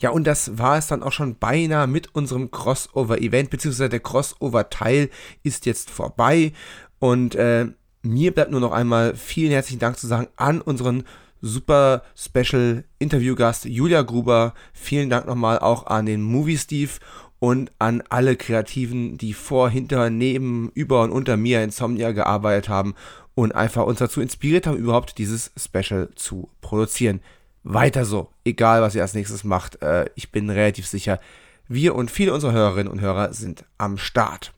Ja, 0.00 0.10
und 0.10 0.26
das 0.26 0.56
war 0.56 0.78
es 0.78 0.86
dann 0.86 1.02
auch 1.02 1.12
schon 1.12 1.36
beinahe 1.36 1.86
mit 1.86 2.14
unserem 2.14 2.50
Crossover-Event, 2.50 3.50
beziehungsweise 3.50 3.90
der 3.90 4.00
Crossover-Teil 4.00 5.10
ist 5.42 5.66
jetzt 5.66 5.90
vorbei. 5.90 6.52
Und 6.98 7.34
äh, 7.34 7.66
mir 8.02 8.32
bleibt 8.32 8.50
nur 8.50 8.60
noch 8.60 8.72
einmal 8.72 9.14
vielen 9.14 9.52
herzlichen 9.52 9.78
Dank 9.78 9.98
zu 9.98 10.06
sagen 10.06 10.28
an 10.36 10.62
unseren 10.62 11.04
super 11.42 12.02
Special 12.16 12.84
Interviewgast 12.98 13.66
Julia 13.66 14.00
Gruber. 14.00 14.54
Vielen 14.72 15.10
Dank 15.10 15.26
nochmal 15.26 15.58
auch 15.58 15.86
an 15.86 16.06
den 16.06 16.22
Movie 16.22 16.58
Steve 16.58 16.92
und 17.38 17.70
an 17.78 18.02
alle 18.08 18.36
Kreativen, 18.36 19.18
die 19.18 19.34
vor, 19.34 19.68
hinter, 19.68 20.08
neben, 20.08 20.70
über 20.74 21.02
und 21.02 21.10
unter 21.10 21.36
mir 21.36 21.62
Insomnia 21.62 22.12
gearbeitet 22.12 22.70
haben 22.70 22.94
und 23.34 23.54
einfach 23.54 23.84
uns 23.84 23.98
dazu 23.98 24.22
inspiriert 24.22 24.66
haben, 24.66 24.78
überhaupt 24.78 25.18
dieses 25.18 25.50
Special 25.58 26.08
zu 26.14 26.48
produzieren 26.62 27.20
weiter 27.62 28.04
so. 28.04 28.30
Egal, 28.44 28.82
was 28.82 28.94
ihr 28.94 29.02
als 29.02 29.14
nächstes 29.14 29.44
macht. 29.44 29.82
Äh, 29.82 30.06
ich 30.14 30.32
bin 30.32 30.50
relativ 30.50 30.86
sicher, 30.86 31.20
wir 31.68 31.94
und 31.94 32.10
viele 32.10 32.34
unserer 32.34 32.52
Hörerinnen 32.52 32.92
und 32.92 33.00
Hörer 33.00 33.32
sind 33.32 33.64
am 33.78 33.96
Start. 33.96 34.52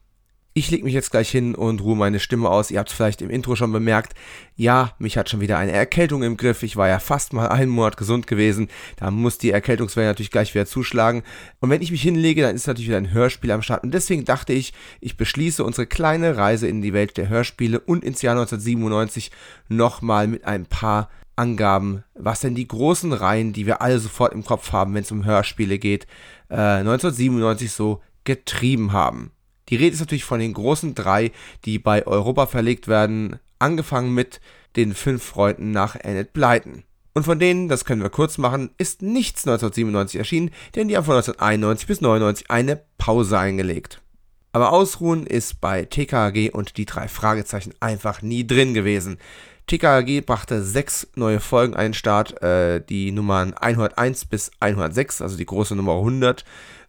Ich 0.55 0.71
leg 0.71 0.85
mich 0.85 0.93
jetzt 0.93 1.11
gleich 1.11 1.31
hin 1.31 1.55
und 1.55 1.81
ruhe 1.81 1.97
meine 1.97 2.21
Stimme 2.21 2.51
aus. 2.51 2.71
Ihr 2.71 2.79
habt 2.79 2.91
es 2.91 2.95
vielleicht 2.95 3.23
im 3.23 3.31
Intro 3.31 3.57
schon 3.57 3.73
bemerkt. 3.73 4.13
Ja, 4.55 4.95
mich 4.99 5.17
hat 5.17 5.31
schon 5.31 5.41
wieder 5.41 5.57
eine 5.57 5.73
Erkältung 5.73 6.23
im 6.23 6.37
Griff. 6.37 6.63
Ich 6.63 6.77
war 6.77 6.89
ja 6.89 6.99
fast 6.99 7.33
mal 7.33 7.49
einen 7.49 7.71
Monat 7.71 7.97
gesund 7.97 8.27
gewesen. 8.27 8.69
Da 8.97 9.11
muss 9.11 9.39
die 9.39 9.51
Erkältungswelle 9.51 10.09
natürlich 10.09 10.31
gleich 10.31 10.55
wieder 10.55 10.67
zuschlagen. 10.67 11.23
Und 11.61 11.71
wenn 11.71 11.81
ich 11.81 11.91
mich 11.91 12.03
hinlege, 12.03 12.43
dann 12.43 12.55
ist 12.55 12.67
natürlich 12.67 12.89
wieder 12.89 12.99
ein 12.99 13.13
Hörspiel 13.13 13.51
am 13.51 13.63
Start. 13.63 13.83
Und 13.83 13.95
deswegen 13.95 14.27
dachte 14.27 14.53
ich, 14.53 14.75
ich 15.01 15.17
beschließe 15.17 15.65
unsere 15.65 15.87
kleine 15.87 16.37
Reise 16.37 16.69
in 16.69 16.83
die 16.83 16.93
Welt 16.93 17.17
der 17.17 17.31
Hörspiele 17.31 17.81
und 17.81 18.05
ins 18.05 18.21
Jahr 18.21 18.35
1997 18.35 19.31
nochmal 19.69 20.29
mit 20.29 20.45
ein 20.45 20.67
paar 20.67 21.09
Angaben, 21.37 22.05
was 22.15 22.41
denn 22.41 22.55
die 22.55 22.69
großen 22.69 23.13
Reihen, 23.13 23.53
die 23.53 23.67
wir 23.67 23.81
alle 23.83 23.99
sofort 23.99 24.33
im 24.33 24.45
Kopf 24.45 24.73
haben, 24.73 24.95
wenn 24.95 25.03
es 25.03 25.13
um 25.13 25.25
Hörspiele 25.25 25.79
geht, 25.79 26.07
äh, 26.49 26.57
1997 26.57 27.73
so 27.73 28.01
getrieben 28.25 28.93
haben. 28.93 29.33
Die 29.69 29.77
Rede 29.77 29.95
ist 29.95 30.01
natürlich 30.01 30.25
von 30.25 30.41
den 30.41 30.53
großen 30.53 30.95
drei, 30.95 31.33
die 31.65 31.79
bei 31.79 32.07
Europa 32.07 32.47
verlegt 32.47 32.89
werden, 32.89 33.39
angefangen 33.59 34.13
mit 34.13 34.41
den 34.77 34.95
fünf 34.95 35.23
Freunden 35.23 35.71
nach 35.71 35.97
Annette 35.97 36.31
Blyton. 36.33 36.85
Und 37.15 37.25
von 37.25 37.39
denen, 37.39 37.69
das 37.69 37.85
können 37.85 38.03
wir 38.03 38.11
kurz 38.11 38.39
machen, 38.39 38.71
ist 38.79 39.03
nichts 39.03 39.47
1997 39.47 40.19
erschienen, 40.19 40.51
denn 40.75 40.89
die 40.89 40.97
haben 40.97 41.05
von 41.05 41.15
1991 41.15 41.87
bis 41.87 41.99
1999 41.99 42.51
eine 42.51 42.83
Pause 42.97 43.39
eingelegt. 43.39 44.01
Aber 44.53 44.73
Ausruhen 44.73 45.27
ist 45.27 45.61
bei 45.61 45.85
TKG 45.85 46.51
und 46.51 46.77
die 46.77 46.85
drei 46.85 47.09
Fragezeichen 47.09 47.75
einfach 47.81 48.21
nie 48.21 48.47
drin 48.47 48.75
gewesen. 48.75 49.19
TKG 49.67 50.21
brachte 50.21 50.63
sechs 50.63 51.09
neue 51.15 51.41
Folgen 51.41 51.75
den 51.75 51.95
Start. 51.95 52.43
Äh, 52.43 52.81
die 52.81 53.13
Nummern 53.13 53.55
101 53.55 54.27
bis 54.27 54.51
106, 54.61 55.23
also 55.23 55.37
die 55.37 55.47
große 55.47 55.75
Nummer 55.75 55.95
100, 55.95 56.45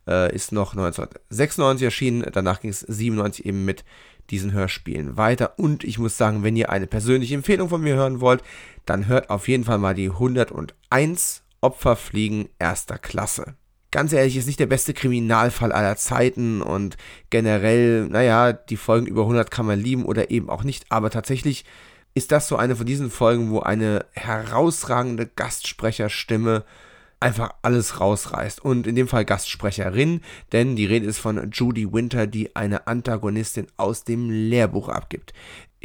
äh, 0.07 0.33
ist 0.35 0.51
noch 0.51 0.73
1996 0.73 1.85
erschienen. 1.85 2.25
Danach 2.31 2.61
ging 2.61 2.71
es 2.71 2.81
97 2.81 3.45
eben 3.45 3.65
mit 3.65 3.83
diesen 4.29 4.53
Hörspielen 4.53 5.17
weiter. 5.17 5.57
Und 5.57 5.83
ich 5.83 5.99
muss 5.99 6.17
sagen, 6.17 6.43
wenn 6.43 6.55
ihr 6.55 6.69
eine 6.69 6.87
persönliche 6.87 7.35
Empfehlung 7.35 7.69
von 7.69 7.81
mir 7.81 7.95
hören 7.95 8.21
wollt, 8.21 8.41
dann 8.85 9.07
hört 9.07 9.29
auf 9.29 9.47
jeden 9.47 9.63
Fall 9.63 9.77
mal 9.77 9.93
die 9.93 10.09
101 10.09 11.43
Opferfliegen 11.61 12.49
erster 12.59 12.97
Klasse. 12.97 13.55
Ganz 13.91 14.11
ehrlich, 14.11 14.35
ist 14.35 14.47
nicht 14.47 14.59
der 14.59 14.65
beste 14.65 14.93
Kriminalfall 14.93 15.71
aller 15.71 15.95
Zeiten 15.95 16.61
und 16.61 16.97
generell, 17.29 18.07
naja, 18.07 18.51
die 18.51 18.75
Folgen 18.75 19.05
über 19.05 19.21
100 19.21 19.51
kann 19.51 19.67
man 19.67 19.79
lieben 19.79 20.03
oder 20.03 20.31
eben 20.31 20.49
auch 20.49 20.63
nicht, 20.63 20.85
aber 20.89 21.11
tatsächlich 21.11 21.63
ist 22.14 22.31
das 22.31 22.48
so 22.48 22.56
eine 22.56 22.76
von 22.76 22.85
diesen 22.85 23.10
Folgen, 23.10 23.52
wo 23.52 23.60
eine 23.60 24.06
herausragende 24.14 25.27
Gastsprecherstimme 25.27 26.64
einfach 27.19 27.52
alles 27.61 27.99
rausreißt. 27.99 28.64
Und 28.64 28.85
in 28.85 28.95
dem 28.95 29.07
Fall 29.07 29.26
Gastsprecherin, 29.26 30.22
denn 30.52 30.76
die 30.76 30.85
Rede 30.85 31.07
ist 31.07 31.19
von 31.19 31.49
Judy 31.52 31.91
Winter, 31.91 32.27
die 32.27 32.56
eine 32.56 32.88
Antagonistin 32.88 33.68
aus 33.77 34.03
dem 34.03 34.30
Lehrbuch 34.30 34.90
abgibt. 34.90 35.34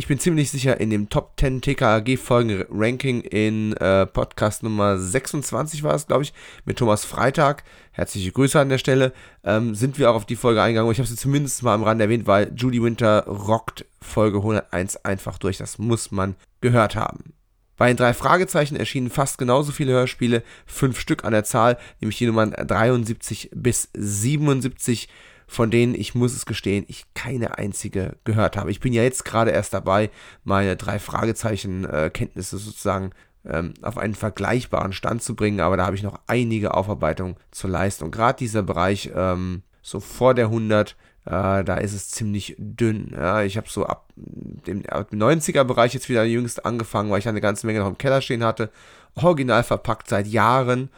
Ich 0.01 0.07
bin 0.07 0.20
ziemlich 0.20 0.53
sicher, 0.53 0.79
in 0.79 0.91
dem 0.91 1.09
Top 1.09 1.33
10 1.41 1.61
TKAG-Folgen-Ranking 1.61 3.20
in 3.23 3.73
äh, 3.79 4.07
Podcast 4.07 4.62
Nummer 4.62 4.97
26 4.97 5.83
war 5.83 5.93
es, 5.97 6.07
glaube 6.07 6.23
ich, 6.23 6.33
mit 6.65 6.79
Thomas 6.79 7.05
Freitag. 7.05 7.65
Herzliche 7.91 8.31
Grüße 8.31 8.61
an 8.61 8.69
der 8.69 8.79
Stelle. 8.79 9.12
Ähm, 9.43 9.75
sind 9.75 9.99
wir 9.99 10.09
auch 10.09 10.15
auf 10.15 10.25
die 10.25 10.37
Folge 10.37 10.62
eingegangen. 10.62 10.93
Ich 10.93 10.99
habe 10.99 11.09
sie 11.09 11.16
zumindest 11.16 11.65
mal 11.65 11.75
am 11.75 11.83
Rand 11.83 12.01
erwähnt, 12.01 12.29
weil 12.29 12.53
Judy 12.55 12.81
Winter 12.81 13.27
rockt 13.27 13.87
Folge 14.01 14.39
101 14.39 15.05
einfach 15.05 15.37
durch. 15.37 15.59
Das 15.59 15.79
muss 15.79 16.12
man 16.12 16.37
gehört 16.61 16.95
haben. 16.95 17.35
Bei 17.77 17.89
den 17.89 17.97
drei 17.97 18.15
Fragezeichen 18.15 18.77
erschienen 18.77 19.11
fast 19.11 19.37
genauso 19.37 19.73
viele 19.73 19.95
Hörspiele, 19.95 20.45
fünf 20.65 21.01
Stück 21.01 21.25
an 21.25 21.33
der 21.33 21.43
Zahl, 21.43 21.77
nämlich 22.01 22.19
die 22.19 22.27
Nummern 22.27 22.53
73 22.53 23.51
bis 23.53 23.89
77 23.95 25.09
von 25.49 25.70
denen 25.70 25.95
ich 25.95 26.15
muss 26.15 26.37
es 26.37 26.47
gestehen, 26.47 26.85
ich 26.87 27.07
keine 27.15 27.59
einzige 27.59 28.16
gehört 28.25 28.57
habe. 28.57 28.70
Ich 28.70 28.81
bin 28.81 28.93
ja 28.93 29.03
jetzt 29.03 29.25
gerade 29.25 29.51
erst 29.51 29.73
dabei, 29.73 30.11
meine 30.45 30.77
drei 30.77 30.99
Fragezeichen-Kenntnisse 30.99 32.57
äh, 32.57 32.59
sozusagen 32.59 33.11
ähm, 33.47 33.73
auf 33.83 33.97
einen 33.97 34.15
vergleichbaren 34.15 34.93
Stand 34.93 35.23
zu 35.23 35.35
bringen, 35.35 35.61
aber 35.61 35.79
da 35.79 35.87
habe 35.87 35.97
ich 35.97 36.03
noch 36.03 36.20
einige 36.27 36.75
Aufarbeitungen 36.75 37.37
zu 37.51 37.66
leisten. 37.66 38.05
Und 38.05 38.11
gerade 38.11 38.39
dieser 38.39 38.62
Bereich, 38.62 39.11
ähm, 39.15 39.62
so 39.81 40.01
vor 40.01 40.35
der 40.35 40.47
100, 40.47 40.97
äh, 41.25 41.65
da 41.65 41.77
ist 41.77 41.95
es 41.95 42.11
ziemlich 42.11 42.55
dünn. 42.59 43.12
Ja, 43.15 43.43
ich 43.43 43.57
habe 43.57 43.69
so 43.70 43.87
ab 43.87 44.12
dem, 44.16 44.85
ab 44.87 45.11
dem 45.11 45.19
90er-Bereich 45.19 45.95
jetzt 45.95 46.11
wieder 46.11 46.25
jüngst 46.25 46.66
angefangen, 46.66 47.11
weil 47.11 47.20
ich 47.20 47.29
eine 47.29 47.41
ganze 47.41 47.66
Menge 47.66 47.81
noch 47.81 47.89
im 47.89 47.99
Keller 47.99 48.20
stehen 48.20 48.45
hatte. 48.45 48.70
Original 49.15 49.62
verpackt 49.62 50.09
seit 50.09 50.27
Jahren. 50.27 50.91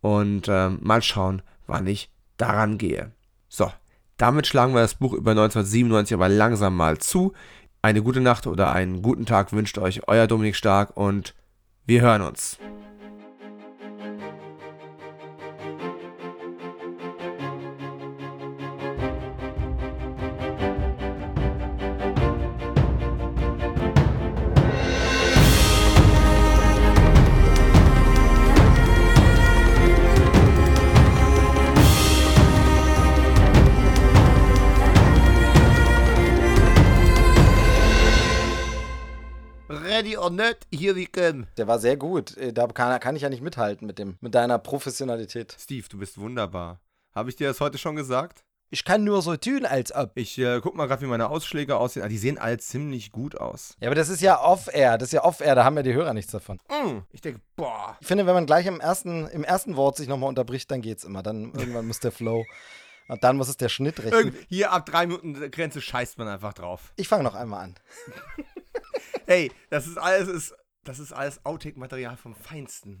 Und 0.00 0.46
ähm, 0.48 0.78
mal 0.80 1.02
schauen, 1.02 1.42
wann 1.66 1.86
ich 1.86 2.10
daran 2.36 2.78
gehe. 2.78 3.12
So, 3.48 3.70
damit 4.18 4.46
schlagen 4.46 4.74
wir 4.74 4.80
das 4.80 4.96
Buch 4.96 5.14
über 5.14 5.30
1997 5.30 6.14
aber 6.14 6.28
langsam 6.28 6.76
mal 6.76 6.98
zu. 6.98 7.32
Eine 7.80 8.02
gute 8.02 8.20
Nacht 8.20 8.46
oder 8.46 8.72
einen 8.72 9.02
guten 9.02 9.24
Tag 9.24 9.52
wünscht 9.52 9.78
euch 9.78 10.06
euer 10.08 10.26
Dominik 10.26 10.56
Stark 10.56 10.96
und 10.96 11.34
wir 11.86 12.02
hören 12.02 12.22
uns. 12.22 12.58
Not, 40.30 40.58
here 40.72 40.94
we 40.94 41.06
come. 41.06 41.46
Der 41.56 41.66
war 41.66 41.78
sehr 41.78 41.96
gut. 41.96 42.36
Äh, 42.36 42.52
da 42.52 42.66
kann, 42.66 42.98
kann 43.00 43.16
ich 43.16 43.22
ja 43.22 43.28
nicht 43.28 43.42
mithalten 43.42 43.86
mit, 43.86 43.98
dem, 43.98 44.16
mit 44.20 44.34
deiner 44.34 44.58
Professionalität. 44.58 45.56
Steve, 45.58 45.86
du 45.88 45.98
bist 45.98 46.18
wunderbar. 46.18 46.80
Habe 47.14 47.30
ich 47.30 47.36
dir 47.36 47.48
das 47.48 47.60
heute 47.60 47.78
schon 47.78 47.96
gesagt? 47.96 48.44
Ich 48.70 48.84
kann 48.84 49.02
nur 49.02 49.22
so 49.22 49.34
tun, 49.36 49.64
als 49.64 49.94
ob. 49.94 50.12
Ich 50.14 50.38
äh, 50.38 50.60
guck 50.62 50.74
mal 50.74 50.86
gerade, 50.86 51.00
wie 51.00 51.06
meine 51.06 51.30
Ausschläge 51.30 51.76
aussehen. 51.76 52.02
Ah, 52.02 52.08
die 52.08 52.18
sehen 52.18 52.36
alle 52.36 52.58
ziemlich 52.58 53.12
gut 53.12 53.34
aus. 53.40 53.74
Ja, 53.80 53.88
aber 53.88 53.94
das 53.94 54.10
ist 54.10 54.20
ja 54.20 54.42
off-air. 54.42 54.98
Das 54.98 55.08
ist 55.08 55.12
ja 55.12 55.24
off-air. 55.24 55.54
Da 55.54 55.64
haben 55.64 55.76
ja 55.76 55.82
die 55.82 55.94
Hörer 55.94 56.12
nichts 56.12 56.32
davon. 56.32 56.58
Mm, 56.68 56.98
ich 57.10 57.22
denke, 57.22 57.40
boah. 57.56 57.96
Ich 58.00 58.06
finde, 58.06 58.26
wenn 58.26 58.34
man 58.34 58.44
gleich 58.44 58.66
im 58.66 58.78
ersten, 58.78 59.26
im 59.28 59.42
ersten 59.42 59.76
Wort 59.76 59.96
sich 59.96 60.06
nochmal 60.06 60.28
unterbricht, 60.28 60.70
dann 60.70 60.82
geht's 60.82 61.04
immer. 61.04 61.22
Dann 61.22 61.54
irgendwann 61.54 61.86
muss 61.86 62.00
der 62.00 62.12
Flow. 62.12 62.44
Und 63.08 63.24
dann 63.24 63.38
muss 63.38 63.48
es 63.48 63.56
der 63.56 63.70
Schnitt 63.70 64.00
rechnen. 64.00 64.12
Irgend 64.12 64.36
hier 64.50 64.70
ab 64.70 64.84
drei 64.84 65.06
Minuten 65.06 65.50
Grenze 65.50 65.80
scheißt 65.80 66.18
man 66.18 66.28
einfach 66.28 66.52
drauf. 66.52 66.92
Ich 66.96 67.08
fange 67.08 67.24
noch 67.24 67.34
einmal 67.34 67.64
an. 67.64 67.74
Hey, 69.28 69.52
das 69.68 69.86
ist 69.86 69.98
alles, 69.98 70.26
ist, 70.26 70.54
das 70.84 70.98
ist 70.98 71.12
alles 71.12 71.44
Outtake-Material 71.44 72.16
vom 72.16 72.34
Feinsten. 72.34 72.98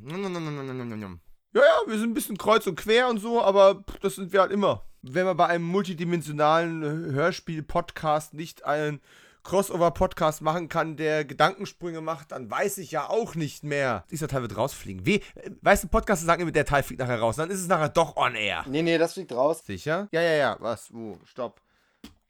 Ja, 1.54 1.62
ja, 1.62 1.80
wir 1.86 1.98
sind 1.98 2.10
ein 2.10 2.12
bisschen 2.12 2.36
kreuz 2.36 2.66
und 2.66 2.76
quer 2.76 3.08
und 3.08 3.16
so, 3.16 3.42
aber 3.42 3.82
das 4.02 4.16
sind 4.16 4.30
wir 4.34 4.42
halt 4.42 4.52
immer. 4.52 4.84
Wenn 5.00 5.24
man 5.24 5.38
bei 5.38 5.46
einem 5.46 5.64
multidimensionalen 5.64 6.82
Hörspiel-Podcast 7.14 8.34
nicht 8.34 8.66
einen 8.66 9.00
Crossover-Podcast 9.42 10.42
machen 10.42 10.68
kann, 10.68 10.98
der 10.98 11.24
Gedankensprünge 11.24 12.02
macht, 12.02 12.32
dann 12.32 12.50
weiß 12.50 12.76
ich 12.76 12.90
ja 12.90 13.08
auch 13.08 13.34
nicht 13.34 13.64
mehr. 13.64 14.04
Dieser 14.10 14.28
Teil 14.28 14.42
wird 14.42 14.54
rausfliegen. 14.54 15.06
Wie, 15.06 15.22
weißt 15.62 15.84
du, 15.84 15.88
Podcaster 15.88 16.26
sagen 16.26 16.42
immer, 16.42 16.52
der 16.52 16.66
Teil 16.66 16.82
fliegt 16.82 17.00
nachher 17.00 17.20
raus. 17.20 17.36
Dann 17.36 17.48
ist 17.48 17.60
es 17.60 17.68
nachher 17.68 17.88
doch 17.88 18.16
on 18.16 18.34
air. 18.34 18.66
Nee, 18.68 18.82
nee, 18.82 18.98
das 18.98 19.14
fliegt 19.14 19.32
raus. 19.32 19.62
Sicher? 19.64 20.08
Ja, 20.12 20.20
ja, 20.20 20.34
ja. 20.34 20.56
Was? 20.60 20.92
Wo? 20.92 21.18
Stopp. 21.24 21.62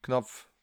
Knopf. 0.03 0.48